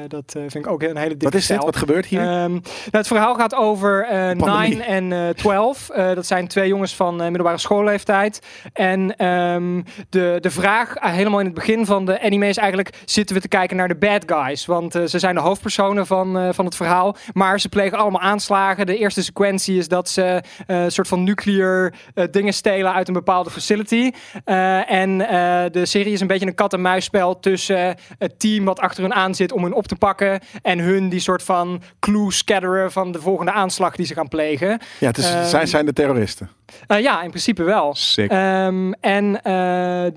dat 0.07 0.23
eh, 0.35 0.41
vind 0.41 0.65
ik 0.65 0.67
ook 0.67 0.81
een 0.81 0.97
hele 0.97 1.09
dikke 1.09 1.25
Wat 1.25 1.33
is 1.33 1.47
dit? 1.47 1.63
Wat 1.63 1.75
gebeurt 1.75 2.05
hier? 2.05 2.19
Ehm, 2.21 2.51
nou, 2.51 2.61
het 2.91 3.07
verhaal 3.07 3.35
gaat 3.35 3.55
over 3.55 4.03
eh 4.05 4.37
Pandemie. 4.37 4.77
9 4.77 4.85
en 4.85 5.13
eh 5.13 5.29
12. 5.29 5.89
Eh, 5.89 6.13
dat 6.13 6.25
zijn 6.25 6.47
twee 6.47 6.67
jongens 6.67 6.95
van 6.95 7.17
eh, 7.21 7.25
middelbare 7.25 7.57
schoolleeftijd. 7.57 8.41
En 8.73 9.15
ehm, 9.17 9.81
de, 10.09 10.37
de 10.39 10.51
vraag 10.51 10.93
helemaal 10.99 11.39
in 11.39 11.45
het 11.45 11.53
begin 11.55 11.85
van 11.85 12.05
de 12.05 12.21
anime 12.21 12.47
is 12.47 12.57
eigenlijk... 12.57 12.97
zitten 13.05 13.35
we 13.35 13.41
te 13.41 13.47
kijken 13.47 13.77
naar 13.77 13.87
de 13.87 13.95
bad 13.95 14.23
guys? 14.25 14.65
Want 14.65 14.95
eh, 14.95 15.03
ze 15.05 15.19
zijn 15.19 15.35
de 15.35 15.41
hoofdpersonen 15.41 16.05
van, 16.07 16.37
eh, 16.37 16.49
van 16.51 16.65
het 16.65 16.75
verhaal. 16.75 17.15
Maar 17.33 17.59
ze 17.59 17.69
plegen 17.69 17.97
allemaal 17.97 18.21
aanslagen. 18.21 18.85
De 18.85 18.97
eerste 18.97 19.23
sequentie 19.23 19.57
is 19.68 19.88
dat 19.88 20.10
ze 20.10 20.23
eh, 20.68 20.81
een 20.84 20.91
soort 20.91 21.07
van 21.07 21.23
nuclear 21.23 21.94
eh, 22.14 22.23
dingen 22.31 22.53
stelen 22.53 22.94
uit 22.94 23.07
een 23.07 23.14
bepaalde 23.14 23.49
facility. 23.49 24.11
Eh, 24.45 24.91
en 24.91 25.22
eh, 25.30 25.64
de 25.72 25.86
serie 25.86 26.14
is 26.14 26.22
een 26.22 26.27
beetje 26.27 26.45
een 26.48 26.56
kat-en-muisspel 26.56 27.40
tussen 27.40 27.95
het 28.18 28.40
team 28.40 28.65
wat 28.65 28.80
achter 28.80 29.03
hun 29.03 29.14
aan 29.14 29.36
zit 29.36 29.52
om 29.52 29.64
hun 29.64 29.73
op 29.73 29.88
te 29.88 29.95
pakken. 29.95 30.40
En 30.61 30.80
hun 30.80 31.10
die 31.10 31.19
soort 31.19 31.44
van 31.44 31.81
clue 31.99 32.31
scatteren 32.34 32.91
van 32.91 33.11
de 33.11 33.22
volgende 33.22 33.52
aanslag 33.52 33.95
die 33.95 34.06
ze 34.06 34.14
gaan 34.14 34.27
plegen. 34.27 34.80
ja, 34.99 35.07
het 35.07 35.18
is, 35.18 35.31
ehm, 35.34 35.45
zij 35.45 35.65
zijn 35.65 35.86
de 35.86 35.94
terroristen. 35.94 36.49
Eh, 36.88 36.99
ja, 37.02 37.22
in 37.22 37.30
principe 37.30 37.64
wel. 37.64 37.95
Sick. 37.95 38.31
Ehm, 38.31 38.91
en 38.91 39.41
eh, 39.44 39.53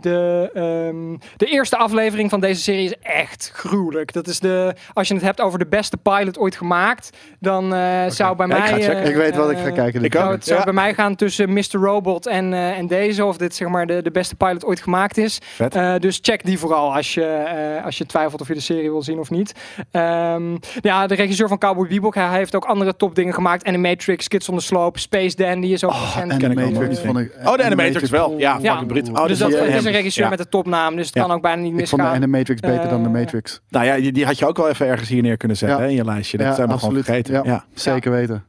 de, 0.01 0.51
ehm, 0.55 1.17
de 1.37 1.47
eerste 1.47 1.77
aflevering 1.77 2.31
van 2.31 2.41
deze 2.41 2.61
serie 2.63 2.85
is 2.85 2.95
echt 3.03 3.51
gruwelijk. 3.55 4.13
Dat 4.13 4.27
is 4.27 4.41
de, 4.41 4.75
als 4.93 5.09
je 5.09 5.15
het 5.15 5.23
hebt 5.23 5.41
over 5.41 5.59
de 5.59 5.67
beste 5.67 5.97
pilot 5.97 6.39
ooit 6.39 6.57
gemaakt, 6.57 7.11
dan 7.41 7.75
eh, 7.75 8.05
zou 8.09 8.37
bij 8.37 8.47
Ja, 8.47 8.55
ik 8.55 8.61
mij. 8.61 8.69
ga 8.69 8.75
het 8.75 8.85
checken. 8.85 9.03
eh, 9.03 9.09
Ik 9.11 9.17
weet 9.17 9.32
wat 9.37 9.51
ik 9.51 9.59
ga 9.59 9.67
eh, 9.67 9.73
kijken. 9.75 10.05
ik 10.05 10.13
zou 10.15 10.33
het 10.33 10.45
zou 10.45 10.59
Ja. 10.59 10.65
bij 10.65 10.73
mij 10.75 10.95
gaan 10.95 11.15
tussen 11.15 11.53
Mr. 11.53 11.65
Robot 11.71 12.27
en, 12.27 12.53
eh, 12.53 12.79
en 12.79 12.87
deze, 12.87 13.25
of 13.25 13.37
dit 13.37 13.55
zeg 13.55 13.69
maar 13.69 13.87
de, 13.87 14.03
de 14.03 14.11
beste 14.11 14.35
pilot 14.35 14.65
ooit 14.65 14.81
gemaakt 14.81 15.17
is. 15.19 15.39
Eh, 15.59 15.97
dus 15.99 16.19
check 16.23 16.45
die 16.45 16.59
vooral 16.59 16.95
als 16.95 17.15
je, 17.15 17.25
eh, 17.25 17.85
als 17.85 17.99
je 17.99 18.07
twijfelt 18.07 18.41
of 18.41 18.49
je 18.49 18.55
de 18.55 18.61
serie 18.61 18.91
wil 18.91 19.03
zien 19.03 19.19
of 19.19 19.31
niet. 19.31 19.53
Ehm, 19.91 20.57
ja, 20.81 21.07
de 21.07 21.15
regisseur 21.15 21.49
van 21.49 21.59
Cowboy 21.59 21.89
Bebop, 21.89 22.15
hij 22.15 22.29
heeft 22.37 22.55
ook 22.55 22.65
andere 22.65 22.97
topdingen 22.97 23.35
gemaakt. 23.35 23.67
Animatrix, 23.67 24.29
Kids 24.29 24.49
on 24.49 24.57
the 24.57 24.65
Slope, 24.65 24.99
Space 24.99 25.37
Dandy 25.37 25.67
is 25.67 25.85
ook 25.85 25.93
recent. 25.93 26.31
En 26.33 26.39
ken 26.39 26.39
de 26.39 26.47
ik 26.47 26.53
allemaal 26.63 26.71
Matrix 26.81 26.89
niet. 27.03 27.07
vond 27.07 27.19
ik... 27.19 27.33
Oh, 27.45 27.57
de 27.57 27.65
Animatrix 27.65 28.11
wel. 28.11 28.35
Ja, 28.39 28.59
Ja. 28.61 28.71
fucking 28.71 28.87
bruut. 28.93 29.09
Oh, 29.21 29.27
dus 29.27 29.39
dat 29.39 29.51
is 29.53 29.85
een 29.85 29.93
regisseur 29.93 30.25
Ja. 30.25 30.31
met 30.31 30.39
een 30.41 30.49
topnaam, 30.49 30.97
dus 30.97 31.07
het 31.07 31.15
Ja. 31.15 31.23
kan 31.23 31.31
ook 31.31 31.43
bijna 31.43 31.63
niet 31.63 31.73
Ik 31.73 31.89
vond 31.89 31.91
de 31.91 31.97
misgaan. 31.97 32.15
Animatrix 32.23 32.61
beter 32.61 32.89
dan 32.89 33.03
de 33.03 33.09
Matrix. 33.09 33.61
Nou 33.69 33.87
ja, 33.87 33.97
die, 33.97 34.13
die 34.13 34.25
had 34.25 34.39
je 34.39 34.47
ook 34.47 34.57
wel 34.57 34.69
even 34.69 34.87
ergens 34.87 35.09
hier 35.09 35.23
neer 35.23 35.37
kunnen 35.37 35.57
zetten 35.57 35.79
Ja. 35.79 35.83
hè, 35.85 35.89
in 35.91 35.97
je 35.97 36.05
lijstje. 36.05 36.37
Dat 36.39 36.47
Ja, 36.47 36.55
zijn 36.55 36.69
we 36.69 36.79
gewoon 36.79 36.95
vergeten. 36.95 37.35
Ja. 37.35 37.41
Ja. 37.45 37.65
Zeker 37.75 38.11
weten. 38.11 38.45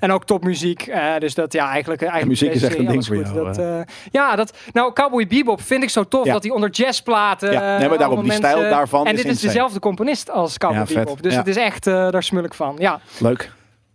En 0.00 0.12
ook 0.12 0.21
topmuziek. 0.24 0.82
eh, 0.86 1.18
dus 1.18 1.34
dat 1.34 1.52
ja, 1.52 1.68
eigenlijk. 1.70 2.00
eigenlijk 2.02 2.30
muziek 2.30 2.50
is 2.54 2.62
echt 2.62 2.64
een 2.64 2.70
serie 2.84 2.90
ding 2.90 3.06
voor 3.06 3.16
jou, 3.16 3.34
Dat, 3.46 3.58
eh, 3.58 3.80
ja, 4.10 4.36
dat. 4.36 4.56
Nou, 4.72 4.92
Cowboy 4.92 5.26
Bebop 5.26 5.60
vind 5.62 5.82
ik 5.82 5.90
zo 5.90 6.04
tof 6.08 6.26
Ja. 6.26 6.32
dat 6.32 6.42
hij 6.42 6.52
onder 6.52 6.70
jazzplaten. 6.70 7.52
Ja, 7.52 7.60
nee, 7.60 7.78
maar 7.88 7.92
eh, 7.92 7.98
daarom, 7.98 8.22
die 8.22 8.32
stijl 8.32 8.60
daarvan 8.60 9.06
En 9.06 9.10
is 9.12 9.16
dit 9.16 9.24
is 9.24 9.30
insane. 9.32 9.52
dezelfde 9.52 9.78
componist 9.80 10.30
als 10.30 10.58
Cowboy 10.58 10.84
Ja. 10.88 10.94
Bebop. 10.94 11.22
Dus 11.22 11.34
het 11.34 11.46
is 11.46 11.56
echt, 11.56 11.86
eh, 11.86 12.10
daar 12.10 12.22
smul 12.22 12.44
ik 12.44 12.54
van. 12.54 12.76
Ja. 12.78 13.00
Leuk. 13.18 13.50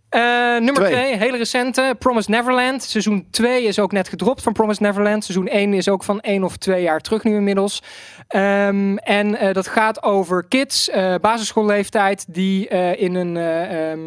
Eh, 0.08 0.20
nummer 0.56 0.74
Twee. 0.74 0.92
2, 0.92 1.16
hele 1.16 1.36
recente. 1.36 1.94
Promised 1.98 2.28
Neverland. 2.30 2.82
Seizoen 2.82 3.26
2 3.30 3.64
is 3.64 3.78
ook 3.78 3.92
net 3.92 4.08
gedropt 4.08 4.42
van 4.42 4.52
Promised 4.52 4.80
Neverland. 4.82 5.24
Seizoen 5.24 5.48
1 5.48 5.72
is 5.74 5.88
ook 5.88 6.04
van 6.04 6.20
1 6.20 6.44
of 6.44 6.56
2 6.56 6.82
jaar 6.82 7.00
terug 7.00 7.24
nu 7.24 7.34
inmiddels. 7.34 7.82
Ehm, 8.28 8.96
en 8.96 9.34
eh, 9.38 9.52
dat 9.54 9.66
gaat 9.68 10.02
over 10.02 10.44
kids, 10.48 10.88
eh, 10.90 11.14
basisschoolleeftijd, 11.20 12.24
die 12.34 12.68
in, 12.96 13.14
een, 13.14 13.36
eh, 13.36 13.90
ehm, 13.90 14.00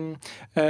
eh, 0.53 0.63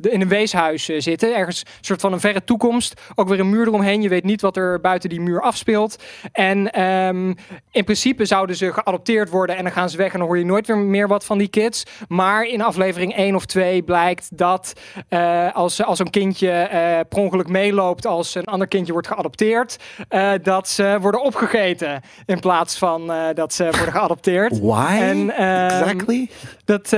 de- 0.00 0.10
in 0.10 0.20
een 0.20 0.28
weeshuis 0.28 0.84
zitten. 0.84 1.36
Ergens 1.36 1.60
een 1.60 1.84
soort 1.84 2.00
van 2.00 2.12
een 2.12 2.20
verre 2.20 2.44
toekomst. 2.44 3.00
Ook 3.14 3.28
weer 3.28 3.40
een 3.40 3.50
muur 3.50 3.66
eromheen. 3.66 4.02
Je 4.02 4.08
weet 4.08 4.24
niet 4.24 4.40
wat 4.40 4.56
er 4.56 4.80
buiten 4.80 5.08
die 5.08 5.20
muur 5.20 5.40
afspeelt. 5.40 6.02
En 6.32 6.70
ehm, 6.72 7.32
in 7.70 7.84
principe 7.84 8.24
zouden 8.24 8.56
ze 8.56 8.72
geadopteerd 8.72 9.28
worden 9.30 9.56
en 9.56 9.62
dan 9.62 9.72
gaan 9.72 9.90
ze 9.90 9.96
weg 9.96 10.12
en 10.12 10.18
dan 10.18 10.28
hoor 10.28 10.38
je 10.38 10.44
nooit 10.44 10.66
weer 10.66 10.76
meer 10.78 11.08
wat 11.08 11.24
van 11.24 11.38
die 11.38 11.48
kids. 11.48 11.82
Maar 12.08 12.44
in 12.44 12.62
aflevering 12.62 13.16
1 13.16 13.34
of 13.34 13.46
2 13.46 13.82
blijkt 13.82 14.28
dat 14.38 14.62
eh, 15.08 15.54
als, 15.54 15.82
als 15.84 15.98
een 15.98 16.10
kindje 16.10 16.50
eh 16.50 17.00
per 17.08 17.18
ongeluk 17.18 17.48
meeloopt 17.48 18.06
als 18.06 18.34
een 18.34 18.44
ander 18.44 18.68
kindje 18.68 18.92
wordt 18.92 19.06
geadopteerd, 19.06 19.76
eh, 20.08 20.32
dat 20.42 20.68
ze 20.68 20.98
worden 21.00 21.22
opgegeten 21.22 22.00
in 22.26 22.40
plaats 22.40 22.78
van 22.78 23.12
dat 23.34 23.52
ze 23.52 23.64
worden 23.64 23.92
geadopteerd. 23.92 24.60
Why? 24.60 24.98
En, 25.00 25.36
ehm, 25.36 25.64
exactly? 25.64 26.30
Dat, 26.64 26.90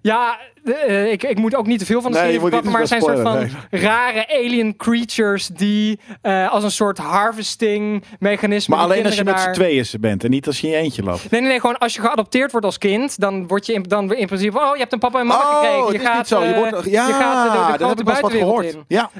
ja, 0.00 0.38
eh, 0.68 1.12
ik, 1.12 1.22
ik 1.22 1.38
moet 1.38 1.54
ook 1.54 1.66
niet 1.66 1.78
te 1.78 1.86
veel 1.86 2.02
van 2.02 2.12
de 2.12 2.18
serie 2.18 2.40
verklappen, 2.40 2.70
maar 2.70 2.80
het 2.80 2.88
zijn 2.88 3.00
soort 3.00 3.20
van 3.20 3.48
rare 3.70 4.26
alien 4.28 4.76
creatures 4.76 5.46
die 5.46 6.00
eh, 6.22 6.52
als 6.52 6.64
een 6.64 6.70
soort 6.70 6.98
harvesting 6.98 8.04
mechanisme. 8.18 8.74
Maar 8.76 8.84
alleen 8.84 9.04
als 9.04 9.16
je 9.16 9.24
met 9.24 9.40
z'n 9.40 9.52
tweeën 9.52 9.86
bent 10.00 10.24
en 10.24 10.30
niet 10.30 10.46
als 10.46 10.60
je 10.60 10.66
in 10.66 10.72
je 10.72 10.78
eentje 10.78 11.02
loopt. 11.02 11.30
Nee, 11.30 11.40
nee, 11.40 11.50
nee, 11.50 11.60
gewoon 11.60 11.78
als 11.78 11.94
je 11.94 12.00
geadopteerd 12.00 12.50
wordt 12.50 12.66
als 12.66 12.78
kind, 12.78 13.20
dan 13.20 13.46
word 13.46 13.66
je 13.66 13.72
in, 13.72 13.82
dan 13.82 14.14
in 14.14 14.26
principe, 14.26 14.58
oh, 14.58 14.70
je 14.72 14.78
hebt 14.78 14.92
een 14.92 14.98
papa 14.98 15.20
en 15.20 15.26
mama 15.26 15.44
gekregen. 15.44 15.78
Oh, 15.78 15.84
het 15.84 15.92
Je 15.92 16.00
is 16.00 16.06
gaat, 16.06 16.16
niet 16.16 16.26
zo. 16.26 16.44
Je 16.44 16.52
eh, 16.52 16.58
wordt, 16.58 16.90
ja, 16.90 17.06
je 17.06 17.12
gaat 17.12 17.72
de, 17.72 17.78
de 17.78 17.84
grote 17.84 18.04
buitenwereld 18.04 18.48
gehoord. 18.48 18.74
in. 18.74 18.84
Ja, 18.88 19.10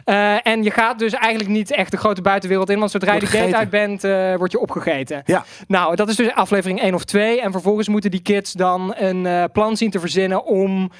en 0.42 0.62
je 0.62 0.70
gaat 0.70 0.98
dus 0.98 1.12
eigenlijk 1.12 1.50
niet 1.50 1.70
echt 1.70 1.90
de 1.90 1.96
grote 1.96 2.22
buitenwereld 2.22 2.70
in, 2.70 2.78
want 2.78 2.90
zodra 2.90 3.14
je 3.14 3.20
de 3.20 3.26
gate 3.26 3.56
uit 3.56 3.70
bent, 3.70 4.02
word 4.38 4.52
je 4.52 4.60
opgegeten. 4.60 5.22
Ja. 5.24 5.44
Nou, 5.66 5.96
dat 5.96 6.08
is 6.08 6.16
dus 6.16 6.34
aflevering 6.34 6.80
1 6.80 6.94
of 6.94 7.04
2. 7.04 7.40
En 7.40 7.52
vervolgens 7.52 7.88
moeten 7.88 8.10
die 8.10 8.22
kids 8.22 8.52
dan 8.52 8.94
een 8.96 9.50
plan 9.52 9.76
zien 9.76 9.90
te 9.90 10.00
verzinnen 10.00 10.44
om 10.44 10.90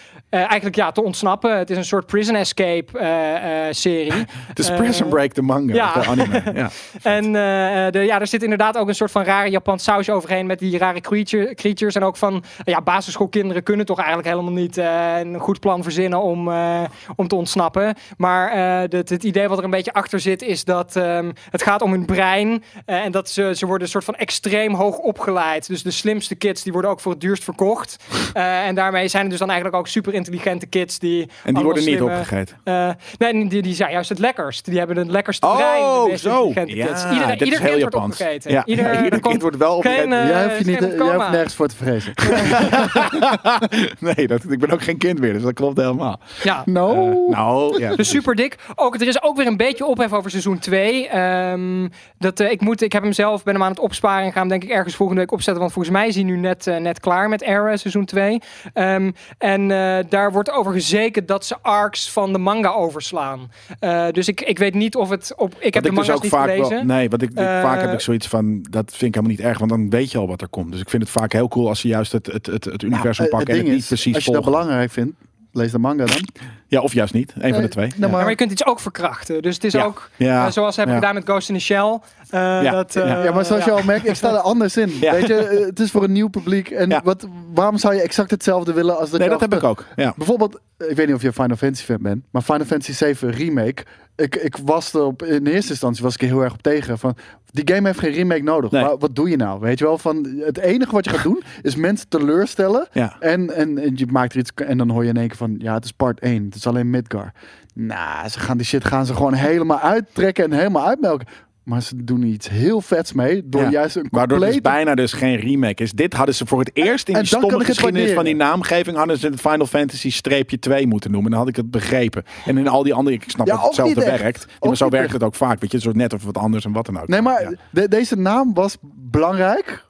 eigenlijk 0.43 0.77
ja, 0.77 0.93
te 0.93 1.03
ontsnappen. 1.03 1.59
Het 1.59 1.71
is 1.71 1.77
een 1.77 1.85
soort 1.85 2.07
prison 2.07 2.35
escape 2.35 2.99
eh, 2.99 3.67
eh, 3.69 3.75
serie. 3.75 4.13
het 4.49 4.59
is 4.59 4.69
Eh, 4.69 4.77
Prison 4.77 5.09
Break 5.09 5.35
de 5.35 5.43
manga, 5.43 5.75
ja. 5.75 5.93
of 5.97 6.03
de 6.03 6.09
anime. 6.11 6.43
Ja. 6.55 6.71
En 7.03 7.25
eh, 7.25 7.93
de, 7.93 7.99
ja, 7.99 8.21
er 8.21 8.27
zit 8.27 8.43
inderdaad 8.43 8.77
ook 8.77 8.89
een 8.89 8.95
soort 8.95 9.11
van 9.11 9.23
rare 9.23 9.51
Japans 9.51 9.85
saus 9.85 10.11
overheen 10.11 10.47
met 10.47 10.59
die 10.59 10.79
rare 10.79 11.01
creature, 11.01 11.55
creatures. 11.55 11.95
En 11.95 12.03
ook 12.05 12.17
van, 12.17 12.45
ja, 12.65 12.81
basisschoolkinderen 12.81 13.63
kunnen 13.63 13.87
toch 13.87 13.99
eigenlijk 13.99 14.29
helemaal 14.29 14.53
niet 14.53 14.77
eh, 14.79 15.19
een 15.19 15.39
goed 15.39 15.61
plan 15.61 15.83
verzinnen 15.83 16.21
om, 16.23 16.49
eh, 16.51 16.81
om 17.17 17.29
te 17.29 17.35
ontsnappen. 17.35 17.95
Maar 18.17 18.51
eh, 18.51 18.81
het, 18.91 19.09
het 19.09 19.25
idee 19.25 19.49
wat 19.49 19.59
er 19.59 19.65
een 19.65 19.71
beetje 19.71 19.93
achter 19.93 20.21
zit 20.21 20.43
is 20.43 20.65
dat 20.65 20.97
ehm, 20.97 21.31
het 21.51 21.63
gaat 21.63 21.83
om 21.83 21.91
hun 21.91 22.05
brein. 22.07 22.63
eh, 22.87 23.05
en 23.05 23.13
dat 23.13 23.29
ze, 23.31 23.53
ze 23.57 23.67
worden 23.67 23.83
een 23.83 23.93
soort 23.93 24.05
van 24.05 24.15
extreem 24.15 24.75
hoog 24.75 24.97
opgeleid. 24.99 25.67
Dus 25.69 25.83
de 25.83 25.91
slimste 25.91 26.35
kids 26.35 26.63
die 26.63 26.73
worden 26.73 26.91
ook 26.91 27.01
voor 27.01 27.13
het 27.13 27.21
duurst 27.21 27.45
verkocht. 27.45 27.97
Eh, 28.33 28.67
en 28.67 28.75
daarmee 28.75 29.09
zijn 29.09 29.25
er 29.25 29.29
dus 29.31 29.39
dan 29.39 29.49
eigenlijk 29.51 29.79
ook 29.79 29.89
super 29.89 30.15
intelligente 30.31 30.67
kids 30.67 30.99
die... 30.99 31.29
En 31.45 31.55
die 31.55 31.65
worden 31.65 31.85
niet 31.85 31.95
slimme- 31.97 32.13
opgegeten. 32.19 32.57
eh, 32.65 32.91
nee, 33.19 33.49
die, 33.49 33.63
die 33.63 33.75
zijn 33.75 33.91
juist 33.91 34.09
het 34.09 34.19
lekkerst. 34.19 34.65
Die 34.65 34.79
hebben 34.79 34.97
het 34.97 35.11
lekkerste 35.11 35.47
Oh, 35.47 35.57
brein. 35.57 36.19
zo. 36.19 36.51
Ja, 36.55 36.65
kids. 36.65 36.73
Ieder, 37.13 37.27
dit 37.27 37.41
is 37.41 37.47
ieder 37.47 37.61
heel 37.61 37.69
kind 37.69 37.81
wordt 37.81 37.95
Japans. 37.95 38.21
opgegeten. 38.21 38.51
Ja. 38.51 38.63
Ieder, 38.65 38.85
Ja, 38.93 39.03
ieder 39.05 39.11
komt 39.11 39.27
kind 39.29 39.43
wordt 39.43 39.57
wel 39.57 39.77
opgegeten. 39.77 40.03
Geen, 40.11 40.13
eh, 40.23 40.29
jij, 40.29 40.45
hoeft 40.45 40.59
je 40.59 40.65
niet, 40.65 40.79
jij 40.79 40.89
hoeft 40.89 41.01
coma. 41.11 41.31
nergens 41.31 41.55
voor 41.55 41.69
te 41.69 41.77
vrezen. 41.77 42.13
nee, 44.15 44.27
dat, 44.27 44.45
ik 44.51 44.59
ben 44.59 44.71
ook 44.71 44.83
geen 44.83 44.99
kind 44.99 45.19
meer, 45.21 45.33
dus 45.33 45.43
dat 45.43 45.53
klopt 45.53 45.77
helemaal. 45.77 46.21
Ja. 46.43 46.63
No. 46.65 46.91
Eh, 47.11 47.35
nou, 47.37 47.81
ja. 47.81 47.97
Dus 47.97 48.09
super 48.09 48.35
dik. 48.35 48.57
Ook, 48.75 48.95
er 49.01 49.09
is 49.09 49.23
ook 49.23 49.37
weer 49.37 49.47
een 49.47 49.57
beetje 49.57 49.87
ophef 49.87 50.13
over 50.13 50.31
seizoen 50.31 50.59
2. 50.59 51.09
Ehm, 51.09 51.89
dat, 52.19 52.41
eh, 52.41 52.51
ik, 52.51 52.61
moet, 52.61 52.83
ik 52.83 52.93
heb 52.93 53.03
hem 53.03 53.13
zelf, 53.13 53.43
ben 53.45 53.55
hem 53.55 53.63
aan 53.63 53.71
het 53.71 53.79
opsparen 53.79 54.25
en 54.25 54.33
ga 54.33 54.41
hem 54.41 54.49
denk 54.49 54.63
ik 54.65 54.71
ergens 54.71 54.95
volgende 54.97 55.21
week 55.21 55.33
opzetten. 55.33 55.61
Want 55.61 55.73
volgens 55.73 55.95
mij 55.95 56.07
is 56.09 56.15
hij 56.15 56.25
nu 56.25 56.37
net, 56.37 56.67
net 56.79 57.01
klaar 57.01 57.29
met 57.29 57.43
Era 57.43 57.77
seizoen 57.77 58.05
2. 58.05 58.41
Ehm, 58.73 59.11
en 59.39 59.71
eh, 59.71 59.99
daar 60.11 60.33
wordt 60.33 60.51
over 60.51 60.73
gezekerd 60.73 61.29
dat 61.29 61.45
ze 61.45 61.57
arcs 61.63 62.11
van 62.11 62.33
de 62.33 62.39
manga 62.39 62.71
overslaan. 62.71 63.51
Eh, 63.79 64.07
dus 64.11 64.29
ik, 64.29 64.41
ik 64.41 64.59
weet 64.59 64.75
niet 64.75 64.97
of 64.97 65.09
het 65.09 65.33
op... 65.37 65.55
Ik 65.59 65.75
heb 65.75 65.83
Wat 65.83 65.83
de 65.83 65.99
dus 65.99 66.07
manga's 66.09 66.23
niet 66.23 66.33
gelezen. 66.33 66.69
Wel, 66.87 66.97
nee, 66.97 67.09
wat 67.11 67.23
ik, 67.23 67.31
ik- 67.31 67.37
Eh, 67.37 67.45
vaak 67.63 67.81
heb 67.81 67.93
ik 67.93 68.01
zoiets 68.01 68.27
van, 68.27 68.67
dat 68.71 68.91
vind 68.91 69.03
ik 69.03 69.15
helemaal 69.15 69.37
niet 69.37 69.41
erg, 69.47 69.59
want 69.59 69.71
dan 69.71 69.91
weet 69.91 70.11
je 70.13 70.19
al 70.19 70.29
wat 70.29 70.41
er 70.41 70.49
komt. 70.49 70.73
Dus 70.73 70.81
ik 70.81 70.91
vind 70.91 71.03
het 71.03 71.13
vaak 71.13 71.33
heel 71.33 71.49
cool 71.49 71.69
als 71.69 71.81
ze 71.81 71.89
juist 71.89 72.13
het, 72.13 72.27
het, 72.27 72.47
het, 72.47 72.65
het 72.65 72.83
universum 72.83 73.25
Eh, 73.25 73.31
pakken 73.31 73.49
en 73.49 73.55
het 73.55 73.57
het 73.57 73.65
ding 73.65 73.69
niet 73.69 73.79
is, 73.81 73.87
precies 73.87 74.15
als 74.15 74.25
je 74.25 74.33
dat 74.33 74.43
volgen. 74.45 74.61
belangrijk 74.61 74.91
vindt, 74.91 75.17
lees 75.59 75.73
de 75.73 75.79
manga 75.79 76.05
dan. 76.05 76.29
Ja, 76.67 76.81
of 76.81 76.93
juist 76.93 77.15
niet. 77.15 77.33
Een 77.35 77.41
van 77.41 77.51
de 77.53 77.59
Nee, 77.59 77.69
twee. 77.69 77.87
nou, 77.89 78.01
ja. 78.01 78.09
maar- 78.09 78.21
Maar 78.21 78.31
je 78.31 78.37
kunt 78.37 78.51
iets 78.51 78.67
ook 78.67 78.81
verkrachten. 78.81 79.43
Dus 79.43 79.55
het 79.55 79.65
is 79.65 79.73
Ja. 79.73 79.85
ook, 79.85 80.11
Ja. 80.17 80.47
eh, 80.47 80.53
zoals 80.53 80.75
ze 80.75 80.81
hebben 80.81 80.99
Ja. 80.99 81.03
gedaan 81.07 81.19
met 81.21 81.29
Ghost 81.29 81.49
in 81.49 81.55
the 81.55 81.61
Shell. 81.61 81.99
eh, 82.31 82.71
dat, 82.73 82.97
eh, 82.97 83.25
Ja. 83.25 83.33
Maar 83.33 83.45
zoals 83.45 83.65
je 83.65 83.71
al 83.71 83.83
merkt, 83.83 84.09
ik 84.09 84.15
sta 84.15 84.31
er 84.33 84.39
anders 84.39 84.77
in. 84.77 84.93
Ja. 85.01 85.13
Weet 85.13 85.27
je, 85.27 85.35
eh, 85.35 85.67
het 85.67 85.81
is 85.81 85.91
voor 85.91 86.05
een 86.05 86.13
nieuw 86.13 86.29
publiek. 86.29 86.71
En 86.71 86.89
Ja. 86.91 87.01
wat, 87.05 87.27
waarom 87.55 87.79
zou 87.79 87.95
je 87.95 88.01
exact 88.01 88.31
hetzelfde 88.31 88.73
willen 88.73 88.99
als 88.99 89.11
dat 89.11 89.21
Nee, 89.21 89.29
dat 89.29 89.41
heb 89.41 89.55
ik 89.55 89.63
ook. 89.63 89.85
Ja. 89.97 90.13
Bijvoorbeeld, 90.17 90.59
ik 90.89 90.97
weet 90.97 91.07
niet 91.07 91.15
of 91.17 91.23
je 91.23 91.33
Final 91.33 91.57
Fantasy 91.57 91.85
fan 91.85 91.99
bent, 92.03 92.23
maar 92.31 92.43
Final 92.43 92.67
Fantasy 92.67 92.93
7 92.93 93.31
Remake. 93.31 93.85
Ik, 94.19 94.37
ik 94.37 94.57
was 94.65 94.93
er 94.93 95.03
op, 95.03 95.23
in 95.23 95.47
eerste 95.47 95.71
instantie 95.71 96.03
was 96.03 96.15
ik 96.15 96.23
er 96.23 96.27
heel 96.27 96.43
erg 96.43 96.53
op 96.53 96.63
tegen. 96.63 96.99
Van, 96.99 97.17
die 97.51 97.75
game 97.75 97.87
heeft 97.87 97.99
geen 97.99 98.13
remake 98.13 98.43
nodig. 98.43 98.71
Nee. 98.71 98.83
Maar 98.83 98.99
wat 98.99 99.15
doe 99.15 99.29
je 99.29 99.37
nou? 99.37 99.61
Weet 99.61 99.79
je 99.79 99.85
wel, 99.85 99.99
van 99.99 100.27
het 100.39 100.59
enige 100.59 100.93
wat 100.93 101.05
je 101.05 101.11
gaat 101.11 101.23
doen 101.23 101.43
is 101.63 101.77
mensen 101.77 102.09
teleurstellen. 102.09 102.89
Ja. 102.93 103.17
En, 103.21 103.55
en, 103.55 103.79
en 103.79 103.93
je 103.95 104.07
maakt 104.07 104.33
er 104.33 104.39
iets 104.39 104.51
en 104.55 104.79
dan 104.79 104.91
hoor 104.91 105.03
je 105.03 105.09
in 105.09 105.17
één 105.17 105.29
keer 105.29 105.37
van, 105.37 105.55
ja, 105.59 105.75
het 105.75 105.85
is 105.85 105.93
part 105.93 106.21
1. 106.21 106.45
Het 106.45 106.55
is 106.55 106.67
alleen 106.67 106.91
Midgar. 106.91 107.33
Nou, 107.75 108.29
ze 108.29 108.41
gaan 108.41 108.57
die 108.57 108.67
shit 108.67 108.85
gaan 108.85 109.07
ze 109.07 109.15
gewoon 109.15 109.35
helemaal 109.35 109.81
uittrekken 109.81 110.45
en 110.45 110.53
helemaal 110.53 110.87
uitmelken. 110.87 111.27
Maar 111.69 111.83
ze 111.83 112.05
doen 112.05 112.23
iets 112.23 112.49
heel 112.49 112.81
vets 112.81 113.13
mee 113.13 113.43
door 113.45 113.63
Ja. 113.63 113.71
juist 113.71 113.97
een 113.97 114.07
Waardoor 114.11 114.37
het 114.37 114.47
dus 114.47 114.55
complete 114.55 114.77
bijna 114.85 114.95
dus 114.95 115.13
geen 115.13 115.37
remake 115.37 115.83
is. 115.83 115.93
Dit 115.93 116.13
hadden 116.13 116.35
ze 116.35 116.47
voor 116.47 116.59
het 116.59 116.71
eerst 116.73 117.09
in 117.09 117.15
en 117.15 117.21
die 117.21 117.29
stomme 117.29 117.65
geschiedenis 117.65 118.13
van 118.13 118.25
die 118.25 118.35
naamgeving 118.37 118.97
hadden 118.97 119.19
ze 119.19 119.27
het 119.27 119.41
Final 119.41 119.67
Fantasy 119.67 120.11
streepje 120.11 120.59
2 120.59 120.87
moeten 120.87 121.11
noemen. 121.11 121.31
Dan 121.31 121.41
had 121.41 121.49
ik 121.49 121.57
het 121.57 121.71
begrepen. 121.71 122.25
En 122.47 122.59
in 122.59 122.69
al 122.69 122.83
die 122.83 122.95
andere, 122.95 123.17
ik 123.17 123.25
snap 123.27 123.47
Ja, 123.47 123.55
dat 123.55 123.65
hetzelfde 123.65 124.05
werkt. 124.05 124.47
Ja, 124.61 124.67
maar 124.69 124.77
zo 124.77 124.89
werkt 124.89 125.05
echt. 125.05 125.15
het 125.15 125.23
ook 125.23 125.35
vaak. 125.35 125.61
Weet 125.61 125.73
je, 125.73 125.81
soort 125.81 125.97
net 125.97 126.13
of 126.13 126.25
wat 126.25 126.37
anders 126.37 126.65
en 126.65 126.73
wat 126.73 126.87
dan 126.87 127.01
ook. 127.01 127.09
Nee, 127.09 127.21
maar 127.23 127.43
Ja. 127.43 127.53
de- 127.71 127.89
deze 127.89 128.17
naam 128.17 128.55
was 128.55 128.77
belangrijk 128.97 129.87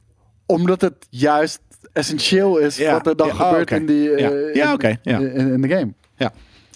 omdat 0.47 0.81
het 0.81 1.07
juist 1.11 1.61
essentieel 1.93 2.57
is 2.59 2.77
Ja, 2.77 2.93
wat 2.93 3.07
er 3.07 3.17
dan 3.17 3.27
ja, 3.27 3.33
oh, 3.33 3.47
gebeurt 3.49 3.71
in, 3.71 3.87
die, 3.87 4.11
eh, 4.11 4.19
Ja. 4.19 4.29
in- 4.31 4.51
Ja, 4.55 4.73
oké, 4.73 4.97
ja. 5.03 5.19
in, 5.19 5.53
in 5.53 5.61
de 5.61 5.69
game. 5.69 5.93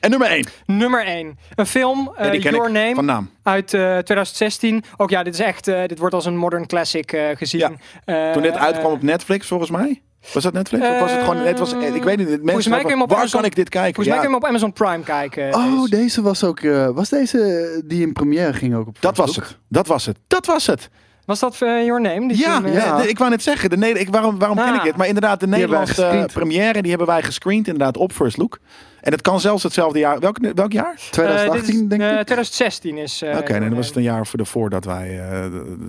En 0.03 0.11
nummer 0.11 0.29
1. 0.29 0.47
Nummer 0.66 1.05
1. 1.07 1.39
Een 1.55 1.66
film, 1.66 2.12
eh, 2.16 2.31
die 2.31 2.41
ken 2.41 2.51
Your 2.53 2.69
ik 2.69 2.74
Name. 2.74 2.95
van 2.95 3.05
naam. 3.05 3.31
Uit 3.43 3.74
eh, 3.74 3.81
2016. 3.81 4.85
Ook 4.97 5.11
ja, 5.11 5.23
dit 5.23 5.35
is 5.35 5.41
echt, 5.41 5.69
eh, 5.69 5.87
dit 5.87 5.99
wordt 5.99 6.15
als 6.15 6.24
een 6.24 6.37
modern 6.37 6.66
classic 6.66 7.12
eh, 7.12 7.37
gezien. 7.37 7.61
Ja. 7.61 8.27
Eh, 8.29 8.33
Toen 8.33 8.43
dit 8.43 8.57
uitkwam 8.57 8.87
eh, 8.87 8.93
op 8.93 9.03
Netflix, 9.03 9.47
volgens 9.47 9.70
mij. 9.70 10.03
Was 10.33 10.43
dat 10.43 10.53
Netflix? 10.53 10.87
of 10.89 10.99
was 11.01 11.11
het 11.11 11.20
gewoon... 11.20 11.37
Het 11.37 11.59
was, 11.59 11.73
ik 11.73 12.03
weet 12.03 12.16
niet. 12.16 12.43
Mensen 12.43 12.70
mij 12.70 12.81
hem 12.83 13.03
op 13.03 13.09
waar 13.09 13.19
Amazon- 13.19 13.41
kan 13.41 13.49
ik 13.51 13.55
dit 13.57 13.69
kijken? 13.69 13.95
Volgens 13.95 14.07
mij 14.07 14.16
Ja, 14.16 14.23
kun 14.23 14.31
je 14.31 14.37
hem 14.37 14.45
op 14.45 14.49
Amazon 14.49 14.73
Prime 14.73 15.03
kijken. 15.05 15.55
Oh, 15.55 15.81
deze. 15.81 15.91
deze 15.97 16.23
was 16.23 16.45
ook. 16.45 16.61
eh, 16.61 16.89
was 16.89 17.09
deze 17.09 17.83
die 17.85 18.03
in 18.03 18.12
première 18.12 18.53
ging 18.53 18.74
ook 18.74 18.87
op 18.87 18.97
dat 19.01 19.16
was 19.16 19.37
het. 19.37 19.59
Dat 19.69 19.87
was 19.87 20.07
het. 20.07 20.19
Dat 20.27 20.47
was 20.47 20.66
het. 20.66 20.91
Was 21.33 21.41
dat 21.41 21.69
eh, 21.69 21.85
Your 21.85 22.01
Name? 22.01 22.29
Die 22.29 22.39
Ja, 22.39 22.63
eh, 22.65 22.75
ja. 22.75 22.97
de- 22.97 23.09
ik 23.09 23.19
wou 23.19 23.31
net 23.31 23.43
zeggen. 23.43 23.71
De, 23.71 23.77
Neder- 23.77 24.01
ik, 24.01 24.09
waarom 24.11 24.39
waarom 24.39 24.57
ken 24.57 24.67
Ah. 24.69 24.75
ik 24.75 24.83
dit? 24.83 24.97
Maar 24.97 25.07
inderdaad, 25.07 25.41
de 25.41 25.47
Nederlandse 25.47 26.05
eh, 26.05 26.25
première, 26.25 26.81
die 26.81 26.91
hebben 26.91 27.09
wij 27.09 27.23
gescreend 27.23 27.67
inderdaad 27.67 27.97
op 27.97 28.13
First 28.13 28.37
Look. 28.37 28.59
En 29.01 29.13
het 29.13 29.21
kan 29.21 29.41
zelfs 29.41 29.63
hetzelfde 29.63 29.99
jaar. 29.99 30.19
Welk, 30.19 30.39
welk 30.55 30.73
jaar? 30.73 30.93
eh, 30.95 31.11
2018, 31.11 31.61
dit 31.67 31.83
is, 31.83 31.89
denk 31.89 32.01
eh, 32.03 32.09
ik. 32.09 32.25
2016 32.27 32.97
is. 32.97 33.23
eh, 33.23 33.29
Oké, 33.29 33.39
nee, 33.39 33.47
Your 33.47 33.61
dan 33.69 33.75
was 33.75 33.87
het 33.87 33.97
een 33.97 34.03
jaar 34.03 34.27
voor 34.27 34.39
de 34.39 34.45
voordat 34.45 34.85
wij 34.85 35.21
eh, 35.21 35.43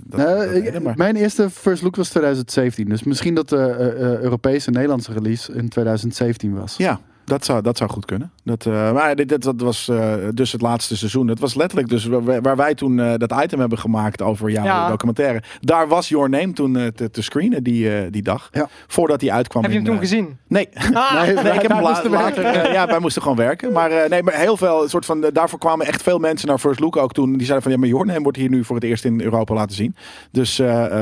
dat, 0.04 0.26
Nee, 0.26 0.26
dat 0.36 0.52
deden, 0.64 0.82
maar- 0.82 0.94
mijn 0.96 1.16
eerste 1.16 1.50
first 1.50 1.82
look 1.82 1.96
was 1.96 2.08
2017. 2.08 2.88
Dus 2.88 3.02
misschien 3.02 3.34
dat 3.34 3.48
de 3.48 3.56
eh, 3.56 3.86
eh, 3.86 4.20
Europese 4.20 4.70
Nederlandse 4.70 5.12
release 5.12 5.52
in 5.52 5.68
2017 5.68 6.54
was. 6.58 6.74
Ja, 6.76 7.00
dat 7.24 7.44
zou, 7.44 7.62
dat 7.62 7.76
zou 7.76 7.90
goed 7.90 8.04
kunnen. 8.04 8.30
Dat, 8.44 8.66
eh, 8.66 8.92
maar 8.92 9.16
dit, 9.16 9.28
dit, 9.28 9.42
dat 9.42 9.60
was 9.60 9.88
eh, 9.88 10.14
dus 10.34 10.52
het 10.52 10.60
laatste 10.60 10.96
seizoen. 10.96 11.28
Het 11.28 11.38
was 11.38 11.54
letterlijk 11.54 11.88
dus 11.88 12.04
waar, 12.06 12.42
waar 12.42 12.56
wij 12.56 12.74
toen 12.74 13.00
eh, 13.00 13.12
dat 13.16 13.42
item 13.42 13.60
hebben 13.60 13.78
gemaakt 13.78 14.22
over 14.22 14.50
jouw 14.50 14.64
Ja. 14.64 14.88
documentaire. 14.88 15.42
Daar 15.60 15.88
was 15.88 16.08
Your 16.08 16.28
Name 16.30 16.52
toen 16.52 16.92
te, 16.94 17.10
te 17.10 17.22
screenen 17.22 17.62
die, 17.62 17.94
eh, 17.96 18.06
die 18.10 18.22
dag. 18.22 18.48
Ja. 18.52 18.68
Voordat 18.86 19.20
hij 19.20 19.30
uitkwam. 19.30 19.62
Heb 19.62 19.72
je 19.72 19.78
hem 19.78 19.86
in, 19.86 19.92
toen 19.92 20.00
gezien? 20.02 20.38
Nee. 20.48 20.68
Ah, 20.92 21.12
Nee, 21.22 21.32
ik 21.32 21.62
heb 21.62 21.70
hem 21.70 21.80
la- 21.82 22.02
later. 22.10 22.72
ja, 22.72 22.86
wij 22.86 22.98
moesten 22.98 23.22
gewoon 23.22 23.36
werken. 23.36 23.72
Maar 23.72 23.90
eh, 23.90 24.10
nee, 24.10 24.22
maar 24.22 24.34
heel 24.34 24.56
veel 24.56 24.88
soort 24.88 25.04
van. 25.04 25.20
daarvoor 25.32 25.58
kwamen 25.58 25.86
echt 25.86 26.02
veel 26.02 26.18
mensen 26.18 26.48
naar 26.48 26.58
First 26.58 26.80
Look 26.80 26.96
ook 26.96 27.12
toen. 27.12 27.32
Die 27.32 27.42
zeiden 27.46 27.62
van 27.62 27.72
ja, 27.72 27.78
maar 27.78 27.88
Your 27.88 28.06
Name 28.06 28.20
wordt 28.22 28.38
hier 28.38 28.48
nu 28.50 28.64
voor 28.64 28.76
het 28.76 28.84
eerst 28.84 29.04
in 29.04 29.20
Europa 29.20 29.54
laten 29.54 29.76
zien. 29.76 29.96
Dus 30.30 30.54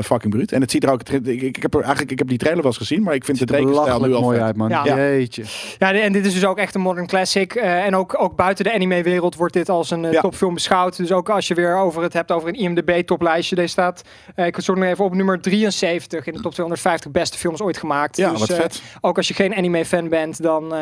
fucking 0.03 0.33
bruut. 0.33 0.51
En 0.51 0.61
het 0.61 0.71
ziet 0.71 0.83
er 0.83 0.91
ook. 0.91 1.01
Ik, 1.09 1.41
ik, 1.41 1.61
heb 1.61 1.73
er 1.73 1.79
eigenlijk 1.81 2.11
ik 2.11 2.17
heb 2.19 2.27
die 2.27 2.37
trailer 2.37 2.61
wel 2.61 2.71
eens 2.71 2.79
gezien, 2.81 3.03
maar 3.03 3.13
ik 3.15 3.25
vind 3.25 3.39
het 3.39 3.49
rekenstijl 3.51 4.01
nu 4.01 4.13
al 4.13 4.21
mooi 4.21 4.37
vet. 4.37 4.45
uit, 4.45 4.55
man. 4.55 4.69
Ja. 4.69 4.83
Jeetje. 4.85 5.43
Ja, 5.79 5.91
de- 5.91 6.12
en 6.15 6.21
dit 6.21 6.27
is 6.31 6.39
dus 6.39 6.45
ook 6.49 6.57
echt 6.57 6.75
een 6.75 6.81
modern 6.81 7.07
classic. 7.07 7.55
eh, 7.55 7.85
en 7.85 7.95
ook, 7.95 8.21
ook 8.21 8.35
buiten 8.35 8.63
de 8.65 8.73
anime-wereld 8.73 9.35
wordt 9.35 9.53
dit 9.53 9.69
als 9.69 9.91
een 9.91 10.05
eh, 10.05 10.11
Ja. 10.11 10.21
topfilm 10.21 10.53
beschouwd. 10.53 10.97
Dus 10.97 11.11
ook 11.11 11.29
als 11.29 11.47
je 11.47 11.53
weer 11.53 11.77
over 11.77 12.01
het 12.03 12.13
hebt 12.13 12.31
over 12.31 12.47
een 12.49 12.55
IMDb-toplijstje. 12.55 13.55
Deze 13.55 13.67
staat, 13.67 14.01
eh, 14.35 14.45
ik 14.45 14.55
zoek 14.59 14.75
nog 14.75 14.85
even 14.85 15.05
op, 15.05 15.13
nummer 15.13 15.41
73 15.41 16.25
in 16.27 16.33
de 16.33 16.41
top 16.41 16.53
250 16.53 17.11
beste 17.11 17.37
films 17.37 17.61
ooit 17.61 17.77
gemaakt. 17.77 18.17
Ja, 18.17 18.29
dus, 18.29 18.39
wat 18.39 18.53
vet. 18.53 18.81
ook 19.01 19.17
als 19.17 19.27
je 19.27 19.33
geen 19.33 19.55
anime-fan 19.55 20.09
bent, 20.09 20.41
dan 20.43 20.73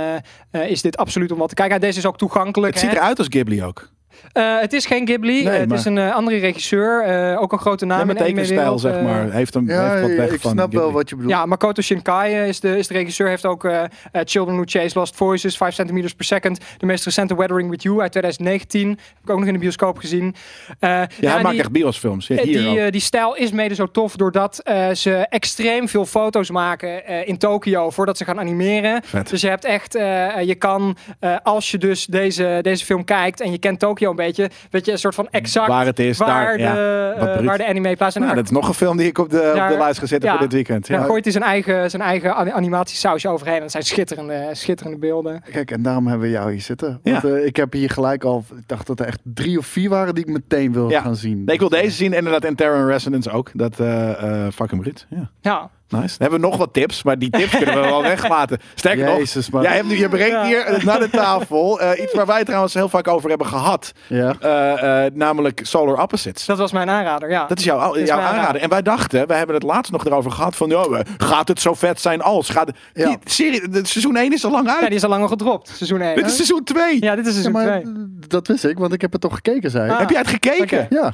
is 0.52 0.82
dit 0.82 0.98
absoluut 0.98 1.32
om 1.32 1.38
wat 1.38 1.50
te 1.50 1.56
kijken. 1.56 1.80
Deze 1.80 1.98
is 1.98 2.06
ook 2.06 2.18
toegankelijk. 2.18 2.74
Het 2.74 2.84
ziet 2.84 2.92
eruit 2.94 3.18
als 3.18 3.28
Ghibli 3.28 3.64
ook. 3.64 3.90
Eh, 4.32 4.60
het 4.60 4.74
is 4.74 4.86
geen 4.86 5.08
Ghibli, 5.08 5.44
Nee, 5.44 5.54
eh, 5.54 5.60
het 5.60 5.70
maar- 5.70 5.78
is 5.78 5.86
een 5.86 5.98
eh, 5.98 6.16
andere 6.16 6.38
regisseur. 6.38 7.04
eh, 7.04 7.42
ook 7.42 7.52
een 7.52 7.60
grote 7.60 7.86
naam 7.86 7.96
Ja, 7.96 8.02
in 8.02 8.08
met 8.08 8.18
de 8.18 8.24
tekenstijl, 8.24 8.80
zeg 8.80 9.02
maar. 9.02 9.32
Heeft, 9.32 9.54
hem, 9.54 9.68
Ja, 9.70 9.90
heeft 9.90 10.02
wat 10.02 10.12
weg 10.12 10.32
ik 10.32 10.42
van 10.42 10.52
snap 10.52 10.74
wel 10.74 10.92
wat 10.92 11.10
je 11.10 11.16
bedoelt. 11.16 11.34
Ja, 11.34 11.46
Makoto 11.46 11.82
Shinkai 11.82 12.48
is 12.48 12.60
de, 12.60 12.78
is 12.78 12.88
de 12.88 12.94
regisseur. 12.94 13.28
Heeft 13.28 13.46
ook 13.46 13.70
Children 14.12 14.56
Who 14.56 14.64
Chase 14.66 14.98
Lost 15.00 15.16
Voices, 15.16 15.58
5 15.58 15.74
centimeters 15.74 16.14
per 16.14 16.26
second. 16.26 16.60
De 16.78 16.86
meest 16.86 17.06
recente 17.06 17.36
Weathering 17.36 17.70
With 17.70 17.84
You 17.84 18.02
uit 18.02 18.12
2019. 18.12 18.90
Heb 18.90 18.98
ik 19.24 19.30
ook 19.30 19.38
nog 19.38 19.48
in 19.48 19.54
de 19.54 19.60
bioscoop 19.60 19.98
gezien. 19.98 20.36
Eh, 20.80 20.90
Ja, 21.20 21.32
hij 21.34 21.42
maakt 21.42 21.58
echt 21.60 21.72
biosfilms. 21.72 22.28
Ja, 22.28 22.36
hier 22.44 22.60
die, 22.62 22.86
ook. 22.86 22.92
die 22.92 23.02
stijl 23.02 23.36
is 23.36 23.52
mede 23.52 23.76
zo 23.76 23.86
tof 23.92 24.16
doordat 24.16 24.60
eh, 24.60 24.90
ze 24.92 25.12
extreem 25.30 25.88
veel 25.88 26.06
foto's 26.06 26.50
maken 26.52 27.06
eh, 27.06 27.28
in 27.28 27.38
Tokio 27.38 27.90
voordat 27.90 28.18
ze 28.18 28.26
gaan 28.26 28.40
animeren. 28.40 29.02
Vet. 29.04 29.30
Dus 29.30 29.42
je 29.42 29.48
hebt 29.48 29.66
echt, 29.66 29.96
eh, 29.96 30.42
je 30.42 30.56
kan, 30.56 30.98
eh, 31.20 31.36
als 31.44 31.72
je 31.72 31.78
dus 31.78 32.06
deze, 32.06 32.60
deze 32.62 32.86
film 32.86 33.04
kijkt 33.04 33.42
en 33.42 33.52
je 33.52 33.58
kent 33.58 33.80
Tokio 33.80 34.01
Pinocchio 34.02 34.10
een 34.10 34.16
beetje. 34.50 34.50
Weet 34.70 34.86
je, 34.86 34.92
een 34.92 34.98
soort 34.98 35.16
van 35.16 35.28
exact 35.30 35.68
Waar 35.68 35.86
het 35.86 36.00
is, 36.00 36.18
waar, 36.18 36.28
daar, 36.28 36.58
de, 36.58 36.64
ja. 36.64 37.14
Eh, 37.38 37.46
waar 37.46 37.58
de 37.58 37.68
anime 37.68 37.96
plaats. 37.96 38.16
En 38.16 38.22
Nou, 38.22 38.36
dat 38.36 38.44
is 38.44 38.50
nog 38.52 38.68
een 38.68 38.74
film 38.74 38.98
die 38.98 39.08
ik 39.08 39.18
op 39.18 39.30
de, 39.30 39.38
op 39.56 39.70
de 39.70 39.78
lijst 39.78 40.00
ga 40.00 40.06
zetten 40.06 40.30
ja. 40.30 40.36
voor 40.38 40.44
dit 40.48 40.54
weekend. 40.54 40.88
daar 40.88 41.00
Ja. 41.00 41.06
gooit 41.06 41.24
hij 41.24 41.32
zijn 41.34 41.44
eigen, 41.44 41.90
zijn 41.90 42.02
eigen 42.02 42.36
ani- 42.36 42.52
animatiesausje 42.52 43.28
overheen. 43.30 43.56
En 43.56 43.62
dat 43.62 43.72
zijn 43.72 43.84
schitterende, 43.84 44.50
schitterende 44.52 45.00
beelden. 45.00 45.44
Kijk, 45.52 45.72
en 45.72 45.82
daarom 45.82 46.08
hebben 46.08 46.28
we 46.28 46.34
jou 46.34 46.52
hier 46.52 46.62
zitten. 46.62 47.00
Ja. 47.04 47.12
Want 47.22 47.24
eh, 47.36 47.46
ik 47.46 47.56
heb 47.56 47.74
hier 47.74 47.90
gelijk 47.90 48.24
al, 48.24 48.44
ik 48.58 48.68
dacht 48.68 48.88
dat 48.88 49.00
er 49.00 49.06
echt 49.06 49.20
drie 49.24 49.58
of 49.58 49.66
vier 49.66 49.90
waren 49.90 50.16
die 50.16 50.24
ik 50.26 50.32
meteen 50.32 50.74
wil 50.74 50.90
Ja. 50.90 51.02
gaan 51.02 51.16
zien. 51.16 51.44
Nee, 51.44 51.54
ik 51.54 51.60
wil 51.60 51.70
deze 51.70 51.92
zien, 51.96 52.14
inderdaad, 52.14 52.44
en 52.44 52.56
Terror 52.56 52.88
Resonance 52.88 53.32
ook. 53.32 53.50
Dat 53.54 53.80
eh 53.80 54.46
eh 54.46 54.52
fucking 54.54 54.82
bruut. 54.82 55.06
Ja. 55.10 55.30
Ja. 55.42 55.70
Nice. 55.92 56.08
Dan 56.08 56.16
hebben 56.18 56.40
we 56.40 56.46
nog 56.48 56.58
wat 56.58 56.74
tips, 56.74 57.04
maar 57.04 57.20
die 57.20 57.30
tips 57.30 57.58
kunnen 57.58 57.76
we 57.76 57.82
wel 57.82 58.02
weglaten. 58.14 58.60
Sterker 58.76 59.06
nog, 59.06 59.18
Jezus, 59.18 59.50
man. 59.50 59.62
jij 59.62 59.76
hebt 59.76 59.88
nu, 59.88 59.98
je 59.98 60.10
brengt 60.10 60.32
Ja. 60.32 60.44
hier 60.46 60.82
naar 60.86 61.00
de 61.00 61.10
tafel 61.10 61.80
eh, 61.82 62.04
iets 62.04 62.14
waar 62.14 62.26
wij 62.26 62.44
trouwens 62.44 62.74
heel 62.74 62.90
vaak 62.90 63.08
over 63.08 63.30
hebben 63.30 63.48
gehad. 63.48 63.92
Ja. 64.08 64.36
Eh, 64.40 65.06
eh, 65.06 65.14
namelijk 65.14 65.60
Solar 65.64 66.02
Opposites. 66.02 66.46
Dat 66.46 66.58
was 66.58 66.72
mijn 66.72 66.90
aanrader, 66.90 67.30
ja. 67.30 67.46
Dat 67.46 67.58
is 67.60 67.64
jouw, 67.64 67.94
is 67.94 68.08
jouw 68.08 68.20
aanrader. 68.20 68.62
En 68.62 68.70
wij 68.70 68.82
dachten, 68.82 69.28
we 69.28 69.34
hebben 69.34 69.56
het 69.56 69.64
laatst 69.64 69.92
nog 69.92 70.06
erover 70.06 70.32
gehad 70.32 70.56
van, 70.56 70.70
ja, 70.70 70.90
we- 70.90 71.06
gaat 71.18 71.48
het 71.48 71.62
zo 71.62 71.74
vet 71.74 72.02
zijn 72.02 72.22
als? 72.22 72.50
Gaat 72.50 72.68
het, 72.68 72.76
Ja. 72.94 73.08
die 73.08 73.18
serie, 73.24 73.70
de 73.70 73.86
seizoen 73.86 74.18
1 74.18 74.34
is 74.34 74.46
al 74.46 74.52
lang 74.52 74.70
uit. 74.70 74.80
Ja, 74.82 74.86
die 74.88 74.96
is 74.96 75.04
al 75.04 75.10
lang 75.10 75.22
al 75.22 75.28
gedropt, 75.28 75.68
seizoen 75.76 76.02
1. 76.02 76.16
Dit 76.16 76.26
is 76.26 76.36
seizoen 76.36 76.64
2. 76.64 77.02
Ja, 77.04 77.16
dit 77.16 77.26
is 77.28 77.36
Ja, 77.36 77.42
seizoen 77.42 77.52
maar 77.52 77.82
2. 77.82 77.94
dat 78.28 78.48
wist 78.48 78.66
ik, 78.66 78.78
want 78.78 78.94
ik 78.94 79.02
heb 79.02 79.12
het 79.12 79.22
toch 79.22 79.34
gekeken, 79.36 79.72
zei. 79.72 79.90
Ah. 79.92 80.00
Heb 80.00 80.10
jij 80.10 80.20
het 80.20 80.28
gekeken? 80.30 80.88
Ja. 80.90 81.14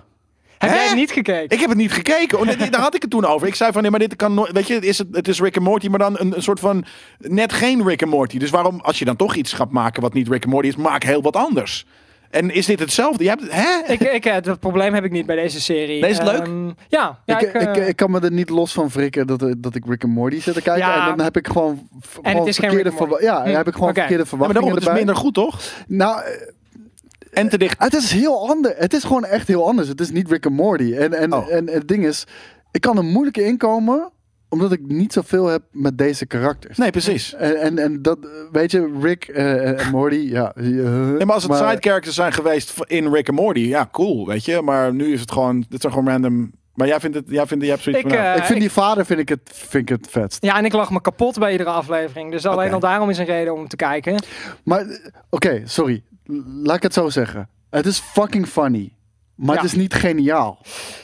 Heb 0.57 0.69
Hè? 0.69 0.75
jij 0.75 0.85
het 0.85 0.95
niet 0.95 1.11
gekeken? 1.11 1.49
Ik 1.55 1.59
heb 1.59 1.69
het 1.69 1.77
niet 1.77 1.91
gekeken. 1.91 2.39
Oh, 2.39 2.45
nee, 2.45 2.69
Daar 2.69 2.81
had 2.81 2.95
ik 2.95 3.01
het 3.01 3.11
toen 3.11 3.25
over. 3.25 3.47
Ik 3.47 3.55
zei 3.55 3.71
van 3.71 3.81
nee, 3.81 3.91
maar 3.91 3.99
dit 3.99 4.15
kan 4.15 4.33
nooit. 4.33 4.51
Weet 4.51 4.67
je, 4.67 4.73
het 4.73 4.83
is, 4.83 4.97
het, 4.97 5.07
het 5.11 5.27
is 5.27 5.41
Rick 5.41 5.55
and 5.57 5.65
Morty, 5.65 5.87
maar 5.87 5.99
dan 5.99 6.15
een, 6.19 6.35
een 6.35 6.43
soort 6.43 6.59
van 6.59 6.85
net 7.17 7.53
geen 7.53 7.87
Rick 7.87 8.01
and 8.03 8.11
Morty. 8.11 8.37
Dus 8.37 8.49
waarom, 8.49 8.79
als 8.81 8.99
je 8.99 9.05
dan 9.05 9.15
toch 9.15 9.35
iets 9.35 9.53
gaat 9.53 9.71
maken 9.71 10.01
wat 10.01 10.13
niet 10.13 10.27
Rick 10.27 10.43
and 10.43 10.53
Morty 10.53 10.67
is, 10.67 10.75
maak 10.75 11.03
heel 11.03 11.21
wat 11.21 11.35
anders. 11.35 11.85
En 12.29 12.51
is 12.53 12.65
dit 12.65 12.79
hetzelfde? 12.79 13.23
Je 13.23 13.29
hebt, 13.29 13.41
het- 13.41 13.51
hè? 13.51 13.93
Ik, 13.93 13.99
ik, 14.01 14.25
eh, 14.25 14.35
dat 14.41 14.59
probleem 14.59 14.93
heb 14.93 15.03
ik 15.03 15.11
niet 15.11 15.25
bij 15.25 15.35
deze 15.35 15.61
serie. 15.61 16.01
Nee, 16.01 16.09
is 16.09 16.17
het 16.17 16.27
leuk? 16.27 16.41
Ehm, 16.45 16.67
ja, 16.87 17.19
ja 17.25 17.39
ik, 17.39 17.53
ik, 17.53 17.61
ik, 17.61 17.77
eh, 17.77 17.87
ik, 17.87 17.95
kan 17.95 18.11
me 18.11 18.19
er 18.19 18.31
niet 18.31 18.49
los 18.49 18.73
van 18.73 18.89
wrikken 18.89 19.27
dat, 19.27 19.39
dat 19.57 19.75
ik 19.75 19.83
Rick 19.85 20.03
and 20.03 20.13
Morty 20.13 20.39
zit 20.41 20.53
te 20.53 20.61
kijken. 20.61 20.87
Ja. 20.87 21.01
En 21.09 21.15
dan 21.17 21.25
heb 21.25 21.37
ik 21.37 21.47
gewoon, 21.47 21.87
v- 21.99 22.15
gewoon 22.15 22.37
het 22.39 22.47
is 22.47 22.57
geen 22.57 22.69
verkeerde 22.71 23.17
Ja, 23.19 23.43
Hm, 23.43 23.49
heb 23.49 23.67
ik 23.67 23.73
gewoon 23.73 23.89
oké. 23.89 23.99
verkeerde 23.99 24.13
Ja, 24.13 24.17
maar 24.17 24.27
verwachtingen 24.27 24.53
daarom, 24.53 24.69
het 24.71 24.81
is 24.81 24.87
erbij. 24.87 25.03
minder 25.03 25.15
goed, 25.15 25.33
toch? 25.33 25.59
Nou, 25.87 26.21
eh, 26.21 26.31
En 27.37 27.49
te 27.49 27.57
dicht. 27.57 27.75
het 27.83 27.93
is 27.93 28.11
heel 28.11 28.49
anders. 28.49 28.75
Het 28.77 28.93
is 28.93 29.03
gewoon 29.03 29.25
echt 29.25 29.47
heel 29.47 29.67
anders. 29.67 29.87
Het 29.87 30.01
is 30.01 30.11
niet 30.11 30.29
Rick 30.29 30.45
and 30.45 30.55
Morty. 30.55 30.93
En, 30.93 31.13
en, 31.13 31.33
Oh. 31.33 31.51
en, 31.53 31.69
het 31.69 31.87
ding 31.87 32.05
is, 32.05 32.23
ik 32.71 32.81
kan 32.81 32.97
er 32.97 33.03
moeilijk 33.03 33.37
inkomen 33.37 34.11
omdat 34.49 34.71
ik 34.71 34.81
niet 34.87 35.13
zoveel 35.13 35.45
heb 35.45 35.61
met 35.71 35.97
deze 35.97 36.25
karakters. 36.25 36.77
Nee, 36.77 36.91
precies. 36.91 37.33
En, 37.33 37.59
en, 37.61 37.77
en 37.77 38.01
dat, 38.01 38.17
eh, 38.19 38.29
weet 38.51 38.71
je, 38.71 38.97
Rick 39.01 39.23
eh, 39.27 39.85
en 39.85 39.91
Morty, 39.91 40.15
ja. 40.15 40.53
eh, 40.55 40.63
Nee, 40.65 41.25
maar 41.25 41.33
als 41.35 41.43
het 41.43 41.55
side 41.55 41.77
characters 41.79 42.15
zijn 42.15 42.33
geweest 42.33 42.73
in 42.85 43.13
Rick 43.13 43.29
and 43.29 43.39
Morty, 43.39 43.59
ja, 43.59 43.87
cool, 43.91 44.27
weet 44.27 44.45
je. 44.45 44.61
Maar 44.61 44.93
nu 44.93 45.13
is 45.13 45.19
het 45.21 45.31
gewoon, 45.31 45.65
dit 45.69 45.81
zijn 45.81 45.93
gewoon 45.93 46.09
random. 46.09 46.51
Maar 46.73 46.87
jij 46.87 46.99
vindt 46.99 47.15
het, 47.15 47.25
jij 47.27 47.45
vindt, 47.45 47.63
jij 47.63 47.71
hebt 47.73 47.83
zoiets 47.83 48.03
Ik, 48.03 48.09
van, 48.09 48.17
nou, 48.19 48.31
eh, 48.33 48.37
ik 48.37 48.43
vind 48.43 48.59
die 48.59 48.71
vader 48.71 49.05
vind 49.05 49.19
ik 49.19 49.29
het, 49.29 49.39
vind 49.53 49.89
ik 49.89 49.97
het 49.97 50.07
vetst. 50.09 50.43
Ja, 50.43 50.57
en 50.57 50.65
ik 50.65 50.73
lag 50.73 50.91
me 50.91 51.01
kapot 51.01 51.39
bij 51.39 51.51
iedere 51.51 51.69
aflevering. 51.69 52.31
Dus 52.31 52.45
alleen 52.45 52.73
al 52.73 52.79
daarom 52.79 53.09
is 53.09 53.17
een 53.17 53.25
reden 53.25 53.53
om 53.53 53.67
te 53.67 53.75
kijken. 53.75 54.23
Maar, 54.63 54.79
eh, 54.79 54.97
oké, 55.29 55.61
sorry. 55.65 56.03
Laat 56.63 56.75
ik 56.75 56.83
het 56.83 56.93
zo 56.93 57.09
zeggen. 57.09 57.49
Het 57.69 57.85
is 57.85 57.99
fucking 57.99 58.47
funny. 58.47 58.91
Maar 59.35 59.55
Ja. 59.55 59.61
het 59.61 59.71
is 59.71 59.77
niet 59.77 59.93
geniaal. 59.93 60.59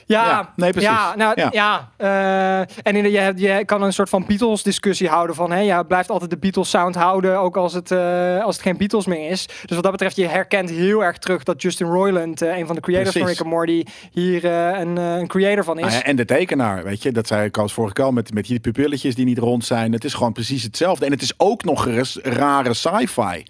Ja, 0.06 0.26
Ja, 0.26 0.54
nee, 0.56 0.72
precies. 0.72 0.90
Ja, 0.90 1.16
nou, 1.16 1.34
Ja. 1.42 1.50
ja. 1.52 1.90
eh, 1.98 2.60
en 2.60 2.96
in 2.96 3.04
de, 3.04 3.12
je, 3.12 3.34
je 3.36 3.66
kan 3.66 3.82
een 3.82 3.94
soort 3.94 4.10
van 4.10 4.26
Beatles-discussie 4.28 5.08
houden 5.10 5.36
van... 5.36 5.52
Hè, 5.52 5.60
je 5.60 5.86
blijft 5.86 6.10
altijd 6.10 6.30
de 6.30 6.38
Beatles-sound 6.38 6.96
houden, 6.96 7.40
ook 7.40 7.58
als 7.58 7.74
het, 7.74 7.92
eh, 7.92 8.44
als 8.44 8.56
het 8.56 8.64
geen 8.66 8.78
Beatles 8.78 9.06
meer 9.06 9.30
is. 9.30 9.46
Dus 9.46 9.74
wat 9.74 9.84
dat 9.84 9.92
betreft, 9.92 10.16
je 10.16 10.28
herkent 10.28 10.70
heel 10.70 11.04
erg 11.04 11.18
terug 11.18 11.44
dat 11.44 11.62
Justin 11.62 11.88
Roiland... 11.88 12.42
eh, 12.42 12.58
een 12.58 12.66
van 12.66 12.76
de 12.76 12.82
creators 12.82 13.18
van. 13.18 13.28
Rick 13.28 13.40
and 13.40 13.50
Morty, 13.50 13.84
hier 14.12 14.46
eh, 14.46 14.80
een, 14.80 14.98
eh, 14.98 15.16
een 15.16 15.28
creator 15.28 15.64
van 15.64 15.80
is. 15.80 15.94
Ja, 15.94 16.04
en 16.04 16.16
de 16.16 16.26
tekenaar, 16.26 16.84
weet 16.84 17.04
je, 17.04 17.12
dat 17.12 17.28
zei 17.28 17.46
ik 17.46 17.58
als 17.58 17.74
vorige 17.74 17.94
keer 17.94 18.04
al, 18.06 18.12
met, 18.12 18.34
met 18.34 18.46
die 18.46 18.60
pupilletjes 18.60 19.16
die 19.16 19.26
niet 19.26 19.38
rond 19.40 19.66
zijn. 19.66 19.92
Het 19.92 20.04
is 20.04 20.14
gewoon 20.14 20.34
precies 20.34 20.64
hetzelfde. 20.64 21.06
En 21.06 21.12
het 21.12 21.22
is 21.22 21.34
ook 21.38 21.64
nog 21.64 21.88
eens 21.88 22.20
rare 22.24 22.74
sci-fi. 22.74 23.44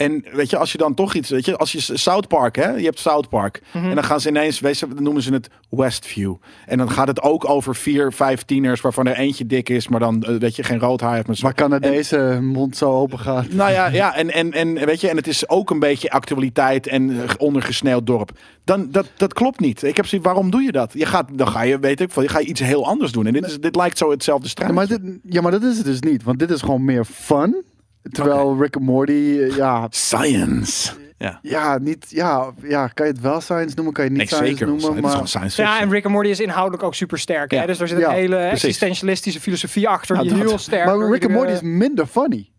En 0.00 0.24
weet 0.32 0.50
je, 0.50 0.56
als 0.56 0.72
je 0.72 0.78
dan 0.78 0.94
toch 0.94 1.14
iets, 1.14 1.30
weet 1.30 1.44
je, 1.44 1.56
als 1.56 1.72
je 1.72 1.80
South 1.96 2.28
Park, 2.28 2.56
hè, 2.56 2.70
je 2.70 2.84
hebt 2.84 2.98
South 2.98 3.28
Park. 3.28 3.62
Mhm. 3.72 3.88
En 3.88 3.94
dan 3.94 4.04
gaan 4.04 4.20
ze 4.20 4.28
ineens, 4.28 4.60
weet 4.60 4.78
je, 4.78 4.86
noemen 4.98 5.22
ze 5.22 5.32
het 5.32 5.48
Westview. 5.70 6.34
En 6.66 6.78
dan 6.78 6.90
gaat 6.90 7.08
het 7.08 7.22
ook 7.22 7.48
over 7.48 7.74
vier, 7.76 8.12
vijf 8.12 8.42
tieners, 8.42 8.80
waarvan 8.80 9.06
er 9.06 9.16
eentje 9.16 9.46
dik 9.46 9.68
is, 9.68 9.88
maar 9.88 10.00
dan, 10.00 10.22
eh, 10.22 10.36
weet 10.36 10.56
je, 10.56 10.62
geen 10.62 10.78
rood 10.78 11.00
haar 11.00 11.14
heeft. 11.14 11.26
Maar 11.26 11.36
Maar 11.42 11.54
kan 11.54 11.72
er 11.72 11.80
deze 11.80 12.38
mond 12.42 12.76
zo 12.76 12.92
open 12.92 13.18
gaan? 13.18 13.46
nou 13.50 13.70
ja, 13.70 13.86
ja 14.02 14.14
en, 14.14 14.30
en, 14.30 14.52
en 14.52 14.86
weet 14.86 15.00
je, 15.00 15.08
en 15.08 15.16
het 15.16 15.26
is 15.26 15.48
ook 15.48 15.70
een 15.70 15.78
beetje 15.78 16.10
actualiteit 16.10 16.86
en 16.86 17.10
eh, 17.10 17.28
ondergesneeuwd 17.38 18.06
dorp. 18.06 18.30
Dan, 18.64 18.90
dat, 18.90 19.06
dat 19.16 19.32
klopt 19.32 19.60
niet. 19.60 19.82
Ik 19.82 19.96
heb 19.96 20.06
zoiets, 20.06 20.26
waarom 20.28 20.50
doe 20.50 20.62
je 20.62 20.72
dat? 20.72 20.92
Je 20.92 21.06
gaat, 21.06 21.28
dan 21.32 21.48
ga 21.48 21.62
je, 21.62 21.78
weet 21.78 22.00
ik, 22.00 22.10
veel, 22.10 22.22
je 22.22 22.28
ga 22.28 22.38
je 22.38 22.46
iets 22.46 22.60
heel 22.60 22.86
anders 22.86 23.12
doen. 23.12 23.26
En 23.26 23.32
dit, 23.32 23.46
is, 23.46 23.60
dit 23.60 23.76
lijkt 23.76 23.98
zo 23.98 24.10
hetzelfde 24.10 24.44
Ja 24.44 24.50
strijd. 24.50 24.72
maar, 24.72 24.86
dit, 24.86 25.00
ja, 25.22 25.40
maar 25.40 25.52
dat 25.52 25.62
is 25.62 25.76
het 25.76 25.86
dus 25.86 26.00
niet. 26.00 26.22
Want 26.22 26.38
dit 26.38 26.50
is 26.50 26.60
gewoon 26.60 26.84
meer 26.84 27.04
fun. 27.04 27.64
Terwijl 28.02 28.56
Rick 28.60 28.76
and 28.76 28.84
Morty, 28.84 29.38
eh, 29.40 29.56
ja, 29.56 29.86
Science. 29.90 30.92
Ja, 31.18 31.38
ja, 31.42 31.78
niet, 31.78 32.06
ja, 32.08 32.50
ja, 32.62 32.86
kan 32.88 33.06
je 33.06 33.12
het 33.12 33.20
wel 33.20 33.40
science 33.40 33.74
noemen, 33.74 33.94
kan 33.94 34.04
je 34.04 34.10
het 34.10 34.18
nee, 34.18 34.26
niet 34.26 34.34
science 34.36 34.46
zeker. 34.56 34.66
noemen. 34.66 34.86
het 34.86 34.94
is 34.96 35.00
maar, 35.02 35.10
gewoon 35.10 35.28
science 35.28 35.54
fiction. 35.54 35.76
Ja, 35.76 35.80
en 35.82 35.90
Rick 35.90 36.04
and 36.04 36.14
Morty 36.14 36.28
is 36.28 36.40
inhoudelijk 36.40 36.82
ook 36.82 36.94
super 36.94 37.18
sterk. 37.18 37.52
Ja. 37.52 37.60
Hè? 37.60 37.66
Dus 37.66 37.78
daar 37.78 37.88
zit 37.88 37.98
Ja, 37.98 38.08
een 38.08 38.14
hele 38.14 38.36
precies. 38.36 38.52
existentialistische 38.52 39.40
filosofie 39.40 39.88
achter 39.88 40.14
Nou, 40.16 40.28
die 40.28 40.38
dat. 40.38 40.48
heel 40.48 40.58
sterk... 40.58 40.86
maar 40.86 41.10
Rick 41.10 41.24
and 41.24 41.32
Morty 41.32 41.52
is 41.52 41.60
minder 41.60 42.06
funny. 42.06 42.49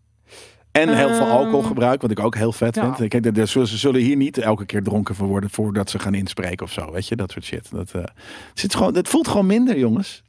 En 0.72 0.96
heel 0.96 1.08
veel 1.08 1.26
Ehm, 1.26 1.30
alcoholgebruik, 1.36 2.02
wat 2.02 2.10
ik 2.10 2.20
ook 2.20 2.34
heel 2.34 2.52
vet 2.52 2.74
ja. 2.74 2.94
vind. 2.94 3.08
Kijk, 3.08 3.36
er- 3.36 3.46
ze 3.48 3.66
zullen 3.66 4.00
hier 4.00 4.16
niet 4.16 4.38
elke 4.38 4.64
keer 4.66 4.82
dronken 4.82 5.14
van 5.14 5.26
worden 5.26 5.50
voordat 5.50 5.90
ze 5.90 5.98
gaan 5.98 6.14
inspreken 6.14 6.66
of 6.66 6.72
zo. 6.72 6.92
Weet 6.92 7.08
je, 7.08 7.16
dat 7.16 7.30
soort 7.30 7.44
shit. 7.44 7.70
Dat, 7.70 7.90
eh, 7.94 8.00
het, 8.02 8.10
zit 8.54 8.74
gewoon, 8.74 8.94
het 8.94 9.08
voelt 9.08 9.28
gewoon 9.28 9.46
minder, 9.46 9.78
jongens. 9.78 10.22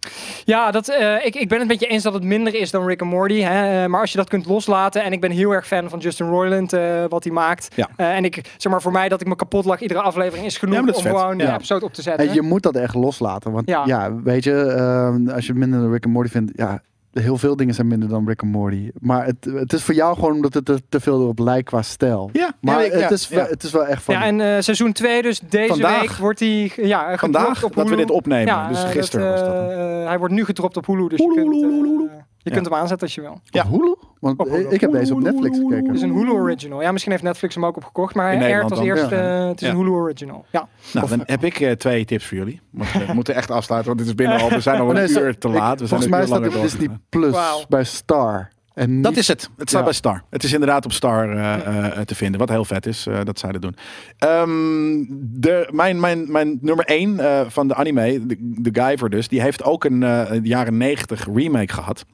Ja, 0.46 0.72
dat, 0.72 0.88
eh, 0.90 1.26
ik, 1.26 1.36
ik 1.36 1.50
ben 1.50 1.60
het 1.60 1.68
met 1.68 1.80
je 1.80 1.88
eens 1.88 2.04
dat 2.04 2.14
het 2.14 2.24
minder 2.24 2.56
is 2.56 2.72
dan 2.72 2.86
Rick 2.86 3.02
and 3.02 3.10
Morty. 3.12 3.40
Hè? 3.42 3.84
eh, 3.84 3.90
Maar 3.90 4.02
als 4.02 4.12
je 4.12 4.18
dat 4.18 4.30
kunt 4.30 4.46
loslaten. 4.46 5.04
En 5.04 5.12
ik 5.12 5.22
ben 5.22 5.32
heel 5.32 5.52
erg 5.52 5.68
fan 5.68 5.90
van 5.90 6.00
Justin 6.00 6.28
Roiland, 6.28 6.74
eh, 6.74 7.04
wat 7.10 7.24
hij 7.24 7.34
maakt. 7.34 7.68
Ja. 7.76 7.90
Eh, 7.98 8.16
en 8.16 8.26
ik 8.26 8.54
zeg 8.58 8.72
maar 8.72 8.82
voor 8.82 8.92
mij 8.92 9.10
dat 9.10 9.22
ik 9.22 9.28
me 9.28 9.36
kapot 9.36 9.66
lag. 9.66 9.82
Iedere 9.82 10.02
aflevering 10.02 10.46
is 10.46 10.58
genoeg 10.58 10.76
Ja, 10.76 10.82
dat 10.86 10.96
om 10.96 11.02
vet. 11.02 11.12
gewoon 11.12 11.38
de 11.38 11.44
Ja. 11.44 11.54
episode 11.56 11.86
op 11.86 11.94
te 11.94 12.02
zetten. 12.02 12.28
En 12.28 12.34
je 12.34 12.42
moet 12.42 12.64
dat 12.64 12.76
echt 12.76 12.94
loslaten. 12.96 13.52
Want 13.52 13.70
Ja. 13.70 13.84
ja, 13.86 14.16
weet 14.24 14.44
je, 14.44 14.54
ehm, 14.62 15.30
als 15.30 15.46
je 15.48 15.54
minder 15.54 15.80
dan 15.82 15.92
Rick 15.92 16.04
and 16.06 16.14
Morty 16.14 16.30
vindt, 16.30 16.52
ja, 16.56 16.82
heel 17.14 17.38
veel 17.38 17.56
dingen 17.56 17.74
zijn 17.74 17.88
minder 17.88 18.10
dan 18.10 18.28
Rick 18.28 18.42
and 18.42 18.52
Morty. 18.52 18.90
Maar 19.00 19.26
het, 19.26 19.46
het 19.54 19.74
is 19.74 19.84
voor 19.84 19.94
jou 19.94 20.16
gewoon 20.16 20.32
omdat 20.34 20.54
het 20.54 20.70
er 20.70 20.80
te 20.90 21.00
veel 21.00 21.22
erop 21.22 21.40
lijkt 21.40 21.68
qua 21.70 21.82
stijl. 21.82 22.30
Ja, 22.34 22.54
Maar 22.62 22.80
ja, 22.80 22.86
ik- 22.86 22.92
het, 22.92 23.02
ja, 23.02 23.10
is, 23.10 23.28
ja. 23.28 23.46
het 23.46 23.64
is 23.64 23.72
wel 23.72 23.86
echt 23.86 24.04
van. 24.04 24.14
ja, 24.14 24.24
en 24.26 24.42
eh, 24.42 24.62
seizoen 24.62 24.92
2, 24.92 25.22
dus 25.22 25.40
deze 25.40 25.68
Vandaag. 25.68 26.00
week 26.02 26.12
wordt 26.12 26.40
hij 26.40 26.72
ja, 26.76 27.00
gedropt 27.00 27.20
Vandaag 27.20 27.64
op 27.64 27.76
dat 27.76 27.90
we 27.90 27.96
dit 27.96 28.10
opnemen. 28.12 28.46
Ja, 28.54 28.68
dus 28.68 28.84
eh, 28.84 28.90
gisteren 28.90 29.30
dat, 29.32 29.40
was 29.40 29.48
dat. 29.50 29.70
eh, 29.72 30.06
hij 30.08 30.18
wordt 30.20 30.34
nu 30.34 30.46
gedropt 30.46 30.78
op 30.78 30.86
Hulu, 30.86 31.08
dus 31.08 31.20
je 31.20 31.26
Hulu, 31.28 31.42
kunt, 31.50 31.54
eh, 31.64 31.70
Hulu. 31.70 32.04
je 32.04 32.10
Ja. 32.38 32.52
kunt 32.52 32.66
hem 32.66 32.76
aanzetten 32.76 33.08
als 33.08 33.16
je 33.16 33.22
wil. 33.22 33.40
Ja. 33.44 33.64
Op 33.64 33.70
Hulu? 33.72 33.96
Want 34.24 34.48
ik 34.74 34.82
heb 34.82 34.92
deze 34.92 35.14
op 35.14 35.20
Netflix 35.20 35.58
Het 35.58 35.68
gekeken. 35.68 35.94
is 35.94 36.02
een 36.02 36.12
Hulu 36.14 36.32
original. 36.32 36.82
Ja, 36.82 36.92
misschien 36.92 37.12
heeft 37.12 37.24
Netflix 37.24 37.56
hem 37.56 37.66
ook 37.66 37.76
opgekocht, 37.78 38.16
maar 38.16 38.34
In 38.34 38.38
hij 38.40 38.48
Nederland 38.48 38.72
als 38.72 38.82
eerste. 38.86 39.16
Ja. 39.16 39.22
het 39.48 39.62
is 39.62 39.68
Ja. 39.68 39.74
een 39.74 39.80
Hulu 39.80 39.90
original. 39.92 40.46
Ja. 40.50 40.68
Nou, 40.94 41.08
dan 41.08 41.22
heb 41.26 41.44
ik 41.44 41.60
eh, 41.60 41.72
twee 41.72 42.06
tips 42.06 42.26
voor 42.26 42.38
jullie. 42.38 42.62
Want 42.70 42.92
we 43.08 43.14
moeten 43.20 43.36
echt 43.36 43.52
afsluiten, 43.52 43.88
want 43.96 44.00
dit 44.06 44.08
is 44.20 44.26
binnen 44.26 44.40
al. 44.42 44.50
We 44.50 44.60
zijn 44.60 44.80
al 44.82 44.90
een 44.90 44.96
nee, 44.96 45.10
uur 45.24 45.38
te 45.38 45.48
ik- 45.48 45.54
laat. 45.54 45.80
We 45.80 45.86
zijn 45.88 45.90
volgens 46.02 46.10
mij 46.10 46.26
staat 46.26 46.54
het 46.54 46.62
Disney. 46.62 46.98
Plus 47.10 47.36
bij 47.70 47.84
Star. 47.84 48.50
En 48.74 49.02
Dat 49.02 49.18
is 49.18 49.28
het. 49.28 49.50
Het 49.58 49.70
staat 49.70 49.80
Ja. 49.80 49.86
bij 49.86 49.94
Star. 49.94 50.24
Het 50.30 50.44
is 50.44 50.54
inderdaad 50.54 50.86
op 50.86 50.92
Star 50.92 51.30
eh, 51.30 51.86
eh, 51.86 52.06
te 52.06 52.16
vinden. 52.16 52.40
Wat 52.40 52.50
heel 52.50 52.66
vet 52.66 52.86
is 52.86 53.08
eh, 53.08 53.20
dat 53.24 53.40
zij 53.40 53.52
dat 53.52 53.62
doen. 53.62 53.76
Ehm, 54.18 55.04
de, 55.20 55.70
mijn, 55.72 56.00
mijn, 56.00 56.32
mijn 56.32 56.58
nummer 56.62 56.86
1 56.86 57.52
van 57.52 57.68
de 57.68 57.76
anime, 57.76 58.26
de, 58.26 58.36
de 58.40 58.70
Guyver 58.82 59.10
dus, 59.10 59.28
die 59.28 59.42
heeft 59.42 59.64
ook 59.64 59.84
een 59.84 60.04
eh, 60.04 60.40
jaren 60.44 60.78
90 60.78 61.28
remake 61.34 61.74
gehad. 61.74 62.06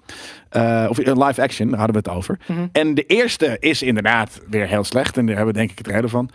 Eh, 0.50 0.86
of 0.90 0.98
een 0.98 1.24
live 1.24 1.42
action, 1.42 1.70
daar 1.70 1.80
hadden 1.80 2.04
we 2.04 2.10
het 2.10 2.18
over. 2.18 2.40
Mhm. 2.48 2.68
En 2.72 2.94
de 2.94 3.06
eerste 3.06 3.58
is 3.60 3.82
inderdaad 3.82 4.42
weer 4.50 4.68
heel 4.68 4.84
slecht. 4.84 5.18
En 5.18 5.26
daar 5.26 5.36
hebben 5.36 5.54
we 5.54 5.60
denk 5.60 5.72
ik 5.72 5.78
het 5.78 5.88
reden 5.88 6.10
van. 6.10 6.30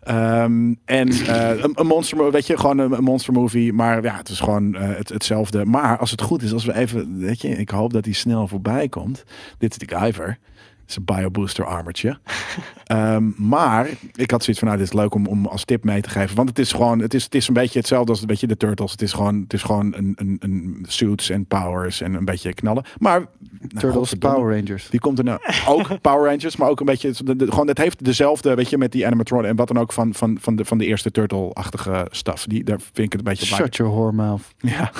Ehm, 0.00 0.74
en 0.84 1.08
eh, 1.08 1.62
een, 1.62 1.72
een 1.74 1.86
monster, 1.86 2.16
mo- 2.16 2.30
weet 2.30 2.46
je, 2.46 2.58
gewoon 2.58 2.78
een, 2.78 2.92
een 2.92 3.04
monster 3.04 3.32
movie. 3.32 3.72
Maar 3.72 4.02
ja, 4.02 4.16
het 4.16 4.28
is 4.28 4.40
gewoon 4.40 4.74
eh, 4.74 4.96
het, 4.96 5.08
hetzelfde. 5.08 5.64
Maar 5.64 5.98
als 5.98 6.10
het 6.10 6.22
goed 6.22 6.42
is, 6.42 6.52
als 6.52 6.64
we 6.64 6.74
even, 6.74 7.18
weet 7.18 7.40
je, 7.40 7.48
ik 7.48 7.70
hoop 7.70 7.92
dat 7.92 8.04
hij 8.04 8.14
snel 8.14 8.48
voorbij 8.48 8.88
komt. 8.88 9.24
Dit 9.58 9.70
is 9.70 9.78
de 9.88 9.96
Guyver. 9.96 10.38
Het 10.80 10.98
is 10.98 11.06
een 11.06 11.16
biobooster 11.16 11.64
armertje. 11.64 12.18
Ehm, 12.84 13.24
maar 13.36 13.88
ik 14.14 14.30
had 14.30 14.42
zoiets 14.42 14.58
van, 14.58 14.68
nou, 14.68 14.80
dit 14.80 14.86
is 14.92 14.98
leuk 15.00 15.14
om, 15.14 15.26
om 15.26 15.46
als 15.46 15.64
tip 15.64 15.84
mee 15.84 16.00
te 16.00 16.10
geven. 16.10 16.36
Want 16.36 16.48
het 16.48 16.58
is 16.58 16.72
gewoon, 16.72 16.98
het 16.98 17.14
is, 17.14 17.24
het 17.24 17.34
is 17.34 17.48
een 17.48 17.54
beetje 17.54 17.78
hetzelfde 17.78 18.10
als 18.10 18.20
een 18.20 18.26
beetje 18.26 18.46
de 18.46 18.56
Turtles. 18.56 18.90
Het 18.90 19.02
is 19.02 19.12
gewoon, 19.12 19.40
het 19.40 19.52
is 19.52 19.62
gewoon 19.62 19.94
een, 19.96 20.12
een, 20.16 20.36
een 20.40 20.84
suits 20.88 21.30
en 21.30 21.46
powers 21.46 22.00
en 22.00 22.14
een 22.14 22.24
beetje 22.24 22.54
knallen. 22.54 22.84
Maar, 22.98 23.26
Turtles. 23.78 24.14
Power 24.14 24.56
Rangers. 24.56 24.88
Die 24.90 25.00
komt 25.00 25.18
er 25.18 25.24
nou 25.24 25.40
ook 25.68 26.00
Power 26.00 26.30
Rangers, 26.30 26.56
maar 26.56 26.68
ook 26.68 26.80
een 26.80 26.86
beetje 26.86 27.12
de- 27.24 27.36
de- 27.36 27.50
gewoon 27.50 27.66
het 27.68 27.78
heeft 27.78 28.04
dezelfde, 28.04 28.54
weet 28.54 28.70
je, 28.70 28.78
met 28.78 28.92
die 28.92 29.06
animatronic 29.06 29.50
en 29.50 29.56
wat 29.56 29.68
dan 29.68 29.78
ook 29.78 29.92
van 29.92 30.14
van 30.14 30.38
van 30.40 30.56
de 30.56 30.64
van 30.64 30.78
de 30.78 30.86
eerste 30.86 31.10
Turtle-achtige 31.10 32.06
stuff. 32.10 32.44
Die 32.46 32.64
daar 32.64 32.80
vind 32.80 32.98
ik 32.98 33.12
het 33.12 33.20
een 33.20 33.24
beetje. 33.34 33.46
Shut 33.54 33.76
your 33.76 33.92
whore 33.92 34.12
mouth. 34.12 34.42
Ja. 34.58 34.90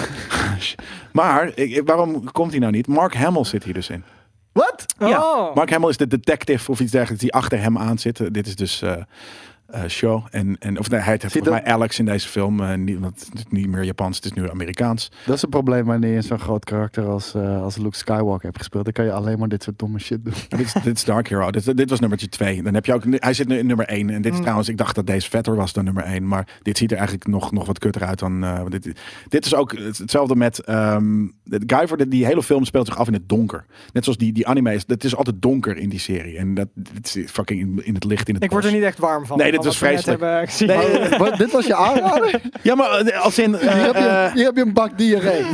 maar 1.13 1.47
ik, 1.55 1.71
ik- 1.71 1.83
waarom 1.87 2.31
komt 2.33 2.51
hij 2.51 2.61
nou 2.61 2.73
niet? 2.73 2.87
Mark 2.87 3.15
Hamill 3.15 3.45
zit 3.45 3.65
hier 3.65 3.75
dus 3.75 3.89
in. 3.91 4.05
Wat? 4.53 4.85
Ja. 4.99 5.21
Oh. 5.23 5.55
Mark 5.55 5.71
Hamill 5.71 5.89
is 5.89 5.97
de 5.97 6.07
detective 6.07 6.71
of 6.71 6.81
iets 6.81 6.91
dergelijks 6.93 7.23
die 7.23 7.33
achter 7.33 7.61
hem 7.61 7.79
aan 7.79 7.99
zit. 7.99 8.21
Eh, 8.21 8.27
Dit 8.31 8.47
is 8.47 8.57
dus 8.57 8.83
eh, 8.83 8.97
eh, 9.73 9.85
show. 9.89 10.27
En, 10.31 10.57
en, 10.59 10.79
of 10.79 10.91
nee, 10.91 11.01
hij 11.01 11.11
heet 11.13 11.21
volgens 11.21 11.45
dat- 11.45 11.63
mij 11.63 11.73
Alex 11.73 11.99
in 11.99 12.05
deze 12.05 12.29
film. 12.29 12.61
eh, 12.61 12.75
niet, 12.75 12.99
want 12.99 13.21
het 13.31 13.39
is 13.39 13.45
niet 13.49 13.67
meer 13.67 13.85
Japans, 13.85 14.17
het 14.17 14.25
is 14.25 14.33
nu 14.33 14.51
Amerikaans. 14.51 15.11
Dat 15.27 15.37
is 15.37 15.43
een 15.43 15.49
probleem 15.49 15.85
wanneer 15.85 16.13
je 16.15 16.23
zo'n 16.23 16.39
groot 16.39 16.65
karakter 16.65 17.05
als, 17.07 17.35
eh, 17.35 17.63
als 17.63 17.77
Luke 17.77 17.97
Skywalker 17.97 18.45
hebt 18.45 18.59
gespeeld. 18.59 18.85
Dan 18.85 18.93
kan 18.93 19.05
je 19.05 19.13
alleen 19.13 19.39
maar 19.39 19.49
dit 19.49 19.63
soort 19.63 19.79
domme 19.79 19.99
shit 19.99 20.25
doen. 20.25 20.35
dit, 20.49 20.61
is, 20.61 20.73
dit 20.73 20.97
is 20.97 21.05
Dark 21.05 21.29
Hero. 21.29 21.51
Dit, 21.51 21.77
dit 21.77 21.91
was 21.91 22.01
nummertje 22.01 22.29
2. 22.29 22.63
Dan 22.63 22.75
heb 22.75 22.87
je 22.87 22.95
ook, 22.95 23.03
hij 23.11 23.35
zit 23.35 23.49
nu 23.49 23.59
in 23.59 23.67
nummer 23.67 23.87
1. 23.89 24.11
En 24.11 24.23
dit 24.23 24.27
is 24.31 24.37
Mm. 24.37 24.41
trouwens, 24.43 24.69
ik 24.69 24.77
dacht 24.77 24.95
dat 24.95 25.07
deze 25.07 25.31
vetter 25.31 25.57
was 25.57 25.73
dan 25.73 25.85
nummer 25.85 26.05
1. 26.05 26.29
Maar 26.29 26.49
dit 26.63 26.79
ziet 26.79 26.91
er 26.91 26.97
eigenlijk 26.97 27.27
nog, 27.29 27.53
nog 27.53 27.67
wat 27.67 27.79
kutter 27.79 28.03
uit 28.05 28.19
dan. 28.19 28.45
eh, 28.45 28.61
dit, 28.69 28.93
dit 29.29 29.45
is 29.47 29.55
ook 29.55 29.73
hetzelfde 29.79 30.37
met. 30.37 30.59
ehm 30.59 31.27
de 31.45 31.63
Guyver, 31.67 31.97
die, 31.97 32.09
die 32.09 32.27
hele 32.27 32.43
film 32.43 32.65
speelt 32.65 32.87
zich 32.87 32.97
af 32.99 33.07
in 33.07 33.13
het 33.13 33.29
donker. 33.29 33.65
Net 33.93 34.05
zoals 34.05 34.19
die, 34.19 34.33
die 34.33 34.47
anime 34.47 34.75
is. 34.75 34.85
Het 34.87 35.05
is 35.05 35.17
altijd 35.17 35.43
donker 35.43 35.77
in 35.77 35.89
die 35.89 35.99
serie. 35.99 36.39
En 36.39 36.55
dat 36.55 36.69
dit 36.75 37.17
is 37.17 37.31
fucking 37.31 37.61
in, 37.61 37.87
in 37.87 37.95
het 37.95 38.05
licht 38.05 38.29
in 38.29 38.35
het 38.35 38.45
Ik 38.45 38.51
word 38.51 38.65
er 38.65 38.73
niet 38.73 38.83
echt 38.83 38.99
warm 38.99 39.27
van. 39.27 39.39
Nee, 39.39 39.53
dit 39.63 40.19
was 40.19 40.49
gezien. 40.49 40.67
Nee, 40.67 40.77
Maar, 41.11 41.19
wat, 41.19 41.37
dit 41.37 41.53
was 41.53 41.67
je 41.67 41.75
aanrader? 41.75 42.41
Ja, 42.63 42.75
maar 42.75 42.91
eh, 42.91 43.21
als 43.25 43.39
in. 43.39 43.55
eh, 43.55 43.61
Hier 43.73 43.83
heb 43.85 43.95
je, 43.95 44.01
eh, 44.01 44.33
hier 44.33 44.45
heb 44.45 44.57
je 44.57 44.63
een 44.63 44.73
bak 44.73 44.99
diarree. 44.99 45.45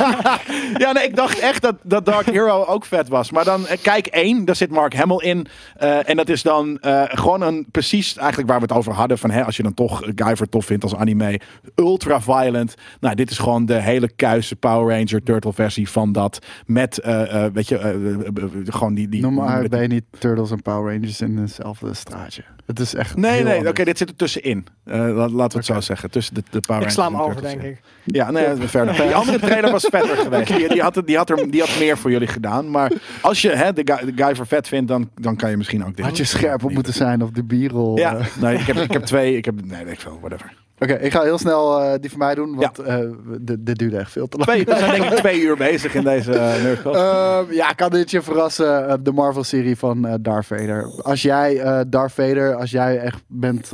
ja, 0.84 0.92
nee, 0.92 1.04
ik 1.04 1.16
dacht 1.16 1.38
echt 1.38 1.62
dat, 1.62 1.74
dat 1.82 2.04
Dark 2.06 2.26
Hero 2.30 2.64
ook 2.64 2.84
vet 2.84 3.08
was. 3.08 3.30
Maar 3.30 3.44
dan, 3.44 3.66
eh, 3.66 3.78
kijk 3.82 4.06
één, 4.06 4.44
daar 4.44 4.56
zit 4.56 4.70
Mark 4.70 4.94
Hamill 4.94 5.16
in. 5.16 5.46
Eh, 5.76 6.08
en 6.08 6.16
dat 6.16 6.28
is 6.28 6.42
dan 6.42 6.78
eh, 6.78 7.02
gewoon 7.08 7.40
een, 7.42 7.66
precies 7.70 8.16
eigenlijk 8.16 8.48
waar 8.48 8.58
we 8.60 8.66
het 8.66 8.72
over 8.76 8.92
hadden. 8.92 9.18
Van, 9.18 9.30
hè, 9.30 9.44
als 9.44 9.56
je 9.56 9.62
dan 9.62 9.74
toch 9.74 10.02
Guyver 10.14 10.48
tof 10.48 10.64
vindt 10.64 10.82
als 10.82 10.94
anime. 10.96 11.40
Ultra 11.74 12.20
violent. 12.20 12.74
Nou, 13.00 13.14
dit 13.14 13.30
is 13.30 13.38
gewoon 13.38 13.66
de 13.66 13.74
hele 13.80 14.10
kuise 14.16 14.56
Power 14.56 14.96
Ranger 14.96 15.22
Turtle 15.22 15.52
versie 15.52 15.88
van 15.90 16.12
dat. 16.12 16.38
Met, 16.66 16.98
eh, 16.98 17.44
eh, 17.44 17.52
weet 17.52 17.68
je, 17.68 17.78
eh, 17.78 17.90
eh, 17.90 17.96
eh, 18.26 18.44
gewoon 18.64 18.94
die... 18.94 19.08
die 19.08 19.20
Noem 19.20 19.34
maar 19.34 19.48
uit, 19.48 19.60
met- 19.62 19.70
ben 19.70 19.82
je 19.82 19.88
niet 19.88 20.04
Turtles 20.18 20.50
en 20.50 20.62
Power 20.62 20.92
Rangers 20.94 21.20
in 21.20 21.36
hetzelfde 21.36 21.94
straatje. 21.94 22.42
Het 22.70 22.80
is 22.80 22.94
echt 22.94 23.16
Nee, 23.16 23.32
heel 23.32 23.44
nee, 23.44 23.68
oké, 23.68 23.84
dit 23.84 23.98
zit 23.98 24.08
er 24.08 24.16
tussenin. 24.16 24.66
Eh, 24.84 24.98
laat- 24.98 25.30
laten 25.30 25.50
we 25.52 25.56
het 25.56 25.64
zo 25.66 25.80
zeggen. 25.80 26.10
Tussen 26.10 26.34
de, 26.34 26.42
de 26.50 26.60
Power 26.60 26.82
ik 26.82 26.90
sla 26.90 27.04
hem 27.04 27.16
over, 27.20 27.42
denk 27.42 27.62
ja. 27.62 27.68
ik. 27.68 27.80
Ja, 28.04 28.30
nee, 28.30 28.44
enough. 28.46 28.96
Die 29.02 29.14
andere 29.14 29.38
trailer 29.38 29.70
was 29.70 29.86
vetter 29.90 30.16
geweest. 30.16 30.46
Die, 30.56 30.68
die, 30.68 30.82
had, 30.82 30.94
het- 30.94 31.06
die, 31.06 31.16
had 31.16 31.30
er, 31.30 31.50
die 31.50 31.60
had 31.60 31.78
meer 31.78 31.98
voor 31.98 32.10
jullie 32.10 32.26
gedaan. 32.28 32.70
Maar 32.70 32.92
als 33.22 33.42
je 33.42 33.50
hè, 33.50 33.72
de, 33.72 33.82
guy, 33.84 34.12
de 34.14 34.22
guy 34.24 34.34
voor 34.34 34.46
vet 34.46 34.68
vindt, 34.68 34.88
dan, 34.88 35.10
dan 35.14 35.36
kan 35.36 35.50
je 35.50 35.56
misschien 35.56 35.84
ook 35.86 35.96
dit. 35.96 36.04
Had 36.04 36.16
je 36.16 36.24
scherp 36.24 36.64
op 36.64 36.72
moeten 36.72 36.92
zijn 36.92 37.22
op 37.22 37.34
de 37.34 37.44
bierrol. 37.44 37.98
Ja, 37.98 38.16
eh. 38.16 38.26
nee, 38.40 38.54
ik 38.58 38.66
heb, 38.66 38.76
ik 38.76 38.92
heb 38.92 39.02
twee. 39.12 39.36
Ik 39.36 39.44
heb, 39.44 39.54
nee, 39.64 39.84
weet 39.84 39.92
ik 39.92 40.00
veel, 40.00 40.18
whatever. 40.20 40.52
Oké, 40.82 40.92
ik 40.94 41.12
ga 41.12 41.22
heel 41.22 41.38
snel 41.38 41.80
eh, 41.80 42.00
die 42.00 42.10
van 42.10 42.18
mij 42.18 42.34
doen, 42.34 42.54
want 42.56 42.78
eh, 42.78 42.98
dit, 43.40 43.66
dit 43.66 43.78
duurde 43.78 43.96
echt 43.98 44.12
veel 44.12 44.28
te 44.28 44.36
lang. 44.36 44.48
Twee, 44.50 44.64
we 44.64 44.76
zijn 44.76 45.00
denk 45.00 45.12
ik 45.12 45.18
twee 45.26 45.40
uur 45.40 45.56
bezig 45.56 45.94
in 45.94 46.04
deze 46.04 46.30
uh, 46.32 46.62
Nerdcast. 46.62 46.96
Ehm, 47.00 47.52
ja, 47.52 47.72
kan 47.72 47.90
dit 47.90 48.10
je 48.10 48.22
verrassen? 48.22 49.04
de 49.04 49.12
Marvel-serie 49.12 49.76
van 49.76 50.06
eh 50.06 50.14
Darth 50.20 50.46
Vader. 50.46 51.00
Als 51.02 51.22
jij 51.22 51.58
eh 51.60 51.80
Darth 51.88 52.12
Vader, 52.12 52.54
als 52.54 52.70
jij 52.70 52.98
echt 52.98 53.22
bent 53.26 53.72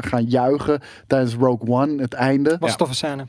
gaan 0.00 0.24
juichen 0.24 0.80
tijdens 1.06 1.34
Rogue 1.34 1.68
One, 1.68 2.02
het 2.02 2.12
einde. 2.14 2.50
Was 2.50 2.58
Ja. 2.60 2.68
een 2.72 2.76
toffe 2.76 2.94
scène. 2.94 3.26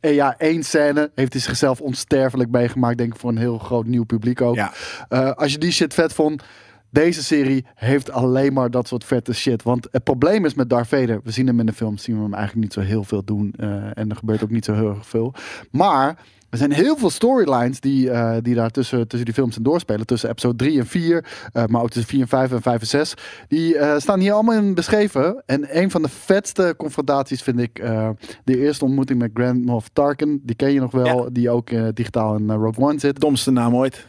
En 0.00 0.12
ja, 0.14 0.34
één 0.38 0.62
scène 0.62 1.10
heeft 1.14 1.32
hij 1.32 1.42
zichzelf 1.42 1.80
onsterfelijk 1.80 2.50
meegemaakt, 2.50 2.98
denk 2.98 3.12
ik, 3.14 3.20
voor 3.20 3.30
een 3.30 3.38
heel 3.38 3.58
groot 3.58 3.86
nieuw 3.86 4.04
publiek 4.04 4.40
ook. 4.40 4.54
ja, 4.54 4.72
Eh, 5.08 5.30
als 5.32 5.52
je 5.52 5.58
die 5.58 5.72
shit 5.72 5.94
vet 5.94 6.12
vond, 6.12 6.42
deze 6.90 7.24
serie 7.24 7.64
heeft 7.74 8.10
alleen 8.10 8.52
maar 8.52 8.70
dat 8.70 8.88
soort 8.88 9.04
vette 9.04 9.32
shit. 9.34 9.62
Want 9.62 9.88
het 9.90 10.04
probleem 10.04 10.44
is 10.44 10.54
met 10.54 10.70
Darth 10.70 10.88
Vader, 10.88 11.20
we 11.24 11.30
zien 11.30 11.46
hem 11.46 11.60
in 11.60 11.66
de 11.66 11.72
film, 11.72 11.98
zien 11.98 12.16
we 12.16 12.22
hem 12.22 12.34
eigenlijk 12.34 12.62
niet 12.64 12.72
zo 12.72 12.80
heel 12.80 13.04
veel 13.04 13.24
doen. 13.24 13.54
eh, 13.56 13.68
en 13.98 14.10
er 14.10 14.16
gebeurt 14.16 14.42
ook 14.42 14.50
niet 14.50 14.64
zo 14.64 14.74
heel 14.74 14.88
erg 14.88 15.06
veel. 15.06 15.34
Maar 15.70 16.18
er 16.50 16.58
zijn 16.58 16.72
heel 16.72 16.96
veel 16.96 17.10
storylines 17.10 17.80
die, 17.80 18.10
eh, 18.10 18.36
die 18.42 18.54
daar 18.54 18.70
tussen, 18.70 19.08
tussen 19.08 19.24
die 19.24 19.34
films 19.34 19.56
en 19.56 19.62
doorspelen. 19.62 20.06
Tussen 20.06 20.30
episode 20.30 20.56
3 20.56 20.78
en 20.78 20.86
4, 20.86 21.24
eh, 21.52 21.64
maar 21.64 21.82
ook 21.82 21.90
tussen 21.90 22.10
4 22.10 22.20
en 22.20 22.28
5 22.28 22.52
en 22.52 22.62
5 22.62 22.80
en 22.80 22.86
6. 22.86 23.14
Die 23.48 23.78
eh, 23.78 23.98
staan 23.98 24.20
hier 24.20 24.32
allemaal 24.32 24.54
in 24.56 24.74
beschreven. 24.74 25.42
En 25.46 25.78
een 25.78 25.90
van 25.90 26.02
de 26.02 26.08
vetste 26.08 26.74
confrontaties 26.76 27.42
vind 27.42 27.58
ik 27.60 27.78
eh, 27.78 28.08
de 28.44 28.58
eerste 28.58 28.84
ontmoeting 28.84 29.18
met 29.18 29.30
Grand 29.34 29.64
Moff 29.64 29.88
Tarkin. 29.92 30.40
Die 30.44 30.56
ken 30.56 30.72
je 30.72 30.80
nog 30.80 30.90
wel, 30.90 31.28
die 31.32 31.50
ook 31.50 31.70
eh, 31.70 31.86
digitaal 31.94 32.36
in 32.36 32.50
Rogue 32.50 32.84
One 32.84 32.98
zit. 32.98 33.20
domste 33.20 33.50
naam 33.50 33.76
ooit. 33.76 34.06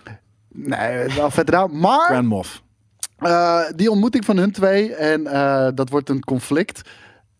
Nee, 0.53 1.07
wel 1.15 1.31
vet 1.31 1.45
gedaan. 1.45 1.79
Maar 1.79 2.05
Grand 2.05 2.27
Moff. 2.27 2.63
Eh, 3.19 3.61
die 3.75 3.91
ontmoeting 3.91 4.25
van 4.25 4.37
hun 4.37 4.51
twee 4.51 4.95
en 4.95 5.27
eh, 5.27 5.67
dat 5.73 5.89
wordt 5.89 6.09
een 6.09 6.23
conflict. 6.23 6.81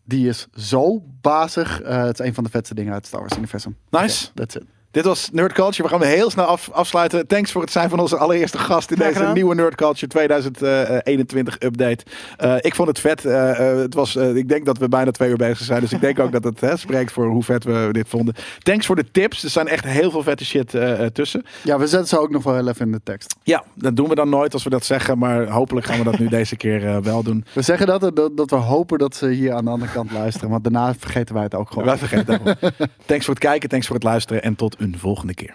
Die 0.04 0.28
is 0.28 0.46
zo 0.54 1.02
bazig. 1.20 1.80
Eh, 1.80 2.02
het 2.02 2.20
is 2.20 2.26
een 2.26 2.34
van 2.34 2.44
de 2.44 2.50
vetste 2.50 2.74
dingen 2.74 2.92
uit 2.92 3.00
het 3.00 3.08
Star 3.08 3.20
Wars 3.20 3.36
universum. 3.36 3.76
Nice. 3.90 4.28
That's 4.34 4.54
it. 4.54 4.64
Dit 4.90 5.04
was 5.04 5.28
Nerd 5.32 5.52
Culture. 5.52 5.82
We 5.82 5.88
gaan 5.88 5.98
weer 5.98 6.08
heel 6.08 6.30
snel 6.30 6.44
af, 6.44 6.70
afsluiten. 6.72 7.26
Thanks 7.26 7.52
voor 7.52 7.62
het 7.62 7.70
zijn 7.70 7.88
van 7.90 8.00
onze 8.00 8.16
allereerste 8.16 8.58
gast 8.58 8.90
in 8.90 8.96
deze 8.98 9.12
gedaan. 9.12 9.34
nieuwe 9.34 9.54
Nerd 9.54 9.74
Culture 9.74 10.06
2021 10.06 11.56
update. 11.58 12.04
Eh, 12.36 12.54
ik 12.60 12.74
vond 12.74 12.88
het 12.88 12.98
vet. 13.00 13.24
Eh, 13.24 13.70
eh, 13.72 13.78
het 13.78 13.94
was, 13.94 14.16
eh, 14.16 14.36
ik 14.36 14.48
denk 14.48 14.64
dat 14.66 14.78
we 14.78 14.88
bijna 14.88 15.10
twee 15.10 15.30
uur 15.30 15.36
bezig 15.36 15.58
zijn. 15.58 15.80
Dus 15.80 15.92
ik 15.92 16.00
denk 16.00 16.18
ook 16.18 16.32
dat 16.32 16.44
het 16.44 16.60
hè, 16.60 16.76
spreekt 16.76 17.12
voor 17.12 17.26
hoe 17.26 17.42
vet 17.42 17.64
we 17.64 17.88
dit 17.92 18.08
vonden. 18.08 18.34
Thanks 18.62 18.86
voor 18.86 18.96
de 18.96 19.10
tips. 19.10 19.44
Er 19.44 19.50
zijn 19.50 19.68
echt 19.68 19.84
heel 19.84 20.10
veel 20.10 20.22
vette 20.22 20.44
shit 20.44 20.74
eh, 20.74 21.04
eh, 21.04 21.06
tussen. 21.12 21.44
Ja, 21.62 21.78
we 21.78 21.86
zetten 21.86 22.08
ze 22.08 22.18
ook 22.18 22.30
nog 22.30 22.42
wel 22.42 22.54
heel 22.54 22.68
even 22.68 22.86
in 22.86 22.92
de 22.92 23.00
tekst. 23.04 23.34
Ja, 23.42 23.64
dat 23.74 23.96
doen 23.96 24.08
we 24.08 24.14
dan 24.14 24.28
nooit 24.28 24.52
als 24.52 24.64
we 24.64 24.70
dat 24.70 24.84
zeggen. 24.84 25.18
Maar 25.18 25.48
hopelijk 25.48 25.86
gaan 25.86 25.98
we 25.98 26.04
dat 26.04 26.18
nu 26.18 26.28
deze 26.38 26.56
keer 26.56 26.86
eh, 26.86 26.96
wel 26.96 27.22
doen. 27.22 27.44
We 27.52 27.62
zeggen 27.62 27.86
dat, 27.86 28.16
dat, 28.16 28.36
dat 28.36 28.50
we 28.50 28.56
hopen 28.56 28.98
dat 28.98 29.16
ze 29.16 29.28
hier 29.28 29.52
aan 29.52 29.64
de 29.64 29.70
andere 29.70 29.92
kant 29.92 30.12
luisteren. 30.12 30.50
Want 30.50 30.62
daarna 30.64 30.94
vergeten 30.94 31.34
wij 31.34 31.44
het 31.44 31.54
ook 31.54 31.68
gewoon. 31.68 31.84
Wij 31.84 31.98
vergeten 31.98 32.40
dat. 32.44 32.58
Thanks 33.06 33.24
voor 33.24 33.34
het 33.34 33.42
kijken, 33.44 33.68
thanks 33.68 33.86
voor 33.86 33.94
het 33.96 34.04
luisteren 34.04 34.42
en 34.42 34.54
tot 34.54 34.78
een 34.80 34.98
volgende 34.98 35.34
keer. 35.34 35.54